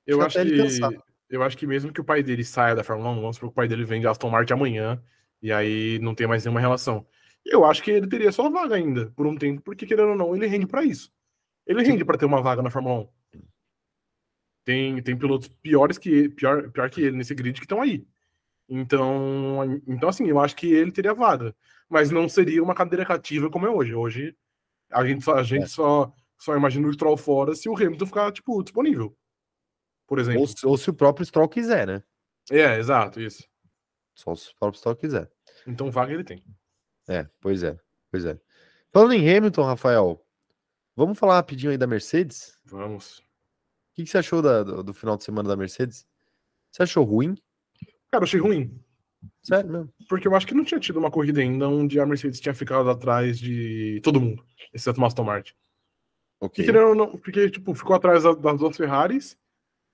Eu 0.05 0.21
acho, 0.21 0.39
acho 0.39 0.49
que. 0.49 1.12
Eu 1.33 1.41
acho 1.41 1.57
que 1.57 1.65
mesmo 1.65 1.91
que 1.91 1.99
o 1.99 2.03
pai 2.03 2.21
dele 2.21 2.43
saia 2.43 2.75
da 2.75 2.83
Fórmula 2.83 3.09
1, 3.09 3.15
vamos 3.21 3.37
supor 3.37 3.49
que 3.49 3.53
o 3.53 3.55
pai 3.55 3.67
dele 3.67 3.83
vende 3.83 4.05
Aston 4.05 4.29
Martin 4.29 4.53
amanhã, 4.53 5.01
e 5.41 5.51
aí 5.51 5.97
não 5.97 6.13
tem 6.13 6.27
mais 6.27 6.45
nenhuma 6.45 6.59
relação. 6.59 7.07
Eu 7.43 7.65
acho 7.65 7.81
que 7.81 7.89
ele 7.89 8.07
teria 8.07 8.31
só 8.31 8.51
vaga 8.51 8.75
ainda, 8.75 9.11
por 9.15 9.25
um 9.25 9.35
tempo, 9.35 9.59
porque 9.63 9.87
querendo 9.87 10.09
ou 10.09 10.15
não, 10.15 10.35
ele 10.35 10.45
rende 10.45 10.67
para 10.67 10.83
isso. 10.83 11.11
Ele 11.65 11.81
rende 11.81 12.05
para 12.05 12.19
ter 12.19 12.25
uma 12.25 12.39
vaga 12.39 12.61
na 12.61 12.69
Fórmula 12.69 13.09
1. 13.33 13.41
Tem, 14.63 15.01
tem 15.01 15.17
pilotos 15.17 15.47
piores 15.47 15.97
que 15.97 16.29
pior, 16.29 16.69
pior 16.69 16.87
que 16.91 17.01
ele 17.01 17.17
nesse 17.17 17.33
grid 17.33 17.59
que 17.59 17.65
estão 17.65 17.81
aí. 17.81 18.05
Então, 18.69 19.81
então, 19.87 20.09
assim, 20.09 20.27
eu 20.27 20.39
acho 20.39 20.55
que 20.55 20.67
ele 20.71 20.91
teria 20.91 21.15
vaga. 21.15 21.55
Mas 21.89 22.11
não 22.11 22.29
seria 22.29 22.61
uma 22.61 22.75
cadeira 22.75 23.03
cativa 23.03 23.49
como 23.49 23.65
é 23.65 23.71
hoje. 23.71 23.95
Hoje, 23.95 24.37
a 24.91 25.03
gente 25.03 25.23
só, 25.23 25.33
a 25.33 25.43
gente 25.43 25.63
é. 25.63 25.67
só, 25.67 26.13
só 26.37 26.55
imagina 26.55 26.87
o 26.87 26.93
Stroll 26.93 27.17
fora 27.17 27.55
se 27.55 27.67
o 27.67 27.75
Hamilton 27.75 28.05
ficar, 28.05 28.31
tipo, 28.31 28.61
disponível. 28.61 29.17
Por 30.07 30.19
exemplo. 30.19 30.41
Ou, 30.41 30.69
ou 30.71 30.77
se 30.77 30.89
o 30.89 30.93
próprio 30.93 31.25
Stroll 31.25 31.49
quiser, 31.49 31.87
né? 31.87 32.03
É, 32.51 32.77
exato, 32.77 33.21
isso. 33.21 33.47
Só 34.15 34.35
se 34.35 34.51
o 34.51 34.55
próprio 34.55 34.79
Stroll 34.79 34.95
quiser. 34.95 35.31
Então, 35.65 35.89
vaga 35.91 36.13
ele 36.13 36.23
tem. 36.23 36.43
É, 37.07 37.27
pois 37.41 37.63
é, 37.63 37.77
pois 38.11 38.25
é. 38.25 38.39
Falando 38.91 39.13
em 39.13 39.37
Hamilton, 39.37 39.63
Rafael, 39.63 40.25
vamos 40.95 41.17
falar 41.17 41.35
rapidinho 41.35 41.71
aí 41.71 41.77
da 41.77 41.87
Mercedes? 41.87 42.59
Vamos. 42.65 43.19
O 43.19 43.23
que, 43.95 44.03
que 44.03 44.09
você 44.09 44.17
achou 44.17 44.41
da, 44.41 44.63
do, 44.63 44.83
do 44.83 44.93
final 44.93 45.17
de 45.17 45.23
semana 45.23 45.49
da 45.49 45.55
Mercedes? 45.55 46.05
Você 46.71 46.83
achou 46.83 47.03
ruim? 47.03 47.35
Cara, 48.11 48.23
eu 48.23 48.23
achei 48.23 48.39
ruim. 48.39 48.79
Sério 49.41 49.69
mesmo? 49.69 49.93
Porque 50.07 50.27
eu 50.27 50.35
acho 50.35 50.47
que 50.47 50.53
não 50.53 50.63
tinha 50.63 50.79
tido 50.79 50.99
uma 50.99 51.11
corrida 51.11 51.39
ainda 51.41 51.67
onde 51.67 51.99
a 51.99 52.05
Mercedes 52.05 52.39
tinha 52.39 52.53
ficado 52.53 52.89
atrás 52.89 53.39
de 53.39 53.99
todo 54.03 54.19
mundo, 54.19 54.43
exceto 54.73 54.99
o 54.99 55.05
Aston 55.05 55.23
Martin. 55.23 55.53
Okay. 56.39 56.65
Porque, 56.65 56.79
não, 56.79 57.17
porque 57.17 57.49
tipo, 57.49 57.73
ficou 57.73 57.95
atrás 57.95 58.23
das 58.23 58.57
duas 58.57 58.75
Ferraris, 58.75 59.37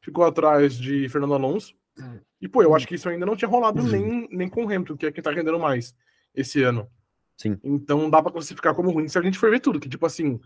ficou 0.02 0.26
atrás 0.26 0.78
de 0.78 1.08
Fernando 1.10 1.34
Alonso. 1.34 1.74
E, 2.42 2.48
pô, 2.48 2.64
eu 2.64 2.74
acho 2.74 2.88
que 2.88 2.96
isso 2.96 3.10
ainda 3.10 3.26
não 3.26 3.36
tinha 3.36 3.50
rolado 3.50 3.82
uhum. 3.82 3.90
nem, 3.90 4.28
nem 4.32 4.50
com 4.50 4.64
o 4.64 4.66
Hamilton, 4.66 4.96
que 4.96 5.06
é 5.06 5.12
quem 5.12 5.22
tá 5.22 5.32
rendendo 5.32 5.60
mais 5.60 5.94
esse 6.34 6.64
ano. 6.64 6.90
Sim. 7.38 7.58
Então 7.64 8.10
dá 8.10 8.22
pra 8.22 8.32
classificar 8.32 8.74
como 8.74 8.92
ruim 8.92 9.08
se 9.08 9.18
a 9.18 9.22
gente 9.22 9.38
for 9.38 9.50
ver 9.50 9.60
tudo. 9.60 9.80
Que, 9.80 9.90
tipo 9.90 10.06
assim, 10.06 10.40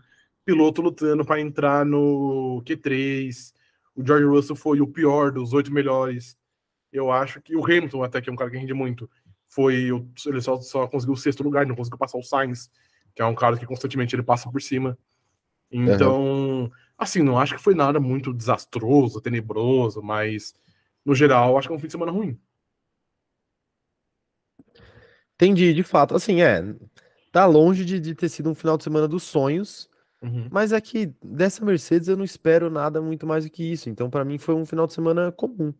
piloto 0.44 0.82
lutando 0.82 1.24
para 1.24 1.40
entrar 1.40 1.86
no 1.86 2.62
Q3, 2.66 3.52
o 3.94 4.04
George 4.04 4.26
Russell 4.26 4.56
foi 4.56 4.80
o 4.80 4.86
pior 4.86 5.30
dos 5.30 5.52
oito 5.52 5.72
melhores 5.72 6.36
eu 6.94 7.10
acho 7.10 7.42
que 7.42 7.56
o 7.56 7.64
Hamilton, 7.64 8.04
até 8.04 8.20
que 8.20 8.30
é 8.30 8.32
um 8.32 8.36
cara 8.36 8.50
que 8.50 8.56
rende 8.56 8.72
muito, 8.72 9.10
foi. 9.48 9.90
Ele 10.26 10.40
só, 10.40 10.60
só 10.60 10.86
conseguiu 10.86 11.14
o 11.14 11.16
sexto 11.16 11.42
lugar, 11.42 11.66
não 11.66 11.74
conseguiu 11.74 11.98
passar 11.98 12.16
o 12.16 12.22
Sainz, 12.22 12.70
que 13.12 13.20
é 13.20 13.26
um 13.26 13.34
cara 13.34 13.58
que 13.58 13.66
constantemente 13.66 14.14
ele 14.14 14.22
passa 14.22 14.48
por 14.48 14.62
cima. 14.62 14.96
Então, 15.70 16.22
uhum. 16.22 16.70
Assim, 16.98 17.22
não 17.22 17.38
acho 17.38 17.54
que 17.56 17.62
foi 17.62 17.74
nada 17.74 18.00
muito 18.00 18.32
desastroso, 18.32 19.20
tenebroso, 19.20 20.02
mas 20.02 20.54
no 21.04 21.14
geral, 21.14 21.58
acho 21.58 21.68
que 21.68 21.74
é 21.74 21.76
um 21.76 21.80
fim 21.80 21.86
de 21.86 21.92
semana 21.92 22.12
ruim. 22.12 22.38
Entendi, 25.34 25.74
de 25.74 25.82
fato. 25.82 26.14
Assim, 26.14 26.42
é. 26.42 26.62
Tá 27.32 27.46
longe 27.46 27.84
de, 27.84 27.98
de 27.98 28.14
ter 28.14 28.28
sido 28.28 28.50
um 28.50 28.54
final 28.54 28.78
de 28.78 28.84
semana 28.84 29.08
dos 29.08 29.24
sonhos, 29.24 29.90
uhum. 30.22 30.48
mas 30.52 30.72
é 30.72 30.80
que 30.80 31.12
dessa 31.22 31.64
Mercedes 31.64 32.06
eu 32.06 32.16
não 32.16 32.24
espero 32.24 32.70
nada 32.70 33.02
muito 33.02 33.26
mais 33.26 33.44
do 33.44 33.50
que 33.50 33.64
isso. 33.64 33.90
Então, 33.90 34.08
para 34.08 34.24
mim, 34.24 34.38
foi 34.38 34.54
um 34.54 34.64
final 34.64 34.86
de 34.86 34.92
semana 34.92 35.32
comum 35.32 35.74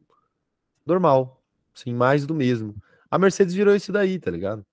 normal. 0.84 1.40
Sim, 1.72 1.94
mais 1.94 2.26
do 2.26 2.34
mesmo. 2.34 2.74
A 3.08 3.18
Mercedes 3.18 3.54
virou 3.54 3.74
isso 3.74 3.92
daí, 3.92 4.18
tá 4.18 4.30
ligado? 4.30 4.66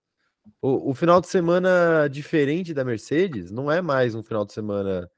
O, 0.59 0.89
o 0.89 0.93
final 0.95 1.22
de 1.22 1.27
semana 1.27 2.07
diferente 2.07 2.73
da 2.73 2.84
Mercedes 2.84 3.51
não 3.51 3.72
é 3.72 3.81
mais 3.81 4.15
um 4.15 4.23
final 4.23 4.43
de 4.43 4.53
semana 4.53 5.09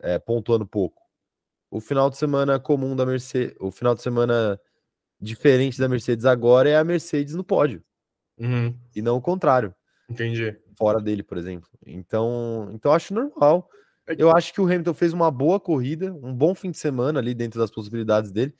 é, 0.00 0.18
pontuando 0.18 0.66
pouco. 0.66 1.00
O 1.70 1.80
final 1.80 2.10
de 2.10 2.16
semana 2.16 2.58
comum 2.58 2.96
da 2.96 3.06
Mercedes, 3.06 3.54
o 3.60 3.70
final 3.70 3.94
de 3.94 4.02
semana 4.02 4.60
diferente 5.20 5.78
da 5.78 5.88
Mercedes 5.88 6.24
agora 6.24 6.68
é 6.68 6.76
a 6.76 6.84
Mercedes 6.84 7.34
no 7.34 7.44
pódio. 7.44 7.82
Uhum. 8.38 8.74
E 8.94 9.02
não 9.02 9.16
o 9.16 9.20
contrário. 9.20 9.74
Entendi. 10.08 10.56
Fora 10.76 11.00
dele, 11.00 11.22
por 11.22 11.36
exemplo. 11.36 11.68
Então, 11.86 12.70
então 12.72 12.92
acho 12.92 13.14
normal. 13.14 13.68
É 14.08 14.14
Eu 14.18 14.34
acho 14.34 14.52
que 14.52 14.60
o 14.60 14.64
Hamilton 14.64 14.94
fez 14.94 15.12
uma 15.12 15.30
boa 15.30 15.60
corrida, 15.60 16.12
um 16.12 16.34
bom 16.34 16.54
fim 16.54 16.70
de 16.70 16.78
semana 16.78 17.20
ali 17.20 17.34
dentro 17.34 17.60
das 17.60 17.70
possibilidades 17.70 18.32
dele 18.32 18.54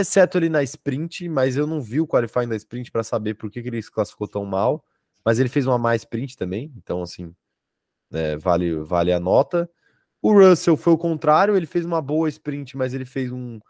exceto 0.00 0.38
ali 0.38 0.48
na 0.48 0.62
sprint, 0.62 1.28
mas 1.28 1.56
eu 1.56 1.66
não 1.66 1.80
vi 1.82 2.00
o 2.00 2.06
qualifying 2.06 2.48
da 2.48 2.54
sprint 2.54 2.90
para 2.90 3.02
saber 3.02 3.34
por 3.34 3.50
que, 3.50 3.60
que 3.60 3.68
ele 3.68 3.82
se 3.82 3.90
classificou 3.90 4.28
tão 4.28 4.44
mal. 4.44 4.84
Mas 5.24 5.40
ele 5.40 5.48
fez 5.48 5.66
uma 5.66 5.76
má 5.76 5.96
sprint 5.96 6.36
também, 6.36 6.72
então 6.76 7.02
assim, 7.02 7.34
é, 8.12 8.36
vale, 8.36 8.76
vale 8.76 9.12
a 9.12 9.18
nota. 9.18 9.68
O 10.20 10.32
Russell 10.32 10.76
foi 10.76 10.92
o 10.92 10.98
contrário, 10.98 11.56
ele 11.56 11.66
fez 11.66 11.84
uma 11.84 12.02
boa 12.02 12.28
sprint, 12.28 12.76
mas 12.76 12.94
ele 12.94 13.04
fez 13.04 13.30
um. 13.30 13.60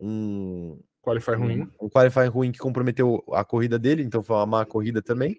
um 0.00 0.80
qualify 1.02 1.32
ruim. 1.32 1.62
Um, 1.80 1.86
um 1.86 1.88
qualify 1.88 2.26
ruim 2.26 2.52
que 2.52 2.58
comprometeu 2.58 3.22
a 3.32 3.44
corrida 3.44 3.78
dele, 3.78 4.02
então 4.02 4.22
foi 4.22 4.36
uma 4.36 4.46
má 4.46 4.66
corrida 4.66 5.00
também. 5.00 5.38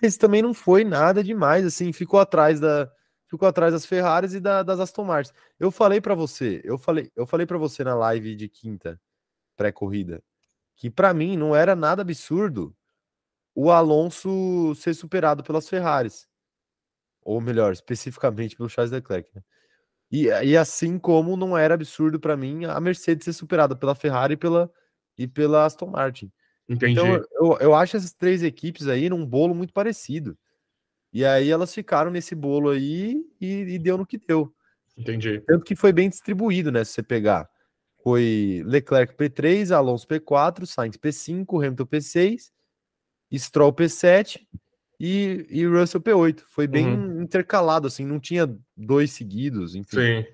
Mas 0.00 0.16
também 0.16 0.42
não 0.42 0.54
foi 0.54 0.84
nada 0.84 1.24
demais, 1.24 1.64
assim, 1.64 1.92
ficou 1.92 2.20
atrás 2.20 2.60
da, 2.60 2.90
ficou 3.28 3.48
atrás 3.48 3.72
das 3.72 3.86
Ferraris 3.86 4.34
e 4.34 4.40
da, 4.40 4.62
das 4.62 4.78
Aston 4.78 5.04
Martin. 5.04 5.32
Eu 5.58 5.70
falei 5.70 6.00
para 6.00 6.14
você, 6.14 6.60
eu 6.64 6.78
falei, 6.78 7.10
eu 7.16 7.26
falei 7.26 7.46
para 7.46 7.58
você 7.58 7.82
na 7.82 7.94
live 7.94 8.36
de 8.36 8.48
quinta 8.48 9.00
pré-corrida 9.56 10.22
que 10.76 10.90
para 10.90 11.12
mim 11.14 11.36
não 11.36 11.56
era 11.56 11.74
nada 11.74 12.02
absurdo 12.02 12.76
o 13.54 13.70
Alonso 13.70 14.74
ser 14.76 14.94
superado 14.94 15.42
pelas 15.42 15.68
Ferraris. 15.68 16.28
Ou 17.26 17.40
melhor, 17.40 17.72
especificamente 17.72 18.56
pelo 18.56 18.68
Charles 18.68 18.92
Leclerc. 18.92 19.28
Né? 19.34 19.42
E, 20.12 20.26
e 20.26 20.56
assim 20.56 20.96
como 20.96 21.36
não 21.36 21.58
era 21.58 21.74
absurdo 21.74 22.20
para 22.20 22.36
mim 22.36 22.64
a 22.64 22.78
Mercedes 22.78 23.24
ser 23.24 23.32
superada 23.32 23.74
pela 23.74 23.96
Ferrari 23.96 24.34
e 24.34 24.36
pela, 24.36 24.70
e 25.18 25.26
pela 25.26 25.64
Aston 25.64 25.86
Martin. 25.88 26.30
Entendi. 26.68 26.92
Então 26.92 27.20
eu, 27.32 27.58
eu 27.58 27.74
acho 27.74 27.96
essas 27.96 28.12
três 28.12 28.44
equipes 28.44 28.86
aí 28.86 29.10
num 29.10 29.26
bolo 29.26 29.56
muito 29.56 29.72
parecido. 29.72 30.38
E 31.12 31.24
aí 31.24 31.50
elas 31.50 31.74
ficaram 31.74 32.12
nesse 32.12 32.32
bolo 32.32 32.70
aí 32.70 33.20
e, 33.40 33.74
e, 33.74 33.78
deu 33.78 33.98
no 33.98 34.06
que 34.06 34.18
deu. 34.18 34.54
Entendi. 34.96 35.40
Tanto 35.40 35.64
que 35.64 35.74
foi 35.74 35.92
bem 35.92 36.08
distribuído, 36.08 36.70
né? 36.70 36.84
Se 36.84 36.92
você 36.92 37.02
pegar. 37.02 37.50
Foi 38.04 38.62
Leclerc 38.64 39.16
P3, 39.16 39.72
Alonso 39.72 40.06
P4, 40.06 40.64
Sainz 40.64 40.96
P5, 40.96 41.44
Hamilton 41.56 41.86
P6, 41.86 42.52
Stroll 43.34 43.72
P7 43.72 44.46
e, 44.98 45.46
e 45.50 45.66
Russell 45.66 46.00
P8. 46.00 46.42
Foi 46.46 46.66
bem 46.66 46.86
uhum. 46.86 47.22
intercalado, 47.22 47.86
assim, 47.86 48.04
não 48.04 48.18
tinha 48.18 48.48
dois 48.76 49.12
seguidos, 49.12 49.74
enfim. 49.74 49.96
Sim. 49.96 50.24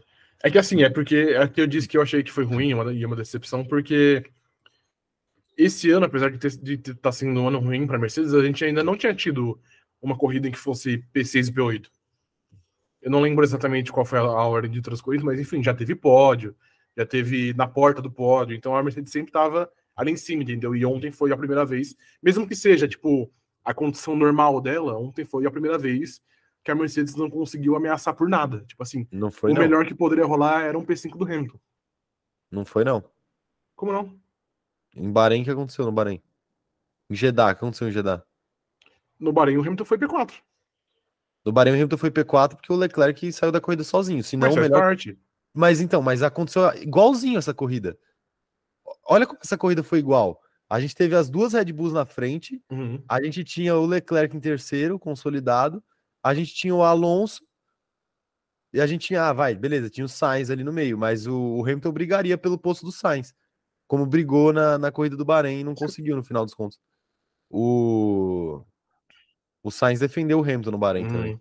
É 0.43 0.51
que 0.51 0.59
assim, 0.59 0.83
é 0.83 0.91
porque 0.91 1.15
é 1.15 1.47
que 1.47 1.61
eu 1.61 1.67
disse 1.67 1.89
que 1.89 1.97
eu 1.97 2.03
achei 2.03 2.23
que 2.23 2.33
foi 2.33 2.45
ruim 2.45 2.75
uma, 2.75 2.93
e 2.93 3.07
uma 3.07 3.15
decepção, 3.15 3.65
porque 3.65 4.25
esse 5.57 5.91
ano, 5.91 6.07
apesar 6.07 6.31
de 6.31 6.75
estar 6.75 6.95
tá 6.95 7.13
sendo 7.13 7.41
um 7.41 7.49
ano 7.49 7.61
ruim 7.61 7.87
para 7.87 7.97
a 7.97 8.01
Mercedes, 8.01 8.35
a 8.35 8.43
gente 8.43 8.65
ainda 8.65 8.83
não 8.83 8.97
tinha 8.97 9.15
tido 9.15 9.61
uma 10.01 10.17
corrida 10.17 10.49
em 10.49 10.51
que 10.51 10.59
fosse 10.59 11.05
P6 11.15 11.49
e 11.49 11.53
P8. 11.53 11.87
Eu 13.01 13.11
não 13.11 13.21
lembro 13.21 13.45
exatamente 13.45 13.93
qual 13.93 14.05
foi 14.05 14.19
a, 14.19 14.25
ordem 14.25 14.71
de 14.71 14.79
outras 14.79 15.01
corridas, 15.01 15.25
mas 15.25 15.39
enfim, 15.39 15.63
já 15.63 15.75
teve 15.75 15.95
pódio, 15.95 16.57
já 16.97 17.07
teve 17.07 17.53
na 17.55 17.69
porta 17.69 18.03
do 18.03 18.11
pódio, 18.11 18.57
então 18.57 18.77
a 18.77 18.83
Mercedes 18.83 19.13
sempre 19.13 19.31
estava 19.31 19.71
ali 19.95 20.11
em 20.11 20.17
cima, 20.17 20.43
entendeu? 20.43 20.75
E 20.75 20.85
ontem 20.85 21.11
foi 21.11 21.33
a 21.33 21.37
primeira 21.37 21.65
vez, 21.65 21.97
mesmo 22.23 22.49
que 22.49 22.57
seja, 22.57 22.89
tipo, 22.89 23.31
a 23.65 23.75
condição 23.75 24.17
normal 24.17 24.61
dela, 24.61 24.99
ontem 24.99 25.25
foi 25.25 25.47
a 25.47 25.51
primeira 25.51 25.79
vez 25.79 26.23
que 26.65 26.71
a 26.71 26.75
Mercedes 26.75 27.15
não 27.15 27.29
conseguiu 27.29 27.77
ameaçar 27.77 28.15
por 28.15 28.29
nada. 28.29 28.65
Tipo 28.67 28.83
assim, 28.83 29.07
não 29.11 29.31
foi, 29.31 29.51
o 29.51 29.55
não. 29.55 29.63
melhor 29.63 29.85
que 29.87 29.95
poderia 29.95 30.25
rolar 30.25 30.63
era 30.63 30.79
um 30.79 30.85
P5 30.85 31.17
do 31.17 31.25
Hamilton. 31.25 31.59
Não 32.51 32.65
foi, 32.65 32.85
não. 32.85 33.03
Como 33.75 33.93
não? 33.93 34.17
Em 34.95 35.11
Bahrein, 35.11 35.43
o 35.43 35.45
que 35.45 35.51
aconteceu 35.51 35.85
no 35.85 35.93
Bahrein? 35.93 36.23
Em 37.11 37.15
Jeddah, 37.15 37.47
o 37.47 37.55
que 37.55 37.59
aconteceu 37.59 37.89
em 37.89 37.93
Jeddah? 37.93 38.25
No 39.19 39.33
Bahrein, 39.33 39.57
o 39.57 39.63
Hamilton 39.63 39.85
foi 39.85 39.99
P4. 39.99 40.35
No 41.45 41.53
Bahrein, 41.53 41.73
o 41.73 41.77
Hamilton 41.77 41.97
foi 41.97 42.11
P4 42.11 42.51
porque 42.51 42.73
o 42.73 42.77
Leclerc 42.77 43.33
saiu 43.33 43.51
da 43.51 43.61
corrida 43.61 43.83
sozinho. 43.83 44.23
Senão, 44.23 44.49
Mas 44.49 44.57
o 44.57 44.61
melhor... 44.61 44.81
parte. 44.81 45.19
Mas 45.55 45.81
então, 45.81 46.01
mas 46.01 46.23
aconteceu 46.23 46.73
igualzinho 46.77 47.39
essa 47.39 47.53
corrida. 47.53 47.99
Olha 49.05 49.27
como 49.27 49.39
essa 49.43 49.59
corrida 49.59 49.83
foi 49.83 49.99
igual. 49.99 50.41
A 50.73 50.81
gente 50.81 50.95
teve 50.95 51.15
as 51.15 51.29
duas 51.29 51.53
Red 51.53 51.71
Bulls 51.71 51.93
na 51.93 52.07
frente, 52.07 52.59
Uhum. 52.71 53.05
a 53.07 53.23
gente 53.23 53.45
tinha 53.45 53.77
o 53.77 53.85
Leclerc 53.85 54.35
em 54.35 54.41
terceiro, 54.41 54.99
consolidado, 54.99 55.85
a 56.23 56.33
gente 56.33 56.55
tinha 56.55 56.75
o 56.75 56.83
Alonso 56.83 57.47
e 58.73 58.81
a 58.81 58.87
gente 58.87 59.09
tinha, 59.09 59.29
ah, 59.29 59.35
vai, 59.35 59.55
beleza, 59.55 59.91
tinha 59.91 60.07
o 60.07 60.09
Sainz 60.09 60.49
ali 60.49 60.65
no 60.65 60.73
meio, 60.73 60.97
mas 60.97 61.27
o, 61.27 61.37
o 61.37 61.63
Hamilton 61.63 61.93
brigaria 61.93 62.39
pelo 62.39 62.57
posto 62.57 62.87
do 62.87 62.91
Sainz, 62.91 63.35
como 63.87 64.07
brigou 64.07 64.51
na, 64.51 64.79
na 64.79 64.91
corrida 64.91 65.15
do 65.15 65.27
Bahrein 65.27 65.61
e 65.61 65.65
não 65.65 65.75
conseguiu 65.75 66.17
no 66.17 66.23
final 66.23 66.43
dos 66.43 66.55
contos. 66.55 66.81
O, 67.51 68.65
o 69.63 69.71
Sainz 69.71 70.01
defendeu 70.01 70.39
o 70.39 70.43
Hamilton 70.43 70.71
no 70.71 70.79
Bahrein 70.79 71.07
também. 71.07 71.35
Uhum. 71.35 71.41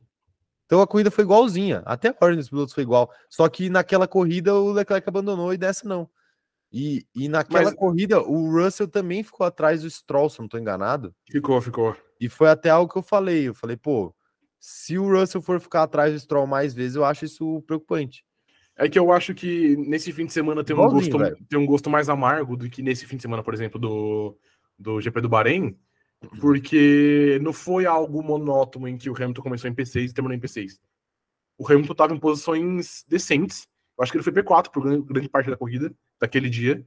Então 0.65 0.81
a 0.81 0.87
corrida 0.87 1.09
foi 1.09 1.23
igualzinha. 1.23 1.83
Até 1.85 2.09
a 2.09 2.15
ordem 2.19 2.37
dos 2.37 2.49
pilotos 2.49 2.73
foi 2.73 2.83
igual. 2.83 3.09
Só 3.29 3.47
que 3.47 3.69
naquela 3.69 4.09
corrida 4.09 4.53
o 4.53 4.73
Leclerc 4.73 5.07
abandonou 5.07 5.53
e 5.53 5.57
dessa 5.57 5.87
não. 5.87 6.09
E, 6.71 7.05
e 7.13 7.27
naquela 7.27 7.65
Mas- 7.65 7.73
corrida 7.73 8.21
o 8.21 8.49
Russell 8.49 8.87
também 8.87 9.23
ficou 9.23 9.45
atrás 9.45 9.81
do 9.81 9.89
Stroll, 9.89 10.29
se 10.29 10.39
eu 10.39 10.43
não 10.43 10.47
tô 10.49 10.57
enganado. 10.57 11.13
Ficou, 11.29 11.59
ficou. 11.61 11.95
E 12.19 12.29
foi 12.29 12.49
até 12.49 12.69
algo 12.69 12.91
que 12.91 12.97
eu 12.97 13.03
falei. 13.03 13.49
Eu 13.49 13.53
falei, 13.53 13.75
pô, 13.75 14.15
se 14.59 14.97
o 14.97 15.11
Russell 15.11 15.41
for 15.41 15.59
ficar 15.59 15.83
atrás 15.83 16.13
do 16.13 16.19
Stroll 16.19 16.47
mais 16.47 16.73
vezes, 16.73 16.95
eu 16.95 17.03
acho 17.03 17.25
isso 17.25 17.61
preocupante. 17.67 18.23
É 18.77 18.87
que 18.87 18.97
eu 18.97 19.11
acho 19.11 19.33
que 19.33 19.75
nesse 19.75 20.13
fim 20.13 20.25
de 20.25 20.33
semana 20.33 20.63
tem 20.63 20.75
um, 20.75 20.79
gosto, 20.79 21.17
velho. 21.17 21.37
tem 21.49 21.59
um 21.59 21.65
gosto 21.65 21.89
mais 21.89 22.07
amargo 22.09 22.55
do 22.55 22.69
que 22.69 22.81
nesse 22.81 23.05
fim 23.05 23.17
de 23.17 23.21
semana, 23.21 23.43
por 23.43 23.53
exemplo, 23.53 23.79
do, 23.79 24.37
do 24.79 25.01
GP 25.01 25.21
do 25.21 25.29
Bahrein, 25.29 25.77
porque 26.39 27.37
não 27.41 27.51
foi 27.51 27.85
algo 27.85 28.23
monótono 28.23 28.87
em 28.87 28.97
que 28.97 29.09
o 29.09 29.15
Hamilton 29.15 29.41
começou 29.41 29.69
em 29.69 29.73
P6 29.73 30.09
e 30.09 30.13
terminou 30.13 30.37
em 30.37 30.39
P6. 30.39 30.79
O 31.57 31.67
Hamilton 31.69 31.91
estava 31.91 32.13
em 32.13 32.19
posições 32.19 33.03
decentes. 33.07 33.67
Eu 34.01 34.03
acho 34.03 34.11
que 34.11 34.17
ele 34.17 34.23
foi 34.23 34.33
P4 34.33 34.71
por 34.71 34.81
grande, 34.81 35.05
grande 35.05 35.29
parte 35.29 35.47
da 35.47 35.55
corrida, 35.55 35.93
daquele 36.19 36.49
dia. 36.49 36.83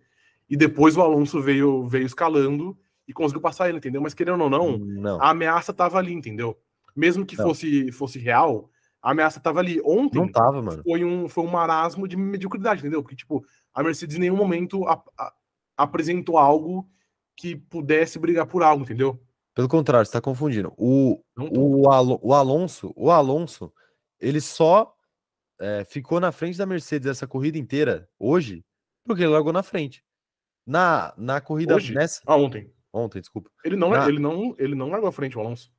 E 0.51 0.57
depois 0.57 0.97
o 0.97 1.01
Alonso 1.01 1.41
veio, 1.41 1.87
veio 1.87 2.05
escalando 2.07 2.77
e 3.07 3.13
conseguiu 3.13 3.41
passar 3.41 3.69
ele, 3.69 3.79
entendeu? 3.79 4.03
Mas 4.03 4.15
querendo 4.15 4.43
ou 4.43 4.51
não, 4.51 4.77
Não. 4.79 5.23
a 5.23 5.31
ameaça 5.31 5.71
estava 5.71 5.97
ali, 5.99 6.13
entendeu? 6.13 6.59
Mesmo 6.97 7.25
que 7.25 7.37
Não. 7.37 7.45
fosse, 7.47 7.93
fosse 7.93 8.19
real, 8.19 8.69
a 9.01 9.13
ameaça 9.13 9.39
estava 9.39 9.61
ali. 9.61 9.81
Ontem, 9.85 10.19
Não 10.19 10.27
tava, 10.29 10.61
mano. 10.61 10.83
foi 10.83 11.05
um, 11.05 11.29
foi 11.29 11.45
um 11.45 11.51
marasmo 11.51 12.09
de 12.09 12.17
mediocridade, 12.17 12.81
entendeu? 12.81 13.01
Porque, 13.01 13.15
tipo, 13.15 13.45
a 13.73 13.81
Mercedes 13.81 14.17
em 14.17 14.21
nenhum 14.21 14.37
momento 14.37 14.85
a- 14.89 15.01
a- 15.17 15.33
apresentou 15.77 16.37
algo 16.37 16.89
que 17.37 17.55
pudesse 17.55 18.19
brigar 18.19 18.47
por 18.47 18.65
algo, 18.65 18.83
entendeu? 18.83 19.21
Pelo 19.55 19.69
contrário, 19.69 20.05
você 20.05 20.11
tá 20.13 20.21
confundindo. 20.21 20.73
O, 20.77 21.23
o 21.39 21.89
Alonso, 22.35 22.93
o 22.97 23.11
Alonso, 23.13 23.73
ele 24.21 24.41
só 24.41 24.94
é, 25.61 25.85
ficou 25.85 26.21
na 26.21 26.33
frente 26.33 26.59
da 26.59 26.67
Mercedes 26.67 27.07
essa 27.09 27.27
corrida 27.27 27.59
inteira 27.59 28.09
hoje, 28.19 28.65
porque 29.05 29.23
ele 29.23 29.31
largou 29.33 29.53
na 29.53 29.63
frente. 29.63 30.05
Na, 30.67 31.13
na 31.17 31.41
corrida 31.41 31.77
Hoje? 31.77 31.93
nessa. 31.95 32.23
Ah, 32.27 32.37
ontem. 32.37 32.73
Ontem, 32.93 33.21
desculpa. 33.21 33.51
Ele 33.65 33.77
não, 33.77 33.91
Na- 33.91 34.09
ele 34.09 34.19
não, 34.19 34.55
ele 34.59 34.75
não 34.75 34.89
largou 34.89 35.09
à 35.09 35.13
frente, 35.13 35.37
o 35.37 35.41
Alonso. 35.41 35.71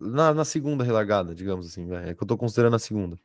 Na, 0.00 0.32
na 0.32 0.44
segunda 0.44 0.82
relargada, 0.82 1.34
digamos 1.34 1.66
assim, 1.66 1.86
vai, 1.86 2.10
é 2.10 2.14
que 2.14 2.22
eu 2.22 2.26
tô 2.26 2.36
considerando 2.38 2.76
a 2.76 2.78
segunda. 2.78 3.18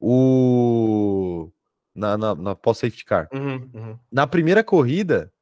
O. 0.00 1.50
Na, 1.94 2.16
na, 2.16 2.34
na 2.34 2.54
pós-safety 2.54 3.04
car. 3.04 3.28
Uhum, 3.32 3.70
uhum. 3.74 3.98
Na 4.12 4.26
primeira 4.26 4.62
corrida, 4.62 5.32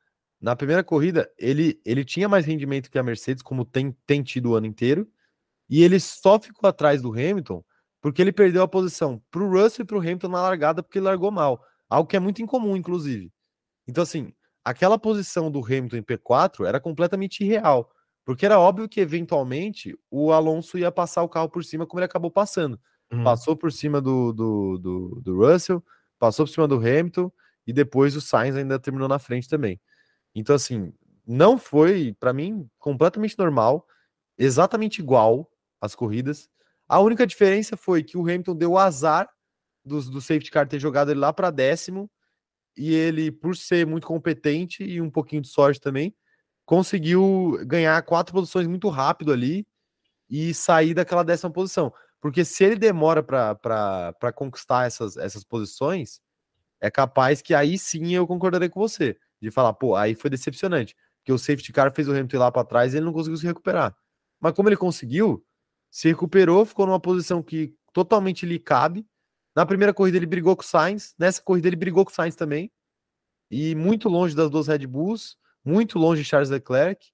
na 0.40 0.56
primeira 0.56 0.82
corrida, 0.82 1.30
ele, 1.36 1.78
ele 1.84 2.04
tinha 2.04 2.28
mais 2.28 2.46
rendimento 2.46 2.90
que 2.90 2.98
a 2.98 3.02
Mercedes, 3.02 3.42
como 3.42 3.64
tem, 3.64 3.94
tem 4.06 4.22
tido 4.22 4.50
o 4.50 4.54
ano 4.54 4.66
inteiro, 4.66 5.06
e 5.68 5.82
ele 5.82 6.00
só 6.00 6.40
ficou 6.40 6.66
atrás 6.68 7.02
do 7.02 7.10
Hamilton 7.12 7.62
porque 8.00 8.22
ele 8.22 8.32
perdeu 8.32 8.62
a 8.62 8.68
posição 8.68 9.22
pro 9.30 9.48
Russell 9.48 9.84
e 9.84 9.86
pro 9.86 9.98
Hamilton 9.98 10.28
na 10.28 10.42
largada 10.42 10.82
porque 10.82 10.98
ele 10.98 11.06
largou 11.06 11.30
mal. 11.30 11.62
Algo 11.88 12.08
que 12.08 12.16
é 12.16 12.20
muito 12.20 12.42
incomum, 12.42 12.76
inclusive. 12.76 13.32
Então, 13.86 14.02
assim, 14.02 14.32
aquela 14.64 14.98
posição 14.98 15.50
do 15.50 15.64
Hamilton 15.64 15.96
em 15.96 16.02
P4 16.02 16.66
era 16.66 16.80
completamente 16.80 17.44
irreal. 17.44 17.90
Porque 18.24 18.44
era 18.44 18.58
óbvio 18.58 18.88
que, 18.88 19.00
eventualmente, 19.00 19.96
o 20.10 20.32
Alonso 20.32 20.76
ia 20.76 20.90
passar 20.90 21.22
o 21.22 21.28
carro 21.28 21.48
por 21.48 21.64
cima, 21.64 21.86
como 21.86 22.00
ele 22.00 22.06
acabou 22.06 22.30
passando. 22.30 22.78
Uhum. 23.12 23.22
Passou 23.22 23.56
por 23.56 23.70
cima 23.70 24.00
do, 24.00 24.32
do, 24.32 24.78
do, 24.78 25.20
do 25.22 25.36
Russell, 25.36 25.82
passou 26.18 26.44
por 26.44 26.50
cima 26.50 26.66
do 26.66 26.76
Hamilton, 26.76 27.30
e 27.64 27.72
depois 27.72 28.16
o 28.16 28.20
Sainz 28.20 28.56
ainda 28.56 28.80
terminou 28.80 29.06
na 29.06 29.20
frente 29.20 29.48
também. 29.48 29.80
Então, 30.34 30.56
assim, 30.56 30.92
não 31.24 31.56
foi, 31.56 32.16
para 32.18 32.32
mim, 32.32 32.68
completamente 32.78 33.38
normal, 33.38 33.86
exatamente 34.36 35.00
igual 35.00 35.48
as 35.80 35.94
corridas. 35.94 36.50
A 36.88 37.00
única 37.00 37.26
diferença 37.26 37.76
foi 37.76 38.02
que 38.02 38.16
o 38.16 38.22
Hamilton 38.22 38.56
deu 38.56 38.72
o 38.72 38.78
azar 38.78 39.28
do, 39.84 40.00
do 40.10 40.20
safety 40.20 40.50
car 40.50 40.68
ter 40.68 40.78
jogado 40.78 41.10
ele 41.10 41.20
lá 41.20 41.32
para 41.32 41.50
décimo, 41.50 42.10
e 42.76 42.94
ele, 42.94 43.30
por 43.30 43.56
ser 43.56 43.86
muito 43.86 44.06
competente 44.06 44.84
e 44.84 45.00
um 45.00 45.10
pouquinho 45.10 45.42
de 45.42 45.48
sorte 45.48 45.80
também, 45.80 46.14
conseguiu 46.64 47.58
ganhar 47.64 48.00
quatro 48.02 48.34
posições 48.34 48.66
muito 48.66 48.88
rápido 48.88 49.32
ali 49.32 49.66
e 50.28 50.52
sair 50.52 50.92
daquela 50.92 51.22
décima 51.22 51.50
posição. 51.50 51.92
Porque 52.20 52.44
se 52.44 52.64
ele 52.64 52.76
demora 52.76 53.22
para 53.22 54.32
conquistar 54.34 54.86
essas, 54.86 55.16
essas 55.16 55.44
posições, 55.44 56.20
é 56.80 56.90
capaz 56.90 57.40
que 57.40 57.54
aí 57.54 57.78
sim 57.78 58.14
eu 58.14 58.26
concordarei 58.26 58.68
com 58.68 58.80
você. 58.80 59.16
De 59.40 59.50
falar, 59.50 59.72
pô, 59.74 59.94
aí 59.94 60.14
foi 60.14 60.28
decepcionante. 60.28 60.94
Porque 61.18 61.32
o 61.32 61.38
safety 61.38 61.72
car 61.72 61.92
fez 61.92 62.08
o 62.08 62.12
Hamilton 62.12 62.36
ir 62.36 62.38
lá 62.38 62.52
para 62.52 62.64
trás 62.64 62.92
e 62.92 62.98
ele 62.98 63.06
não 63.06 63.12
conseguiu 63.12 63.36
se 63.36 63.46
recuperar. 63.46 63.94
Mas 64.40 64.52
como 64.52 64.68
ele 64.68 64.76
conseguiu, 64.76 65.44
se 65.96 66.08
recuperou, 66.08 66.66
ficou 66.66 66.84
numa 66.84 67.00
posição 67.00 67.42
que 67.42 67.74
totalmente 67.90 68.44
lhe 68.44 68.58
cabe. 68.58 69.06
Na 69.54 69.64
primeira 69.64 69.94
corrida 69.94 70.18
ele 70.18 70.26
brigou 70.26 70.54
com 70.54 70.62
o 70.62 70.66
Sainz, 70.66 71.14
nessa 71.18 71.40
corrida 71.40 71.68
ele 71.68 71.76
brigou 71.76 72.04
com 72.04 72.10
o 72.10 72.14
Sainz 72.14 72.36
também. 72.36 72.70
E 73.50 73.74
muito 73.74 74.06
longe 74.06 74.36
das 74.36 74.50
duas 74.50 74.66
Red 74.66 74.86
Bulls, 74.86 75.38
muito 75.64 75.98
longe 75.98 76.22
de 76.22 76.28
Charles 76.28 76.50
Leclerc, 76.50 77.10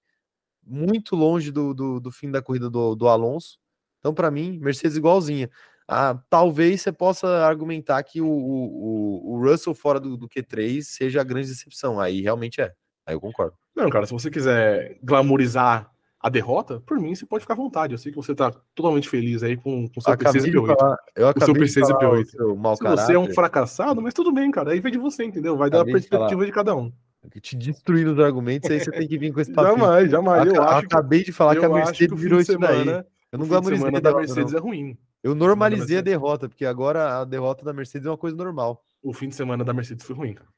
muito 0.66 1.14
longe 1.14 1.52
do, 1.52 1.72
do, 1.72 2.00
do 2.00 2.10
fim 2.10 2.28
da 2.28 2.42
corrida 2.42 2.68
do, 2.68 2.96
do 2.96 3.06
Alonso. 3.06 3.56
Então, 4.00 4.12
para 4.12 4.32
mim, 4.32 4.58
Mercedes 4.58 4.96
igualzinha. 4.96 5.48
Ah, 5.86 6.20
talvez 6.28 6.82
você 6.82 6.90
possa 6.90 7.28
argumentar 7.46 8.02
que 8.02 8.20
o, 8.20 8.26
o, 8.26 9.34
o 9.34 9.44
Russell 9.44 9.76
fora 9.76 10.00
do, 10.00 10.16
do 10.16 10.28
Q3 10.28 10.82
seja 10.82 11.20
a 11.20 11.24
grande 11.24 11.46
decepção. 11.46 12.00
Aí 12.00 12.20
realmente 12.20 12.60
é. 12.60 12.74
Aí 13.06 13.14
eu 13.14 13.20
concordo. 13.20 13.56
Não, 13.76 13.88
cara, 13.88 14.06
se 14.06 14.12
você 14.12 14.28
quiser 14.28 14.98
glamorizar 15.04 15.88
a 16.22 16.28
derrota, 16.28 16.80
por 16.86 17.00
mim 17.00 17.14
você 17.14 17.26
pode 17.26 17.42
ficar 17.42 17.54
à 17.54 17.56
vontade. 17.56 17.92
Eu 17.94 17.98
sei 17.98 18.12
que 18.12 18.16
você 18.16 18.34
tá 18.34 18.52
totalmente 18.74 19.08
feliz 19.08 19.42
aí 19.42 19.56
com 19.56 19.84
o 19.96 20.00
seu 20.00 20.12
Acabei 20.12 20.40
P6 20.40 20.46
e 20.46 20.50
de 20.52 20.56
P8. 20.58 20.76
falar, 20.78 20.96
eu 21.16 21.28
acabei 21.28 21.54
de 21.54 21.60
P6 21.60 21.76
e 21.76 21.88
falar 21.88 22.10
o 22.10 22.14
P8. 22.16 22.24
seu 22.26 22.56
mau 22.56 22.76
Se 22.76 22.82
você 22.84 23.14
é 23.14 23.18
um 23.18 23.32
fracassado, 23.34 24.00
mas 24.00 24.14
tudo 24.14 24.32
bem, 24.32 24.50
cara. 24.50 24.70
Aí 24.72 24.80
vem 24.80 24.92
de 24.92 24.98
você, 24.98 25.24
entendeu? 25.24 25.56
Vai 25.56 25.68
dar 25.68 25.78
a 25.78 25.80
Acabei 25.80 25.94
de 26.00 26.08
perspectiva 26.08 26.30
falar. 26.40 26.46
de 26.46 26.52
cada 26.52 26.76
um. 26.76 26.92
te 27.40 27.56
destruir 27.56 28.06
os 28.06 28.18
argumentos, 28.20 28.70
aí 28.70 28.78
você 28.80 28.90
tem 28.90 29.08
que 29.08 29.18
vir 29.18 29.32
com 29.32 29.40
esse 29.40 29.50
papinho. 29.54 29.78
Jamais, 29.78 30.10
jamais. 30.10 30.46
Eu 30.46 30.62
Aca- 30.62 30.70
acho 30.76 30.80
que, 30.88 30.94
acabei 30.94 31.24
de 31.24 31.32
falar 31.32 31.56
que 31.56 31.64
a 31.64 31.68
eu 31.68 31.74
Mercedes 31.74 32.06
que 32.08 32.14
o 32.14 32.16
virou 32.16 32.38
de 32.38 32.42
isso 32.50 32.58
daí. 32.58 32.78
semana, 32.78 33.06
Eu 33.32 33.36
o 33.36 33.38
não 33.38 33.44
de 33.44 33.50
glamorizei 33.50 33.88
a 33.88 33.90
da 33.90 34.00
derrota, 34.00 34.18
Mercedes 34.20 34.52
não. 34.52 34.58
é 34.58 34.62
ruim. 34.62 34.98
Eu 35.24 35.34
normalizei 35.34 35.98
a 35.98 36.00
derrota, 36.00 36.48
porque 36.48 36.64
agora 36.66 37.20
a 37.20 37.24
derrota 37.24 37.64
da 37.64 37.72
Mercedes 37.72 38.06
é 38.06 38.10
uma 38.10 38.16
coisa 38.18 38.36
normal. 38.36 38.82
O 39.02 39.12
fim 39.12 39.28
de 39.28 39.34
semana 39.36 39.64
da 39.64 39.72
Mercedes 39.72 40.04
foi 40.04 40.14
ruim, 40.16 40.34
cara. 40.34 40.48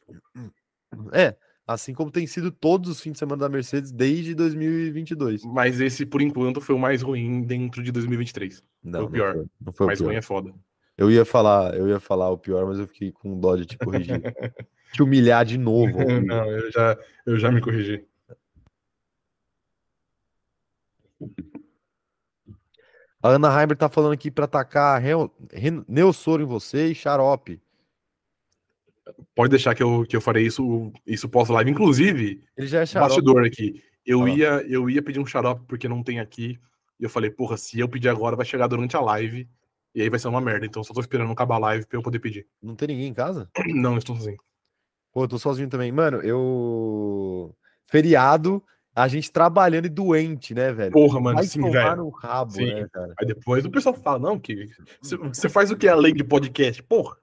É, 1.12 1.36
assim 1.66 1.94
como 1.94 2.10
tem 2.10 2.26
sido 2.26 2.50
todos 2.50 2.90
os 2.90 3.00
fins 3.00 3.12
de 3.12 3.18
semana 3.18 3.40
da 3.40 3.48
Mercedes 3.48 3.90
desde 3.90 4.34
2022. 4.34 5.44
Mas 5.44 5.80
esse, 5.80 6.04
por 6.04 6.20
enquanto, 6.20 6.60
foi 6.60 6.74
o 6.74 6.78
mais 6.78 7.02
ruim 7.02 7.42
dentro 7.42 7.82
de 7.82 7.90
2023. 7.90 8.62
Não, 8.82 9.04
o 9.04 9.10
pior. 9.10 9.34
Não 9.34 9.42
foi, 9.42 9.46
não 9.64 9.72
foi 9.72 9.84
o 9.84 9.86
mais 9.88 9.98
pior. 9.98 10.06
ruim 10.08 10.16
é 10.16 10.22
foda. 10.22 10.54
Eu 10.96 11.10
ia 11.10 11.24
falar, 11.24 11.76
eu 11.76 11.88
ia 11.88 11.98
falar 11.98 12.30
o 12.30 12.38
pior, 12.38 12.66
mas 12.66 12.78
eu 12.78 12.86
fiquei 12.86 13.10
com 13.10 13.38
dó 13.40 13.56
de 13.56 13.66
te 13.66 13.76
corrigir. 13.76 14.20
te 14.92 15.02
humilhar 15.02 15.44
de 15.44 15.58
novo. 15.58 15.98
Não, 16.22 16.48
eu 16.50 16.70
já, 16.70 16.98
eu 17.26 17.36
já 17.36 17.50
me 17.50 17.60
corrigi. 17.60 18.04
A 23.22 23.30
Ana 23.30 23.48
Heimer 23.60 23.76
tá 23.76 23.88
falando 23.88 24.12
aqui 24.12 24.30
pra 24.30 24.44
atacar 24.44 25.00
Ren- 25.00 25.84
Neossoro 25.88 26.42
em 26.42 26.46
você 26.46 26.88
e 26.88 26.94
Xarope. 26.94 27.60
Pode 29.34 29.50
deixar 29.50 29.74
que 29.74 29.82
eu, 29.82 30.04
que 30.08 30.16
eu 30.16 30.20
farei 30.20 30.46
isso, 30.46 30.92
isso 31.06 31.28
pós-live. 31.28 31.70
Inclusive, 31.70 32.42
Ele 32.56 32.66
já 32.66 32.80
é 32.80 32.86
Xarope. 32.86 33.10
bastidor 33.10 33.44
aqui. 33.44 33.82
Eu 34.06 34.26
ia, 34.28 34.62
eu 34.68 34.88
ia 34.88 35.02
pedir 35.02 35.20
um 35.20 35.26
xarope 35.26 35.64
porque 35.66 35.88
não 35.88 36.02
tem 36.02 36.20
aqui. 36.20 36.58
E 37.00 37.04
eu 37.04 37.10
falei, 37.10 37.30
porra, 37.30 37.56
se 37.56 37.78
eu 37.78 37.88
pedir 37.88 38.08
agora, 38.08 38.36
vai 38.36 38.46
chegar 38.46 38.66
durante 38.66 38.96
a 38.96 39.00
live. 39.00 39.48
E 39.94 40.02
aí 40.02 40.08
vai 40.10 40.18
ser 40.18 40.28
uma 40.28 40.40
merda. 40.40 40.66
Então 40.66 40.82
só 40.84 40.92
tô 40.94 41.00
esperando 41.00 41.30
acabar 41.32 41.56
a 41.56 41.58
live 41.58 41.86
pra 41.86 41.98
eu 41.98 42.02
poder 42.02 42.18
pedir. 42.18 42.46
Não 42.62 42.74
tem 42.74 42.88
ninguém 42.88 43.08
em 43.08 43.14
casa? 43.14 43.48
Não, 43.74 43.96
estou 43.98 44.16
sozinho. 44.16 44.36
Pô, 45.12 45.24
eu 45.24 45.28
tô 45.28 45.38
sozinho 45.38 45.68
também. 45.68 45.92
Mano, 45.92 46.18
eu. 46.22 47.54
Feriado, 47.84 48.62
a 48.94 49.06
gente 49.08 49.30
trabalhando 49.30 49.86
e 49.86 49.90
doente, 49.90 50.54
né, 50.54 50.72
velho? 50.72 50.92
Porra, 50.92 51.20
mano, 51.20 51.36
Vai 51.36 51.46
sim, 51.46 51.60
tomar 51.60 51.70
velho. 51.90 51.96
no 51.96 52.08
rabo, 52.10 52.52
Sim. 52.52 52.72
né, 52.74 52.88
cara? 52.92 53.14
Aí 53.18 53.26
depois 53.26 53.64
o 53.64 53.70
pessoal 53.70 53.94
fala, 53.94 54.18
não, 54.18 54.38
que 54.38 54.68
você- 55.00 55.16
você 55.16 55.48
faz 55.48 55.70
o 55.70 55.76
que 55.76 55.86
além 55.88 56.14
de 56.14 56.24
podcast? 56.24 56.82
Porra. 56.82 57.16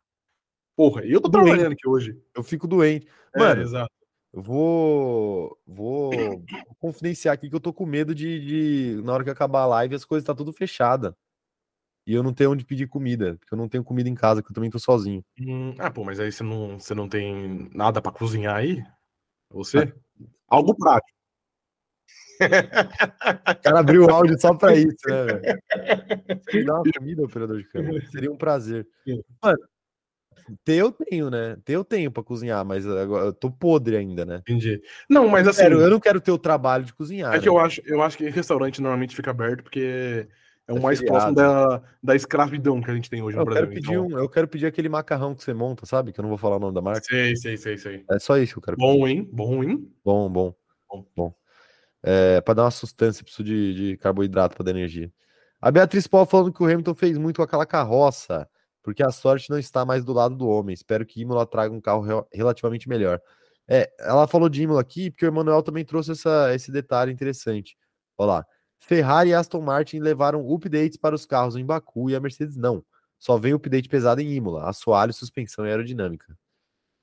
Porra, 0.81 1.05
eu 1.05 1.21
tô 1.21 1.29
Doente. 1.29 1.45
trabalhando 1.45 1.73
aqui 1.73 1.87
hoje. 1.87 2.19
Eu 2.35 2.41
fico 2.41 2.67
doente. 2.67 3.07
É, 3.35 3.37
Mano, 3.37 3.61
exato. 3.61 3.93
vou, 4.33 5.55
vou 5.63 6.43
confidenciar 6.79 7.35
aqui 7.35 7.47
que 7.47 7.55
eu 7.55 7.59
tô 7.59 7.71
com 7.71 7.85
medo 7.85 8.15
de, 8.15 8.39
de, 8.95 9.03
na 9.03 9.13
hora 9.13 9.23
que 9.23 9.29
acabar 9.29 9.61
a 9.61 9.67
live, 9.67 9.93
as 9.93 10.03
coisas 10.03 10.25
tá 10.25 10.33
tudo 10.33 10.51
fechada. 10.51 11.15
E 12.07 12.15
eu 12.15 12.23
não 12.23 12.33
tenho 12.33 12.51
onde 12.51 12.65
pedir 12.65 12.87
comida, 12.87 13.37
porque 13.37 13.53
eu 13.53 13.57
não 13.59 13.69
tenho 13.69 13.83
comida 13.83 14.09
em 14.09 14.15
casa, 14.15 14.41
que 14.41 14.49
eu 14.49 14.55
também 14.55 14.71
tô 14.71 14.79
sozinho. 14.79 15.23
Hum, 15.39 15.75
ah, 15.77 15.91
pô, 15.91 16.03
mas 16.03 16.19
aí 16.19 16.31
você 16.31 16.41
não, 16.41 16.79
você 16.79 16.95
não 16.95 17.07
tem 17.07 17.69
nada 17.75 18.01
para 18.01 18.11
cozinhar 18.11 18.55
aí? 18.55 18.83
Você? 19.51 19.93
Algo 20.47 20.73
prático. 20.75 21.15
O 22.41 23.61
cara 23.61 23.79
abriu 23.79 24.05
o 24.05 24.09
áudio 24.09 24.35
só 24.41 24.55
pra 24.55 24.75
isso, 24.75 24.97
né, 25.05 25.25
velho? 25.25 25.61
Me 26.55 26.65
dá 26.65 26.73
uma 26.73 26.91
comida, 26.91 27.23
operador 27.23 27.59
de 27.59 27.67
câmera. 27.69 28.03
Seria 28.09 28.31
um 28.31 28.35
prazer. 28.35 28.87
Mano, 29.43 29.59
ter 30.63 30.75
eu 30.75 30.91
tenho, 30.91 31.29
né? 31.29 31.57
Ter 31.63 31.73
eu 31.73 31.83
tenho 31.83 32.11
pra 32.11 32.23
cozinhar, 32.23 32.63
mas 32.65 32.87
agora 32.87 33.25
eu 33.25 33.33
tô 33.33 33.51
podre 33.51 33.95
ainda, 33.95 34.25
né? 34.25 34.37
Entendi. 34.37 34.81
Não, 35.09 35.27
mas 35.27 35.47
assim. 35.47 35.63
Eu, 35.63 35.81
eu 35.81 35.89
não 35.89 35.99
quero 35.99 36.19
ter 36.21 36.31
o 36.31 36.37
trabalho 36.37 36.85
de 36.85 36.93
cozinhar. 36.93 37.33
É 37.33 37.37
né? 37.37 37.41
que 37.41 37.49
eu 37.49 37.57
acho, 37.57 37.81
eu 37.85 38.01
acho 38.01 38.17
que 38.17 38.29
restaurante 38.29 38.81
normalmente 38.81 39.15
fica 39.15 39.31
aberto 39.31 39.63
porque 39.63 40.27
é 40.67 40.73
o 40.73 40.77
é 40.77 40.79
mais 40.79 40.99
feriado. 40.99 41.33
próximo 41.33 41.35
da, 41.35 41.81
da 42.01 42.15
escravidão 42.15 42.81
que 42.81 42.89
a 42.89 42.95
gente 42.95 43.09
tem 43.09 43.21
hoje 43.21 43.35
eu 43.37 43.39
no 43.39 43.45
Brasil. 43.45 43.67
Quero 43.67 43.75
pedir 43.75 43.93
então... 43.93 44.07
um, 44.07 44.19
eu 44.19 44.29
quero 44.29 44.47
pedir 44.47 44.65
aquele 44.65 44.89
macarrão 44.89 45.35
que 45.35 45.43
você 45.43 45.53
monta, 45.53 45.85
sabe? 45.85 46.11
Que 46.11 46.19
eu 46.19 46.23
não 46.23 46.29
vou 46.29 46.37
falar 46.37 46.57
o 46.57 46.59
nome 46.59 46.73
da 46.73 46.81
marca. 46.81 47.03
Sei, 47.03 47.35
sei, 47.35 47.57
sei, 47.57 47.77
sei. 47.77 48.05
É 48.09 48.19
só 48.19 48.37
isso 48.37 48.53
que 48.53 48.59
eu 48.59 48.63
quero 48.63 48.77
Bom, 48.77 49.03
pedir. 49.03 49.17
hein? 49.17 49.29
Bom, 49.31 49.63
hein? 49.63 49.91
Bom, 50.03 50.29
bom. 50.29 50.55
Bom. 50.89 51.05
bom. 51.15 51.33
É, 52.03 52.41
para 52.41 52.55
dar 52.55 52.63
uma 52.63 52.71
sustância, 52.71 53.23
preciso 53.23 53.43
de, 53.43 53.73
de 53.73 53.97
carboidrato 53.97 54.55
para 54.55 54.65
dar 54.65 54.71
energia. 54.71 55.11
A 55.61 55.69
Beatriz 55.69 56.07
Paul 56.07 56.25
falando 56.25 56.51
que 56.51 56.63
o 56.63 56.65
Hamilton 56.65 56.95
fez 56.95 57.17
muito 57.17 57.37
com 57.37 57.43
aquela 57.43 57.65
carroça, 57.65 58.49
porque 58.83 59.03
a 59.03 59.11
sorte 59.11 59.49
não 59.49 59.57
está 59.57 59.85
mais 59.85 60.03
do 60.03 60.13
lado 60.13 60.35
do 60.35 60.47
homem. 60.47 60.73
Espero 60.73 61.05
que 61.05 61.21
Imola 61.21 61.45
traga 61.45 61.73
um 61.73 61.81
carro 61.81 62.27
relativamente 62.31 62.89
melhor. 62.89 63.21
É, 63.67 63.89
ela 63.99 64.27
falou 64.27 64.49
de 64.49 64.63
Imola 64.63 64.81
aqui, 64.81 65.09
porque 65.09 65.25
o 65.25 65.29
Emanuel 65.29 65.61
também 65.63 65.85
trouxe 65.85 66.11
essa, 66.11 66.53
esse 66.53 66.71
detalhe 66.71 67.11
interessante. 67.11 67.77
Olha 68.17 68.27
lá. 68.27 68.45
Ferrari 68.79 69.29
e 69.29 69.33
Aston 69.33 69.61
Martin 69.61 69.99
levaram 69.99 70.51
updates 70.51 70.97
para 70.97 71.13
os 71.13 71.25
carros 71.25 71.55
em 71.55 71.65
Baku 71.65 72.09
e 72.09 72.15
a 72.15 72.19
Mercedes 72.19 72.57
não. 72.57 72.83
Só 73.19 73.37
vem 73.37 73.53
update 73.53 73.87
pesado 73.87 74.19
em 74.19 74.33
Imola, 74.33 74.67
assoalho, 74.67 75.13
suspensão 75.13 75.65
e 75.65 75.69
aerodinâmica. 75.69 76.35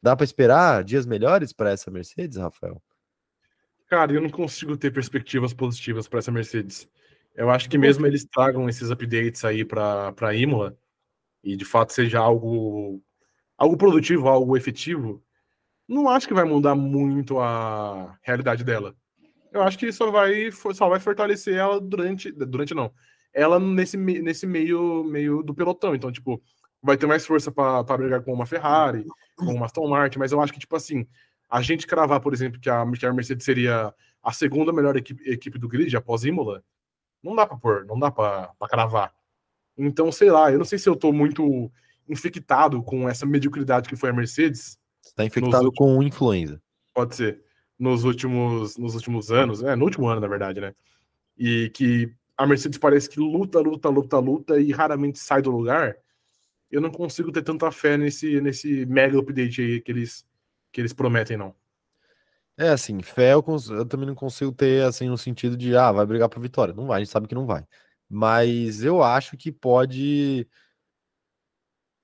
Dá 0.02 0.16
para 0.16 0.24
esperar 0.24 0.82
dias 0.82 1.06
melhores 1.06 1.52
para 1.52 1.70
essa 1.70 1.90
Mercedes, 1.90 2.36
Rafael? 2.36 2.82
Cara, 3.88 4.12
eu 4.12 4.20
não 4.20 4.28
consigo 4.28 4.76
ter 4.76 4.92
perspectivas 4.92 5.54
positivas 5.54 6.08
para 6.08 6.18
essa 6.18 6.32
Mercedes. 6.32 6.90
Eu 7.34 7.50
acho 7.50 7.70
que 7.70 7.78
mesmo 7.78 8.04
eles 8.04 8.24
tragam 8.24 8.68
esses 8.68 8.90
updates 8.90 9.44
aí 9.44 9.64
para 9.64 10.34
Imola 10.34 10.76
e 11.42 11.56
de 11.56 11.64
fato 11.64 11.92
seja 11.92 12.18
algo 12.18 13.02
algo 13.56 13.76
produtivo, 13.76 14.28
algo 14.28 14.56
efetivo, 14.56 15.22
não 15.88 16.08
acho 16.08 16.28
que 16.28 16.34
vai 16.34 16.44
mudar 16.44 16.74
muito 16.74 17.40
a 17.40 18.16
realidade 18.22 18.62
dela. 18.62 18.94
Eu 19.52 19.62
acho 19.62 19.78
que 19.78 19.90
só 19.90 20.10
vai 20.10 20.50
só 20.52 20.88
vai 20.88 21.00
fortalecer 21.00 21.54
ela 21.54 21.80
durante 21.80 22.30
durante 22.30 22.74
não. 22.74 22.92
Ela 23.32 23.58
nesse 23.58 23.96
nesse 23.96 24.46
meio 24.46 25.04
meio 25.04 25.42
do 25.42 25.54
pelotão, 25.54 25.94
então 25.94 26.12
tipo, 26.12 26.42
vai 26.82 26.96
ter 26.96 27.06
mais 27.06 27.26
força 27.26 27.50
para 27.50 27.96
brigar 27.96 28.22
com 28.22 28.32
uma 28.32 28.46
Ferrari, 28.46 29.04
com 29.36 29.54
uma 29.54 29.66
Aston 29.66 29.88
Martin, 29.88 30.18
mas 30.18 30.32
eu 30.32 30.40
acho 30.40 30.52
que 30.52 30.60
tipo 30.60 30.76
assim, 30.76 31.06
a 31.48 31.62
gente 31.62 31.86
cravar, 31.86 32.20
por 32.20 32.32
exemplo, 32.32 32.60
que 32.60 32.68
a, 32.68 32.84
Mercedes 32.84 33.44
seria 33.44 33.92
a 34.22 34.32
segunda 34.32 34.72
melhor 34.72 34.96
equipe, 34.96 35.22
equipe 35.28 35.58
do 35.58 35.68
grid 35.68 35.96
após 35.96 36.24
Imola, 36.24 36.62
não 37.22 37.34
dá 37.34 37.46
para 37.46 37.56
pôr, 37.56 37.86
não 37.86 37.98
dá 37.98 38.10
para 38.10 38.52
cravar. 38.68 39.12
Então, 39.78 40.10
sei 40.10 40.30
lá, 40.30 40.50
eu 40.50 40.58
não 40.58 40.64
sei 40.64 40.78
se 40.78 40.88
eu 40.88 40.96
tô 40.96 41.12
muito 41.12 41.70
infectado 42.08 42.82
com 42.82 43.08
essa 43.08 43.24
mediocridade 43.24 43.88
que 43.88 43.96
foi 43.96 44.10
a 44.10 44.12
Mercedes. 44.12 44.78
Está 45.04 45.24
infectado 45.24 45.66
últimos... 45.66 45.78
com 45.78 46.02
influenza. 46.02 46.60
Pode 46.92 47.14
ser. 47.14 47.40
Nos 47.78 48.02
últimos, 48.02 48.76
nos 48.76 48.94
últimos 48.94 49.30
anos, 49.30 49.62
é, 49.62 49.76
no 49.76 49.84
último 49.84 50.08
ano, 50.08 50.20
na 50.20 50.26
verdade, 50.26 50.60
né? 50.60 50.74
E 51.38 51.70
que 51.70 52.12
a 52.36 52.46
Mercedes 52.46 52.78
parece 52.78 53.08
que 53.08 53.20
luta, 53.20 53.60
luta, 53.60 53.88
luta, 53.88 54.18
luta 54.18 54.60
e 54.60 54.72
raramente 54.72 55.18
sai 55.18 55.40
do 55.40 55.50
lugar. 55.50 55.96
Eu 56.70 56.80
não 56.80 56.90
consigo 56.90 57.30
ter 57.30 57.42
tanta 57.42 57.70
fé 57.70 57.96
nesse, 57.96 58.40
nesse 58.40 58.84
mega 58.86 59.18
update 59.18 59.60
aí 59.60 59.80
que 59.80 59.92
eles, 59.92 60.26
que 60.72 60.80
eles 60.80 60.92
prometem, 60.92 61.36
não. 61.36 61.54
É, 62.56 62.70
assim, 62.70 63.00
fé 63.02 63.34
eu, 63.34 63.44
eu, 63.70 63.86
também 63.86 64.06
não 64.06 64.16
consigo 64.16 64.50
ter, 64.50 64.82
assim, 64.82 65.08
no 65.08 65.16
sentido 65.16 65.56
de, 65.56 65.76
ah, 65.76 65.92
vai 65.92 66.04
brigar 66.04 66.28
por 66.28 66.40
vitória. 66.40 66.74
Não 66.74 66.88
vai, 66.88 66.96
a 66.96 67.04
gente 67.04 67.12
sabe 67.12 67.28
que 67.28 67.34
não 67.34 67.46
vai. 67.46 67.64
Mas 68.08 68.82
eu 68.82 69.02
acho 69.02 69.36
que 69.36 69.52
pode 69.52 70.48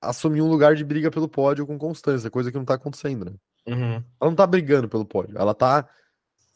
assumir 0.01 0.43
um 0.43 0.49
lugar 0.49 0.75
de 0.75 0.85
briga 0.85 1.11
pelo 1.11 1.29
pódio 1.29 1.67
com 1.67 1.79
constância, 1.79 2.31
coisa 2.31 2.53
que 2.53 2.59
não 2.59 2.65
tá 2.65 2.75
acontecendo, 2.75 3.25
né? 3.25 3.33
Uhum. 3.67 3.95
Ela 3.95 4.31
não 4.31 4.35
tá 4.35 4.47
brigando 4.47 4.89
pelo 4.89 5.07
pódio, 5.07 5.39
ela 5.39 5.55
tá 5.55 5.89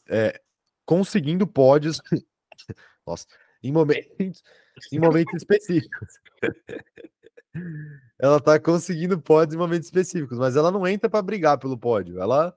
é, 0.07 0.39
conseguindo 0.85 1.47
pódios, 1.47 1.99
nossa, 3.05 3.25
em 3.63 3.71
momentos, 3.71 4.43
em 4.91 4.99
momentos 4.99 5.33
específicos. 5.35 6.19
ela 8.19 8.39
tá 8.39 8.59
conseguindo 8.59 9.19
pódios 9.19 9.55
em 9.55 9.57
momentos 9.57 9.87
específicos, 9.87 10.37
mas 10.37 10.55
ela 10.55 10.71
não 10.71 10.87
entra 10.87 11.09
para 11.09 11.21
brigar 11.21 11.57
pelo 11.57 11.77
pódio. 11.77 12.21
Ela 12.21 12.55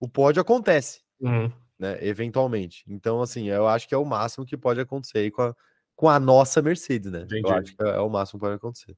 o 0.00 0.08
pódio 0.08 0.42
acontece, 0.42 1.02
uhum. 1.20 1.50
né, 1.78 1.98
eventualmente. 2.04 2.84
Então, 2.88 3.22
assim, 3.22 3.48
eu 3.48 3.66
acho 3.66 3.88
que 3.88 3.94
é 3.94 3.98
o 3.98 4.04
máximo 4.04 4.44
que 4.44 4.56
pode 4.56 4.80
acontecer 4.80 5.18
aí 5.18 5.30
com 5.30 5.42
a, 5.42 5.56
com 5.96 6.08
a 6.08 6.18
nossa 6.18 6.60
Mercedes, 6.62 7.10
né? 7.10 7.22
Entendi. 7.22 7.42
Eu 7.48 7.54
acho 7.54 7.76
que 7.76 7.82
é 7.82 7.98
o 8.00 8.08
máximo 8.08 8.38
que 8.38 8.46
pode 8.46 8.56
acontecer. 8.56 8.96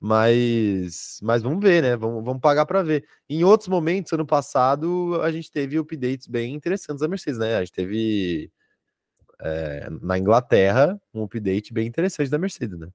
Mas, 0.00 1.20
mas 1.22 1.42
vamos 1.42 1.62
ver, 1.62 1.82
né? 1.82 1.96
Vamos, 1.96 2.24
vamos 2.24 2.40
pagar 2.40 2.66
para 2.66 2.82
ver. 2.82 3.06
Em 3.28 3.44
outros 3.44 3.68
momentos, 3.68 4.12
ano 4.12 4.26
passado, 4.26 5.20
a 5.22 5.30
gente 5.30 5.50
teve 5.50 5.78
updates 5.78 6.26
bem 6.26 6.54
interessantes 6.54 7.00
da 7.00 7.08
Mercedes, 7.08 7.38
né? 7.38 7.56
A 7.56 7.60
gente 7.60 7.72
teve 7.72 8.50
é, 9.40 9.88
na 10.00 10.18
Inglaterra 10.18 11.00
um 11.14 11.22
update 11.22 11.72
bem 11.72 11.86
interessante 11.86 12.30
da 12.30 12.38
Mercedes, 12.38 12.78
né? 12.78 12.88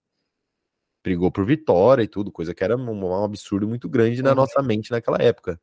brigou 1.07 1.31
por 1.31 1.45
vitória 1.45 2.03
e 2.03 2.07
tudo, 2.07 2.31
coisa 2.31 2.53
que 2.53 2.63
era 2.63 2.75
um, 2.75 2.91
um 2.91 3.23
absurdo 3.23 3.67
muito 3.67 3.87
grande 3.87 4.21
na 4.21 4.31
uhum. 4.31 4.35
nossa 4.35 4.61
mente 4.61 4.91
naquela 4.91 5.17
época. 5.21 5.59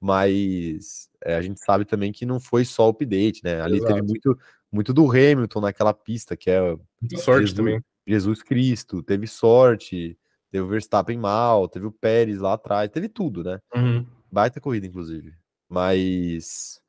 Mas 0.00 1.08
é, 1.24 1.34
a 1.34 1.42
gente 1.42 1.58
sabe 1.60 1.84
também 1.84 2.12
que 2.12 2.24
não 2.24 2.38
foi 2.38 2.64
só 2.64 2.86
o 2.86 2.90
update, 2.90 3.42
né? 3.42 3.60
Ali 3.60 3.78
Exato. 3.78 3.94
teve 3.94 4.06
muito, 4.06 4.38
muito 4.72 4.92
do 4.92 5.08
Hamilton 5.10 5.60
naquela 5.60 5.94
pista, 5.94 6.36
que 6.36 6.50
é 6.50 6.60
Muita 7.00 7.18
sorte 7.18 7.48
Jesus, 7.48 7.56
também. 7.56 7.84
Jesus 8.06 8.42
Cristo, 8.42 9.02
teve 9.02 9.26
sorte, 9.26 10.18
teve 10.50 10.64
o 10.64 10.68
Verstappen 10.68 11.18
mal, 11.18 11.68
teve 11.68 11.86
o 11.86 11.92
Pérez 11.92 12.40
lá 12.40 12.54
atrás, 12.54 12.90
teve 12.90 13.08
tudo, 13.08 13.42
né? 13.42 13.60
Uhum. 13.74 14.06
Baita 14.30 14.60
corrida, 14.60 14.86
inclusive. 14.86 15.34
Mas. 15.68 16.80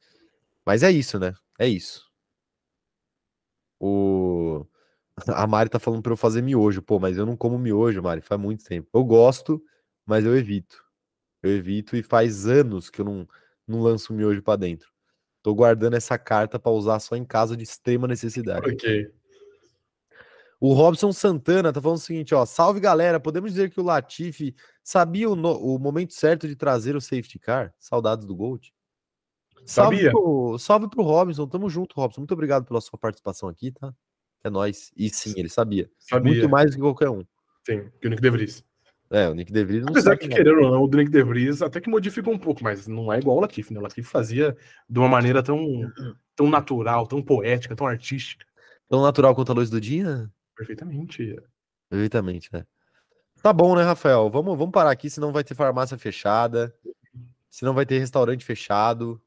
Mas 0.66 0.84
é 0.84 0.92
isso, 0.92 1.20
né? 1.20 1.34
É 1.60 1.68
isso. 1.68 2.06
O. 3.80 4.66
A 5.34 5.48
Mari 5.48 5.70
tá 5.70 5.80
falando 5.80 6.04
pra 6.04 6.14
eu 6.14 6.18
fazer 6.18 6.44
miojo. 6.44 6.82
Pô, 6.82 7.00
mas 7.00 7.18
eu 7.18 7.26
não 7.26 7.36
como 7.36 7.58
miojo, 7.58 8.04
Mari, 8.04 8.22
faz 8.22 8.40
muito 8.40 8.64
tempo. 8.64 8.88
Eu 8.94 9.04
gosto, 9.04 9.64
mas 10.06 10.26
eu 10.26 10.38
evito. 10.38 10.84
Eu 11.42 11.52
evito 11.52 11.96
e 11.96 12.04
faz 12.04 12.46
anos 12.46 12.90
que 12.90 13.02
eu 13.02 13.06
não, 13.06 13.28
não 13.68 13.82
lanço 13.82 14.14
miojo 14.14 14.44
para 14.44 14.60
dentro. 14.60 14.92
Tô 15.48 15.56
guardando 15.56 15.94
essa 15.94 16.18
carta 16.18 16.60
para 16.60 16.74
usar 16.74 17.00
só 17.00 17.16
em 17.16 17.24
caso 17.24 17.56
de 17.56 17.64
extrema 17.64 18.06
necessidade. 18.06 18.70
Ok. 18.70 19.10
O 20.60 20.74
Robson 20.74 21.14
Santana 21.14 21.72
tá 21.72 21.82
falando 21.82 22.00
o 22.00 22.02
seguinte, 22.02 22.36
ó. 22.36 22.46
Salve 22.46 22.82
galera, 22.82 23.18
podemos 23.18 23.54
dizer 23.54 23.70
que 23.70 23.80
o 23.80 23.84
Latifi 23.84 24.54
sabia 24.84 25.30
o, 25.30 25.38
no, 25.38 25.54
o 25.54 25.80
momento 25.80 26.14
certo 26.14 26.50
de 26.50 26.54
trazer 26.54 26.98
o 26.98 27.00
safety 27.00 27.40
car? 27.40 27.74
Saudades 27.80 28.26
do 28.26 28.36
Gold. 28.36 28.74
Salve 29.66 29.96
Sabia. 29.96 30.12
Pro, 30.12 30.60
salve 30.60 30.90
pro 30.90 31.02
Robson, 31.02 31.48
tamo 31.48 31.70
junto, 31.70 31.96
Robson. 31.96 32.20
Muito 32.20 32.34
obrigado 32.34 32.66
pela 32.66 32.82
sua 32.82 33.00
participação 33.00 33.48
aqui, 33.48 33.72
tá? 33.72 33.96
É 34.44 34.50
nós. 34.50 34.92
E 34.98 35.10
sim, 35.10 35.34
ele 35.38 35.48
sabia. 35.48 35.90
sabia. 35.98 36.30
Muito 36.30 36.50
mais 36.50 36.72
do 36.72 36.76
que 36.76 36.82
qualquer 36.82 37.10
um. 37.10 37.24
Sim, 37.66 37.90
que 38.02 38.08
o 38.08 38.10
Nick 38.10 38.22
DeVries. 38.22 38.66
É, 39.10 39.30
o 39.30 39.34
Nick 39.34 39.52
DeVries 39.52 39.84
não 39.84 39.92
Apesar 39.92 40.18
que, 40.18 40.28
querendo 40.28 40.62
ou 40.62 40.72
não, 40.72 40.84
o 40.84 40.88
Nick 40.88 41.10
DeVries 41.10 41.62
até 41.62 41.80
que 41.80 41.90
modifica 41.90 42.30
um 42.30 42.38
pouco, 42.38 42.64
mas 42.64 42.88
não 42.88 43.12
é 43.12 43.20
igual 43.20 43.38
o 43.38 43.40
Latif, 43.40 43.72
né? 43.72 43.80
O 43.80 43.84
Latif 43.84 44.10
fazia 44.10 44.56
de 44.90 45.00
uma 45.00 45.08
maneira 45.08 45.42
tão, 45.42 45.90
tão 46.36 46.50
natural, 46.50 47.08
tão 47.08 47.22
poética, 47.22 47.76
tão 47.76 47.88
artística. 47.88 48.46
Tão 48.90 49.02
natural 49.02 49.34
quanto 49.34 49.52
a 49.52 49.56
luz 49.56 49.70
do 49.70 49.80
dia? 49.80 50.30
Perfeitamente. 50.56 51.36
Perfeitamente, 51.90 52.50
né? 52.52 52.66
Tá 53.42 53.54
bom, 53.54 53.76
né, 53.76 53.84
Rafael? 53.84 54.30
Vamos, 54.30 54.58
vamos 54.58 54.72
parar 54.72 54.92
aqui, 54.92 55.10
senão 55.10 55.32
vai 55.32 55.44
ter 55.44 55.56
farmácia 55.56 55.98
fechada, 55.98 56.74
senão 57.50 57.74
vai 57.74 57.86
ter 57.86 58.00
restaurante 58.00 58.44
fechado. 58.44 59.22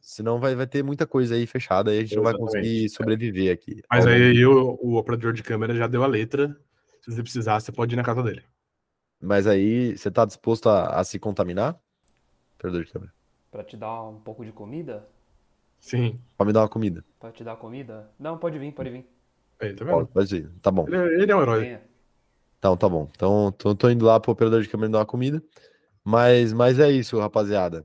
Senão 0.00 0.38
vai, 0.38 0.54
vai 0.54 0.66
ter 0.66 0.82
muita 0.82 1.06
coisa 1.06 1.34
aí 1.34 1.46
fechada 1.46 1.94
e 1.94 1.98
a 1.98 2.00
gente 2.00 2.12
Exatamente. 2.12 2.38
não 2.38 2.46
vai 2.46 2.60
conseguir 2.60 2.88
sobreviver 2.90 3.52
aqui. 3.52 3.82
Mas 3.90 4.06
aí 4.06 4.44
o, 4.44 4.78
o 4.82 4.96
operador 4.96 5.32
de 5.32 5.42
câmera 5.42 5.74
já 5.74 5.86
deu 5.86 6.02
a 6.02 6.06
letra. 6.06 6.54
Se 7.10 7.16
você 7.16 7.22
precisar, 7.24 7.60
você 7.60 7.72
pode 7.72 7.92
ir 7.92 7.96
na 7.96 8.04
casa 8.04 8.22
dele. 8.22 8.44
Mas 9.20 9.46
aí, 9.46 9.98
você 9.98 10.10
tá 10.10 10.24
disposto 10.24 10.68
a, 10.68 11.00
a 11.00 11.04
se 11.04 11.18
contaminar? 11.18 11.76
Operador 12.54 12.84
de 12.84 12.92
câmera. 12.92 13.12
Pra 13.50 13.64
te 13.64 13.76
dar 13.76 14.04
um 14.04 14.20
pouco 14.20 14.44
de 14.44 14.52
comida? 14.52 15.08
Sim. 15.80 16.20
Pra 16.36 16.46
me 16.46 16.52
dar 16.52 16.60
uma 16.60 16.68
comida. 16.68 17.04
Pra 17.18 17.32
te 17.32 17.42
dar 17.42 17.56
comida? 17.56 18.08
Não, 18.16 18.38
pode 18.38 18.58
vir, 18.58 18.72
pode 18.72 18.90
vir. 18.90 19.06
Aí, 19.58 19.74
tá 19.74 19.84
vendo? 19.84 20.06
Pode, 20.06 20.36
ir. 20.36 20.50
Tá 20.62 20.70
bom. 20.70 20.86
Ele, 20.86 20.96
é, 20.96 21.22
ele 21.22 21.32
é 21.32 21.36
um 21.36 21.42
herói. 21.42 21.80
Então, 22.58 22.76
tá 22.76 22.88
bom. 22.88 23.10
Então, 23.10 23.50
tô, 23.52 23.74
tô 23.74 23.90
indo 23.90 24.04
lá 24.04 24.20
pro 24.20 24.30
operador 24.30 24.62
de 24.62 24.68
câmera 24.68 24.92
dar 24.92 24.98
uma 24.98 25.06
comida. 25.06 25.42
Mas, 26.04 26.52
mas 26.52 26.78
é 26.78 26.90
isso, 26.90 27.18
rapaziada. 27.18 27.84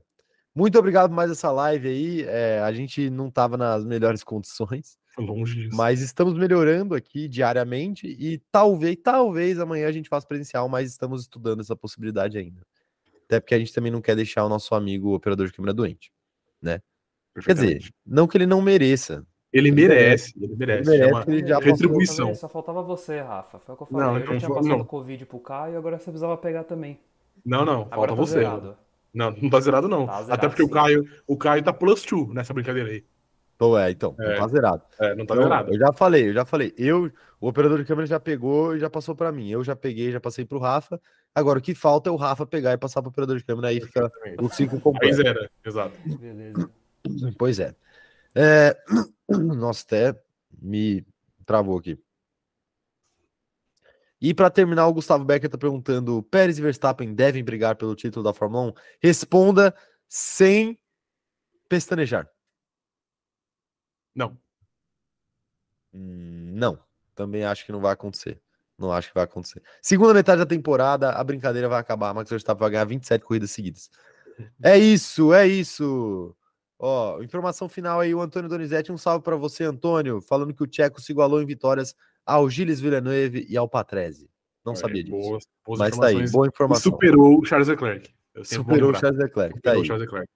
Muito 0.56 0.78
obrigado 0.78 1.10
por 1.10 1.14
mais 1.14 1.30
essa 1.30 1.52
live 1.52 1.86
aí. 1.86 2.22
É, 2.22 2.60
a 2.60 2.72
gente 2.72 3.10
não 3.10 3.28
estava 3.28 3.58
nas 3.58 3.84
melhores 3.84 4.24
condições. 4.24 4.96
Longe 5.18 5.54
disso. 5.54 5.76
Mas 5.76 6.00
estamos 6.00 6.32
melhorando 6.32 6.94
aqui 6.94 7.28
diariamente 7.28 8.06
e 8.06 8.38
talvez, 8.50 8.96
talvez 9.02 9.60
amanhã 9.60 9.86
a 9.86 9.92
gente 9.92 10.08
faça 10.08 10.26
presencial, 10.26 10.66
mas 10.66 10.90
estamos 10.90 11.22
estudando 11.22 11.60
essa 11.60 11.76
possibilidade 11.76 12.38
ainda. 12.38 12.62
Até 13.24 13.38
porque 13.38 13.54
a 13.54 13.58
gente 13.58 13.72
também 13.72 13.92
não 13.92 14.00
quer 14.00 14.16
deixar 14.16 14.46
o 14.46 14.48
nosso 14.48 14.74
amigo 14.74 15.14
operador 15.14 15.46
de 15.46 15.52
câmera 15.52 15.74
doente, 15.74 16.10
né? 16.60 16.80
Quer 17.44 17.54
dizer, 17.54 17.90
não 18.06 18.26
que 18.26 18.38
ele 18.38 18.46
não 18.46 18.62
mereça. 18.62 19.26
Ele 19.52 19.70
merece, 19.70 20.32
ele 20.40 20.56
merece. 20.56 20.90
Ele 20.90 21.06
merece 21.06 21.30
ele 21.30 21.46
já 21.46 21.58
retribuição. 21.58 22.34
Só 22.34 22.48
faltava 22.48 22.82
você, 22.82 23.20
Rafa. 23.20 23.58
Foi 23.58 23.74
o 23.74 23.76
que 23.76 23.82
eu 23.82 23.86
falei. 23.86 24.06
Não, 24.06 24.18
eu 24.18 24.26
já 24.26 24.38
tinha 24.38 24.54
passado 24.54 24.80
o 24.80 24.84
Covid 24.86 25.26
pro 25.26 25.38
Caio 25.38 25.74
e 25.74 25.76
agora 25.76 25.98
você 25.98 26.04
precisava 26.04 26.36
pegar 26.36 26.64
também. 26.64 26.98
Não, 27.44 27.64
não, 27.64 27.82
agora 27.90 27.90
falta 27.90 28.08
tá 28.08 28.14
você. 28.14 28.38
Zerado. 28.38 28.76
Não, 29.16 29.30
não 29.30 29.48
tá 29.48 29.60
zerado, 29.60 29.88
não. 29.88 30.06
Tá 30.06 30.22
zerado, 30.22 30.32
Até 30.32 30.48
porque 30.48 30.62
sim. 30.62 30.68
o 30.68 30.70
Caio, 30.70 31.08
o 31.26 31.36
Caio 31.38 31.62
tá 31.62 31.72
plus 31.72 32.02
two 32.02 32.32
nessa 32.34 32.52
brincadeira 32.52 32.90
aí. 32.90 33.02
Então, 33.54 33.78
é, 33.78 33.90
então, 33.90 34.14
é. 34.20 34.28
não 34.28 34.40
tá 34.40 34.48
zerado. 34.48 34.82
É, 35.00 35.14
não 35.14 35.24
tá 35.24 35.34
então, 35.34 35.44
zerado. 35.44 35.72
Eu 35.72 35.78
já 35.78 35.92
falei, 35.94 36.28
eu 36.28 36.34
já 36.34 36.44
falei. 36.44 36.74
Eu, 36.76 37.10
o 37.40 37.48
operador 37.48 37.78
de 37.78 37.86
câmera 37.86 38.06
já 38.06 38.20
pegou 38.20 38.76
e 38.76 38.78
já 38.78 38.90
passou 38.90 39.16
para 39.16 39.32
mim. 39.32 39.48
Eu 39.48 39.64
já 39.64 39.74
peguei, 39.74 40.12
já 40.12 40.20
passei 40.20 40.44
pro 40.44 40.58
Rafa. 40.58 41.00
Agora, 41.34 41.58
o 41.58 41.62
que 41.62 41.74
falta 41.74 42.10
é 42.10 42.12
o 42.12 42.16
Rafa 42.16 42.44
pegar 42.46 42.74
e 42.74 42.78
passar 42.78 43.00
pro 43.00 43.08
operador 43.08 43.38
de 43.38 43.44
câmera, 43.44 43.68
aí 43.68 43.80
fica 43.80 44.12
o 44.38 44.50
ciclo 44.50 44.78
completo. 44.78 45.06
Aí 45.06 45.12
zera, 45.14 45.50
exato. 45.64 45.96
Beleza. 46.04 46.70
Pois 47.38 47.58
é. 47.58 47.74
é. 48.34 48.76
Nossa, 49.28 49.82
até 49.86 50.20
me 50.60 51.02
travou 51.46 51.78
aqui. 51.78 51.98
E 54.20 54.32
para 54.32 54.50
terminar, 54.50 54.86
o 54.86 54.94
Gustavo 54.94 55.24
Becker 55.24 55.46
está 55.46 55.58
perguntando: 55.58 56.22
Pérez 56.24 56.58
e 56.58 56.62
Verstappen 56.62 57.14
devem 57.14 57.44
brigar 57.44 57.76
pelo 57.76 57.94
título 57.94 58.24
da 58.24 58.32
Fórmula 58.32 58.70
1? 58.70 58.72
Responda 59.00 59.74
sem 60.08 60.78
pestanejar. 61.68 62.28
Não. 64.14 64.38
Hum, 65.92 66.52
não. 66.54 66.78
Também 67.14 67.44
acho 67.44 67.64
que 67.64 67.72
não 67.72 67.80
vai 67.80 67.92
acontecer. 67.92 68.40
Não 68.78 68.92
acho 68.92 69.08
que 69.08 69.14
vai 69.14 69.24
acontecer. 69.24 69.62
Segunda 69.80 70.12
metade 70.12 70.38
da 70.38 70.46
temporada, 70.46 71.10
a 71.10 71.24
brincadeira 71.24 71.68
vai 71.68 71.80
acabar. 71.80 72.12
Max 72.12 72.28
Verstappen 72.28 72.60
vai 72.60 72.70
ganhar 72.70 72.84
27 72.84 73.24
corridas 73.24 73.50
seguidas. 73.50 73.90
É 74.62 74.76
isso, 74.76 75.32
é 75.32 75.46
isso. 75.46 76.36
Ó, 76.78 77.22
informação 77.22 77.68
final 77.70 78.00
aí, 78.00 78.14
o 78.14 78.20
Antônio 78.20 78.50
Donizete, 78.50 78.92
um 78.92 78.98
salve 78.98 79.24
para 79.24 79.34
você, 79.34 79.64
Antônio, 79.64 80.20
falando 80.20 80.52
que 80.52 80.62
o 80.62 80.66
Tcheco 80.66 81.00
se 81.00 81.10
igualou 81.12 81.40
em 81.40 81.46
vitórias 81.46 81.94
ao 82.26 82.50
Gilles 82.50 82.80
Villeneuve 82.80 83.46
e 83.48 83.56
ao 83.56 83.68
Patrese. 83.68 84.28
Não 84.64 84.74
sabia 84.74 85.04
disso. 85.04 85.16
Boas, 85.16 85.44
boas 85.64 85.78
Mas 85.78 85.96
tá 85.96 86.06
aí, 86.08 86.28
boa 86.28 86.48
informação. 86.48 86.82
superou 86.82 87.38
o 87.38 87.44
Charles 87.44 87.68
Leclerc. 87.68 88.12
Superou 88.42 88.90
o 88.90 88.94
Charles 88.94 89.18
Leclerc. 89.18 89.60
Tá 89.60 89.74
tá 89.74 89.84
Charles 89.84 90.00
Leclerc. 90.00 90.28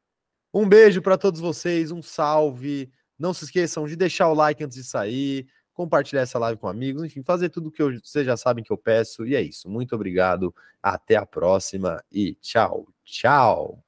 Um 0.54 0.68
beijo 0.68 1.02
para 1.02 1.18
todos 1.18 1.40
vocês, 1.40 1.90
um 1.90 2.00
salve. 2.00 2.90
Não 3.18 3.34
se 3.34 3.44
esqueçam 3.44 3.86
de 3.86 3.96
deixar 3.96 4.28
o 4.28 4.34
like 4.34 4.62
antes 4.62 4.76
de 4.76 4.84
sair, 4.84 5.46
compartilhar 5.72 6.22
essa 6.22 6.38
live 6.38 6.60
com 6.60 6.68
amigos, 6.68 7.04
enfim, 7.04 7.22
fazer 7.22 7.50
tudo 7.50 7.70
que 7.70 7.82
eu, 7.82 8.00
vocês 8.00 8.24
já 8.24 8.36
sabem 8.36 8.64
que 8.64 8.72
eu 8.72 8.78
peço. 8.78 9.26
E 9.26 9.34
é 9.34 9.42
isso. 9.42 9.68
Muito 9.68 9.94
obrigado. 9.94 10.54
Até 10.82 11.16
a 11.16 11.26
próxima 11.26 12.02
e 12.10 12.34
tchau, 12.36 12.86
tchau. 13.04 13.84